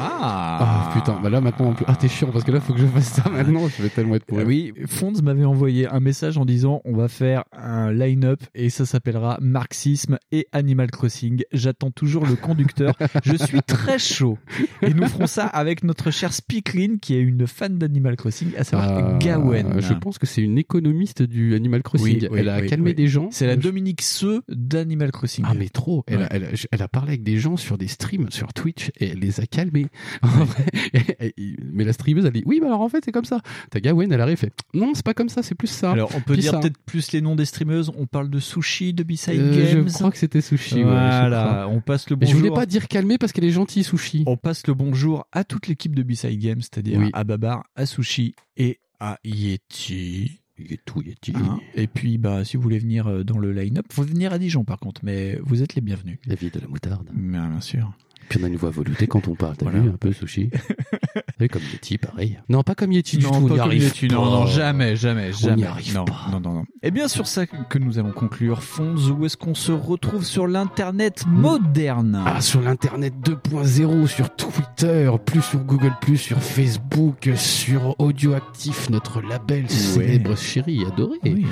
ah. 0.00 0.58
Ah 0.60 0.90
putain, 0.94 1.18
bah 1.22 1.30
là 1.30 1.40
maintenant, 1.40 1.70
en 1.70 1.72
plus- 1.74 1.84
ah 1.88 1.96
t'es 1.96 2.08
chiant 2.08 2.30
parce 2.30 2.44
que 2.44 2.52
là, 2.52 2.60
faut 2.60 2.72
que 2.74 2.80
je 2.80 2.86
fasse 2.86 3.12
ça 3.12 3.28
maintenant. 3.30 3.68
Je 3.68 3.82
vais 3.82 3.88
tellement 3.88 4.14
être 4.16 4.24
pour 4.24 4.38
Ah 4.38 4.44
oui, 4.44 4.72
Fonds 4.86 5.12
m'avait 5.22 5.44
envoyé 5.44 5.86
un 5.88 6.00
message 6.00 6.38
en 6.38 6.44
disant 6.44 6.80
on 6.84 6.94
va 6.96 7.08
faire 7.08 7.44
un 7.52 7.92
line-up 7.92 8.40
et 8.54 8.70
ça 8.70 8.86
s'appellera 8.86 9.38
Marxisme 9.40 10.18
et 10.32 10.46
Animal 10.52 10.90
Crossing. 10.90 11.42
J'attends 11.52 11.90
toujours 11.94 12.26
le 12.26 12.36
conducteur. 12.36 12.94
Je 13.24 13.36
suis 13.36 13.62
très 13.62 13.98
chaud. 13.98 14.38
Et 14.82 14.92
nous 14.94 15.06
ferons 15.08 15.26
ça 15.26 15.46
avec 15.46 15.82
notre 15.84 16.10
chère 16.10 16.32
Speakerine 16.32 16.98
qui 16.98 17.14
est 17.14 17.20
une 17.20 17.46
fan 17.46 17.78
d'Animal 17.78 18.16
Crossing, 18.16 18.50
à 18.58 18.64
savoir 18.64 18.90
Euh, 18.98 19.18
Gawen. 19.18 19.80
Je 19.80 19.94
pense 19.94 20.18
que 20.18 20.26
c'est 20.26 20.42
une 20.42 20.58
économiste 20.58 21.22
du 21.22 21.54
Animal 21.54 21.82
Crossing. 21.82 22.18
Oui, 22.22 22.28
oui, 22.30 22.38
elle 22.40 22.48
a 22.48 22.60
oui, 22.60 22.68
calmé 22.68 22.94
des 22.94 23.06
gens. 23.06 23.28
C'est 23.30 23.46
la 23.46 23.56
Dominique 23.56 24.02
Seux 24.02 24.42
d'Animal 24.48 25.12
Crossing. 25.12 25.44
Ah 25.48 25.54
mais 25.54 25.68
trop. 25.68 26.04
Elle, 26.06 26.18
Ouais. 26.18 26.24
a, 26.24 26.34
elle, 26.34 26.44
a, 26.44 26.48
elle 26.70 26.82
a 26.82 26.88
parlé 26.88 27.10
avec 27.10 27.22
des 27.22 27.38
gens 27.38 27.56
sur 27.56 27.78
des 27.78 27.88
streams 27.88 28.30
sur 28.30 28.52
Twitch 28.52 28.90
et 28.98 29.10
elle 29.10 29.18
les 29.18 29.40
a 29.40 29.46
calmés. 29.46 29.86
En 30.22 30.28
vrai. 30.44 30.64
Mais 31.72 31.84
la 31.84 31.92
streameuse 31.92 32.24
elle 32.26 32.32
dit 32.32 32.42
oui, 32.46 32.60
bah 32.60 32.66
alors 32.68 32.80
en 32.80 32.88
fait 32.88 33.02
c'est 33.04 33.12
comme 33.12 33.24
ça. 33.24 33.40
Ta 33.70 33.80
Gawen 33.80 34.10
elle 34.12 34.20
arrive 34.20 34.34
et 34.34 34.36
fait 34.36 34.52
non 34.74 34.92
c'est 34.94 35.04
pas 35.04 35.14
comme 35.14 35.28
ça, 35.28 35.42
c'est 35.42 35.54
plus 35.54 35.68
ça. 35.68 35.92
Alors 35.92 36.10
on 36.14 36.20
peut 36.20 36.32
Puis 36.34 36.42
dire 36.42 36.58
peut-être 36.60 36.78
plus 36.86 37.12
les 37.12 37.20
noms 37.20 37.36
des 37.36 37.44
streameuses. 37.44 37.90
On 37.98 38.06
parle 38.06 38.30
de 38.30 38.38
Sushi, 38.40 38.92
de 38.94 39.02
B-Side 39.02 39.38
Euh, 39.40 39.66
je 39.70 39.76
Games. 39.76 39.88
crois 39.92 40.10
que 40.10 40.18
c'était 40.18 40.40
Sushi. 40.40 40.80
je 40.80 40.82
Voilà, 40.82 41.66
on 41.70 41.80
passe 41.84 42.10
le 42.10 42.16
Mais 42.16 42.26
bonjour. 42.26 42.32
je 42.40 42.44
voulais 42.44 42.54
pas 42.54 42.66
dire 42.66 42.88
calmer 42.88 43.18
parce 43.18 43.32
qu'elle 43.32 43.44
est 43.44 43.50
gentille 43.50 43.84
Sushi. 43.84 44.24
On 44.26 44.36
passe 44.36 44.66
le 44.66 44.74
bonjour 44.74 45.26
à 45.32 45.44
toute 45.44 45.68
l'équipe 45.68 45.94
de 45.94 46.02
B-Side 46.02 46.38
Games, 46.40 46.60
c'est-à-dire 46.60 46.98
Oui. 46.98 47.10
à 47.12 47.24
Babar, 47.24 47.64
à 47.76 47.86
Sushi 47.86 48.34
et 48.56 48.78
à 49.00 49.18
Yeti. 49.24 50.40
Yeti, 50.58 50.92
Yeti. 51.04 51.32
Hein 51.34 51.58
et 51.74 51.86
puis, 51.88 52.16
bah, 52.18 52.44
si 52.44 52.56
vous 52.56 52.62
voulez 52.62 52.78
venir 52.78 53.08
euh, 53.08 53.24
dans 53.24 53.38
le 53.38 53.52
line-up, 53.52 53.86
faut 53.90 54.04
venir 54.04 54.32
à 54.32 54.38
Dijon 54.38 54.64
par 54.64 54.78
contre, 54.78 55.00
mais 55.04 55.38
vous 55.42 55.62
êtes 55.62 55.74
les 55.74 55.80
bienvenus. 55.82 56.18
La 56.26 56.34
vie 56.36 56.50
de 56.50 56.60
la 56.60 56.68
moutarde. 56.68 57.10
Bien, 57.12 57.48
bien 57.48 57.60
sûr. 57.60 57.92
Puis 58.28 58.38
on 58.40 58.44
a 58.44 58.48
une 58.48 58.56
voix 58.56 58.70
veloutée 58.70 59.06
quand 59.06 59.28
on 59.28 59.34
parle, 59.34 59.56
t'as 59.56 59.64
Voilà. 59.66 59.80
vu 59.80 59.88
un 59.90 59.96
peu 59.96 60.12
Sushi 60.12 60.50
Et 61.40 61.48
comme 61.48 61.62
Yeti 61.72 61.98
pareil. 61.98 62.38
Non 62.48 62.62
pas 62.62 62.74
comme 62.74 62.92
Yeti 62.92 63.18
du 63.18 63.24
non, 63.24 63.32
tout, 63.32 63.48
on 63.50 63.54
n'y 63.54 63.60
arrive 63.60 63.82
Yeti, 63.82 64.06
pas. 64.08 64.14
non, 64.14 64.24
non, 64.30 64.46
jamais, 64.46 64.96
jamais, 64.96 65.30
On 65.34 65.36
jamais. 65.36 65.56
n'y 65.56 65.64
arrive 65.64 65.94
non, 65.94 66.04
pas. 66.04 66.26
non, 66.30 66.40
non, 66.40 66.52
non. 66.54 66.64
Et 66.82 66.90
bien 66.90 67.08
sur 67.08 67.26
ça 67.26 67.46
que 67.46 67.78
nous 67.78 67.98
allons 67.98 68.12
conclure, 68.12 68.62
Fonds, 68.62 68.94
où 69.10 69.24
est-ce 69.26 69.36
qu'on 69.36 69.54
se 69.54 69.72
retrouve 69.72 70.24
sur 70.24 70.46
l'internet 70.46 71.24
moderne? 71.26 72.22
Ah, 72.24 72.40
sur 72.40 72.60
l'internet 72.60 73.14
2.0, 73.24 74.06
sur 74.06 74.34
Twitter, 74.34 75.10
plus 75.26 75.42
sur 75.42 75.58
Google, 75.60 75.92
plus 76.00 76.16
sur 76.18 76.40
Facebook, 76.42 77.28
sur 77.36 77.96
Audioactif, 78.00 78.88
notre 78.90 79.20
label 79.20 79.68
célèbre 79.68 80.36
chéri, 80.36 80.84
adoré. 80.86 81.18
Oui. 81.24 81.46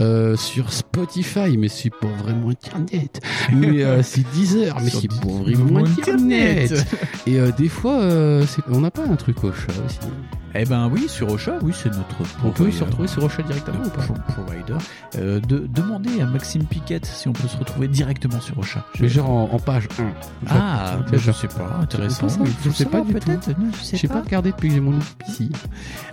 Euh, 0.00 0.36
sur 0.36 0.72
Spotify, 0.72 1.56
mais 1.58 1.68
c'est 1.68 1.90
pas 1.90 2.08
vraiment 2.22 2.48
internet. 2.50 3.20
Mais 3.52 3.84
euh, 3.84 4.02
c'est 4.02 4.24
Deezer, 4.32 4.76
mais 4.82 4.90
c'est 4.90 5.08
pas 5.08 5.26
vraiment 5.26 5.78
Internet. 5.80 6.07
Internet. 6.12 6.86
Et 7.26 7.38
euh, 7.40 7.50
des 7.56 7.68
fois, 7.68 7.98
euh, 8.00 8.44
c'est- 8.46 8.62
on 8.70 8.80
n'a 8.80 8.90
pas 8.90 9.02
un 9.04 9.16
truc 9.16 9.42
au 9.44 9.52
chat 9.52 9.72
aussi. 9.86 9.98
Eh 10.54 10.64
ben 10.64 10.88
oui, 10.90 11.08
sur 11.08 11.30
Ocha, 11.30 11.52
oui, 11.62 11.72
c'est 11.76 11.90
notre. 11.90 12.16
On 12.42 12.50
peut 12.50 12.70
se 12.72 12.82
retrouver 12.82 13.06
sur 13.06 13.22
Ocha 13.22 13.42
directement 13.42 13.80
ou 13.84 13.90
pas? 13.90 14.00
Pro- 14.02 14.14
provider. 14.42 14.78
Euh, 15.18 15.40
de, 15.40 15.66
demandez 15.72 16.22
à 16.22 16.26
Maxime 16.26 16.64
Piquette 16.64 17.04
si 17.04 17.28
on 17.28 17.34
peut 17.34 17.46
se 17.46 17.56
retrouver 17.58 17.86
directement 17.86 18.40
sur 18.40 18.58
Ocha. 18.58 18.82
Je- 18.94 19.02
Mais 19.02 19.08
genre 19.10 19.28
en, 19.28 19.50
en 19.52 19.58
page 19.58 19.88
1. 20.00 20.04
Ah, 20.48 20.96
je 21.12 21.18
genre- 21.18 21.36
sais 21.36 21.48
pas, 21.48 21.68
Je 21.78 21.82
intéressant. 21.84 22.28
sais 22.30 22.38
pas, 22.38 22.44
je 22.64 22.70
sais 22.70 22.84
pas 22.86 23.00
du 23.02 23.12
tout. 23.12 23.20
peut-être, 23.20 23.48
non, 23.58 23.70
je 23.78 23.84
sais 23.84 23.96
J'ai 23.98 24.08
pas. 24.08 24.14
pas 24.14 24.20
regardé 24.22 24.50
depuis 24.52 24.68
que 24.68 24.74
j'ai 24.74 24.80
mon 24.80 24.98
ici. 25.28 25.50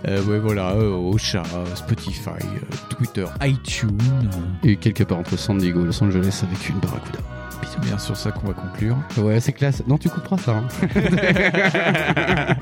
Euh, 0.06 0.22
ouais, 0.24 0.38
voilà, 0.38 0.72
euh, 0.72 0.92
Ocha, 0.92 1.42
euh, 1.54 1.64
Spotify, 1.74 2.28
euh, 2.42 2.76
Twitter, 2.90 3.24
iTunes. 3.42 3.98
Et 4.62 4.76
quelque 4.76 5.02
part 5.04 5.18
entre 5.18 5.38
San 5.38 5.56
Diego 5.56 5.80
et 5.82 5.86
Los 5.86 6.04
Angeles 6.04 6.42
avec 6.46 6.68
une 6.68 6.78
barracuda. 6.78 7.20
C'est 7.64 7.80
bien 7.80 7.98
sur 7.98 8.16
ça 8.16 8.30
qu'on 8.32 8.46
va 8.48 8.54
conclure. 8.54 8.96
Ouais, 9.18 9.40
c'est 9.40 9.52
classe. 9.52 9.82
Non, 9.86 9.98
tu 9.98 10.08
couperas 10.08 10.38
ça. 10.38 10.56
hein. 10.56 10.66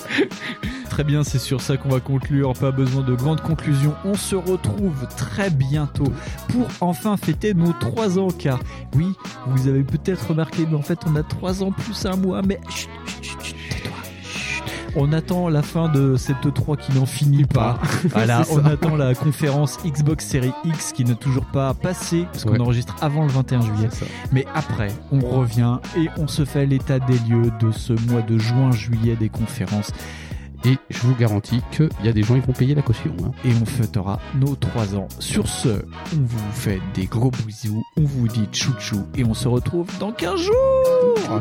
Très 0.90 1.02
bien, 1.04 1.24
c'est 1.24 1.38
sur 1.40 1.60
ça 1.60 1.76
qu'on 1.76 1.88
va 1.88 1.98
conclure. 2.00 2.52
Pas 2.52 2.70
besoin 2.70 3.02
de 3.02 3.14
grandes 3.14 3.40
conclusions. 3.40 3.94
On 4.04 4.14
se 4.14 4.36
retrouve 4.36 5.06
très 5.16 5.50
bientôt 5.50 6.12
pour 6.48 6.68
enfin 6.80 7.16
fêter 7.16 7.52
nos 7.54 7.72
3 7.72 8.18
ans. 8.18 8.28
Car 8.30 8.60
oui, 8.94 9.12
vous 9.46 9.66
avez 9.68 9.82
peut-être 9.82 10.28
remarqué, 10.28 10.66
mais 10.70 10.76
en 10.76 10.82
fait, 10.82 11.00
on 11.06 11.16
a 11.16 11.22
3 11.24 11.62
ans 11.64 11.72
plus 11.72 12.06
un 12.06 12.16
mois. 12.16 12.42
Mais 12.42 12.60
chut, 12.68 12.88
chut, 13.06 13.22
chut, 13.24 13.40
chut, 13.42 13.56
tais-toi. 13.72 13.92
Chut. 13.92 13.93
On 14.96 15.12
attend 15.12 15.48
la 15.48 15.62
fin 15.62 15.88
de 15.88 16.16
cette 16.16 16.54
3 16.54 16.76
qui 16.76 16.92
n'en 16.94 17.04
finit 17.06 17.44
pas. 17.44 17.78
Voilà, 18.10 18.42
on 18.52 18.64
attend 18.64 18.94
la 18.96 19.14
conférence 19.14 19.78
Xbox 19.84 20.26
Series 20.26 20.52
X 20.64 20.92
qui 20.92 21.04
n'a 21.04 21.14
toujours 21.16 21.46
pas 21.46 21.74
passé 21.74 22.26
parce 22.32 22.44
qu'on 22.44 22.52
Ouais. 22.52 22.60
enregistre 22.60 22.94
avant 23.00 23.22
le 23.24 23.30
21 23.30 23.60
juillet. 23.62 23.88
Mais 24.30 24.46
après, 24.54 24.88
on 25.10 25.18
revient 25.20 25.78
et 25.96 26.08
on 26.16 26.28
se 26.28 26.44
fait 26.44 26.64
l'état 26.66 27.00
des 27.00 27.18
lieux 27.28 27.50
de 27.60 27.72
ce 27.72 27.92
mois 28.10 28.22
de 28.22 28.38
juin-juillet 28.38 29.16
des 29.16 29.28
conférences 29.28 29.90
Et 30.64 30.78
je 30.90 31.00
vous 31.00 31.14
garantis 31.16 31.60
qu'il 31.72 31.88
y 32.04 32.08
a 32.08 32.12
des 32.12 32.22
gens 32.22 32.34
qui 32.40 32.46
vont 32.46 32.52
payer 32.52 32.74
la 32.76 32.82
caution. 32.82 33.10
hein. 33.24 33.32
et 33.44 33.50
on 33.60 33.66
fêtera 33.66 34.20
nos 34.40 34.54
3 34.54 34.94
ans. 34.94 35.08
Sur 35.18 35.48
ce, 35.48 35.68
on 36.14 36.22
vous 36.22 36.52
fait 36.52 36.80
des 36.94 37.06
gros 37.06 37.32
bisous, 37.46 37.82
on 37.98 38.04
vous 38.04 38.28
dit 38.28 38.48
chouchou 38.52 39.02
et 39.16 39.24
on 39.24 39.34
se 39.34 39.48
retrouve 39.48 39.88
dans 39.98 40.12
15 40.12 40.40
jours. 40.40 41.40